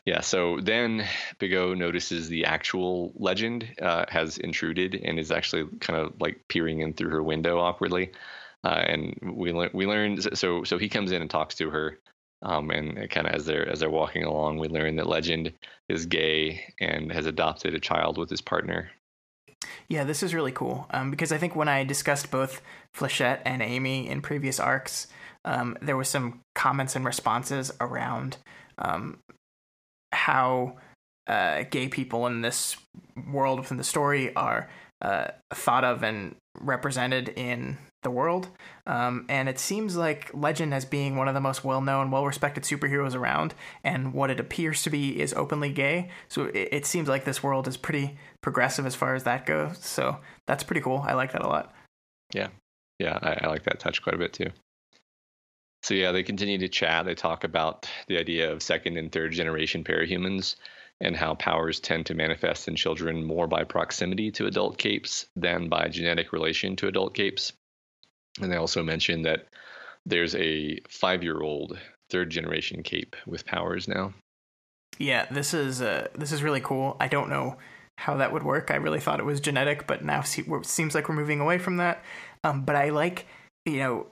Yeah, 0.05 0.21
so 0.21 0.59
then 0.61 1.07
Piggot 1.39 1.77
notices 1.77 2.29
the 2.29 2.45
actual 2.45 3.11
legend 3.15 3.67
uh, 3.81 4.05
has 4.07 4.37
intruded 4.37 5.01
and 5.03 5.17
is 5.17 5.31
actually 5.31 5.65
kind 5.79 5.99
of 5.99 6.13
like 6.21 6.47
peering 6.47 6.81
in 6.81 6.93
through 6.93 7.09
her 7.09 7.23
window 7.23 7.59
awkwardly. 7.59 8.11
Uh, 8.63 8.83
and 8.87 9.17
we 9.35 9.51
le- 9.51 9.69
we 9.73 9.85
learned 9.87 10.37
so 10.37 10.63
so 10.63 10.77
he 10.77 10.89
comes 10.89 11.11
in 11.11 11.21
and 11.21 11.29
talks 11.29 11.55
to 11.55 11.69
her, 11.69 11.99
um, 12.43 12.69
and 12.71 13.09
kind 13.09 13.27
of 13.27 13.33
as 13.33 13.45
they're 13.45 13.67
as 13.67 13.79
they're 13.79 13.89
walking 13.89 14.23
along, 14.23 14.57
we 14.57 14.67
learn 14.67 14.95
that 14.95 15.07
Legend 15.07 15.51
is 15.89 16.05
gay 16.05 16.73
and 16.79 17.11
has 17.11 17.25
adopted 17.25 17.73
a 17.73 17.79
child 17.79 18.17
with 18.17 18.29
his 18.29 18.41
partner. 18.41 18.89
Yeah, 19.87 20.03
this 20.03 20.23
is 20.23 20.33
really 20.33 20.51
cool 20.51 20.87
um, 20.91 21.11
because 21.11 21.31
I 21.31 21.37
think 21.37 21.55
when 21.55 21.67
I 21.67 21.83
discussed 21.83 22.31
both 22.31 22.61
Flechette 22.95 23.41
and 23.45 23.61
Amy 23.61 24.07
in 24.07 24.21
previous 24.21 24.59
arcs, 24.59 25.07
um, 25.43 25.77
there 25.81 25.97
was 25.97 26.09
some 26.09 26.41
comments 26.55 26.95
and 26.95 27.05
responses 27.05 27.71
around 27.79 28.37
um, 28.79 29.19
how 30.15 30.77
uh, 31.27 31.63
gay 31.69 31.87
people 31.87 32.27
in 32.27 32.41
this 32.41 32.77
world 33.27 33.59
within 33.59 33.77
the 33.77 33.83
story 33.83 34.35
are 34.35 34.69
uh, 35.01 35.27
thought 35.53 35.83
of 35.83 36.03
and 36.03 36.35
represented 36.59 37.29
in 37.29 37.77
the 38.03 38.09
world. 38.09 38.47
Um, 38.87 39.25
and 39.27 39.49
it 39.49 39.59
seems 39.59 39.97
like 39.97 40.31
Legend 40.33 40.73
as 40.73 40.85
being 40.85 41.15
one 41.15 41.27
of 41.27 41.33
the 41.33 41.41
most 41.41 41.63
well 41.63 41.81
known, 41.81 42.11
well 42.11 42.25
respected 42.25 42.63
superheroes 42.63 43.15
around, 43.15 43.53
and 43.83 44.13
what 44.13 44.29
it 44.29 44.39
appears 44.39 44.83
to 44.83 44.89
be 44.89 45.19
is 45.19 45.33
openly 45.33 45.71
gay. 45.71 46.09
So 46.29 46.45
it, 46.45 46.69
it, 46.71 46.85
seems 46.85 47.09
like 47.09 47.25
this 47.25 47.43
world 47.43 47.67
is 47.67 47.77
pretty 47.77 48.17
progressive 48.41 48.85
as 48.85 48.95
far 48.95 49.15
as 49.15 49.23
that 49.23 49.45
goes. 49.45 49.79
So 49.79 50.19
that's 50.47 50.63
pretty 50.63 50.81
cool. 50.81 51.03
I 51.05 51.13
like 51.13 51.33
that 51.33 51.43
a 51.43 51.47
lot. 51.47 51.73
Yeah. 52.33 52.47
Yeah, 52.99 53.19
I, 53.21 53.45
I 53.45 53.47
like 53.47 53.63
that 53.63 53.79
touch 53.79 54.01
quite 54.01 54.15
a 54.15 54.19
bit 54.19 54.31
too. 54.31 54.51
So 55.85 55.93
yeah, 55.93 56.11
they 56.11 56.23
continue 56.23 56.57
to 56.57 56.67
chat. 56.67 57.05
They 57.05 57.13
talk 57.13 57.43
about 57.43 57.87
the 58.07 58.17
idea 58.17 58.51
of 58.51 58.63
second 58.63 58.97
and 58.97 59.11
third 59.11 59.33
generation 59.33 59.83
parahumans 59.83 60.55
and 60.99 61.15
how 61.15 61.35
powers 61.35 61.79
tend 61.79 62.07
to 62.07 62.15
manifest 62.15 62.67
in 62.67 62.75
children 62.75 63.23
more 63.23 63.45
by 63.45 63.65
proximity 63.65 64.31
to 64.31 64.47
adult 64.47 64.79
capes 64.79 65.27
than 65.35 65.69
by 65.69 65.87
genetic 65.89 66.33
relation 66.33 66.75
to 66.77 66.87
adult 66.87 67.13
capes. 67.13 67.53
And 68.41 68.51
they 68.51 68.55
also 68.55 68.81
mention 68.81 69.21
that 69.21 69.45
there's 70.07 70.33
a 70.33 70.79
five 70.89 71.21
year 71.21 71.39
old 71.39 71.77
third 72.09 72.31
generation 72.31 72.81
cape 72.81 73.15
with 73.27 73.45
powers 73.45 73.87
now. 73.87 74.11
Yeah, 74.97 75.27
this 75.29 75.53
is 75.53 75.83
uh, 75.83 76.07
this 76.15 76.31
is 76.31 76.41
really 76.41 76.61
cool. 76.61 76.97
I 76.99 77.09
don't 77.09 77.29
know 77.29 77.57
how 77.99 78.17
that 78.17 78.33
would 78.33 78.41
work. 78.41 78.71
I 78.71 78.77
really 78.77 78.99
thought 78.99 79.19
it 79.19 79.25
was 79.25 79.39
genetic, 79.39 79.85
but 79.85 80.03
now 80.03 80.21
see, 80.21 80.45
seems 80.63 80.95
like 80.95 81.07
we're 81.07 81.15
moving 81.15 81.41
away 81.41 81.59
from 81.59 81.77
that. 81.77 82.03
Um, 82.43 82.65
but 82.65 82.75
I 82.75 82.89
like, 82.89 83.27
you 83.65 83.77
know, 83.77 84.07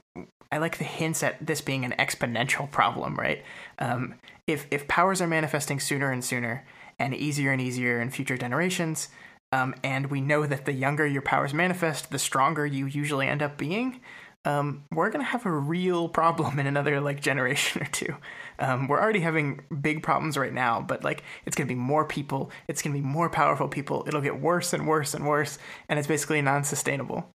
I 0.51 0.57
like 0.57 0.77
the 0.77 0.83
hints 0.83 1.23
at 1.23 1.43
this 1.45 1.61
being 1.61 1.85
an 1.85 1.95
exponential 1.97 2.69
problem, 2.69 3.15
right? 3.15 3.43
Um, 3.79 4.15
if 4.47 4.67
if 4.69 4.87
powers 4.87 5.21
are 5.21 5.27
manifesting 5.27 5.79
sooner 5.79 6.11
and 6.11 6.23
sooner 6.23 6.65
and 6.99 7.15
easier 7.15 7.51
and 7.51 7.61
easier 7.61 8.01
in 8.01 8.09
future 8.09 8.37
generations, 8.37 9.09
um, 9.51 9.73
and 9.83 10.07
we 10.07 10.21
know 10.21 10.45
that 10.45 10.65
the 10.65 10.73
younger 10.73 11.07
your 11.07 11.21
powers 11.21 11.53
manifest, 11.53 12.11
the 12.11 12.19
stronger 12.19 12.65
you 12.65 12.85
usually 12.85 13.27
end 13.27 13.41
up 13.41 13.57
being. 13.57 14.01
Um, 14.45 14.83
we're 14.91 15.09
gonna 15.09 15.23
have 15.23 15.45
a 15.45 15.51
real 15.51 16.09
problem 16.09 16.59
in 16.59 16.67
another 16.67 16.99
like 16.99 17.21
generation 17.21 17.81
or 17.81 17.85
two. 17.85 18.15
Um, 18.59 18.87
we're 18.87 18.99
already 19.01 19.21
having 19.21 19.61
big 19.81 20.03
problems 20.03 20.37
right 20.37 20.53
now, 20.53 20.81
but 20.81 21.03
like 21.03 21.23
it's 21.45 21.55
gonna 21.55 21.67
be 21.67 21.75
more 21.75 22.05
people, 22.05 22.51
it's 22.67 22.81
gonna 22.81 22.95
be 22.95 23.01
more 23.01 23.29
powerful 23.29 23.67
people. 23.67 24.03
It'll 24.05 24.21
get 24.21 24.39
worse 24.39 24.73
and 24.73 24.87
worse 24.87 25.13
and 25.13 25.25
worse, 25.25 25.57
and 25.89 25.97
it's 25.97 26.07
basically 26.07 26.41
non-sustainable. 26.41 27.29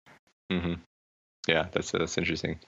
Mm-hmm. 0.53 0.75
Yeah, 1.49 1.69
that's 1.73 1.91
that's 1.91 2.19
interesting. 2.19 2.61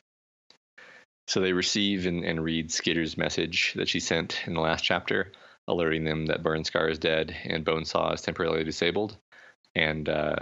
So 1.28 1.41
they 1.41 1.52
receive 1.52 2.07
and, 2.07 2.25
and 2.25 2.42
read 2.42 2.73
Skitter's 2.73 3.17
message 3.17 3.75
that 3.75 3.89
she 3.89 4.00
sent 4.00 4.41
in 4.47 4.55
the 4.55 4.60
last 4.60 4.83
chapter, 4.83 5.31
alerting 5.68 6.05
them 6.05 6.26
that 6.26 6.42
Burnscar 6.42 6.91
is 6.91 6.99
dead 6.99 7.36
and 7.44 7.65
Bonesaw 7.65 8.15
is 8.15 8.23
temporarily 8.23 8.65
disabled, 8.65 9.17
and 9.76 10.09
uh, 10.09 10.34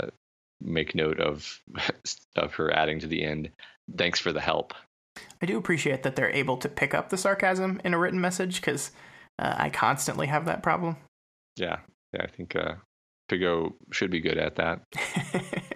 make 0.62 0.94
note 0.94 1.20
of 1.20 1.60
of 2.36 2.54
her 2.54 2.72
adding 2.72 3.00
to 3.00 3.08
the 3.08 3.24
end, 3.24 3.50
"Thanks 3.96 4.20
for 4.20 4.32
the 4.32 4.40
help." 4.40 4.72
I 5.42 5.46
do 5.46 5.58
appreciate 5.58 6.04
that 6.04 6.14
they're 6.14 6.30
able 6.30 6.56
to 6.58 6.68
pick 6.68 6.94
up 6.94 7.10
the 7.10 7.18
sarcasm 7.18 7.80
in 7.84 7.92
a 7.92 7.98
written 7.98 8.20
message 8.20 8.60
because 8.60 8.92
uh, 9.40 9.54
I 9.58 9.70
constantly 9.70 10.28
have 10.28 10.44
that 10.44 10.62
problem. 10.62 10.96
Yeah, 11.56 11.78
yeah, 12.14 12.22
I 12.22 12.28
think 12.28 12.54
uh, 12.54 12.74
Big 13.28 13.44
should 13.90 14.10
be 14.10 14.20
good 14.20 14.38
at 14.38 14.56
that. 14.56 14.82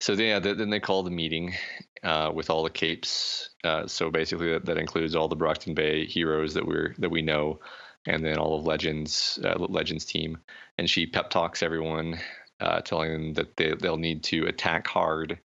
so 0.00 0.12
yeah, 0.12 0.38
then 0.38 0.70
they 0.70 0.80
call 0.80 1.02
the 1.02 1.10
meeting, 1.10 1.54
uh, 2.02 2.30
with 2.34 2.50
all 2.50 2.62
the 2.62 2.70
capes. 2.70 3.50
Uh, 3.64 3.86
so 3.86 4.10
basically, 4.10 4.50
that, 4.52 4.64
that, 4.66 4.78
includes 4.78 5.14
all 5.14 5.28
the 5.28 5.36
Brockton 5.36 5.74
Bay 5.74 6.06
heroes 6.06 6.54
that 6.54 6.66
we're 6.66 6.94
that 6.98 7.10
we 7.10 7.22
know, 7.22 7.60
and 8.06 8.24
then 8.24 8.38
all 8.38 8.58
of 8.58 8.64
Legends 8.64 9.38
uh, 9.44 9.58
Legends 9.58 10.04
team. 10.04 10.38
And 10.78 10.88
she 10.88 11.06
pep 11.06 11.30
talks 11.30 11.62
everyone, 11.62 12.18
uh, 12.60 12.80
telling 12.80 13.12
them 13.12 13.34
that 13.34 13.56
they 13.56 13.74
they'll 13.74 13.96
need 13.96 14.22
to 14.24 14.46
attack 14.46 14.86
hard 14.86 15.38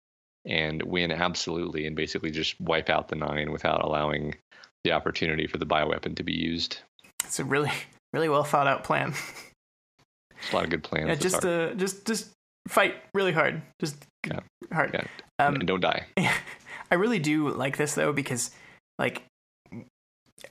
and 0.45 0.81
win 0.83 1.11
absolutely, 1.11 1.85
and 1.87 1.95
basically 1.95 2.31
just 2.31 2.59
wipe 2.61 2.89
out 2.89 3.09
the 3.09 3.15
nine 3.15 3.51
without 3.51 3.83
allowing 3.83 4.35
the 4.83 4.91
opportunity 4.91 5.47
for 5.47 5.57
the 5.57 5.65
bioweapon 5.65 6.15
to 6.15 6.23
be 6.23 6.33
used. 6.33 6.79
It's 7.23 7.39
a 7.39 7.45
really 7.45 7.71
really 8.13 8.29
well 8.29 8.43
thought 8.43 8.67
out 8.67 8.83
plan. 8.83 9.13
a 10.51 10.55
lot 10.55 10.63
of 10.63 10.69
good 10.69 10.83
plans. 10.83 11.09
Yeah, 11.09 11.15
just 11.15 11.43
uh, 11.43 11.73
just 11.73 12.05
just 12.07 12.34
fight 12.67 12.95
really 13.13 13.31
hard. 13.31 13.61
Just 13.79 14.05
yeah. 14.27 14.39
hard. 14.71 14.91
Yeah. 14.93 15.05
Um, 15.39 15.55
and 15.55 15.67
don't 15.67 15.81
die. 15.81 16.05
I 16.91 16.95
really 16.95 17.19
do 17.19 17.49
like 17.49 17.77
this 17.77 17.95
though 17.95 18.13
because 18.13 18.51
like 18.99 19.23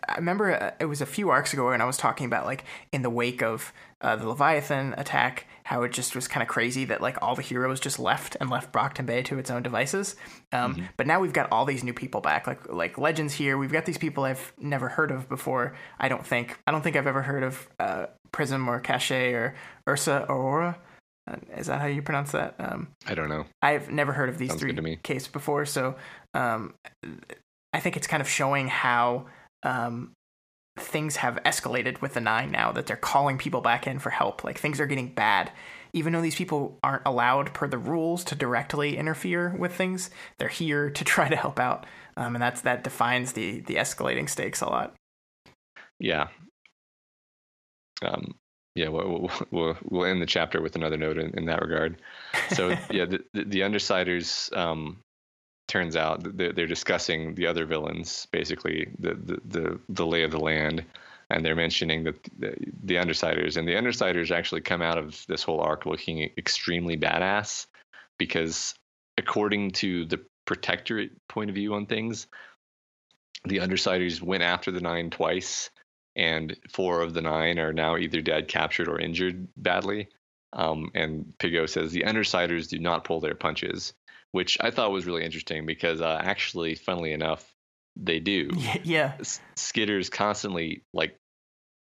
I 0.09 0.17
remember 0.17 0.53
uh, 0.53 0.71
it 0.81 0.87
was 0.87 1.01
a 1.01 1.07
few 1.07 1.31
arcs 1.31 1.53
ago 1.53 1.69
when 1.69 1.81
I 1.81 1.85
was 1.85 1.97
talking 1.97 2.27
about 2.27 2.47
like 2.47 2.65
in 2.93 3.03
the 3.03 3.11
wake 3.11 3.43
of 3.43 3.73
uh, 4.01 4.17
the 4.17 4.29
Leviathan 4.29 4.95
attack, 4.97 5.47
how 5.65 5.83
it 5.83 5.93
just 5.93 6.15
was 6.15 6.27
kind 6.27 6.43
of 6.43 6.49
crazy 6.49 6.85
that 6.87 7.01
like 7.01 7.19
all 7.23 7.35
the 7.35 7.43
heroes 7.43 7.81
just 7.81 7.99
left 7.99 8.37
and 8.41 8.51
left 8.51 8.73
Brockton 8.73 9.07
Bay 9.07 9.23
to 9.23 9.39
its 9.39 9.51
own 9.51 9.63
devices. 9.63 10.17
Um, 10.53 10.75
mm-hmm. 10.75 10.85
But 10.97 11.07
now 11.07 11.21
we've 11.21 11.33
got 11.33 11.51
all 11.53 11.65
these 11.65 11.85
new 11.85 11.95
people 11.95 12.21
back, 12.21 12.47
like 12.47 12.71
like 12.73 12.99
legends 12.99 13.35
here. 13.35 13.59
We've 13.59 13.73
got 13.73 13.85
these 13.85 13.99
people 13.99 14.25
I've 14.25 14.53
never 14.59 14.89
heard 14.89 15.11
of 15.11 15.29
before. 15.29 15.75
I 15.99 16.09
don't 16.09 16.27
think 16.27 16.59
I 16.67 16.73
don't 16.73 16.83
think 16.83 16.97
I've 16.97 17.07
ever 17.07 17.23
heard 17.23 17.43
of 17.43 17.69
uh, 17.79 18.07
Prism 18.33 18.69
or 18.69 18.81
Cachet 18.81 19.33
or 19.33 19.55
Ursa 19.89 20.27
Aurora. 20.29 20.79
Uh, 21.31 21.37
is 21.57 21.69
that 21.69 21.81
how 21.81 21.87
you 21.87 22.03
pronounce 22.03 22.33
that? 22.33 22.55
Um, 22.59 22.89
I 23.07 23.15
don't 23.15 23.29
know. 23.29 23.47
I've 23.63 23.91
never 23.91 24.13
heard 24.13 24.29
of 24.29 24.39
these 24.39 24.51
Sounds 24.51 24.61
three 24.61 24.97
cases 25.03 25.29
before, 25.29 25.65
so 25.65 25.97
um, 26.35 26.75
I 27.73 27.81
think 27.81 27.97
it's 27.97 28.07
kind 28.07 28.21
of 28.21 28.29
showing 28.29 28.69
how 28.69 29.27
um, 29.63 30.13
things 30.79 31.17
have 31.17 31.39
escalated 31.45 32.01
with 32.03 32.15
the 32.15 32.21
nine 32.21 32.51
now 32.51 32.73
that 32.73 32.87
they're 32.87 32.97
calling 32.97 33.39
people 33.39 33.61
back 33.61 33.87
in 33.87 33.99
for 33.99 34.11
help. 34.11 34.45
Like 34.45 34.59
things 34.59 34.81
are 34.81 34.87
getting 34.87 35.15
bad, 35.15 35.51
even 35.93 36.13
though 36.13 36.21
these 36.21 36.35
people 36.35 36.79
aren't 36.83 37.07
allowed 37.07 37.55
per 37.55 37.69
the 37.69 37.79
rules 37.79 38.25
to 38.25 38.35
directly 38.35 38.97
interfere 38.97 39.55
with 39.57 39.75
things, 39.75 40.11
they're 40.39 40.49
here 40.49 40.91
to 40.91 41.05
try 41.05 41.29
to 41.29 41.37
help 41.37 41.59
out, 41.59 41.87
um, 42.17 42.37
and 42.37 42.43
that's 42.43 42.61
that 42.63 42.85
defines 42.85 43.33
the 43.33 43.61
the 43.61 43.77
escalating 43.77 44.29
stakes 44.29 44.61
a 44.61 44.67
lot. 44.67 44.95
Yeah. 45.99 46.29
Um, 48.03 48.35
yeah, 48.75 48.89
we'll, 48.89 49.31
we'll, 49.51 49.77
we'll 49.85 50.05
end 50.05 50.21
the 50.21 50.27
chapter 50.27 50.61
with 50.61 50.77
another 50.77 50.97
note 50.97 51.19
in, 51.19 51.37
in 51.37 51.47
that 51.47 51.63
regard. 51.63 52.01
So 52.51 52.71
yeah, 52.91 53.07
the, 53.07 53.21
the, 53.33 53.45
the 53.45 53.61
Undersiders 53.61 54.55
um, 54.57 54.99
turns 55.69 55.97
out 55.97 56.37
they're, 56.37 56.53
they're 56.53 56.67
discussing 56.67 57.35
the 57.35 57.47
other 57.47 57.67
villains, 57.67 58.27
basically 58.33 58.89
the, 58.99 59.15
the, 59.15 59.41
the, 59.45 59.81
the 59.89 60.07
lay 60.07 60.23
of 60.23 60.31
the 60.31 60.41
land, 60.41 60.85
and 61.31 61.45
they're 61.45 61.57
mentioning 61.57 62.05
that 62.05 62.23
the, 62.39 62.55
the 62.85 62.95
Undersiders 62.95 63.57
and 63.57 63.67
the 63.67 63.75
Undersiders 63.75 64.31
actually 64.31 64.61
come 64.61 64.83
out 64.83 64.99
of 64.99 65.25
this 65.27 65.43
whole 65.43 65.61
arc 65.61 65.87
looking 65.87 66.31
extremely 66.37 66.97
badass 66.97 67.67
because 68.19 68.75
according 69.19 69.71
to 69.71 70.05
the 70.07 70.21
Protectorate 70.47 71.13
point 71.29 71.49
of 71.49 71.55
view 71.55 71.73
on 71.73 71.87
things, 71.87 72.27
the 73.47 73.59
Undersiders 73.59 74.21
went 74.21 74.43
after 74.43 74.71
the 74.71 74.81
Nine 74.81 75.09
twice 75.09 75.71
and 76.17 76.57
four 76.71 77.01
of 77.01 77.15
the 77.15 77.23
nine 77.23 77.59
are 77.59 77.73
now 77.73 77.97
either 77.97 78.21
dead, 78.21 78.49
captured, 78.49 78.89
or 78.89 79.01
injured 79.01 79.49
badly. 79.57 80.09
Um, 80.53 80.91
and 80.95 81.35
Piggot 81.39 81.69
says 81.69 81.93
the 81.93 82.05
Undersiders 82.05 82.69
do 82.69 82.79
not 82.79 83.05
pull 83.05 83.21
their 83.21 83.35
punches, 83.35 83.93
which 84.31 84.57
I 84.61 84.71
thought 84.71 84.93
was 84.93 85.07
really 85.07 85.25
interesting 85.25 85.67
because 85.67 86.01
uh, 86.01 86.21
actually, 86.23 86.77
funnily 86.77 87.13
enough, 87.13 87.53
they 87.97 88.21
do. 88.21 88.51
Yeah. 88.85 89.15
Skitter's 89.57 90.11
constantly 90.11 90.85
like 90.93 91.19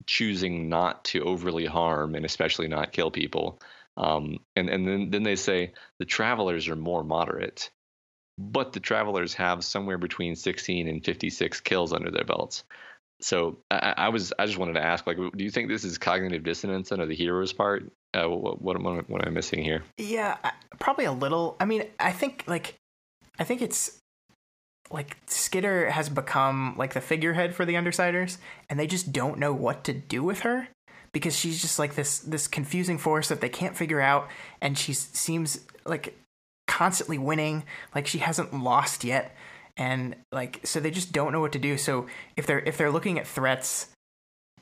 choosing 0.06 0.70
not 0.70 1.04
to 1.06 1.24
overly 1.24 1.66
harm 1.66 2.16
and 2.16 2.26
especially 2.26 2.68
not 2.68 2.92
kill 2.92 3.12
people. 3.12 3.60
Um, 3.98 4.40
and 4.56 4.70
and 4.70 4.88
then 4.88 5.10
then 5.10 5.24
they 5.24 5.36
say 5.36 5.74
the 5.98 6.06
travelers 6.06 6.68
are 6.68 6.76
more 6.76 7.04
moderate, 7.04 7.70
but 8.38 8.72
the 8.72 8.80
travelers 8.80 9.34
have 9.34 9.66
somewhere 9.66 9.98
between 9.98 10.36
16 10.36 10.88
and 10.88 11.04
56 11.04 11.62
kills 11.62 11.92
under 11.92 12.12
their 12.12 12.24
belts 12.24 12.64
so 13.22 13.58
I, 13.70 13.94
I, 13.98 14.10
was 14.10 14.34
I 14.40 14.46
just 14.46 14.58
wanted 14.58 14.74
to 14.74 14.84
ask, 14.84 15.06
like, 15.06 15.18
do 15.18 15.44
you 15.44 15.52
think 15.52 15.70
this 15.70 15.84
is 15.84 15.98
cognitive 15.98 16.44
dissonance 16.44 16.92
under 16.92 17.06
the 17.06 17.16
hero's 17.16 17.52
part? 17.52 17.92
Uh, 18.14 18.30
what, 18.30 18.62
what, 18.62 18.82
what, 18.82 19.10
what 19.10 19.22
am 19.22 19.28
I 19.28 19.32
missing 19.32 19.64
here? 19.64 19.84
Yeah, 19.98 20.38
probably 20.80 21.06
a 21.06 21.12
little. 21.12 21.56
I 21.60 21.66
mean, 21.66 21.84
I 22.00 22.12
think 22.12 22.44
like 22.48 22.76
I 23.38 23.44
think 23.44 23.62
it's 23.62 24.00
like 24.92 25.18
Skitter 25.28 25.90
has 25.92 26.10
become 26.10 26.76
like 26.78 26.94
the 26.94 27.02
figurehead 27.02 27.56
for 27.56 27.66
the 27.66 27.74
Undersiders, 27.74 28.38
and 28.70 28.80
they 28.80 28.88
just 28.88 29.12
don't 29.12 29.38
know 29.38 29.54
what 29.54 29.84
to 29.84 29.94
do 29.94 30.24
with 30.24 30.40
her 30.40 30.70
because 31.12 31.36
she's 31.36 31.62
just 31.62 31.78
like 31.78 31.96
this 31.96 32.20
this 32.20 32.48
confusing 32.48 32.98
force 32.98 33.28
that 33.30 33.42
they 33.42 33.50
can't 33.50 33.76
figure 33.76 34.02
out, 34.02 34.30
and 34.62 34.78
she 34.78 34.94
seems 34.94 35.66
like 35.86 36.18
constantly 36.68 37.18
winning, 37.18 37.64
like 37.94 38.08
she 38.08 38.20
hasn't 38.20 38.54
lost 38.54 39.04
yet 39.04 39.36
and 39.80 40.16
like 40.32 40.60
so 40.64 40.80
they 40.80 40.92
just 40.92 41.12
don't 41.12 41.32
know 41.32 41.40
what 41.40 41.54
to 41.54 41.60
do. 41.60 41.78
So 41.78 42.06
if 42.38 42.46
they're 42.46 42.60
if 42.60 42.78
they're 42.78 42.92
looking 42.92 43.18
at 43.18 43.26
threats 43.26 43.88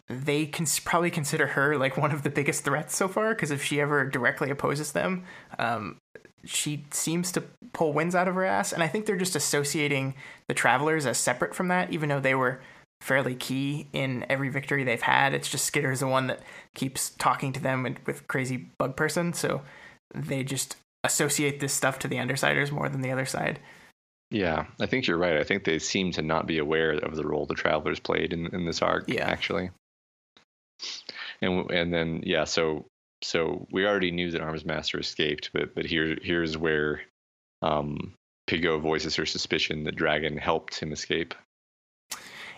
they 0.09 0.45
can 0.45 0.65
probably 0.85 1.11
consider 1.11 1.47
her 1.47 1.77
like 1.77 1.97
one 1.97 2.11
of 2.11 2.23
the 2.23 2.29
biggest 2.29 2.63
threats 2.63 2.95
so 2.95 3.09
far 3.09 3.33
because 3.33 3.51
if 3.51 3.61
she 3.61 3.81
ever 3.81 4.05
directly 4.05 4.49
opposes 4.49 4.93
them 4.93 5.25
um, 5.59 5.97
she 6.45 6.85
seems 6.91 7.29
to 7.33 7.41
pull 7.73 7.91
wins 7.91 8.15
out 8.15 8.27
of 8.29 8.35
her 8.35 8.45
ass. 8.45 8.71
And 8.71 8.81
i 8.81 8.87
think 8.87 9.05
they're 9.05 9.17
just 9.17 9.35
associating 9.35 10.15
the 10.47 10.53
travelers 10.53 11.05
as 11.05 11.17
separate 11.17 11.53
from 11.53 11.67
that 11.67 11.91
even 11.91 12.07
though 12.07 12.21
they 12.21 12.35
were 12.35 12.61
fairly 13.01 13.35
key 13.35 13.87
in 13.91 14.25
every 14.29 14.49
victory 14.49 14.83
they've 14.83 15.01
had. 15.01 15.33
It's 15.33 15.49
just 15.49 15.65
skitter's 15.65 15.99
the 15.99 16.07
one 16.07 16.27
that 16.27 16.39
keeps 16.73 17.11
talking 17.11 17.53
to 17.53 17.59
them 17.59 17.97
with 18.05 18.27
crazy 18.27 18.69
bug 18.79 18.95
person. 18.95 19.33
So 19.33 19.61
they 20.15 20.43
just 20.43 20.77
associate 21.03 21.59
this 21.59 21.73
stuff 21.73 21.99
to 21.99 22.07
the 22.07 22.15
undersiders 22.15 22.71
more 22.71 22.89
than 22.89 23.01
the 23.01 23.11
other 23.11 23.25
side 23.25 23.59
yeah, 24.30 24.65
I 24.80 24.85
think 24.85 25.07
you're 25.07 25.17
right. 25.17 25.38
I 25.38 25.43
think 25.43 25.64
they 25.64 25.80
seem 25.80 26.11
to 26.14 26.22
not 26.22 26.47
be 26.47 26.57
aware 26.57 26.91
of 26.91 27.15
the 27.15 27.25
role 27.25 27.45
the 27.45 27.56
travelers 27.56 27.99
played 27.99 28.33
in, 28.33 28.47
in 28.47 28.65
this 28.65 28.81
arc. 28.81 29.06
Yeah. 29.07 29.27
actually. 29.27 29.69
And 31.41 31.69
and 31.72 31.93
then 31.93 32.22
yeah, 32.25 32.43
so 32.43 32.85
so 33.23 33.67
we 33.72 33.85
already 33.85 34.11
knew 34.11 34.31
that 34.31 34.41
Armsmaster 34.41 34.99
escaped, 34.99 35.51
but 35.53 35.73
but 35.73 35.85
here 35.85 36.17
here's 36.22 36.57
where 36.57 37.01
um, 37.61 38.14
Piggot 38.47 38.81
voices 38.81 39.15
her 39.15 39.25
suspicion 39.25 39.85
that 39.85 39.95
Dragon 39.95 40.38
helped 40.38 40.80
him 40.80 40.91
escape. 40.91 41.33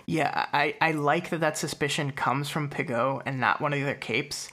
Yeah, 0.05 0.47
I, 0.51 0.75
I 0.81 0.93
like 0.93 1.29
that 1.29 1.41
that 1.41 1.57
suspicion 1.57 2.11
comes 2.11 2.49
from 2.49 2.69
Piggot 2.69 3.21
and 3.27 3.39
not 3.39 3.61
one 3.61 3.73
of 3.73 3.79
the 3.79 3.85
other 3.85 3.95
capes. 3.95 4.49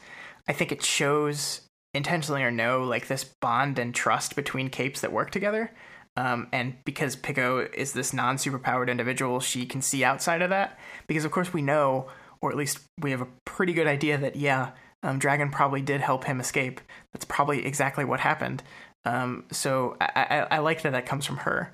I 0.47 0.53
think 0.53 0.71
it 0.71 0.85
shows 0.85 1.63
intentionally 1.95 2.43
or 2.43 2.51
no 2.51 2.85
like 2.85 3.07
this 3.07 3.25
bond 3.41 3.79
and 3.79 3.95
trust 3.95 4.37
between 4.37 4.69
capes 4.69 5.01
that 5.01 5.13
work 5.13 5.31
together 5.31 5.73
um, 6.17 6.49
and 6.53 6.75
because 6.85 7.15
Piggot 7.15 7.75
is 7.75 7.93
this 7.93 8.13
non 8.13 8.37
superpowered 8.37 8.89
individual, 8.89 9.41
she 9.41 9.67
can 9.67 9.83
see 9.83 10.03
outside 10.03 10.43
of 10.43 10.51
that. 10.51 10.79
Because, 11.07 11.25
of 11.25 11.31
course, 11.31 11.53
we 11.53 11.63
know, 11.63 12.09
or 12.41 12.51
at 12.51 12.57
least 12.57 12.79
we 13.01 13.11
have 13.11 13.21
a 13.21 13.29
pretty 13.45 13.73
good 13.73 13.87
idea 13.87 14.17
that, 14.19 14.37
yeah, 14.37 14.71
um, 15.03 15.19
Dragon 15.19 15.51
probably 15.51 15.83
did 15.83 16.01
help 16.01 16.25
him 16.25 16.41
escape. 16.41 16.81
That's 17.13 17.25
probably 17.25 17.67
exactly 17.67 18.05
what 18.05 18.21
happened. 18.21 18.63
Um, 19.05 19.45
so 19.53 19.97
I, 20.01 20.11
I, 20.15 20.57
I, 20.57 20.59
like 20.59 20.83
that 20.83 20.93
that 20.93 21.07
comes 21.07 21.27
from 21.27 21.37
her. 21.39 21.73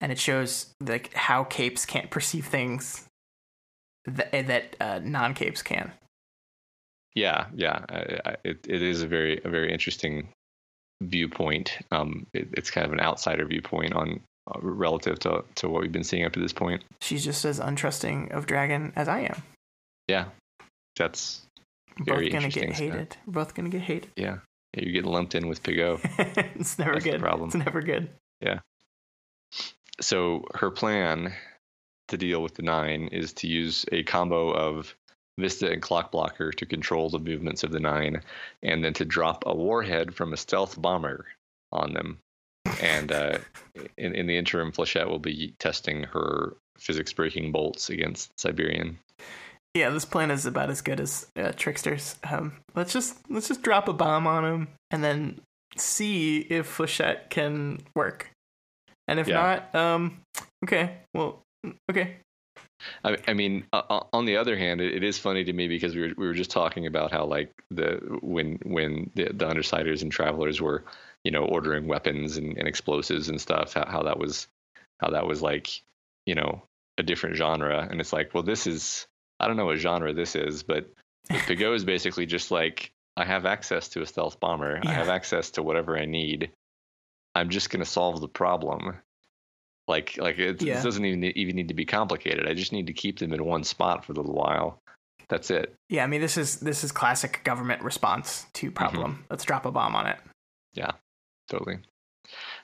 And 0.00 0.10
it 0.10 0.18
shows 0.18 0.72
like 0.80 1.12
how 1.12 1.44
capes 1.44 1.84
can't 1.84 2.10
perceive 2.10 2.46
things 2.46 3.06
that, 4.06 4.30
that 4.30 4.76
uh, 4.80 5.00
non 5.02 5.34
capes 5.34 5.62
can. 5.62 5.92
Yeah, 7.14 7.46
yeah, 7.54 7.84
I, 7.90 8.36
it 8.44 8.64
it 8.68 8.82
is 8.82 9.02
a 9.02 9.06
very 9.06 9.40
a 9.44 9.50
very 9.50 9.72
interesting 9.72 10.28
viewpoint. 11.00 11.78
Um, 11.90 12.26
it, 12.32 12.48
it's 12.52 12.70
kind 12.70 12.86
of 12.86 12.92
an 12.92 13.00
outsider 13.00 13.44
viewpoint 13.46 13.94
on 13.94 14.20
uh, 14.46 14.58
relative 14.60 15.18
to 15.20 15.44
to 15.56 15.68
what 15.68 15.82
we've 15.82 15.92
been 15.92 16.04
seeing 16.04 16.24
up 16.24 16.32
to 16.32 16.40
this 16.40 16.52
point. 16.52 16.82
She's 17.00 17.24
just 17.24 17.44
as 17.44 17.60
untrusting 17.60 18.32
of 18.32 18.46
Dragon 18.46 18.92
as 18.96 19.08
I 19.08 19.20
am. 19.20 19.42
Yeah, 20.08 20.26
that's 20.96 21.42
both 21.98 22.30
gonna 22.30 22.48
get 22.48 22.72
hated. 22.72 23.12
Stuff. 23.12 23.22
Both 23.26 23.54
gonna 23.54 23.68
get 23.68 23.82
hated. 23.82 24.10
Yeah, 24.16 24.38
yeah 24.74 24.82
you're 24.82 24.92
getting 24.92 25.10
lumped 25.10 25.34
in 25.34 25.48
with 25.48 25.62
Piggot. 25.62 26.00
it's 26.56 26.78
never 26.78 26.94
that's 26.94 27.04
good. 27.04 27.20
problem. 27.20 27.48
It's 27.48 27.56
never 27.56 27.82
good. 27.82 28.10
Yeah. 28.40 28.60
So 30.00 30.44
her 30.54 30.70
plan 30.70 31.34
to 32.08 32.16
deal 32.16 32.42
with 32.42 32.54
the 32.54 32.62
nine 32.62 33.08
is 33.12 33.32
to 33.34 33.46
use 33.46 33.84
a 33.92 34.02
combo 34.02 34.50
of 34.50 34.94
Vista 35.40 35.70
and 35.70 35.82
Clockblocker 35.82 36.54
to 36.54 36.66
control 36.66 37.10
the 37.10 37.18
movements 37.18 37.64
of 37.64 37.72
the 37.72 37.80
Nine, 37.80 38.22
and 38.62 38.84
then 38.84 38.92
to 38.94 39.04
drop 39.04 39.44
a 39.46 39.54
warhead 39.54 40.14
from 40.14 40.32
a 40.32 40.36
stealth 40.36 40.80
bomber 40.80 41.26
on 41.72 41.94
them. 41.94 42.18
And 42.82 43.10
uh, 43.10 43.38
in, 43.96 44.14
in 44.14 44.26
the 44.26 44.36
interim, 44.36 44.72
Flechette 44.72 45.08
will 45.08 45.18
be 45.18 45.54
testing 45.58 46.04
her 46.04 46.54
physics 46.78 47.12
breaking 47.12 47.52
bolts 47.52 47.90
against 47.90 48.38
Siberian. 48.38 48.98
Yeah, 49.74 49.90
this 49.90 50.04
plan 50.04 50.30
is 50.30 50.46
about 50.46 50.70
as 50.70 50.80
good 50.80 50.98
as 50.98 51.26
uh, 51.36 51.52
Trickster's. 51.52 52.16
Um, 52.28 52.54
let's 52.74 52.92
just 52.92 53.18
let's 53.30 53.48
just 53.48 53.62
drop 53.62 53.86
a 53.88 53.92
bomb 53.92 54.26
on 54.26 54.44
him 54.44 54.68
and 54.90 55.04
then 55.04 55.40
see 55.76 56.38
if 56.38 56.76
Flechette 56.76 57.30
can 57.30 57.80
work. 57.94 58.30
And 59.06 59.20
if 59.20 59.28
yeah. 59.28 59.34
not, 59.72 59.74
um, 59.74 60.20
okay, 60.64 60.98
well, 61.14 61.42
okay, 61.90 62.16
I, 63.04 63.16
I 63.28 63.34
mean, 63.34 63.64
uh, 63.72 64.00
on 64.12 64.24
the 64.24 64.36
other 64.36 64.56
hand, 64.56 64.80
it, 64.80 64.94
it 64.94 65.04
is 65.04 65.18
funny 65.18 65.44
to 65.44 65.52
me 65.52 65.68
because 65.68 65.94
we 65.94 66.02
were 66.02 66.14
we 66.16 66.26
were 66.26 66.34
just 66.34 66.50
talking 66.50 66.86
about 66.86 67.10
how 67.12 67.24
like 67.24 67.52
the 67.70 68.00
when 68.22 68.58
when 68.64 69.10
the, 69.14 69.24
the 69.24 69.48
undersiders 69.48 70.02
and 70.02 70.10
travelers 70.10 70.60
were, 70.60 70.84
you 71.24 71.30
know, 71.30 71.44
ordering 71.44 71.86
weapons 71.86 72.36
and, 72.36 72.56
and 72.56 72.68
explosives 72.68 73.28
and 73.28 73.40
stuff, 73.40 73.74
how, 73.74 73.86
how 73.86 74.02
that 74.02 74.18
was 74.18 74.48
how 75.00 75.10
that 75.10 75.26
was 75.26 75.42
like, 75.42 75.82
you 76.26 76.34
know, 76.34 76.62
a 76.98 77.02
different 77.02 77.36
genre. 77.36 77.86
And 77.90 78.00
it's 78.00 78.12
like, 78.12 78.34
well, 78.34 78.42
this 78.42 78.66
is 78.66 79.06
I 79.38 79.46
don't 79.46 79.56
know 79.56 79.66
what 79.66 79.78
genre 79.78 80.12
this 80.12 80.36
is, 80.36 80.62
but 80.62 80.92
Piggot 81.30 81.74
is 81.74 81.84
basically 81.84 82.26
just 82.26 82.50
like 82.50 82.92
I 83.16 83.24
have 83.24 83.46
access 83.46 83.88
to 83.90 84.02
a 84.02 84.06
stealth 84.06 84.40
bomber. 84.40 84.80
Yeah. 84.82 84.90
I 84.90 84.92
have 84.92 85.08
access 85.08 85.50
to 85.52 85.62
whatever 85.62 85.98
I 85.98 86.04
need. 86.04 86.50
I'm 87.34 87.50
just 87.50 87.70
going 87.70 87.80
to 87.80 87.90
solve 87.90 88.20
the 88.20 88.28
problem. 88.28 88.96
Like 89.90 90.16
like 90.18 90.38
it, 90.38 90.62
yeah. 90.62 90.78
it 90.78 90.84
doesn't 90.84 91.04
even 91.04 91.24
even 91.24 91.56
need 91.56 91.68
to 91.68 91.74
be 91.74 91.84
complicated. 91.84 92.48
I 92.48 92.54
just 92.54 92.72
need 92.72 92.86
to 92.86 92.92
keep 92.92 93.18
them 93.18 93.32
in 93.32 93.44
one 93.44 93.64
spot 93.64 94.04
for 94.04 94.12
a 94.12 94.14
little 94.14 94.34
while. 94.34 94.78
That's 95.28 95.50
it. 95.50 95.74
Yeah, 95.88 96.04
I 96.04 96.06
mean 96.06 96.20
this 96.20 96.36
is 96.36 96.60
this 96.60 96.84
is 96.84 96.92
classic 96.92 97.42
government 97.44 97.82
response 97.82 98.46
to 98.54 98.68
mm-hmm. 98.68 98.74
problem. 98.74 99.12
Mm-hmm. 99.12 99.22
Let's 99.30 99.44
drop 99.44 99.66
a 99.66 99.72
bomb 99.72 99.96
on 99.96 100.06
it. 100.06 100.18
Yeah, 100.74 100.92
totally. 101.48 101.78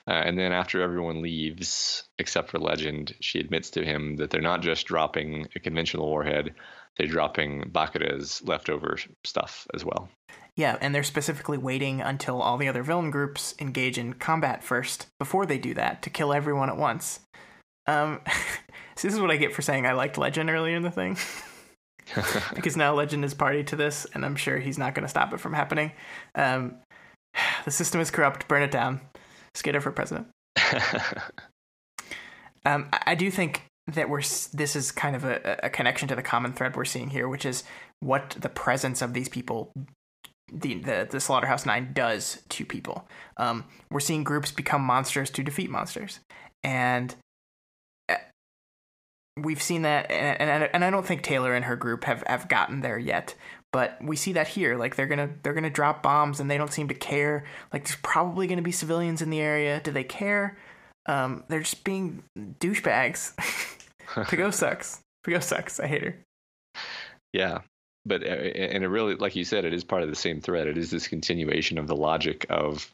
Uh, 0.07 0.11
and 0.11 0.39
then 0.39 0.53
after 0.53 0.81
everyone 0.81 1.21
leaves, 1.21 2.07
except 2.17 2.49
for 2.49 2.59
Legend, 2.59 3.13
she 3.19 3.39
admits 3.39 3.71
to 3.71 3.83
him 3.83 4.15
that 4.15 4.29
they're 4.29 4.41
not 4.41 4.61
just 4.61 4.87
dropping 4.87 5.47
a 5.53 5.59
conventional 5.59 6.07
warhead, 6.07 6.53
they're 6.97 7.07
dropping 7.07 7.69
Bakuda's 7.71 8.41
leftover 8.45 8.97
stuff 9.25 9.67
as 9.73 9.83
well. 9.83 10.09
Yeah, 10.57 10.77
and 10.81 10.93
they're 10.93 11.03
specifically 11.03 11.59
waiting 11.59 12.01
until 12.01 12.41
all 12.41 12.57
the 12.57 12.67
other 12.67 12.81
villain 12.81 13.11
groups 13.11 13.53
engage 13.59 13.99
in 13.99 14.13
combat 14.13 14.63
first 14.63 15.05
before 15.19 15.45
they 15.45 15.59
do 15.59 15.75
that 15.75 16.01
to 16.01 16.09
kill 16.09 16.33
everyone 16.33 16.69
at 16.69 16.77
once. 16.77 17.19
Um, 17.85 18.21
so 18.95 19.07
this 19.07 19.13
is 19.13 19.21
what 19.21 19.29
I 19.29 19.37
get 19.37 19.53
for 19.53 19.61
saying 19.61 19.85
I 19.85 19.93
liked 19.93 20.17
Legend 20.17 20.49
earlier 20.49 20.75
in 20.75 20.81
the 20.81 20.89
thing. 20.89 21.15
because 22.55 22.75
now 22.75 22.95
Legend 22.95 23.23
is 23.23 23.35
party 23.35 23.63
to 23.65 23.75
this, 23.75 24.07
and 24.15 24.25
I'm 24.25 24.35
sure 24.35 24.57
he's 24.57 24.79
not 24.79 24.95
going 24.95 25.03
to 25.03 25.09
stop 25.09 25.31
it 25.31 25.39
from 25.39 25.53
happening. 25.53 25.91
Um, 26.33 26.77
the 27.65 27.71
system 27.71 28.01
is 28.01 28.09
corrupt. 28.09 28.47
Burn 28.47 28.63
it 28.63 28.71
down. 28.71 28.99
Skitter 29.53 29.79
for 29.79 29.91
president. 29.91 30.27
um, 32.65 32.89
I, 32.91 32.99
I 33.07 33.15
do 33.15 33.29
think 33.29 33.61
that 33.93 34.09
we're 34.09 34.21
this 34.53 34.75
is 34.75 34.91
kind 34.91 35.15
of 35.15 35.23
a, 35.23 35.59
a 35.63 35.69
connection 35.69 36.07
to 36.07 36.15
the 36.15 36.23
common 36.23 36.51
thread 36.51 36.75
we're 36.75 36.83
seeing 36.83 37.11
here, 37.11 37.29
which 37.29 37.45
is 37.45 37.63
what 37.99 38.31
the 38.39 38.49
presence 38.49 39.03
of 39.03 39.13
these 39.13 39.29
people 39.29 39.71
the, 40.51 40.75
the, 40.75 41.07
the 41.09 41.19
slaughterhouse 41.19 41.65
nine 41.65 41.91
does 41.93 42.41
to 42.49 42.65
people. 42.65 43.07
Um, 43.37 43.65
we're 43.91 43.99
seeing 43.99 44.23
groups 44.23 44.51
become 44.51 44.81
monsters 44.81 45.29
to 45.31 45.43
defeat 45.43 45.69
monsters, 45.69 46.19
and 46.63 47.15
uh, 48.09 48.15
we've 49.37 49.61
seen 49.61 49.83
that. 49.83 50.09
And, 50.11 50.49
and, 50.49 50.69
and 50.73 50.85
I 50.85 50.89
don't 50.89 51.05
think 51.05 51.23
Taylor 51.23 51.53
and 51.53 51.65
her 51.65 51.75
group 51.75 52.03
have, 52.05 52.23
have 52.27 52.47
gotten 52.47 52.81
there 52.81 52.97
yet, 52.97 53.35
but 53.73 53.97
we 54.01 54.15
see 54.15 54.33
that 54.33 54.47
here. 54.47 54.77
Like 54.77 54.95
they're 54.95 55.07
gonna 55.07 55.29
they're 55.43 55.53
gonna 55.53 55.69
drop 55.69 56.01
bombs, 56.01 56.39
and 56.39 56.49
they 56.49 56.57
don't 56.57 56.73
seem 56.73 56.87
to 56.87 56.95
care. 56.95 57.43
Like 57.73 57.85
there's 57.85 57.99
probably 58.01 58.47
gonna 58.47 58.61
be 58.61 58.71
civilians 58.71 59.21
in 59.21 59.29
the 59.29 59.41
area. 59.41 59.81
Do 59.81 59.91
they 59.91 60.03
care? 60.03 60.57
Um, 61.05 61.43
they're 61.47 61.61
just 61.61 61.83
being 61.83 62.23
douchebags. 62.37 63.33
Piggot 64.15 64.53
sucks. 64.53 65.01
Piggot 65.25 65.43
sucks. 65.43 65.79
I 65.79 65.87
hate 65.87 66.03
her. 66.03 66.15
Yeah, 67.33 67.59
but 68.07 68.23
uh, 68.23 68.25
and 68.25 68.83
it 68.83 68.87
really, 68.87 69.15
like 69.15 69.35
you 69.35 69.45
said, 69.45 69.65
it 69.65 69.73
is 69.73 69.83
part 69.83 70.03
of 70.03 70.09
the 70.09 70.15
same 70.15 70.41
thread. 70.41 70.67
It 70.67 70.77
is 70.77 70.89
this 70.89 71.07
continuation 71.07 71.77
of 71.77 71.87
the 71.87 71.95
logic 71.95 72.45
of, 72.49 72.89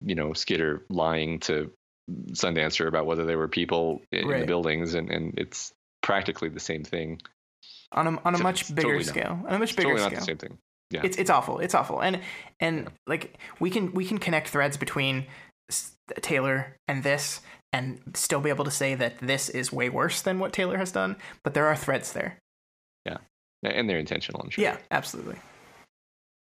you 0.00 0.14
know, 0.14 0.32
Skitter 0.32 0.82
lying 0.88 1.40
to 1.40 1.72
Sundancer 2.32 2.86
about 2.86 3.06
whether 3.06 3.26
there 3.26 3.38
were 3.38 3.48
people 3.48 4.02
in, 4.12 4.28
right. 4.28 4.40
the 4.40 4.46
buildings, 4.46 4.94
and 4.94 5.10
and 5.10 5.38
it's 5.38 5.72
practically 6.02 6.48
the 6.48 6.60
same 6.60 6.84
thing. 6.84 7.20
On 7.92 8.06
a 8.06 8.20
on 8.24 8.34
a 8.34 8.38
much 8.38 8.74
bigger 8.74 8.88
totally 8.88 9.04
scale. 9.04 9.40
Not. 9.42 9.48
On 9.48 9.54
a 9.54 9.58
much 9.58 9.76
bigger 9.76 9.90
totally 9.90 10.00
scale. 10.00 10.10
Not 10.10 10.20
the 10.20 10.24
same 10.24 10.38
thing. 10.38 10.58
Yeah. 10.90 11.00
It's 11.04 11.16
it's 11.16 11.30
awful. 11.30 11.58
It's 11.58 11.74
awful. 11.74 12.00
And 12.00 12.20
and 12.60 12.78
yeah. 12.78 12.88
like 13.06 13.38
we 13.58 13.70
can 13.70 13.92
we 13.92 14.04
can 14.04 14.18
connect 14.18 14.48
threads 14.48 14.76
between 14.76 15.26
Taylor 16.22 16.76
and 16.86 17.02
this 17.02 17.40
and 17.72 18.00
still 18.14 18.40
be 18.40 18.50
able 18.50 18.64
to 18.64 18.70
say 18.70 18.94
that 18.94 19.18
this 19.18 19.48
is 19.48 19.72
way 19.72 19.88
worse 19.88 20.22
than 20.22 20.38
what 20.38 20.52
Taylor 20.52 20.78
has 20.78 20.92
done, 20.92 21.16
but 21.42 21.54
there 21.54 21.66
are 21.66 21.76
threads 21.76 22.12
there. 22.12 22.38
And 23.62 23.88
they're 23.88 23.98
intentional. 23.98 24.40
I'm 24.42 24.50
sure. 24.50 24.62
Yeah, 24.62 24.76
absolutely. 24.90 25.36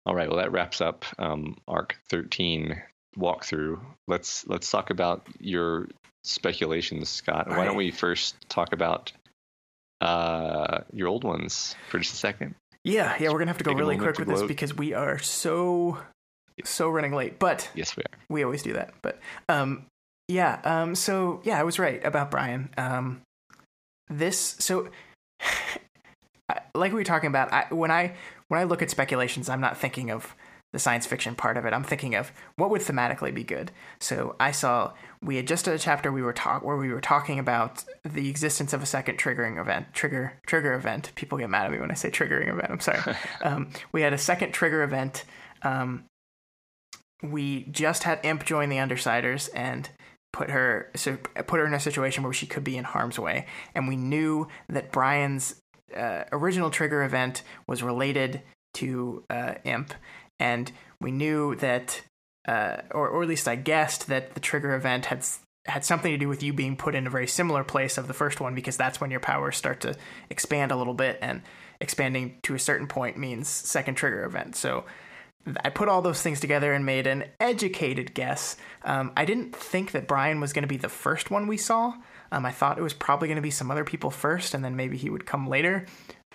All 0.06 0.16
right. 0.16 0.28
Well, 0.28 0.38
that 0.38 0.52
wraps 0.52 0.82
up 0.82 1.06
um, 1.18 1.56
Arc 1.68 1.96
13 2.10 2.82
walkthrough. 3.18 3.80
Let's 4.08 4.46
let's 4.48 4.70
talk 4.70 4.90
about 4.90 5.28
your 5.40 5.88
speculations, 6.24 7.10
Scott. 7.10 7.48
All 7.48 7.54
Why 7.54 7.60
right. 7.60 7.66
don't 7.66 7.78
we 7.78 7.92
first 7.92 8.36
talk 8.50 8.74
about 8.74 9.12
uh, 10.02 10.82
your 10.92 11.08
old 11.08 11.24
ones 11.24 11.76
for 11.90 12.00
just 12.00 12.14
a 12.14 12.18
second? 12.18 12.56
Yeah, 12.84 13.16
yeah. 13.20 13.30
We're 13.30 13.40
gonna 13.40 13.52
have 13.52 13.60
to 13.60 13.64
go 13.64 13.72
Take 13.72 13.80
really 13.80 13.98
quick 13.98 14.20
with 14.20 14.28
this 14.28 14.44
because 14.44 14.76
we 14.76 14.94
are 14.94 15.20
so 15.20 15.98
so 16.66 16.90
running 16.90 17.14
late. 17.14 17.40
But 17.40 17.70
yes, 17.74 17.96
we 17.96 18.04
are. 18.04 18.18
We 18.30 18.44
always 18.44 18.64
do 18.64 18.74
that. 18.74 18.94
But 19.02 19.20
um, 19.48 19.86
yeah. 20.28 20.60
Um, 20.66 20.96
so 20.96 21.42
yeah, 21.44 21.60
I 21.60 21.64
was 21.64 21.80
right 21.80 22.04
about 22.04 22.30
Brian. 22.30 22.70
Um, 22.78 23.22
this 24.10 24.58
so 24.60 24.90
like 26.76 26.92
we 26.92 27.00
were 27.00 27.04
talking 27.04 27.28
about, 27.28 27.52
I, 27.54 27.66
when 27.70 27.92
I 27.92 28.16
when 28.48 28.60
I 28.60 28.64
look 28.66 28.82
at 28.82 28.90
speculations, 28.90 29.50
I'm 29.50 29.62
not 29.62 29.78
thinking 29.78 30.12
of 30.12 30.36
the 30.74 30.80
science 30.80 31.06
fiction 31.06 31.36
part 31.36 31.56
of 31.56 31.66
it. 31.66 31.74
I'm 31.74 31.84
thinking 31.84 32.16
of 32.16 32.32
what 32.56 32.72
would 32.72 32.82
thematically 32.82 33.34
be 33.34 33.44
good. 33.44 33.72
So 34.00 34.36
I 34.40 34.52
saw 34.52 34.94
we 35.22 35.36
had 35.38 35.48
just 35.48 35.68
a 35.68 35.78
chapter 35.78 36.12
we 36.12 36.22
were 36.22 36.34
talk 36.34 36.64
where 36.64 36.76
we 36.76 36.92
were 36.92 37.00
talking 37.00 37.40
about 37.40 37.86
the 38.04 38.28
existence 38.28 38.74
of 38.74 38.82
a 38.82 38.86
second 38.86 39.18
triggering 39.18 39.62
event, 39.62 39.94
trigger 39.94 40.34
trigger 40.48 40.74
event. 40.74 41.12
People 41.16 41.38
get 41.38 41.50
mad 41.50 41.66
at 41.66 41.72
me 41.72 41.80
when 41.80 41.92
I 41.92 41.94
say 41.94 42.10
triggering 42.10 42.50
event. 42.50 42.72
I'm 42.72 42.80
sorry. 42.80 43.16
um, 43.44 43.70
we 43.92 44.02
had 44.02 44.14
a 44.14 44.18
second 44.18 44.52
trigger 44.52 44.84
event. 44.84 45.26
Um, 45.62 46.06
we 47.22 47.64
just 47.66 48.04
had 48.04 48.20
Imp 48.24 48.44
join 48.44 48.70
the 48.70 48.78
Undersiders 48.78 49.50
and 49.54 49.90
put 50.34 50.50
her 50.50 50.92
so 50.96 51.18
put 51.18 51.60
her 51.60 51.66
in 51.68 51.74
a 51.76 51.80
situation 51.80 52.24
where 52.24 52.34
she 52.34 52.48
could 52.48 52.64
be 52.64 52.78
in 52.78 52.84
harm's 52.84 53.20
way, 53.20 53.46
and 53.76 53.88
we 53.88 53.96
knew 53.96 54.48
that 54.68 54.92
Brian's 54.92 55.62
uh, 55.96 56.26
original 56.32 56.70
trigger 56.70 57.04
event 57.04 57.44
was 57.68 57.84
related 57.84 58.42
to 58.76 59.24
uh, 59.30 59.56
Imp, 59.64 59.94
and 60.40 60.72
we 61.00 61.12
knew 61.12 61.56
that, 61.56 62.02
uh, 62.48 62.78
or, 62.92 63.10
or 63.10 63.24
at 63.24 63.30
least 63.30 63.48
I 63.48 63.56
guessed 63.56 64.08
that 64.08 64.34
the 64.34 64.40
trigger 64.40 64.76
event 64.76 65.06
had 65.06 65.26
had 65.66 65.86
something 65.86 66.12
to 66.12 66.18
do 66.18 66.28
with 66.28 66.44
you 66.44 66.52
being 66.52 66.76
put 66.76 66.94
in 66.94 67.08
a 67.08 67.10
very 67.10 67.28
similar 67.28 67.64
place 67.64 67.98
of 67.98 68.08
the 68.08 68.14
first 68.14 68.42
one 68.42 68.54
because 68.54 68.76
that's 68.76 69.00
when 69.00 69.12
your 69.12 69.22
powers 69.22 69.56
start 69.56 69.80
to 69.82 69.96
expand 70.30 70.72
a 70.72 70.76
little 70.76 70.94
bit, 70.94 71.20
and 71.22 71.42
expanding 71.80 72.40
to 72.44 72.56
a 72.56 72.60
certain 72.60 72.88
point 72.88 73.18
means 73.18 73.48
second 73.48 73.96
trigger 73.96 74.26
event. 74.26 74.56
So. 74.56 74.86
I 75.66 75.72
put 75.72 75.90
all 75.90 76.02
those 76.02 76.22
things 76.22 76.40
together 76.40 76.72
and 76.72 76.86
made 76.86 77.06
an 77.06 77.26
educated 77.42 78.14
guess. 78.14 78.56
Um, 78.86 79.12
I 79.18 79.26
didn't 79.26 79.54
think 79.54 79.92
that 79.92 80.08
Brian 80.08 80.40
was 80.40 80.54
going 80.54 80.64
to 80.64 80.70
be 80.70 80.78
the 80.78 80.88
first 80.88 81.30
one 81.32 81.48
we 81.48 81.58
saw. 81.58 81.96
Um, 82.34 82.48
I 82.48 82.52
thought 82.52 82.80
it 82.80 82.82
was 82.82 82.96
probably 82.96 83.28
going 83.28 83.36
to 83.36 83.44
be 83.44 83.52
some 83.52 83.70
other 83.70 83.84
people 83.84 84.10
first, 84.10 84.56
and 84.56 84.66
then 84.66 84.76
maybe 84.76 84.98
he 84.98 85.12
would 85.12 85.28
come 85.28 85.48
later. 85.48 85.86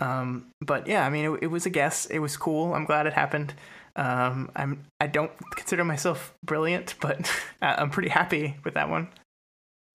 Um, 0.01 0.47
but 0.60 0.86
yeah, 0.86 1.05
I 1.05 1.10
mean, 1.10 1.25
it, 1.25 1.39
it, 1.43 1.47
was 1.49 1.67
a 1.67 1.70
guess. 1.70 2.07
It 2.07 2.20
was 2.20 2.36
cool. 2.36 2.73
I'm 2.73 2.85
glad 2.85 3.09
it 3.09 3.12
happened. 3.12 3.52
Um, 3.97 4.49
I'm 4.55 4.85
I 5.01 5.09
don't 5.09 5.33
consider 5.57 5.83
myself 5.85 6.33
brilliant, 6.44 6.94
but 7.01 7.28
I'm 7.62 7.91
pretty 7.91 8.10
happy 8.10 8.57
with 8.65 8.75
that 8.75 8.89
one. 8.89 9.09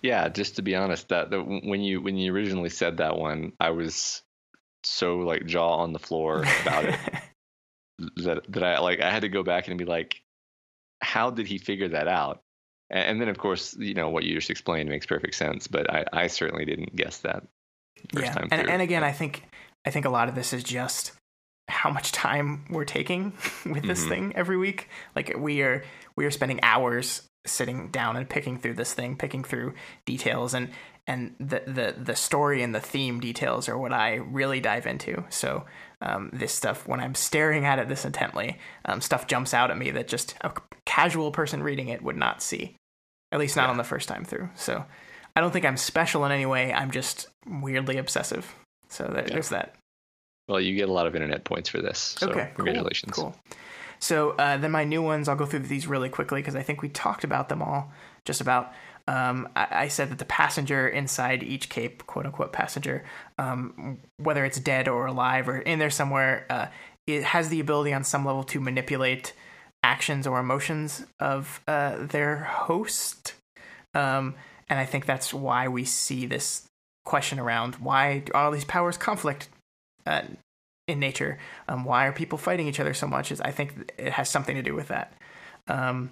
Yeah, 0.02 0.28
just 0.28 0.58
to 0.58 0.62
be 0.62 0.76
honest, 0.76 1.08
that, 1.08 1.32
that 1.32 1.42
when 1.42 1.80
you 1.80 2.02
when 2.02 2.18
you 2.18 2.34
originally 2.34 2.70
said 2.70 2.98
that 2.98 3.18
one, 3.18 3.54
I 3.62 3.70
was 3.70 4.22
so 4.84 5.20
like 5.20 5.46
jaw 5.46 5.78
on 5.78 5.94
the 5.94 6.00
floor 6.00 6.44
about 6.64 6.84
it 6.84 7.00
that 8.18 8.44
that 8.50 8.64
I 8.64 8.80
like 8.80 9.00
I 9.00 9.10
had 9.10 9.22
to 9.22 9.30
go 9.30 9.42
back 9.42 9.70
and 9.70 9.78
be 9.78 9.86
like, 9.86 10.22
how 11.02 11.30
did 11.30 11.48
he 11.48 11.58
figure 11.58 11.88
that 11.90 12.10
out? 12.10 12.43
And 12.94 13.20
then, 13.20 13.28
of 13.28 13.40
course, 13.40 13.76
you 13.76 13.96
know 13.96 14.10
what 14.10 14.24
you 14.24 14.36
just 14.36 14.52
explained 14.52 14.88
makes 14.88 15.08
perfect 15.08 15.34
sense. 15.34 15.68
But 15.68 15.92
I, 15.92 16.06
I 16.14 16.28
certainly 16.28 16.64
didn't 16.64 16.96
guess 16.96 17.18
that. 17.20 17.44
yeah, 18.14 18.38
and, 18.52 18.70
and 18.70 18.82
again, 18.82 19.04
I 19.04 19.12
think 19.12 19.44
I 19.84 19.90
think 19.90 20.06
a 20.06 20.10
lot 20.10 20.30
of 20.30 20.36
this 20.36 20.54
is 20.54 20.64
just 20.64 21.12
how 21.68 21.90
much 21.90 22.12
time 22.12 22.66
we're 22.70 22.86
taking 22.86 23.34
with 23.66 23.84
this 23.84 24.02
mm-hmm. 24.02 24.10
thing 24.10 24.34
every 24.36 24.58
week. 24.58 24.90
Like 25.16 25.36
we 25.38 25.64
are 25.64 25.84
we 26.16 26.26
are 26.26 26.32
spending 26.32 26.60
hours 26.62 27.28
sitting 27.48 27.90
down 27.90 28.16
and 28.16 28.30
picking 28.30 28.60
through 28.60 28.76
this 28.76 28.94
thing, 28.94 29.18
picking 29.18 29.44
through 29.44 29.74
details 30.06 30.54
and 30.54 30.70
and 31.08 31.34
the 31.40 31.64
the 31.66 31.96
the 31.98 32.16
story 32.16 32.62
and 32.62 32.76
the 32.76 32.80
theme 32.80 33.20
details 33.20 33.68
are 33.68 33.78
what 33.78 33.92
I 33.92 34.16
really 34.18 34.60
dive 34.60 34.86
into. 34.86 35.24
So 35.30 35.66
um, 36.00 36.30
this 36.32 36.54
stuff 36.54 36.88
when 36.88 37.00
I'm 37.00 37.16
staring 37.16 37.66
at 37.66 37.80
it 37.80 37.90
this 37.90 38.06
intently, 38.06 38.60
um, 38.86 39.02
stuff 39.02 39.26
jumps 39.26 39.52
out 39.56 39.72
at 39.72 39.80
me 39.80 39.90
that 39.90 40.08
just 40.08 40.36
a 40.42 40.52
casual 40.86 41.32
person 41.32 41.64
reading 41.64 41.90
it 41.90 42.04
would 42.04 42.18
not 42.18 42.44
see 42.44 42.76
at 43.34 43.40
least 43.40 43.56
not 43.56 43.64
yeah. 43.64 43.72
on 43.72 43.78
the 43.78 43.84
first 43.84 44.08
time 44.08 44.24
through. 44.24 44.48
So 44.56 44.86
I 45.36 45.42
don't 45.42 45.52
think 45.52 45.66
I'm 45.66 45.76
special 45.76 46.24
in 46.26 46.32
any 46.32 46.46
way. 46.46 46.72
I'm 46.72 46.92
just 46.92 47.28
weirdly 47.48 47.98
obsessive. 47.98 48.56
So 48.90 49.12
yeah. 49.14 49.24
there's 49.24 49.50
that. 49.50 49.76
Well, 50.48 50.62
you 50.62 50.76
get 50.76 50.88
a 50.88 50.92
lot 50.92 51.08
of 51.08 51.16
internet 51.16 51.44
points 51.44 51.68
for 51.68 51.82
this. 51.82 51.98
So 52.00 52.30
okay, 52.30 52.52
congratulations. 52.56 53.14
Cool. 53.14 53.32
cool. 53.32 53.58
So 54.00 54.32
uh, 54.32 54.58
then 54.58 54.72
my 54.72 54.84
new 54.84 55.02
ones, 55.02 55.28
I'll 55.28 55.36
go 55.36 55.46
through 55.48 55.60
these 55.62 55.88
really 55.88 56.10
quickly 56.10 56.42
because 56.42 56.56
I 56.56 56.62
think 56.62 56.82
we 56.82 56.90
talked 56.90 57.24
about 57.24 57.50
them 57.50 57.62
all. 57.62 57.92
Just 58.24 58.40
about. 58.40 58.72
Um, 59.06 59.50
I, 59.54 59.68
I, 59.72 59.88
said 59.90 60.12
that 60.12 60.20
the 60.20 60.24
passenger 60.24 60.88
inside 60.88 61.44
each 61.44 61.68
cape, 61.68 62.08
quote 62.08 62.26
unquote 62.26 62.54
passenger, 62.54 63.04
um, 63.38 64.00
whether 64.16 64.46
it's 64.46 64.58
dead 64.62 64.88
or 64.88 65.08
alive 65.08 65.50
or 65.50 65.58
in 65.58 65.78
there 65.78 65.90
somewhere, 65.90 66.46
uh, 66.50 66.68
it 67.06 67.24
has 67.24 67.50
the 67.50 67.60
ability 67.60 67.92
on 67.92 68.06
some 68.06 68.24
level 68.24 68.46
to 68.46 68.62
manipulate 68.62 69.34
actions 69.84 70.26
or 70.26 70.40
emotions 70.40 71.06
of 71.20 71.62
uh, 71.68 72.06
their 72.06 72.38
host. 72.38 73.34
Um, 73.94 74.36
and 74.70 74.80
I 74.80 74.86
think 74.86 75.06
that's 75.06 75.34
why 75.34 75.68
we 75.68 75.86
see 75.86 76.26
this 76.26 76.64
question 77.06 77.38
around 77.40 77.76
why 77.76 78.20
do 78.20 78.32
all 78.34 78.52
these 78.52 78.66
powers 78.66 78.98
conflict 78.98 79.50
uh, 80.06 80.22
in 80.88 81.00
nature? 81.00 81.38
Um, 81.68 81.84
why 81.84 82.08
are 82.08 82.14
people 82.14 82.38
fighting 82.38 82.68
each 82.68 82.80
other 82.80 82.94
so 82.94 83.08
much? 83.08 83.32
Is 83.32 83.42
I 83.42 83.52
think 83.52 83.92
it 83.98 84.14
has 84.14 84.30
something 84.30 84.56
to 84.56 84.62
do 84.62 84.74
with 84.74 84.88
that. 84.88 85.14
Um, 85.68 86.12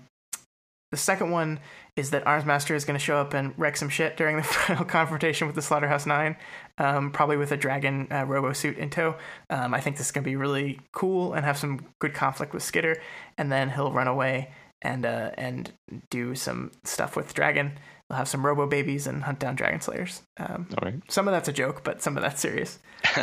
the 0.92 0.98
second 0.98 1.32
one 1.32 1.60
is 1.95 2.11
that 2.11 2.24
Armsmaster 2.26 2.76
is 2.76 2.86
going 2.86 2.98
to 2.98 3.03
show 3.03 3.18
up 3.18 3.34
and 3.34 3.53
wreck 3.58 3.78
some 3.78 3.90
shit 3.90 4.18
during 4.18 4.38
the 4.38 4.44
final 4.44 4.86
confrontation 4.86 5.48
with 5.48 5.56
the 5.56 5.61
Slaughterhouse 5.61 6.06
Nine, 6.06 6.36
um, 6.78 7.11
probably 7.11 7.38
with 7.38 7.52
a 7.52 7.58
dragon 7.58 8.08
uh, 8.11 8.26
robo 8.26 8.53
suit 8.53 8.78
in 8.78 8.90
tow. 8.90 9.16
Um, 9.50 9.74
I 9.74 9.82
think 9.82 9.98
this 9.98 10.08
is 10.08 10.11
going 10.11 10.24
to 10.24 10.30
be 10.30 10.36
really 10.36 10.80
cool 10.92 11.34
and 11.34 11.45
have 11.45 11.58
some 11.58 11.86
good 12.00 12.14
conflict 12.14 12.53
with 12.53 12.64
Skitter, 12.64 12.98
and 13.38 13.52
then 13.52 13.70
he'll 13.70 13.92
run 13.92 14.08
away 14.08 14.52
and 14.82 15.06
uh, 15.06 15.32
and 15.36 15.72
do 16.10 16.36
some 16.36 16.72
stuff 16.84 17.16
with 17.16 17.34
Dragon. 17.34 17.74
They'll 18.10 18.18
have 18.18 18.28
some 18.28 18.45
robo 18.45 18.68
babies 18.68 19.08
and 19.08 19.24
hunt 19.24 19.40
down 19.40 19.56
dragon 19.56 19.80
slayers. 19.80 20.22
Um, 20.38 20.68
All 20.72 20.86
right. 20.86 21.02
Some 21.10 21.28
of 21.30 21.32
that's 21.32 21.48
a 21.48 21.53
joke, 21.53 21.84
but 21.84 22.02
some 22.02 22.18
of 22.18 22.24
that's 22.24 22.42
serious. 22.42 22.80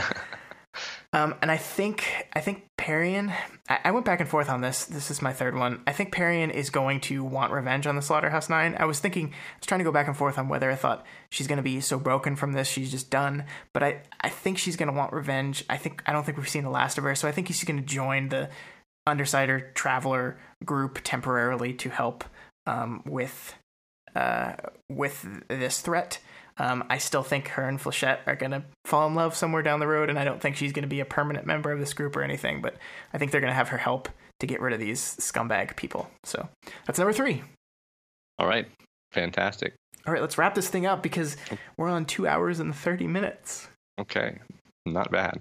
Um, 1.12 1.34
and 1.40 1.50
I 1.50 1.56
think 1.56 2.26
I 2.34 2.40
think 2.40 2.67
Parian. 2.88 3.30
I, 3.68 3.90
went 3.90 4.06
back 4.06 4.20
and 4.20 4.28
forth 4.30 4.48
on 4.48 4.62
this. 4.62 4.86
This 4.86 5.10
is 5.10 5.20
my 5.20 5.34
third 5.34 5.54
one. 5.54 5.82
I 5.86 5.92
think 5.92 6.10
Parian 6.10 6.50
is 6.50 6.70
going 6.70 7.00
to 7.02 7.22
want 7.22 7.52
revenge 7.52 7.86
on 7.86 7.96
the 7.96 8.00
Slaughterhouse 8.00 8.48
Nine. 8.48 8.74
I 8.78 8.86
was 8.86 8.98
thinking, 8.98 9.26
I 9.26 9.58
was 9.58 9.66
trying 9.66 9.80
to 9.80 9.84
go 9.84 9.92
back 9.92 10.06
and 10.06 10.16
forth 10.16 10.38
on 10.38 10.48
whether 10.48 10.70
I 10.70 10.74
thought 10.74 11.04
she's 11.30 11.46
going 11.46 11.58
to 11.58 11.62
be 11.62 11.82
so 11.82 11.98
broken 11.98 12.34
from 12.34 12.54
this, 12.54 12.66
she's 12.66 12.90
just 12.90 13.10
done. 13.10 13.44
But 13.74 13.82
I, 13.82 14.00
I 14.22 14.30
think 14.30 14.56
she's 14.56 14.76
going 14.76 14.90
to 14.90 14.96
want 14.96 15.12
revenge. 15.12 15.66
I 15.68 15.76
think 15.76 16.02
I 16.06 16.14
don't 16.14 16.24
think 16.24 16.38
we've 16.38 16.48
seen 16.48 16.64
the 16.64 16.70
last 16.70 16.96
of 16.96 17.04
her, 17.04 17.14
so 17.14 17.28
I 17.28 17.32
think 17.32 17.48
she's 17.48 17.62
going 17.62 17.78
to 17.78 17.84
join 17.84 18.30
the 18.30 18.48
Undersider 19.06 19.70
Traveler 19.74 20.38
group 20.64 21.00
temporarily 21.04 21.74
to 21.74 21.90
help 21.90 22.24
um, 22.66 23.02
with 23.04 23.54
uh, 24.16 24.54
with 24.88 25.26
this 25.48 25.82
threat. 25.82 26.20
Um, 26.58 26.84
I 26.90 26.98
still 26.98 27.22
think 27.22 27.48
her 27.48 27.68
and 27.68 27.78
Flechette 27.78 28.18
are 28.26 28.34
going 28.34 28.50
to 28.50 28.64
fall 28.84 29.06
in 29.06 29.14
love 29.14 29.36
somewhere 29.36 29.62
down 29.62 29.80
the 29.80 29.86
road, 29.86 30.10
and 30.10 30.18
I 30.18 30.24
don't 30.24 30.40
think 30.40 30.56
she's 30.56 30.72
going 30.72 30.82
to 30.82 30.88
be 30.88 31.00
a 31.00 31.04
permanent 31.04 31.46
member 31.46 31.70
of 31.70 31.78
this 31.78 31.94
group 31.94 32.16
or 32.16 32.22
anything, 32.22 32.60
but 32.60 32.76
I 33.12 33.18
think 33.18 33.30
they're 33.30 33.40
going 33.40 33.50
to 33.50 33.56
have 33.56 33.68
her 33.68 33.78
help 33.78 34.08
to 34.40 34.46
get 34.46 34.60
rid 34.60 34.72
of 34.72 34.80
these 34.80 35.00
scumbag 35.00 35.76
people. 35.76 36.10
So 36.24 36.48
that's 36.86 36.98
number 36.98 37.12
three. 37.12 37.42
All 38.38 38.46
right. 38.46 38.66
Fantastic. 39.12 39.74
All 40.06 40.12
right, 40.12 40.22
let's 40.22 40.38
wrap 40.38 40.54
this 40.54 40.68
thing 40.68 40.86
up 40.86 41.02
because 41.02 41.36
we're 41.76 41.88
on 41.88 42.04
two 42.04 42.26
hours 42.26 42.60
and 42.60 42.74
30 42.74 43.06
minutes. 43.06 43.68
Okay. 44.00 44.38
Not 44.92 45.10
bad. 45.10 45.40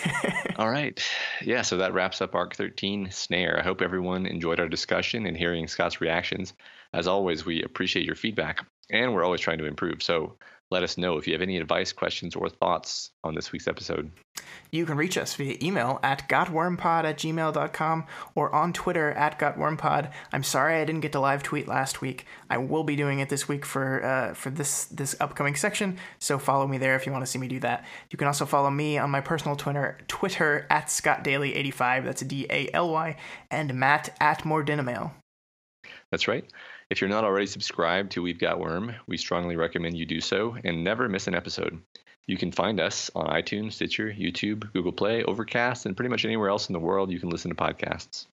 All 0.56 0.70
right. 0.70 1.02
Yeah, 1.42 1.62
so 1.62 1.78
that 1.78 1.94
wraps 1.94 2.20
up 2.20 2.34
Arc 2.34 2.54
13 2.54 3.10
Snare. 3.10 3.58
I 3.58 3.62
hope 3.62 3.82
everyone 3.82 4.26
enjoyed 4.26 4.60
our 4.60 4.68
discussion 4.68 5.26
and 5.26 5.36
hearing 5.36 5.66
Scott's 5.68 6.00
reactions. 6.00 6.54
As 6.92 7.06
always, 7.06 7.44
we 7.44 7.62
appreciate 7.62 8.06
your 8.06 8.16
feedback 8.16 8.66
and 8.90 9.12
we're 9.14 9.24
always 9.24 9.40
trying 9.40 9.58
to 9.58 9.66
improve. 9.66 10.02
So 10.02 10.36
let 10.72 10.82
us 10.82 10.98
know 10.98 11.18
if 11.18 11.26
you 11.26 11.34
have 11.34 11.42
any 11.42 11.58
advice, 11.58 11.92
questions, 11.92 12.34
or 12.34 12.48
thoughts 12.48 13.10
on 13.22 13.34
this 13.34 13.52
week's 13.52 13.68
episode. 13.68 14.10
You 14.70 14.86
can 14.86 14.96
reach 14.96 15.18
us 15.18 15.34
via 15.34 15.56
email 15.62 16.00
at 16.02 16.28
gotwormpod 16.28 17.04
at 17.04 17.18
gmail.com 17.18 18.04
or 18.34 18.54
on 18.54 18.72
Twitter 18.72 19.12
at 19.12 19.38
gotwormpod. 19.38 20.10
I'm 20.32 20.42
sorry 20.42 20.80
I 20.80 20.84
didn't 20.84 21.02
get 21.02 21.12
to 21.12 21.20
live 21.20 21.42
tweet 21.42 21.68
last 21.68 22.00
week. 22.00 22.26
I 22.48 22.56
will 22.56 22.82
be 22.82 22.96
doing 22.96 23.18
it 23.18 23.28
this 23.28 23.46
week 23.46 23.66
for 23.66 24.02
uh, 24.02 24.34
for 24.34 24.50
this 24.50 24.86
this 24.86 25.14
upcoming 25.20 25.56
section, 25.56 25.98
so 26.18 26.38
follow 26.38 26.66
me 26.66 26.78
there 26.78 26.96
if 26.96 27.06
you 27.06 27.12
want 27.12 27.24
to 27.24 27.30
see 27.30 27.38
me 27.38 27.48
do 27.48 27.60
that. 27.60 27.84
You 28.10 28.16
can 28.16 28.26
also 28.26 28.46
follow 28.46 28.70
me 28.70 28.96
on 28.96 29.10
my 29.10 29.20
personal 29.20 29.56
Twitter, 29.56 29.98
Twitter 30.08 30.66
at 30.70 30.86
scottdaly85, 30.86 32.04
that's 32.04 32.22
D-A-L-Y, 32.22 33.16
and 33.50 33.74
Matt 33.74 34.16
at 34.20 34.44
More 34.44 34.64
That's 36.10 36.28
right. 36.28 36.44
If 36.92 37.00
you're 37.00 37.08
not 37.08 37.24
already 37.24 37.46
subscribed 37.46 38.12
to 38.12 38.20
We've 38.20 38.38
Got 38.38 38.60
Worm, 38.60 38.94
we 39.06 39.16
strongly 39.16 39.56
recommend 39.56 39.96
you 39.96 40.04
do 40.04 40.20
so 40.20 40.58
and 40.62 40.84
never 40.84 41.08
miss 41.08 41.26
an 41.26 41.34
episode. 41.34 41.80
You 42.26 42.36
can 42.36 42.52
find 42.52 42.78
us 42.78 43.10
on 43.14 43.28
iTunes, 43.28 43.72
Stitcher, 43.72 44.12
YouTube, 44.12 44.70
Google 44.74 44.92
Play, 44.92 45.24
Overcast, 45.24 45.86
and 45.86 45.96
pretty 45.96 46.10
much 46.10 46.26
anywhere 46.26 46.50
else 46.50 46.68
in 46.68 46.74
the 46.74 46.78
world 46.78 47.10
you 47.10 47.18
can 47.18 47.30
listen 47.30 47.48
to 47.48 47.54
podcasts. 47.54 48.26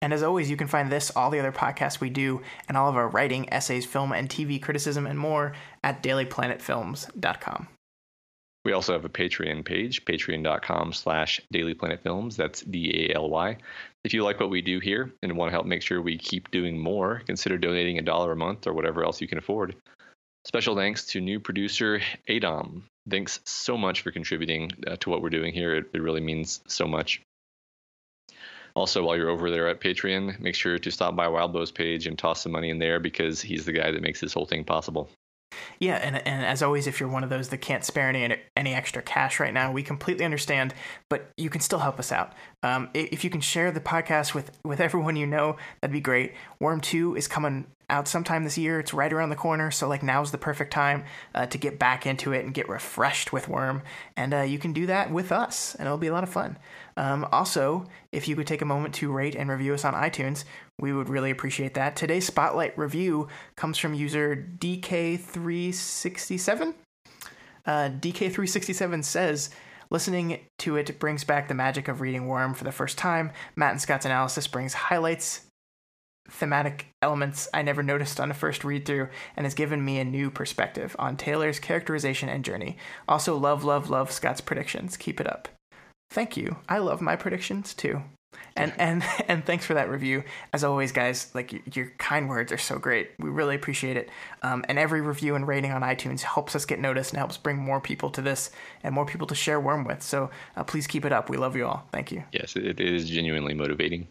And 0.00 0.14
as 0.14 0.22
always, 0.22 0.48
you 0.48 0.56
can 0.56 0.66
find 0.66 0.90
this, 0.90 1.14
all 1.14 1.28
the 1.28 1.40
other 1.40 1.52
podcasts 1.52 2.00
we 2.00 2.08
do, 2.08 2.40
and 2.68 2.78
all 2.78 2.88
of 2.88 2.96
our 2.96 3.08
writing, 3.08 3.52
essays, 3.52 3.84
film, 3.84 4.12
and 4.12 4.30
TV 4.30 4.62
criticism, 4.62 5.06
and 5.06 5.18
more 5.18 5.52
at 5.84 6.02
dailyplanetfilms.com. 6.02 7.68
We 8.66 8.72
also 8.72 8.94
have 8.94 9.04
a 9.04 9.08
Patreon 9.08 9.64
page, 9.64 10.04
patreon.com 10.04 10.92
slash 10.92 11.40
dalyplanetfilms. 11.54 12.34
That's 12.34 12.62
D-A-L-Y. 12.62 13.58
If 14.02 14.12
you 14.12 14.24
like 14.24 14.40
what 14.40 14.50
we 14.50 14.60
do 14.60 14.80
here 14.80 15.12
and 15.22 15.36
want 15.36 15.50
to 15.50 15.52
help 15.52 15.66
make 15.66 15.82
sure 15.82 16.02
we 16.02 16.18
keep 16.18 16.50
doing 16.50 16.76
more, 16.76 17.22
consider 17.26 17.58
donating 17.58 18.00
a 18.00 18.02
dollar 18.02 18.32
a 18.32 18.36
month 18.36 18.66
or 18.66 18.72
whatever 18.72 19.04
else 19.04 19.20
you 19.20 19.28
can 19.28 19.38
afford. 19.38 19.76
Special 20.46 20.74
thanks 20.74 21.06
to 21.06 21.20
new 21.20 21.38
producer 21.38 22.00
Adam. 22.28 22.88
Thanks 23.08 23.38
so 23.44 23.76
much 23.76 24.00
for 24.00 24.10
contributing 24.10 24.72
uh, 24.84 24.96
to 24.96 25.10
what 25.10 25.22
we're 25.22 25.30
doing 25.30 25.54
here. 25.54 25.76
It, 25.76 25.90
it 25.94 26.02
really 26.02 26.20
means 26.20 26.60
so 26.66 26.88
much. 26.88 27.22
Also, 28.74 29.04
while 29.04 29.16
you're 29.16 29.30
over 29.30 29.48
there 29.48 29.68
at 29.68 29.80
Patreon, 29.80 30.40
make 30.40 30.56
sure 30.56 30.76
to 30.76 30.90
stop 30.90 31.14
by 31.14 31.28
Wildbow's 31.28 31.70
page 31.70 32.08
and 32.08 32.18
toss 32.18 32.42
some 32.42 32.50
money 32.50 32.70
in 32.70 32.80
there 32.80 32.98
because 32.98 33.40
he's 33.40 33.64
the 33.64 33.72
guy 33.72 33.92
that 33.92 34.02
makes 34.02 34.20
this 34.20 34.32
whole 34.32 34.44
thing 34.44 34.64
possible. 34.64 35.08
Yeah, 35.78 35.96
and 35.96 36.16
and 36.16 36.44
as 36.44 36.62
always, 36.62 36.86
if 36.86 37.00
you're 37.00 37.08
one 37.08 37.24
of 37.24 37.30
those 37.30 37.48
that 37.50 37.58
can't 37.58 37.84
spare 37.84 38.08
any 38.08 38.36
any 38.56 38.74
extra 38.74 39.02
cash 39.02 39.40
right 39.40 39.52
now, 39.52 39.72
we 39.72 39.82
completely 39.82 40.24
understand, 40.24 40.74
but 41.08 41.30
you 41.36 41.50
can 41.50 41.60
still 41.60 41.78
help 41.78 41.98
us 41.98 42.12
out. 42.12 42.32
Um, 42.62 42.90
if 42.94 43.24
you 43.24 43.30
can 43.30 43.40
share 43.40 43.70
the 43.70 43.80
podcast 43.80 44.34
with 44.34 44.50
with 44.64 44.80
everyone 44.80 45.16
you 45.16 45.26
know, 45.26 45.56
that'd 45.80 45.92
be 45.92 46.00
great. 46.00 46.34
Worm 46.60 46.80
Two 46.80 47.16
is 47.16 47.28
coming 47.28 47.66
out 47.88 48.08
sometime 48.08 48.44
this 48.44 48.58
year. 48.58 48.80
It's 48.80 48.92
right 48.92 49.12
around 49.12 49.30
the 49.30 49.36
corner, 49.36 49.70
so 49.70 49.88
like 49.88 50.02
now's 50.02 50.32
the 50.32 50.38
perfect 50.38 50.72
time 50.72 51.04
uh, 51.34 51.46
to 51.46 51.58
get 51.58 51.78
back 51.78 52.06
into 52.06 52.32
it 52.32 52.44
and 52.44 52.52
get 52.52 52.68
refreshed 52.68 53.32
with 53.32 53.48
Worm. 53.48 53.82
And 54.16 54.34
uh, 54.34 54.40
you 54.42 54.58
can 54.58 54.72
do 54.72 54.86
that 54.86 55.12
with 55.12 55.30
us, 55.32 55.74
and 55.76 55.86
it'll 55.86 55.98
be 55.98 56.08
a 56.08 56.12
lot 56.12 56.24
of 56.24 56.30
fun. 56.30 56.58
Um, 56.96 57.28
also, 57.30 57.84
if 58.12 58.26
you 58.26 58.34
could 58.36 58.46
take 58.46 58.62
a 58.62 58.66
moment 58.66 58.94
to 58.96 59.12
rate 59.12 59.34
and 59.34 59.50
review 59.50 59.74
us 59.74 59.84
on 59.84 59.92
iTunes, 59.94 60.44
we 60.78 60.92
would 60.92 61.08
really 61.08 61.30
appreciate 61.30 61.72
that. 61.74 61.96
Today's 61.96 62.26
spotlight 62.26 62.78
review 62.78 63.28
comes 63.56 63.78
from 63.78 63.94
user 63.94 64.48
DK367. 64.58 66.74
Uh, 67.66 67.90
DK367 67.90 69.04
says, 69.04 69.50
Listening 69.88 70.40
to 70.58 70.74
it 70.76 70.98
brings 70.98 71.22
back 71.22 71.46
the 71.48 71.54
magic 71.54 71.86
of 71.88 72.00
reading 72.00 72.26
Worm 72.26 72.54
for 72.54 72.64
the 72.64 72.72
first 72.72 72.98
time. 72.98 73.30
Matt 73.54 73.70
and 73.72 73.80
Scott's 73.80 74.04
analysis 74.04 74.48
brings 74.48 74.74
highlights 74.74 75.42
thematic 76.28 76.88
elements 77.02 77.48
I 77.54 77.62
never 77.62 77.84
noticed 77.84 78.18
on 78.18 78.32
a 78.32 78.34
first 78.34 78.64
read 78.64 78.84
through 78.84 79.10
and 79.36 79.46
has 79.46 79.54
given 79.54 79.84
me 79.84 80.00
a 80.00 80.04
new 80.04 80.28
perspective 80.30 80.96
on 80.98 81.16
Taylor's 81.16 81.60
characterization 81.60 82.28
and 82.28 82.44
journey. 82.44 82.78
Also, 83.08 83.36
love, 83.36 83.62
love, 83.62 83.90
love 83.90 84.10
Scott's 84.10 84.40
predictions. 84.40 84.96
Keep 84.96 85.20
it 85.20 85.28
up. 85.28 85.48
Thank 86.10 86.36
you. 86.36 86.56
I 86.68 86.78
love 86.78 87.00
my 87.00 87.16
predictions 87.16 87.74
too. 87.74 88.02
And 88.54 88.72
and 88.78 89.02
and 89.28 89.44
thanks 89.44 89.66
for 89.66 89.74
that 89.74 89.90
review. 89.90 90.24
As 90.52 90.64
always, 90.64 90.92
guys, 90.92 91.30
like 91.34 91.76
your 91.76 91.92
kind 91.98 92.28
words 92.28 92.52
are 92.52 92.58
so 92.58 92.78
great. 92.78 93.10
We 93.18 93.28
really 93.28 93.54
appreciate 93.54 93.96
it. 93.96 94.10
Um, 94.42 94.64
and 94.68 94.78
every 94.78 95.00
review 95.00 95.34
and 95.34 95.46
rating 95.46 95.72
on 95.72 95.82
iTunes 95.82 96.22
helps 96.22 96.56
us 96.56 96.64
get 96.64 96.78
noticed 96.78 97.12
and 97.12 97.18
helps 97.18 97.36
bring 97.36 97.56
more 97.56 97.80
people 97.80 98.10
to 98.10 98.22
this 98.22 98.50
and 98.82 98.94
more 98.94 99.06
people 99.06 99.26
to 99.28 99.34
share 99.34 99.60
Worm 99.60 99.84
with. 99.84 100.02
So 100.02 100.30
uh, 100.56 100.64
please 100.64 100.86
keep 100.86 101.04
it 101.04 101.12
up. 101.12 101.28
We 101.28 101.36
love 101.36 101.56
you 101.56 101.66
all. 101.66 101.86
Thank 101.92 102.12
you. 102.12 102.24
Yes, 102.32 102.56
it 102.56 102.80
is 102.80 103.08
genuinely 103.08 103.54
motivating. 103.54 104.08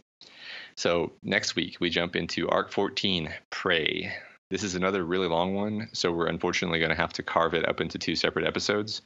So 0.76 1.14
next 1.24 1.56
week 1.56 1.78
we 1.80 1.90
jump 1.90 2.16
into 2.16 2.50
Arc 2.50 2.72
14, 2.72 3.34
Prey. 3.50 4.14
This 4.52 4.64
is 4.64 4.76
another 4.76 5.06
really 5.06 5.28
long 5.28 5.56
one, 5.56 5.90
so 5.94 6.12
we're 6.12 6.28
unfortunately 6.28 6.80
going 6.80 6.90
to 6.90 6.96
have 6.96 7.14
to 7.14 7.24
carve 7.24 7.54
it 7.54 7.68
up 7.68 7.82
into 7.82 7.98
two 7.98 8.16
separate 8.16 8.46
episodes. 8.46 9.02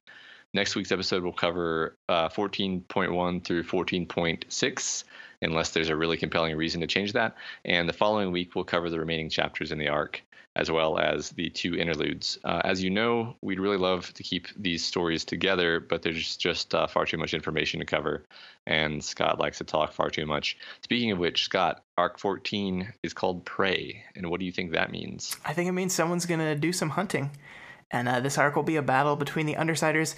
Next 0.54 0.76
week's 0.76 0.92
episode 0.92 1.24
will 1.24 1.34
cover 1.34 1.96
uh, 2.08 2.30
14.1 2.30 3.44
through 3.44 3.64
14.6, 3.64 5.04
unless 5.42 5.70
there's 5.72 5.90
a 5.90 5.96
really 5.96 6.18
compelling 6.18 6.56
reason 6.56 6.82
to 6.82 6.88
change 6.88 7.14
that. 7.14 7.36
And 7.66 7.88
the 7.88 7.94
following 7.94 8.32
week, 8.32 8.56
we'll 8.56 8.66
cover 8.66 8.90
the 8.90 9.00
remaining 9.00 9.30
chapters 9.30 9.72
in 9.72 9.78
the 9.78 9.90
arc 9.90 10.24
as 10.56 10.70
well 10.72 10.98
as 10.98 11.30
the 11.30 11.50
two 11.50 11.76
interludes. 11.76 12.40
Uh, 12.44 12.62
as 12.66 12.84
you 12.84 12.90
know, 12.90 13.36
we'd 13.42 13.60
really 13.60 13.78
love 13.78 14.14
to 14.16 14.24
keep 14.24 14.48
these 14.58 14.84
stories 14.84 15.24
together, 15.24 15.80
but 15.80 16.02
there's 16.02 16.36
just 16.36 16.74
uh, 16.74 16.88
far 16.88 17.06
too 17.06 17.18
much 17.18 17.34
information 17.34 17.80
to 17.80 17.86
cover, 17.86 18.26
and 18.66 19.04
Scott 19.04 19.40
likes 19.40 19.60
to 19.60 19.64
talk 19.64 19.94
far 19.94 20.10
too 20.10 20.26
much. 20.26 20.58
Speaking 20.84 21.12
of 21.12 21.20
which, 21.20 21.44
Scott, 21.44 21.84
Arc 21.98 22.20
14 22.20 22.92
is 23.04 23.14
called 23.14 23.46
Prey, 23.46 24.04
and 24.16 24.30
what 24.30 24.40
do 24.40 24.46
you 24.46 24.52
think 24.52 24.72
that 24.72 24.92
means? 24.92 25.38
I 25.46 25.54
think 25.54 25.70
it 25.70 25.74
means 25.74 25.94
someone's 25.94 26.26
going 26.26 26.40
to 26.40 26.56
do 26.56 26.74
some 26.74 26.90
hunting, 26.90 27.30
and 27.92 28.10
uh, 28.10 28.20
this 28.20 28.38
arc 28.38 28.56
will 28.56 28.64
be 28.64 28.76
a 28.76 28.82
battle 28.82 29.16
between 29.16 29.46
the 29.46 29.56
Undersiders 29.56 30.16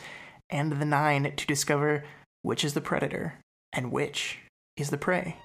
and 0.51 0.71
the 0.71 0.85
Nine 0.85 1.33
to 1.35 1.47
discover 1.47 2.03
which 2.41 2.63
is 2.63 2.73
the 2.73 2.81
predator 2.81 3.35
and 3.73 3.91
which 3.91 4.39
is 4.77 4.89
the 4.89 4.97
prey. 4.97 5.37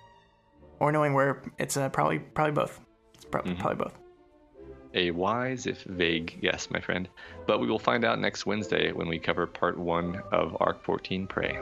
Or 0.79 0.93
knowing 0.93 1.15
where 1.15 1.43
it's 1.59 1.77
uh, 1.77 1.89
probably 1.89 2.19
probably 2.19 2.53
both. 2.53 2.81
It's 3.15 3.25
pro- 3.25 3.43
mm-hmm. 3.43 3.61
probably 3.61 3.85
both. 3.85 3.99
A 4.95 5.11
wise, 5.11 5.67
if 5.67 5.83
vague, 5.83 6.41
guess, 6.41 6.71
my 6.71 6.81
friend. 6.81 7.09
But 7.47 7.61
we 7.61 7.67
will 7.67 7.79
find 7.79 8.05
out 8.05 8.19
next 8.19 8.47
Wednesday 8.47 8.93
when 8.93 9.09
we 9.09 9.19
cover 9.19 9.47
part 9.47 9.79
one 9.79 10.23
of 10.33 10.57
Arc 10.61 10.83
14 10.83 11.27
Prey. 11.27 11.59